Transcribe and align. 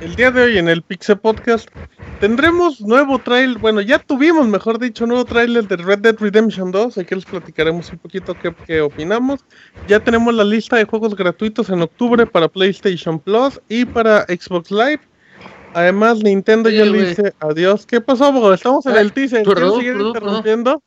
El 0.00 0.16
día 0.16 0.32
de 0.32 0.42
hoy 0.42 0.58
en 0.58 0.68
el 0.68 0.82
Pixel 0.82 1.16
Podcast 1.18 1.68
tendremos 2.18 2.80
nuevo 2.80 3.20
trailer, 3.20 3.58
bueno, 3.58 3.80
ya 3.80 4.00
tuvimos, 4.00 4.48
mejor 4.48 4.80
dicho, 4.80 5.06
nuevo 5.06 5.24
trailer 5.24 5.68
de 5.68 5.76
Red 5.76 6.00
Dead 6.00 6.16
Redemption 6.18 6.72
2, 6.72 6.98
aquí 6.98 7.14
les 7.14 7.24
platicaremos 7.24 7.92
un 7.92 7.98
poquito 7.98 8.34
qué, 8.34 8.52
qué, 8.66 8.80
opinamos. 8.80 9.44
Ya 9.86 10.00
tenemos 10.00 10.34
la 10.34 10.42
lista 10.42 10.76
de 10.76 10.84
juegos 10.84 11.14
gratuitos 11.14 11.70
en 11.70 11.82
octubre 11.82 12.26
para 12.26 12.48
PlayStation 12.48 13.20
Plus 13.20 13.60
y 13.68 13.84
para 13.84 14.22
Xbox 14.24 14.72
Live. 14.72 15.00
Además, 15.74 16.18
Nintendo 16.22 16.68
ya 16.68 16.84
le 16.84 17.06
dice 17.06 17.32
adiós. 17.38 17.86
¿Qué 17.86 18.00
pasó, 18.00 18.52
Estamos 18.52 18.84
en 18.86 18.96
el 18.96 19.12
teaser. 19.12 19.44
¿Quieren 19.44 19.72
seguir 19.72 19.96
interrumpiendo? 20.00 20.82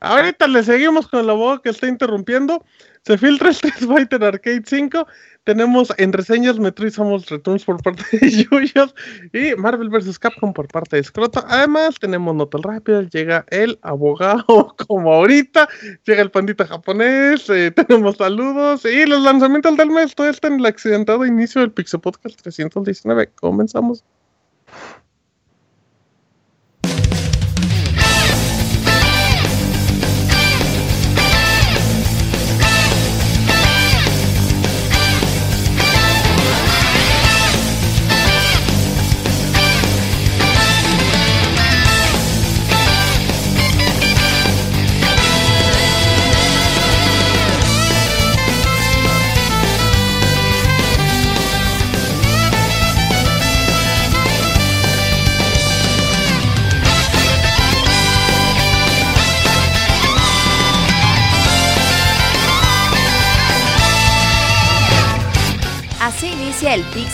Ahorita 0.00 0.46
le 0.46 0.62
seguimos 0.62 1.08
con 1.08 1.26
la 1.26 1.32
voz 1.32 1.60
que 1.60 1.70
está 1.70 1.86
interrumpiendo. 1.88 2.64
Se 3.02 3.16
filtra 3.18 3.50
Street 3.50 3.74
Fighter 3.86 4.22
Arcade 4.24 4.62
5 4.66 5.06
tenemos 5.46 5.94
en 5.96 6.12
reseñas 6.12 6.58
Metroid 6.58 6.90
Samus 6.90 7.30
Returns 7.30 7.64
por 7.64 7.80
parte 7.80 8.02
de 8.18 8.30
Yuyos 8.50 8.92
y 9.32 9.54
Marvel 9.54 9.88
vs. 9.90 10.18
Capcom 10.18 10.52
por 10.52 10.66
parte 10.66 10.96
de 10.96 11.04
Scroto. 11.04 11.44
Además, 11.46 11.94
tenemos 12.00 12.34
notas 12.34 12.62
rápidas. 12.62 13.08
Llega 13.10 13.46
el 13.50 13.78
abogado, 13.82 14.74
como 14.88 15.14
ahorita. 15.14 15.68
Llega 16.04 16.22
el 16.22 16.32
pandita 16.32 16.66
japonés. 16.66 17.48
Eh, 17.48 17.70
tenemos 17.70 18.16
saludos 18.16 18.84
y 18.84 19.06
los 19.06 19.22
lanzamientos 19.22 19.76
del 19.76 19.90
mes. 19.90 20.16
Todo 20.16 20.28
está 20.28 20.48
en 20.48 20.54
el 20.54 20.66
accidentado 20.66 21.24
inicio 21.24 21.60
del 21.60 21.70
Pixel 21.70 22.00
Podcast 22.00 22.42
319. 22.42 23.30
Comenzamos. 23.36 24.02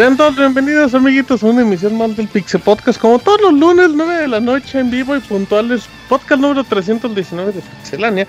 Bienvenidos 0.00 0.94
amiguitos 0.94 1.42
a 1.42 1.46
una 1.48 1.60
emisión 1.60 1.98
más 1.98 2.16
del 2.16 2.26
Pixel 2.26 2.62
Podcast 2.62 2.98
como 2.98 3.18
todos 3.18 3.38
los 3.42 3.52
lunes 3.52 3.90
9 3.94 4.22
de 4.22 4.28
la 4.28 4.40
noche 4.40 4.78
en 4.78 4.90
vivo 4.90 5.14
y 5.14 5.20
puntuales. 5.20 5.86
Podcast 6.08 6.40
número 6.40 6.64
319 6.64 7.52
de 7.52 7.60
Pixelania. 7.60 8.26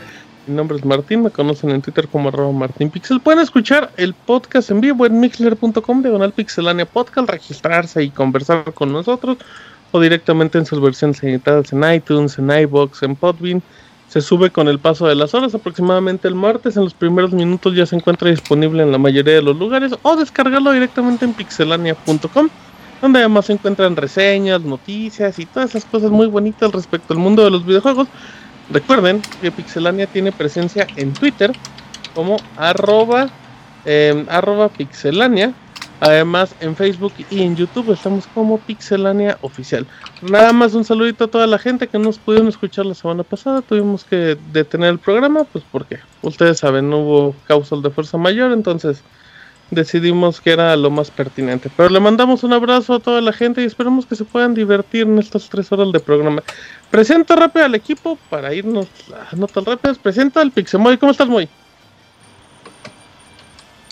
Mi 0.47 0.53
nombre 0.53 0.75
es 0.75 0.83
Martín, 0.83 1.23
me 1.23 1.29
conocen 1.29 1.69
en 1.69 1.81
Twitter 1.81 2.09
como 2.09 2.27
arroba 2.27 2.51
martinpixel. 2.51 3.21
Pueden 3.21 3.39
escuchar 3.39 3.89
el 3.95 4.13
podcast 4.13 4.69
en 4.69 4.81
vivo 4.81 5.05
en 5.05 5.17
mixler.com 5.21 6.01
diagonal 6.01 6.33
pixelania 6.33 6.85
podcast 6.85 7.29
registrarse 7.29 8.03
y 8.03 8.09
conversar 8.09 8.73
con 8.73 8.91
nosotros 8.91 9.37
o 9.93 10.01
directamente 10.01 10.57
en 10.57 10.65
sus 10.65 10.81
versiones 10.81 11.23
editadas 11.23 11.71
en 11.71 11.85
iTunes, 11.89 12.37
en 12.37 12.51
iBox, 12.51 13.01
en 13.03 13.15
Podbean 13.15 13.63
se 14.11 14.19
sube 14.19 14.49
con 14.49 14.67
el 14.67 14.77
paso 14.77 15.07
de 15.07 15.15
las 15.15 15.33
horas, 15.33 15.55
aproximadamente 15.55 16.27
el 16.27 16.35
martes. 16.35 16.75
En 16.75 16.83
los 16.83 16.93
primeros 16.93 17.31
minutos 17.31 17.73
ya 17.73 17.85
se 17.85 17.95
encuentra 17.95 18.29
disponible 18.29 18.83
en 18.83 18.91
la 18.91 18.97
mayoría 18.97 19.35
de 19.35 19.41
los 19.41 19.55
lugares 19.55 19.93
o 20.01 20.17
descargarlo 20.17 20.73
directamente 20.73 21.23
en 21.23 21.33
pixelania.com, 21.33 22.49
donde 23.01 23.19
además 23.19 23.45
se 23.45 23.53
encuentran 23.53 23.95
reseñas, 23.95 24.59
noticias 24.63 25.39
y 25.39 25.45
todas 25.45 25.69
esas 25.69 25.85
cosas 25.85 26.11
muy 26.11 26.27
bonitas 26.27 26.73
respecto 26.73 27.13
al 27.13 27.19
mundo 27.19 27.45
de 27.45 27.51
los 27.51 27.65
videojuegos. 27.65 28.09
Recuerden 28.69 29.21
que 29.39 29.49
Pixelania 29.49 30.07
tiene 30.07 30.33
presencia 30.33 30.87
en 30.97 31.13
Twitter 31.13 31.53
como 32.13 32.35
arroba, 32.57 33.29
em, 33.85 34.25
arroba 34.27 34.67
pixelania 34.67 35.53
Además, 36.01 36.55
en 36.61 36.75
Facebook 36.75 37.13
y 37.29 37.43
en 37.43 37.55
YouTube 37.55 37.91
estamos 37.91 38.25
como 38.33 38.57
Pixelania 38.57 39.37
Oficial. 39.41 39.85
Nada 40.23 40.51
más 40.51 40.73
un 40.73 40.83
saludito 40.83 41.25
a 41.25 41.27
toda 41.27 41.45
la 41.45 41.59
gente 41.59 41.87
que 41.87 41.99
nos 41.99 42.17
pudieron 42.17 42.47
escuchar 42.47 42.87
la 42.87 42.95
semana 42.95 43.21
pasada. 43.21 43.61
Tuvimos 43.61 44.03
que 44.03 44.35
detener 44.51 44.89
el 44.89 44.99
programa, 44.99 45.43
pues 45.43 45.63
porque 45.71 45.99
ustedes 46.23 46.57
saben, 46.57 46.89
no 46.89 47.01
hubo 47.01 47.35
causal 47.47 47.83
de 47.83 47.91
fuerza 47.91 48.17
mayor, 48.17 48.51
entonces 48.51 49.03
decidimos 49.69 50.41
que 50.41 50.53
era 50.53 50.75
lo 50.75 50.89
más 50.89 51.11
pertinente. 51.11 51.69
Pero 51.77 51.89
le 51.89 51.99
mandamos 51.99 52.43
un 52.43 52.53
abrazo 52.53 52.95
a 52.95 52.99
toda 52.99 53.21
la 53.21 53.31
gente 53.31 53.61
y 53.61 53.65
esperamos 53.65 54.07
que 54.07 54.15
se 54.15 54.25
puedan 54.25 54.55
divertir 54.55 55.03
en 55.03 55.19
estas 55.19 55.49
tres 55.49 55.71
horas 55.71 55.91
de 55.91 55.99
programa. 55.99 56.41
Presenta 56.89 57.35
rápido 57.35 57.65
al 57.65 57.75
equipo 57.75 58.17
para 58.27 58.55
irnos 58.55 58.87
a 59.31 59.35
notas 59.35 59.63
rápidas. 59.63 59.99
Presenta 59.99 60.41
al 60.41 60.51
Pixemoy. 60.51 60.97
¿Cómo 60.97 61.11
estás, 61.11 61.27
Moy? 61.27 61.47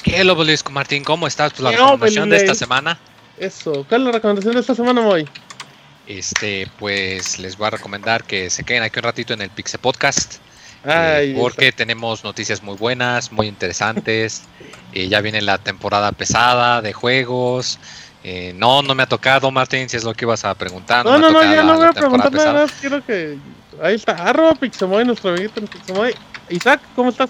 ¿Qué 0.09 0.23
lo 0.23 0.35
Martín? 0.71 1.03
¿Cómo 1.03 1.27
estás? 1.27 1.53
Pues 1.53 1.61
la 1.61 1.71
recomendación 1.71 2.29
de 2.29 2.37
esta 2.37 2.55
semana. 2.55 2.97
Eso, 3.37 3.85
¿cuál 3.87 4.01
es 4.01 4.05
la 4.07 4.11
recomendación 4.13 4.55
de 4.55 4.61
esta 4.61 4.73
semana, 4.73 5.01
Moy? 5.01 5.27
Este, 6.07 6.67
pues 6.79 7.37
les 7.37 7.55
voy 7.57 7.67
a 7.67 7.69
recomendar 7.69 8.23
que 8.23 8.49
se 8.49 8.63
queden 8.63 8.81
aquí 8.81 8.97
un 8.99 9.03
ratito 9.03 9.33
en 9.33 9.41
el 9.41 9.49
Pixel 9.51 9.79
Podcast. 9.79 10.35
Eh, 10.83 11.35
porque 11.37 11.71
tenemos 11.71 12.23
noticias 12.23 12.63
muy 12.63 12.75
buenas, 12.75 13.31
muy 13.31 13.47
interesantes. 13.47 14.43
Eh, 14.91 15.07
ya 15.07 15.21
viene 15.21 15.39
la 15.43 15.59
temporada 15.59 16.11
pesada 16.11 16.81
de 16.81 16.93
juegos. 16.93 17.77
Eh, 18.23 18.53
no, 18.55 18.81
no 18.81 18.95
me 18.95 19.03
ha 19.03 19.05
tocado, 19.05 19.51
Martín, 19.51 19.87
si 19.87 19.97
es 19.97 20.03
lo 20.03 20.15
que 20.15 20.25
ibas 20.25 20.43
a 20.43 20.55
preguntar. 20.55 21.05
No, 21.05 21.19
no, 21.19 21.29
no, 21.29 21.43
ya 21.43 21.61
no 21.61 21.77
voy 21.77 21.85
a 21.85 21.93
preguntar 21.93 22.33
nada 22.33 22.53
más. 22.53 22.71
Quiero 22.81 23.05
que. 23.05 23.37
Ahí 23.83 23.93
está, 23.93 24.13
arroba 24.13 24.55
Pixemoy, 24.55 25.05
nuestro 25.05 25.29
amiguito 25.29 25.59
en 25.59 25.67
Pixemoy. 25.67 26.15
Isaac, 26.49 26.81
¿cómo 26.95 27.11
estás? 27.11 27.29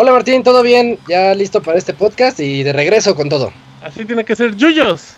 Hola 0.00 0.12
Martín, 0.12 0.44
¿todo 0.44 0.62
bien? 0.62 0.96
Ya 1.08 1.34
listo 1.34 1.60
para 1.60 1.76
este 1.76 1.92
podcast 1.92 2.38
y 2.38 2.62
de 2.62 2.72
regreso 2.72 3.16
con 3.16 3.28
todo. 3.28 3.52
Así 3.82 4.04
tiene 4.04 4.24
que 4.24 4.36
ser, 4.36 4.54
Yuyos. 4.54 5.14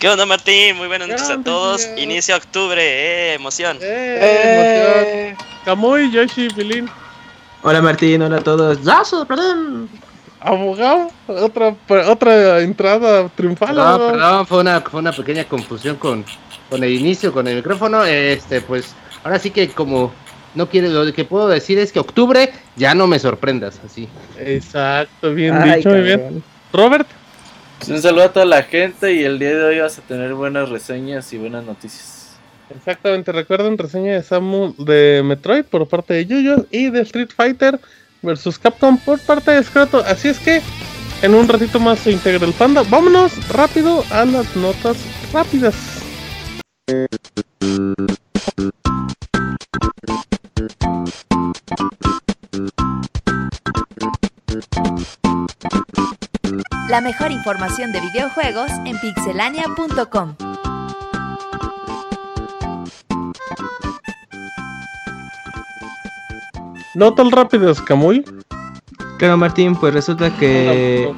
¿Qué 0.00 0.08
onda 0.08 0.26
Martín? 0.26 0.76
Muy 0.78 0.88
buenas 0.88 1.06
noches 1.06 1.30
a 1.30 1.40
todos. 1.40 1.88
Inicio 1.96 2.36
octubre, 2.36 2.82
eh, 2.82 3.34
emoción. 3.34 3.76
Eh, 3.80 4.18
eh. 4.20 5.28
emoción. 5.28 5.46
Kamui, 5.64 6.10
Yoshi, 6.10 6.48
Pilín. 6.48 6.90
Hola 7.62 7.80
Martín, 7.80 8.22
hola 8.22 8.38
a 8.38 8.42
todos. 8.42 8.82
¡Yaso, 8.82 9.24
perdón! 9.24 9.88
Abogado, 10.40 11.12
otra, 11.28 11.76
otra 12.08 12.58
entrada 12.58 13.28
triunfal. 13.36 13.76
No, 13.76 13.98
perdón, 13.98 14.46
fue 14.48 14.58
una, 14.58 14.80
fue 14.80 14.98
una 14.98 15.12
pequeña 15.12 15.44
confusión 15.44 15.94
con, 15.94 16.24
con 16.68 16.82
el 16.82 16.90
inicio, 16.90 17.32
con 17.32 17.46
el 17.46 17.54
micrófono. 17.54 18.04
Este, 18.04 18.60
pues, 18.62 18.96
ahora 19.22 19.38
sí 19.38 19.52
que 19.52 19.68
como 19.68 20.12
no 20.54 20.68
quiere, 20.68 20.88
lo 20.88 21.12
que 21.12 21.24
puedo 21.24 21.48
decir 21.48 21.78
es 21.78 21.92
que 21.92 21.98
octubre 21.98 22.50
ya 22.76 22.94
no 22.94 23.06
me 23.06 23.18
sorprendas, 23.18 23.80
así. 23.84 24.08
Exacto, 24.38 25.34
bien 25.34 25.62
dicho, 25.62 25.90
muy 25.90 26.02
bien. 26.02 26.42
Robert. 26.72 27.08
Pues 27.78 27.90
un 27.90 28.00
saludo 28.00 28.24
a 28.24 28.32
toda 28.32 28.46
la 28.46 28.62
gente 28.62 29.12
y 29.12 29.24
el 29.24 29.38
día 29.38 29.50
de 29.50 29.64
hoy 29.64 29.78
vas 29.80 29.98
a 29.98 30.02
tener 30.02 30.34
buenas 30.34 30.68
reseñas 30.68 31.32
y 31.32 31.38
buenas 31.38 31.64
noticias. 31.64 32.36
Exactamente, 32.74 33.30
recuerden 33.30 33.76
reseña 33.76 34.14
de 34.14 34.22
Samu 34.22 34.74
de 34.78 35.22
Metroid 35.24 35.64
por 35.64 35.86
parte 35.86 36.14
de 36.14 36.26
Yuyo 36.26 36.66
y 36.70 36.90
de 36.90 37.02
Street 37.02 37.28
Fighter 37.34 37.78
versus 38.22 38.58
Capcom 38.58 38.96
por 38.98 39.18
parte 39.20 39.50
de 39.50 39.62
Scroto. 39.62 39.98
Así 39.98 40.28
es 40.28 40.38
que 40.38 40.62
en 41.22 41.34
un 41.34 41.46
ratito 41.46 41.78
más 41.78 41.98
se 41.98 42.12
integra 42.12 42.46
el 42.46 42.52
panda. 42.54 42.82
Vámonos 42.88 43.48
rápido 43.48 44.02
a 44.10 44.24
las 44.24 44.56
notas 44.56 44.96
rápidas. 45.32 45.74
La 56.88 57.00
mejor 57.00 57.32
información 57.32 57.92
de 57.92 58.00
videojuegos 58.00 58.70
en 58.84 58.98
pixelania.com. 59.00 60.36
No 66.94 67.14
tan 67.14 67.30
rápido, 67.32 67.74
Camuy. 67.74 68.24
Claro, 69.18 69.36
Martín, 69.36 69.76
pues 69.76 69.94
resulta 69.94 70.36
que 70.38 71.12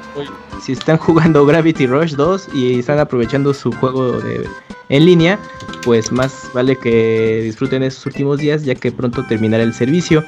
si 0.63 0.73
están 0.73 0.99
jugando 0.99 1.47
Gravity 1.47 1.87
Rush 1.87 2.15
2 2.15 2.49
y 2.55 2.79
están 2.79 2.99
aprovechando 2.99 3.55
su 3.55 3.73
juego 3.73 4.13
de, 4.21 4.47
en 4.89 5.07
línea, 5.07 5.39
pues 5.83 6.13
más 6.13 6.51
vale 6.53 6.77
que 6.77 7.41
disfruten 7.43 7.83
esos 7.83 8.07
últimos 8.07 8.39
días 8.39 8.65
ya 8.65 8.75
que 8.75 8.93
pronto 8.93 9.25
terminará 9.27 9.63
el 9.63 9.73
servicio. 9.73 10.25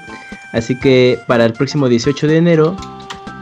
Así 0.53 0.79
que 0.79 1.19
para 1.27 1.45
el 1.45 1.53
próximo 1.53 1.89
18 1.89 2.27
de 2.27 2.37
enero 2.39 2.77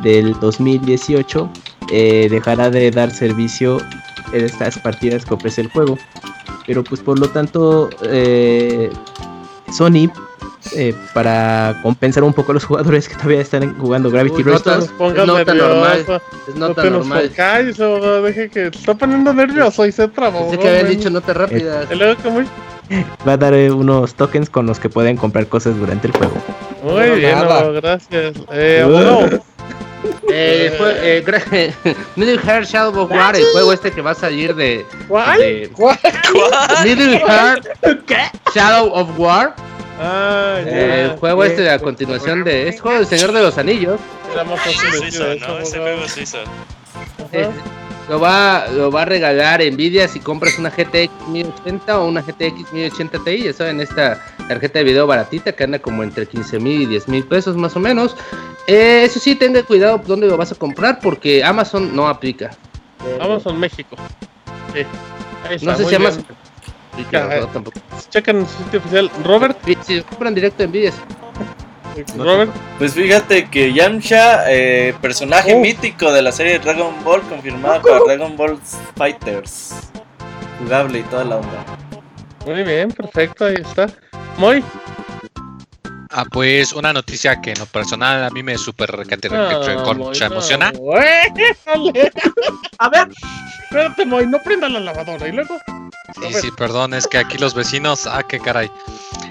del 0.03 0.33
2018 0.41 1.49
eh, 1.93 2.29
dejará 2.29 2.71
de 2.71 2.91
dar 2.91 3.11
servicio 3.13 3.79
en 4.33 4.45
estas 4.45 4.79
partidas 4.79 5.25
que 5.25 5.35
ofrece 5.35 5.63
el 5.63 5.71
juego. 5.71 5.97
Pero 6.67 6.83
pues 6.83 7.01
por 7.01 7.19
lo 7.19 7.29
tanto 7.29 7.91
eh, 8.03 8.91
Sony 9.73 10.11
eh, 10.75 10.95
para 11.15 11.79
compensar 11.83 12.25
un 12.25 12.33
poco 12.33 12.53
a 12.53 12.55
los 12.55 12.65
jugadores 12.65 13.09
que 13.09 13.15
todavía 13.15 13.41
están 13.41 13.79
jugando 13.79 14.11
Gravity 14.11 14.43
Rush. 14.43 14.63
No 14.65 14.75
es 14.75 15.27
nota 15.27 15.55
normal. 15.55 16.05
Es 16.49 16.55
nota 16.55 16.85
no 16.85 16.91
normal. 16.91 17.33
Deje 18.25 18.49
que 18.49 18.67
está 18.67 18.95
poniendo 18.95 19.33
nervioso 19.33 19.87
y 19.87 19.93
se 19.93 20.09
trabó. 20.09 20.51
Pensé 20.51 20.59
que 20.59 20.69
habían 20.69 20.89
dicho 20.89 21.11
nota 21.11 21.33
rápida. 21.33 21.87
Va 23.27 23.33
a 23.33 23.37
dar 23.37 23.55
eh, 23.55 23.71
unos 23.71 24.15
tokens 24.15 24.49
con 24.49 24.67
los 24.67 24.79
que 24.79 24.89
pueden 24.89 25.17
comprar 25.17 25.47
cosas 25.49 25.77
durante 25.77 26.09
el 26.09 26.13
juego. 26.13 26.35
Muy 26.83 27.19
bien, 27.19 27.39
gracias. 27.75 28.35
Eh, 28.53 28.87
bueno. 28.89 29.41
Eh, 30.31 30.75
fue, 30.77 31.19
eh, 31.19 31.75
Middle 32.17 32.39
Heart 32.39 32.67
Shadow 32.67 33.03
of 33.03 33.11
War, 33.11 33.35
el 33.35 33.45
juego 33.53 33.73
este 33.73 33.91
que 33.91 34.03
va 34.03 34.11
a 34.13 34.15
salir 34.15 34.55
de. 34.55 34.85
¿Cuál? 35.09 35.39
De, 35.39 35.71
¿Cuál? 35.75 35.99
Middle 36.85 37.19
Heart 37.19 37.67
Shadow 38.55 38.93
of 38.93 39.09
War 39.19 39.55
Ah, 39.99 40.61
el 40.63 41.17
juego 41.19 41.45
este 41.45 41.63
de 41.63 41.71
a 41.71 41.79
continuación 41.79 42.45
de. 42.45 42.69
Es 42.69 42.81
juego 42.81 42.99
del 42.99 43.07
Señor 43.07 43.33
de 43.33 43.43
los 43.43 43.57
Anillos. 43.57 44.01
lo 48.09 48.21
va, 48.21 48.67
lo 48.69 48.91
va 48.91 49.03
a 49.03 49.05
regalar 49.05 49.61
Nvidia 49.61 50.07
si 50.07 50.21
compras 50.21 50.59
una 50.59 50.71
GTX 50.71 51.29
1080 51.29 52.01
o 52.01 52.09
una 52.09 52.21
GTX 52.21 52.73
1080 52.73 53.25
Ti. 53.25 53.43
Ya 53.45 53.53
saben, 53.53 53.81
esta 53.81 54.23
tarjeta 54.49 54.79
de 54.81 54.85
video 54.85 55.07
baratita 55.07 55.53
que 55.53 55.65
anda 55.65 55.79
como 55.79 56.03
entre 56.03 56.27
15 56.27 56.59
mil 56.61 56.83
y 56.83 56.87
10 56.87 57.09
mil 57.09 57.25
pesos 57.25 57.57
más 57.57 57.75
o 57.77 57.81
menos. 57.81 58.17
Eh, 58.67 59.03
eso 59.05 59.19
sí, 59.19 59.35
tenga 59.35 59.63
cuidado 59.63 60.01
dónde 60.07 60.27
lo 60.27 60.37
vas 60.37 60.53
a 60.53 60.57
comprar 60.57 61.01
porque 61.01 61.43
Amazon 61.43 61.95
no 61.97 62.09
aplica. 62.09 62.51
Amazon 63.21 63.59
México. 63.59 63.97
no 65.63 65.77
sé 65.77 65.85
si 65.85 65.95
Amazon. 65.95 66.25
Chequen 68.11 68.47
su 68.47 68.65
sitio 68.65 68.81
oficial. 68.81 69.11
Robert. 69.25 69.59
Si 69.83 70.01
compran 70.03 70.35
directo 70.35 70.63
en 70.63 70.71
Nvidia. 70.71 70.93
Robert. 72.19 72.51
Pues 72.79 72.93
fíjate 72.93 73.49
que 73.49 73.73
Yamcha, 73.73 74.51
eh, 74.53 74.95
personaje 75.01 75.55
oh. 75.55 75.61
mítico 75.61 76.13
de 76.13 76.23
la 76.23 76.33
serie 76.33 76.59
Dragon 76.59 76.93
Ball, 77.05 77.23
confirmada 77.23 77.81
para 77.81 78.01
Dragon 78.01 78.37
Ball 78.37 78.59
Fighters. 78.97 79.91
Jugable 80.59 80.99
y 80.99 81.03
toda 81.05 81.25
la 81.25 81.37
onda. 81.37 81.65
Muy 82.45 82.63
bien, 82.63 82.91
perfecto, 82.93 83.47
ahí 83.47 83.57
está. 83.59 83.89
Muy. 84.39 84.63
Ah, 86.19 86.25
pues 86.25 86.73
una 86.73 86.95
noticia 86.95 87.43
que 87.43 87.51
en 87.51 87.59
lo 87.59 87.67
personal 87.67 88.25
a 88.25 88.31
mí 88.31 88.43
me 88.43 88.57
súper 88.57 88.91
ah, 88.91 89.03
emociona. 90.25 90.69
A 92.79 92.89
ver, 92.89 93.09
espérate, 93.65 94.07
Moy, 94.07 94.27
no 94.27 94.43
prenda 94.43 94.67
la 94.71 94.81
lavadora 94.81 95.29
y 95.29 95.33
luego. 95.33 95.59
Sí, 96.15 96.33
sí, 96.41 96.49
perdón, 96.57 96.95
es 96.95 97.07
que 97.07 97.19
aquí 97.19 97.37
los 97.37 97.55
vecinos, 97.55 98.07
ah, 98.07 98.23
qué 98.27 98.41
caray. 98.41 98.71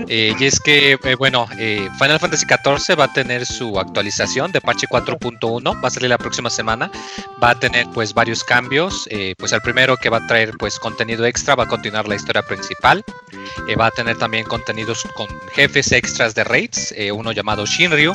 Eh, 0.07 0.33
y 0.39 0.45
es 0.45 0.59
que, 0.59 0.97
eh, 1.03 1.15
bueno, 1.15 1.47
eh, 1.57 1.89
Final 2.00 2.19
Fantasy 2.19 2.45
XIV 2.45 3.00
va 3.00 3.06
a 3.06 3.13
tener 3.13 3.45
su 3.45 3.80
actualización 3.80 4.51
de 4.51 4.62
parche 4.62 4.88
4.1, 4.88 5.81
va 5.81 5.88
a 5.88 5.92
salir 5.92 6.09
la 6.09 6.18
próxima 6.18 6.50
semana, 6.50 6.92
va 7.42 7.51
a 7.51 7.59
tener 7.59 7.88
pues 7.94 8.13
varios 8.13 8.44
cambios, 8.44 9.07
pues 9.38 9.51
el 9.51 9.62
primero 9.62 9.97
que 9.97 10.09
va 10.09 10.18
a 10.18 10.27
traer 10.27 10.53
pues 10.57 10.80
contenido 10.80 11.25
extra, 11.25 11.56
va 11.56 11.63
a 11.63 11.68
continuar 11.68 12.07
la 12.07 12.15
historia 12.15 12.42
principal, 12.42 13.03
va 13.80 13.88
a 13.88 13.92
tener 13.92 14.18
también 14.18 14.45
contenidos 14.45 15.07
con 15.15 15.27
jefes 15.53 15.92
extras 15.92 16.36
de 16.36 16.44
raids, 16.44 16.94
uno 17.13 17.31
llamado 17.31 17.65
Shinryu 17.65 18.13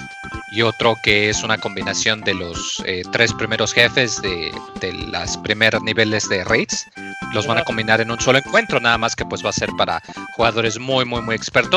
y 0.52 0.62
otro 0.62 0.96
que 1.02 1.30
es 1.30 1.42
una 1.42 1.58
combinación 1.58 2.20
de 2.22 2.34
los 2.34 2.82
tres 3.12 3.32
primeros 3.32 3.72
jefes 3.72 4.20
de, 4.22 4.52
de 4.80 4.92
los 4.92 5.36
primeros 5.38 5.82
niveles 5.82 6.28
de 6.28 6.44
raids, 6.44 6.86
los 7.32 7.46
van 7.46 7.58
a 7.58 7.64
combinar 7.64 8.00
en 8.00 8.10
un 8.10 8.20
solo 8.20 8.38
encuentro, 8.38 8.80
nada 8.80 8.98
más 8.98 9.14
que 9.14 9.24
pues 9.24 9.44
va 9.44 9.50
a 9.50 9.52
ser 9.52 9.70
para 9.76 10.02
jugadores 10.36 10.78
muy, 10.78 11.04
muy, 11.04 11.22
muy 11.22 11.34
expertos. 11.34 11.69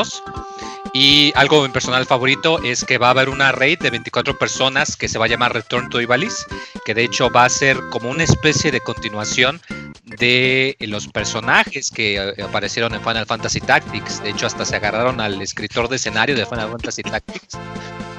Y 0.94 1.32
algo 1.36 1.66
en 1.66 1.72
personal 1.72 2.06
favorito 2.06 2.62
es 2.64 2.84
que 2.86 2.98
va 2.98 3.08
a 3.08 3.12
haber 3.12 3.30
una 3.30 3.52
raid 3.52 3.80
de 3.80 3.90
24 3.90 4.38
personas 4.38 4.96
que 4.96 5.08
se 5.08 5.18
va 5.18 5.26
a 5.26 5.28
llamar 5.28 5.54
Return 5.54 5.90
to 5.90 6.00
Ivalice, 6.00 6.46
que 6.86 6.94
de 6.94 7.04
hecho 7.04 7.32
va 7.32 7.46
a 7.46 7.50
ser 7.50 7.80
como 7.90 8.10
una 8.10 8.24
especie 8.24 8.72
de 8.72 8.80
continuación 8.82 9.60
de 10.06 10.76
los 10.82 11.08
personajes 11.08 11.90
que 11.90 12.16
eh, 12.18 12.44
aparecieron 12.44 12.94
en 12.94 13.02
Final 13.02 13.26
Fantasy 13.26 13.62
Tactics. 13.62 14.22
De 14.22 14.30
hecho, 14.30 14.48
hasta 14.48 14.66
se 14.66 14.76
agarraron 14.76 15.22
al 15.22 15.42
escritor 15.42 15.88
de 15.90 15.96
escenario 15.96 16.36
de 16.36 16.46
Final 16.46 16.72
Fantasy 16.72 17.04
Tactics 17.04 17.58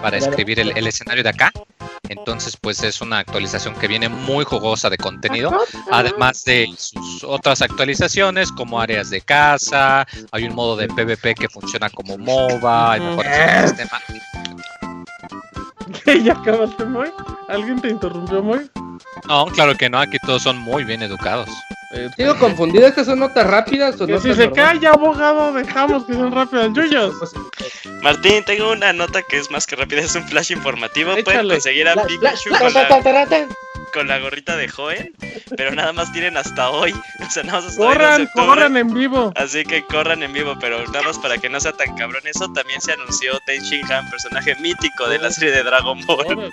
para 0.01 0.17
escribir 0.17 0.61
el, 0.61 0.77
el 0.77 0.87
escenario 0.87 1.23
de 1.23 1.31
acá. 1.31 1.53
Entonces, 2.09 2.57
pues 2.57 2.83
es 2.83 3.01
una 3.01 3.19
actualización 3.19 3.75
que 3.75 3.89
viene 3.89 4.09
muy 4.09 4.45
jugosa 4.45 4.91
de 4.91 4.99
contenido, 4.99 5.51
además 5.91 6.45
de 6.45 6.69
sus 6.77 7.25
otras 7.25 7.63
actualizaciones 7.63 8.53
como 8.53 8.79
áreas 8.81 9.09
de 9.09 9.23
casa, 9.23 10.07
hay 10.31 10.45
un 10.45 10.55
modo 10.55 10.77
de 10.77 10.89
PvP 10.89 11.35
que 11.35 11.49
funciona 11.49 11.89
como 11.89 12.19
MOBA, 12.19 12.93
hay 12.93 13.01
mejores 13.01 13.71
sistema. 13.71 14.01
¿Ya 16.25 16.33
acabaste, 16.33 16.85
Moy? 16.85 17.11
¿Alguien 17.49 17.81
te 17.81 17.89
interrumpió, 17.89 18.43
Moy? 18.43 18.71
No, 19.27 19.47
claro 19.47 19.77
que 19.77 19.89
no, 19.89 19.99
aquí 19.99 20.19
todos 20.27 20.43
son 20.43 20.59
muy 20.59 20.85
bien 20.85 21.03
educados. 21.03 21.49
Sigo 22.17 22.37
confundido, 22.39 22.87
¿estas 22.87 23.07
son 23.07 23.21
notas 23.21 23.47
rápidas 23.47 24.01
o 24.01 24.07
no? 24.07 24.21
Si 24.21 24.35
se 24.35 24.51
calla, 24.51 24.91
abogado, 24.91 25.53
dejamos 25.53 26.05
que 26.05 26.15
sean 26.15 26.33
rápidas. 26.33 26.73
Yuyos. 26.73 27.15
Martín, 28.03 28.45
tengo 28.45 28.73
una 28.73 28.93
nota 28.93 29.23
que 29.23 29.39
es 29.39 29.51
más 29.51 29.67
que 29.67 29.77
rápida, 29.77 30.01
es 30.01 30.15
un 30.15 30.27
flash 30.27 30.51
informativo. 30.53 31.13
Pueden 31.25 31.49
conseguir 31.49 31.89
a 31.89 31.95
Pikachu 32.05 32.51
con 32.51 32.73
la, 34.03 34.19
gorrita 34.19 34.57
de 34.57 34.69
joven, 34.69 35.13
pero 35.57 35.71
nada 35.73 35.93
más 35.93 36.13
tienen 36.13 36.37
hasta 36.37 36.71
hoy. 36.71 36.93
O 36.93 37.31
sea, 37.31 37.43
nada 37.43 37.61
más 37.61 37.77
corran, 37.77 38.29
corran 38.35 38.77
en 38.77 38.93
vivo. 38.93 39.33
Así 39.37 39.65
que 39.65 39.85
corran 39.85 40.23
en 40.23 40.33
vivo, 40.33 40.55
pero 40.61 40.85
nada 40.87 41.03
más 41.03 41.19
para 41.19 41.39
que 41.39 41.49
no 41.49 41.61
sea 41.61 41.73
tan 41.73 41.95
cabrón. 41.97 42.23
Eso 42.25 42.51
también 42.53 42.81
se 42.81 42.93
anunció 42.93 43.39
Ten 43.47 43.63
Shin 43.63 43.91
Han, 43.93 44.09
personaje 44.11 44.55
mítico 44.57 45.09
de 45.09 45.19
la 45.19 45.31
serie 45.31 45.55
de 45.55 45.63
Dragon 45.63 46.01
Ball. 46.07 46.53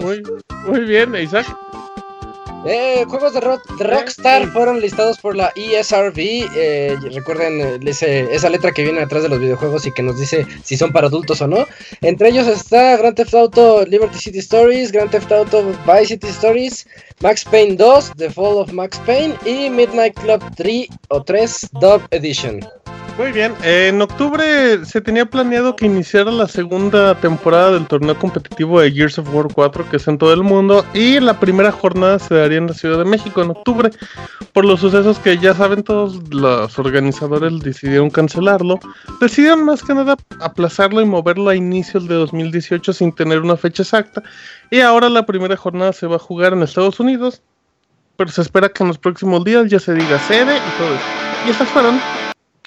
Muy, 0.00 0.22
muy 0.66 0.80
bien, 0.80 1.14
Isaac. 1.14 1.46
Eh, 2.66 3.04
juegos 3.08 3.32
de, 3.32 3.40
Rockstar 3.40 4.48
fueron 4.48 4.80
listados 4.80 5.18
por 5.18 5.36
la 5.36 5.52
ESRB. 5.54 6.48
Eh, 6.56 6.96
recuerden 7.12 7.60
eh, 7.86 8.28
esa 8.30 8.48
letra 8.48 8.72
que 8.72 8.82
viene 8.82 9.00
atrás 9.00 9.22
de 9.22 9.28
los 9.28 9.38
videojuegos 9.38 9.86
y 9.86 9.92
que 9.92 10.02
nos 10.02 10.18
dice 10.18 10.46
si 10.64 10.76
son 10.76 10.92
para 10.92 11.06
adultos 11.06 11.40
o 11.40 11.46
no. 11.46 11.66
Entre 12.00 12.28
ellos 12.30 12.46
está 12.46 12.96
Grand 12.96 13.16
Theft 13.16 13.34
Auto 13.34 13.84
Liberty 13.86 14.18
City 14.18 14.38
Stories, 14.38 14.92
Grand 14.92 15.10
Theft 15.10 15.30
Auto 15.30 15.64
Vice 15.86 16.06
City 16.06 16.28
Stories, 16.28 16.86
Max 17.20 17.44
Payne 17.44 17.76
2, 17.76 18.12
The 18.16 18.30
Fall 18.30 18.58
of 18.58 18.72
Max 18.72 19.00
Payne 19.06 19.34
y 19.44 19.70
Midnight 19.70 20.14
Club 20.14 20.42
3 20.56 20.88
o 21.08 21.22
3 21.22 21.68
Dub 21.80 22.02
Edition. 22.10 22.60
Muy 23.18 23.32
bien, 23.32 23.52
en 23.64 24.00
octubre 24.00 24.84
se 24.84 25.00
tenía 25.00 25.26
planeado 25.26 25.74
que 25.74 25.86
iniciara 25.86 26.30
la 26.30 26.46
segunda 26.46 27.16
temporada 27.16 27.72
del 27.72 27.84
torneo 27.88 28.16
competitivo 28.16 28.80
de 28.80 28.92
Gears 28.92 29.18
of 29.18 29.34
War 29.34 29.48
4, 29.52 29.90
que 29.90 29.96
es 29.96 30.06
en 30.06 30.18
todo 30.18 30.32
el 30.32 30.44
mundo, 30.44 30.86
y 30.94 31.18
la 31.18 31.40
primera 31.40 31.72
jornada 31.72 32.20
se 32.20 32.36
daría 32.36 32.58
en 32.58 32.68
la 32.68 32.74
Ciudad 32.74 32.96
de 32.96 33.04
México 33.04 33.42
en 33.42 33.50
octubre. 33.50 33.90
Por 34.52 34.64
los 34.64 34.78
sucesos 34.78 35.18
que 35.18 35.36
ya 35.36 35.52
saben 35.52 35.82
todos, 35.82 36.32
los 36.32 36.78
organizadores 36.78 37.58
decidieron 37.58 38.08
cancelarlo. 38.08 38.78
Decidieron 39.20 39.64
más 39.64 39.82
que 39.82 39.94
nada 39.94 40.16
aplazarlo 40.40 41.00
y 41.00 41.04
moverlo 41.04 41.50
a 41.50 41.56
inicios 41.56 42.06
de 42.06 42.14
2018 42.14 42.92
sin 42.92 43.12
tener 43.12 43.40
una 43.40 43.56
fecha 43.56 43.82
exacta. 43.82 44.22
Y 44.70 44.78
ahora 44.78 45.08
la 45.08 45.26
primera 45.26 45.56
jornada 45.56 45.92
se 45.92 46.06
va 46.06 46.16
a 46.16 46.20
jugar 46.20 46.52
en 46.52 46.62
Estados 46.62 47.00
Unidos, 47.00 47.42
pero 48.16 48.30
se 48.30 48.42
espera 48.42 48.68
que 48.68 48.84
en 48.84 48.88
los 48.88 48.98
próximos 48.98 49.42
días 49.42 49.68
ya 49.68 49.80
se 49.80 49.92
diga 49.92 50.20
sede 50.20 50.56
y 50.56 50.78
todo 50.78 50.94
eso. 50.94 51.04
Y 51.48 51.50
estas 51.50 51.68
fueron 51.70 51.98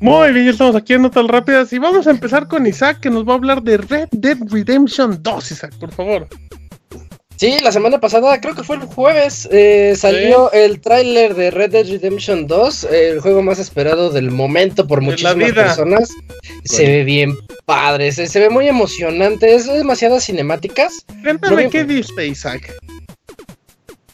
Muy 0.00 0.32
bien, 0.32 0.46
ya 0.46 0.52
estamos 0.52 0.76
aquí 0.76 0.94
en 0.94 1.02
Notas 1.02 1.26
Rápidas 1.26 1.72
y 1.72 1.78
vamos 1.78 2.06
a 2.06 2.10
empezar 2.10 2.48
con 2.48 2.66
Isaac 2.66 3.00
que 3.00 3.10
nos 3.10 3.26
va 3.26 3.32
a 3.32 3.36
hablar 3.36 3.62
de 3.62 3.78
Red 3.78 4.08
Dead 4.12 4.38
Redemption 4.50 5.22
2, 5.22 5.50
Isaac, 5.52 5.74
por 5.78 5.92
favor. 5.92 6.28
Sí, 7.36 7.56
la 7.62 7.72
semana 7.72 8.00
pasada, 8.00 8.40
creo 8.40 8.54
que 8.54 8.62
fue 8.62 8.76
el 8.76 8.82
jueves, 8.82 9.48
eh, 9.50 9.94
salió 9.96 10.52
el 10.52 10.80
tráiler 10.80 11.34
de 11.34 11.50
Red 11.50 11.72
Dead 11.72 11.86
Redemption 11.86 12.46
2, 12.46 12.84
el 12.84 13.20
juego 13.20 13.42
más 13.42 13.58
esperado 13.58 14.10
del 14.10 14.30
momento 14.30 14.86
por 14.86 15.00
muchísimas 15.00 15.52
personas. 15.52 16.10
Se 16.64 16.86
ve 16.86 17.04
bien 17.04 17.36
padre, 17.64 18.12
se, 18.12 18.38
ve 18.38 18.50
muy 18.50 18.68
emocionante, 18.68 19.54
es 19.54 19.66
demasiadas 19.66 20.24
cinemáticas. 20.24 21.04
Cuéntame, 21.22 21.68
¿qué 21.70 21.82
viste, 21.82 22.26
Isaac? 22.26 22.72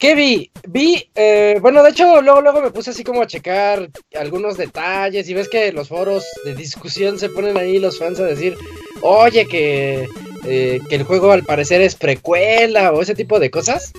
¿Qué 0.01 0.15
vi? 0.15 0.49
Vi, 0.67 1.07
eh, 1.13 1.59
bueno, 1.61 1.83
de 1.83 1.91
hecho, 1.91 2.23
luego, 2.23 2.41
luego 2.41 2.59
me 2.59 2.71
puse 2.71 2.89
así 2.89 3.03
como 3.03 3.21
a 3.21 3.27
checar 3.27 3.87
algunos 4.19 4.57
detalles 4.57 5.29
y 5.29 5.35
ves 5.35 5.47
que 5.47 5.71
los 5.71 5.89
foros 5.89 6.25
de 6.43 6.55
discusión 6.55 7.19
se 7.19 7.29
ponen 7.29 7.55
ahí 7.55 7.77
los 7.77 7.99
fans 7.99 8.19
a 8.19 8.23
decir, 8.23 8.57
oye, 9.03 9.45
que, 9.45 10.09
eh, 10.47 10.79
que 10.89 10.95
el 10.95 11.03
juego 11.03 11.31
al 11.31 11.43
parecer 11.43 11.81
es 11.81 11.93
precuela 11.93 12.91
o 12.91 13.03
ese 13.03 13.13
tipo 13.13 13.39
de 13.39 13.51
cosas. 13.51 13.93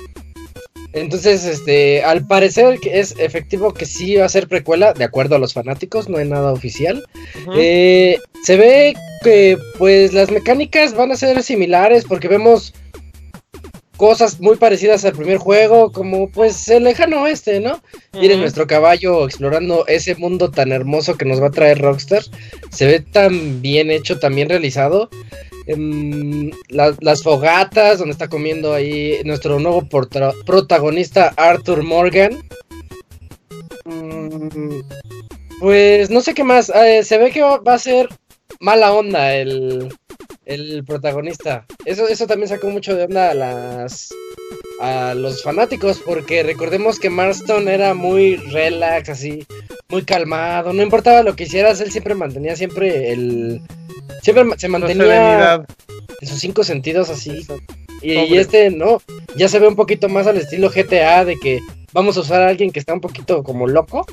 Entonces, 0.92 1.44
este, 1.44 2.02
al 2.02 2.26
parecer 2.26 2.80
es 2.84 3.14
efectivo 3.20 3.72
que 3.72 3.86
sí 3.86 4.16
va 4.16 4.24
a 4.24 4.28
ser 4.28 4.48
precuela, 4.48 4.94
de 4.94 5.04
acuerdo 5.04 5.36
a 5.36 5.38
los 5.38 5.54
fanáticos, 5.54 6.08
no 6.08 6.18
hay 6.18 6.28
nada 6.28 6.50
oficial. 6.50 7.06
Eh, 7.54 8.18
se 8.42 8.56
ve 8.56 8.94
que, 9.22 9.56
pues, 9.78 10.12
las 10.12 10.32
mecánicas 10.32 10.94
van 10.94 11.12
a 11.12 11.16
ser 11.16 11.40
similares 11.44 12.04
porque 12.04 12.26
vemos 12.26 12.74
cosas 13.96 14.40
muy 14.40 14.56
parecidas 14.56 15.04
al 15.04 15.12
primer 15.12 15.38
juego, 15.38 15.92
como 15.92 16.30
pues 16.30 16.68
el 16.68 16.84
lejano 16.84 17.22
oeste, 17.22 17.60
¿no? 17.60 17.80
Miren 18.18 18.40
nuestro 18.40 18.66
caballo 18.66 19.26
explorando 19.26 19.86
ese 19.86 20.14
mundo 20.14 20.50
tan 20.50 20.72
hermoso 20.72 21.16
que 21.16 21.24
nos 21.24 21.40
va 21.40 21.48
a 21.48 21.52
traer 21.52 21.78
Rockstar. 21.78 22.22
Se 22.70 22.86
ve 22.86 23.00
tan 23.00 23.60
bien 23.60 23.90
hecho, 23.90 24.18
tan 24.18 24.34
bien 24.34 24.48
realizado. 24.48 25.08
Em, 25.66 26.50
las 26.68 27.22
fogatas, 27.22 27.98
donde 27.98 28.12
está 28.12 28.28
comiendo 28.28 28.74
ahí 28.74 29.20
nuestro 29.24 29.60
nuevo 29.60 29.86
protagonista 30.44 31.32
Arthur 31.36 31.82
Morgan. 31.82 32.38
Mm, 33.84 34.80
pues 35.60 36.10
no 36.10 36.20
sé 36.20 36.34
qué 36.34 36.44
más. 36.44 36.70
Eh, 36.70 37.04
se 37.04 37.18
ve 37.18 37.30
que 37.30 37.42
va, 37.42 37.60
a 37.64 37.78
ser 37.78 38.08
mala 38.60 38.92
onda 38.92 39.34
el, 39.34 39.94
el 40.44 40.84
protagonista. 40.84 41.66
Eso, 41.84 42.08
eso 42.08 42.26
también 42.26 42.48
sacó 42.48 42.68
mucho 42.68 42.96
de 42.96 43.04
onda 43.04 43.30
a 43.30 43.34
las 43.34 44.10
a 44.80 45.14
los 45.14 45.44
fanáticos, 45.44 46.02
porque 46.04 46.42
recordemos 46.42 46.98
que 46.98 47.08
Marston 47.08 47.68
era 47.68 47.94
muy 47.94 48.34
relax, 48.36 49.10
así, 49.10 49.46
muy 49.88 50.02
calmado, 50.02 50.72
no 50.72 50.82
importaba 50.82 51.22
lo 51.22 51.36
que 51.36 51.44
hicieras, 51.44 51.80
él 51.80 51.92
siempre 51.92 52.16
mantenía 52.16 52.56
siempre 52.56 53.12
el 53.12 53.60
siempre 54.22 54.44
se 54.56 54.68
mantenía 54.68 55.64
en 56.20 56.28
sus 56.28 56.38
cinco 56.38 56.64
sentidos 56.64 57.10
así. 57.10 57.46
Y, 58.00 58.36
este 58.36 58.70
no, 58.70 59.00
ya 59.36 59.48
se 59.48 59.60
ve 59.60 59.68
un 59.68 59.76
poquito 59.76 60.08
más 60.08 60.26
al 60.26 60.36
estilo 60.36 60.70
GTA 60.70 61.24
de 61.24 61.38
que 61.38 61.60
vamos 61.92 62.16
a 62.16 62.20
usar 62.20 62.42
a 62.42 62.48
alguien 62.48 62.72
que 62.72 62.80
está 62.80 62.92
un 62.92 63.00
poquito 63.00 63.44
como 63.44 63.68
loco 63.68 64.04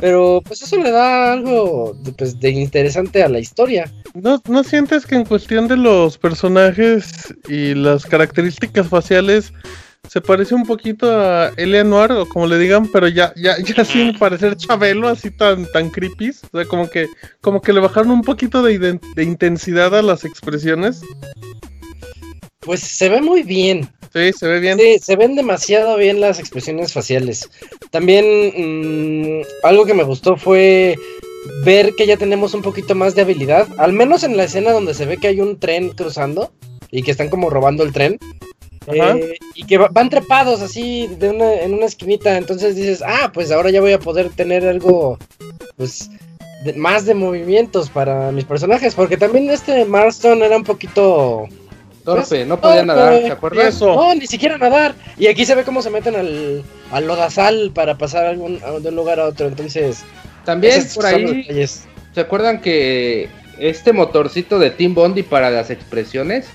pero 0.00 0.42
pues 0.44 0.62
eso 0.62 0.76
le 0.76 0.90
da 0.90 1.32
algo 1.32 1.96
de, 2.02 2.12
pues, 2.12 2.38
de 2.38 2.50
interesante 2.50 3.22
a 3.22 3.28
la 3.28 3.38
historia. 3.38 3.90
¿No, 4.14 4.40
¿No 4.48 4.64
sientes 4.64 5.06
que 5.06 5.14
en 5.14 5.24
cuestión 5.24 5.68
de 5.68 5.76
los 5.76 6.18
personajes 6.18 7.34
y 7.48 7.74
las 7.74 8.04
características 8.06 8.88
faciales 8.88 9.52
se 10.08 10.20
parece 10.20 10.54
un 10.54 10.64
poquito 10.64 11.08
a 11.08 11.52
Eleanor 11.56 12.10
o 12.12 12.26
como 12.26 12.46
le 12.46 12.58
digan, 12.58 12.88
pero 12.92 13.06
ya, 13.06 13.32
ya, 13.36 13.56
ya 13.58 13.84
sin 13.84 14.18
parecer 14.18 14.56
Chabelo, 14.56 15.08
así 15.08 15.30
tan, 15.30 15.66
tan 15.66 15.90
creepy. 15.90 16.30
O 16.30 16.58
sea, 16.58 16.64
como 16.64 16.88
que, 16.88 17.06
como 17.40 17.60
que 17.60 17.72
le 17.72 17.80
bajaron 17.80 18.10
un 18.10 18.22
poquito 18.22 18.62
de, 18.62 18.78
de 18.78 19.22
intensidad 19.22 19.94
a 19.94 20.02
las 20.02 20.24
expresiones. 20.24 21.02
Pues 22.70 22.82
se 22.82 23.08
ve 23.08 23.20
muy 23.20 23.42
bien. 23.42 23.90
Sí, 24.12 24.32
se 24.32 24.46
ve 24.46 24.60
bien. 24.60 24.78
Sí, 24.78 25.00
se 25.00 25.16
ven 25.16 25.34
demasiado 25.34 25.96
bien 25.96 26.20
las 26.20 26.38
expresiones 26.38 26.92
faciales. 26.92 27.50
También 27.90 28.24
mm, 28.56 29.42
algo 29.64 29.84
que 29.86 29.94
me 29.94 30.04
gustó 30.04 30.36
fue 30.36 30.96
ver 31.64 31.92
que 31.96 32.06
ya 32.06 32.16
tenemos 32.16 32.54
un 32.54 32.62
poquito 32.62 32.94
más 32.94 33.16
de 33.16 33.22
habilidad, 33.22 33.66
al 33.76 33.92
menos 33.92 34.22
en 34.22 34.36
la 34.36 34.44
escena 34.44 34.70
donde 34.70 34.94
se 34.94 35.04
ve 35.04 35.16
que 35.16 35.26
hay 35.26 35.40
un 35.40 35.58
tren 35.58 35.88
cruzando 35.88 36.52
y 36.92 37.02
que 37.02 37.10
están 37.10 37.28
como 37.28 37.50
robando 37.50 37.82
el 37.82 37.92
tren. 37.92 38.20
Eh, 38.86 39.34
y 39.56 39.66
que 39.66 39.78
van 39.78 40.08
trepados 40.08 40.62
así 40.62 41.08
de 41.08 41.30
una, 41.30 41.54
en 41.54 41.74
una 41.74 41.86
esquinita, 41.86 42.36
entonces 42.36 42.76
dices, 42.76 43.02
ah, 43.04 43.32
pues 43.34 43.50
ahora 43.50 43.70
ya 43.70 43.80
voy 43.80 43.94
a 43.94 43.98
poder 43.98 44.30
tener 44.30 44.64
algo, 44.64 45.18
pues, 45.76 46.08
más 46.76 47.04
de 47.04 47.14
movimientos 47.14 47.90
para 47.90 48.30
mis 48.30 48.44
personajes, 48.44 48.94
porque 48.94 49.16
también 49.16 49.50
este 49.50 49.84
Marston 49.84 50.44
era 50.44 50.56
un 50.56 50.62
poquito 50.62 51.48
Torpe, 52.14 52.44
no 52.44 52.60
podía 52.60 52.84
nadar, 52.84 53.20
¿te 53.20 53.32
acuerdas? 53.32 53.80
No, 53.80 54.14
ni 54.14 54.26
siquiera 54.26 54.58
nadar. 54.58 54.94
Y 55.18 55.26
aquí 55.26 55.44
se 55.44 55.54
ve 55.54 55.64
cómo 55.64 55.82
se 55.82 55.90
meten 55.90 56.16
al, 56.16 56.62
al 56.90 57.06
lodazal 57.06 57.70
para 57.74 57.96
pasar 57.96 58.26
algún, 58.26 58.60
de 58.60 58.88
un 58.88 58.96
lugar 58.96 59.20
a 59.20 59.26
otro. 59.26 59.46
Entonces, 59.46 60.04
también 60.44 60.86
por 60.94 61.06
ahí, 61.06 61.66
¿se 62.14 62.20
acuerdan 62.20 62.60
que 62.60 63.28
este 63.58 63.92
motorcito 63.92 64.58
de 64.58 64.70
Team 64.70 64.94
Bondi 64.94 65.22
para 65.22 65.50
las 65.50 65.70
expresiones 65.70 66.46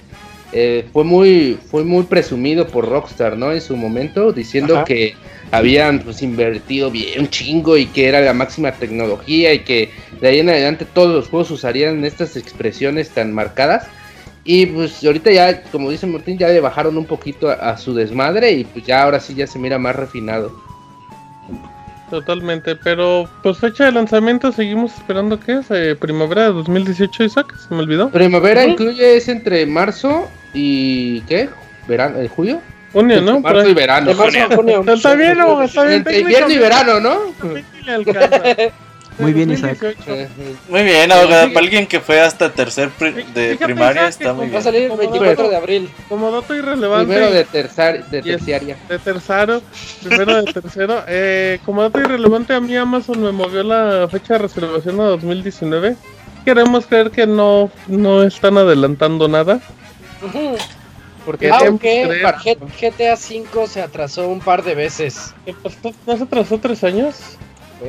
eh, 0.51 0.85
fue 0.93 1.03
muy 1.03 1.57
fue 1.69 1.83
muy 1.83 2.03
presumido 2.03 2.67
por 2.67 2.87
Rockstar, 2.87 3.37
¿no? 3.37 3.51
En 3.51 3.61
su 3.61 3.75
momento, 3.75 4.31
diciendo 4.31 4.83
que 4.85 5.15
habían 5.51 5.99
pues 5.99 6.21
invertido 6.21 6.91
bien 6.91 7.19
un 7.19 7.29
chingo 7.29 7.77
y 7.77 7.87
que 7.87 8.07
era 8.07 8.21
la 8.21 8.33
máxima 8.33 8.71
tecnología 8.71 9.53
y 9.53 9.59
que 9.59 9.91
de 10.19 10.27
ahí 10.27 10.39
en 10.39 10.49
adelante 10.49 10.85
todos 10.85 11.13
los 11.13 11.27
juegos 11.27 11.51
usarían 11.51 12.03
estas 12.05 12.37
expresiones 12.37 13.09
tan 13.09 13.33
marcadas. 13.33 13.87
Y 14.47 14.67
pues 14.67 15.03
ahorita 15.03 15.31
ya, 15.31 15.63
como 15.63 15.89
dice 15.89 16.05
Martín, 16.05 16.37
ya 16.37 16.47
le 16.49 16.59
bajaron 16.59 16.95
un 16.97 17.05
poquito 17.05 17.49
a, 17.49 17.75
su 17.77 17.95
desmadre 17.95 18.51
y 18.51 18.63
pues 18.63 18.85
ya 18.85 19.01
ahora 19.01 19.19
sí 19.19 19.33
ya 19.33 19.47
se 19.47 19.57
mira 19.57 19.79
más 19.79 19.95
refinado. 19.95 20.51
Totalmente, 22.11 22.75
pero 22.75 23.27
pues 23.41 23.57
fecha 23.57 23.85
de 23.85 23.91
lanzamiento 23.93 24.51
seguimos 24.51 24.93
esperando 24.93 25.39
que 25.39 25.53
es 25.53 25.65
eh, 25.71 25.95
primavera 25.99 26.43
de 26.43 26.53
2018, 26.53 27.23
Isaac, 27.23 27.55
se 27.57 27.73
me 27.73 27.81
olvidó. 27.81 28.11
Primavera 28.11 28.63
incluye 28.63 29.17
es 29.17 29.27
entre 29.27 29.65
marzo 29.65 30.29
y 30.53 31.21
¿qué? 31.21 31.49
Verano, 31.87 32.19
¿el 32.19 32.27
julio? 32.27 32.61
Junio, 32.93 33.21
¿no? 33.21 33.39
Marzo 33.39 33.67
y 33.67 33.73
verano. 33.73 34.13
junio. 34.13 34.83
Está 34.87 35.15
bien, 35.15 35.39
está 35.63 35.83
bien. 35.83 35.97
Entre 35.97 36.19
invierno 36.19 36.51
y 36.51 36.57
verano, 36.59 36.99
¿no? 36.99 37.17
Muy 39.17 39.33
bien, 39.33 39.51
Isaac. 39.51 39.95
Muy 40.67 40.83
bien, 40.83 41.11
abogado. 41.11 41.47
Para 41.53 41.59
alguien 41.65 41.87
que 41.87 41.99
fue 41.99 42.19
hasta 42.19 42.51
tercer 42.51 42.91
de 43.33 43.57
primaria, 43.57 44.07
está 44.07 44.33
muy 44.33 44.45
bien. 44.45 44.55
Va 44.55 44.59
a 44.59 44.63
salir 44.63 44.91
el 44.91 44.97
24 44.97 45.49
de 45.49 45.55
abril. 45.55 45.89
Como 46.09 46.31
dato 46.31 46.55
irrelevante. 46.55 47.05
Primero 47.05 47.31
de, 47.31 47.45
tercer, 47.45 48.05
de 48.05 48.21
terciaria. 48.21 48.77
De 48.89 48.99
tercero. 48.99 49.61
Primero 50.03 50.43
de 50.43 50.53
tercero. 50.53 51.03
Eh, 51.07 51.59
como 51.65 51.81
dato 51.81 51.99
irrelevante, 51.99 52.53
a 52.53 52.59
mí 52.59 52.75
Amazon 52.75 53.21
me 53.21 53.31
movió 53.31 53.63
la 53.63 54.07
fecha 54.09 54.33
de 54.33 54.39
reservación 54.39 54.99
a 54.99 55.05
2019. 55.05 55.95
Queremos 56.43 56.85
creer 56.85 57.09
que 57.09 57.25
no, 57.25 57.71
no 57.87 58.23
están 58.23 58.57
adelantando 58.57 59.27
nada. 59.27 59.61
Porque 61.25 61.49
Aunque 61.49 62.21
GTA 62.79 63.15
V 63.15 63.67
se 63.67 63.81
atrasó 63.81 64.27
un 64.27 64.39
par 64.39 64.63
de 64.63 64.75
veces. 64.75 65.33
¿No 66.05 66.17
se 66.17 66.23
atrasó 66.23 66.59
tres 66.59 66.83
años? 66.83 67.15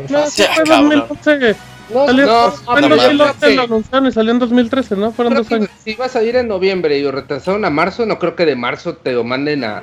No, 0.09 0.26
sí, 0.26 0.45
fue 0.55 0.64
2011. 0.64 1.57
No, 1.88 2.07
salió, 2.07 2.26
no, 2.26 2.50
fue 2.50 2.81
en 2.81 2.88
2011 2.88 3.55
lo 3.55 3.62
anunciaron 3.62 4.07
y 4.09 4.12
salió 4.12 4.33
en 4.33 4.38
2013, 4.40 4.97
¿no? 4.97 5.12
Fueron 5.12 5.35
dos 5.35 5.52
años. 5.52 5.71
Si 5.85 5.95
va 5.95 6.07
a 6.07 6.09
salir 6.09 6.35
en 6.37 6.49
noviembre 6.49 6.99
y 6.99 7.02
lo 7.02 7.12
retrasaron 7.12 7.64
a 7.64 7.71
marzo, 7.71 8.07
no 8.07 8.19
creo 8.19 8.35
que 8.35 8.45
de 8.45 8.57
marzo 8.57 8.97
te 8.97 9.12
lo 9.12 9.23
manden 9.23 9.64
a. 9.64 9.83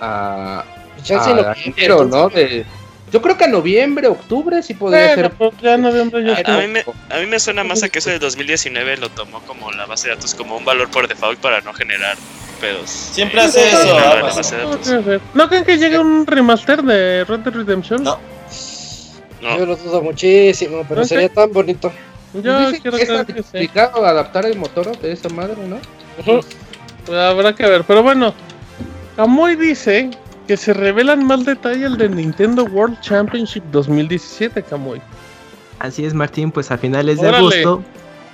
a. 0.00 0.64
a 0.64 1.56
enero, 1.64 2.04
¿no? 2.04 2.28
De, 2.28 2.66
yo 3.12 3.20
creo 3.20 3.36
que 3.36 3.44
a 3.44 3.48
noviembre, 3.48 4.08
octubre 4.08 4.62
sí 4.62 4.72
podría 4.72 5.14
ser. 5.14 5.30
Pues 5.32 5.52
ya 5.60 5.76
noviembre 5.76 6.24
ya 6.24 6.42
a, 6.50 6.58
mí 6.60 6.66
me, 6.66 6.80
a 6.80 7.18
mí 7.18 7.26
me 7.26 7.38
suena 7.38 7.62
más 7.62 7.82
a 7.82 7.90
que 7.90 7.98
eso 7.98 8.08
de 8.08 8.18
2019 8.18 8.96
lo 8.96 9.10
tomó 9.10 9.40
como 9.40 9.70
la 9.70 9.84
base 9.84 10.08
de 10.08 10.14
datos, 10.14 10.34
como 10.34 10.56
un 10.56 10.64
valor 10.64 10.90
por 10.90 11.06
default 11.06 11.38
para 11.38 11.60
no 11.60 11.74
generar 11.74 12.16
pedos. 12.58 12.88
Siempre 12.88 13.42
hace 13.42 13.68
eso. 13.68 15.20
¿No 15.34 15.48
creen 15.48 15.64
que 15.64 15.76
llegue 15.76 15.98
un 15.98 16.26
remaster 16.26 16.82
de 16.82 17.24
Red 17.24 17.40
Dead 17.40 17.54
Redemption? 17.54 18.02
No. 18.02 18.18
Yo 19.42 19.66
lo 19.66 19.76
dudo 19.76 20.02
muchísimo, 20.02 20.84
pero 20.88 21.04
sería 21.04 21.28
tan 21.28 21.52
bonito. 21.52 21.92
Yo 22.32 22.70
quiero 22.80 22.96
que 22.96 23.02
es 23.02 23.10
complicado 23.10 24.06
adaptar 24.06 24.46
el 24.46 24.56
motor 24.56 24.96
de 24.98 25.12
esa 25.12 25.28
madre, 25.28 25.56
¿no? 25.66 25.78
Pues 26.24 26.46
habrá 27.10 27.54
que 27.54 27.66
ver, 27.66 27.84
pero 27.84 28.02
bueno. 28.02 28.32
Kamui 29.16 29.56
dice 29.56 30.10
que 30.46 30.56
se 30.56 30.72
revelan 30.72 31.26
más 31.26 31.44
detalles 31.44 31.98
de 31.98 32.08
Nintendo 32.08 32.64
World 32.64 32.98
Championship 33.00 33.62
2017, 33.72 34.62
Kamui. 34.62 35.02
Así 35.80 36.04
es, 36.04 36.14
Martín, 36.14 36.50
pues 36.50 36.70
a 36.70 36.78
finales 36.78 37.20
de 37.20 37.28
agosto. 37.28 37.82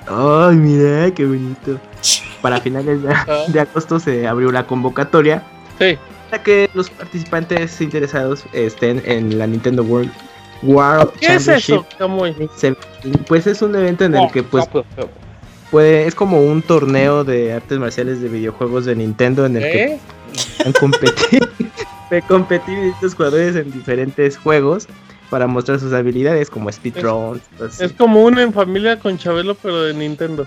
Ay, 0.06 0.56
mira, 0.56 1.10
qué 1.12 1.24
bonito. 1.24 1.80
Para 2.42 2.60
finales 2.60 3.02
de, 3.02 3.12
ah. 3.12 3.44
de 3.48 3.60
agosto 3.60 3.98
se 3.98 4.28
abrió 4.28 4.52
la 4.52 4.66
convocatoria. 4.66 5.42
Sí. 5.78 5.98
Para 6.30 6.42
que 6.42 6.70
los 6.74 6.90
participantes 6.90 7.80
interesados 7.80 8.44
estén 8.52 9.02
en 9.06 9.38
la 9.38 9.46
Nintendo 9.46 9.82
World 9.82 10.12
World 10.62 11.10
¿Qué 11.20 11.34
es 11.34 11.48
eso? 11.48 11.86
Pues 13.26 13.46
es 13.46 13.62
un 13.62 13.74
evento 13.74 14.04
en 14.04 14.14
el 14.14 14.30
que 14.30 14.42
pues 14.42 14.68
puede, 15.70 16.06
es 16.06 16.14
como 16.14 16.42
un 16.42 16.62
torneo 16.62 17.24
de 17.24 17.52
artes 17.52 17.78
marciales 17.78 18.20
de 18.20 18.28
videojuegos 18.28 18.84
de 18.86 18.96
Nintendo 18.96 19.46
en 19.46 19.56
el 19.56 19.62
que 19.62 20.00
han 20.64 20.72
competido, 20.72 21.48
competir 22.26 22.78
estos 22.94 23.14
jugadores 23.14 23.56
en 23.56 23.70
diferentes 23.70 24.36
juegos 24.36 24.88
para 25.30 25.46
mostrar 25.46 25.78
sus 25.78 25.92
habilidades 25.92 26.50
como 26.50 26.72
speedrun. 26.72 27.40
Es, 27.60 27.80
es, 27.80 27.92
como 27.92 28.24
una 28.24 28.42
en 28.42 28.52
familia 28.52 28.98
con 28.98 29.18
Chabelo 29.18 29.54
pero 29.54 29.82
de 29.82 29.94
Nintendo. 29.94 30.46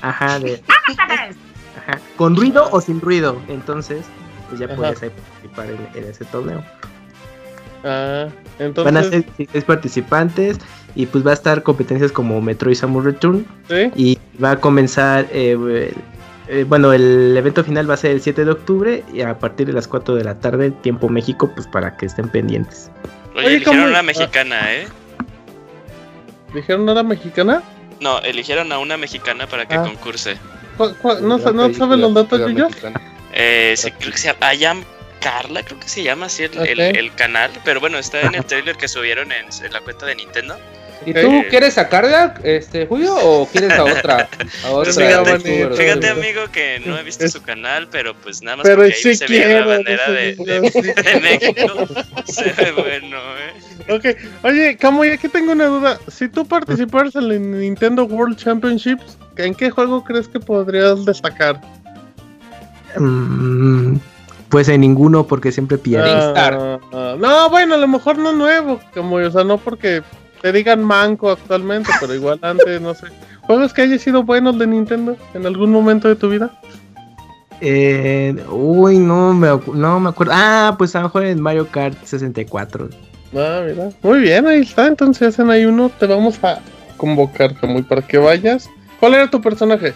Ajá, 0.00 0.38
de 0.38 0.62
Ajá, 0.98 2.00
con 2.16 2.36
ruido 2.36 2.68
o 2.72 2.80
sin 2.80 3.00
ruido. 3.00 3.36
Entonces, 3.48 4.06
pues 4.48 4.60
ya 4.60 4.74
puedes 4.74 4.98
participar 4.98 5.68
en, 5.94 6.04
ese 6.04 6.24
torneo. 6.26 6.62
Ah, 7.84 8.28
entonces... 8.58 8.84
Van 8.92 8.96
a 8.96 9.08
ser 9.08 9.24
seis 9.36 9.64
participantes 9.64 10.58
y 10.94 11.06
pues 11.06 11.26
va 11.26 11.32
a 11.32 11.34
estar 11.34 11.62
competencias 11.62 12.12
como 12.12 12.40
Metroid 12.40 12.74
Samus 12.74 13.04
Return. 13.04 13.46
¿Sí? 13.68 13.90
Y 13.94 14.18
va 14.42 14.52
a 14.52 14.60
comenzar, 14.60 15.26
eh, 15.32 15.92
eh, 16.48 16.64
bueno, 16.68 16.92
el 16.92 17.36
evento 17.36 17.64
final 17.64 17.88
va 17.88 17.94
a 17.94 17.98
ser 17.98 18.12
el 18.12 18.20
7 18.20 18.44
de 18.44 18.50
octubre 18.50 19.04
y 19.12 19.20
a 19.22 19.38
partir 19.38 19.66
de 19.66 19.72
las 19.72 19.88
4 19.88 20.14
de 20.14 20.24
la 20.24 20.38
tarde, 20.40 20.70
tiempo 20.70 21.08
México, 21.08 21.50
pues 21.54 21.66
para 21.66 21.96
que 21.96 22.06
estén 22.06 22.28
pendientes. 22.28 22.90
Oye, 23.36 23.56
eligieron 23.56 23.88
una 23.90 24.02
mexicana, 24.02 24.72
¿eh? 24.72 24.86
¿Dijeron 26.54 26.88
una 26.88 27.02
mexicana? 27.02 27.62
No, 28.00 28.20
eligieron 28.20 28.70
a 28.72 28.78
una 28.78 28.96
mexicana 28.96 29.46
para 29.46 29.66
que 29.66 29.74
ah. 29.74 29.82
concurse. 29.82 30.36
no, 31.02 31.38
no 31.38 31.74
sabes 31.74 31.98
los 31.98 32.14
datos, 32.14 32.40
ellos? 32.48 32.72
Eh, 33.32 33.74
sí, 33.76 33.90
creo 33.90 34.12
que 34.12 34.18
se 34.18 34.28
llama 34.28 34.46
Ayam 34.46 34.84
Carla, 35.24 35.62
creo 35.62 35.80
que 35.80 35.88
se 35.88 36.02
llama 36.02 36.26
así 36.26 36.44
el, 36.44 37.14
canal. 37.14 37.50
Pero 37.64 37.80
bueno, 37.80 37.98
está 37.98 38.20
en 38.20 38.34
el 38.34 38.44
trailer 38.44 38.76
que 38.76 38.88
subieron 38.88 39.32
en, 39.32 39.46
la 39.72 39.80
cuenta 39.80 40.04
de 40.04 40.16
Nintendo. 40.16 40.56
¿Y 41.06 41.14
tú 41.14 41.44
quieres 41.50 41.76
a 41.78 41.88
Carla, 41.88 42.34
este, 42.44 42.86
Julio, 42.86 43.14
o 43.16 43.46
quieres 43.48 43.72
a 43.72 43.84
otra? 43.84 44.28
A 44.64 44.70
otra 44.70 44.92
fíjate, 44.92 46.08
amigo, 46.08 46.42
que 46.52 46.80
no 46.84 46.98
he 46.98 47.02
visto 47.02 47.26
su 47.28 47.42
canal, 47.42 47.88
pero 47.90 48.14
pues 48.14 48.42
nada 48.42 48.58
más 48.58 48.68
porque 48.68 48.84
ahí 48.84 49.16
se 49.16 49.26
ve 49.26 49.60
la 49.60 49.66
bandera 49.66 50.10
de, 50.10 50.34
de, 50.36 50.60
México. 51.20 51.88
se 52.26 52.52
ve 52.52 52.72
bueno, 52.72 53.18
eh. 53.38 53.92
Ok, 53.92 54.44
oye, 54.44 54.76
Camo, 54.76 55.02
aquí 55.02 55.28
tengo 55.28 55.52
una 55.52 55.66
duda. 55.66 55.98
Si 56.08 56.28
tú 56.28 56.46
participaras 56.46 57.14
en 57.16 57.24
el 57.24 57.60
Nintendo 57.60 58.04
World 58.04 58.36
Championships, 58.36 59.18
¿en 59.36 59.54
qué 59.54 59.70
juego 59.70 60.04
crees 60.04 60.28
que 60.28 60.40
podrías 60.40 61.04
destacar? 61.04 61.60
Mm, 62.96 63.96
pues 64.54 64.68
en 64.68 64.82
ninguno, 64.82 65.26
porque 65.26 65.50
siempre 65.50 65.78
pierde. 65.78 66.08
Ah, 66.12 66.78
no, 67.18 67.50
bueno, 67.50 67.74
a 67.74 67.76
lo 67.76 67.88
mejor 67.88 68.18
no 68.18 68.30
nuevo, 68.32 68.78
como, 68.94 69.16
o 69.16 69.30
sea, 69.32 69.42
no 69.42 69.58
porque 69.58 70.00
te 70.42 70.52
digan 70.52 70.80
manco 70.84 71.32
actualmente, 71.32 71.90
pero 72.00 72.14
igual 72.14 72.38
antes, 72.40 72.80
no 72.80 72.94
sé. 72.94 73.08
¿Juegos 73.40 73.74
que 73.74 73.82
hayas 73.82 74.02
sido 74.02 74.22
buenos 74.22 74.56
de 74.56 74.68
Nintendo 74.68 75.16
en 75.34 75.44
algún 75.44 75.72
momento 75.72 76.06
de 76.06 76.14
tu 76.14 76.28
vida? 76.28 76.52
Eh, 77.60 78.36
uy, 78.48 79.00
no 79.00 79.34
me, 79.34 79.48
no 79.72 79.98
me 79.98 80.10
acuerdo. 80.10 80.32
Ah, 80.36 80.76
pues 80.78 80.94
a 80.94 81.00
lo 81.00 81.06
mejor 81.06 81.24
en 81.24 81.40
Mario 81.40 81.66
Kart 81.66 82.00
64. 82.04 82.90
Ah, 83.36 83.60
mira. 83.66 83.90
Muy 84.04 84.20
bien, 84.20 84.46
ahí 84.46 84.60
está. 84.60 84.86
Entonces 84.86 85.30
hacen 85.30 85.50
ahí 85.50 85.64
uno. 85.64 85.90
Te 85.98 86.06
vamos 86.06 86.38
a 86.44 86.60
convocar, 86.96 87.56
muy 87.66 87.82
para 87.82 88.02
que 88.02 88.18
vayas. 88.18 88.70
¿Cuál 89.00 89.14
era 89.14 89.28
tu 89.28 89.40
personaje? 89.40 89.94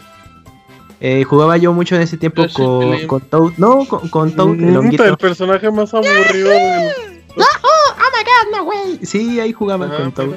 Eh, 1.00 1.25
jugaba 1.25 1.57
yo 1.57 1.73
mucho 1.73 1.95
en 1.95 2.02
ese 2.02 2.17
tiempo 2.17 2.47
con, 2.52 3.07
con, 3.07 3.21
Toad. 3.21 3.52
No, 3.57 3.85
con, 3.87 4.09
con 4.09 4.35
Toad, 4.35 4.61
el 4.61 4.76
honguito. 4.76 5.05
El 5.05 5.17
personaje 5.17 5.71
más 5.71 5.95
aburrido 5.95 6.50
del... 6.50 6.93
¡Oh, 7.37 7.43
oh, 7.62 7.95
my 8.12 8.25
god, 8.25 8.57
no 8.57 8.64
way! 8.64 8.99
Sí, 9.02 9.38
ahí 9.38 9.52
jugaba 9.52 9.88
con 9.88 10.12
Toad. 10.12 10.37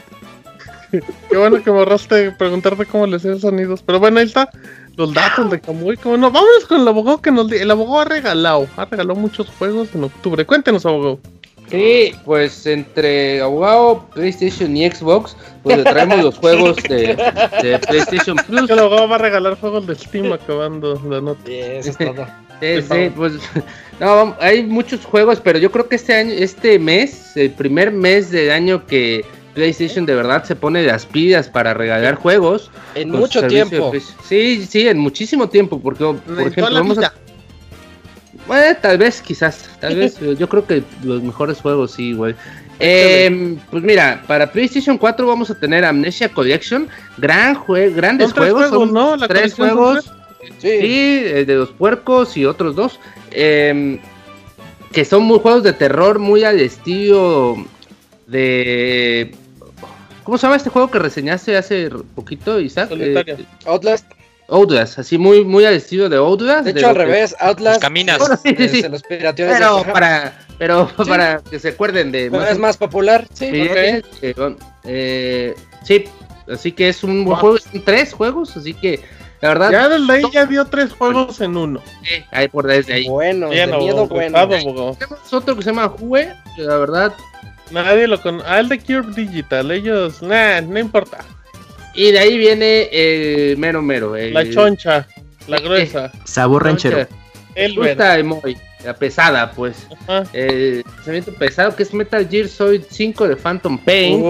Qué 1.30 1.38
bueno 1.38 1.64
que 1.64 1.70
borraste 1.70 2.32
preguntarte 2.32 2.86
cómo 2.86 3.08
le 3.08 3.16
hacían 3.16 3.40
sonidos. 3.40 3.82
Pero 3.82 4.00
bueno, 4.00 4.20
ahí 4.20 4.26
está. 4.26 4.50
Los 4.98 5.14
datos 5.14 5.50
de 5.50 5.60
Kamui. 5.60 5.98
¿Cómo 5.98 6.18
no? 6.18 6.32
Vámonos 6.32 6.66
con 6.68 6.82
el 6.82 6.88
abogado 6.88 7.22
que 7.22 7.32
nos... 7.32 7.52
El 7.52 7.72
abogado 7.72 8.02
ha 8.02 8.06
regalado. 8.06 8.68
Ha 8.76 8.86
regalado 8.86 9.18
muchos 9.18 9.48
juegos 9.58 9.90
en 9.96 10.04
octubre. 10.04 10.46
Cuéntenos, 10.46 10.86
abogado. 10.86 11.20
Sí, 11.72 12.14
pues 12.26 12.66
entre 12.66 13.42
abogado, 13.42 14.06
PlayStation 14.14 14.76
y 14.76 14.90
Xbox, 14.92 15.38
pues 15.64 15.78
le 15.78 15.84
traemos 15.84 16.22
los 16.22 16.38
juegos 16.40 16.76
de, 16.84 17.16
PlayStation 17.88 18.36
Plus. 18.46 18.70
El 18.70 18.80
abogado 18.80 19.08
va 19.08 19.16
a 19.16 19.20
regalar 19.20 19.58
juegos 19.58 19.88
de 19.88 19.96
Steam 19.96 20.34
acabando 20.34 21.02
la 21.10 21.22
nota. 21.22 21.42
Sí, 21.46 21.54
eso 21.56 21.90
es 21.92 21.98
todo. 21.98 22.28
sí, 22.60 22.82
sí, 22.82 23.12
pues 23.16 23.34
no, 24.02 24.36
hay 24.40 24.64
muchos 24.64 25.06
juegos, 25.06 25.40
pero 25.40 25.60
yo 25.60 25.72
creo 25.72 25.88
que 25.88 25.96
este 25.96 26.14
año, 26.14 26.34
este 26.34 26.78
mes, 26.78 27.38
el 27.38 27.52
primer 27.52 27.92
mes 27.92 28.32
del 28.32 28.52
año 28.52 28.86
que 28.86 29.24
PlayStation 29.54 30.06
de 30.06 30.16
verdad 30.16 30.44
se 30.44 30.56
pone 30.56 30.84
las 30.84 31.06
pilas 31.06 31.48
para 31.48 31.74
regalar 31.74 32.16
juegos. 32.16 32.70
En 32.96 33.12
mucho 33.12 33.48
tiempo. 33.48 33.92
Sí, 34.28 34.66
sí, 34.66 34.88
en 34.88 34.98
muchísimo 34.98 35.48
tiempo, 35.50 35.80
porque 35.80 36.04
por 36.04 36.48
ejemplo 36.48 36.74
vamos 36.74 36.98
a 36.98 37.14
bueno, 38.48 38.78
tal 38.82 38.98
vez, 38.98 39.22
quizás. 39.22 39.70
Tal 39.80 39.96
vez. 39.98 40.20
yo 40.20 40.50
creo 40.50 40.66
que 40.66 40.84
los 41.04 41.22
mejores 41.22 41.60
juegos, 41.60 41.92
sí, 41.92 42.14
güey. 42.14 42.36
Eh, 42.80 43.58
pues 43.70 43.84
mira, 43.84 44.24
para 44.26 44.52
PlayStation 44.52 44.98
4 44.98 45.28
vamos 45.28 45.52
a 45.52 45.56
tener 45.56 45.86
Amnesia 45.86 46.30
Collection. 46.30 46.88
Gran 47.18 47.54
jue 47.54 47.92
grandes 47.92 48.34
juegos. 48.34 48.70
juegos 48.70 48.92
¿no? 48.92 49.18
tres 49.28 49.54
juegos. 49.54 50.12
Sí, 50.58 50.68
eh, 50.68 51.46
de 51.46 51.56
los 51.56 51.70
puercos 51.70 52.36
y 52.38 52.46
otros 52.46 52.76
dos. 52.76 53.00
Eh, 53.30 54.00
que 54.92 55.06
son 55.06 55.24
muy 55.24 55.40
juegos 55.40 55.64
de 55.64 55.74
terror, 55.74 56.20
muy 56.20 56.44
al 56.44 56.60
estilo 56.60 57.56
de. 58.28 59.34
¿Cómo 60.24 60.38
se 60.38 60.44
llama 60.44 60.58
este 60.58 60.70
juego 60.70 60.92
que 60.92 61.00
reseñaste 61.00 61.58
hace 61.58 61.90
poquito, 62.16 62.60
Isaac? 62.60 62.92
Eh, 62.94 63.46
Outlast. 63.66 64.06
Outlast, 64.52 65.00
así 65.00 65.18
muy, 65.18 65.46
muy 65.46 65.64
al 65.64 65.76
estilo 65.76 66.10
de 66.10 66.18
Outlast. 66.18 66.66
De 66.66 66.72
hecho, 66.72 66.90
al 66.90 66.96
revés, 66.96 67.36
Outlast. 67.40 67.82
caminas. 67.82 68.22
sí, 68.44 68.54
sí, 68.58 68.68
sí. 68.68 68.84
pero 69.08 69.84
para, 69.94 70.38
pero 70.58 70.90
para 71.08 71.40
que 71.40 71.58
se 71.58 71.70
acuerden 71.70 72.12
de. 72.12 72.30
es 72.50 72.60
más 72.60 72.76
popular, 72.76 73.26
sí. 73.34 73.50
Sí, 73.50 74.34
eh, 74.84 75.56
sí, 75.84 76.04
así 76.52 76.74
que 76.74 76.90
es 76.90 77.04
un 77.04 77.24
buen 77.24 77.38
juego, 77.38 77.58
son 77.58 77.82
tres 77.86 78.14
juegos, 78.14 78.58
así 78.58 78.74
que 78.74 79.00
la 79.40 79.50
verdad. 79.50 79.72
Ya 79.72 79.90
desde 79.90 80.14
ahí 80.14 80.24
ya 80.34 80.46
dio 80.46 80.66
tres 80.66 80.92
juegos 80.92 81.40
en 81.40 81.56
uno. 81.56 81.82
Sí, 82.04 82.24
ahí 82.32 82.50
por 82.50 82.68
desde 82.68 82.94
ahí. 82.94 83.08
Bueno, 83.08 83.50
de 83.50 83.68
miedo 83.68 84.06
bueno. 84.08 84.98
Tenemos 85.00 85.34
otro 85.34 85.56
que 85.56 85.64
se 85.64 85.70
llama 85.70 85.88
Jue, 85.88 86.34
la 86.58 86.76
verdad. 86.76 87.14
Nadie 87.72 88.06
lo 88.06 88.22
conoce. 88.22 88.46
Ah, 88.50 88.60
el 88.60 88.68
de 88.68 88.80
Cure 88.80 89.14
Digital, 89.16 89.72
ellos, 89.72 90.22
nah, 90.22 90.60
no 90.60 90.78
importa. 90.78 91.20
Y 91.94 92.12
de 92.12 92.20
ahí 92.20 92.38
viene 92.38 92.90
el 92.92 93.58
mero 93.58 93.82
mero. 93.82 94.16
la 94.16 94.50
choncha, 94.50 95.08
la 95.48 95.60
gruesa. 95.60 96.12
Sabor 96.26 96.64
ranchero. 96.64 97.08
El 97.56 97.76
gusta 97.76 98.18
muy, 98.24 98.58
la 98.84 98.94
pesada, 98.96 99.52
pues. 99.52 99.88
El 100.34 100.84
pensamiento 100.84 101.34
pesado 101.34 101.76
que 101.76 101.84
es 101.84 101.94
Metal 101.94 102.28
Gear 102.28 102.48
Solid 102.48 102.84
5 102.90 103.28
de 103.28 103.36
Phantom 103.36 103.78
Pain. 103.78 104.24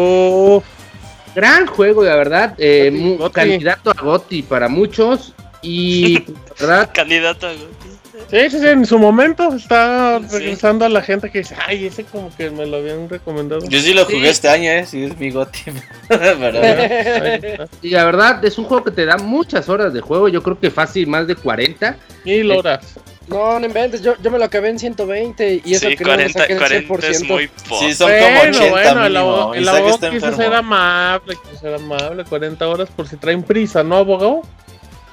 Gran 1.35 1.65
juego, 1.65 2.03
la 2.03 2.15
verdad. 2.15 2.55
Eh, 2.57 3.17
candidato 3.31 3.91
a 3.91 4.01
Gotti 4.01 4.41
para 4.41 4.67
muchos. 4.67 5.33
Y, 5.61 6.25
¿verdad? 6.59 6.89
candidato 6.93 7.47
a 7.47 7.53
Gotti. 7.53 7.80
Sí, 8.29 8.49
sí, 8.49 8.59
sí, 8.59 8.67
en 8.67 8.85
su 8.85 8.97
momento 8.97 9.53
está 9.53 10.19
regresando 10.19 10.85
a 10.85 10.89
la 10.89 11.01
gente 11.01 11.29
que 11.29 11.39
dice, 11.39 11.55
ay, 11.65 11.87
ese 11.87 12.03
como 12.05 12.33
que 12.35 12.49
me 12.49 12.65
lo 12.65 12.77
habían 12.77 13.09
recomendado. 13.09 13.61
Yo 13.67 13.79
sí 13.79 13.93
lo 13.93 14.05
jugué 14.05 14.29
este 14.29 14.47
año, 14.47 14.69
eh, 14.69 14.85
sí 14.85 15.03
es 15.03 15.17
mi 15.17 15.31
goti. 15.31 15.71
y 17.81 17.89
la 17.89 18.05
verdad, 18.05 18.43
es 18.45 18.57
un 18.57 18.65
juego 18.65 18.83
que 18.85 18.91
te 18.91 19.05
da 19.05 19.17
muchas 19.17 19.67
horas 19.69 19.93
de 19.93 20.01
juego, 20.01 20.29
yo 20.29 20.41
creo 20.41 20.59
que 20.59 20.71
fácil, 20.71 21.07
más 21.07 21.27
de 21.27 21.35
40. 21.35 21.97
Mil 22.23 22.51
horas. 22.51 22.95
No, 23.27 23.59
no 23.59 23.65
inventes, 23.65 24.01
yo, 24.01 24.15
yo 24.21 24.29
me 24.31 24.37
lo 24.37 24.45
acabé 24.45 24.69
en 24.69 24.79
120 24.79 25.61
y 25.63 25.73
eso 25.73 25.87
sí, 25.87 25.95
que 25.95 26.03
40, 26.03 26.39
no 26.39 26.57
40 26.57 27.07
es 27.07 27.23
muy 27.23 27.47
poco. 27.47 27.79
Sí, 27.79 27.93
son 27.93 28.11
como 28.11 28.41
80 28.41 28.69
bueno, 28.69 29.05
el 29.05 29.15
abogado, 29.15 29.53
el 29.53 29.69
abogado 29.69 30.11
quiso 30.11 30.35
ser 30.35 30.53
amable, 30.53 31.37
quiso 31.37 31.61
ser 31.61 31.73
amable, 31.75 32.25
40 32.25 32.67
horas 32.67 32.89
por 32.89 33.07
si 33.07 33.15
traen 33.15 33.43
prisa, 33.43 33.83
¿no, 33.83 33.97
abogado? 33.97 34.41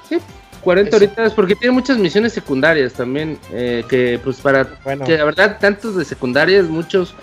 Sí, 0.09 0.17
40 0.61 0.95
horitas 0.95 1.33
porque 1.33 1.55
tiene 1.55 1.73
muchas 1.73 1.97
misiones 1.97 2.33
secundarias 2.33 2.93
también, 2.93 3.37
eh, 3.51 3.83
que 3.89 4.19
pues 4.23 4.39
para 4.39 4.65
que 5.05 5.17
la 5.17 5.25
verdad 5.25 5.57
tantos 5.59 5.95
de 5.95 6.05
secundarias, 6.05 6.65
muchos 6.65 7.13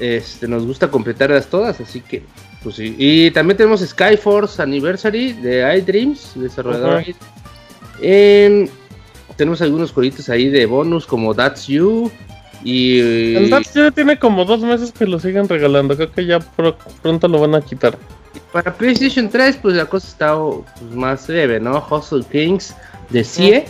este, 0.00 0.46
nos 0.46 0.66
gusta 0.66 0.88
completarlas 0.90 1.46
todas, 1.46 1.80
así 1.80 2.00
que 2.00 2.22
pues 2.62 2.76
sí. 2.76 2.94
Y 2.98 3.30
también 3.30 3.56
tenemos 3.56 3.80
Skyforce 3.80 4.60
Anniversary 4.60 5.32
de 5.34 5.78
iDreams, 5.78 6.32
desarrollador. 6.34 7.04
tenemos 9.36 9.62
algunos 9.62 9.92
jueguitos 9.92 10.28
ahí 10.28 10.48
de 10.48 10.66
bonus 10.66 11.06
como 11.06 11.34
That's 11.34 11.66
You. 11.66 12.10
Y, 12.64 13.34
el 13.36 13.50
That's 13.50 13.72
You 13.74 13.90
tiene 13.92 14.18
como 14.18 14.44
dos 14.44 14.60
meses 14.60 14.92
que 14.92 15.06
lo 15.06 15.20
siguen 15.20 15.48
regalando, 15.48 15.94
creo 15.94 16.10
que 16.10 16.26
ya 16.26 16.40
pronto 16.40 17.28
lo 17.28 17.40
van 17.40 17.54
a 17.54 17.60
quitar. 17.60 17.96
Para 18.52 18.74
PlayStation 18.74 19.28
3, 19.28 19.58
pues 19.60 19.76
la 19.76 19.86
cosa 19.86 20.08
está 20.08 20.36
pues, 20.36 20.94
más 20.94 21.28
leve, 21.28 21.60
¿no? 21.60 21.84
Hustle 21.90 22.24
Kings 22.30 22.74
de 23.10 23.24
CIE. 23.24 23.64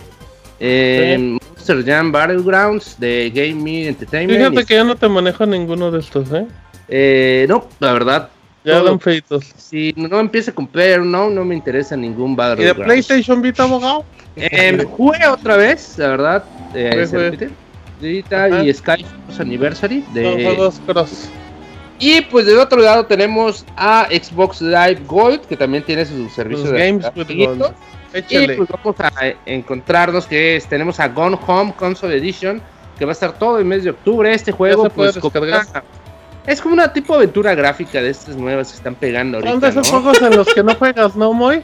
Eh, 0.60 1.38
Monster 1.66 1.84
Jam 1.84 2.12
Battlegrounds 2.12 2.98
de 2.98 3.30
Game 3.34 3.54
Me 3.54 3.88
Entertainment. 3.88 4.38
Fíjate 4.38 4.66
que 4.66 4.74
ya 4.74 4.84
no 4.84 4.96
te 4.96 5.08
manejo 5.08 5.44
ninguno 5.46 5.90
de 5.90 6.00
estos, 6.00 6.30
¿eh? 6.32 6.46
eh 6.88 7.46
no, 7.48 7.68
la 7.80 7.92
verdad. 7.92 8.30
Ya 8.64 8.82
dan 8.82 8.98
feitos. 8.98 9.52
Si 9.56 9.94
no 9.96 10.18
empieza 10.18 10.52
con 10.52 10.66
Player 10.66 11.00
no, 11.00 11.30
no 11.30 11.44
me 11.44 11.54
interesa 11.54 11.96
ningún 11.96 12.34
Battlegrounds. 12.34 12.76
¿Y 12.76 12.80
de 12.80 12.84
PlayStation 12.84 13.42
Vita, 13.42 13.62
abogado? 13.64 14.04
Eh, 14.36 14.84
jugué 14.96 15.26
otra 15.26 15.56
vez, 15.56 15.96
la 15.98 16.08
verdad. 16.08 16.44
Eh, 16.74 17.48
y 18.00 18.72
Sky 18.72 19.04
Anniversary. 19.38 20.04
De... 20.12 20.54
Los 20.56 20.78
cross. 20.80 21.28
Y 21.98 22.20
pues 22.22 22.46
del 22.46 22.58
otro 22.58 22.80
lado 22.80 23.06
tenemos 23.06 23.64
a 23.76 24.06
Xbox 24.10 24.60
Live 24.60 25.00
Gold, 25.06 25.42
que 25.42 25.56
también 25.56 25.82
tiene 25.82 26.04
su 26.04 26.28
servicio 26.28 26.70
de 26.70 26.86
Games 26.86 27.06
with 27.16 27.28
Gold. 27.28 27.74
Y 28.28 28.48
pues 28.48 28.68
vamos 28.68 28.96
a 29.00 29.10
encontrarnos 29.44 30.26
que 30.26 30.56
es, 30.56 30.66
tenemos 30.66 31.00
a 31.00 31.08
Gone 31.08 31.38
Home 31.46 31.74
Console 31.76 32.16
Edition, 32.16 32.62
que 32.98 33.04
va 33.04 33.10
a 33.10 33.12
estar 33.12 33.38
todo 33.38 33.58
el 33.58 33.64
mes 33.64 33.84
de 33.84 33.90
octubre. 33.90 34.32
Este 34.32 34.52
juego 34.52 34.88
pues, 34.90 35.18
es 36.46 36.60
como 36.60 36.74
una 36.74 36.92
tipo 36.92 37.14
aventura 37.14 37.54
gráfica 37.54 38.00
de 38.00 38.10
estas 38.10 38.36
nuevas 38.36 38.70
que 38.70 38.76
están 38.76 38.94
pegando 38.94 39.38
ahorita. 39.38 39.52
Son 39.52 39.60
de 39.60 39.68
esos 39.68 39.88
juegos 39.88 40.22
en 40.22 40.36
los 40.36 40.46
que 40.54 40.62
no 40.62 40.74
juegas, 40.74 41.16
¿no, 41.16 41.32
Moy? 41.32 41.62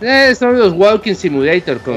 Eh, 0.00 0.34
son 0.34 0.58
los 0.58 0.72
Walking 0.72 1.14
Simulator. 1.14 1.78
Con, 1.80 1.96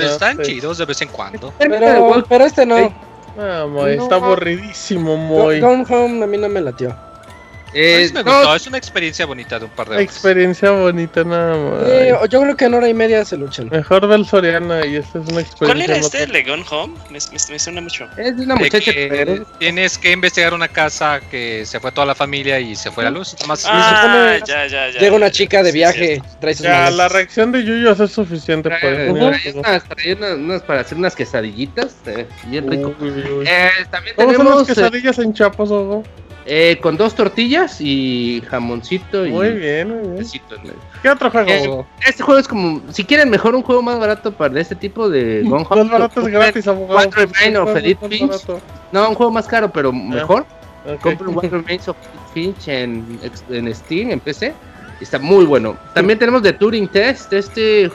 están 0.00 0.42
chidos 0.42 0.78
de 0.78 0.84
vez 0.84 1.02
en 1.02 1.08
cuando. 1.08 1.52
Pero, 1.58 2.24
pero 2.28 2.44
este 2.44 2.66
no. 2.66 2.92
Ah, 3.38 3.66
Moy, 3.68 3.92
está 3.94 4.16
aburridísimo, 4.16 5.16
Moy. 5.16 5.60
Gone 5.60 5.84
Home 5.88 6.24
a 6.24 6.26
mí 6.26 6.38
no 6.38 6.48
me 6.48 6.60
latió. 6.60 6.96
Eh, 7.74 8.10
me 8.14 8.22
gustó, 8.22 8.54
es 8.54 8.66
una 8.66 8.78
experiencia 8.78 9.26
bonita 9.26 9.58
de 9.58 9.64
un 9.66 9.70
par 9.72 9.88
de 9.88 9.96
horas. 9.96 10.04
Experiencia 10.04 10.70
bonita 10.70 11.24
nada 11.24 11.56
más. 11.56 11.88
Eh, 11.88 12.14
yo 12.30 12.40
creo 12.40 12.56
que 12.56 12.64
en 12.64 12.74
hora 12.74 12.88
y 12.88 12.94
media 12.94 13.24
se 13.24 13.36
luchan. 13.36 13.68
Mejor 13.68 14.06
del 14.06 14.24
Soriana 14.24 14.86
y 14.86 14.96
esta 14.96 15.18
es 15.18 15.28
una 15.28 15.40
experiencia. 15.40 15.66
¿Cuál 15.66 15.82
era 15.82 15.96
este, 15.96 16.26
Legon 16.26 16.64
Home? 16.70 16.94
Me, 17.10 17.18
me, 17.50 17.58
suena 17.58 17.80
mucho. 17.80 18.08
Es 18.16 18.36
de 18.36 18.44
una 18.44 18.56
muchacha 18.56 18.92
que 18.92 19.42
tienes 19.58 19.98
que 19.98 20.12
investigar 20.12 20.54
una 20.54 20.68
casa 20.68 21.20
que 21.30 21.66
se 21.66 21.80
fue 21.80 21.92
toda 21.92 22.06
la 22.06 22.14
familia 22.14 22.60
y 22.60 22.76
se 22.76 22.90
fue 22.90 23.04
la 23.04 23.10
luz. 23.10 23.36
Más 23.46 23.64
ah, 23.66 24.38
ya, 24.46 24.66
ya, 24.66 24.88
ya. 24.90 24.98
Llega 24.98 25.16
una 25.16 25.30
chica 25.30 25.62
de 25.62 25.72
viaje, 25.72 26.22
trae 26.40 26.54
sus 26.54 26.64
Ya, 26.64 26.90
la 26.90 27.08
reacción 27.08 27.52
de 27.52 27.64
Yuyos 27.64 28.00
es 28.00 28.12
suficiente 28.12 28.70
trae, 28.70 29.10
unas, 29.10 29.40
unas, 30.18 30.62
para 30.62 30.80
hacer 30.80 30.96
unas 30.98 31.14
quesadillitas, 31.14 31.96
eh, 32.06 32.26
bien 32.46 32.70
rico. 32.70 32.94
Eh, 33.44 33.70
también 33.90 34.16
tenemos 34.16 34.36
son 34.36 34.58
las 34.58 34.66
quesadillas 34.66 35.18
en 35.18 35.34
Chapas, 35.34 35.70
eh, 36.48 36.78
con 36.80 36.96
dos 36.96 37.16
tortillas 37.16 37.80
y 37.80 38.40
jamoncito. 38.48 39.24
Muy 39.24 39.50
bien, 39.50 39.88
muy 39.88 40.22
bien. 40.22 40.76
¿Qué 41.02 41.10
otro 41.10 41.28
juego? 41.28 41.50
Eh, 41.50 41.84
este 42.06 42.22
juego 42.22 42.38
es 42.38 42.46
como, 42.46 42.80
si 42.92 43.04
quieren 43.04 43.30
mejor 43.30 43.56
un 43.56 43.62
juego 43.62 43.82
más 43.82 43.98
barato 43.98 44.30
para 44.30 44.60
este 44.60 44.76
tipo 44.76 45.08
de 45.08 45.42
Gone 45.42 45.66
Más 45.68 45.90
barato 45.90 46.20
es 46.20 46.28
gratis, 46.28 46.68
abogado. 46.68 47.10
No, 48.92 49.08
un 49.08 49.14
juego 49.16 49.32
más 49.32 49.48
caro, 49.48 49.72
pero 49.72 49.92
mejor. 49.92 50.46
Compren 51.02 51.34
What 51.34 51.50
Remains 51.50 51.88
of 51.88 51.96
Finch 52.32 52.68
en, 52.68 53.18
en 53.50 53.74
Steam, 53.74 54.12
en 54.12 54.20
PC. 54.20 54.54
Está 55.00 55.18
muy 55.18 55.44
bueno. 55.44 55.76
También 55.94 56.16
tenemos 56.16 56.42
The 56.42 56.52
Turing 56.52 56.86
Test. 56.86 57.32
Este 57.32 57.90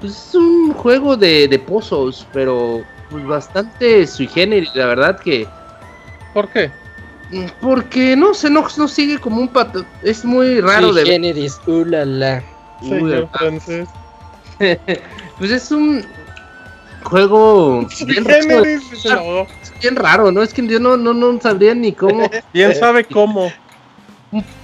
pues, 0.00 0.12
es 0.12 0.34
un 0.34 0.74
juego 0.74 1.16
de, 1.16 1.48
de 1.48 1.58
pozos, 1.58 2.26
pero 2.34 2.82
pues, 3.10 3.24
bastante 3.24 4.06
sui 4.06 4.26
generis. 4.26 4.74
La 4.74 4.86
verdad 4.86 5.18
que. 5.18 5.48
¿Por 6.34 6.50
qué? 6.50 6.70
Porque 7.60 8.16
no 8.16 8.34
sé, 8.34 8.50
no, 8.50 8.66
no 8.76 8.88
sigue 8.88 9.18
como 9.18 9.40
un 9.40 9.48
pato. 9.48 9.84
Es 10.02 10.24
muy 10.24 10.60
raro 10.60 10.92
de 10.92 11.06
Generis, 11.06 11.58
ulala. 11.66 12.42
Señor 12.80 13.28
francés. 13.32 13.88
pues 15.38 15.50
es 15.50 15.70
un 15.70 16.04
juego 17.04 17.86
bien, 18.06 18.24
raro, 18.24 19.46
bien 19.80 19.96
raro, 19.96 20.32
¿no? 20.32 20.42
Es 20.42 20.52
que 20.52 20.66
yo 20.66 20.78
no, 20.78 20.96
no, 20.96 21.14
no 21.14 21.40
sabría 21.40 21.74
ni 21.74 21.92
cómo. 21.92 22.30
bien 22.52 22.74
sabe 22.74 23.04
cómo. 23.04 23.50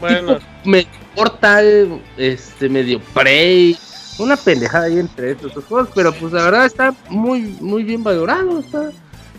bueno. 0.01 0.39
Medio 0.65 0.89
portal, 1.15 2.01
este, 2.17 2.69
medio 2.69 3.01
prey. 3.15 3.77
Una 4.19 4.37
pendejada 4.37 4.87
ahí 4.87 4.99
entre 4.99 5.31
estos 5.33 5.55
dos 5.55 5.65
juegos, 5.65 5.89
pero 5.95 6.13
pues 6.13 6.33
la 6.33 6.43
verdad 6.43 6.67
está 6.67 6.93
muy, 7.09 7.57
muy 7.61 7.85
bien 7.85 8.03
valorado. 8.03 8.59
Está, 8.59 8.91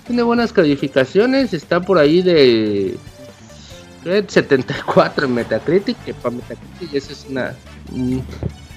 tiene 0.08 0.24
buenas 0.24 0.54
calificaciones, 0.54 1.54
está 1.54 1.82
por 1.82 1.98
ahí 1.98 2.22
de 2.22 2.98
74 4.04 5.26
en 5.26 5.34
Metacritic, 5.34 5.98
que 6.04 6.14
para 6.14 6.36
Metacritic 6.36 6.94
eso 6.94 7.12
es 7.12 7.26
una 7.30 7.56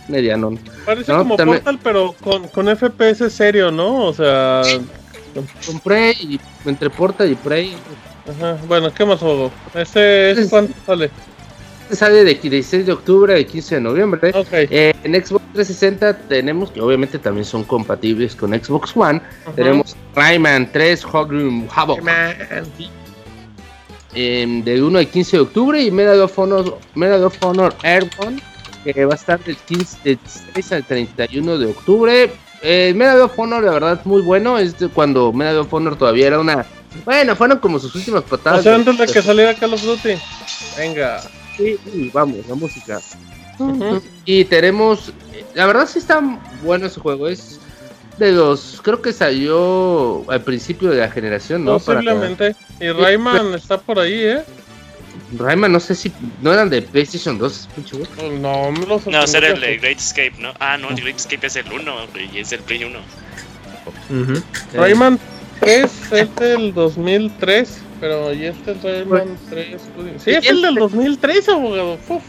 mediano. 0.09 0.59
Parece 0.85 1.13
como 1.13 1.37
Portal, 1.37 1.79
pero 1.83 2.15
con, 2.21 2.49
con 2.49 2.77
FPS 2.77 3.33
serio, 3.33 3.71
¿no? 3.71 4.07
O 4.07 4.13
sea, 4.13 4.63
con 5.67 5.81
Prey 5.81 6.15
y 6.21 6.41
entre 6.69 6.91
Portal 6.91 7.31
y 7.31 7.35
Prey. 7.35 7.75
Ajá, 8.29 8.57
bueno, 8.67 8.93
¿qué 8.93 9.05
más 9.05 9.19
juego? 9.19 9.51
¿Ese, 9.75 10.31
ese 10.33 10.49
cuánto 10.49 10.75
sale? 10.87 11.11
Este 11.83 11.97
sale 11.97 12.25
de 12.25 12.35
16 12.35 12.87
de 12.87 12.93
octubre 12.93 13.39
y 13.39 13.45
15 13.45 13.75
de 13.75 13.81
noviembre. 13.81 14.33
Okay. 14.35 14.67
Eh, 14.71 14.95
en 15.03 15.13
Xbox 15.15 15.45
360 15.53 16.17
tenemos, 16.29 16.71
que 16.71 16.81
obviamente 16.81 17.19
también 17.19 17.45
son 17.45 17.65
compatibles 17.65 18.35
con 18.35 18.53
Xbox 18.53 18.97
One, 18.97 19.21
tenemos 19.57 19.97
Rayman 20.15 20.71
3 20.73 21.05
Havoc. 21.05 22.01
Em, 24.15 24.63
de 24.63 24.83
1 24.83 24.99
al 24.99 25.07
15 25.09 25.37
de 25.37 25.43
octubre 25.43 25.83
y 25.83 25.91
Medal 25.91 26.21
of 26.21 26.39
Honor, 26.39 26.79
Medal 26.95 27.25
of 27.25 27.37
Honor 27.43 27.75
Airborne 27.83 28.43
que 28.85 29.05
va 29.05 29.13
a 29.13 29.17
estar 29.17 29.43
del 29.45 29.57
15 29.57 29.99
16 30.05 30.73
al 30.73 30.85
31 30.85 31.59
de 31.59 31.67
octubre. 31.67 32.33
Eh, 32.63 32.93
Medal 32.97 33.21
of 33.23 33.39
Honor, 33.39 33.63
la 33.63 33.73
verdad, 33.73 34.01
muy 34.05 34.23
bueno. 34.23 34.59
Es 34.59 34.79
de 34.79 34.89
cuando 34.89 35.33
Medal 35.33 35.59
of 35.59 35.73
Honor 35.73 35.97
todavía 35.97 36.29
era 36.29 36.41
una. 36.41 36.67
Bueno, 37.05 37.35
fueron 37.37 37.59
como 37.59 37.79
sus 37.79 37.95
últimas 37.95 38.23
patadas. 38.25 38.61
O 38.61 38.63
sea, 38.63 38.75
antes 38.75 38.99
de 38.99 39.07
que 39.07 39.23
saliera 39.23 39.55
Call 39.55 39.75
of 39.75 39.83
Duty. 39.83 40.15
Venga. 40.77 41.21
Sí, 41.57 41.79
vamos, 42.13 42.39
la 42.49 42.55
música. 42.55 43.01
Y 44.25 44.45
tenemos. 44.45 45.13
La 45.55 45.67
verdad, 45.67 45.87
sí 45.87 45.99
está 45.99 46.21
bueno 46.63 46.87
ese 46.87 47.01
juego. 47.01 47.29
Es 47.29 47.61
de 48.19 48.33
los, 48.33 48.81
creo 48.83 49.01
que 49.01 49.13
salió 49.13 50.31
al 50.31 50.43
principio 50.43 50.91
de 50.91 50.99
la 50.99 51.11
generación, 51.11 51.65
¿no? 51.65 51.79
Posiblemente. 51.79 52.55
Y 52.81 52.91
Rayman 52.91 53.55
está 53.55 53.79
por 53.79 53.99
ahí, 53.99 54.15
¿eh? 54.15 54.43
Rayman, 55.39 55.73
no 55.73 55.81
sé 55.81 55.95
si 55.95 56.13
no 56.43 56.53
eran 56.53 56.69
de 56.69 56.83
PlayStation 56.83 57.39
2, 57.39 57.69
No, 58.41 58.71
me 58.73 58.87
los 58.87 59.07
No, 59.07 59.27
será 59.27 59.49
el 59.49 59.61
de 59.61 59.79
Great 59.79 59.99
Escape, 59.99 60.35
¿no? 60.39 60.53
Ah, 60.61 60.77
no, 60.77 60.91
el 60.91 60.97
Great 60.97 61.17
Escape 61.17 61.47
es 61.47 61.57
el 61.57 61.73
1, 61.73 61.93
y 62.35 62.39
es 62.39 62.53
el 62.53 62.61
Play 62.61 62.85
1. 62.85 62.99
Rayman 64.75 65.19
3 65.61 65.91
es 66.13 66.35
del 66.37 66.75
2003, 66.75 67.79
pero 68.01 68.33
y 68.35 68.45
este 68.47 68.73
es 68.73 68.83
Rayman 68.83 69.39
3. 69.51 69.81
Sí, 70.19 70.31
es 70.31 70.47
el 70.47 70.63
del 70.63 70.75
2003, 70.75 71.49
abogado. 71.49 71.99
Uf. 72.09 72.23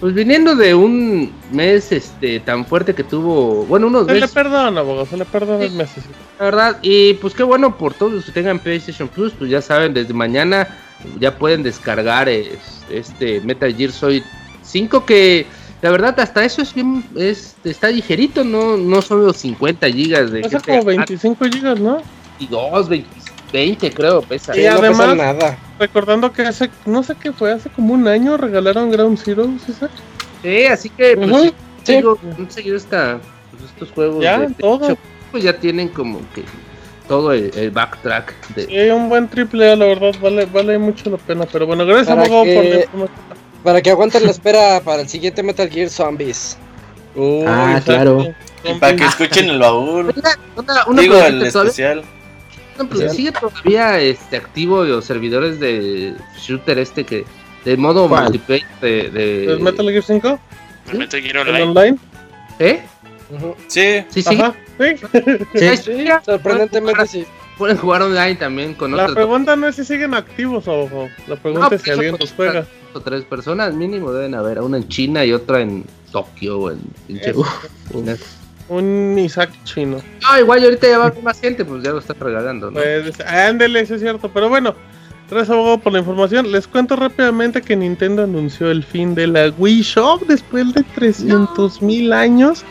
Pues 0.00 0.12
viniendo 0.12 0.54
de 0.54 0.74
un 0.74 1.32
mes 1.52 1.90
este 1.90 2.40
tan 2.40 2.66
fuerte 2.66 2.94
que 2.94 3.02
tuvo, 3.02 3.64
bueno, 3.64 3.86
unos 3.86 4.06
meses. 4.06 4.30
Se 4.30 4.36
le 4.36 4.42
perdona, 4.42 4.80
abogado, 4.80 5.06
se 5.06 5.16
le 5.16 5.24
perdona 5.24 5.64
el 5.64 5.72
mes. 5.72 5.90
La 6.38 6.44
verdad, 6.44 6.78
y 6.82 7.14
pues 7.14 7.34
qué 7.34 7.42
bueno 7.42 7.76
por 7.78 7.94
todos 7.94 8.12
los 8.12 8.24
que 8.26 8.32
tengan 8.32 8.58
PlayStation 8.58 9.08
Plus, 9.08 9.32
pues 9.32 9.50
ya 9.50 9.62
saben, 9.62 9.94
desde 9.94 10.12
mañana 10.12 10.68
ya 11.18 11.36
pueden 11.38 11.62
descargar 11.62 12.28
este 12.28 13.40
Metal 13.40 13.74
Gear 13.74 13.90
Solid 13.90 14.22
5 14.62 15.04
que 15.04 15.46
la 15.82 15.90
verdad 15.90 16.18
hasta 16.20 16.44
eso 16.44 16.62
es 16.62 16.74
bien 16.74 17.04
es, 17.14 17.54
está 17.64 17.90
ligerito, 17.90 18.44
no 18.44 18.76
no 18.76 19.02
son 19.02 19.24
los 19.24 19.36
50 19.38 19.88
gigas 19.88 20.30
de 20.30 20.40
Pesa 20.40 20.60
como 20.60 20.84
25 20.84 21.44
gigas, 21.46 21.80
¿no? 21.80 22.02
Y 22.38 22.46
2, 22.46 22.88
20, 23.52 23.92
creo, 23.92 24.22
pesa. 24.22 24.56
Y 24.56 24.66
además, 24.66 25.16
nada. 25.16 25.58
recordando 25.78 26.32
que 26.32 26.42
hace, 26.42 26.70
no 26.84 27.02
sé 27.02 27.14
qué 27.20 27.32
fue, 27.32 27.52
hace 27.52 27.70
como 27.70 27.94
un 27.94 28.06
año 28.08 28.36
regalaron 28.36 28.90
Ground 28.90 29.18
Zero, 29.22 29.48
¿sí? 29.64 29.72
Sí, 30.42 30.64
así 30.66 30.90
que 30.90 31.16
pues, 31.16 31.52
seguido 32.48 32.76
esta, 32.76 33.18
pues, 33.50 33.70
estos 33.70 33.90
juegos. 33.92 34.22
Ya, 34.22 34.46
todo. 34.58 34.96
pues 35.30 35.42
ya 35.42 35.58
tienen 35.58 35.88
como 35.88 36.20
que 36.34 36.42
todo 37.08 37.32
el, 37.32 37.70
backtrack. 37.70 38.48
De... 38.54 38.66
Sí, 38.66 38.90
un 38.90 39.08
buen 39.08 39.28
triple 39.28 39.72
A, 39.72 39.76
la 39.76 39.86
verdad, 39.86 40.14
vale, 40.20 40.46
vale 40.46 40.78
mucho 40.78 41.10
la 41.10 41.16
pena. 41.16 41.46
Pero 41.50 41.66
bueno, 41.66 41.86
gracias, 41.86 42.14
para 42.14 42.28
que, 42.28 42.88
por 42.92 43.08
Para 43.62 43.82
que 43.82 43.90
aguanten 43.90 44.24
la 44.24 44.30
espera 44.30 44.80
para 44.84 45.02
el 45.02 45.08
siguiente 45.08 45.42
Metal 45.42 45.68
Gear 45.68 45.88
Zombies. 45.88 46.56
ah, 47.46 47.80
claro. 47.84 48.34
Y 48.64 48.74
para 48.74 48.96
que 48.96 49.04
escuchen 49.04 49.48
el 49.48 49.58
baúl. 49.58 50.12
Digo, 50.96 51.16
el 51.18 51.42
especial. 51.42 52.02
No, 52.78 52.88
pues 52.88 53.12
sigue 53.12 53.32
todavía 53.32 54.00
este, 54.00 54.36
activo 54.36 54.84
los 54.84 55.04
servidores 55.04 55.58
de 55.60 56.14
shooter 56.38 56.78
este 56.78 57.04
que 57.04 57.24
de 57.64 57.76
modo 57.76 58.08
multiplayer 58.08 58.66
de, 58.80 59.10
de... 59.10 59.52
¿El 59.52 59.60
Metal 59.60 59.88
Gear 59.88 60.02
5? 60.02 60.40
¿El 60.92 60.98
Metal 60.98 61.20
Gear 61.20 61.38
Online? 61.38 61.62
online? 61.62 61.98
¿Eh? 62.58 62.82
Sí. 63.66 64.04
Sí, 64.08 64.22
sí. 64.22 64.38
Sí. 65.54 65.76
sí. 65.76 66.04
Sorprendentemente 66.24 67.06
sí. 67.06 67.26
Pueden 67.58 67.78
jugar 67.78 68.02
online 68.02 68.36
también 68.36 68.74
con 68.74 68.94
La 68.94 69.08
pregunta 69.08 69.56
no 69.56 69.66
es 69.66 69.76
si 69.76 69.84
siguen 69.84 70.14
activos, 70.14 70.68
ojo. 70.68 71.08
La 71.26 71.36
pregunta 71.36 71.74
es 71.74 71.80
si 71.80 71.86
pues, 71.86 71.98
alguien 71.98 72.16
los 72.20 72.32
juega. 72.32 72.66
O 72.92 73.00
tres 73.00 73.24
personas 73.24 73.74
mínimo 73.74 74.12
deben 74.12 74.34
haber. 74.34 74.60
Una 74.60 74.76
en 74.76 74.88
China 74.88 75.24
y 75.24 75.32
otra 75.32 75.60
en 75.60 75.84
Tokio 76.12 76.60
o 76.60 76.70
en... 76.70 76.80
en 77.08 78.18
un 78.68 79.16
Isaac 79.18 79.50
chino. 79.64 79.98
Ah, 80.28 80.40
igual 80.40 80.62
ahorita 80.64 80.88
ya 80.88 80.98
va 80.98 81.12
más 81.22 81.40
gente, 81.40 81.64
pues 81.64 81.82
ya 81.82 81.90
lo 81.90 81.98
está 81.98 82.14
regalando, 82.14 82.70
¿no? 82.70 82.80
Pues, 82.80 83.20
ándele, 83.20 83.80
eso 83.80 83.94
es 83.94 84.00
cierto. 84.00 84.30
Pero 84.32 84.48
bueno, 84.48 84.74
Gracias, 85.28 85.50
abogado, 85.50 85.78
por 85.78 85.92
la 85.92 85.98
información. 85.98 86.52
Les 86.52 86.68
cuento 86.68 86.94
rápidamente 86.94 87.60
que 87.60 87.74
Nintendo 87.74 88.22
anunció 88.22 88.70
el 88.70 88.84
fin 88.84 89.14
de 89.16 89.26
la 89.26 89.52
Wii 89.58 89.82
Shop 89.82 90.24
después 90.28 90.72
de 90.72 90.84
300 90.84 91.82
mil 91.82 92.12
años. 92.12 92.64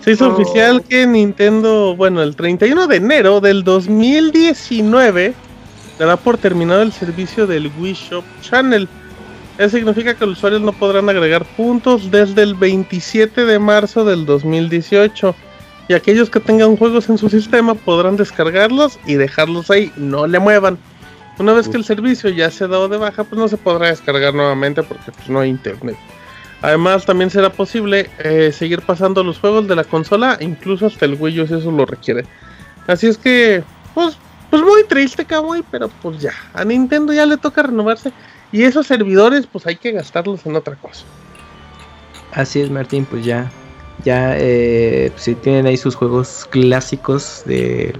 Se 0.00 0.12
hizo 0.12 0.28
oficial 0.28 0.82
que 0.84 1.06
Nintendo, 1.06 1.94
bueno, 1.96 2.22
el 2.22 2.34
31 2.34 2.86
de 2.86 2.96
enero 2.96 3.40
del 3.40 3.62
2019 3.62 5.34
dará 5.98 6.16
por 6.16 6.38
terminado 6.38 6.80
el 6.80 6.92
servicio 6.92 7.46
del 7.46 7.70
Wii 7.78 7.94
Shop 7.94 8.24
Channel. 8.40 8.88
Eso 9.58 9.76
significa 9.76 10.14
que 10.14 10.24
los 10.24 10.38
usuarios 10.38 10.62
no 10.62 10.72
podrán 10.72 11.08
agregar 11.08 11.44
puntos 11.44 12.10
desde 12.10 12.42
el 12.42 12.54
27 12.54 13.44
de 13.44 13.58
marzo 13.58 14.04
del 14.04 14.24
2018. 14.24 15.34
Y 15.88 15.94
aquellos 15.94 16.30
que 16.30 16.38
tengan 16.38 16.76
juegos 16.76 17.08
en 17.08 17.18
su 17.18 17.28
sistema 17.28 17.74
podrán 17.74 18.16
descargarlos 18.16 19.00
y 19.04 19.14
dejarlos 19.14 19.70
ahí, 19.70 19.90
no 19.96 20.26
le 20.26 20.38
muevan. 20.38 20.78
Una 21.38 21.52
vez 21.52 21.68
que 21.68 21.76
el 21.76 21.84
servicio 21.84 22.30
ya 22.30 22.50
se 22.50 22.64
ha 22.64 22.68
dado 22.68 22.88
de 22.88 22.98
baja, 22.98 23.24
pues 23.24 23.38
no 23.38 23.48
se 23.48 23.56
podrá 23.56 23.88
descargar 23.88 24.34
nuevamente 24.34 24.82
porque 24.82 25.10
pues, 25.10 25.28
no 25.28 25.40
hay 25.40 25.50
internet. 25.50 25.96
Además, 26.62 27.06
también 27.06 27.30
será 27.30 27.50
posible 27.50 28.10
eh, 28.18 28.52
seguir 28.52 28.82
pasando 28.82 29.22
los 29.22 29.38
juegos 29.38 29.66
de 29.68 29.76
la 29.76 29.84
consola, 29.84 30.36
incluso 30.40 30.86
hasta 30.86 31.04
el 31.04 31.14
Wii 31.14 31.40
U 31.40 31.46
si 31.46 31.54
eso 31.54 31.70
lo 31.70 31.86
requiere. 31.86 32.24
Así 32.86 33.06
es 33.06 33.16
que, 33.16 33.62
pues, 33.94 34.18
pues 34.50 34.62
muy 34.62 34.84
triste, 34.84 35.24
Kawaii, 35.24 35.64
pero 35.70 35.88
pues 36.02 36.20
ya, 36.20 36.32
a 36.54 36.64
Nintendo 36.64 37.12
ya 37.12 37.26
le 37.26 37.36
toca 37.36 37.62
renovarse. 37.62 38.12
Y 38.52 38.62
esos 38.62 38.86
servidores, 38.86 39.46
pues 39.46 39.66
hay 39.66 39.76
que 39.76 39.92
gastarlos 39.92 40.44
en 40.46 40.56
otra 40.56 40.74
cosa. 40.76 41.04
Así 42.32 42.60
es, 42.60 42.70
Martín, 42.70 43.06
pues 43.08 43.24
ya, 43.24 43.50
ya, 44.04 44.36
eh, 44.38 45.12
si 45.16 45.34
tienen 45.34 45.66
ahí 45.66 45.76
sus 45.76 45.94
juegos 45.94 46.46
clásicos 46.50 47.42
de 47.46 47.94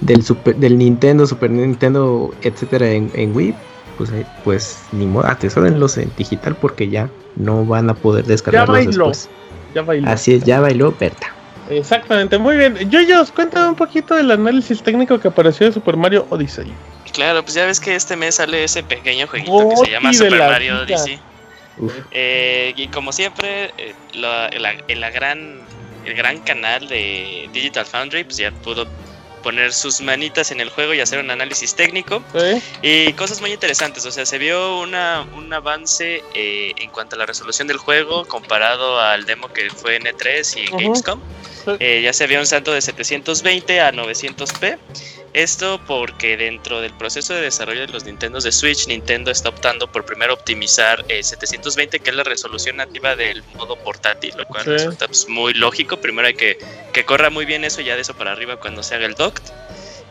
del, 0.00 0.22
super, 0.22 0.56
del 0.56 0.78
Nintendo, 0.78 1.26
Super 1.26 1.50
Nintendo, 1.50 2.32
etcétera, 2.42 2.90
en, 2.90 3.36
Wii, 3.36 3.54
pues, 3.98 4.10
eh, 4.10 4.26
pues 4.44 4.78
ni 4.92 5.06
modo, 5.06 5.26
atesórenlos 5.26 5.98
en 5.98 6.10
digital 6.16 6.56
porque 6.56 6.88
ya 6.88 7.10
no 7.36 7.64
van 7.64 7.90
a 7.90 7.94
poder 7.94 8.24
descargarlos 8.24 8.78
ya 8.78 8.84
bailó, 8.84 9.08
después. 9.08 9.28
Ya 9.74 9.82
bailó. 9.82 10.08
Así 10.08 10.34
es, 10.34 10.44
ya 10.44 10.60
bailó 10.60 10.94
Berta. 10.98 11.28
Exactamente, 11.68 12.36
muy 12.38 12.56
bien. 12.56 12.76
Yoyos, 12.90 13.30
cuéntame 13.30 13.68
un 13.68 13.76
poquito 13.76 14.16
del 14.16 14.30
análisis 14.30 14.82
técnico 14.82 15.20
que 15.20 15.28
apareció 15.28 15.66
de 15.66 15.72
Super 15.72 15.96
Mario 15.96 16.26
Odyssey. 16.30 16.72
Claro, 17.12 17.42
pues 17.42 17.54
ya 17.54 17.66
ves 17.66 17.80
que 17.80 17.94
este 17.94 18.16
mes 18.16 18.36
sale 18.36 18.64
ese 18.64 18.82
pequeño 18.82 19.26
jueguito 19.26 19.68
que 19.70 19.76
se 19.76 19.90
llama 19.90 20.12
Super 20.12 20.38
Mario 20.38 20.80
Odyssey. 20.80 21.18
Eh, 22.10 22.74
y 22.76 22.88
como 22.88 23.12
siempre, 23.12 23.72
eh, 23.78 23.94
la, 24.12 25.10
gran, 25.10 25.60
el 26.04 26.14
gran 26.14 26.40
canal 26.40 26.88
de 26.88 27.48
Digital 27.52 27.86
Foundry 27.86 28.24
pues 28.24 28.36
ya 28.36 28.50
pudo 28.50 28.86
poner 29.42 29.72
sus 29.72 30.00
manitas 30.00 30.50
en 30.50 30.60
el 30.60 30.68
juego 30.68 30.94
y 30.94 31.00
hacer 31.00 31.18
un 31.18 31.30
análisis 31.30 31.74
técnico. 31.74 32.22
Y 32.82 33.12
cosas 33.14 33.40
muy 33.40 33.52
interesantes, 33.52 34.04
o 34.06 34.10
sea, 34.10 34.26
se 34.26 34.38
vio 34.38 34.78
una, 34.80 35.26
un 35.34 35.52
avance 35.52 36.22
eh, 36.34 36.72
en 36.76 36.90
cuanto 36.90 37.16
a 37.16 37.18
la 37.18 37.26
resolución 37.26 37.66
del 37.68 37.78
juego 37.78 38.26
comparado 38.26 39.00
al 39.00 39.24
demo 39.24 39.48
que 39.48 39.70
fue 39.70 39.96
en 39.96 40.02
E3 40.02 40.56
y 40.56 40.66
en 40.66 40.78
Gamescom. 40.78 41.20
Eh, 41.78 42.00
ya 42.02 42.12
se 42.12 42.26
vio 42.26 42.40
un 42.40 42.46
salto 42.46 42.72
de 42.72 42.80
720 42.80 43.80
a 43.80 43.92
900p. 43.92 44.78
Esto 45.32 45.80
porque 45.86 46.36
dentro 46.36 46.80
del 46.80 46.92
proceso 46.94 47.34
de 47.34 47.42
desarrollo 47.42 47.82
de 47.82 47.92
los 47.92 48.04
Nintendo 48.04 48.40
de 48.40 48.50
Switch, 48.50 48.88
Nintendo 48.88 49.30
está 49.30 49.50
optando 49.50 49.90
por 49.90 50.04
primero 50.04 50.34
optimizar 50.34 51.04
720, 51.08 51.96
eh, 51.96 52.00
que 52.00 52.10
es 52.10 52.16
la 52.16 52.24
resolución 52.24 52.76
nativa 52.76 53.14
del 53.14 53.44
modo 53.54 53.76
portátil, 53.76 54.34
lo 54.36 54.44
cual 54.46 54.64
resulta 54.64 55.06
pues, 55.06 55.28
muy 55.28 55.54
lógico. 55.54 55.98
Primero 55.98 56.26
hay 56.26 56.34
que 56.34 56.58
que 56.92 57.04
corra 57.04 57.30
muy 57.30 57.44
bien 57.44 57.64
eso, 57.64 57.80
ya 57.80 57.94
de 57.94 58.02
eso 58.02 58.14
para 58.14 58.32
arriba 58.32 58.56
cuando 58.56 58.82
se 58.82 58.94
haga 58.94 59.06
el 59.06 59.14
dock. 59.14 59.40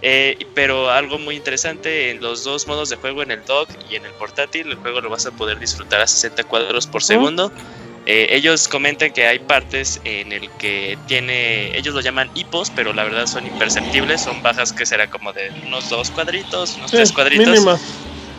Eh, 0.01 0.37
pero 0.55 0.89
algo 0.89 1.19
muy 1.19 1.35
interesante, 1.35 2.11
en 2.11 2.21
los 2.21 2.45
dos 2.45 2.67
modos 2.67 2.89
de 2.89 2.95
juego, 2.95 3.21
en 3.21 3.31
el 3.31 3.43
dock 3.43 3.69
y 3.89 3.95
en 3.95 4.05
el 4.05 4.13
portátil, 4.13 4.67
el 4.67 4.75
juego 4.75 5.01
lo 5.01 5.09
vas 5.09 5.25
a 5.25 5.31
poder 5.31 5.59
disfrutar 5.59 5.99
a 5.99 6.07
60 6.07 6.45
cuadros 6.45 6.87
por 6.87 7.03
segundo. 7.03 7.51
Eh, 7.53 7.88
ellos 8.09 8.67
comentan 8.67 9.11
que 9.11 9.27
hay 9.27 9.39
partes 9.39 10.01
en 10.03 10.31
el 10.31 10.49
que 10.51 10.97
tiene, 11.07 11.77
ellos 11.77 11.93
lo 11.93 12.01
llaman 12.01 12.31
hipos, 12.33 12.71
pero 12.75 12.93
la 12.93 13.03
verdad 13.03 13.27
son 13.27 13.45
imperceptibles, 13.45 14.21
son 14.21 14.41
bajas 14.41 14.73
que 14.73 14.85
será 14.85 15.09
como 15.09 15.31
de 15.31 15.51
unos 15.67 15.89
dos 15.89 16.09
cuadritos, 16.09 16.75
unos 16.77 16.91
tres 16.91 17.11
cuadritos. 17.11 17.79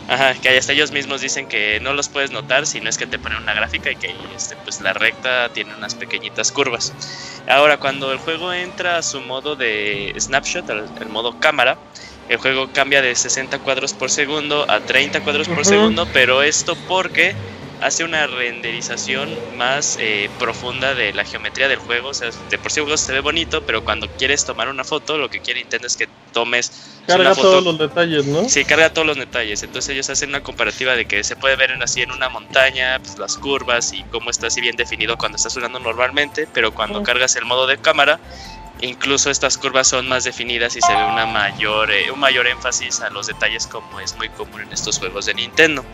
Ajá, 0.07 0.33
que 0.33 0.49
hasta 0.49 0.73
ellos 0.73 0.91
mismos 0.91 1.21
dicen 1.21 1.47
que 1.47 1.79
no 1.79 1.93
los 1.93 2.09
puedes 2.09 2.31
notar 2.31 2.67
si 2.67 2.81
no 2.81 2.89
es 2.89 2.97
que 2.97 3.07
te 3.07 3.17
ponen 3.17 3.37
una 3.37 3.53
gráfica 3.53 3.91
y 3.91 3.95
que 3.95 4.13
este, 4.35 4.57
pues 4.57 4.81
la 4.81 4.91
recta 4.91 5.47
tiene 5.53 5.73
unas 5.73 5.95
pequeñitas 5.95 6.51
curvas. 6.51 6.91
Ahora, 7.47 7.77
cuando 7.77 8.11
el 8.11 8.17
juego 8.17 8.51
entra 8.51 8.97
a 8.97 9.03
su 9.03 9.21
modo 9.21 9.55
de 9.55 10.13
snapshot, 10.19 10.69
el, 10.69 11.07
modo 11.07 11.39
cámara, 11.39 11.77
el 12.27 12.37
juego 12.37 12.69
cambia 12.73 13.01
de 13.01 13.15
60 13.15 13.59
cuadros 13.59 13.93
por 13.93 14.09
segundo 14.09 14.69
a 14.69 14.81
30 14.81 15.21
cuadros 15.21 15.47
por 15.47 15.65
segundo, 15.65 16.05
pero 16.11 16.43
esto 16.43 16.75
porque 16.89 17.33
hace 17.81 18.03
una 18.03 18.27
renderización 18.27 19.29
más 19.57 19.97
eh, 19.99 20.29
profunda 20.39 20.93
de 20.93 21.13
la 21.13 21.25
geometría 21.25 21.67
del 21.67 21.79
juego. 21.79 22.09
O 22.09 22.13
sea, 22.13 22.29
de 22.49 22.57
por 22.57 22.71
sí 22.71 22.79
el 22.79 22.85
juego 22.85 22.97
se 22.97 23.11
ve 23.11 23.19
bonito, 23.19 23.63
pero 23.65 23.83
cuando 23.83 24.07
quieres 24.17 24.45
tomar 24.45 24.69
una 24.69 24.83
foto, 24.83 25.17
lo 25.17 25.29
que 25.29 25.39
quiere 25.39 25.61
Nintendo 25.61 25.87
es 25.87 25.97
que 25.97 26.07
tomes. 26.31 26.71
Carga 27.07 27.35
todos 27.35 27.63
los 27.63 27.77
detalles, 27.77 28.25
¿no? 28.25 28.47
Sí, 28.47 28.63
carga 28.63 28.93
todos 28.93 29.07
los 29.07 29.17
detalles. 29.17 29.63
Entonces 29.63 29.89
ellos 29.89 30.09
hacen 30.09 30.29
una 30.29 30.43
comparativa 30.43 30.95
de 30.95 31.05
que 31.05 31.23
se 31.23 31.35
puede 31.35 31.55
ver 31.55 31.71
así 31.81 32.01
en 32.01 32.11
una 32.11 32.29
montaña, 32.29 32.99
pues, 32.99 33.17
las 33.17 33.37
curvas 33.37 33.91
y 33.93 34.03
cómo 34.03 34.29
está 34.29 34.47
así 34.47 34.61
bien 34.61 34.75
definido 34.75 35.17
cuando 35.17 35.37
estás 35.37 35.53
jugando 35.53 35.79
normalmente, 35.79 36.47
pero 36.53 36.73
cuando 36.73 37.03
cargas 37.03 37.35
el 37.35 37.45
modo 37.45 37.65
de 37.67 37.77
cámara, 37.77 38.19
incluso 38.79 39.29
estas 39.29 39.57
curvas 39.57 39.87
son 39.87 40.07
más 40.07 40.23
definidas 40.23 40.75
y 40.75 40.81
se 40.81 40.93
ve 40.93 41.03
una 41.03 41.25
mayor, 41.25 41.91
eh, 41.91 42.11
un 42.11 42.19
mayor 42.19 42.47
énfasis 42.47 43.01
a 43.01 43.09
los 43.09 43.27
detalles 43.27 43.67
como 43.67 43.99
es 43.99 44.15
muy 44.15 44.29
común 44.29 44.61
en 44.61 44.71
estos 44.71 44.99
juegos 44.99 45.25
de 45.25 45.33
Nintendo. 45.33 45.85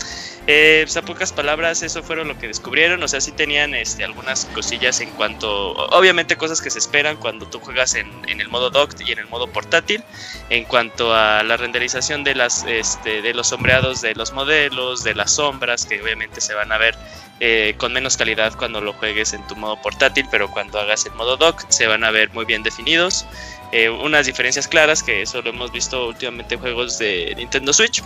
Eh, 0.50 0.84
pues 0.86 0.96
a 0.96 1.02
pocas 1.02 1.34
palabras, 1.34 1.84
eso 1.84 2.02
fueron 2.02 2.30
lo 2.30 2.38
que 2.38 2.48
descubrieron. 2.48 3.04
O 3.04 3.08
sea, 3.10 3.20
sí 3.20 3.34
tenían 3.34 3.76
este, 3.76 4.06
algunas 4.06 4.46
cosillas 4.46 5.02
en 5.02 5.10
cuanto. 5.12 5.74
Obviamente, 5.74 6.38
cosas 6.38 6.62
que 6.62 6.70
se 6.70 6.80
esperan 6.80 7.18
cuando 7.18 7.48
tú 7.48 7.60
juegas 7.60 7.96
en, 7.96 8.08
el 8.28 8.48
modo 8.48 8.70
docked 8.70 9.06
y 9.06 9.12
en 9.12 9.20
el 9.20 9.28
modo 9.28 9.48
portátil. 9.48 10.04
En 10.50 10.64
cuanto 10.64 11.14
a 11.14 11.44
la 11.44 11.58
renderización 11.58 12.24
de, 12.24 12.36
las, 12.36 12.64
este, 12.66 13.22
de 13.22 13.34
los 13.34 13.48
sombreados 13.48 14.00
de 14.02 14.16
los 14.16 14.32
modelos, 14.32 15.04
de 15.04 15.16
las 15.16 15.34
sombras, 15.34 15.86
que 15.86 16.02
obviamente 16.02 16.40
se 16.40 16.54
van 16.54 16.72
a 16.72 16.78
ver 16.78 16.98
eh, 17.40 17.76
con 17.78 17.94
menos 17.94 18.18
calidad 18.18 18.54
cuando 18.58 18.82
lo 18.82 18.94
juegues 18.94 19.34
en 19.34 19.46
tu 19.48 19.56
modo 19.56 19.80
portátil, 19.82 20.26
pero 20.32 20.50
cuando 20.50 20.80
hagas 20.80 21.06
el 21.06 21.14
modo 21.14 21.38
dock 21.38 21.66
se 21.70 21.86
van 21.88 22.04
a 22.04 22.12
ver 22.12 22.32
muy 22.32 22.46
bien 22.46 22.64
definidos. 22.64 23.26
Eh, 23.72 23.90
unas 23.90 24.26
diferencias 24.26 24.68
claras 24.68 25.04
que 25.04 25.22
eso 25.22 25.42
lo 25.42 25.50
hemos 25.50 25.72
visto 25.72 26.08
últimamente 26.08 26.56
en 26.56 26.62
juegos 26.62 26.98
de 26.98 27.34
Nintendo 27.38 27.74
Switch. 27.74 28.02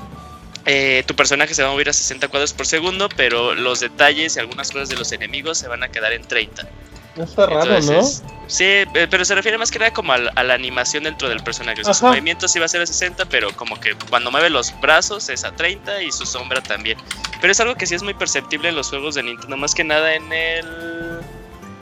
Eh, 0.66 1.04
tu 1.08 1.16
personaje 1.16 1.54
se 1.54 1.64
va 1.64 1.70
a 1.70 1.72
mover 1.72 1.90
a 1.90 1.94
60 1.94 2.28
cuadros 2.28 2.54
por 2.54 2.66
segundo, 2.66 3.10
pero 3.16 3.56
los 3.56 3.80
detalles 3.80 4.36
y 4.36 4.40
algunas 4.40 4.72
cosas 4.72 4.90
de 4.90 4.96
los 4.96 5.12
enemigos 5.12 5.58
se 5.58 5.68
van 5.68 5.84
a 5.84 5.90
quedar 5.90 6.14
en 6.14 6.24
30. 6.24 6.68
Está 7.16 7.46
raro, 7.46 7.80
¿no? 7.82 8.04
Sí, 8.48 8.64
eh, 8.66 9.08
pero 9.10 9.24
se 9.24 9.36
refiere 9.36 9.58
más 9.58 9.72
que 9.72 9.80
nada 9.80 9.94
como 9.94 10.14
a, 10.14 10.18
la 10.18 10.54
animación 10.54 11.04
dentro 11.04 11.30
del 11.30 11.42
personaje. 11.42 11.84
su 11.84 12.06
movimiento 12.06 12.48
sí 12.48 12.60
va 12.60 12.66
a 12.66 12.68
ser 12.68 12.82
a 12.82 12.86
60, 12.86 13.26
pero 13.26 13.56
como 13.56 13.80
que 13.80 13.96
cuando 14.10 14.32
mueve 14.32 14.50
los 14.50 14.74
brazos 14.82 15.30
es 15.30 15.44
a 15.44 15.56
30 15.56 16.04
y 16.04 16.12
su 16.12 16.26
sombra 16.26 16.62
también. 16.62 16.98
Pero 17.40 17.52
es 17.52 17.60
algo 17.60 17.76
que 17.76 17.88
sí 17.88 17.96
es 17.96 18.04
muy 18.04 18.14
perceptible 18.14 18.70
en 18.70 18.76
los 18.76 18.90
juegos 18.90 19.16
de 19.16 19.24
Nintendo, 19.24 19.58
más 19.58 19.74
que 19.74 19.84
nada 19.84 20.14
en 20.14 20.32
el... 20.32 21.20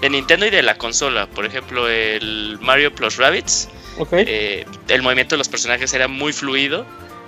De 0.01 0.09
Nintendo 0.09 0.45
y 0.45 0.49
de 0.49 0.63
la 0.63 0.77
consola. 0.77 1.27
Por 1.27 1.45
ejemplo, 1.45 1.89
el 1.89 2.57
Mario 2.61 2.93
Plus 2.93 3.17
Rabbits. 3.17 3.67
Eh, 4.11 4.65
el 4.87 5.01
movimiento 5.01 5.35
de 5.35 5.39
los 5.39 5.49
personajes 5.49 5.93
era 5.93 6.07
muy 6.07 6.31
fluido 6.31 6.85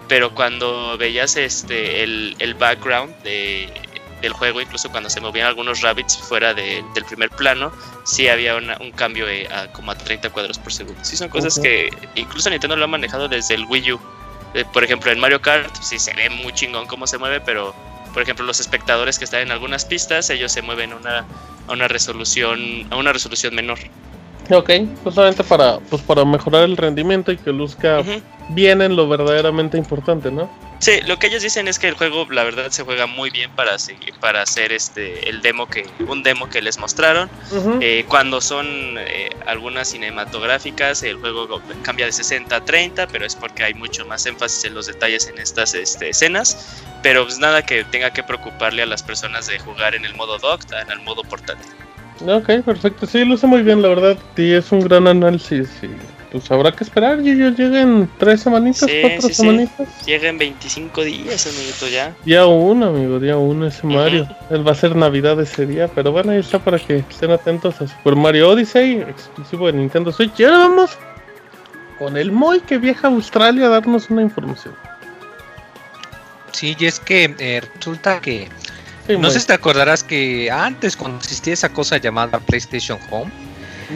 pero 0.08 0.36
cuando 0.36 0.98
veías 0.98 1.38
este 1.38 2.04
el, 2.04 2.36
el 2.40 2.54
background 2.54 3.16
de, 3.24 3.70
del 4.22 4.34
juego, 4.34 4.62
incluso 4.62 4.90
cuando 4.90 5.10
se 5.10 5.20
movían 5.20 5.48
algunos 5.48 5.82
rabbits 5.82 6.18
fuera 6.18 6.54
del 6.54 7.06
primer 7.08 7.30
plano, 7.30 7.72
sí 8.04 8.28
había 8.28 8.56
un 8.56 8.92
cambio 8.92 9.26
a 9.52 9.68
como 9.72 9.92
a 9.92 9.96
30 9.96 10.30
cuadros 10.30 10.58
por 10.58 10.72
segundo. 10.72 11.04
Sí 11.04 11.18
son 11.18 11.30
cosas 11.30 11.60
que 11.60 11.90
incluso 12.16 12.50
Nintendo 12.50 12.76
lo 12.76 12.86
ha 12.86 12.88
manejado 12.88 13.28
desde 13.28 13.56
el 13.56 13.66
Wii 13.66 13.94
U. 13.94 14.00
Eh, 14.54 14.66
por 14.74 14.84
ejemplo, 14.84 15.12
en 15.12 15.20
Mario 15.20 15.42
Kart 15.42 15.74
sí 15.82 15.98
se 15.98 16.14
ve 16.14 16.30
muy 16.30 16.54
chingón 16.54 16.86
cómo 16.86 17.08
se 17.08 17.18
mueve, 17.18 17.40
pero 17.42 17.74
por 18.14 18.22
ejemplo 18.22 18.46
los 18.46 18.60
espectadores 18.60 19.18
que 19.18 19.26
están 19.26 19.42
en 19.42 19.52
algunas 19.52 19.86
pistas, 19.86 20.30
ellos 20.30 20.52
se 20.52 20.62
mueven 20.62 20.94
una, 20.94 21.26
a 21.68 21.72
una 21.72 21.88
resolución 21.88 22.88
a 22.92 22.98
una 22.98 23.14
resolución 23.14 23.56
menor. 23.56 23.80
Ok, 24.56 24.70
justamente 25.04 25.44
para, 25.44 25.80
pues 25.80 26.02
para 26.02 26.26
mejorar 26.26 26.64
el 26.64 26.76
rendimiento 26.76 27.32
y 27.32 27.38
que 27.38 27.52
luzca 27.52 28.04
bien 28.50 28.82
en 28.82 28.96
lo 28.96 29.08
verdaderamente 29.08 29.78
importante, 29.78 30.30
¿no? 30.30 30.50
Sí, 30.80 31.00
lo 31.06 31.20
que 31.20 31.28
ellos 31.28 31.44
dicen 31.44 31.68
es 31.68 31.78
que 31.78 31.88
el 31.88 31.94
juego, 31.94 32.26
la 32.32 32.44
verdad, 32.44 32.72
se 32.72 32.84
juega 32.84 33.06
muy 33.06 33.30
bien 33.30 33.52
para 33.52 33.78
seguir, 33.78 34.16
para 34.20 34.42
hacer 34.42 34.74
este 34.74 35.30
el 35.30 35.42
demo 35.44 35.68
que, 35.68 35.88
un 36.08 36.24
demo 36.24 36.50
que 36.50 36.62
les 36.62 36.80
mostraron. 36.80 37.30
Eh, 37.82 38.04
cuando 38.08 38.42
son 38.42 38.66
eh, 38.98 39.30
algunas 39.46 39.90
cinematográficas, 39.90 41.04
el 41.04 41.18
juego 41.18 41.62
cambia 41.84 42.08
de 42.08 42.12
60 42.12 42.56
a 42.56 42.66
30, 42.66 43.08
pero 43.08 43.26
es 43.26 43.36
porque 43.36 43.64
hay 43.64 43.76
mucho 43.76 44.06
más 44.06 44.26
énfasis 44.26 44.66
en 44.66 44.74
los 44.74 44.88
detalles 44.88 45.28
en 45.28 45.38
estas 45.38 45.76
este, 45.76 46.10
escenas. 46.10 46.84
Pero 47.04 47.24
pues 47.26 47.38
nada 47.38 47.64
que 47.64 47.84
tenga 47.84 48.12
que 48.12 48.24
preocuparle 48.24 48.82
a 48.82 48.88
las 48.88 49.04
personas 49.04 49.48
de 49.48 49.60
jugar 49.60 49.94
en 49.94 50.04
el 50.04 50.16
modo 50.16 50.40
dock, 50.40 50.64
en 50.74 50.92
el 50.92 51.00
modo 51.02 51.24
portátil. 51.24 51.72
Ok, 52.28 52.64
perfecto. 52.64 53.06
Sí, 53.06 53.26
lo 53.26 53.38
sé 53.38 53.48
muy 53.48 53.62
bien, 53.64 53.82
la 53.82 53.90
verdad. 53.90 54.18
Y 54.38 54.54
es 54.54 54.72
un 54.72 54.82
gran 54.82 55.08
análisis. 55.08 55.70
pues 56.32 56.52
habrá 56.52 56.72
que 56.72 56.84
esperar. 56.84 57.22
Ya 57.22 57.34
lleguen 57.34 58.10
tres 58.18 58.42
semanitas, 58.42 58.90
cuatro 59.02 59.30
semanitas. 59.30 60.06
Lleguen 60.06 60.38
25 60.38 61.04
días, 61.04 61.48
amiguito, 61.48 61.88
ya. 61.88 62.16
Día 62.26 62.46
uno, 62.46 62.88
amigo, 62.88 63.20
día 63.20 63.38
uno 63.38 63.68
ese 63.68 63.86
Mario. 63.88 64.28
Él 64.50 64.68
va 64.68 64.72
a 64.72 64.76
ser 64.76 64.96
Navidad 64.96 65.40
ese 65.42 65.66
día, 65.66 65.88
pero 65.88 66.12
bueno, 66.12 66.32
ahí 66.32 66.40
está 66.40 66.60
para 66.60 66.78
que 66.80 66.98
estén 66.98 67.32
atentos 67.32 67.82
a 67.82 67.88
Super 67.88 68.16
Mario 68.16 68.50
Odyssey, 68.50 69.02
exclusivo 69.02 69.68
de 69.68 69.74
Nintendo 69.74 70.12
Switch. 70.12 70.40
Y 70.40 70.44
ahora 70.44 70.60
vamos 70.60 70.98
con 71.98 72.18
el 72.18 72.32
Moy 72.32 72.62
que 72.62 72.78
viaja 72.78 73.08
a 73.08 73.12
Australia 73.12 73.66
a 73.66 73.70
darnos 73.70 74.10
una 74.10 74.22
información. 74.22 74.76
Sí, 76.52 76.76
y 76.78 76.86
es 76.86 77.00
que 77.00 77.34
eh, 77.40 77.62
resulta 77.76 78.20
que. 78.22 78.50
No 79.08 79.30
sé 79.32 79.40
si 79.40 79.48
te 79.48 79.54
acordarás 79.54 80.04
que 80.04 80.50
antes, 80.52 80.96
cuando 80.96 81.18
existía 81.18 81.54
esa 81.54 81.70
cosa 81.70 81.98
llamada 81.98 82.40
PlayStation 82.40 83.00
Home, 83.10 83.32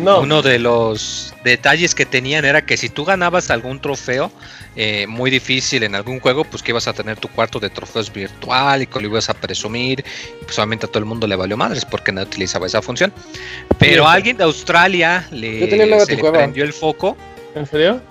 uno 0.03 0.41
de 0.41 0.59
los 0.59 1.33
detalles 1.43 1.95
que 1.95 2.05
tenían 2.05 2.43
era 2.45 2.65
que 2.65 2.77
si 2.77 2.89
tú 2.89 3.05
ganabas 3.05 3.49
algún 3.49 3.79
trofeo 3.79 4.31
eh, 4.75 5.07
muy 5.07 5.31
difícil 5.31 5.83
en 5.83 5.95
algún 5.95 6.19
juego, 6.19 6.43
pues 6.43 6.61
que 6.61 6.71
ibas 6.71 6.87
a 6.87 6.93
tener 6.93 7.17
tu 7.17 7.29
cuarto 7.29 7.59
de 7.59 7.69
trofeos 7.69 8.11
virtual 8.11 8.81
y 8.81 8.87
que 8.87 8.99
lo 8.99 9.07
ibas 9.07 9.29
a 9.29 9.33
presumir. 9.33 10.03
Pues 10.43 10.57
obviamente 10.59 10.85
a 10.85 10.89
todo 10.89 10.99
el 10.99 11.05
mundo 11.05 11.27
le 11.27 11.35
valió 11.35 11.55
madres 11.55 11.85
porque 11.85 12.11
no 12.11 12.21
utilizaba 12.21 12.67
esa 12.67 12.81
función. 12.81 13.13
Pero 13.79 14.05
a 14.05 14.13
alguien 14.13 14.37
de 14.37 14.43
Australia 14.43 15.25
le, 15.31 15.69
se 16.05 16.15
le 16.15 16.31
prendió 16.31 16.63
el 16.63 16.73
foco. 16.73 17.15
¿En 17.55 17.65
serio? 17.65 18.01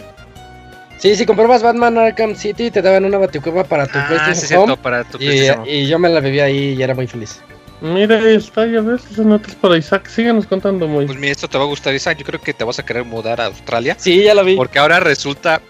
Sí, 0.98 1.16
si 1.16 1.26
comprabas 1.26 1.62
Batman 1.62 1.98
Arkham 1.98 2.34
City 2.34 2.70
te 2.70 2.80
daban 2.80 3.04
una 3.04 3.18
baticueva 3.18 3.64
para 3.64 3.86
tu 3.86 3.98
ah, 3.98 4.06
PlayStation 4.08 4.76
para 4.78 5.04
tu 5.04 5.18
y, 5.20 5.50
y, 5.66 5.86
yo 5.86 5.98
me 5.98 6.08
la 6.08 6.20
bebía 6.20 6.44
ahí 6.44 6.74
y 6.78 6.82
era 6.82 6.94
muy 6.94 7.06
feliz. 7.06 7.40
Mira, 7.80 8.18
ahí 8.18 8.36
está, 8.36 8.66
ya 8.66 8.80
ves, 8.80 9.02
esas 9.10 9.26
notas 9.26 9.54
para 9.56 9.76
Isaac. 9.76 10.06
Síganos 10.06 10.46
contando, 10.46 10.88
muy. 10.88 11.04
Pues 11.04 11.18
mira, 11.18 11.32
esto 11.32 11.48
te 11.48 11.58
va 11.58 11.64
a 11.64 11.66
gustar, 11.66 11.94
Isaac. 11.94 12.16
Yo 12.18 12.24
creo 12.24 12.40
que 12.40 12.54
te 12.54 12.64
vas 12.64 12.78
a 12.78 12.84
querer 12.84 13.04
mudar 13.04 13.40
a 13.40 13.46
Australia. 13.46 13.96
Sí, 13.98 14.22
ya 14.22 14.34
lo 14.34 14.44
vi. 14.44 14.56
Porque 14.56 14.78
ahora 14.78 15.00
resulta 15.00 15.60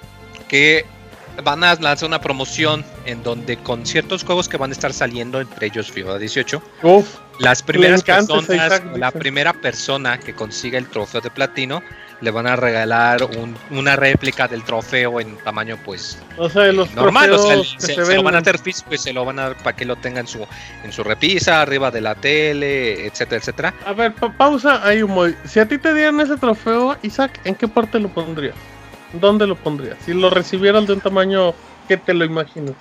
que 0.48 0.84
van 1.42 1.64
a 1.64 1.74
lanzar 1.74 2.06
una 2.06 2.20
promoción 2.20 2.84
en 3.06 3.22
donde 3.22 3.56
con 3.56 3.84
ciertos 3.84 4.22
juegos 4.22 4.48
que 4.48 4.56
van 4.56 4.70
a 4.70 4.72
estar 4.72 4.92
saliendo, 4.92 5.40
entre 5.40 5.66
ellos 5.66 5.90
FIFA 5.90 6.18
18, 6.18 6.62
Uf, 6.82 7.16
las 7.40 7.62
primeras 7.62 8.02
personas, 8.02 8.82
la 8.96 9.10
primera 9.10 9.52
persona 9.52 10.18
que 10.20 10.34
consiga 10.34 10.78
el 10.78 10.88
trofeo 10.88 11.20
de 11.20 11.30
platino 11.30 11.82
le 12.20 12.30
van 12.30 12.46
a 12.46 12.56
regalar 12.56 13.28
una 13.70 13.96
réplica 13.96 14.48
del 14.48 14.62
trofeo 14.62 15.20
en 15.20 15.36
tamaño 15.38 15.78
pues 15.84 16.18
o 16.38 16.48
sea, 16.48 16.72
los 16.72 16.94
normal, 16.94 17.32
o 17.32 17.38
sea, 17.38 17.62
se, 17.78 18.14
lo 18.14 18.22
van 18.22 18.36
a 18.36 18.38
hacer 18.38 18.58
físico 18.58 18.94
y 18.94 18.98
se 18.98 19.12
lo 19.12 19.24
van 19.24 19.38
a 19.38 19.42
dar 19.48 19.56
para 19.58 19.76
que 19.76 19.84
lo 19.84 19.96
tenga 19.96 20.20
en 20.20 20.26
su 20.26 20.46
en 20.84 20.92
su 20.92 21.04
repisa, 21.04 21.62
arriba 21.62 21.90
de 21.90 22.00
la 22.00 22.14
tele, 22.14 23.06
etcétera, 23.06 23.40
etcétera. 23.40 23.74
A 23.84 23.92
ver, 23.92 24.14
pausa 24.14 24.86
ahí 24.86 25.02
un 25.02 25.36
Si 25.44 25.60
a 25.60 25.66
ti 25.66 25.78
te 25.78 25.92
dieran 25.92 26.20
ese 26.20 26.36
trofeo, 26.36 26.96
Isaac, 27.02 27.40
¿en 27.44 27.54
qué 27.54 27.68
parte 27.68 27.98
lo 27.98 28.08
pondrías? 28.08 28.56
¿Dónde 29.12 29.46
lo 29.46 29.56
pondrías? 29.56 29.96
Si 30.04 30.12
lo 30.12 30.30
recibieran 30.30 30.86
de 30.86 30.94
un 30.94 31.00
tamaño 31.00 31.54
¿qué 31.88 31.96
te 31.96 32.14
lo 32.14 32.24
imaginas? 32.24 32.74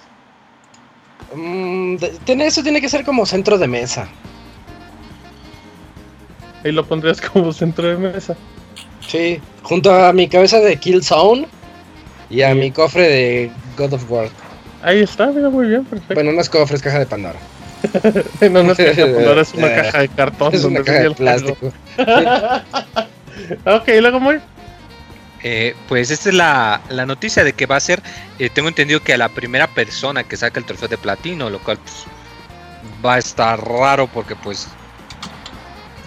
Mm, 1.35 1.97
tiene, 2.25 2.47
eso 2.47 2.63
tiene 2.63 2.81
que 2.81 2.89
ser 2.89 3.03
como 3.03 3.25
centro 3.25 3.57
de 3.57 3.67
mesa. 3.67 4.07
Ahí 6.63 6.71
lo 6.71 6.85
pondrías 6.85 7.19
como 7.33 7.51
centro 7.53 7.87
de 7.87 7.97
mesa. 7.97 8.35
Sí, 9.07 9.39
junto 9.61 9.93
a 9.93 10.13
mi 10.13 10.27
cabeza 10.27 10.59
de 10.59 10.77
Killzone 10.77 11.47
y 12.29 12.41
a 12.41 12.53
mi 12.55 12.71
cofre 12.71 13.07
de 13.07 13.51
God 13.77 13.93
of 13.93 14.09
War. 14.09 14.29
Ahí 14.81 15.01
está, 15.01 15.27
mira, 15.27 15.49
muy 15.49 15.67
bien, 15.67 15.85
perfecto. 15.85 16.13
Bueno, 16.15 16.31
no 16.31 16.41
es 16.41 16.49
cofre, 16.49 16.75
es 16.75 16.81
caja 16.81 16.99
de 16.99 17.05
Pandora. 17.05 17.39
no, 18.41 18.63
no 18.63 18.71
es 18.71 18.77
caja 18.77 19.05
de 19.05 19.13
Pandora, 19.15 19.41
es 19.41 19.53
una 19.53 19.73
caja 19.73 19.99
de 19.99 20.09
cartón. 20.09 20.53
Es 20.53 20.63
una 20.63 20.83
caja 20.83 20.99
de 20.99 21.11
plástico. 21.11 21.73
ok, 23.65 23.87
luego 23.99 24.19
muy. 24.19 24.39
Eh, 25.45 25.75
pues 25.89 26.09
esta 26.09 26.29
es 26.29 26.35
la, 26.35 26.81
la, 26.89 27.05
noticia 27.05 27.43
de 27.43 27.51
que 27.51 27.65
va 27.65 27.75
a 27.75 27.81
ser, 27.81 28.01
eh, 28.39 28.49
tengo 28.49 28.69
entendido 28.69 29.01
que 29.01 29.13
a 29.13 29.17
la 29.17 29.27
primera 29.27 29.67
persona 29.67 30.23
que 30.23 30.37
saca 30.37 30.57
el 30.57 30.65
trofeo 30.65 30.87
de 30.87 30.97
platino, 30.97 31.49
lo 31.49 31.59
cual 31.59 31.77
pues, 31.79 32.05
va 33.05 33.15
a 33.15 33.17
estar 33.17 33.59
raro 33.59 34.07
porque 34.07 34.37
pues 34.37 34.69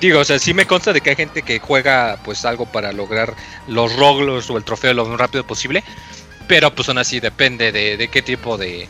Digo, 0.01 0.21
o 0.21 0.25
sea, 0.25 0.39
sí 0.39 0.53
me 0.53 0.67
consta 0.67 0.93
de 0.93 1.01
que 1.01 1.11
hay 1.11 1.17
gente 1.17 1.43
que 1.43 1.59
juega 1.59 2.19
pues 2.25 2.45
algo 2.45 2.67
para 2.67 2.93
lograr 2.93 3.35
los 3.67 3.97
roglos 3.97 4.51
o 4.51 4.59
el 4.59 4.65
trofeo 4.65 4.93
lo 4.93 5.07
más 5.07 5.19
rápido 5.19 5.47
posible, 5.47 5.83
pero 6.47 6.75
pues 6.75 6.89
aún 6.89 6.99
así 6.99 7.19
depende 7.19 7.73
de, 7.73 8.09
qué 8.09 8.21
tipo 8.21 8.59
de, 8.59 8.89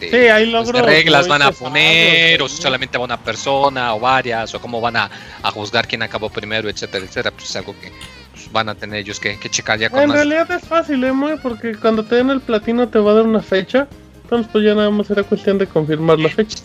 de, 0.00 0.10
sí, 0.10 0.16
hay 0.16 0.50
pues, 0.50 0.68
reglas 0.68 1.28
van 1.28 1.42
a 1.42 1.52
poner, 1.52 2.42
o 2.42 2.48
si 2.48 2.60
solamente 2.60 2.98
va 2.98 3.04
una 3.04 3.20
persona 3.20 3.94
o 3.94 4.00
varias, 4.00 4.52
o 4.54 4.60
cómo 4.60 4.80
van 4.80 4.96
a, 4.96 5.10
juzgar 5.52 5.86
quién 5.86 6.02
acabó 6.02 6.28
primero, 6.28 6.68
etcétera, 6.68 7.04
etcétera, 7.04 7.30
pues 7.30 7.50
es 7.50 7.56
algo 7.56 7.74
que 7.80 7.92
pues, 8.32 8.50
van 8.50 8.68
a 8.68 8.74
tener 8.74 9.00
ellos 9.00 9.20
que, 9.20 9.38
checar 9.48 9.78
ya 9.78 9.90
con 9.90 10.00
En 10.00 10.12
realidad 10.12 10.50
es 10.50 10.66
fácil, 10.66 11.04
¿eh, 11.04 11.12
porque 11.40 11.76
cuando 11.76 12.04
te 12.04 12.16
den 12.16 12.30
el 12.30 12.40
platino 12.40 12.88
te 12.88 12.98
va 12.98 13.12
a 13.12 13.14
dar 13.14 13.24
una 13.26 13.42
fecha, 13.42 13.86
entonces 14.24 14.50
pues 14.50 14.64
ya 14.64 14.74
nada 14.74 14.90
más 14.90 15.06
será 15.06 15.22
cuestión 15.22 15.56
de 15.58 15.68
confirmar 15.68 16.18
la 16.18 16.30
fecha. 16.30 16.58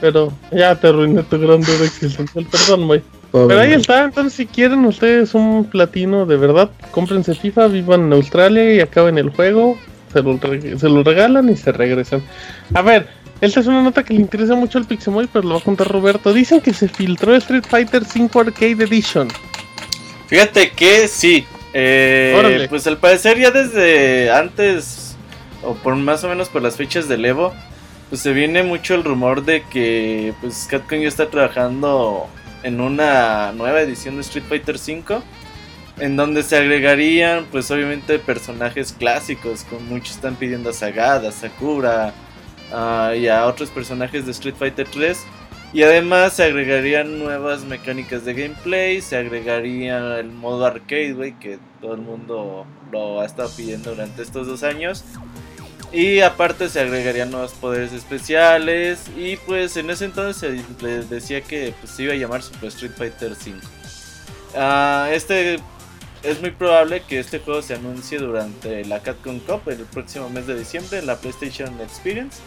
Pero 0.00 0.32
ya 0.52 0.74
te 0.74 0.88
arruiné 0.88 1.22
tu 1.22 1.38
gran 1.38 1.60
duda 1.60 1.84
existencial, 1.84 2.46
perdón, 2.50 2.82
muy. 2.82 3.02
Pero 3.32 3.60
ahí 3.60 3.72
está, 3.72 4.04
entonces 4.04 4.32
si 4.32 4.46
quieren 4.46 4.84
ustedes 4.84 5.34
un 5.34 5.64
platino 5.64 6.26
de 6.26 6.36
verdad, 6.36 6.70
cómprense 6.90 7.34
FIFA, 7.34 7.68
vivan 7.68 8.06
en 8.06 8.12
Australia 8.12 8.74
y 8.74 8.80
acaben 8.80 9.18
el 9.18 9.30
juego, 9.30 9.78
se 10.12 10.22
lo, 10.22 10.38
se 10.78 10.88
lo 10.88 11.04
regalan 11.04 11.48
y 11.48 11.56
se 11.56 11.70
regresan. 11.70 12.22
A 12.74 12.82
ver, 12.82 13.06
esta 13.40 13.60
es 13.60 13.66
una 13.66 13.82
nota 13.82 14.02
que 14.02 14.14
le 14.14 14.20
interesa 14.20 14.54
mucho 14.54 14.78
al 14.78 14.84
Pixemoy, 14.84 15.28
pero 15.32 15.46
lo 15.46 15.54
va 15.54 15.60
a 15.60 15.64
contar 15.64 15.88
Roberto. 15.88 16.32
Dicen 16.32 16.60
que 16.60 16.74
se 16.74 16.88
filtró 16.88 17.34
Street 17.36 17.64
Fighter 17.68 18.04
5 18.04 18.40
Arcade 18.40 18.84
Edition. 18.84 19.28
Fíjate 20.26 20.70
que 20.70 21.08
sí. 21.08 21.46
Eh, 21.72 22.66
pues 22.68 22.86
al 22.86 22.98
parecer 22.98 23.38
ya 23.38 23.50
desde 23.50 24.30
antes, 24.30 25.16
o 25.62 25.74
por 25.74 25.94
más 25.96 26.24
o 26.24 26.28
menos 26.28 26.48
por 26.48 26.62
las 26.62 26.76
fechas 26.76 27.08
del 27.08 27.24
Evo, 27.24 27.54
pues 28.10 28.20
se 28.20 28.32
viene 28.32 28.64
mucho 28.64 28.94
el 28.96 29.04
rumor 29.04 29.44
de 29.44 29.62
que 29.62 30.34
pues 30.40 30.66
Capcom 30.68 30.98
ya 30.98 31.08
está 31.08 31.30
trabajando 31.30 32.26
en 32.64 32.80
una 32.80 33.52
nueva 33.52 33.80
edición 33.80 34.16
de 34.16 34.22
Street 34.22 34.44
Fighter 34.48 34.76
V 34.76 35.22
en 36.00 36.16
donde 36.16 36.42
se 36.42 36.56
agregarían 36.56 37.46
pues 37.52 37.70
obviamente 37.70 38.18
personajes 38.18 38.92
clásicos 38.92 39.64
como 39.64 39.82
muchos 39.82 40.16
están 40.16 40.34
pidiendo 40.34 40.70
a 40.70 40.72
Sagada, 40.72 41.30
Sakura 41.30 42.12
uh, 42.72 43.14
y 43.14 43.28
a 43.28 43.46
otros 43.46 43.70
personajes 43.70 44.26
de 44.26 44.32
Street 44.32 44.56
Fighter 44.58 44.88
3 44.90 45.18
y 45.72 45.84
además 45.84 46.32
se 46.32 46.42
agregarían 46.42 47.20
nuevas 47.20 47.62
mecánicas 47.62 48.24
de 48.24 48.34
gameplay, 48.34 49.00
se 49.00 49.16
agregaría 49.16 50.18
el 50.18 50.32
modo 50.32 50.66
arcade, 50.66 51.14
wey, 51.14 51.32
que 51.34 51.60
todo 51.80 51.94
el 51.94 52.00
mundo 52.00 52.66
lo 52.90 53.20
ha 53.20 53.24
estado 53.24 53.50
pidiendo 53.56 53.90
durante 53.90 54.22
estos 54.22 54.48
dos 54.48 54.64
años. 54.64 55.04
Y 55.92 56.20
aparte 56.20 56.68
se 56.68 56.80
agregarían 56.80 57.30
nuevos 57.30 57.52
poderes 57.52 57.92
especiales. 57.92 59.00
Y 59.16 59.36
pues 59.38 59.76
en 59.76 59.90
ese 59.90 60.04
entonces 60.04 60.36
se 60.36 61.04
decía 61.08 61.40
que 61.40 61.74
pues, 61.80 61.92
se 61.92 62.04
iba 62.04 62.12
a 62.12 62.16
llamar 62.16 62.42
Super 62.42 62.68
Street 62.68 62.92
Fighter 62.96 63.34
5. 63.34 63.58
Ah, 64.54 65.08
este 65.12 65.58
es 66.22 66.40
muy 66.40 66.50
probable 66.50 67.02
que 67.02 67.18
este 67.18 67.38
juego 67.38 67.62
se 67.62 67.74
anuncie 67.74 68.18
durante 68.18 68.84
la 68.84 69.00
Capcom 69.00 69.40
Cup 69.40 69.62
el 69.68 69.78
próximo 69.78 70.28
mes 70.28 70.46
de 70.46 70.58
diciembre 70.58 70.98
en 70.98 71.06
la 71.06 71.16
PlayStation 71.16 71.80
Experience. 71.80 72.38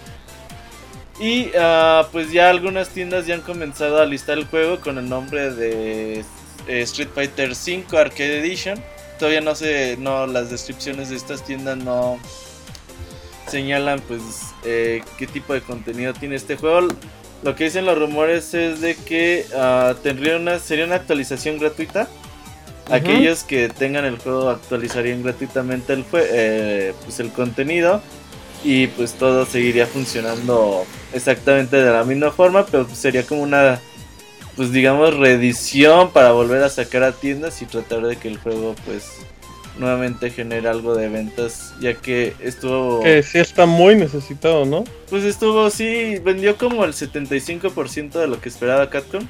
Y 1.20 1.52
ah, 1.58 2.08
pues 2.12 2.32
ya 2.32 2.50
algunas 2.50 2.90
tiendas 2.90 3.28
ya 3.28 3.36
han 3.36 3.42
comenzado 3.42 4.02
a 4.02 4.06
listar 4.06 4.38
el 4.38 4.46
juego 4.46 4.80
con 4.80 4.98
el 4.98 5.10
nombre 5.10 5.54
de 5.54 6.20
eh, 6.68 6.82
Street 6.82 7.10
Fighter 7.14 7.56
5 7.56 7.98
Arcade 7.98 8.40
Edition. 8.40 8.82
Todavía 9.20 9.42
no 9.42 9.54
sé, 9.54 9.98
no 10.00 10.28
las 10.28 10.50
descripciones 10.50 11.10
de 11.10 11.18
estas 11.18 11.44
tiendas 11.46 11.78
no, 11.78 12.20
señalan 13.48 14.00
pues 14.08 14.22
eh, 14.64 15.04
qué 15.18 15.28
tipo 15.28 15.54
de 15.54 15.62
contenido 15.62 16.14
tiene 16.14 16.36
este 16.36 16.58
juego. 16.58 16.88
Lo 17.44 17.56
que 17.56 17.66
dicen 17.66 17.86
los 17.86 17.98
rumores 17.98 18.54
es 18.54 18.80
de 18.80 18.96
que 18.96 19.46
uh, 19.54 19.96
tendría 20.02 20.38
una, 20.38 20.60
sería 20.60 20.86
una 20.86 20.96
actualización 20.96 21.60
gratuita. 21.60 22.08
Aquellos 22.90 23.44
que 23.44 23.70
tengan 23.70 24.06
el 24.06 24.18
juego 24.18 24.50
actualizarían 24.50 25.24
gratuitamente 25.24 25.94
el, 25.94 26.06
eh, 26.14 26.94
pues 27.04 27.20
el 27.22 27.32
contenido 27.32 28.02
y 28.64 28.88
pues 28.88 29.14
todo 29.14 29.46
seguiría 29.46 29.88
funcionando 29.88 30.86
exactamente 31.14 31.78
de 31.78 31.92
la 31.92 32.04
misma 32.04 32.32
forma, 32.32 32.66
pero 32.66 32.86
pues, 32.86 32.98
sería 32.98 33.26
como 33.26 33.42
una 33.42 33.80
pues 34.56 34.72
digamos 34.72 35.16
reedición 35.18 36.12
para 36.12 36.32
volver 36.32 36.64
a 36.64 36.70
sacar 36.70 37.04
a 37.04 37.12
tiendas 37.12 37.62
y 37.62 37.66
tratar 37.66 38.06
de 38.06 38.18
que 38.18 38.28
el 38.28 38.38
juego 38.38 38.76
pues 38.86 39.12
nuevamente 39.78 40.30
genera 40.30 40.72
algo 40.72 40.96
de 40.96 41.10
ventas, 41.10 41.74
ya 41.80 41.96
que 41.96 42.36
estuvo... 42.40 43.02
Que 43.02 43.24
sí 43.24 43.40
está 43.40 43.66
muy 43.66 43.96
necesitado, 43.96 44.66
¿no? 44.66 44.84
Pues 45.10 45.24
estuvo, 45.24 45.70
sí, 45.70 46.20
vendió 46.24 46.58
como 46.58 46.86
el 46.86 46.94
75% 46.94 48.12
de 48.12 48.28
lo 48.28 48.40
que 48.40 48.50
esperaba 48.50 48.90
Capcom. 48.90 49.26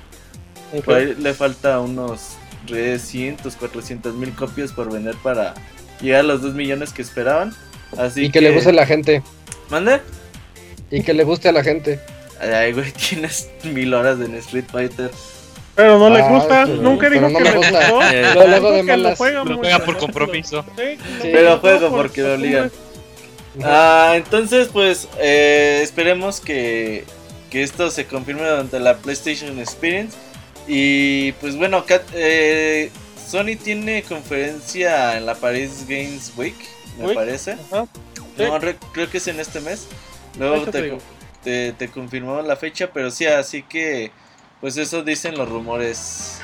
le 1.18 1.34
falta 1.34 1.80
unos 1.80 2.36
300, 2.68 3.56
400 3.56 4.16
mil 4.16 4.34
copias 4.34 4.72
por 4.72 4.92
vender 4.92 5.16
para 5.24 5.54
llegar 6.02 6.22
a 6.22 6.24
los 6.24 6.42
2 6.42 6.54
millones 6.56 6.92
que 6.92 7.02
esperaban. 7.02 7.54
Así 7.98 8.26
y 8.26 8.32
que, 8.32 8.42
le 8.42 8.52
guste 8.52 8.70
a 8.70 8.74
la 8.74 8.86
gente. 8.86 9.22
¿Mande? 9.70 10.02
Y 10.92 11.04
que 11.04 11.14
le 11.14 11.24
guste 11.24 11.50
a 11.50 11.52
la 11.52 11.64
gente. 11.64 12.00
Ay, 12.40 12.74
güey, 12.74 12.92
tienes 13.10 13.50
mil 13.64 13.94
horas 13.94 14.20
en 14.20 14.36
Street 14.36 14.66
Fighter. 14.72 15.12
Pero 15.76 15.98
no 15.98 16.10
le 16.10 16.22
ah, 16.22 16.30
gusta, 16.30 16.66
nunca 16.66 17.10
dijo 17.10 17.28
que 17.28 17.44
le 17.44 17.52
gusta. 17.52 17.90
Luego 18.48 18.72
de 18.72 18.84
malas. 18.84 19.20
Lo 19.20 19.58
juega 19.58 19.80
por 19.80 19.98
compromiso. 19.98 20.64
pero 21.22 21.60
juego 21.60 21.90
porque 21.90 22.22
lo 22.22 22.36
obligan. 22.36 22.72
Ah, 23.64 24.14
entonces 24.16 24.70
pues 24.72 25.08
eh, 25.20 25.80
esperemos 25.84 26.40
que, 26.40 27.06
que 27.52 27.62
esto 27.62 27.92
se 27.92 28.06
confirme 28.06 28.48
durante 28.48 28.80
la 28.80 28.98
PlayStation 28.98 29.60
Experience. 29.60 30.18
Y 30.68 31.34
pues 31.34 31.56
bueno, 31.56 31.84
eh, 32.14 32.90
Sony 33.28 33.56
tiene 33.62 34.04
conferencia 34.04 35.18
en 35.18 35.26
la 35.26 35.36
Paris 35.36 35.86
Games 35.88 36.32
Week, 36.38 36.56
me 37.00 37.14
parece. 37.14 37.58
No, 37.72 37.88
creo 38.94 39.10
que 39.10 39.18
es 39.18 39.28
en 39.28 39.40
este 39.40 39.60
mes. 39.60 39.88
Luego 40.40 40.66
te, 40.66 40.98
te, 41.44 41.74
te 41.74 41.88
confirmamos 41.90 42.46
la 42.48 42.56
fecha, 42.56 42.90
pero 42.92 43.12
sí, 43.12 43.26
así 43.26 43.62
que 43.64 44.12
pues 44.64 44.78
eso 44.78 45.04
dicen 45.04 45.38
los 45.38 45.50
rumores. 45.50 46.40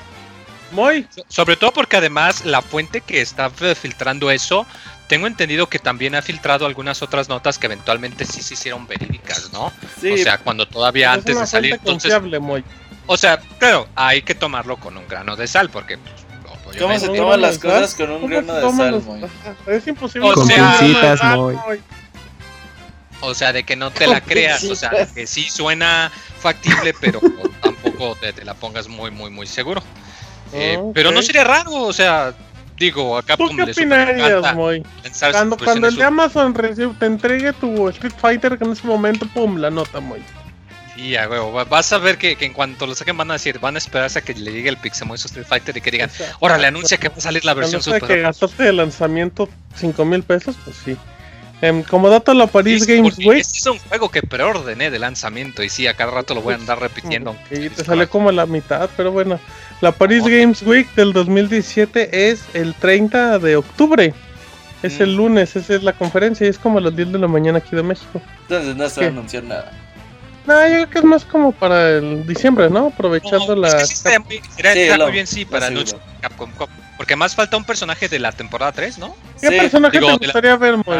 Muy. 0.71 1.07
Sobre 1.29 1.55
todo 1.55 1.71
porque 1.71 1.95
además 1.95 2.43
la 2.43 2.61
fuente 2.61 2.99
que 2.99 3.21
está 3.21 3.49
filtrando 3.49 4.29
eso, 4.29 4.67
tengo 5.07 5.25
entendido 5.25 5.69
que 5.69 5.79
también 5.79 6.15
ha 6.15 6.21
filtrado 6.21 6.65
algunas 6.65 7.01
otras 7.01 7.29
notas 7.29 7.57
que 7.57 7.67
eventualmente 7.67 8.25
sí 8.25 8.41
se 8.41 8.55
hicieron 8.55 8.85
verídicas, 8.87 9.53
¿no? 9.53 9.71
Sí. 10.01 10.11
O 10.11 10.17
sea, 10.17 10.37
cuando 10.37 10.67
todavía 10.67 11.13
antes 11.13 11.39
de 11.39 11.47
salir. 11.47 11.75
Entonces, 11.75 12.13
O 13.07 13.15
sea, 13.15 13.39
claro, 13.57 13.87
hay 13.95 14.21
que 14.21 14.35
tomarlo 14.35 14.75
con 14.75 14.97
un 14.97 15.07
grano 15.07 15.37
de 15.37 15.47
sal, 15.47 15.69
porque 15.69 15.97
pues, 16.65 16.75
¿Cómo 16.77 16.99
se 16.99 17.07
toman 17.07 17.39
las 17.39 17.57
cosas 17.57 17.95
con 17.95 18.11
un 18.11 18.29
grano 18.29 18.53
de 18.53 18.69
sal, 18.69 19.01
Moy? 19.01 19.21
Es 19.65 19.87
imposible. 19.87 20.29
con 20.33 20.45
pincitas, 20.45 21.23
Moy. 21.23 21.55
O 23.21 23.33
sea, 23.33 23.53
de 23.53 23.63
que 23.63 23.77
no 23.77 23.91
te 23.91 24.07
la 24.07 24.19
creas, 24.19 24.65
o 24.65 24.75
sea, 24.75 25.07
que 25.15 25.25
sí 25.25 25.49
suena 25.49 26.11
factible, 26.39 26.93
pero 26.99 27.21
tampoco 27.99 28.17
te, 28.19 28.45
la 28.45 28.53
pongas 28.53 28.87
muy, 28.87 29.11
muy, 29.11 29.29
muy 29.29 29.45
seguro. 29.45 29.83
Eh, 30.53 30.79
pero 30.93 31.11
no 31.11 31.21
sería 31.21 31.43
raro, 31.43 31.73
o 31.73 31.93
sea, 31.93 32.33
digo, 32.77 33.17
acá 33.17 33.37
¿Tú 33.37 33.49
qué 33.55 33.63
opinarías, 33.63 34.55
Moy? 34.55 34.83
Cuando, 35.31 35.57
cuando 35.57 35.87
el 35.87 35.95
de 35.95 36.03
Amazon 36.03 36.53
te 36.53 37.05
entregue 37.05 37.53
tu 37.53 37.87
Street 37.89 38.13
Fighter, 38.17 38.57
que 38.57 38.63
en 38.63 38.71
ese 38.71 38.87
momento, 38.87 39.27
pum, 39.33 39.57
la 39.57 39.69
nota, 39.69 39.99
Moy. 39.99 40.21
Y 40.95 41.11
ya, 41.11 41.27
vas 41.27 41.93
a 41.93 41.97
ver 41.97 42.17
que, 42.17 42.35
en 42.39 42.51
cuanto 42.51 42.85
lo 42.85 42.95
saquen 42.95 43.15
van 43.15 43.29
a 43.31 43.33
decir, 43.33 43.59
van 43.59 43.75
a 43.75 43.77
esperarse 43.77 44.19
a 44.19 44.21
que 44.21 44.33
le 44.33 44.51
llegue 44.51 44.69
el 44.69 44.77
Pixemoy 44.77 45.15
Street 45.15 45.45
Fighter 45.45 45.77
y 45.77 45.81
que 45.81 45.91
digan, 45.91 46.09
órale, 46.39 46.67
anuncia 46.67 46.97
que 46.97 47.09
va 47.09 47.15
a 47.17 47.21
salir 47.21 47.45
la 47.45 47.53
versión 47.53 47.81
super. 47.81 48.03
que 48.03 48.21
gastaste 48.21 48.63
de 48.63 48.73
lanzamiento 48.73 49.47
5 49.75 50.03
mil 50.05 50.23
pesos, 50.23 50.57
pues 50.65 50.75
sí. 50.83 50.97
Em, 51.61 51.83
como 51.83 52.09
dato 52.09 52.33
la 52.33 52.47
Paris 52.47 52.87
Games 52.87 53.17
Week. 53.17 53.39
Este 53.39 53.57
es 53.57 53.65
un 53.65 53.79
juego 53.79 54.09
que 54.09 54.21
preordené 54.21 54.89
de 54.91 54.99
lanzamiento 54.99 55.61
y 55.61 55.69
sí, 55.69 55.87
a 55.87 55.93
cada 55.93 56.11
rato 56.11 56.33
lo 56.33 56.41
voy 56.41 56.53
a 56.53 56.57
andar 56.57 56.79
repitiendo. 56.79 57.35
Y 57.51 57.69
te 57.69 57.83
sale 57.83 58.07
como 58.07 58.31
la 58.31 58.45
mitad, 58.45 58.89
pero 58.95 59.11
bueno. 59.11 59.39
La 59.81 59.91
Paris 59.91 60.23
Games 60.23 60.61
Week 60.63 60.93
del 60.95 61.13
2017 61.13 62.29
es 62.29 62.43
el 62.53 62.73
30 62.75 63.39
de 63.39 63.55
octubre. 63.55 64.13
Es 64.83 64.99
el 65.01 65.11
mm. 65.11 65.17
lunes, 65.17 65.55
esa 65.55 65.75
es 65.75 65.83
la 65.83 65.93
conferencia 65.93 66.47
y 66.47 66.49
es 66.49 66.57
como 66.57 66.79
a 66.79 66.81
las 66.81 66.95
10 66.95 67.13
de 67.13 67.19
la 67.19 67.27
mañana 67.27 67.57
aquí 67.57 67.75
de 67.75 67.83
México. 67.83 68.21
Entonces 68.43 68.75
no 68.75 68.89
se 68.89 69.01
va 69.01 69.07
a 69.07 69.09
anunciar 69.09 69.43
nada. 69.43 69.71
No, 70.45 70.67
yo 70.67 70.73
creo 70.73 70.89
que 70.89 70.99
es 70.99 71.03
más 71.03 71.25
como 71.25 71.51
para 71.51 71.97
el 71.97 72.25
diciembre, 72.25 72.69
¿no? 72.69 72.87
Aprovechando 72.87 73.55
la. 73.55 73.67
Es 73.67 73.75
que 73.75 73.85
sí, 73.85 74.41
sería, 74.55 74.97
muy 74.97 75.11
bien, 75.11 75.27
sí, 75.27 75.45
para 75.45 75.69
noche, 75.69 75.95
Capcom, 76.21 76.49
Porque 76.97 77.15
más 77.15 77.35
falta 77.35 77.57
un 77.57 77.65
personaje 77.65 78.07
de 78.07 78.19
la 78.19 78.31
temporada 78.31 78.71
3, 78.71 78.97
¿no? 78.97 79.15
¿Qué 79.39 79.49
personaje 79.49 79.99
te 79.99 80.17
gustaría 80.17 80.55
ver, 80.55 80.77
Moy? 80.77 80.97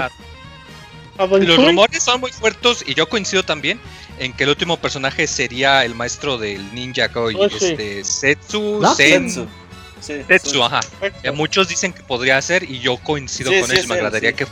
Los 1.20 1.58
rumores 1.58 2.02
son 2.02 2.22
muy 2.22 2.32
fuertes 2.32 2.84
y 2.88 2.94
yo 2.94 3.10
coincido 3.10 3.44
también 3.44 3.80
en 4.20 4.32
que 4.34 4.44
el 4.46 4.52
último 4.52 4.78
personaje 4.78 5.28
sería 5.28 5.84
el 5.84 5.94
maestro 5.94 6.38
del 6.38 6.74
Ninja 6.74 7.10
Koi, 7.10 7.36
oh, 7.36 7.46
este 7.46 8.04
Setsu 8.04 8.82
Setsu. 8.96 9.48
Setsu, 10.00 10.64
ajá. 10.64 10.80
muchos 11.34 11.68
dicen 11.68 11.92
que 11.92 12.04
podría 12.04 12.42
ser 12.42 12.64
y 12.64 12.80
yo 12.80 12.98
coincido 12.98 13.52
con 13.52 13.72
ellos. 13.72 13.88
Me 13.88 13.96
agradaría 13.96 14.34
que. 14.34 14.48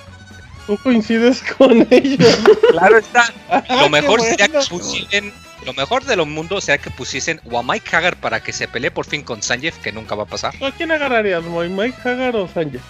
Tú 0.66 0.78
coincides 0.84 1.42
con 1.58 1.88
ellos. 1.92 2.38
claro 2.72 2.98
está. 2.98 3.34
Lo 3.70 3.90
mejor 3.90 4.22
sería 4.22 4.50
que 4.50 4.60
pusiesen. 4.70 5.34
Lo 5.66 5.74
mejor 5.74 6.04
de 6.06 6.16
los 6.16 6.28
mundos 6.28 6.66
sería 6.66 6.82
que 6.82 6.92
pusiesen 6.92 7.42
o 7.50 7.58
a 7.58 7.64
Mike 7.64 7.96
Hagar 7.96 8.18
para 8.18 8.42
que 8.42 8.54
se 8.54 8.68
pelee 8.68 8.92
por 8.92 9.06
fin 9.06 9.22
con 9.22 9.42
Sanjeev, 9.42 9.74
que 9.82 9.92
nunca 9.92 10.16
va 10.16 10.24
a 10.24 10.28
pasar. 10.28 10.54
¿A 10.64 10.72
quién 10.72 10.92
agarrarías, 10.92 11.44
Mike 11.44 11.98
Hagar 12.04 12.36
o 12.36 12.48
Sanjeev? 12.48 12.82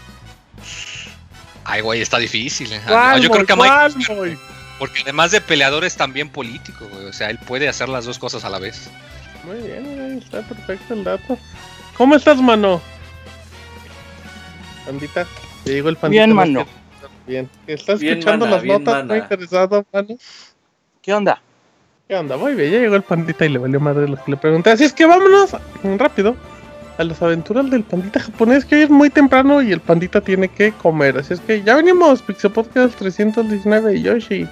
Ay, 1.70 1.82
güey, 1.82 2.02
está 2.02 2.18
difícil. 2.18 2.72
¿eh? 2.72 2.82
Yo 3.22 3.30
creo 3.30 3.46
que 3.46 3.56
Mike. 3.56 4.38
Porque 4.80 5.02
además 5.02 5.32
de 5.32 5.42
peleador 5.42 5.84
es 5.84 5.98
también 5.98 6.30
político, 6.30 6.88
güey. 6.90 7.08
O 7.08 7.14
sea, 7.14 7.30
él 7.30 7.38
puede 7.40 7.68
hacer 7.68 7.90
las 7.90 8.06
dos 8.06 8.18
cosas 8.18 8.46
a 8.46 8.50
la 8.50 8.58
vez. 8.58 8.90
Muy 9.44 9.58
bien, 9.58 9.84
güey. 9.84 10.18
Está 10.18 10.42
perfecto 10.44 10.94
el 10.94 11.04
dato. 11.04 11.38
¿Cómo 11.98 12.16
estás, 12.16 12.42
mano? 12.42 12.82
Pandita. 14.86 15.28
Te 15.66 15.74
digo 15.74 15.90
el 15.90 15.98
pandita. 15.98 16.24
Bien, 16.24 16.34
mano. 16.34 16.66
Bien. 17.26 17.50
¿Estás 17.68 18.02
escuchando 18.02 18.48
las 18.48 18.64
notas? 18.64 19.06
Muy 19.06 19.18
interesado, 19.18 19.86
mano. 19.92 20.16
¿Qué 21.02 21.14
onda? 21.14 21.42
¿Qué 22.08 22.16
onda? 22.16 22.38
Muy 22.38 22.56
bien, 22.56 22.72
ya 22.72 22.80
llegó 22.80 22.96
el 22.96 23.04
pandita 23.04 23.46
y 23.46 23.50
le 23.50 23.60
valió 23.60 23.82
madre 23.82 24.08
lo 24.08 24.16
que 24.16 24.32
le 24.32 24.38
pregunté. 24.38 24.70
Así 24.72 24.86
es 24.86 24.94
que 24.94 25.06
vámonos 25.06 25.52
rápido 25.98 26.38
a 26.98 27.04
las 27.04 27.22
aventuras 27.22 27.70
del 27.70 27.84
pandita 27.84 28.20
japonés, 28.20 28.66
que 28.66 28.76
hoy 28.76 28.82
es 28.84 28.90
muy 28.90 29.10
temprano 29.10 29.62
y 29.62 29.72
el 29.72 29.80
pandita 29.80 30.22
tiene 30.22 30.48
que 30.48 30.72
comer. 30.72 31.18
Así 31.18 31.34
es 31.34 31.40
que 31.42 31.62
ya 31.64 31.76
venimos, 31.76 32.22
Pixel 32.22 32.52
Podcast 32.52 32.96
319 32.98 33.96
y 33.96 34.02
Yoshi. 34.02 34.48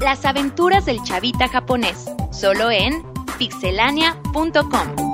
Las 0.00 0.24
aventuras 0.24 0.84
del 0.86 1.02
chavita 1.02 1.48
japonés, 1.48 2.06
solo 2.30 2.70
en 2.70 3.02
pixelania.com. 3.38 5.12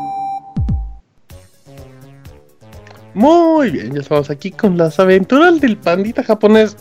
Muy 3.14 3.70
bien, 3.70 3.94
ya 3.94 4.00
estamos 4.00 4.30
aquí 4.30 4.52
con 4.52 4.76
las 4.76 5.00
aventuras 5.00 5.60
del 5.60 5.76
pandita 5.76 6.22
japonés. 6.22 6.76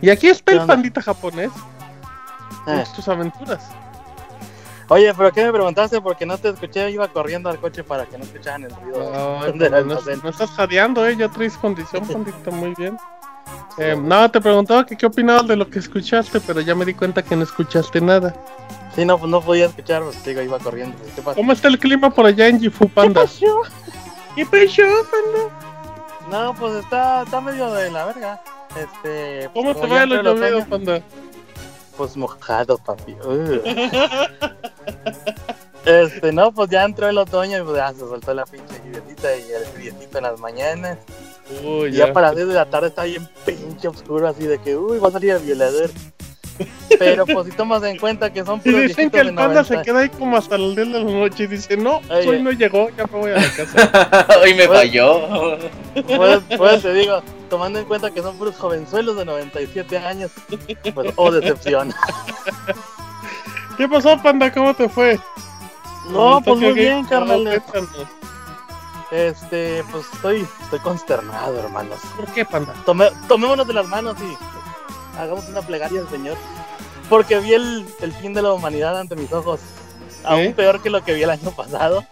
Y 0.00 0.10
aquí 0.10 0.28
está 0.28 0.52
el 0.52 0.60
pandita 0.60 1.02
japonés 1.02 1.50
eh. 2.66 2.84
tus 2.94 3.08
aventuras. 3.08 3.70
Oye, 4.88 5.14
pero 5.14 5.32
¿qué 5.32 5.44
me 5.44 5.52
preguntaste? 5.52 6.00
Porque 6.00 6.26
no 6.26 6.36
te 6.36 6.50
escuché, 6.50 6.90
iba 6.90 7.08
corriendo 7.08 7.48
al 7.48 7.58
coche 7.58 7.82
para 7.82 8.04
que 8.04 8.18
no 8.18 8.24
escucharan 8.24 8.64
el 8.64 8.70
ruido. 8.70 9.54
no, 9.54 10.28
estás 10.30 10.50
jadeando, 10.50 11.06
¿eh? 11.06 11.16
Ya 11.16 11.28
traes 11.28 11.56
condición, 11.56 12.06
pandita, 12.12 12.50
muy 12.50 12.74
bien. 12.76 12.98
Eh, 13.78 13.96
no, 14.00 14.30
te 14.30 14.40
preguntaba 14.40 14.84
que 14.86 14.96
qué 14.96 15.06
opinabas 15.06 15.46
de 15.46 15.56
lo 15.56 15.68
que 15.68 15.78
escuchaste, 15.78 16.40
pero 16.40 16.60
ya 16.60 16.74
me 16.74 16.84
di 16.84 16.94
cuenta 16.94 17.22
que 17.22 17.34
no 17.34 17.42
escuchaste 17.42 18.00
nada. 18.00 18.34
Sí, 18.94 19.04
no, 19.04 19.18
pues 19.18 19.30
no 19.30 19.40
podía 19.40 19.66
escuchar, 19.66 20.02
pues, 20.02 20.22
digo, 20.24 20.40
iba 20.40 20.58
corriendo. 20.58 20.96
¿Cómo 21.34 21.52
está 21.52 21.68
el 21.68 21.78
clima 21.78 22.10
por 22.10 22.26
allá 22.26 22.46
en 22.46 22.60
Gifu, 22.60 22.88
Panda? 22.88 23.22
¿Qué 23.22 24.46
pasó? 24.46 24.84
Panda? 25.10 25.64
No, 26.30 26.54
pues 26.54 26.74
está, 26.74 27.22
está 27.22 27.40
medio 27.40 27.72
de 27.72 27.90
la 27.90 28.04
verga. 28.06 28.40
Este, 28.76 29.50
¿Cómo 29.52 29.74
te 29.74 29.86
va 29.86 30.02
el 30.04 30.10
llovido, 30.10 30.64
Panda? 30.66 31.02
Pues 31.96 32.16
mojado, 32.16 32.78
papi. 32.78 33.16
este, 35.84 36.32
no, 36.32 36.52
pues 36.52 36.70
ya 36.70 36.84
entró 36.84 37.08
el 37.08 37.18
otoño 37.18 37.58
y 37.58 37.62
pues 37.62 37.76
ya 37.76 37.92
se 37.92 38.00
soltó 38.00 38.34
la 38.34 38.44
pinche 38.44 38.80
lluviecita 38.84 39.36
y 39.36 39.52
el 39.52 39.64
friecito 39.64 40.18
en 40.18 40.24
las 40.24 40.40
mañanas. 40.40 40.98
y 41.62 41.92
ya. 41.92 42.12
para 42.12 42.28
las 42.28 42.36
10 42.36 42.48
de 42.48 42.54
la 42.54 42.70
tarde 42.70 42.88
está 42.88 43.04
bien 43.04 43.28
pinche 43.44 43.88
oscuro, 43.88 44.26
así 44.26 44.46
de 44.46 44.58
que, 44.58 44.76
uy, 44.76 44.98
va 44.98 45.08
a 45.08 45.12
salir 45.12 45.30
el 45.32 45.42
violador. 45.42 45.90
Pero 46.98 47.26
pues 47.26 47.46
si 47.46 47.52
tomas 47.52 47.82
en 47.82 47.98
cuenta 47.98 48.32
que 48.32 48.44
son 48.44 48.60
puros 48.60 48.82
Y 48.82 48.88
dicen 48.88 49.10
que 49.10 49.20
el 49.20 49.34
panda 49.34 49.64
se 49.64 49.80
queda 49.82 50.00
ahí 50.00 50.08
como 50.08 50.36
hasta 50.36 50.56
el 50.56 50.74
10 50.74 50.92
de 50.92 51.00
la 51.00 51.10
noche 51.10 51.44
y 51.44 51.46
dice, 51.46 51.76
no, 51.76 52.00
hoy 52.26 52.42
no 52.42 52.52
llegó, 52.52 52.88
ya 52.90 53.06
me 53.06 53.18
voy 53.18 53.30
a 53.32 53.36
la 53.36 53.50
casa. 53.50 54.26
hoy 54.42 54.54
me 54.54 54.68
falló. 54.68 55.58
Pues, 56.06 56.42
pues, 56.56 56.82
te 56.82 56.92
digo, 56.92 57.22
tomando 57.50 57.78
en 57.78 57.84
cuenta 57.86 58.10
que 58.10 58.22
son 58.22 58.36
puros 58.36 58.56
jovenzuelos 58.56 59.16
de 59.16 59.24
97 59.24 59.98
años, 59.98 60.30
pues 60.94 61.12
oh 61.16 61.30
decepción. 61.30 61.92
¿Qué 63.76 63.88
pasó, 63.88 64.20
panda? 64.22 64.52
¿Cómo 64.52 64.74
te 64.74 64.88
fue? 64.88 65.18
No, 66.10 66.40
pues 66.44 66.60
muy 66.60 66.72
bien, 66.72 67.04
carnal. 67.06 67.62
Este, 69.10 69.84
pues 69.90 70.06
estoy, 70.12 70.46
estoy 70.62 70.78
consternado, 70.80 71.58
hermanos. 71.58 72.00
¿Por 72.16 72.26
qué, 72.32 72.44
panda? 72.44 72.74
tomémonos 73.28 73.66
de 73.66 73.74
las 73.74 73.86
manos 73.86 74.16
y 74.20 74.63
hagamos 75.18 75.48
una 75.48 75.62
plegaria 75.62 76.00
al 76.00 76.08
Señor. 76.08 76.36
Porque 77.08 77.38
vi 77.38 77.54
el, 77.54 77.86
el 78.00 78.12
fin 78.12 78.32
de 78.34 78.42
la 78.42 78.52
humanidad 78.52 78.98
ante 78.98 79.16
mis 79.16 79.32
ojos. 79.32 79.60
Aún 80.24 80.54
peor 80.54 80.80
que 80.80 80.90
lo 80.90 81.04
que 81.04 81.12
vi 81.14 81.22
el 81.22 81.30
año 81.30 81.50
pasado. 81.50 82.04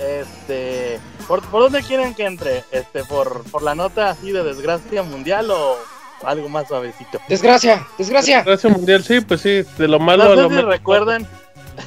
Este. 0.00 1.00
¿Por, 1.26 1.42
¿por 1.42 1.62
dónde 1.62 1.82
quieren 1.82 2.14
que 2.14 2.26
entre? 2.26 2.64
Este, 2.70 3.04
por, 3.04 3.42
¿Por 3.44 3.62
la 3.62 3.74
nota 3.74 4.10
así 4.10 4.32
de 4.32 4.42
desgracia 4.42 5.02
mundial 5.02 5.50
o 5.50 5.76
algo 6.24 6.48
más 6.48 6.68
suavecito? 6.68 7.20
Desgracia, 7.28 7.86
desgracia. 7.98 8.38
Desgracia 8.38 8.70
mundial, 8.70 9.04
sí, 9.04 9.20
pues 9.20 9.40
sí, 9.40 9.62
de 9.78 9.88
lo 9.88 9.98
malo 9.98 10.24
no 10.24 10.48
sé 10.48 10.54
lo 10.54 10.60
si 10.60 10.66
recuerdan. 10.66 11.22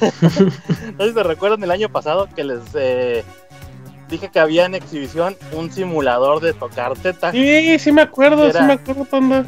no 0.98 1.04
sé 1.04 1.12
si 1.12 1.22
recuerdan 1.22 1.62
el 1.62 1.70
año 1.70 1.88
pasado 1.90 2.28
que 2.34 2.44
les 2.44 2.62
eh, 2.74 3.24
dije 4.08 4.30
que 4.30 4.38
había 4.38 4.66
en 4.66 4.74
exhibición 4.74 5.36
un 5.52 5.70
simulador 5.70 6.40
de 6.40 6.52
tocar 6.52 6.94
teta. 6.98 7.32
Sí, 7.32 7.78
sí 7.78 7.92
me 7.92 8.02
acuerdo, 8.02 8.50
sí 8.52 8.62
me 8.62 8.74
acuerdo, 8.74 9.04
Panda. 9.04 9.44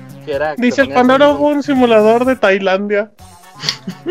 Dice 0.56 0.82
el 0.82 0.92
Pandora 0.92 1.30
hubo 1.30 1.48
un 1.48 1.62
simulador 1.62 2.24
de 2.24 2.36
Tailandia. 2.36 3.10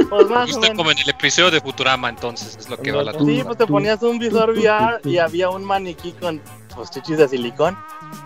Pues 0.10 0.30
más 0.30 0.50
como 0.76 0.91
en 0.91 0.98
el 1.00 1.10
episodio 1.10 1.50
de 1.50 1.62
Futurama, 1.62 2.10
entonces, 2.10 2.58
es 2.58 2.70
lo 2.70 2.78
que 2.78 2.91
va 2.91 3.04
la 3.04 3.14
Sí, 3.14 3.41
pues 3.43 3.58
te 3.58 3.66
ponías 3.66 4.02
un 4.04 4.20
visor 4.20 4.52
VR 4.52 5.00
y 5.06 5.18
había 5.18 5.50
un 5.50 5.64
maniquí 5.64 6.12
con 6.12 6.41
pues, 6.76 6.91
chichis 6.91 7.18
de 7.18 7.28
silicón. 7.28 7.78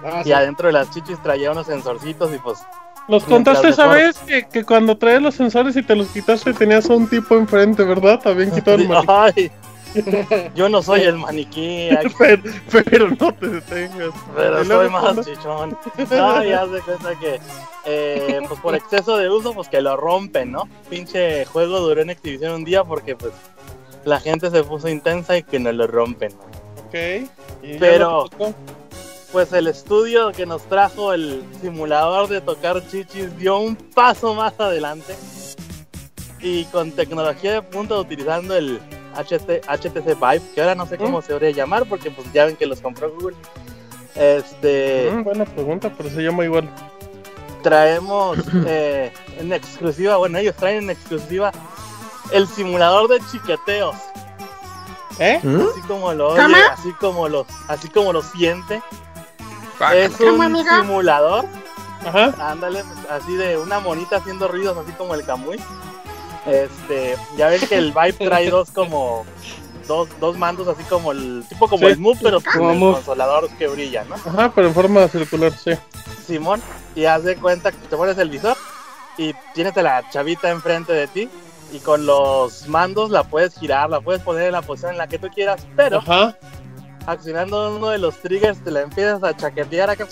Ah, 0.03 0.24
y 0.26 0.32
adentro 0.32 0.67
de 0.67 0.74
las 0.74 0.89
chichis 0.91 1.22
traía 1.22 1.51
unos 1.51 1.67
sensorcitos 1.67 2.34
y 2.34 2.39
pues 2.39 2.59
los 3.07 3.24
contaste 3.24 3.69
esa 3.69 3.88
vez 3.88 4.17
que, 4.19 4.47
que, 4.47 4.63
cuando 4.63 4.97
traes 4.97 5.22
los 5.22 5.36
sensores 5.36 5.76
y 5.76 5.84
te 5.84 5.95
los 5.95 6.07
quitaste 6.07 6.53
tenías 6.53 6.89
a 6.89 6.93
un 6.93 7.07
tipo 7.07 7.36
enfrente, 7.36 7.84
¿verdad? 7.84 8.19
También 8.19 8.51
quitó 8.51 8.74
el 8.74 8.88
maniquí. 8.88 9.51
yo 10.55 10.69
no 10.69 10.81
soy 10.81 11.01
el 11.01 11.17
maniquí. 11.17 11.89
pero, 12.89 13.09
no 13.09 13.33
te 13.33 13.47
detengas. 13.47 14.13
Pero 14.35 14.65
soy 14.65 14.89
más 14.89 15.25
chichón. 15.25 15.77
No, 16.09 16.43
ya 16.43 16.65
se 16.67 16.79
cuenta 16.81 17.19
que 17.19 17.39
eh, 17.85 18.39
pues 18.47 18.59
por 18.59 18.75
exceso 18.75 19.17
de 19.17 19.29
uso, 19.29 19.53
pues 19.53 19.67
que 19.67 19.81
lo 19.81 19.97
rompen, 19.97 20.51
¿no? 20.51 20.67
Pinche 20.89 21.45
juego 21.45 21.79
duró 21.79 22.01
en 22.01 22.09
exhibición 22.09 22.53
un 22.53 22.63
día 22.63 22.83
porque 22.83 23.15
pues 23.15 23.33
la 24.05 24.19
gente 24.19 24.49
se 24.49 24.63
puso 24.63 24.87
intensa 24.87 25.37
y 25.37 25.43
que 25.43 25.59
no 25.59 25.71
lo 25.71 25.87
rompen. 25.87 26.31
Ok. 26.87 27.27
Pero 27.79 28.29
pues 29.31 29.53
el 29.53 29.67
estudio 29.67 30.31
que 30.31 30.45
nos 30.45 30.63
trajo 30.63 31.13
el 31.13 31.43
simulador 31.61 32.27
de 32.27 32.41
tocar 32.41 32.85
chichis 32.87 33.37
dio 33.37 33.59
un 33.59 33.75
paso 33.75 34.33
más 34.33 34.59
adelante 34.59 35.15
y 36.41 36.65
con 36.65 36.91
tecnología 36.91 37.53
de 37.53 37.61
punta 37.61 37.97
utilizando 37.97 38.55
el 38.55 38.79
HTC 39.16 40.20
Vive, 40.20 40.41
que 40.53 40.62
ahora 40.62 40.76
no 40.76 40.86
sé 40.86 40.97
cómo 40.97 41.20
mm. 41.20 41.22
se 41.22 41.34
debería 41.34 41.51
llamar 41.51 41.86
porque 41.88 42.12
pues 42.12 42.32
ya 42.34 42.45
ven 42.45 42.55
que 42.55 42.66
los 42.66 42.82
compró 42.82 43.12
Google. 43.12 43.36
Este. 44.16 45.09
Mm, 45.12 45.24
buena 45.24 45.45
pregunta, 45.45 45.91
pero 45.95 46.09
se 46.09 46.22
llama 46.22 46.43
igual. 46.45 46.70
Traemos 47.64 48.38
eh, 48.66 49.12
en 49.39 49.53
exclusiva, 49.53 50.18
bueno, 50.18 50.38
ellos 50.38 50.55
traen 50.55 50.84
en 50.84 50.89
exclusiva 50.89 51.51
el 52.32 52.47
simulador 52.47 53.09
de 53.09 53.20
chiqueteos. 53.32 53.95
¿Eh? 55.20 55.38
Así 55.38 55.82
como 55.88 56.14
lo 56.14 56.30
oye, 56.30 56.41
así 56.72 56.91
como 56.93 57.28
lo, 57.28 57.45
así 57.68 57.89
como 57.89 58.12
lo 58.12 58.24
siente 58.24 58.82
es 59.93 60.20
un 60.20 60.66
simulador. 60.66 61.45
Ajá. 62.05 62.34
Ándale, 62.51 62.84
así 63.09 63.36
de 63.36 63.57
una 63.57 63.80
monita 63.80 64.18
haciendo 64.18 64.47
ruidos, 64.47 64.78
así 64.78 64.91
como 64.93 65.14
el 65.14 65.24
Kamui. 65.24 65.59
Este, 66.45 67.15
ya 67.37 67.49
ven 67.49 67.61
que 67.67 67.75
el 67.75 67.91
Vibe 67.91 68.13
trae 68.13 68.49
dos 68.49 68.71
como 68.71 69.25
dos, 69.87 70.09
dos 70.19 70.37
mandos 70.37 70.67
así 70.67 70.83
como 70.83 71.11
el 71.11 71.43
tipo 71.47 71.67
como 71.67 71.87
el 71.87 71.97
Move, 71.97 72.19
pero 72.21 72.39
como 72.41 72.71
el 72.71 72.79
consolador 72.79 73.49
que 73.57 73.67
brilla, 73.67 74.03
¿no? 74.05 74.15
Ajá, 74.15 74.51
pero 74.53 74.67
en 74.67 74.73
forma 74.73 75.07
circular, 75.07 75.51
sí. 75.53 75.71
Simón, 76.25 76.61
y 76.95 77.05
haz 77.05 77.23
de 77.23 77.35
cuenta 77.35 77.71
que 77.71 77.77
te 77.87 77.97
pones 77.97 78.17
el 78.17 78.29
visor 78.29 78.57
y 79.17 79.33
tienes 79.53 79.75
a 79.77 79.81
la 79.81 80.09
chavita 80.09 80.49
enfrente 80.49 80.93
de 80.93 81.07
ti 81.07 81.29
y 81.71 81.79
con 81.79 82.05
los 82.05 82.67
mandos 82.67 83.11
la 83.11 83.23
puedes 83.23 83.57
girar, 83.57 83.89
la 83.89 84.01
puedes 84.01 84.21
poner 84.21 84.47
en 84.47 84.53
la 84.53 84.61
posición 84.61 84.93
en 84.93 84.97
la 84.97 85.07
que 85.07 85.19
tú 85.19 85.29
quieras, 85.29 85.65
pero 85.75 85.99
Ajá 85.99 86.37
accionando 87.05 87.75
uno 87.75 87.89
de 87.89 87.97
los 87.97 88.17
triggers 88.17 88.63
te 88.63 88.71
la 88.71 88.81
empiezas 88.81 89.23
a 89.23 89.35
chaquetear 89.35 89.89
acá 89.89 90.07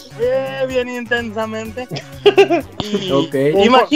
bien, 0.67 0.89
intensamente. 0.89 1.87
y 2.79 3.09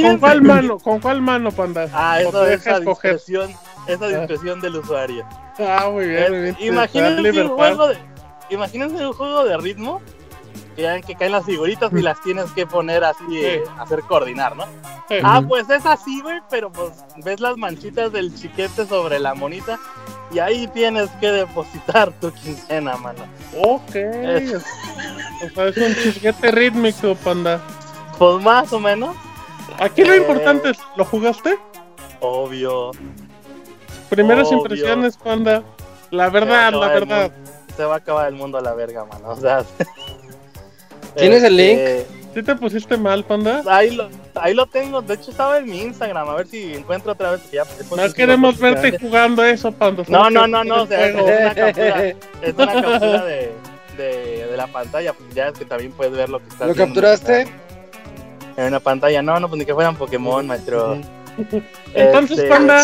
¿Con, 0.01 0.19
cuál 0.19 0.41
mano? 0.41 0.79
¿Con 0.79 0.99
cuál 0.99 1.21
mano, 1.21 1.51
panda? 1.51 1.87
Ah, 1.93 2.21
eso 2.21 2.45
es 2.47 2.61
esa 2.61 2.79
discreción, 2.79 3.51
esa 3.87 4.07
discreción 4.07 4.61
del 4.61 4.77
usuario. 4.77 5.25
Ah, 5.59 5.89
muy 5.91 6.07
bien. 6.07 6.55
imagínense 6.59 7.41
un 7.41 7.49
juego 7.49 7.87
de, 7.87 7.97
imagínense 8.49 9.05
un 9.05 9.13
juego 9.13 9.45
de 9.45 9.57
ritmo 9.57 10.01
que, 10.73 11.03
que 11.05 11.15
caen 11.15 11.31
las 11.31 11.45
figuritas 11.45 11.91
y 11.93 12.01
las 12.01 12.21
tienes 12.21 12.51
que 12.51 12.65
poner 12.65 13.03
así, 13.03 13.23
eh, 13.37 13.63
hacer 13.79 14.01
coordinar, 14.01 14.55
¿no? 14.55 14.65
Ah, 15.23 15.41
pues 15.47 15.69
es 15.69 15.85
así, 15.85 16.21
güey, 16.21 16.39
pero 16.49 16.71
pues 16.71 16.91
ves 17.23 17.39
las 17.39 17.57
manchitas 17.57 18.11
del 18.11 18.33
chiquete 18.33 18.85
sobre 18.85 19.19
la 19.19 19.35
monita 19.35 19.79
y 20.31 20.39
ahí 20.39 20.67
tienes 20.67 21.09
que 21.19 21.31
depositar 21.31 22.11
tu 22.13 22.31
quincena, 22.31 22.97
mano. 22.97 23.23
Ok. 23.61 23.95
Es... 23.95 24.65
O 25.43 25.49
sea, 25.53 25.67
es 25.67 25.77
un 25.77 25.95
chiquete 25.95 26.51
rítmico, 26.51 27.15
panda. 27.15 27.61
Pues 28.17 28.43
más 28.43 28.71
o 28.73 28.79
menos. 28.79 29.15
Aquí 29.79 30.03
lo 30.03 30.13
eh, 30.13 30.17
importante 30.17 30.71
es, 30.71 30.79
¿lo 30.95 31.05
jugaste? 31.05 31.57
Obvio. 32.19 32.91
Primeras 34.09 34.51
impresiones, 34.51 35.17
panda. 35.17 35.63
La 36.11 36.29
verdad, 36.29 36.71
la 36.73 36.87
verdad. 36.87 37.31
Se 37.75 37.83
va 37.83 37.95
a 37.95 37.97
acabar 37.97 38.27
el 38.27 38.35
mundo 38.35 38.57
a 38.57 38.61
la 38.61 38.73
verga, 38.73 39.05
mano. 39.05 39.29
O 39.29 39.35
sea. 39.35 39.65
¿Tienes 41.15 41.43
el 41.43 41.57
link? 41.57 41.79
Este, 41.79 42.23
¿Sí 42.33 42.41
te 42.41 42.55
pusiste 42.55 42.97
mal, 42.97 43.23
panda? 43.23 43.61
Ahí 43.67 43.95
lo, 43.95 44.09
ahí 44.35 44.55
lo 44.55 44.65
tengo. 44.65 45.01
De 45.03 45.13
hecho, 45.13 45.29
estaba 45.29 45.59
en 45.59 45.65
mi 45.65 45.81
Instagram. 45.81 46.27
A 46.27 46.35
ver 46.35 46.47
si 46.47 46.73
encuentro 46.73 47.11
otra 47.11 47.31
vez. 47.31 47.41
Ya, 47.51 47.63
no 47.95 48.13
queremos 48.13 48.57
verte 48.57 48.97
jugando 48.97 49.43
eso, 49.43 49.71
panda. 49.71 50.03
No, 50.07 50.29
no, 50.31 50.47
no, 50.47 50.63
no. 50.63 50.83
O 50.83 50.87
sea, 50.87 51.07
es 51.07 51.15
una 51.15 51.53
captura, 51.53 52.05
es 52.41 52.53
una 52.55 52.73
captura 52.81 53.25
de, 53.25 53.51
de, 53.97 54.47
de, 54.47 54.57
la 54.57 54.65
pantalla. 54.67 55.13
Pues 55.13 55.35
ya 55.35 55.49
es 55.49 55.59
que 55.59 55.65
también 55.65 55.91
puedes 55.91 56.13
ver 56.13 56.29
lo 56.29 56.39
que 56.39 56.47
está 56.47 56.65
¿Lo 56.65 56.73
capturaste? 56.73 57.47
En 58.57 58.65
una 58.65 58.79
pantalla. 58.79 59.21
No, 59.21 59.39
no, 59.39 59.47
pues 59.47 59.59
ni 59.59 59.65
que 59.65 59.73
fueran 59.75 59.95
Pokémon, 59.95 60.47
maestro. 60.47 60.97
Entonces, 61.93 62.39
este, 62.39 62.49
panda, 62.49 62.83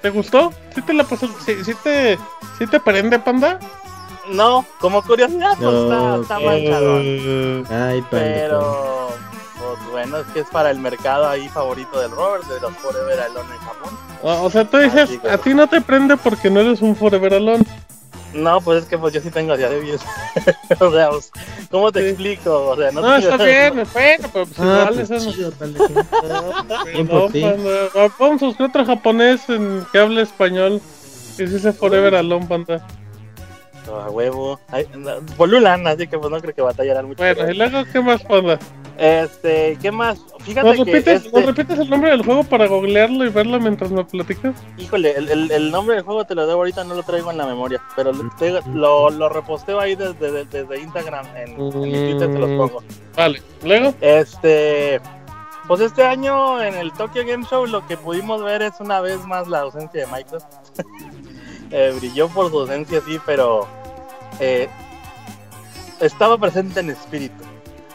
¿te 0.00 0.08
gustó? 0.08 0.54
¿Sí 0.74 0.80
te 0.80 0.94
la 0.94 1.04
pasó? 1.04 1.28
¿Sí, 1.44 1.64
sí 1.64 1.72
te, 1.82 2.16
¿Sí 2.58 2.66
te 2.66 2.80
prende, 2.80 3.18
panda? 3.18 3.58
No, 4.28 4.64
como 4.80 5.02
curiosidad, 5.02 5.56
pues 5.58 5.74
está, 5.74 6.16
está 6.16 6.40
manchado. 6.40 6.96
Ay, 6.98 8.04
Pero, 8.10 9.08
pues 9.58 9.90
bueno, 9.90 10.18
es 10.18 10.26
que 10.28 10.40
es 10.40 10.48
para 10.48 10.70
el 10.70 10.78
mercado 10.78 11.28
ahí 11.28 11.48
favorito 11.48 12.00
del 12.00 12.10
Robert, 12.10 12.44
de 12.44 12.60
los 12.60 12.76
Forever 12.76 13.20
Alone 13.20 13.54
en 13.54 13.58
Japón. 13.58 13.98
O, 14.22 14.50
sea, 14.50 14.64
tú 14.64 14.78
dices, 14.78 15.18
a 15.30 15.38
ti 15.38 15.54
no 15.54 15.68
te 15.68 15.80
prende 15.80 16.16
porque 16.16 16.50
no 16.50 16.60
eres 16.60 16.82
un 16.82 16.96
Forever 16.96 17.34
Alone. 17.34 17.64
No, 18.34 18.60
pues 18.60 18.82
es 18.82 18.88
que 18.88 18.98
pues 18.98 19.14
yo 19.14 19.20
sí 19.20 19.30
tengo 19.30 19.56
de 19.56 19.80
10. 19.80 20.00
o 20.80 20.92
sea, 20.92 21.10
pues, 21.10 21.30
¿cómo 21.70 21.90
te 21.92 22.08
explico? 22.08 22.68
O 22.68 22.76
sea, 22.76 22.90
no, 22.90 23.00
no 23.00 23.16
está 23.16 23.36
bien, 23.36 23.76
me 23.76 23.84
bueno, 23.84 24.28
pero 24.32 24.46
pues 24.46 24.58
ah, 24.58 24.90
igual 24.90 24.94
pues, 24.94 25.10
eso 25.10 25.54
no. 27.94 28.10
Vamos 28.18 28.42
a 28.42 28.46
buscar 28.46 28.68
otro 28.68 28.84
japonés 28.84 29.48
en 29.48 29.86
que 29.90 29.98
hable 29.98 30.22
español. 30.22 30.82
Que 31.36 31.44
es 31.44 31.52
ese 31.52 31.72
Forever 31.72 32.14
Alone, 32.14 32.46
panda 32.46 32.84
a 33.88 34.10
huevo. 34.10 34.60
Polulan, 35.36 35.86
así 35.86 36.06
que 36.06 36.18
pues 36.18 36.30
no 36.30 36.40
creo 36.40 36.54
que 36.54 36.62
batallarán 36.62 37.06
mucho. 37.06 37.22
Bueno, 37.22 37.50
y 37.50 37.54
luego, 37.54 37.84
¿qué 37.92 38.00
más 38.00 38.22
pasa? 38.22 38.58
Este, 38.98 39.76
¿qué 39.82 39.90
más? 39.90 40.18
Fíjate 40.40 40.68
¿Nos 40.68 40.78
repites, 40.78 41.22
que 41.22 41.28
este... 41.28 41.42
repites 41.42 41.78
el 41.78 41.90
nombre 41.90 42.10
del 42.10 42.24
juego 42.24 42.44
para 42.44 42.66
googlearlo 42.66 43.26
y 43.26 43.28
verlo 43.28 43.60
mientras 43.60 43.90
me 43.90 44.04
platicas? 44.04 44.54
Híjole, 44.78 45.14
el, 45.16 45.50
el, 45.50 45.70
nombre 45.70 45.96
del 45.96 46.04
juego 46.04 46.24
te 46.24 46.34
lo 46.34 46.46
debo 46.46 46.60
ahorita, 46.60 46.84
no 46.84 46.94
lo 46.94 47.02
traigo 47.02 47.30
en 47.30 47.36
la 47.36 47.46
memoria, 47.46 47.82
pero 47.94 48.12
lo, 48.72 49.10
lo 49.10 49.28
reposteo 49.28 49.80
ahí 49.80 49.96
desde, 49.96 50.44
desde, 50.46 50.80
Instagram, 50.80 51.26
en, 51.36 51.60
en, 51.60 51.80
mi 51.80 51.92
Twitter 51.92 52.32
te 52.32 52.38
los 52.38 52.48
mm, 52.48 52.56
pongo. 52.56 52.82
Vale, 53.16 53.42
¿luego? 53.62 53.94
Este, 54.00 55.00
pues 55.66 55.80
este 55.80 56.02
año 56.02 56.62
en 56.62 56.74
el 56.74 56.92
Tokyo 56.92 57.22
Game 57.26 57.44
Show 57.44 57.66
lo 57.66 57.86
que 57.86 57.96
pudimos 57.98 58.42
ver 58.42 58.62
es 58.62 58.80
una 58.80 59.00
vez 59.00 59.24
más 59.26 59.46
la 59.48 59.60
ausencia 59.60 60.06
de 60.06 60.12
Microsoft. 60.12 60.46
Eh, 61.70 61.94
brilló 61.98 62.28
por 62.28 62.50
su 62.50 62.60
ausencia, 62.60 63.00
sí, 63.04 63.18
pero 63.24 63.66
eh, 64.38 64.68
estaba 66.00 66.38
presente 66.38 66.80
en 66.80 66.90
espíritu. 66.90 67.42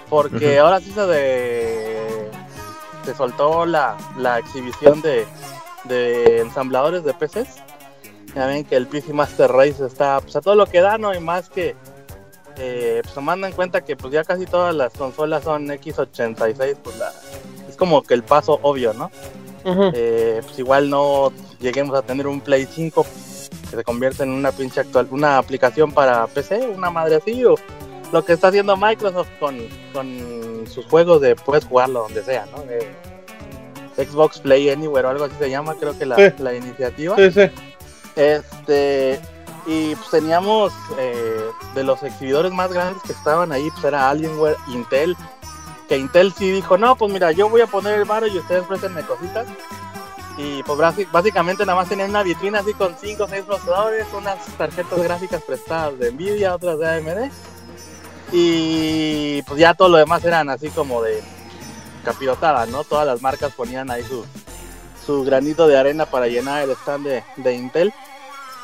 Porque 0.09 0.59
ahora 0.59 0.79
sí 0.79 0.91
se 0.91 1.01
de. 1.01 2.29
Se 3.05 3.15
soltó 3.15 3.65
la, 3.65 3.97
la 4.17 4.37
exhibición 4.39 5.01
de, 5.01 5.25
de 5.85 6.41
ensambladores 6.41 7.03
de 7.03 7.13
PCs. 7.13 7.55
Ya 8.35 8.45
ven 8.45 8.63
que 8.63 8.75
el 8.75 8.87
PC 8.87 9.13
Master 9.13 9.51
Race 9.51 9.83
está 9.83 10.19
pues, 10.21 10.35
a 10.35 10.41
todo 10.41 10.55
lo 10.55 10.65
que 10.65 10.81
da, 10.81 10.97
no 10.97 11.09
hay 11.09 11.19
más 11.19 11.49
que. 11.49 11.75
Eh, 12.57 12.99
pues 13.01 13.15
tomando 13.15 13.47
en 13.47 13.53
cuenta 13.53 13.81
que 13.81 13.95
pues 13.95 14.13
ya 14.13 14.23
casi 14.25 14.45
todas 14.45 14.75
las 14.75 14.93
consolas 14.93 15.45
son 15.45 15.67
X86, 15.67 16.77
pues 16.83 16.97
la, 16.97 17.11
es 17.67 17.77
como 17.77 18.03
que 18.03 18.13
el 18.13 18.23
paso 18.23 18.59
obvio, 18.61 18.93
¿no? 18.93 19.09
pues 19.63 20.59
igual 20.59 20.89
no 20.89 21.31
lleguemos 21.59 21.95
a 21.95 22.01
tener 22.01 22.27
un 22.27 22.41
Play 22.41 22.67
5 22.69 23.05
que 23.71 23.77
se 23.77 23.83
convierte 23.83 24.23
en 24.23 24.29
una 24.29 24.51
pinche 24.51 24.81
actual, 24.81 25.07
una 25.09 25.37
aplicación 25.37 25.91
para 25.91 26.27
PC, 26.27 26.67
una 26.67 26.91
madre 26.91 27.15
así, 27.15 27.43
o 27.45 27.55
lo 28.11 28.23
que 28.23 28.33
está 28.33 28.49
haciendo 28.49 28.75
Microsoft 28.77 29.29
con, 29.39 29.57
con 29.93 30.67
sus 30.67 30.85
juegos 30.85 31.21
de 31.21 31.35
puedes 31.35 31.65
jugarlo 31.65 32.01
donde 32.01 32.23
sea, 32.23 32.45
¿no? 32.47 32.63
Xbox 33.95 34.39
Play 34.39 34.69
Anywhere 34.69 35.07
o 35.07 35.11
algo 35.11 35.25
así 35.25 35.35
se 35.39 35.49
llama, 35.49 35.75
creo 35.79 35.97
que 35.97 36.05
la, 36.05 36.33
la 36.37 36.53
iniciativa. 36.53 37.15
Sí, 37.15 37.31
sí. 37.31 37.41
Este, 38.15 39.19
y 39.65 39.95
pues 39.95 40.09
teníamos 40.09 40.73
eh, 40.97 41.45
de 41.73 41.83
los 41.83 42.03
exhibidores 42.03 42.51
más 42.51 42.73
grandes 42.73 43.01
que 43.03 43.13
estaban 43.13 43.51
ahí, 43.51 43.69
pues 43.71 43.85
era 43.85 44.09
Alienware, 44.09 44.57
Intel, 44.67 45.15
que 45.87 45.97
Intel 45.97 46.33
sí 46.33 46.51
dijo, 46.51 46.77
no, 46.77 46.95
pues 46.95 47.11
mira, 47.11 47.31
yo 47.31 47.49
voy 47.49 47.61
a 47.61 47.67
poner 47.67 47.99
el 47.99 48.05
bar 48.05 48.27
y 48.27 48.37
ustedes 48.37 48.63
préstenme 48.65 49.03
cositas 49.03 49.47
Y 50.43 50.63
pues 50.63 50.79
básicamente 51.11 51.65
nada 51.65 51.77
más 51.77 51.89
tenían 51.89 52.09
una 52.09 52.23
vitrina 52.23 52.59
así 52.59 52.73
con 52.73 52.95
5 52.99 53.23
o 53.23 53.27
6 53.27 53.43
procesadores, 53.43 54.07
unas 54.13 54.43
tarjetas 54.57 55.01
gráficas 55.01 55.43
prestadas 55.43 55.99
de 55.99 56.11
Nvidia, 56.11 56.55
otras 56.55 56.79
de 56.79 56.89
AMD. 56.89 57.31
Y 58.31 59.41
pues 59.43 59.59
ya 59.59 59.73
todo 59.73 59.89
lo 59.89 59.97
demás 59.97 60.23
eran 60.25 60.49
así 60.49 60.69
como 60.69 61.03
de 61.03 61.21
capirotada, 62.03 62.65
¿no? 62.65 62.83
Todas 62.83 63.05
las 63.05 63.21
marcas 63.21 63.53
ponían 63.53 63.91
ahí 63.91 64.03
su, 64.03 64.25
su 65.05 65.23
granito 65.23 65.67
de 65.67 65.77
arena 65.77 66.05
para 66.07 66.27
llenar 66.27 66.63
el 66.63 66.71
stand 66.71 67.05
de, 67.05 67.23
de 67.37 67.53
Intel. 67.53 67.93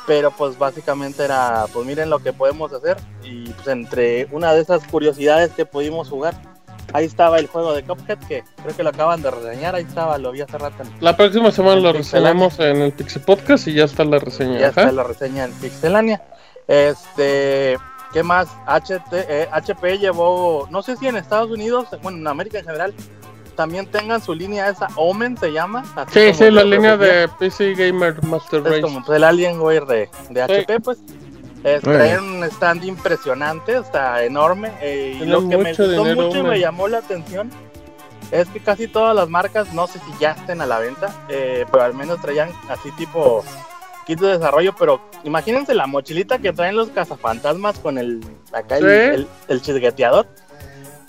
Pero 0.06 0.30
pues 0.30 0.58
básicamente 0.58 1.22
era, 1.22 1.66
pues 1.72 1.86
miren 1.86 2.10
lo 2.10 2.18
que 2.18 2.32
podemos 2.32 2.72
hacer. 2.72 2.96
Y 3.22 3.50
pues 3.50 3.68
entre 3.68 4.26
una 4.32 4.52
de 4.52 4.62
esas 4.62 4.84
curiosidades 4.88 5.52
que 5.52 5.66
pudimos 5.66 6.08
jugar, 6.08 6.57
ahí 6.92 7.04
estaba 7.04 7.38
el 7.38 7.46
juego 7.46 7.74
de 7.74 7.82
Cuphead 7.82 8.18
que 8.20 8.44
creo 8.62 8.76
que 8.76 8.82
lo 8.82 8.90
acaban 8.90 9.22
de 9.22 9.30
reseñar, 9.30 9.74
ahí 9.74 9.84
estaba, 9.84 10.18
lo 10.18 10.32
vi 10.32 10.40
hace 10.40 10.58
rato. 10.58 10.84
la 11.00 11.16
próxima 11.16 11.50
semana 11.50 11.80
lo 11.80 11.92
reseñamos 11.92 12.58
en 12.60 12.82
el 12.82 12.92
Pixel 12.92 13.22
Podcast 13.22 13.68
y 13.68 13.74
ya 13.74 13.84
está 13.84 14.04
la 14.04 14.18
reseña. 14.18 14.58
Ya 14.58 14.68
está 14.68 14.92
la 14.92 15.04
reseña 15.04 15.44
en 15.44 15.52
Pixelania. 15.52 16.22
Este, 16.66 17.76
¿qué 18.12 18.22
más? 18.22 18.48
HT, 18.66 19.14
HP 19.50 19.92
eh, 19.92 19.98
llevó, 19.98 20.68
no 20.70 20.82
sé 20.82 20.96
si 20.96 21.06
en 21.06 21.16
Estados 21.16 21.50
Unidos, 21.50 21.88
bueno, 22.02 22.18
en 22.18 22.26
América 22.26 22.58
en 22.58 22.64
general, 22.66 22.94
también 23.56 23.86
tengan 23.86 24.22
su 24.22 24.34
línea 24.34 24.68
esa, 24.68 24.88
Omen 24.94 25.36
se 25.36 25.50
llama. 25.50 25.84
sí, 26.12 26.32
sí, 26.32 26.50
la 26.50 26.62
línea 26.62 26.96
de 26.96 27.28
PC 27.40 27.74
Gamer 27.74 28.22
Master 28.22 28.62
Race. 28.62 28.76
Es 28.76 28.82
como 28.82 29.04
pues, 29.04 29.16
el 29.16 29.24
Alienware 29.24 29.84
de, 29.84 30.10
de 30.30 30.42
HP, 30.42 30.80
pues. 30.80 30.98
Es, 31.64 31.82
un 31.84 32.44
stand 32.44 32.84
impresionante, 32.84 33.76
está 33.76 34.24
enorme. 34.24 34.72
Eh, 34.80 35.18
y 35.20 35.24
lo 35.26 35.48
que 35.48 35.56
me 35.56 35.74
gustó 35.74 36.04
mucho 36.04 36.38
y 36.38 36.42
me 36.42 36.60
llamó 36.60 36.88
la 36.88 36.98
atención 36.98 37.50
es 38.30 38.48
que 38.48 38.60
casi 38.60 38.88
todas 38.88 39.14
las 39.14 39.28
marcas, 39.28 39.72
no 39.72 39.86
sé 39.86 39.98
si 39.98 40.20
ya 40.20 40.32
estén 40.32 40.60
a 40.60 40.66
la 40.66 40.78
venta, 40.78 41.14
eh, 41.28 41.64
pero 41.70 41.84
al 41.84 41.94
menos 41.94 42.20
traían 42.20 42.50
así 42.68 42.90
tipo 42.92 43.44
kit 44.06 44.20
de 44.20 44.38
desarrollo. 44.38 44.74
Pero 44.78 45.00
imagínense 45.24 45.74
la 45.74 45.86
mochilita 45.86 46.38
que 46.38 46.52
traen 46.52 46.76
los 46.76 46.90
cazafantasmas 46.90 47.78
con 47.78 47.98
el 47.98 48.20
acá 48.52 48.78
el, 48.78 49.26
el 49.48 49.62
chisgueteador. 49.62 50.26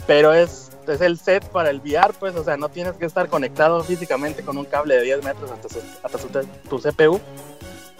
Pero 0.07 0.33
es 0.33 0.69
es 0.91 1.01
el 1.01 1.17
set 1.17 1.45
para 1.45 1.69
el 1.69 1.79
VR, 1.79 2.13
pues, 2.19 2.35
o 2.35 2.43
sea, 2.43 2.57
no 2.57 2.69
tienes 2.69 2.93
que 2.93 3.05
estar 3.05 3.27
conectado 3.29 3.83
físicamente 3.83 4.43
con 4.43 4.57
un 4.57 4.65
cable 4.65 4.95
de 4.95 5.03
10 5.03 5.23
metros 5.23 5.51
hasta, 5.51 6.41
tu 6.69 6.79
CPU, 6.79 7.19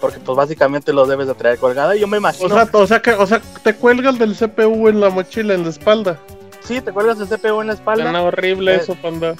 porque 0.00 0.18
pues 0.18 0.36
básicamente 0.36 0.92
lo 0.92 1.06
debes 1.06 1.26
de 1.26 1.34
traer 1.34 1.58
colgado. 1.58 1.94
Y 1.94 2.00
yo 2.00 2.06
me 2.06 2.16
imagino... 2.16 2.54
O 2.72 2.86
sea, 2.86 3.00
que, 3.02 3.12
o 3.12 3.26
sea, 3.26 3.40
te 3.62 3.74
cuelgas 3.74 4.18
del 4.18 4.34
CPU 4.34 4.88
en 4.88 5.00
la 5.00 5.10
mochila, 5.10 5.54
en 5.54 5.64
la 5.64 5.70
espalda. 5.70 6.18
Sí, 6.64 6.80
te 6.80 6.92
cuelgas 6.92 7.18
el 7.20 7.28
CPU 7.28 7.60
en 7.60 7.68
la 7.68 7.74
espalda. 7.74 8.04
Suena 8.04 8.22
horrible 8.22 8.76
eso, 8.76 8.94
panda. 8.94 9.34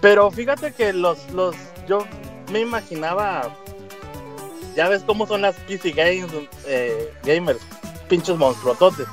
Pero 0.00 0.30
fíjate 0.30 0.72
que 0.72 0.92
los, 0.92 1.30
los, 1.32 1.56
yo 1.88 2.06
me 2.52 2.60
imaginaba, 2.60 3.50
ya 4.74 4.88
ves 4.88 5.02
cómo 5.04 5.26
son 5.26 5.42
las 5.42 5.56
PC 5.56 5.90
games, 5.92 6.30
eh, 6.66 7.12
gamers, 7.24 7.60
pinches 8.08 8.36
monstruototes. 8.36 9.06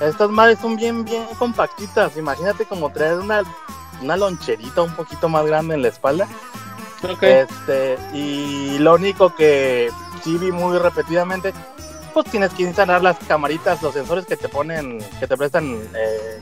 Estas 0.00 0.30
madres 0.30 0.58
son 0.60 0.76
bien, 0.76 1.04
bien 1.04 1.24
compactitas. 1.38 2.16
Imagínate 2.16 2.64
como 2.64 2.90
traer 2.92 3.14
una, 3.14 3.42
una 4.02 4.16
loncherita 4.16 4.82
un 4.82 4.94
poquito 4.94 5.28
más 5.28 5.44
grande 5.46 5.74
en 5.74 5.82
la 5.82 5.88
espalda. 5.88 6.28
Este, 7.20 7.98
y 8.12 8.78
lo 8.78 8.94
único 8.94 9.34
que 9.34 9.90
sí 10.22 10.36
vi 10.38 10.50
muy 10.50 10.78
repetidamente, 10.78 11.52
pues 12.12 12.26
tienes 12.26 12.52
que 12.52 12.64
instalar 12.64 13.02
las 13.02 13.18
camaritas, 13.18 13.82
los 13.82 13.94
sensores 13.94 14.26
que 14.26 14.36
te 14.36 14.48
ponen, 14.48 14.98
que 15.20 15.26
te 15.26 15.36
prestan 15.36 15.80
eh, 15.94 16.40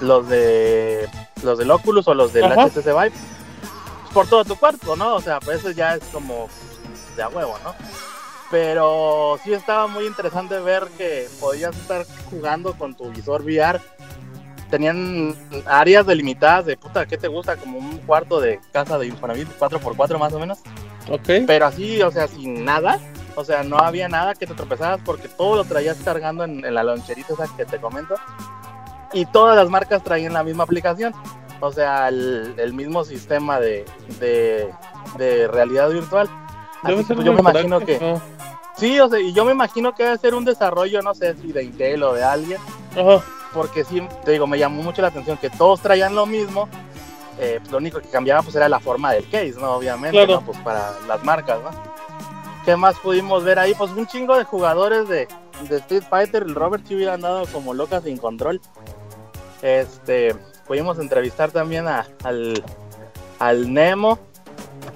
los 0.00 0.28
de 0.28 1.08
los 1.42 1.58
del 1.58 1.70
Oculus 1.70 2.08
o 2.08 2.14
los 2.14 2.32
del 2.32 2.44
HTC 2.44 2.86
Vive 2.86 3.12
por 4.12 4.26
todo 4.26 4.44
tu 4.44 4.56
cuarto, 4.56 4.96
¿no? 4.96 5.14
O 5.14 5.20
sea, 5.20 5.38
pues 5.40 5.58
eso 5.60 5.70
ya 5.70 5.94
es 5.94 6.04
como 6.12 6.48
de 7.16 7.22
a 7.22 7.28
huevo, 7.28 7.56
¿no? 7.62 7.74
Pero 8.50 9.38
sí 9.44 9.52
estaba 9.52 9.86
muy 9.86 10.06
interesante 10.06 10.58
ver 10.58 10.88
que 10.96 11.28
podías 11.38 11.76
estar 11.76 12.06
jugando 12.30 12.72
con 12.74 12.94
tu 12.94 13.10
visor 13.10 13.42
VR. 13.42 13.80
Tenían 14.70 15.34
áreas 15.66 16.06
delimitadas 16.06 16.66
de 16.66 16.76
puta, 16.76 17.06
¿qué 17.06 17.16
te 17.16 17.28
gusta? 17.28 17.56
Como 17.56 17.78
un 17.78 17.98
cuarto 17.98 18.40
de 18.40 18.60
casa 18.72 18.98
de 18.98 19.06
Infonavit 19.06 19.48
4x4 19.58 20.18
más 20.18 20.32
o 20.32 20.38
menos. 20.38 20.58
Ok. 21.10 21.46
Pero 21.46 21.66
así, 21.66 22.02
o 22.02 22.10
sea, 22.10 22.28
sin 22.28 22.64
nada. 22.64 22.98
O 23.34 23.44
sea, 23.44 23.62
no 23.62 23.78
había 23.78 24.08
nada 24.08 24.34
que 24.34 24.46
te 24.46 24.54
tropezaras 24.54 25.00
porque 25.04 25.28
todo 25.28 25.56
lo 25.56 25.64
traías 25.64 25.96
cargando 25.98 26.44
en, 26.44 26.74
la 26.74 26.82
loncherita 26.82 27.34
esa 27.34 27.46
que 27.56 27.64
te 27.64 27.78
comento. 27.78 28.16
Y 29.12 29.24
todas 29.26 29.56
las 29.56 29.70
marcas 29.70 30.02
traían 30.02 30.32
la 30.32 30.42
misma 30.42 30.64
aplicación. 30.64 31.14
O 31.60 31.72
sea, 31.72 32.08
el, 32.08 32.72
mismo 32.74 33.04
sistema 33.04 33.58
de, 33.60 33.84
de, 34.20 35.48
realidad 35.48 35.88
virtual. 35.90 36.28
Así 36.82 36.94
pues, 37.04 37.24
yo 37.24 37.32
me 37.32 37.40
imagino 37.40 37.80
que... 37.80 38.18
Sí, 38.76 39.00
o 39.00 39.08
sea, 39.08 39.18
y 39.18 39.32
yo 39.32 39.44
me 39.44 39.50
imagino 39.50 39.92
que 39.94 40.04
debe 40.04 40.18
ser 40.18 40.34
un 40.34 40.44
desarrollo, 40.44 41.02
no 41.02 41.12
sé 41.12 41.34
si 41.34 41.50
de 41.50 41.64
Intel 41.64 42.02
o 42.04 42.12
de 42.12 42.22
alguien. 42.22 42.60
Porque 43.52 43.84
sí, 43.84 44.02
te 44.24 44.32
digo, 44.32 44.46
me 44.46 44.58
llamó 44.58 44.82
mucho 44.82 45.02
la 45.02 45.08
atención 45.08 45.38
que 45.38 45.50
todos 45.50 45.80
traían 45.80 46.14
lo 46.14 46.26
mismo. 46.26 46.68
Eh, 47.40 47.58
pues 47.60 47.70
lo 47.70 47.78
único 47.78 48.00
que 48.00 48.08
cambiaba 48.08 48.42
pues 48.42 48.56
era 48.56 48.68
la 48.68 48.80
forma 48.80 49.12
del 49.12 49.28
case, 49.28 49.54
¿no? 49.58 49.76
Obviamente, 49.76 50.26
¿no? 50.26 50.40
Pues 50.40 50.58
para 50.58 50.92
las 51.06 51.22
marcas, 51.24 51.60
¿no? 51.62 51.70
¿Qué 52.64 52.76
más 52.76 52.98
pudimos 52.98 53.44
ver 53.44 53.58
ahí? 53.58 53.74
Pues 53.74 53.92
un 53.92 54.06
chingo 54.06 54.36
de 54.36 54.44
jugadores 54.44 55.08
de, 55.08 55.28
Street 55.70 56.02
Fighter. 56.08 56.42
El 56.42 56.54
Robert 56.54 56.84
sí 56.86 56.94
hubiera 56.96 57.14
andado 57.14 57.46
como 57.46 57.74
loca 57.74 58.00
sin 58.00 58.18
control. 58.18 58.60
Este, 59.62 60.34
pudimos 60.66 60.98
entrevistar 60.98 61.50
también 61.50 61.86
a, 61.88 62.06
al, 62.24 62.62
al 63.38 63.72
Nemo. 63.72 64.18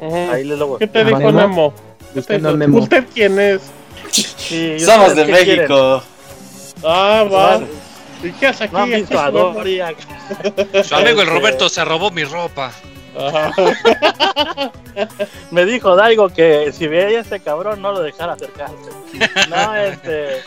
Ahí 0.00 0.44
les 0.44 0.59
lo 0.59 0.78
¿Qué 0.78 0.86
te 0.86 1.05
dijo 1.05 1.32
Nemo? 1.32 1.72
¿Usted, 2.14 3.07
quién 3.14 3.38
es? 3.38 3.62
Somos 4.84 5.14
de 5.14 5.24
México. 5.24 6.03
Ah, 6.84 7.24
va. 7.32 7.61
¿Y 8.23 8.33
qué 8.33 8.47
hace 8.47 8.64
aquí? 8.64 9.07
Su 9.07 9.18
amigo 10.95 11.23
el 11.23 11.27
Roberto 11.27 11.68
se 11.68 11.85
robó 11.85 12.11
mi 12.11 12.25
ropa. 12.25 12.73
Me 15.51 15.66
dijo 15.66 15.95
Daigo 15.97 16.31
que 16.31 16.73
si 16.73 16.87
veía 16.87 17.18
a 17.18 17.23
este 17.23 17.41
cabrón 17.41 17.83
no 17.83 17.93
lo 17.93 18.01
dejara 18.01 18.33
acercarse. 18.35 18.91
No, 19.51 19.75
este. 19.75 20.43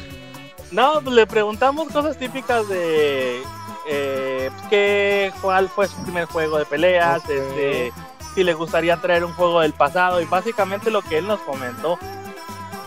No, 0.71 0.99
le 1.01 1.28
preguntamos 1.28 1.89
cosas 1.89 2.17
típicas 2.17 2.67
de. 2.67 3.41
Eh, 3.88 4.49
¿qué, 4.69 5.32
¿Cuál 5.41 5.69
fue 5.69 5.88
su 5.88 5.95
primer 6.03 6.26
juego 6.26 6.57
de 6.57 6.65
peleas? 6.65 7.21
Este 7.30 7.93
si 8.36 8.43
le 8.43 8.53
gustaría 8.53 8.97
traer 8.97 9.23
un 9.23 9.32
juego 9.34 9.61
del 9.61 9.73
pasado 9.73 10.21
y 10.21 10.26
básicamente 10.26 10.91
lo 10.91 11.01
que 11.01 11.17
él 11.17 11.28
nos 11.28 11.39
comentó, 11.39 11.97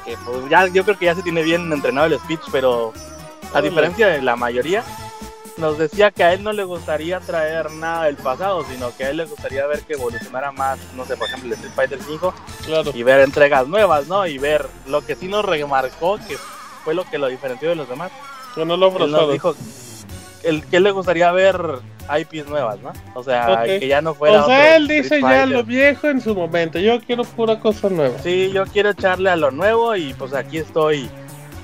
que 0.05 0.17
pues 0.19 0.49
ya 0.51 0.67
yo 0.67 0.85
creo 0.85 0.99
que 0.99 1.07
ya 1.07 1.15
se 1.15 1.23
tiene 1.23 1.43
bien 1.43 1.73
entrenado 1.73 2.07
el 2.07 2.19
speech, 2.21 2.43
pero 2.53 2.93
a 3.55 3.61
diferencia 3.61 4.09
de 4.09 4.23
la 4.23 4.37
mayoría, 4.37 4.85
nos 5.57 5.77
decía 5.77 6.11
que 6.11 6.23
a 6.23 6.33
él 6.33 6.43
no 6.45 6.53
le 6.53 6.65
gustaría 6.65 7.19
traer 7.21 7.71
nada 7.73 8.05
del 8.05 8.17
pasado, 8.17 8.65
sino 8.71 8.97
que 8.97 9.05
a 9.05 9.11
él 9.11 9.17
le 9.17 9.25
gustaría 9.25 9.67
ver 9.67 9.81
que 9.83 9.95
evolucionara 9.95 10.53
más, 10.53 10.79
no 10.95 11.05
sé, 11.05 11.17
por 11.17 11.27
ejemplo, 11.29 11.49
el 11.49 11.55
Street 11.55 11.73
Fighter 11.75 11.99
5 12.01 12.35
y 12.95 13.03
ver 13.03 13.21
entregas 13.21 13.67
nuevas, 13.67 14.07
¿no? 14.07 14.27
Y 14.27 14.39
ver 14.39 14.67
lo 14.87 15.05
que 15.05 15.17
sí 15.17 15.27
nos 15.27 15.45
remarcó, 15.45 16.19
que 16.19 16.37
fue 16.85 16.95
lo 16.95 17.05
que 17.05 17.19
lo 17.19 17.27
diferenció 17.27 17.71
de 17.71 17.75
los 17.75 17.89
demás. 17.89 18.13
Bueno, 18.55 18.77
lo 18.77 18.97
él 19.05 19.11
nos 19.11 19.33
dijo 19.33 19.55
el 20.43 20.65
que 20.65 20.81
le 20.81 20.91
gustaría 20.91 21.31
ver 21.33 21.81
IPs 22.09 22.49
nuevas, 22.49 22.79
¿no? 22.81 22.93
O 23.15 23.23
sea, 23.23 23.65
que 23.65 23.87
ya 23.87 24.01
no 24.01 24.15
fuera. 24.15 24.45
O 24.45 24.47
sea, 24.47 24.77
él 24.77 24.89
dice 24.89 25.21
ya 25.21 25.47
lo 25.47 25.65
viejo 25.65 26.09
en 26.09 26.21
su 26.21 26.35
momento. 26.35 26.79
Yo 26.79 27.01
quiero 27.01 27.25
pura 27.25 27.59
cosa 27.59 27.89
nueva. 27.89 28.19
Sí, 28.23 28.51
yo 28.53 28.65
quiero 28.67 28.91
echarle 28.91 29.31
a 29.31 29.37
lo 29.37 29.51
nuevo 29.51 29.95
y 29.97 30.15
pues 30.15 30.33
aquí 30.35 30.59
estoy. 30.59 31.11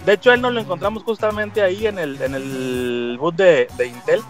De 0.05 0.12
hecho, 0.14 0.32
él 0.32 0.40
nos 0.40 0.52
lo 0.52 0.61
encontramos 0.61 1.02
justamente 1.02 1.62
ahí 1.62 1.86
en 1.86 1.98
el, 1.98 2.20
en 2.20 2.34
el 2.34 3.16
boot 3.18 3.36
de, 3.36 3.68
Intel. 3.86 4.22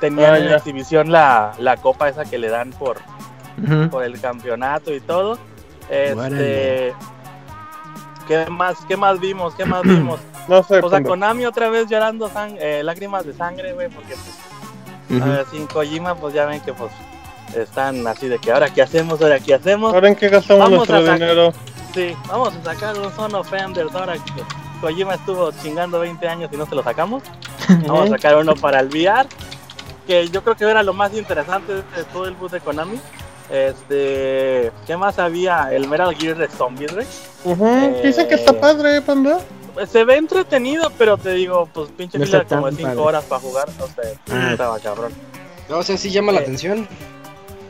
Tenía 0.00 0.34
ah, 0.34 0.38
en 0.38 0.50
la 0.50 0.56
exhibición 0.56 1.10
la, 1.10 1.52
la, 1.58 1.76
copa 1.76 2.08
esa 2.08 2.24
que 2.24 2.38
le 2.38 2.48
dan 2.48 2.70
por, 2.70 2.98
por 3.90 4.04
el 4.04 4.20
campeonato 4.20 4.94
y 4.94 5.00
todo. 5.00 5.38
Este. 5.90 6.94
¿Qué 8.28 8.46
más, 8.50 8.76
¿Qué 8.86 8.96
más 8.96 9.20
vimos? 9.20 9.54
¿Qué 9.54 9.64
más 9.64 9.82
vimos? 9.82 10.20
No 10.48 10.62
sé. 10.62 10.78
O 10.78 10.88
sea, 10.88 11.02
Konami 11.02 11.44
otra 11.44 11.68
vez 11.70 11.88
llorando 11.88 12.30
eh, 12.60 12.80
lágrimas 12.84 13.26
de 13.26 13.32
sangre, 13.32 13.72
güey, 13.72 13.88
porque 13.88 14.14
pues, 15.08 15.20
a 15.20 15.24
ver, 15.24 15.46
sin 15.50 15.66
Kojima, 15.66 16.14
pues 16.14 16.34
ya 16.34 16.46
ven 16.46 16.60
que 16.60 16.72
pues 16.72 16.92
están 17.56 18.06
así 18.06 18.28
de 18.28 18.38
que 18.38 18.52
ahora 18.52 18.72
qué 18.72 18.82
hacemos, 18.82 19.20
ahora 19.20 19.40
qué 19.40 19.54
hacemos. 19.54 19.92
Ahora 19.92 20.06
en 20.06 20.14
qué 20.14 20.28
gastamos 20.28 20.70
nuestro 20.70 21.02
dinero. 21.02 21.52
Sí, 21.92 22.14
vamos 22.28 22.54
a 22.54 22.62
sacar 22.62 22.96
un 22.96 23.10
Son 23.16 23.34
of 23.34 23.52
Enders 23.52 23.92
ahora 23.92 24.14
que 24.14 24.65
Kojima 24.80 25.14
estuvo 25.14 25.52
chingando 25.62 26.00
20 26.00 26.28
años 26.28 26.50
y 26.52 26.56
no 26.56 26.66
se 26.66 26.74
lo 26.74 26.82
sacamos. 26.82 27.22
vamos 27.86 28.06
a 28.06 28.16
sacar 28.16 28.36
uno 28.36 28.54
para 28.54 28.80
el 28.80 28.88
VR, 28.88 29.26
que 30.06 30.28
yo 30.28 30.42
creo 30.42 30.56
que 30.56 30.64
era 30.64 30.82
lo 30.82 30.92
más 30.92 31.14
interesante 31.14 31.74
de 31.74 32.04
todo 32.12 32.26
el 32.26 32.34
bus 32.34 32.52
de 32.52 32.60
Konami. 32.60 33.00
Este, 33.50 34.72
¿qué 34.86 34.96
más 34.96 35.18
había? 35.18 35.72
El 35.72 35.88
Metal 35.88 36.14
Gear 36.14 36.36
de 36.36 36.48
Zombies, 36.48 36.92
güey. 36.92 37.06
Uh 37.44 38.02
Dicen 38.02 38.28
que 38.28 38.34
está 38.34 38.50
eh, 38.52 38.58
padre, 38.60 39.02
panda 39.02 39.38
se 39.84 40.04
ve 40.04 40.16
entretenido, 40.16 40.90
pero 40.96 41.18
te 41.18 41.32
digo, 41.32 41.68
pues 41.72 41.90
pinche 41.90 42.18
fila 42.18 42.44
como 42.44 42.70
de 42.70 42.76
5 42.76 43.02
horas 43.02 43.24
para 43.24 43.40
jugar, 43.40 43.68
o 43.78 43.86
sea, 43.88 44.04
ah. 44.30 44.52
estaba 44.52 44.78
cabrón. 44.78 45.12
No, 45.68 45.78
o 45.78 45.82
sea, 45.82 45.98
sí 45.98 46.10
llama 46.10 46.32
la 46.32 46.40
atención. 46.40 46.88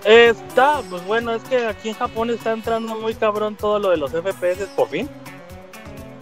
Está, 0.04 0.82
pues 0.88 1.04
bueno, 1.04 1.32
es 1.32 1.42
que 1.44 1.66
aquí 1.66 1.88
en 1.88 1.96
Japón 1.96 2.30
está 2.30 2.52
entrando 2.52 2.94
muy 2.94 3.14
cabrón 3.14 3.56
todo 3.56 3.80
lo 3.80 3.90
de 3.90 3.96
los 3.96 4.12
FPS 4.12 4.68
por 4.76 4.88
fin. 4.88 5.08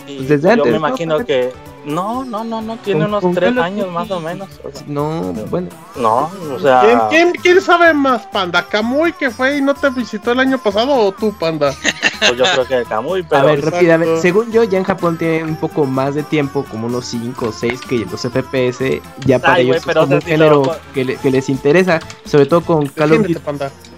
Y 0.07 0.17
pues 0.17 0.29
desde 0.29 0.57
yo 0.57 0.65
me 0.65 0.77
imagino 0.77 1.25
que 1.25 1.53
no, 1.85 2.25
no, 2.25 2.45
no, 2.45 2.63
no, 2.63 2.77
tiene 2.79 3.05
unos 3.05 3.25
tres 3.35 3.57
años 3.59 3.91
más 3.91 4.11
o 4.11 4.21
menos. 4.21 4.49
no, 4.87 5.33
bueno. 5.51 5.69
No, 5.97 6.31
o 6.55 6.59
sea. 6.59 7.09
¿Quién, 7.11 7.33
quién, 7.43 7.61
sabe 7.61 7.93
más, 7.93 8.27
Panda? 8.27 8.67
¿Kamui 8.67 9.13
que 9.13 9.31
fue 9.31 9.59
y 9.59 9.63
no 9.63 9.75
te 9.75 9.91
visitó 9.91 10.33
el 10.33 10.41
año 10.41 10.59
pasado 10.59 10.95
o 10.95 11.13
tú, 11.13 11.33
Panda? 11.39 11.75
Pues 12.21 12.39
yo 12.39 12.45
creo 12.45 12.67
que 12.67 12.89
Kamui, 12.89 13.23
pero. 13.23 13.43
A 13.43 13.45
ver, 13.45 13.65
rápidamente. 13.65 14.21
Según 14.21 14.51
yo, 14.51 14.65
ya 14.65 14.79
en 14.79 14.85
Japón 14.85 15.19
tiene 15.19 15.45
un 15.45 15.57
poco 15.57 15.85
más 15.85 16.15
de 16.15 16.23
tiempo, 16.23 16.65
como 16.71 16.87
unos 16.87 17.05
5 17.07 17.47
o 17.47 17.53
6, 17.53 17.81
que 17.83 17.99
los 18.11 18.21
FPS 18.21 19.03
ya 19.27 19.39
para 19.39 19.59
ellos 19.59 19.77
es 19.77 19.85
como 19.85 20.15
un 20.15 20.23
género 20.23 20.63
que, 20.95 21.17
que, 21.17 21.31
les 21.31 21.49
interesa, 21.49 22.01
sobre 22.25 22.47
todo 22.47 22.63
con 22.63 22.87
Call 22.87 23.13
of 23.13 23.19
Duty. 23.19 23.37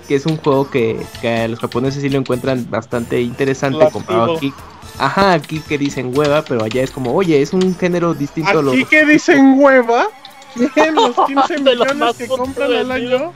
Que 0.09 0.15
es 0.15 0.27
un 0.27 0.37
juego 0.37 0.71
que, 0.71 1.05
que 1.21 1.29
a 1.29 1.49
los 1.49 1.59
japoneses 1.59 2.01
sí 2.01 2.09
lo 2.09 2.19
encuentran 2.19 2.69
bastante 2.71 3.21
interesante 3.21 3.89
comparado 3.91 4.37
aquí 4.37 4.53
Ajá, 4.99 5.33
aquí 5.35 5.61
que 5.61 5.79
dicen 5.79 6.17
hueva, 6.17 6.43
pero 6.43 6.65
allá 6.65 6.83
es 6.83 6.91
como, 6.91 7.15
oye, 7.15 7.41
es 7.41 7.53
un 7.53 7.77
género 7.77 8.15
distinto. 8.15 8.59
Aquí 8.71 8.85
que 8.85 9.05
dicen 9.05 9.59
hueva, 9.59 10.09
los 10.95 11.17
15 11.27 11.59
millones 11.59 12.17
que 12.17 12.27
compran 12.27 12.73
al 12.73 12.91
año. 12.91 13.33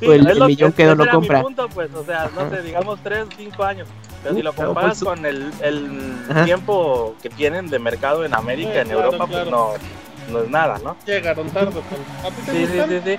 pues 0.00 0.26
el, 0.26 0.44
millón 0.44 0.72
que, 0.72 0.84
no 0.84 0.94
lo 0.94 1.08
compra. 1.08 1.42
Punto, 1.42 1.68
pues, 1.68 1.92
o 1.94 2.04
sea, 2.04 2.30
no 2.34 2.50
sé, 2.50 2.62
digamos 2.62 2.98
3, 3.02 3.26
5 3.36 3.64
años. 3.64 3.88
Pero 4.22 4.34
si 4.34 4.42
lo 4.42 4.52
comparas 4.52 4.98
pues, 5.02 5.16
con 5.16 5.24
el, 5.24 5.52
el 5.62 6.44
tiempo 6.44 7.14
que 7.22 7.30
tienen 7.30 7.68
de 7.68 7.78
mercado 7.78 8.24
en 8.24 8.34
América, 8.34 8.82
en 8.82 8.90
Europa, 8.90 9.26
pues 9.26 9.50
no, 9.50 9.72
no 10.30 10.42
es 10.42 10.50
nada, 10.50 10.78
¿no? 10.82 10.96
Llegaron 11.06 11.48
tarde. 11.50 11.80
Pues. 11.88 12.56
Sí, 12.56 12.66
sí, 12.66 12.80
sí, 12.88 13.00
sí. 13.04 13.18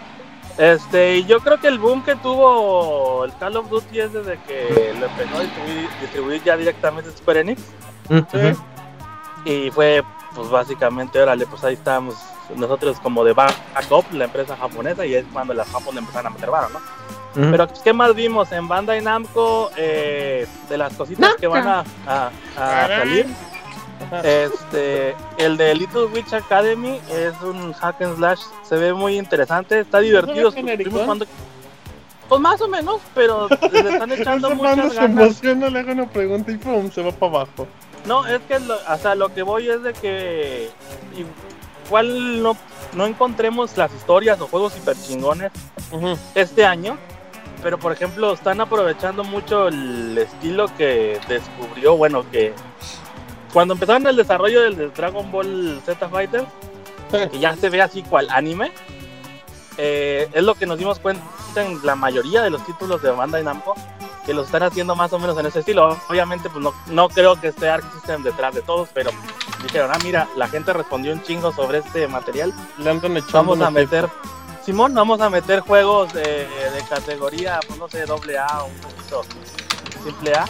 Este, 0.61 1.23
yo 1.23 1.39
creo 1.39 1.59
que 1.59 1.67
el 1.67 1.79
boom 1.79 2.03
que 2.03 2.15
tuvo 2.17 3.25
el 3.25 3.35
Call 3.37 3.57
of 3.57 3.67
Duty 3.67 3.99
es 3.99 4.13
desde 4.13 4.37
que 4.43 4.93
lo 4.99 5.07
empezó 5.07 5.37
a 5.37 5.99
distribuir, 5.99 6.43
ya 6.43 6.55
directamente 6.55 7.09
Super 7.11 7.37
Enix. 7.37 7.63
Y 9.43 9.71
fue, 9.71 10.03
pues 10.35 10.49
básicamente, 10.51 11.19
órale, 11.19 11.47
pues 11.47 11.63
ahí 11.63 11.73
estábamos 11.73 12.15
nosotros 12.55 12.99
como 12.99 13.23
de 13.23 13.33
backup, 13.33 14.13
la 14.13 14.25
empresa 14.25 14.55
japonesa, 14.55 15.03
y 15.03 15.15
es 15.15 15.25
cuando 15.33 15.55
las 15.55 15.67
Japón 15.67 15.97
empezaron 15.97 16.27
a 16.27 16.29
meter 16.35 16.51
varo, 16.51 16.69
¿no? 16.69 16.79
Pero, 17.33 17.67
pues, 17.67 17.79
¿qué 17.79 17.91
más 17.91 18.13
vimos? 18.13 18.51
En 18.51 18.67
Bandai 18.67 19.01
Namco, 19.01 19.71
eh, 19.77 20.45
de 20.69 20.77
las 20.77 20.93
cositas 20.93 21.33
que 21.37 21.47
van 21.47 21.67
a, 21.67 21.83
a 22.05 22.87
salir 22.87 23.25
este, 24.23 25.15
el 25.37 25.57
de 25.57 25.75
Little 25.75 26.05
Witch 26.05 26.33
Academy 26.33 26.99
es 27.09 27.33
un 27.41 27.73
hack 27.73 28.01
and 28.01 28.17
slash, 28.17 28.41
se 28.63 28.75
ve 28.75 28.93
muy 28.93 29.17
interesante, 29.17 29.79
está 29.79 29.99
divertido. 29.99 30.51
Pues 32.31 32.39
más 32.39 32.61
o 32.61 32.67
menos, 32.69 33.01
pero 33.13 33.49
le 33.49 33.89
están 33.89 34.11
echando 34.13 34.55
muchas 34.55 34.93
se 34.93 35.03
emociona, 35.03 35.69
le 35.69 35.79
hago 35.79 35.91
una 35.91 36.09
pregunta 36.09 36.49
y 36.51 36.57
pum, 36.57 36.89
se 36.89 37.01
va 37.01 37.11
para 37.11 37.39
abajo. 37.39 37.67
No, 38.05 38.25
es 38.25 38.39
que 38.47 38.57
lo, 38.59 38.75
o 38.75 39.15
lo 39.15 39.33
que 39.33 39.43
voy 39.43 39.69
es 39.69 39.83
de 39.83 39.91
que 39.93 40.69
igual 41.85 42.41
no, 42.41 42.55
no 42.93 43.05
encontremos 43.05 43.75
las 43.75 43.93
historias 43.93 44.39
o 44.39 44.47
juegos 44.47 44.77
hiper 44.77 44.95
chingones 44.95 45.51
este 46.33 46.65
año, 46.65 46.97
pero 47.61 47.77
por 47.77 47.91
ejemplo 47.91 48.33
están 48.33 48.61
aprovechando 48.61 49.25
mucho 49.25 49.67
el 49.67 50.17
estilo 50.17 50.67
que 50.77 51.19
descubrió, 51.27 51.97
bueno, 51.97 52.23
que 52.31 52.53
cuando 53.53 53.73
empezaron 53.73 54.07
el 54.07 54.15
desarrollo 54.15 54.61
del, 54.61 54.93
Dragon 54.93 55.31
Ball 55.31 55.81
Z 55.85 56.09
Fighter, 56.09 56.45
que 57.31 57.39
ya 57.39 57.55
se 57.55 57.69
ve 57.69 57.81
así 57.81 58.03
cual 58.03 58.29
anime, 58.29 58.71
eh, 59.77 60.29
es 60.33 60.43
lo 60.43 60.55
que 60.55 60.65
nos 60.65 60.77
dimos 60.77 60.99
cuenta 60.99 61.23
en 61.55 61.85
la 61.85 61.95
mayoría 61.95 62.41
de 62.41 62.49
los 62.49 62.65
títulos 62.65 63.01
de 63.01 63.11
Bandai 63.11 63.43
Namco, 63.43 63.75
que 64.25 64.33
los 64.33 64.45
están 64.45 64.63
haciendo 64.63 64.95
más 64.95 65.11
o 65.13 65.19
menos 65.19 65.37
en 65.37 65.45
ese 65.45 65.59
estilo. 65.59 65.97
Obviamente, 66.09 66.49
pues 66.49 66.63
no, 66.63 66.73
no 66.87 67.09
creo 67.09 67.39
que 67.39 67.47
esté 67.47 67.69
Arc 67.69 67.91
System 67.93 68.23
detrás 68.23 68.53
de 68.53 68.61
todos, 68.61 68.89
pero 68.93 69.11
dijeron, 69.63 69.91
ah, 69.93 69.99
mira, 70.03 70.27
la 70.37 70.47
gente 70.47 70.71
respondió 70.73 71.11
un 71.11 71.21
chingo 71.23 71.51
sobre 71.51 71.79
este 71.79 72.07
material. 72.07 72.53
vamos 73.33 73.61
a 73.61 73.71
meter, 73.71 74.07
Simón, 74.63 74.93
vamos 74.93 75.19
a 75.19 75.29
meter 75.29 75.61
juegos 75.61 76.13
de, 76.13 76.23
de 76.23 76.85
categoría, 76.89 77.59
pues 77.67 77.79
no 77.79 77.87
sé, 77.89 78.05
doble 78.05 78.37
A, 78.37 78.63
un 78.63 78.75
poquito 78.75 79.23
simple 80.03 80.33
A 80.35 80.45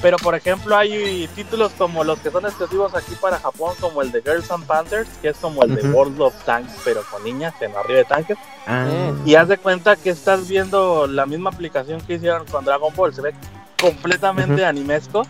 pero 0.00 0.16
por 0.18 0.34
ejemplo 0.34 0.76
hay 0.76 1.28
títulos 1.34 1.72
como 1.76 2.04
los 2.04 2.18
que 2.18 2.30
son 2.30 2.44
exclusivos 2.44 2.94
aquí 2.94 3.14
para 3.20 3.38
Japón, 3.38 3.74
como 3.80 4.02
el 4.02 4.12
de 4.12 4.22
Girls 4.22 4.50
and 4.50 4.66
Panthers, 4.66 5.08
que 5.20 5.28
es 5.28 5.36
como 5.36 5.62
el 5.62 5.74
de 5.74 5.88
World 5.90 6.20
of 6.20 6.34
Tanks, 6.44 6.72
pero 6.84 7.02
con 7.10 7.24
niñas 7.24 7.54
en 7.60 7.74
arriba 7.76 7.98
de 7.98 8.04
tanques. 8.04 8.38
Ah. 8.66 9.12
Y 9.24 9.34
haz 9.34 9.48
de 9.48 9.58
cuenta 9.58 9.96
que 9.96 10.10
estás 10.10 10.48
viendo 10.48 11.06
la 11.06 11.26
misma 11.26 11.50
aplicación 11.50 12.00
que 12.00 12.14
hicieron 12.14 12.46
con 12.46 12.64
Dragon 12.64 12.92
Ball, 12.94 13.14
se 13.14 13.22
ve 13.22 13.34
completamente 13.80 14.64
animesco. 14.64 15.26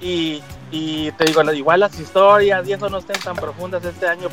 Y, 0.00 0.42
y 0.70 1.12
te 1.12 1.24
digo, 1.24 1.42
igual 1.52 1.80
las 1.80 1.98
historias 1.98 2.66
y 2.66 2.72
eso 2.72 2.90
no 2.90 2.98
estén 2.98 3.20
tan 3.20 3.36
profundas 3.36 3.84
este 3.84 4.08
año, 4.08 4.28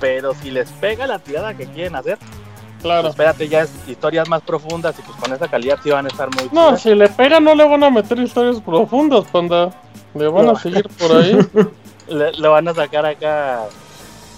pero 0.00 0.34
si 0.34 0.50
les 0.50 0.70
pega 0.70 1.06
la 1.06 1.18
tirada 1.18 1.54
que 1.54 1.66
quieren 1.66 1.96
hacer, 1.96 2.18
Claro. 2.82 3.02
Pues 3.02 3.12
espérate, 3.12 3.48
ya 3.48 3.62
es 3.62 3.70
historias 3.86 4.28
más 4.28 4.42
profundas 4.42 4.94
y 4.98 5.02
pues 5.02 5.16
con 5.16 5.32
esa 5.32 5.48
calidad 5.48 5.78
sí 5.82 5.90
van 5.90 6.06
a 6.06 6.08
estar 6.08 6.28
muy 6.34 6.48
No, 6.52 6.76
si 6.76 6.94
le 6.94 7.08
pega 7.08 7.38
no 7.38 7.54
le 7.54 7.66
van 7.66 7.84
a 7.84 7.90
meter 7.90 8.18
historias 8.18 8.60
profundas, 8.60 9.24
panda. 9.30 9.70
Le 10.14 10.28
van 10.28 10.50
a 10.50 10.56
seguir 10.56 10.88
por 10.98 11.16
ahí. 11.16 11.38
le, 12.08 12.48
van 12.48 12.68
a 12.68 12.74
sacar 12.74 13.06
acá 13.06 13.64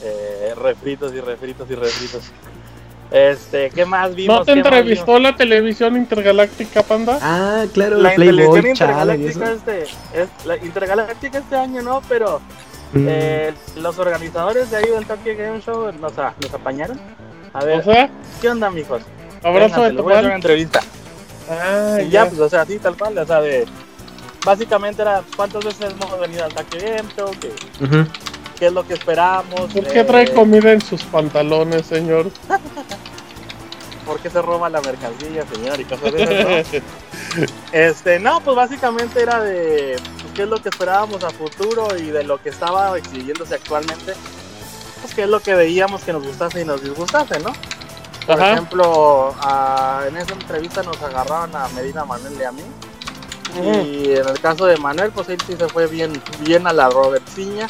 eh, 0.03 0.55
refritos 0.57 1.13
y 1.15 1.21
refritos 1.21 1.69
y 1.71 1.75
refritos. 1.75 2.31
Este, 3.11 3.71
¿qué 3.71 3.87
más 3.87 4.15
vimos? 4.15 4.41
¿No 4.41 4.45
te 4.45 4.53
entrevistó 4.53 5.19
la 5.19 5.37
televisión 5.37 5.97
intergaláctica, 5.97 6.83
panda? 6.83 7.19
Ah, 7.23 7.65
claro, 7.73 7.99
la 7.99 8.15
televisión 8.15 8.67
intergaláctica 8.67 9.53
este, 9.53 9.83
es, 9.83 10.29
la 10.45 10.57
intergaláctica 10.57 11.39
este 11.39 11.57
año 11.57 11.83
no, 11.83 12.03
pero 12.09 12.41
mm. 12.93 13.07
eh, 13.09 13.55
los 13.77 13.99
organizadores 13.99 14.71
de 14.71 14.79
ahí 14.79 14.91
del 14.91 15.07
Tokyo 15.07 15.33
Game 15.37 15.61
Show 15.61 15.93
nos, 15.93 16.17
nos 16.17 16.55
apañaron 16.55 16.99
a 17.55 17.65
ver, 17.65 18.11
¿qué 18.41 18.49
onda, 18.49 18.69
mijos? 18.69 19.03
Abrazo 19.43 19.83
de 19.83 19.93
tu 19.93 20.03
voy 20.03 20.13
a 20.13 20.17
hacer 20.17 20.27
una 20.27 20.35
entrevista. 20.35 20.81
Ah, 21.49 21.99
y 22.05 22.11
ya, 22.11 22.27
pues, 22.27 22.41
o 22.41 22.49
sea, 22.49 22.63
así 22.63 22.79
tal 22.79 22.97
cual, 22.97 23.17
o 23.17 23.27
sea, 23.27 23.41
de. 23.41 23.65
Básicamente 24.45 25.03
era 25.03 25.23
cuántas 25.37 25.65
veces 25.65 25.93
hemos 25.93 26.21
venido 26.21 26.45
al 26.45 26.53
Taque 26.53 26.79
Game 26.79 27.09
Show, 27.17 27.31
que, 27.41 27.53
qué 28.59 28.67
es 28.67 28.73
lo 28.73 28.87
que 28.87 28.95
esperamos. 28.95 29.73
¿Por 29.73 29.87
qué 29.87 30.05
trae 30.05 30.35
comida 30.35 30.73
en 30.73 30.83
sus 30.83 31.03
pantalones, 31.05 31.87
señor? 31.87 32.31
¿Por 34.07 34.19
qué 34.21 34.29
se 34.29 34.43
roba 34.43 34.69
la 34.69 34.83
mercancía, 34.83 35.47
señor? 35.55 35.81
Y 35.81 35.85
cosas 35.85 36.13
de 36.13 36.61
eso, 36.61 36.83
Este, 37.73 38.19
no, 38.19 38.41
pues 38.41 38.55
básicamente 38.55 39.23
era 39.23 39.43
de 39.43 39.97
pues, 40.21 40.33
qué 40.35 40.43
es 40.43 40.49
lo 40.49 40.61
que 40.61 40.69
esperábamos 40.69 41.25
a 41.25 41.31
futuro 41.31 41.97
y 41.97 42.11
de 42.11 42.25
lo 42.25 42.43
que 42.43 42.51
estaba 42.51 42.99
exhibiéndose 42.99 43.55
actualmente 43.55 44.13
que 45.13 45.23
es 45.23 45.29
lo 45.29 45.41
que 45.41 45.55
veíamos 45.55 46.05
que 46.05 46.13
nos 46.13 46.25
gustase 46.25 46.61
y 46.61 46.65
nos 46.65 46.83
disgustase, 46.83 47.41
¿no? 47.41 47.53
Por 48.27 48.41
ejemplo, 48.41 49.35
en 50.09 50.17
esa 50.17 50.33
entrevista 50.33 50.83
nos 50.83 51.03
agarraron 51.03 51.55
a 51.55 51.69
Medina 51.69 52.05
Manuel 52.05 52.35
y 52.39 52.45
a 52.45 52.53
mí. 52.53 52.63
Y 53.57 54.13
en 54.13 54.29
el 54.29 54.41
caso 54.41 54.67
de 54.67 54.77
Manuel, 54.79 55.11
pues 55.13 55.29
él 55.29 55.39
sí 55.47 55.55
se 55.57 55.69
fue 55.69 55.87
bien, 55.87 56.21
bien 56.41 56.67
a 56.67 56.73
la 56.73 56.89
Robertciña 56.89 57.69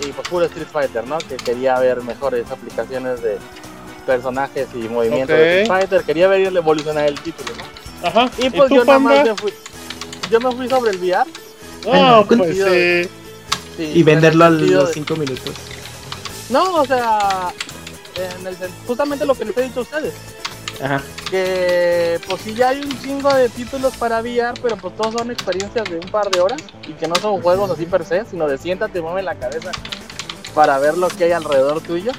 y 0.00 0.10
pues 0.12 0.28
puro 0.28 0.46
Street 0.46 0.66
Fighter, 0.72 1.06
¿no? 1.06 1.18
Que 1.18 1.36
quería 1.36 1.78
ver 1.78 2.02
mejores 2.02 2.50
aplicaciones 2.50 3.22
de 3.22 3.38
personajes 4.06 4.68
y 4.74 4.88
movimientos 4.88 5.36
de 5.36 5.62
Street 5.62 5.68
Fighter. 5.68 6.02
Quería 6.04 6.26
ver 6.26 6.56
evolucionar 6.56 7.06
el 7.06 7.20
título, 7.20 7.52
¿no? 7.56 8.08
Ajá. 8.08 8.30
Y 8.38 8.50
pues 8.50 8.70
yo 8.70 8.84
nada 8.84 8.98
más 8.98 9.24
me 9.24 9.36
fui, 9.36 9.52
yo 10.30 10.40
me 10.40 10.50
fui 10.56 10.68
sobre 10.68 10.90
el 10.90 10.98
VR. 10.98 11.30
Ah, 11.92 12.24
pues 12.26 12.56
sí. 13.76 13.84
Y 13.94 14.02
venderlo 14.02 14.44
a 14.44 14.50
los 14.50 14.90
5 14.92 15.16
minutos. 15.16 15.54
No, 16.52 16.74
o 16.74 16.84
sea, 16.84 17.52
justamente 18.86 19.24
lo 19.24 19.34
que 19.34 19.46
les 19.46 19.56
he 19.56 19.62
dicho 19.62 19.80
a 19.80 19.82
ustedes. 19.82 20.14
Ajá. 20.82 21.02
Que 21.30 22.20
pues 22.28 22.42
sí 22.42 22.54
ya 22.54 22.70
hay 22.70 22.80
un 22.80 23.00
chingo 23.00 23.32
de 23.32 23.48
títulos 23.48 23.96
para 23.96 24.20
VR, 24.20 24.52
pero 24.60 24.76
pues 24.76 24.94
todos 24.96 25.14
son 25.14 25.30
experiencias 25.30 25.88
de 25.88 25.96
un 25.96 26.08
par 26.08 26.30
de 26.30 26.40
horas 26.40 26.62
y 26.86 26.92
que 26.92 27.08
no 27.08 27.14
son 27.16 27.40
juegos 27.40 27.70
así 27.70 27.86
per 27.86 28.04
se, 28.04 28.24
sino 28.26 28.46
de 28.46 28.58
siéntate, 28.58 29.00
mueve 29.00 29.22
la 29.22 29.34
cabeza 29.34 29.70
para 30.54 30.78
ver 30.78 30.98
lo 30.98 31.08
que 31.08 31.24
hay 31.24 31.32
alrededor 31.32 31.80
tuyo 31.80 32.12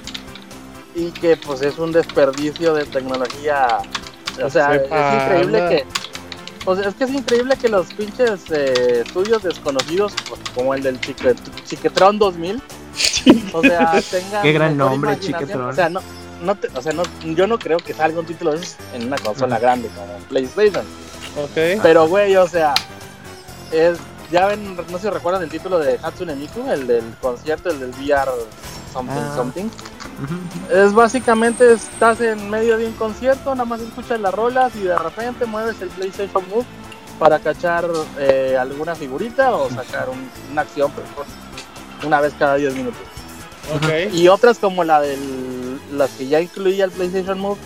y 0.95 1.11
que 1.11 1.37
pues 1.37 1.61
es 1.61 1.77
un 1.77 1.91
desperdicio 1.91 2.73
de 2.73 2.85
tecnología. 2.85 3.79
O 4.43 4.49
sea, 4.49 4.75
es 4.75 4.83
increíble 4.85 5.59
que 5.69 5.85
pues 6.65 6.79
es 6.79 6.95
que 6.95 7.03
es 7.03 7.11
increíble 7.11 7.55
que 7.57 7.67
los 7.69 7.93
pinches 7.93 8.49
eh, 8.49 9.03
estudios 9.05 9.43
desconocidos, 9.43 10.13
pues, 10.27 10.39
como 10.55 10.73
el 10.73 10.81
del 10.81 10.99
Chiquetron 11.01 12.17
2000, 12.17 12.61
o 13.53 13.61
sea, 13.61 14.01
tengan. 14.11 14.41
Qué 14.41 14.51
gran 14.53 14.77
nombre, 14.77 15.19
Chiquetron. 15.19 15.69
O 15.69 15.73
sea, 15.73 15.89
no, 15.89 16.01
no 16.41 16.57
o 16.75 16.81
sea, 16.81 16.93
no, 16.93 17.03
yo 17.23 17.47
no 17.47 17.59
creo 17.59 17.77
que 17.77 17.93
salga 17.93 18.19
un 18.19 18.25
título 18.25 18.51
de 18.51 18.57
esos 18.57 18.77
en 18.93 19.07
una 19.07 19.17
consola 19.17 19.59
grande 19.59 19.89
como 19.89 20.17
PlayStation. 20.29 20.85
Ok. 21.37 21.81
Pero, 21.81 22.07
güey, 22.07 22.35
o 22.35 22.47
sea, 22.47 22.73
es, 23.71 23.97
ya 24.31 24.47
ven, 24.47 24.75
no 24.75 24.97
sé 24.97 25.07
si 25.07 25.09
recuerdan 25.09 25.43
el 25.43 25.49
título 25.49 25.79
de 25.79 25.99
Hatsune 26.01 26.35
Miku, 26.35 26.69
el 26.69 26.87
del 26.87 27.03
concierto, 27.21 27.69
el 27.69 27.79
del 27.79 27.89
VR 27.91 28.31
Something 28.91 29.13
ah. 29.15 29.33
Something. 29.35 29.65
Es 30.71 30.93
básicamente 30.93 31.73
estás 31.73 32.21
en 32.21 32.49
medio 32.49 32.77
de 32.77 32.85
un 32.85 32.93
concierto, 32.93 33.55
nada 33.55 33.65
más 33.65 33.81
escuchas 33.81 34.19
las 34.19 34.33
rolas 34.33 34.75
y 34.75 34.81
de 34.83 34.97
repente 34.97 35.45
mueves 35.45 35.81
el 35.81 35.89
PlayStation 35.89 36.43
Move 36.49 36.65
para 37.19 37.39
cachar 37.39 37.85
eh, 38.19 38.57
alguna 38.59 38.95
figurita 38.95 39.55
o 39.55 39.69
sacar 39.69 40.07
una 40.51 40.61
acción 40.61 40.91
una 42.05 42.21
vez 42.21 42.33
cada 42.37 42.55
10 42.55 42.75
minutos. 42.75 43.01
Y 44.13 44.27
otras 44.27 44.59
como 44.59 44.83
la 44.83 45.01
de 45.01 45.17
las 45.91 46.11
que 46.11 46.27
ya 46.27 46.41
incluía 46.41 46.85
el 46.85 46.91
PlayStation 46.91 47.39
Move, 47.39 47.57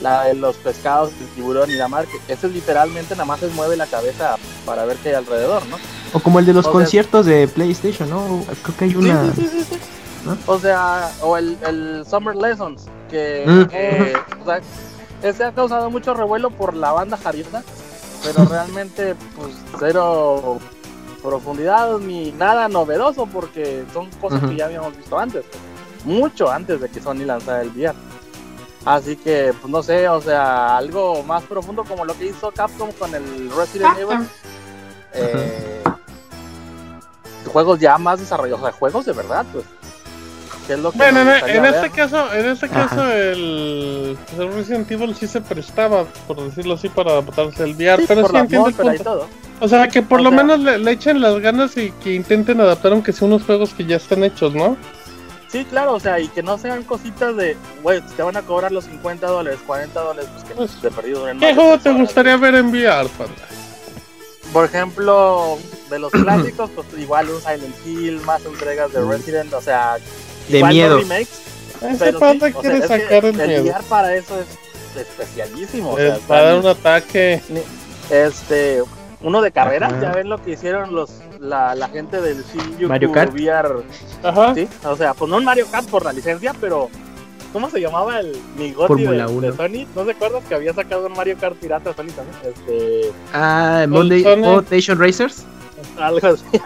la 0.00 0.24
de 0.24 0.34
los 0.34 0.56
pescados, 0.56 1.12
el 1.20 1.26
tiburón 1.28 1.70
y 1.70 1.74
la 1.74 1.88
mar, 1.88 2.06
que 2.06 2.32
ese 2.32 2.48
literalmente 2.48 3.14
nada 3.14 3.24
más 3.24 3.40
se 3.40 3.48
mueve 3.48 3.76
la 3.76 3.86
cabeza 3.86 4.36
para 4.64 4.84
ver 4.84 4.96
qué 4.98 5.10
hay 5.10 5.14
alrededor, 5.16 5.64
¿no? 5.66 5.76
O 6.12 6.20
como 6.20 6.38
el 6.38 6.46
de 6.46 6.52
los 6.52 6.66
conciertos 6.66 7.26
de 7.26 7.48
PlayStation, 7.48 8.08
¿no? 8.08 8.44
Creo 8.62 8.76
que 8.76 8.84
hay 8.84 8.96
una... 8.96 9.32
O 10.46 10.58
sea, 10.58 11.10
o 11.20 11.36
el, 11.36 11.58
el 11.66 12.04
Summer 12.08 12.36
Lessons, 12.36 12.84
que 13.10 13.44
mm. 13.46 13.62
eh, 13.72 14.12
ese 15.22 15.44
ha 15.44 15.52
causado 15.52 15.90
mucho 15.90 16.14
revuelo 16.14 16.50
por 16.50 16.74
la 16.74 16.92
banda 16.92 17.16
jarita, 17.16 17.62
pero 18.22 18.44
realmente 18.44 19.14
pues 19.36 19.52
cero 19.78 20.58
profundidad 21.22 21.98
ni 21.98 22.32
nada 22.32 22.68
novedoso 22.68 23.26
porque 23.26 23.84
son 23.92 24.10
cosas 24.20 24.40
que 24.48 24.56
ya 24.56 24.66
habíamos 24.66 24.96
visto 24.96 25.18
antes, 25.18 25.44
mucho 26.04 26.50
antes 26.50 26.80
de 26.80 26.88
que 26.88 27.00
Sony 27.00 27.24
lanzara 27.24 27.62
el 27.62 27.70
VR. 27.70 27.94
Así 28.84 29.16
que, 29.16 29.54
pues 29.60 29.70
no 29.70 29.82
sé, 29.82 30.08
o 30.08 30.20
sea, 30.20 30.76
algo 30.76 31.22
más 31.22 31.44
profundo 31.44 31.84
como 31.84 32.04
lo 32.04 32.18
que 32.18 32.26
hizo 32.26 32.50
Capcom 32.50 32.90
con 32.92 33.14
el 33.14 33.50
Resident 33.56 33.96
Evil. 33.96 34.28
Eh, 35.14 35.82
juegos 37.52 37.78
ya 37.78 37.98
más 37.98 38.18
desarrollados, 38.18 38.60
o 38.60 38.64
sea, 38.64 38.72
juegos 38.72 39.04
de 39.06 39.12
verdad, 39.12 39.44
pues. 39.52 39.64
bueno, 40.94 41.20
en, 41.20 41.64
este 41.66 41.90
caso, 41.90 42.32
en 42.32 42.46
este 42.46 42.68
caso 42.68 43.06
el, 43.12 44.16
Resident 44.36 44.90
Evil 44.90 45.14
sí 45.14 45.26
se 45.28 45.40
prestaba, 45.40 46.04
por 46.26 46.42
decirlo 46.42 46.74
así, 46.74 46.88
para 46.88 47.12
adaptarse 47.12 47.62
al 47.62 47.74
VR, 47.74 48.04
pero 48.08 48.26
sí 48.26 48.36
entiendo 48.36 48.68
el 48.68 48.74
punto. 48.74 49.28
O 49.62 49.68
sea, 49.68 49.86
que 49.86 50.02
por 50.02 50.20
lo 50.20 50.32
menos 50.32 50.58
le, 50.58 50.90
echen 50.90 51.20
las 51.20 51.38
ganas 51.38 51.76
y 51.76 51.92
que 52.02 52.14
intenten 52.14 52.60
adaptar 52.60 52.90
aunque 52.90 53.12
sea 53.12 53.28
unos 53.28 53.44
juegos 53.44 53.72
que 53.72 53.86
ya 53.86 53.94
están 53.94 54.24
hechos, 54.24 54.52
¿no? 54.56 54.76
Sí, 55.46 55.64
claro, 55.64 55.94
o 55.94 56.00
sea, 56.00 56.18
y 56.18 56.26
que 56.26 56.42
no 56.42 56.58
sean 56.58 56.82
cositas 56.82 57.36
de, 57.36 57.56
güey, 57.80 58.00
te 58.16 58.24
van 58.24 58.36
a 58.36 58.42
cobrar 58.42 58.72
los 58.72 58.86
50 58.86 59.24
dólares, 59.24 59.60
40 59.64 60.00
dólares, 60.00 60.28
pues 60.32 60.44
que 60.44 60.54
pues, 60.54 60.80
te 60.80 60.90
perdido 60.90 61.28
en 61.28 61.38
¿Qué 61.38 61.54
juego 61.54 61.78
te 61.78 61.92
gustaría 61.92 62.36
ver 62.38 62.56
en 62.56 62.70
VR, 62.70 63.08
Panda? 63.10 63.34
Por 64.52 64.64
ejemplo, 64.64 65.58
de 65.88 65.98
los 66.00 66.10
clásicos, 66.10 66.68
pues 66.74 66.86
igual 66.98 67.30
un 67.30 67.40
Silent 67.40 67.86
Hill, 67.86 68.20
más 68.22 68.44
entregas 68.44 68.92
de 68.92 69.00
Resident, 69.04 69.52
o 69.52 69.60
sea, 69.60 69.96
de 70.48 70.64
miedo. 70.64 70.96
No 70.96 71.02
remakes, 71.02 71.40
Ese 71.82 72.12
Panda 72.14 72.50
quiere 72.50 72.80
sacar 72.80 73.24
el, 73.26 73.40
el 73.40 73.62
VR 73.62 73.84
para 73.88 74.12
eso 74.16 74.40
es 74.40 74.48
especialísimo. 75.00 75.96
para 76.26 76.42
dar 76.42 76.58
un 76.58 76.66
ataque. 76.66 77.40
Este, 78.10 78.82
uno 79.22 79.40
de 79.40 79.52
carreras, 79.52 79.92
ya 80.00 80.12
ven 80.12 80.28
lo 80.28 80.42
que 80.42 80.52
hicieron 80.52 80.94
los 80.94 81.10
la, 81.38 81.74
la 81.74 81.88
gente 81.88 82.20
del 82.20 82.42
CU 82.42 82.88
Mario 82.88 83.12
Kart. 83.12 83.32
VR. 83.32 83.82
Ajá. 84.22 84.54
¿sí? 84.54 84.68
O 84.84 84.96
sea, 84.96 85.14
pues 85.14 85.30
no 85.30 85.38
un 85.38 85.44
Mario 85.44 85.66
Kart 85.70 85.88
por 85.88 86.04
la 86.04 86.12
licencia, 86.12 86.54
pero 86.60 86.88
¿cómo 87.52 87.70
se 87.70 87.80
llamaba 87.80 88.20
el 88.20 88.36
Migoti 88.56 89.04
de, 89.04 89.16
de, 89.16 89.52
Sony? 89.52 89.86
¿No 89.94 90.04
te 90.04 90.12
acuerdas 90.12 90.44
que 90.48 90.54
había 90.54 90.72
sacado 90.72 91.06
un 91.06 91.12
Mario 91.12 91.36
Kart 91.38 91.56
pirata 91.56 91.92
Sony 91.94 92.10
también? 92.14 92.36
Este... 92.44 93.12
Ah, 93.32 93.86
Monday 93.88 94.24
Station 94.66 94.98
Racers. 94.98 95.44
Algo 95.98 96.26
así, 96.26 96.44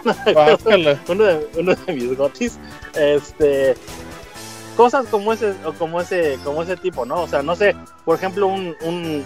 uno, 1.09 1.23
de, 1.23 1.47
uno 1.57 1.75
de 1.75 1.93
mis 1.93 2.15
gotis. 2.15 2.59
Este 2.95 3.75
cosas 4.77 5.07
como 5.07 5.33
ese 5.33 5.55
como 5.79 5.99
ese 5.99 6.37
como 6.43 6.61
ese 6.61 6.77
tipo, 6.77 7.03
¿no? 7.03 7.23
O 7.23 7.27
sea, 7.27 7.41
no 7.41 7.55
sé, 7.55 7.75
por 8.05 8.15
ejemplo, 8.15 8.45
un, 8.45 8.75
un 8.81 9.25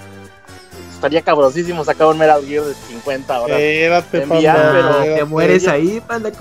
estaría 1.02 1.24
cabrosísimo 1.24 1.84
sacar 1.84 2.08
un 2.08 2.20
Metal 2.20 2.46
Gear 2.46 2.64
de 2.64 2.76
50 2.76 3.42
horas. 3.42 3.60
Espérate, 3.60 4.28
pero 4.28 5.16
te 5.16 5.26
mueres 5.26 5.68
ahí, 5.68 6.00
panda 6.06 6.32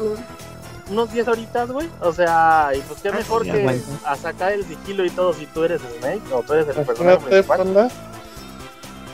Unos 0.90 1.10
10 1.10 1.28
horitas, 1.28 1.70
güey. 1.70 1.88
O 2.02 2.12
sea, 2.12 2.70
y 2.74 2.80
pues 2.80 3.00
qué 3.00 3.08
ah, 3.08 3.12
mejor 3.12 3.44
que 3.44 3.80
a 4.04 4.16
sacar 4.16 4.52
el 4.52 4.64
sigilo 4.66 5.06
y 5.06 5.10
todo 5.10 5.32
si 5.32 5.46
tú 5.46 5.64
eres 5.64 5.80
Snake 5.80 6.20
o 6.30 6.42
tú 6.42 6.52
eres 6.52 6.76
el 6.76 6.84
personaje 6.84 7.18
principal. 7.18 7.90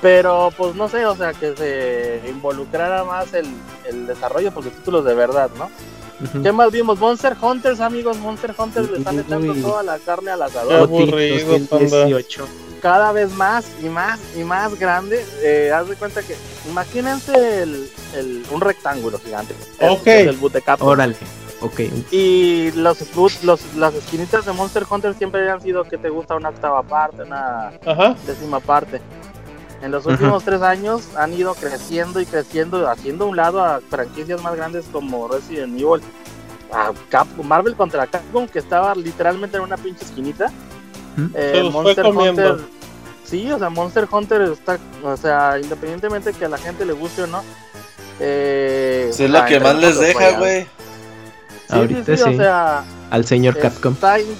Pero 0.02 0.50
pues 0.56 0.74
no 0.74 0.88
sé, 0.88 1.06
o 1.06 1.14
sea, 1.14 1.32
que 1.32 1.56
se 1.56 2.28
involucrara 2.28 3.04
más 3.04 3.32
el, 3.32 3.46
el 3.88 4.06
desarrollo 4.08 4.50
pues 4.50 4.66
de 4.66 4.72
títulos 4.72 5.04
de 5.04 5.14
verdad, 5.14 5.48
¿no? 5.56 5.70
¿Qué 6.42 6.50
más 6.50 6.72
vimos? 6.72 6.98
Monster 6.98 7.36
Hunters, 7.40 7.80
amigos, 7.80 8.18
Monster 8.18 8.52
Hunters 8.56 8.90
le 8.90 8.98
están 8.98 9.20
echando 9.20 9.54
toda 9.54 9.82
la 9.82 9.98
carne 9.98 10.32
al 10.32 10.42
asador. 10.42 10.82
aburrido, 10.82 11.58
18 12.06 12.65
cada 12.80 13.12
vez 13.12 13.32
más 13.32 13.66
y 13.82 13.88
más 13.88 14.20
y 14.36 14.44
más 14.44 14.78
grande. 14.78 15.24
Eh, 15.42 15.72
haz 15.72 15.88
de 15.88 15.96
cuenta 15.96 16.22
que, 16.22 16.36
imagínense 16.68 17.62
el, 17.62 17.90
el, 18.14 18.44
un 18.50 18.60
rectángulo 18.60 19.18
gigante. 19.18 19.54
Ok. 19.80 20.06
El, 20.06 20.36
boot 20.36 20.52
de 20.52 20.62
Órale. 20.80 21.16
Ok. 21.60 21.80
Y 22.10 22.70
los, 22.72 22.98
los, 23.42 23.74
las 23.74 23.94
esquinitas 23.94 24.44
de 24.44 24.52
Monster 24.52 24.84
Hunter 24.88 25.14
siempre 25.14 25.48
han 25.50 25.60
sido 25.60 25.84
que 25.84 25.96
te 25.96 26.10
gusta 26.10 26.36
una 26.36 26.50
octava 26.50 26.82
parte, 26.82 27.22
una 27.22 27.72
décima 28.26 28.60
parte. 28.60 29.00
En 29.82 29.90
los 29.90 30.06
últimos 30.06 30.42
tres 30.44 30.62
años 30.62 31.14
han 31.16 31.32
ido 31.34 31.54
creciendo 31.54 32.20
y 32.20 32.26
creciendo, 32.26 32.88
haciendo 32.88 33.26
un 33.26 33.36
lado 33.36 33.62
a 33.62 33.80
franquicias 33.80 34.42
más 34.42 34.56
grandes 34.56 34.86
como 34.90 35.28
Resident 35.28 35.78
Evil, 35.78 36.00
a 36.72 36.92
Marvel 37.42 37.74
contra 37.76 38.06
Capcom, 38.06 38.48
que 38.48 38.58
estaba 38.58 38.94
literalmente 38.94 39.56
en 39.56 39.62
una 39.62 39.76
pinche 39.76 40.04
esquinita. 40.04 40.50
Eh, 41.34 41.68
Monster 41.72 42.06
Hunter 42.06 42.56
Sí, 43.26 43.50
o 43.50 43.58
sea, 43.58 43.70
Monster 43.70 44.06
Hunter 44.10 44.42
está, 44.42 44.78
o 45.02 45.16
sea, 45.16 45.58
independientemente 45.60 46.32
que 46.32 46.44
a 46.44 46.48
la 46.48 46.58
gente 46.58 46.84
le 46.84 46.92
guste 46.92 47.22
o 47.22 47.26
no. 47.26 47.42
Eh, 48.20 49.08
es 49.10 49.18
lo 49.18 49.44
que 49.44 49.58
más 49.58 49.74
les 49.76 49.98
deja, 49.98 50.38
güey. 50.38 50.62
Sí, 50.62 50.68
Ahorita 51.70 52.16
sí, 52.16 52.22
o 52.22 52.36
sea, 52.36 52.84
al 53.10 53.26
señor 53.26 53.58
Capcom. 53.58 53.94
Está 53.94 54.12
ahí 54.12 54.36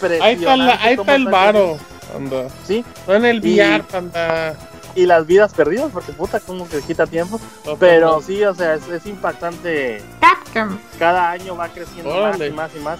está, 0.00 0.54
ahí 0.82 0.94
está 0.94 1.14
el 1.14 1.26
varo, 1.26 1.76
anda. 2.16 2.48
Sí. 2.66 2.82
No 3.06 3.14
en 3.14 3.26
el 3.26 3.40
VR, 3.40 3.84
anda. 3.92 4.56
Y 4.94 5.06
las 5.06 5.26
vidas 5.26 5.52
perdidas, 5.52 5.90
porque 5.92 6.12
puta, 6.12 6.40
como 6.40 6.66
que 6.66 6.80
quita 6.80 7.06
tiempo. 7.06 7.38
Pero 7.78 8.22
sí, 8.22 8.42
o 8.42 8.54
sea, 8.54 8.74
es, 8.74 8.88
es 8.88 9.04
impactante. 9.06 10.02
Capcom. 10.20 10.78
Cada 10.98 11.30
año 11.30 11.54
va 11.56 11.68
creciendo 11.68 12.10
más 12.22 12.40
y 12.40 12.50
más 12.50 12.70
y 12.74 12.80
más. 12.80 12.98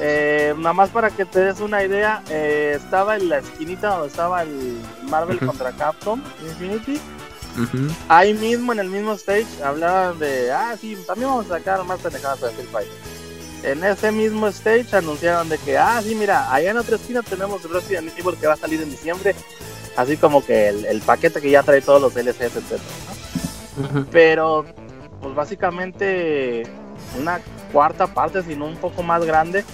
Eh, 0.00 0.54
nada 0.58 0.72
más 0.72 0.90
para 0.90 1.10
que 1.10 1.24
te 1.24 1.40
des 1.40 1.60
una 1.60 1.82
idea, 1.82 2.22
eh, 2.30 2.74
estaba 2.76 3.16
en 3.16 3.28
la 3.28 3.38
esquinita 3.38 3.90
donde 3.90 4.08
estaba 4.08 4.42
el 4.42 4.78
Marvel 5.08 5.38
contra 5.38 5.72
Capcom 5.72 6.22
Infinity. 6.42 7.00
Ahí 8.08 8.34
mismo, 8.34 8.72
en 8.72 8.78
el 8.78 8.88
mismo 8.88 9.14
stage, 9.14 9.46
hablaban 9.64 10.18
de, 10.18 10.52
ah, 10.52 10.76
sí, 10.80 10.96
también 11.06 11.28
vamos 11.28 11.46
a 11.46 11.58
sacar 11.58 11.84
más 11.84 11.98
pendejadas 12.00 12.40
de 12.40 12.48
Street 12.48 12.68
Fighter. 12.70 12.92
En 13.64 13.82
ese 13.82 14.12
mismo 14.12 14.46
stage 14.48 14.96
anunciaron 14.96 15.48
de 15.48 15.58
que, 15.58 15.76
ah, 15.76 16.00
sí, 16.02 16.14
mira, 16.14 16.52
allá 16.52 16.70
en 16.70 16.76
otra 16.76 16.96
esquina 16.96 17.22
tenemos 17.22 17.68
Resident 17.68 18.16
Evil 18.16 18.36
que 18.38 18.46
va 18.46 18.52
a 18.52 18.56
salir 18.56 18.80
en 18.80 18.90
diciembre. 18.90 19.34
Así 19.96 20.16
como 20.16 20.44
que 20.44 20.68
el, 20.68 21.00
paquete 21.00 21.40
que 21.40 21.50
ya 21.50 21.64
trae 21.64 21.80
todos 21.80 22.00
los 22.00 22.14
DLCs, 22.14 22.56
etc. 22.56 22.80
Pero, 24.12 24.64
pues 25.20 25.34
básicamente, 25.34 26.62
una 27.18 27.40
cuarta 27.72 28.06
parte, 28.08 28.42
sino 28.42 28.66
un 28.66 28.76
poco 28.76 29.02
más 29.02 29.24
grande, 29.24 29.64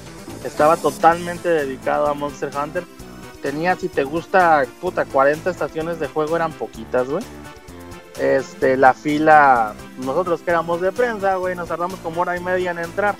estaba 0.44 0.76
totalmente 0.76 1.48
dedicado 1.48 2.06
a 2.06 2.14
Monster 2.14 2.50
Hunter. 2.54 2.84
Tenía, 3.42 3.76
si 3.76 3.88
te 3.88 4.04
gusta, 4.04 4.64
puta, 4.80 5.04
40 5.04 5.50
estaciones 5.50 6.00
de 6.00 6.08
juego 6.08 6.36
eran 6.36 6.52
poquitas, 6.52 7.08
güey. 7.08 7.24
Este, 8.18 8.76
la 8.76 8.94
fila, 8.94 9.74
nosotros 9.98 10.40
que 10.40 10.50
éramos 10.50 10.80
de 10.80 10.92
prensa, 10.92 11.36
güey, 11.36 11.54
nos 11.54 11.68
tardamos 11.68 11.98
como 12.00 12.22
hora 12.22 12.36
y 12.36 12.40
media 12.40 12.70
en 12.70 12.78
entrar. 12.78 13.16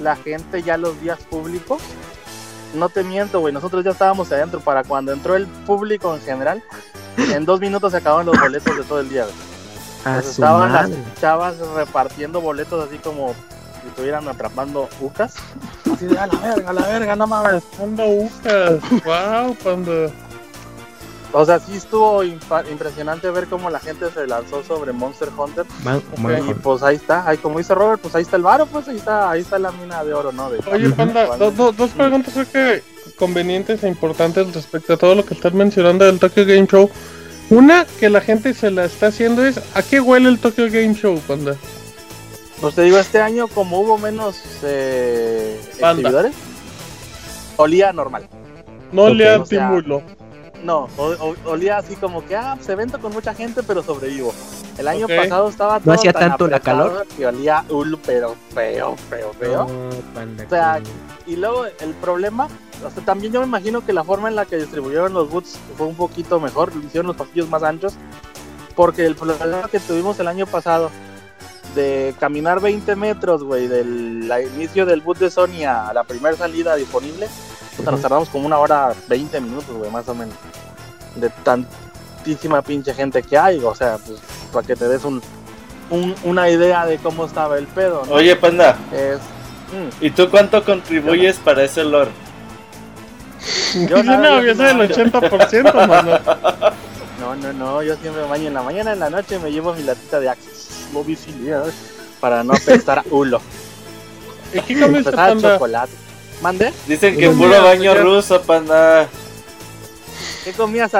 La 0.00 0.16
gente 0.16 0.62
ya 0.62 0.76
los 0.76 1.00
días 1.00 1.18
públicos, 1.24 1.82
no 2.74 2.88
te 2.88 3.02
miento, 3.02 3.40
güey, 3.40 3.52
nosotros 3.54 3.84
ya 3.84 3.92
estábamos 3.92 4.30
adentro 4.30 4.60
para 4.60 4.84
cuando 4.84 5.12
entró 5.12 5.34
el 5.34 5.46
público 5.46 6.14
en 6.14 6.20
general. 6.20 6.62
En 7.16 7.44
dos 7.44 7.58
minutos 7.58 7.92
se 7.92 7.98
acabaron 7.98 8.26
los 8.26 8.38
boletos 8.38 8.76
de 8.76 8.84
todo 8.84 9.00
el 9.00 9.08
día, 9.08 9.24
güey. 9.24 10.18
estaban 10.20 10.72
las 10.72 10.90
chavas 11.20 11.58
repartiendo 11.74 12.40
boletos 12.40 12.86
así 12.86 12.98
como 12.98 13.34
si 13.88 13.90
estuvieran 13.90 14.28
atrapando 14.28 14.88
ucas. 15.00 15.34
Así 15.92 16.06
de 16.06 16.18
a 16.18 16.26
la 16.26 16.38
verga, 16.38 16.70
a 16.70 16.72
la 16.72 16.86
verga, 16.86 17.16
no 17.16 17.26
mames. 17.26 17.62
Ando 17.80 18.04
ucas, 18.06 18.80
wow, 19.04 19.56
cuando. 19.62 20.12
O 21.32 21.44
sea, 21.44 21.58
sí 21.58 21.76
estuvo 21.76 22.24
impresionante 22.24 23.30
ver 23.30 23.48
cómo 23.48 23.68
la 23.68 23.78
gente 23.80 24.10
se 24.10 24.26
lanzó 24.26 24.64
sobre 24.64 24.92
Monster 24.92 25.28
Hunter. 25.36 25.66
y 26.48 26.54
pues 26.54 26.82
ahí 26.82 26.96
está, 26.96 27.28
ahí 27.28 27.36
como 27.36 27.58
dice 27.58 27.74
Robert, 27.74 28.00
pues 28.00 28.14
ahí 28.14 28.22
está 28.22 28.36
el 28.36 28.42
varo, 28.42 28.64
pues 28.64 28.88
ahí 28.88 28.96
está, 28.96 29.30
ahí 29.30 29.42
está 29.42 29.58
la 29.58 29.70
mina 29.72 30.02
de 30.04 30.14
oro, 30.14 30.32
¿no? 30.32 30.50
Oye, 30.72 30.88
Panda, 30.90 31.36
dos 31.36 31.90
preguntas 31.90 32.32
creo 32.32 32.50
que 32.50 32.82
convenientes 33.18 33.82
e 33.84 33.88
importantes 33.88 34.54
respecto 34.54 34.94
a 34.94 34.96
todo 34.96 35.14
lo 35.14 35.24
que 35.24 35.34
estás 35.34 35.52
mencionando 35.52 36.06
del 36.06 36.18
Tokyo 36.18 36.46
Game 36.46 36.66
Show. 36.66 36.90
Una 37.50 37.86
que 37.98 38.08
la 38.08 38.20
gente 38.20 38.54
se 38.54 38.70
la 38.70 38.86
está 38.86 39.08
haciendo 39.08 39.44
es 39.44 39.60
¿a 39.74 39.82
qué 39.82 40.00
huele 40.00 40.28
el 40.30 40.38
Tokyo 40.38 40.66
Game 40.70 40.94
Show, 40.94 41.18
Panda? 41.26 41.56
Pues 42.60 42.74
te 42.74 42.82
digo, 42.82 42.98
este 42.98 43.20
año 43.20 43.46
como 43.48 43.80
hubo 43.80 43.98
menos 43.98 44.40
eh, 44.62 45.60
exhibidores, 45.78 46.34
olía 47.56 47.92
normal. 47.92 48.28
No 48.92 49.04
olía 49.04 49.34
antimulo. 49.34 50.02
No, 50.64 50.88
olía 51.44 51.76
así 51.76 51.94
como 51.94 52.24
que, 52.26 52.34
ah, 52.34 52.54
pues 52.56 52.68
evento 52.68 52.98
con 53.00 53.12
mucha 53.12 53.32
gente, 53.32 53.62
pero 53.62 53.82
sobrevivo. 53.82 54.34
El 54.76 54.88
año 54.88 55.06
pasado 55.06 55.48
estaba 55.48 55.78
todo 55.78 55.92
¿No 55.92 55.92
hacía 55.92 56.12
tanto 56.12 56.48
la 56.48 56.58
calor? 56.58 57.06
Que 57.16 57.26
olía 57.26 57.64
ul, 57.68 57.98
pero 58.04 58.34
feo, 58.54 58.96
feo, 59.08 59.32
feo. 59.38 59.66
o 59.66 60.48
sea, 60.48 60.80
y 61.26 61.36
luego 61.36 61.64
el 61.64 61.94
problema, 62.00 62.48
o 62.84 62.90
sea, 62.90 63.04
también 63.04 63.32
yo 63.32 63.40
me 63.40 63.46
imagino 63.46 63.84
que 63.84 63.92
la 63.92 64.02
forma 64.02 64.28
en 64.28 64.36
la 64.36 64.46
que 64.46 64.56
distribuyeron 64.56 65.12
los 65.12 65.30
boots 65.30 65.58
fue 65.76 65.86
un 65.86 65.94
poquito 65.94 66.40
mejor, 66.40 66.72
hicieron 66.84 67.06
los 67.06 67.16
pasillos 67.16 67.48
más 67.48 67.62
anchos, 67.62 67.94
porque 68.74 69.06
el 69.06 69.14
problema 69.14 69.68
que 69.70 69.78
tuvimos 69.78 70.18
el 70.18 70.28
año 70.28 70.46
pasado 70.46 70.90
de 71.74 72.14
caminar 72.18 72.60
20 72.60 72.96
metros, 72.96 73.42
güey, 73.42 73.66
del 73.66 74.30
inicio 74.54 74.86
del 74.86 75.00
boot 75.00 75.18
de 75.18 75.30
Sony 75.30 75.64
a 75.66 75.92
la 75.92 76.04
primera 76.04 76.36
salida 76.36 76.74
disponible, 76.76 77.28
nos 77.84 78.00
tardamos 78.00 78.28
como 78.28 78.46
una 78.46 78.58
hora 78.58 78.92
20 79.08 79.40
minutos, 79.40 79.76
güey, 79.76 79.90
más 79.90 80.08
o 80.08 80.14
menos. 80.14 80.34
De 81.14 81.30
tantísima 81.44 82.62
pinche 82.62 82.94
gente 82.94 83.22
que 83.22 83.38
hay, 83.38 83.58
o 83.58 83.74
sea, 83.74 83.98
pues 83.98 84.18
para 84.52 84.66
que 84.66 84.76
te 84.76 84.88
des 84.88 85.04
un, 85.04 85.22
una 86.24 86.50
idea 86.50 86.86
de 86.86 86.98
cómo 86.98 87.24
estaba 87.24 87.58
el 87.58 87.66
pedo. 87.66 88.02
Oye, 88.10 88.36
Panda. 88.36 88.76
Mm. 89.72 90.04
¿Y 90.04 90.10
tú 90.10 90.30
cuánto 90.30 90.64
contribuyes 90.64 91.36
para 91.38 91.64
ese 91.64 91.84
lore? 91.84 92.10
Yo 93.88 94.02
no, 94.02 94.42
yo 94.42 94.54
soy 94.54 94.66
el 94.66 94.90
80%, 94.90 95.86
mano. 95.86 96.18
No, 97.18 97.34
no, 97.34 97.52
no, 97.52 97.82
yo 97.82 97.96
siempre 97.96 98.22
baño 98.22 98.48
en 98.48 98.54
la 98.54 98.62
mañana, 98.62 98.92
en 98.92 99.00
la 99.00 99.10
noche 99.10 99.38
me 99.38 99.50
llevo 99.50 99.74
mi 99.74 99.82
latita 99.82 100.20
de 100.20 100.28
Access 100.28 100.88
para 102.20 102.44
no 102.44 102.52
apestar 102.62 103.00
a 103.00 103.04
hulo. 103.10 103.40
¿Y 104.54 104.60
qué 104.60 104.80
comes, 104.80 105.04
chocolate. 105.04 105.92
¿Mande? 106.40 106.72
Dicen 106.86 107.16
que 107.16 107.28
puro 107.30 107.62
baño 107.62 107.94
ruso, 107.94 108.40
panda. 108.42 109.08
¿Qué 110.44 110.52
comías? 110.52 110.92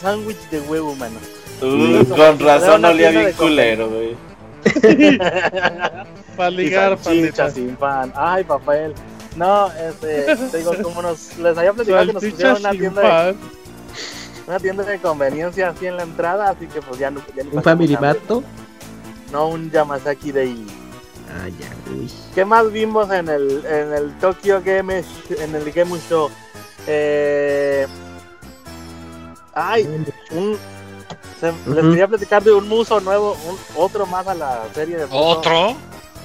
Sándwich 0.00 0.48
de 0.50 0.60
huevo, 0.60 0.94
mano. 0.94 1.18
Uh, 1.60 2.04
con 2.08 2.38
razón 2.38 2.84
olía 2.84 3.10
bien 3.10 3.32
culero, 3.32 3.88
güey. 3.88 4.16
para 6.36 6.50
ligar, 6.50 6.96
para 6.98 7.50
sin 7.50 7.76
pan. 7.76 8.12
Ay, 8.16 8.44
papel. 8.44 8.94
No, 9.36 9.70
este, 9.72 10.34
te 10.50 10.58
digo, 10.58 10.74
como 10.82 11.02
nos, 11.02 11.36
les 11.38 11.56
había 11.56 11.72
platicado 11.72 12.06
que 12.06 12.12
nos 12.14 12.24
pusieron 12.24 12.58
una 12.58 12.70
tienda 12.70 13.24
de, 13.26 13.36
una 14.46 14.58
tienda 14.58 14.84
de 14.84 14.98
conveniencia 15.00 15.70
así 15.70 15.86
en 15.86 15.96
la 15.96 16.04
entrada, 16.04 16.50
así 16.50 16.66
que 16.66 16.80
pues 16.82 16.98
ya 16.98 17.10
no. 17.10 17.20
Ya 17.34 17.42
¿Un 17.50 17.62
Family 17.62 17.96
Mato? 17.96 18.42
No, 19.32 19.48
un 19.48 19.70
Yamazaki 19.70 20.32
de 20.32 20.54
Ah, 21.28 21.48
ya, 21.48 21.68
uy. 21.92 22.10
¿Qué 22.34 22.44
más 22.44 22.70
vimos 22.70 23.10
en 23.10 23.28
el, 23.28 23.64
en 23.66 23.92
el 23.92 24.18
Tokyo 24.18 24.62
Game, 24.64 25.02
en 25.30 25.54
el 25.54 25.72
Game 25.72 25.98
Show? 26.08 26.30
Eh... 26.86 27.86
Ay, 29.52 29.84
un, 30.30 30.56
les 31.42 31.84
quería 31.84 32.08
platicar 32.08 32.42
de 32.42 32.52
un 32.52 32.68
muso 32.68 33.00
nuevo, 33.00 33.36
un, 33.48 33.56
otro 33.76 34.06
más 34.06 34.26
a 34.26 34.34
la 34.34 34.62
serie 34.74 34.96
de 34.96 35.06
¿Otro? 35.10 35.76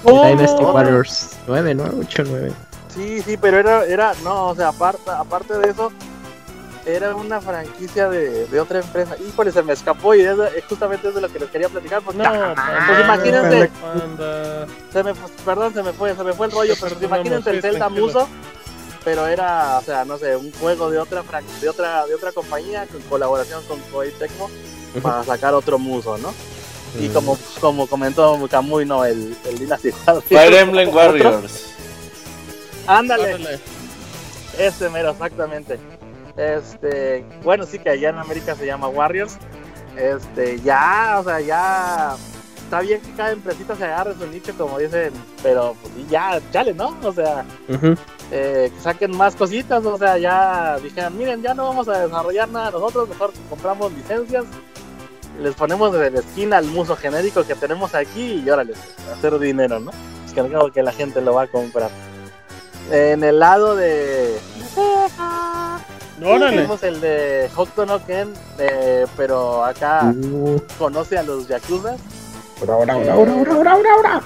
Oh, 0.04 0.26
Dynasty 0.26 0.64
Warriors 0.64 1.30
9, 1.46 1.74
¿no? 1.74 1.84
8, 2.00 2.24
9. 2.26 2.52
Sí, 2.94 3.22
sí, 3.22 3.36
pero 3.36 3.58
era, 3.58 3.84
era, 3.86 4.12
no, 4.22 4.48
o 4.48 4.54
sea, 4.54 4.68
aparte, 4.68 5.10
aparte 5.10 5.58
de 5.58 5.70
eso, 5.70 5.92
era 6.86 7.14
una 7.14 7.40
franquicia 7.40 8.08
de, 8.08 8.46
de 8.46 8.60
otra 8.60 8.80
empresa. 8.80 9.16
Híjole, 9.26 9.52
se 9.52 9.62
me 9.62 9.72
escapó 9.72 10.14
y 10.14 10.22
es, 10.22 10.36
justamente 10.68 11.08
es 11.08 11.14
de 11.14 11.20
lo 11.20 11.28
que 11.28 11.38
les 11.38 11.50
quería 11.50 11.68
platicar. 11.68 12.02
Pues, 12.02 12.16
no, 12.16 12.24
pues 12.24 13.00
imagínense. 13.00 13.70
Se 14.92 15.02
me, 15.02 15.14
perdón, 15.44 15.74
se 15.74 15.82
me 15.82 15.92
fue, 15.92 16.14
se 16.14 16.24
me 16.24 16.32
fue 16.32 16.46
el 16.46 16.52
rollo, 16.52 16.74
pero 16.80 16.96
pues, 16.96 17.04
imagínense 17.04 17.50
el 17.50 17.62
Zelda 17.62 17.88
Muso. 17.88 18.28
Pero 19.04 19.26
era, 19.26 19.78
o 19.78 19.82
sea, 19.82 20.04
no 20.04 20.16
sé, 20.16 20.36
un 20.36 20.52
juego 20.52 20.88
de 20.88 20.98
otra 20.98 21.24
de 21.60 21.68
otra 21.68 22.06
de 22.06 22.14
otra 22.14 22.30
compañía 22.30 22.86
con 22.86 23.00
colaboración 23.02 23.60
con 23.64 23.80
Koei 23.90 24.12
Tecmo 24.12 24.48
para 25.02 25.24
sacar 25.24 25.54
otro 25.54 25.76
muso, 25.76 26.18
¿no? 26.18 26.32
Y 27.00 27.08
mm. 27.08 27.12
como, 27.12 27.38
como 27.60 27.86
comentó 27.88 28.38
Kamui, 28.48 28.84
no, 28.84 29.04
el, 29.04 29.36
el 29.44 29.58
Dynasty 29.58 29.90
Fire 30.28 30.54
Emblem 30.54 30.94
Warriors. 30.94 31.64
Ándale. 32.86 33.58
Ese 34.58 34.88
mero, 34.90 35.10
exactamente. 35.10 35.78
Este, 36.36 37.24
bueno, 37.42 37.64
sí 37.64 37.78
que 37.78 37.90
allá 37.90 38.10
en 38.10 38.18
América 38.18 38.54
se 38.54 38.66
llama 38.66 38.88
Warriors. 38.88 39.36
Este, 39.96 40.58
ya, 40.60 41.18
o 41.20 41.24
sea, 41.24 41.40
ya 41.40 42.16
está 42.72 42.80
bien 42.80 43.00
que 43.02 43.12
cada 43.12 43.32
empresita 43.32 43.76
se 43.76 43.84
agarre 43.84 44.14
su 44.14 44.26
nicho, 44.26 44.54
como 44.56 44.78
dicen, 44.78 45.12
pero 45.42 45.76
pues 45.82 46.08
ya, 46.08 46.40
chale, 46.50 46.72
¿no? 46.72 46.96
O 47.02 47.12
sea, 47.12 47.44
eh, 48.30 48.70
que 48.74 48.80
saquen 48.80 49.14
más 49.14 49.36
cositas, 49.36 49.84
o 49.84 49.98
sea, 49.98 50.16
ya 50.16 50.78
dijeron, 50.78 51.18
miren, 51.18 51.42
ya 51.42 51.52
no 51.52 51.64
vamos 51.64 51.86
a 51.88 52.06
desarrollar 52.06 52.48
nada 52.48 52.70
nosotros, 52.70 53.10
mejor 53.10 53.32
compramos 53.50 53.92
licencias, 53.92 54.46
les 55.38 55.54
ponemos 55.54 55.92
de 55.92 56.10
la 56.10 56.20
esquina 56.20 56.56
al 56.56 56.64
muso 56.64 56.96
genérico 56.96 57.44
que 57.44 57.54
tenemos 57.54 57.94
aquí 57.94 58.42
y 58.42 58.48
órale, 58.48 58.72
hacer 59.12 59.38
dinero, 59.38 59.78
¿no? 59.78 59.90
Es 60.24 60.32
que 60.32 60.70
que 60.72 60.82
la 60.82 60.92
gente 60.92 61.20
lo 61.20 61.34
va 61.34 61.42
a 61.42 61.46
comprar. 61.48 61.90
En 62.90 63.22
el 63.22 63.38
lado 63.38 63.76
de 63.76 64.38
tenemos 66.22 66.82
el 66.82 67.00
de 67.00 67.50
Hokuto 67.54 67.86
no 67.86 68.04
Ken, 68.04 68.32
eh, 68.58 69.06
pero 69.16 69.64
acá 69.64 70.12
uh. 70.14 70.60
conoce 70.78 71.18
a 71.18 71.22
los 71.22 71.48
Yakuza. 71.48 71.96
Ahora, 72.60 72.74
ahora, 72.74 72.94
ahora, 72.94 73.32
ahora, 73.32 73.72
ahora, 73.72 73.90
ahora, 73.96 74.22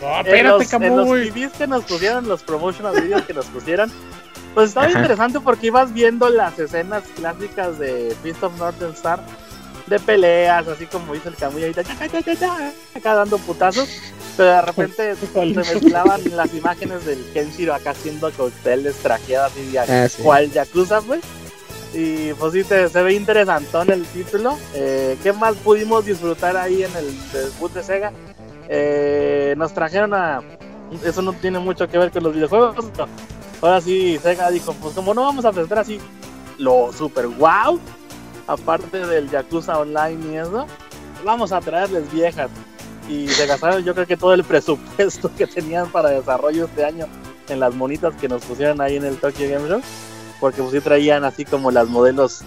No, 0.00 0.20
espérate, 0.20 0.48
los, 0.48 0.72
en 0.72 0.96
los 0.96 1.34
videos 1.34 1.52
que 1.52 1.66
nos 1.66 1.84
pusieron, 1.84 2.28
los 2.28 2.42
promotional 2.42 3.00
videos 3.00 3.22
que 3.22 3.34
nos 3.34 3.46
pusieron, 3.46 3.92
pues 4.54 4.68
estaba 4.68 4.90
interesante 4.90 5.40
porque 5.40 5.66
ibas 5.66 5.92
viendo 5.92 6.28
las 6.30 6.58
escenas 6.58 7.02
clásicas 7.16 7.78
de 7.78 8.16
Fist 8.22 8.42
of 8.42 8.56
Northern 8.58 8.92
Star 8.92 9.20
de 9.86 10.00
peleas, 10.00 10.66
así 10.68 10.86
como 10.86 11.12
dice 11.12 11.28
el 11.28 11.36
Camuy 11.36 11.62
ahorita, 11.62 11.82
acá 12.94 13.14
dando 13.14 13.38
putazos, 13.38 13.88
pero 14.36 14.50
de 14.50 14.62
repente 14.62 15.16
se 15.16 15.44
mezclaban 15.44 16.20
las 16.36 16.54
imágenes 16.54 17.04
del 17.04 17.24
Kenshiro 17.32 17.74
acá 17.74 17.90
haciendo 17.90 18.30
cócteles 18.32 18.96
trajeadas 18.96 19.52
y 19.56 19.76
ah, 19.76 20.08
cual 20.22 20.50
Yakuza, 20.50 21.00
pues. 21.00 21.20
Y 21.92 22.32
pues 22.34 22.52
sí, 22.52 22.64
se, 22.64 22.88
ve 22.88 23.14
interesantón 23.14 23.90
el 23.90 24.04
título. 24.06 24.58
Eh, 24.74 25.16
¿Qué 25.22 25.32
más 25.32 25.54
pudimos 25.56 26.04
disfrutar 26.04 26.56
ahí 26.56 26.82
en 26.82 26.96
el 26.96 27.32
debut 27.32 27.72
de 27.72 27.82
Sega? 27.84 28.12
Eh, 28.68 29.54
nos 29.56 29.72
trajeron 29.72 30.12
a... 30.12 30.42
Eso 31.04 31.22
no 31.22 31.32
tiene 31.34 31.60
mucho 31.60 31.88
que 31.88 31.98
ver 31.98 32.10
con 32.10 32.24
los 32.24 32.34
videojuegos. 32.34 32.74
Ahora 33.62 33.80
sí, 33.80 34.18
Sega 34.20 34.50
dijo, 34.50 34.72
pues 34.74 34.94
como 34.94 35.14
no 35.14 35.22
vamos 35.22 35.44
a 35.44 35.52
presentar 35.52 35.78
así 35.78 36.00
lo 36.58 36.92
super 36.92 37.26
wow, 37.26 37.80
aparte 38.46 39.06
del 39.06 39.30
Yakuza 39.30 39.78
Online 39.78 40.32
y 40.32 40.36
eso, 40.36 40.66
vamos 41.24 41.52
a 41.52 41.60
traerles 41.60 42.10
viejas. 42.12 42.50
Y 43.08 43.28
se 43.28 43.46
gastaron 43.46 43.84
yo 43.84 43.94
creo 43.94 44.06
que 44.06 44.16
todo 44.16 44.34
el 44.34 44.44
presupuesto 44.44 45.30
que 45.36 45.46
tenían 45.46 45.90
para 45.90 46.10
desarrollo 46.10 46.64
este 46.64 46.84
año 46.84 47.06
en 47.48 47.60
las 47.60 47.74
monitas 47.74 48.14
que 48.14 48.28
nos 48.28 48.44
pusieron 48.44 48.80
ahí 48.80 48.96
en 48.96 49.04
el 49.04 49.18
Tokyo 49.18 49.48
Game 49.48 49.68
Show 49.68 49.82
porque 50.44 50.60
pues 50.60 50.72
sí 50.72 50.80
traían 50.80 51.24
así 51.24 51.44
como 51.44 51.70
las 51.70 51.88
modelos 51.88 52.42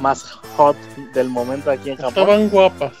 más 0.00 0.24
hot 0.56 0.76
del 1.14 1.28
momento 1.28 1.70
aquí 1.70 1.90
en 1.90 1.96
Japón. 1.96 2.14
Estaban 2.16 2.48
guapas. 2.48 2.92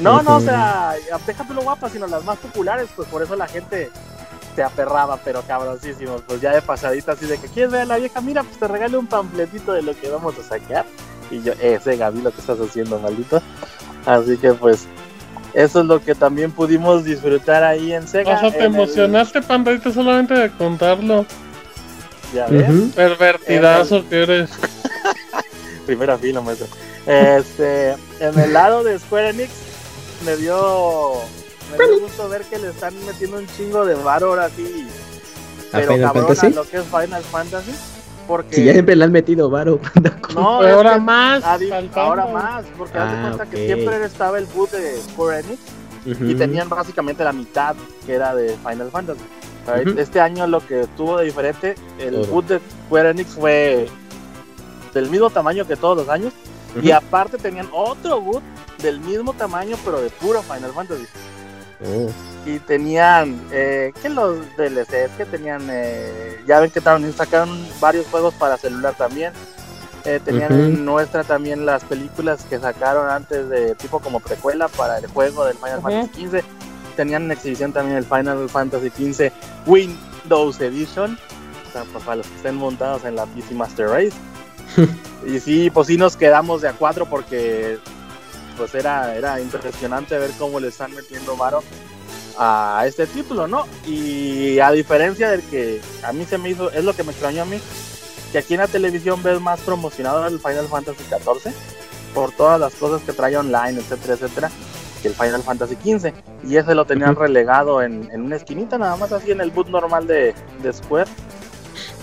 No, 0.00 0.22
no, 0.22 0.36
o 0.36 0.40
sea, 0.40 0.94
déjate 1.26 1.54
lo 1.54 1.62
guapas, 1.62 1.92
sino 1.92 2.06
las 2.06 2.24
más 2.24 2.38
populares, 2.38 2.88
pues 2.94 3.08
por 3.08 3.22
eso 3.22 3.34
la 3.36 3.46
gente 3.46 3.90
se 4.54 4.62
aperraba, 4.62 5.18
pero 5.24 5.42
cabroncísimo. 5.42 6.16
Pues 6.26 6.40
ya 6.40 6.52
de 6.52 6.60
pasadita, 6.60 7.12
así 7.12 7.26
de 7.26 7.38
que 7.38 7.48
quieres 7.48 7.72
ver 7.72 7.82
a 7.82 7.86
la 7.86 7.96
vieja, 7.96 8.20
mira, 8.20 8.42
pues 8.42 8.58
te 8.58 8.68
regalo 8.68 8.98
un 8.98 9.06
pampletito 9.06 9.72
de 9.72 9.82
lo 9.82 9.98
que 9.98 10.10
vamos 10.10 10.34
a 10.38 10.42
sacar. 10.42 10.84
Y 11.30 11.42
yo, 11.42 11.52
ese 11.60 11.96
Gaby, 11.96 12.20
lo 12.20 12.32
que 12.32 12.40
estás 12.40 12.58
haciendo, 12.60 12.98
maldito. 12.98 13.40
Así 14.04 14.36
que 14.36 14.52
pues, 14.52 14.86
eso 15.54 15.80
es 15.80 15.86
lo 15.86 16.02
que 16.02 16.14
también 16.14 16.50
pudimos 16.50 17.04
disfrutar 17.04 17.62
ahí 17.62 17.92
en 17.92 18.08
Sega. 18.08 18.36
O 18.36 18.40
sea, 18.40 18.50
te 18.50 18.64
emocionaste, 18.64 19.42
pandadito, 19.42 19.92
solamente 19.92 20.34
de 20.34 20.50
contarlo. 20.50 21.26
Ya 22.34 22.46
ves. 22.46 22.70
Pervertidazo 22.94 24.08
que 24.08 24.22
eres. 24.22 24.50
Primera 25.86 26.16
fila, 26.16 26.40
maestro. 26.40 26.66
Este, 27.06 27.90
en 28.20 28.38
el 28.38 28.52
lado 28.52 28.84
de 28.84 28.98
Square 28.98 29.30
Enix 29.30 29.50
me 30.24 30.36
dio, 30.36 31.14
me 31.70 31.84
dio 31.84 32.00
gusto 32.00 32.28
ver 32.28 32.42
que 32.42 32.58
le 32.58 32.70
están 32.70 32.94
metiendo 33.04 33.38
un 33.38 33.46
chingo 33.48 33.84
de 33.84 33.94
varo 33.94 34.28
ahora 34.28 34.48
sí. 34.48 34.86
Pero 35.72 35.98
cabrón, 35.98 36.36
a 36.40 36.48
lo 36.50 36.64
que 36.68 36.76
es 36.78 36.84
Final 36.84 37.22
Fantasy. 37.24 37.72
Porque... 38.26 38.56
Si 38.56 38.64
ya 38.64 38.72
siempre 38.72 38.96
le 38.96 39.04
han 39.04 39.12
metido 39.12 39.50
varo. 39.50 39.80
no, 40.34 40.62
ahora 40.62 40.98
más. 40.98 41.44
ahora 41.94 42.26
más, 42.26 42.64
porque 42.76 42.98
ah, 42.98 43.08
hace 43.08 43.20
cuenta 43.20 43.46
que 43.46 43.66
siempre 43.66 44.04
estaba 44.04 44.38
el 44.38 44.46
boot 44.46 44.70
de 44.70 45.00
Square 45.02 45.40
Enix 45.40 45.60
y 46.04 46.34
tenían 46.34 46.68
básicamente 46.68 47.22
la 47.24 47.32
mitad 47.32 47.76
que 48.06 48.14
era 48.14 48.34
de 48.34 48.56
Final 48.58 48.90
Fantasy. 48.90 49.20
Este 49.96 50.20
año 50.20 50.46
lo 50.46 50.64
que 50.66 50.86
tuvo 50.96 51.18
de 51.18 51.26
diferente, 51.26 51.74
el 51.98 52.26
boot 52.26 52.46
de 52.46 52.60
Square 52.86 53.10
Enix 53.10 53.30
fue 53.30 53.88
del 54.92 55.08
mismo 55.10 55.30
tamaño 55.30 55.66
que 55.66 55.76
todos 55.76 55.96
los 55.96 56.08
años. 56.08 56.32
Y 56.80 56.90
aparte 56.90 57.36
tenían 57.36 57.68
otro 57.72 58.20
boot 58.20 58.42
del 58.82 58.98
mismo 59.00 59.34
tamaño, 59.34 59.76
pero 59.84 60.00
de 60.00 60.10
puro 60.10 60.42
Final 60.42 60.72
Fantasy. 60.72 61.04
Oh. 61.84 62.10
Y 62.44 62.58
tenían 62.58 63.40
eh, 63.52 63.92
que 64.02 64.08
los 64.08 64.38
DLCs 64.56 65.16
que 65.16 65.24
tenían 65.24 65.62
eh, 65.70 66.42
ya 66.46 66.60
ven 66.60 66.70
que 66.70 66.80
también 66.80 67.12
sacaron 67.14 67.66
varios 67.80 68.06
juegos 68.06 68.34
para 68.34 68.56
celular 68.56 68.94
también. 68.94 69.32
Eh, 70.04 70.18
tenían 70.24 70.52
en 70.52 70.84
nuestra 70.84 71.22
también 71.22 71.64
las 71.64 71.84
películas 71.84 72.44
que 72.50 72.58
sacaron 72.58 73.08
antes 73.08 73.48
de 73.48 73.76
tipo 73.76 74.00
como 74.00 74.18
precuela 74.18 74.66
para 74.66 74.98
el 74.98 75.06
juego 75.06 75.44
del 75.44 75.56
Final 75.56 75.80
Fantasy 75.80 76.26
XV 76.26 76.42
tenían 76.96 77.22
en 77.24 77.30
exhibición 77.30 77.72
también 77.72 77.96
el 77.96 78.04
Final 78.04 78.48
Fantasy 78.48 78.90
XV 78.90 79.30
Windows 79.66 80.60
Edition. 80.60 81.16
O 81.68 81.72
sea, 81.72 81.84
pues, 81.90 82.04
para 82.04 82.16
los 82.16 82.26
que 82.26 82.36
estén 82.36 82.56
montados 82.56 83.04
en 83.04 83.16
la 83.16 83.26
PC 83.26 83.54
Master 83.54 83.88
Race. 83.88 84.16
Y 85.24 85.38
sí 85.38 85.70
pues 85.70 85.86
sí 85.86 85.96
nos 85.96 86.16
quedamos 86.16 86.62
de 86.62 86.68
a 86.68 86.72
cuatro 86.72 87.06
porque 87.06 87.78
pues 88.56 88.74
era, 88.74 89.14
era 89.14 89.40
impresionante 89.40 90.18
ver 90.18 90.32
cómo 90.36 90.58
le 90.58 90.66
están 90.66 90.92
metiendo 90.96 91.36
mano 91.36 91.60
a 92.38 92.84
este 92.86 93.06
título, 93.06 93.46
¿no? 93.46 93.66
Y 93.86 94.58
a 94.58 94.70
diferencia 94.70 95.30
del 95.30 95.42
que 95.42 95.80
a 96.02 96.12
mí 96.12 96.24
se 96.24 96.38
me 96.38 96.50
hizo, 96.50 96.70
es 96.70 96.84
lo 96.84 96.94
que 96.94 97.04
me 97.04 97.12
extrañó 97.12 97.42
a 97.42 97.46
mí, 97.46 97.58
que 98.30 98.38
aquí 98.38 98.54
en 98.54 98.60
la 98.60 98.68
televisión 98.68 99.22
ves 99.22 99.40
más 99.40 99.60
promocionado 99.60 100.26
el 100.26 100.40
Final 100.40 100.68
Fantasy 100.68 101.04
XIV 101.04 101.52
por 102.14 102.32
todas 102.32 102.60
las 102.60 102.74
cosas 102.74 103.02
que 103.02 103.12
trae 103.12 103.36
online, 103.36 103.80
etcétera, 103.80 104.14
etcétera, 104.14 104.50
que 105.00 105.08
el 105.08 105.14
Final 105.14 105.42
Fantasy 105.42 105.74
XV. 105.76 106.12
Y 106.44 106.56
ese 106.56 106.74
lo 106.74 106.84
tenían 106.84 107.16
relegado 107.16 107.82
en, 107.82 108.08
una 108.14 108.36
esquinita, 108.36 108.78
nada 108.78 108.96
más 108.96 109.12
así 109.12 109.30
en 109.30 109.40
el 109.40 109.50
boot 109.50 109.68
normal 109.68 110.06
de, 110.06 110.34
de 110.62 110.72
Square, 110.72 111.10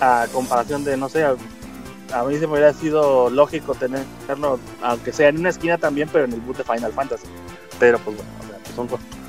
a 0.00 0.26
comparación 0.32 0.84
de, 0.84 0.96
no 0.96 1.08
sé, 1.08 1.24
a 1.24 2.24
mí 2.24 2.34
se 2.38 2.46
me 2.46 2.54
hubiera 2.54 2.72
sido 2.72 3.30
lógico 3.30 3.74
tenerlo, 3.74 4.58
aunque 4.82 5.12
sea 5.12 5.28
en 5.28 5.38
una 5.38 5.50
esquina 5.50 5.78
también, 5.78 6.08
pero 6.12 6.24
en 6.24 6.32
el 6.32 6.40
boot 6.40 6.56
de 6.58 6.64
Final 6.64 6.92
Fantasy. 6.92 7.26
Pero 7.78 7.98
pues 7.98 8.16
bueno, 8.16 8.30
o 8.40 8.46
sea, 8.46 8.58
pues 8.62 8.74
son 8.74 8.88
cosas 8.88 9.19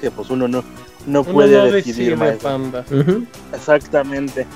que 0.00 0.10
pues 0.10 0.30
uno 0.30 0.48
no, 0.48 0.64
no 1.06 1.24
puede 1.24 1.70
decidir. 1.70 2.18
Exactamente. 3.52 4.46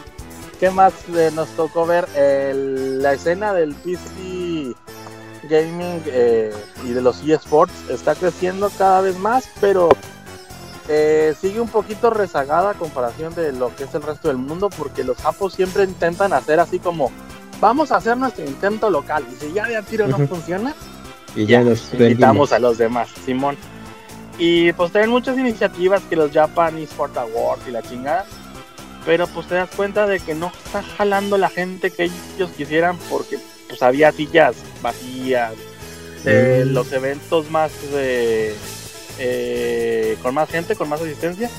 ¿Qué 0.61 0.71
más 0.71 0.93
eh, 1.15 1.31
nos 1.35 1.49
tocó 1.51 1.87
ver? 1.87 2.07
la 2.15 3.13
escena 3.13 3.53
del 3.53 3.75
PC 3.75 4.75
Gaming 5.49 6.03
eh, 6.07 6.53
y 6.85 6.93
de 6.93 7.03
los 7.03 7.23
eSports 7.23 7.91
está 7.91 8.15
creciendo 8.15 8.71
cada 8.79 9.01
vez 9.03 9.19
más, 9.19 9.49
pero 9.61 9.91
eh, 10.89 11.35
sigue 11.41 11.61
un 11.61 11.69
poquito 11.69 12.11
rezagada 12.11 12.71
a 12.71 12.75
comparación 12.75 13.35
de 13.35 13.53
lo 13.53 13.75
que 13.75 13.85
es 13.85 13.95
el 13.95 14.03
resto 14.03 14.29
del 14.29 14.39
mundo, 14.39 14.71
porque 14.71 15.05
los 15.05 15.19
japos 15.19 15.55
siempre 15.55 15.85
intentan 15.85 16.33
hacer 16.33 16.61
así 16.61 16.79
como 16.79 17.11
vamos 17.61 17.93
a 17.93 17.97
hacer 17.97 18.17
nuestro 18.17 18.45
intento 18.45 18.91
local. 18.91 19.25
Y 19.31 19.35
si 19.35 19.53
ya 19.53 19.67
de 19.67 19.77
a 19.77 19.83
tiro 19.83 20.07
no 20.07 20.19
funciona, 20.27 20.75
y 21.37 21.47
ya, 21.47 21.63
nos 21.63 21.93
invitamos 21.93 22.53
a 22.53 22.59
los 22.59 22.79
demás, 22.79 23.09
Simón. 23.25 23.57
Y 24.39 24.73
pues 24.73 24.91
tienen 24.91 25.11
muchas 25.11 25.39
iniciativas 25.39 26.03
que 26.03 26.17
los 26.17 26.33
Japan 26.33 26.79
Sport 26.79 27.17
Awards 27.17 27.69
y 27.69 27.71
la 27.71 27.83
chingada. 27.83 28.27
Pero 29.07 29.27
pues 29.27 29.47
te 29.47 29.55
das 29.55 29.71
cuenta 29.71 30.07
de 30.07 30.19
que 30.19 30.35
no 30.35 30.51
está 30.65 30.83
jalando 30.83 31.37
la 31.37 31.51
gente 31.51 31.91
que 31.91 32.05
ellos 32.05 32.51
quisieran 32.57 32.97
porque 33.11 33.39
pues 33.69 33.83
había 33.83 34.11
sillas 34.13 34.57
vacías. 34.83 35.53
Mm. 36.25 36.73
Los 36.73 36.91
eventos 36.93 37.51
más 37.51 37.71
eh, 37.93 38.57
con 40.23 40.35
más 40.35 40.49
gente, 40.49 40.75
con 40.75 40.89
más 40.89 41.03
asistencia 41.03 41.51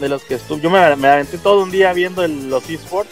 de 0.00 0.08
los 0.08 0.24
que 0.24 0.34
estuve. 0.34 0.60
Yo 0.62 0.70
me, 0.70 0.96
me 0.96 1.08
aventé 1.08 1.38
todo 1.38 1.62
un 1.62 1.70
día 1.70 1.92
viendo 1.92 2.26
los 2.26 2.68
esports 2.70 3.10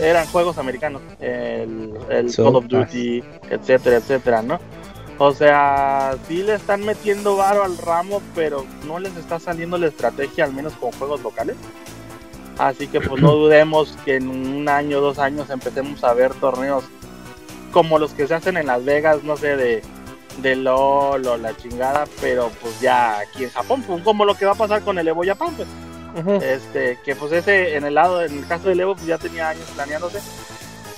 eran 0.00 0.26
juegos 0.28 0.58
americanos, 0.58 1.02
el, 1.20 1.92
Call 2.34 2.56
of 2.56 2.66
Duty, 2.66 3.22
etcétera, 3.50 3.96
etcétera, 3.96 4.42
¿no? 4.42 4.60
O 5.18 5.32
sea, 5.32 6.16
sí 6.28 6.42
le 6.42 6.54
están 6.54 6.84
metiendo 6.84 7.36
varo 7.36 7.64
al 7.64 7.78
ramo, 7.78 8.20
pero 8.34 8.66
no 8.86 8.98
les 8.98 9.16
está 9.16 9.38
saliendo 9.38 9.78
la 9.78 9.86
estrategia, 9.86 10.44
al 10.44 10.52
menos 10.52 10.74
con 10.74 10.92
juegos 10.92 11.22
locales. 11.22 11.56
Así 12.58 12.86
que 12.86 13.00
pues 13.00 13.20
no 13.22 13.32
dudemos 13.34 13.96
que 14.04 14.16
en 14.16 14.28
un 14.28 14.68
año, 14.68 15.00
dos 15.00 15.18
años 15.18 15.48
empecemos 15.50 16.04
a 16.04 16.12
ver 16.12 16.34
torneos 16.34 16.84
como 17.72 17.98
los 17.98 18.12
que 18.12 18.26
se 18.26 18.34
hacen 18.34 18.56
en 18.56 18.66
Las 18.66 18.84
Vegas, 18.84 19.22
no 19.22 19.36
sé, 19.36 19.56
de, 19.56 19.82
de 20.38 20.56
LOL 20.56 21.26
o 21.26 21.36
la 21.36 21.56
chingada, 21.56 22.04
pero 22.20 22.50
pues 22.60 22.80
ya 22.80 23.18
aquí 23.18 23.44
en 23.44 23.50
Japón, 23.50 23.82
pues, 23.86 24.02
como 24.02 24.24
lo 24.24 24.34
que 24.34 24.46
va 24.46 24.52
a 24.52 24.56
pasar 24.56 24.82
con 24.82 24.98
el 24.98 25.08
Evo 25.08 25.22
Japan, 25.24 25.54
pues 25.54 25.68
este, 26.42 26.98
que 27.04 27.14
pues 27.14 27.32
ese 27.32 27.76
en 27.76 27.84
el 27.84 27.94
lado, 27.94 28.22
en 28.22 28.38
el 28.38 28.46
caso 28.46 28.68
de 28.68 28.80
Evo, 28.80 28.94
pues 28.94 29.06
ya 29.06 29.18
tenía 29.18 29.50
años 29.50 29.68
planeándose. 29.74 30.20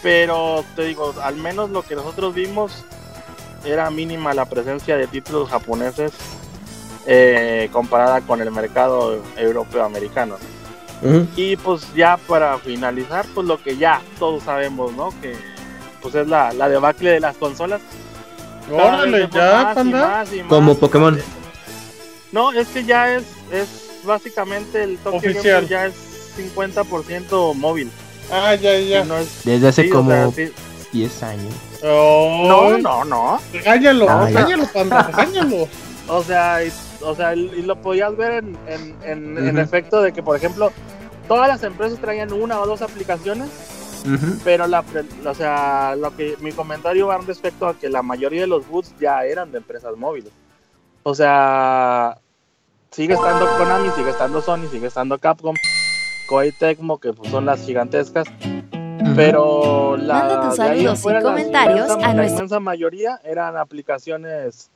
Pero 0.02 0.64
te 0.76 0.84
digo, 0.84 1.12
al 1.22 1.36
menos 1.36 1.70
lo 1.70 1.82
que 1.82 1.96
nosotros 1.96 2.34
vimos 2.34 2.84
era 3.68 3.90
mínima 3.90 4.34
la 4.34 4.46
presencia 4.46 4.96
de 4.96 5.06
títulos 5.06 5.48
japoneses 5.48 6.12
eh, 7.06 7.68
comparada 7.72 8.20
con 8.20 8.40
el 8.40 8.50
mercado 8.50 9.22
europeo 9.36 9.84
americano. 9.84 10.36
Y 11.36 11.56
pues 11.56 11.94
ya 11.94 12.16
para 12.16 12.58
finalizar, 12.58 13.24
pues 13.34 13.46
lo 13.46 13.62
que 13.62 13.76
ya 13.76 14.02
todos 14.18 14.42
sabemos, 14.42 14.92
¿no? 14.94 15.10
Que 15.22 15.36
pues 16.02 16.14
es 16.14 16.26
la, 16.26 16.52
la 16.52 16.68
debacle 16.68 17.12
de 17.12 17.20
las 17.20 17.36
consolas. 17.36 17.80
Órale, 18.70 19.28
ya, 19.32 19.72
panda. 19.74 20.24
Como 20.48 20.76
Pokémon. 20.76 21.18
No, 22.32 22.52
es 22.52 22.68
que 22.68 22.84
ya 22.84 23.14
es, 23.14 23.24
es 23.52 23.68
básicamente 24.04 24.82
el 24.82 24.98
Tokyo 24.98 25.18
Oficial. 25.30 25.68
ya 25.68 25.86
es 25.86 25.94
50% 26.36 27.54
móvil. 27.54 27.90
Ah, 28.30 28.54
ya, 28.54 28.78
ya. 28.78 29.06
Desde 29.44 29.68
hace 29.68 29.88
como 29.88 30.34
10 30.92 31.22
años. 31.22 31.54
no, 31.82 32.78
no, 32.78 33.04
no. 33.04 33.40
Regáñalo, 33.52 34.06
ah, 34.08 34.28
panda, 34.72 35.02
regáñalo. 35.02 35.68
o 36.08 36.22
sea, 36.22 36.64
y, 36.64 36.72
o 37.02 37.14
sea, 37.14 37.34
y 37.34 37.62
lo 37.62 37.76
podías 37.80 38.16
ver 38.16 38.44
en, 38.44 38.96
en, 39.02 39.38
en, 39.38 39.58
efecto 39.58 40.02
de 40.02 40.12
que, 40.12 40.22
por 40.22 40.36
ejemplo, 40.36 40.72
todas 41.26 41.48
las 41.48 41.62
empresas 41.62 41.98
traían 41.98 42.32
una 42.32 42.60
o 42.60 42.66
dos 42.66 42.82
aplicaciones, 42.82 43.48
pero 44.44 44.66
la, 44.66 44.84
o 45.26 45.34
sea, 45.34 45.94
lo 45.96 46.16
que 46.16 46.36
mi 46.40 46.52
comentario 46.52 47.08
va 47.08 47.18
respecto 47.18 47.66
a 47.66 47.78
que 47.78 47.88
la 47.88 48.02
mayoría 48.02 48.42
de 48.42 48.46
los 48.46 48.66
boots 48.66 48.94
ya 48.98 49.24
eran 49.24 49.52
de 49.52 49.58
empresas 49.58 49.96
móviles. 49.96 50.32
O 51.02 51.14
sea, 51.14 52.18
sigue 52.90 53.14
estando 53.14 53.46
Konami, 53.58 53.90
sigue 53.90 54.10
estando 54.10 54.40
Sony, 54.40 54.68
sigue 54.70 54.86
estando 54.86 55.18
Capcom, 55.18 55.54
Koei 56.26 56.52
Tecmo, 56.52 56.98
que 56.98 57.12
pues, 57.12 57.30
son 57.30 57.46
las 57.46 57.64
gigantescas. 57.64 58.26
Pero 59.14 59.96
la, 59.96 60.50
saludos 60.52 61.04
y 61.04 61.22
comentarios 61.22 61.90
a 61.90 62.14
la 62.14 62.26
inmensa 62.26 62.60
mayoría 62.60 63.20
eran 63.24 63.56
aplicaciones 63.56 64.70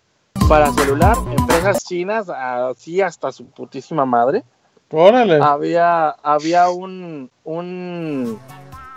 para 0.49 0.71
celular, 0.73 1.17
empresas 1.37 1.85
chinas, 1.85 2.29
así 2.29 3.01
hasta 3.01 3.33
su 3.33 3.47
putísima 3.47 4.05
madre. 4.05 4.43
Órale. 4.91 5.39
Había, 5.43 6.11
había 6.11 6.69
un, 6.69 7.31
un, 7.45 8.39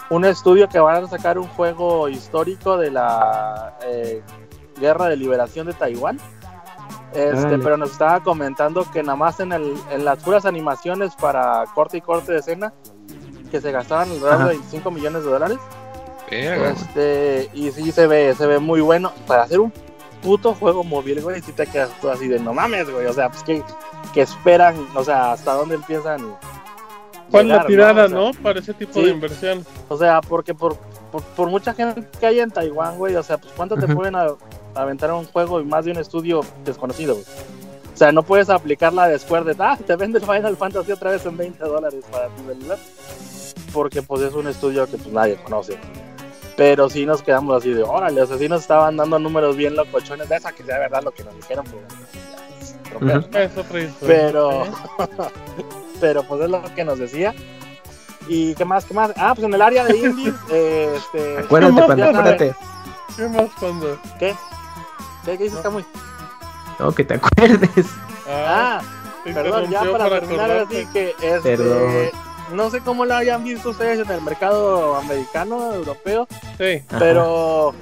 un 0.09 0.25
estudio 0.25 0.67
que 0.67 0.79
van 0.79 1.03
a 1.03 1.07
sacar 1.07 1.39
un 1.39 1.47
juego 1.47 2.09
histórico 2.09 2.77
de 2.77 2.91
la 2.91 3.77
eh, 3.85 4.21
guerra 4.79 5.07
de 5.07 5.15
liberación 5.15 5.67
de 5.67 5.73
Taiwán 5.73 6.19
este, 7.15 7.57
pero 7.59 7.77
nos 7.77 7.91
estaba 7.91 8.19
comentando 8.19 8.85
que 8.91 9.01
nada 9.01 9.15
más 9.15 9.39
en, 9.39 9.53
el, 9.53 9.73
en 9.89 10.03
las 10.03 10.21
puras 10.21 10.45
animaciones 10.45 11.15
para 11.15 11.63
corte 11.73 11.97
y 11.97 12.01
corte 12.01 12.33
de 12.33 12.39
escena, 12.39 12.73
que 13.49 13.61
se 13.61 13.71
gastaban 13.71 14.09
alrededor 14.09 14.39
de 14.39 14.45
25 14.45 14.91
millones 14.91 15.23
de 15.23 15.29
dólares. 15.29 15.57
Este, 16.29 17.49
y 17.53 17.71
sí 17.71 17.91
se 17.91 18.07
ve, 18.07 18.33
se 18.35 18.45
ve 18.47 18.59
muy 18.59 18.81
bueno. 18.81 19.11
Para 19.27 19.43
hacer 19.43 19.59
un 19.59 19.71
puto 20.21 20.53
juego 20.53 20.83
móvil, 20.83 21.21
güey, 21.21 21.41
si 21.41 21.51
te 21.51 21.67
quedas 21.67 21.89
todo 22.01 22.11
así 22.11 22.27
de 22.27 22.39
no 22.39 22.53
mames, 22.53 22.89
güey. 22.89 23.05
O 23.05 23.13
sea, 23.13 23.29
pues 23.29 23.43
que, 23.43 23.63
que 24.13 24.21
esperan, 24.21 24.75
o 24.95 25.03
sea, 25.03 25.33
hasta 25.33 25.53
dónde 25.53 25.75
empiezan. 25.75 26.35
¿Cuál 27.29 27.49
la 27.49 27.65
tirada, 27.65 28.07
¿no? 28.07 28.31
Para 28.41 28.59
ese 28.59 28.73
tipo 28.73 29.01
de 29.01 29.09
inversión. 29.09 29.65
O 29.89 29.97
sea, 29.97 30.21
porque 30.21 30.53
por, 30.53 30.77
por, 31.35 31.49
mucha 31.49 31.73
gente 31.73 32.07
que 32.19 32.25
hay 32.25 32.39
en 32.39 32.51
Taiwán, 32.51 32.97
güey, 32.97 33.15
o 33.15 33.23
sea, 33.23 33.37
pues 33.37 33.51
cuánto 33.55 33.75
te 33.75 33.87
pueden 33.87 34.15
aventar 34.75 35.11
un 35.11 35.25
juego 35.25 35.59
y 35.59 35.65
más 35.65 35.85
de 35.85 35.91
un 35.91 35.97
estudio 35.97 36.41
desconocido, 36.63 37.15
O 37.15 37.97
sea, 37.97 38.11
no 38.11 38.23
puedes 38.23 38.49
aplicar 38.49 38.93
la 38.93 39.07
de 39.07 39.17
Square 39.17 39.53
de, 39.53 39.55
ah, 39.59 39.77
te 39.85 39.95
vende 39.95 40.19
el 40.19 40.25
Final 40.25 40.55
Fantasy 40.55 40.91
otra 40.91 41.11
vez 41.11 41.25
en 41.25 41.37
20 41.37 41.63
dólares 41.63 42.03
para 42.11 42.27
tu 42.27 42.45
celular. 42.45 42.77
Porque 43.75 44.01
pues 44.01 44.21
es 44.21 44.33
un 44.33 44.47
estudio 44.47 44.87
que 44.87 44.97
pues 44.97 45.11
nadie 45.11 45.35
conoce. 45.35 45.77
Pero 46.55 46.89
sí 46.89 47.05
nos 47.05 47.21
quedamos 47.21 47.57
así 47.57 47.71
de, 47.73 47.83
órale, 47.83 48.21
o 48.21 48.25
sea, 48.25 48.37
sí 48.37 48.47
nos 48.47 48.61
estaban 48.61 48.95
dando 48.95 49.19
números 49.19 49.57
bien 49.57 49.75
locochones 49.75 50.29
de 50.29 50.37
esa 50.37 50.53
que 50.53 50.63
sea 50.63 50.79
verdad 50.79 51.03
lo 51.03 51.11
que 51.11 51.25
nos 51.25 51.35
dijeron. 51.35 51.65
Pues, 52.97 53.25
pero, 53.99 54.63
pero 55.99 56.23
pues 56.23 56.41
es 56.41 56.49
lo 56.49 56.63
que 56.73 56.85
nos 56.85 56.99
decía. 56.99 57.35
¿Y 58.29 58.55
qué 58.55 58.63
más? 58.63 58.85
¿Qué 58.85 58.93
más? 58.93 59.11
Ah, 59.17 59.33
pues 59.35 59.45
en 59.45 59.53
el 59.53 59.61
área 59.61 59.83
de 59.83 59.97
indies, 59.97 60.33
este... 60.49 61.39
Acuérdate, 61.39 62.01
acuérdate. 62.01 62.55
¿Qué 63.17 63.27
más, 63.27 63.49
cuando? 63.59 63.99
¿Qué? 64.17 64.33
¿Qué, 65.25 65.37
dices, 65.37 65.59
Camuy? 65.59 65.83
No, 66.79 66.93
que 66.93 67.03
te 67.03 67.15
acuerdes. 67.15 67.87
Ah, 68.29 68.81
perdón, 69.25 69.69
ya 69.69 69.83
para, 69.91 70.09
terminar 70.09 70.51
así 70.51 70.85
que 70.93 71.13
este, 71.21 72.11
no 72.51 72.69
sé 72.69 72.81
cómo 72.81 73.05
lo 73.05 73.15
hayan 73.15 73.43
visto 73.43 73.69
ustedes 73.69 74.05
en 74.05 74.11
el 74.11 74.21
mercado 74.21 74.95
americano, 74.95 75.73
europeo. 75.73 76.27
Sí. 76.57 76.83
Pero, 76.99 77.73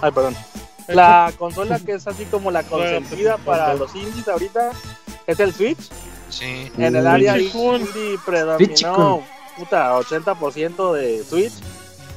ay, 0.00 0.12
perdón. 0.12 0.36
La 0.88 1.32
consola 1.38 1.78
que 1.78 1.92
es 1.92 2.06
así 2.06 2.24
como 2.26 2.50
la 2.50 2.62
consentida 2.62 3.36
para 3.38 3.74
los 3.74 3.94
indies 3.94 4.28
ahorita 4.28 4.70
es 5.26 5.40
el 5.40 5.52
Switch. 5.52 5.90
Sí. 6.28 6.70
En 6.78 6.96
el 6.96 7.06
área 7.06 7.38
indie 7.38 8.18
predominó 8.24 9.22
puta 9.56 9.96
80% 9.98 10.92
de 10.92 11.24
Switch. 11.24 11.52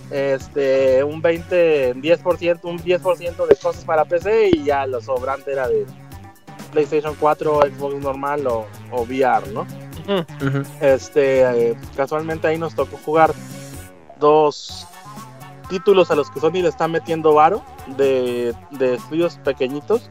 Este, 0.09 1.03
un 1.03 1.21
20, 1.21 1.95
10%, 1.95 2.59
un 2.63 2.79
10% 2.79 3.45
de 3.45 3.55
cosas 3.57 3.83
para 3.83 4.05
PC 4.05 4.51
y 4.53 4.63
ya 4.63 4.87
lo 4.87 5.01
sobrante 5.01 5.51
era 5.51 5.67
de 5.67 5.85
PlayStation 6.71 7.13
4, 7.19 7.59
Xbox 7.75 7.95
normal 7.95 8.47
o, 8.47 8.67
o 8.91 9.01
VR, 9.01 9.45
¿no? 9.51 9.67
Este, 10.81 11.41
eh, 11.41 11.77
casualmente 11.95 12.47
ahí 12.47 12.57
nos 12.57 12.75
tocó 12.75 12.97
jugar 13.03 13.33
dos 14.19 14.87
títulos 15.69 16.09
a 16.11 16.15
los 16.15 16.31
que 16.31 16.39
Sony 16.39 16.61
le 16.61 16.69
está 16.69 16.87
metiendo 16.87 17.33
varo 17.33 17.61
de, 17.97 18.55
de 18.71 18.95
estudios 18.95 19.37
pequeñitos. 19.43 20.09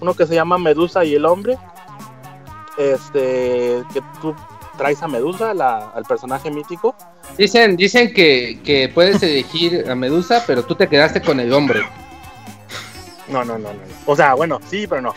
Uno 0.00 0.14
que 0.14 0.26
se 0.26 0.34
llama 0.34 0.58
Medusa 0.58 1.04
y 1.04 1.14
el 1.14 1.24
hombre. 1.24 1.58
Este, 2.78 3.82
que 3.92 4.00
tú 4.20 4.34
traes 4.76 5.02
a 5.02 5.08
Medusa, 5.08 5.52
la, 5.52 5.90
al 5.90 6.04
personaje 6.04 6.50
mítico. 6.50 6.94
Dicen, 7.36 7.76
dicen 7.76 8.14
que, 8.14 8.60
que 8.64 8.88
puedes 8.88 9.22
elegir 9.22 9.90
a 9.90 9.94
Medusa, 9.94 10.44
pero 10.46 10.64
tú 10.64 10.74
te 10.76 10.88
quedaste 10.88 11.20
con 11.20 11.40
el 11.40 11.52
hombre. 11.52 11.82
No, 13.28 13.44
no, 13.44 13.58
no, 13.58 13.72
no. 13.72 13.80
O 14.06 14.16
sea, 14.16 14.34
bueno, 14.34 14.60
sí, 14.68 14.86
pero 14.86 15.02
no. 15.02 15.14